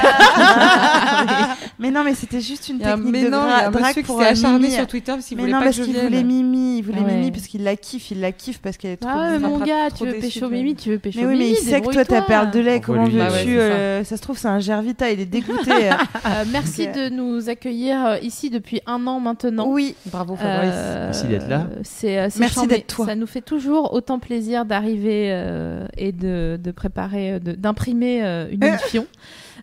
mais 1.79 1.91
non, 1.91 2.03
mais 2.03 2.15
c'était 2.15 2.41
juste 2.41 2.69
une 2.69 2.79
technique 2.79 3.11
mais 3.11 3.23
de 3.23 3.29
non, 3.29 3.37
dra- 3.41 3.69
drague 3.69 3.81
monsieur 3.83 4.01
qui 4.01 4.07
pour 4.07 4.19
s'est 4.19 4.27
euh, 4.27 4.31
acharné 4.31 4.59
Mimi. 4.59 4.71
sur 4.71 4.87
Twitter 4.87 5.11
parce 5.13 5.25
qu'il 5.25 5.37
Mais 5.37 5.43
voulait 5.43 5.53
non, 5.53 5.59
pas 5.59 5.65
parce 5.65 5.77
que 5.77 5.81
je 5.83 5.87
qu'il 5.87 5.95
vienne. 5.95 6.07
voulait 6.07 6.23
Mimi, 6.23 6.77
il 6.79 6.83
voulait 6.83 6.97
Ah 7.01 7.05
ouais. 7.05 7.13
Mimi 7.15 7.31
parce 7.31 7.47
qu'il 7.47 7.63
la 7.63 7.75
kiffe, 7.75 8.11
il 8.11 8.21
la 8.21 8.31
kiffe 8.31 8.59
parce 8.59 8.77
qu'elle 8.77 8.91
est 8.91 8.97
trop. 8.97 9.09
Ah 9.13 9.31
ouais, 9.31 9.39
mon 9.39 9.59
gars, 9.59 9.89
tu 9.95 10.05
veux 10.05 10.13
pécho 10.13 10.49
Mimi, 10.49 10.75
tu 10.75 10.89
veux 10.91 10.99
pécho 10.99 11.19
Mais 11.21 11.25
oui, 11.27 11.37
mais 11.37 11.45
Mimi, 11.45 11.57
il 11.61 11.67
sait 11.67 11.81
que 11.81 11.91
toi 11.91 12.05
t'as 12.05 12.21
perle 12.21 12.51
de 12.51 12.59
lait, 12.59 12.81
comment 12.81 13.05
veux-tu 13.05 13.59
euh, 13.59 14.03
Ça 14.03 14.17
se 14.17 14.21
trouve, 14.21 14.37
c'est 14.37 14.47
un 14.47 14.59
Gervita, 14.59 15.09
il 15.11 15.19
est 15.19 15.25
dégoûté. 15.25 15.89
Euh, 16.23 16.43
merci 16.51 16.87
de 16.87 17.09
nous 17.09 17.49
accueillir 17.49 18.17
ici 18.21 18.49
depuis 18.49 18.79
un 18.85 19.05
an 19.07 19.19
maintenant. 19.19 19.65
oui, 19.67 19.95
Bravo 20.05 20.35
Fabrice. 20.35 20.71
Merci 20.73 21.27
d'être 21.27 21.49
là. 21.49 21.67
Merci 22.39 22.67
d'être 22.67 22.87
toi. 22.95 23.05
Ça 23.07 23.15
nous 23.15 23.27
fait 23.27 23.41
toujours 23.41 23.80
autant 23.89 24.19
plaisir 24.19 24.65
d'arriver 24.65 25.27
euh, 25.31 25.87
et 25.97 26.11
de, 26.11 26.59
de 26.61 26.71
préparer, 26.71 27.33
euh, 27.33 27.39
de- 27.39 27.53
d'imprimer 27.53 28.23
euh, 28.23 28.47
une 28.51 28.63
émission. 28.63 29.05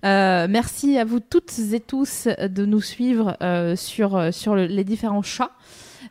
Euh, 0.05 0.47
merci 0.49 0.97
à 0.99 1.05
vous 1.05 1.21
toutes 1.21 1.59
et 1.73 1.81
tous 1.81 2.29
de 2.29 2.65
nous 2.65 2.81
suivre 2.81 3.37
euh, 3.43 3.75
sur, 3.77 4.33
sur 4.33 4.55
le- 4.55 4.67
les 4.67 4.85
différents 4.85 5.23
chats. 5.23 5.51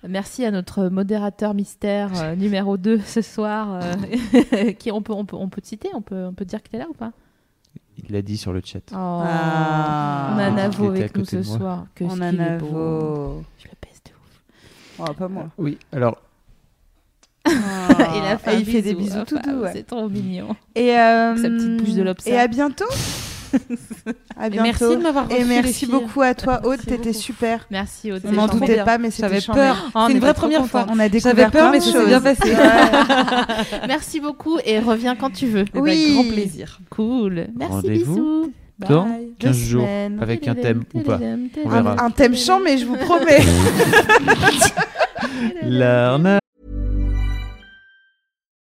Merci 0.07 0.45
à 0.45 0.51
notre 0.51 0.89
modérateur 0.89 1.53
mystère 1.53 2.11
euh, 2.21 2.35
numéro 2.35 2.77
2 2.77 2.99
ce 2.99 3.21
soir. 3.21 3.79
euh, 3.81 4.71
qui, 4.79 4.91
on, 4.91 5.01
peut, 5.01 5.13
on, 5.13 5.25
peut, 5.25 5.37
on 5.37 5.49
peut 5.49 5.61
te 5.61 5.67
citer 5.67 5.89
on 5.93 6.01
peut, 6.01 6.25
on 6.25 6.33
peut 6.33 6.45
dire 6.45 6.61
que 6.61 6.69
tu 6.69 6.75
es 6.75 6.79
là 6.79 6.85
ou 6.89 6.93
pas? 6.93 7.11
Il 7.97 8.13
l'a 8.13 8.21
dit 8.21 8.37
sur 8.37 8.53
le 8.53 8.61
chat. 8.63 8.79
Oh, 8.91 8.95
Ah. 8.95 10.33
On 10.35 10.37
a 10.37 10.51
Navo 10.51 10.89
avec 10.89 11.17
nous 11.17 11.25
ce 11.25 11.41
soir. 11.41 11.85
Que 11.95 12.03
on 12.03 12.21
a 12.21 12.29
qu'il 12.29 12.41
est 12.41 12.57
beau. 12.57 12.65
Navo. 12.67 13.43
Je 13.57 13.65
le 13.69 13.73
pèse 13.81 14.01
de 14.05 14.11
ouf. 14.11 14.43
Oh, 15.09 15.13
pas 15.13 15.27
moi. 15.27 15.47
Oui, 15.57 15.79
alors 15.91 16.21
il 17.49 18.23
a 18.25 18.37
fait, 18.37 18.55
Et 18.55 18.59
il 18.59 18.65
fait 18.65 18.81
des 18.81 18.93
bisou. 18.93 19.13
bisous 19.15 19.25
tout 19.25 19.37
Enfin, 19.37 19.51
doux. 19.53 19.59
ouais. 19.63 19.71
C'est 19.73 19.87
trop 19.87 20.07
mignon. 20.09 20.55
Et 20.75 20.91
euh, 20.97 21.31
Avec 21.31 21.43
sa 21.43 21.49
petite 21.49 21.77
bouche 21.77 21.93
de 21.95 22.01
lobster. 22.03 22.31
Et 22.31 22.37
à 22.39 22.47
bientôt. 22.47 22.85
à 24.37 24.47
Et 24.47 24.49
bientôt. 24.49 24.63
merci 24.63 24.97
de 24.97 25.01
m'avoir 25.03 25.29
reçu 25.29 25.41
Et 25.41 25.43
merci 25.45 25.85
beaucoup 25.85 26.21
à 26.21 26.33
toi, 26.33 26.59
Aude. 26.65 26.79
T'étais 26.85 27.13
super. 27.13 27.65
Merci 27.71 28.11
Aude. 28.11 28.21
On 28.25 28.33
gentil. 28.33 28.59
doutait 28.59 28.83
pas, 28.83 28.97
mais 28.97 29.09
c'était 29.09 29.29
J'avais 29.41 29.41
peur. 29.61 29.77
Oh, 29.95 29.99
C'est 30.05 30.11
est 30.11 30.15
une 30.15 30.19
vraie 30.19 30.33
première 30.33 30.65
fois. 30.65 30.85
On 30.89 30.99
a 30.99 31.07
découvert 31.09 31.35
J'avais 31.35 31.49
peur, 31.51 31.71
mais 31.71 31.79
ça 31.79 31.91
s'est 31.93 32.05
bien 32.05 32.21
passé. 32.21 32.51
Ouais. 32.51 32.57
Merci 33.87 34.19
beaucoup 34.19 34.57
et 34.65 34.79
reviens 34.79 35.15
quand 35.15 35.29
tu 35.31 35.45
veux. 35.47 35.63
Eh 35.69 35.71
ben, 35.73 35.81
Oui. 35.81 36.13
grand 36.13 36.27
plaisir. 36.33 36.79
Cool. 36.89 37.47
Merci, 37.57 37.73
Rendez-vous 37.73 38.15
bisous. 38.15 38.53
dans 38.89 39.05
Bye. 39.05 39.29
15 39.39 39.57
Deux 39.57 39.63
jours. 39.65 39.87
Avec 40.21 40.47
un 40.47 40.55
thème 40.55 40.83
ou 40.93 40.99
pas. 40.99 41.19
On 41.63 41.69
Un, 41.69 41.81
verra. 41.83 42.03
un 42.03 42.11
thème 42.11 42.35
chiant, 42.35 42.59
mais 42.63 42.77
je 42.77 42.85
vous 42.85 42.97
promets. 42.97 43.43
L'arnaque. 45.63 46.41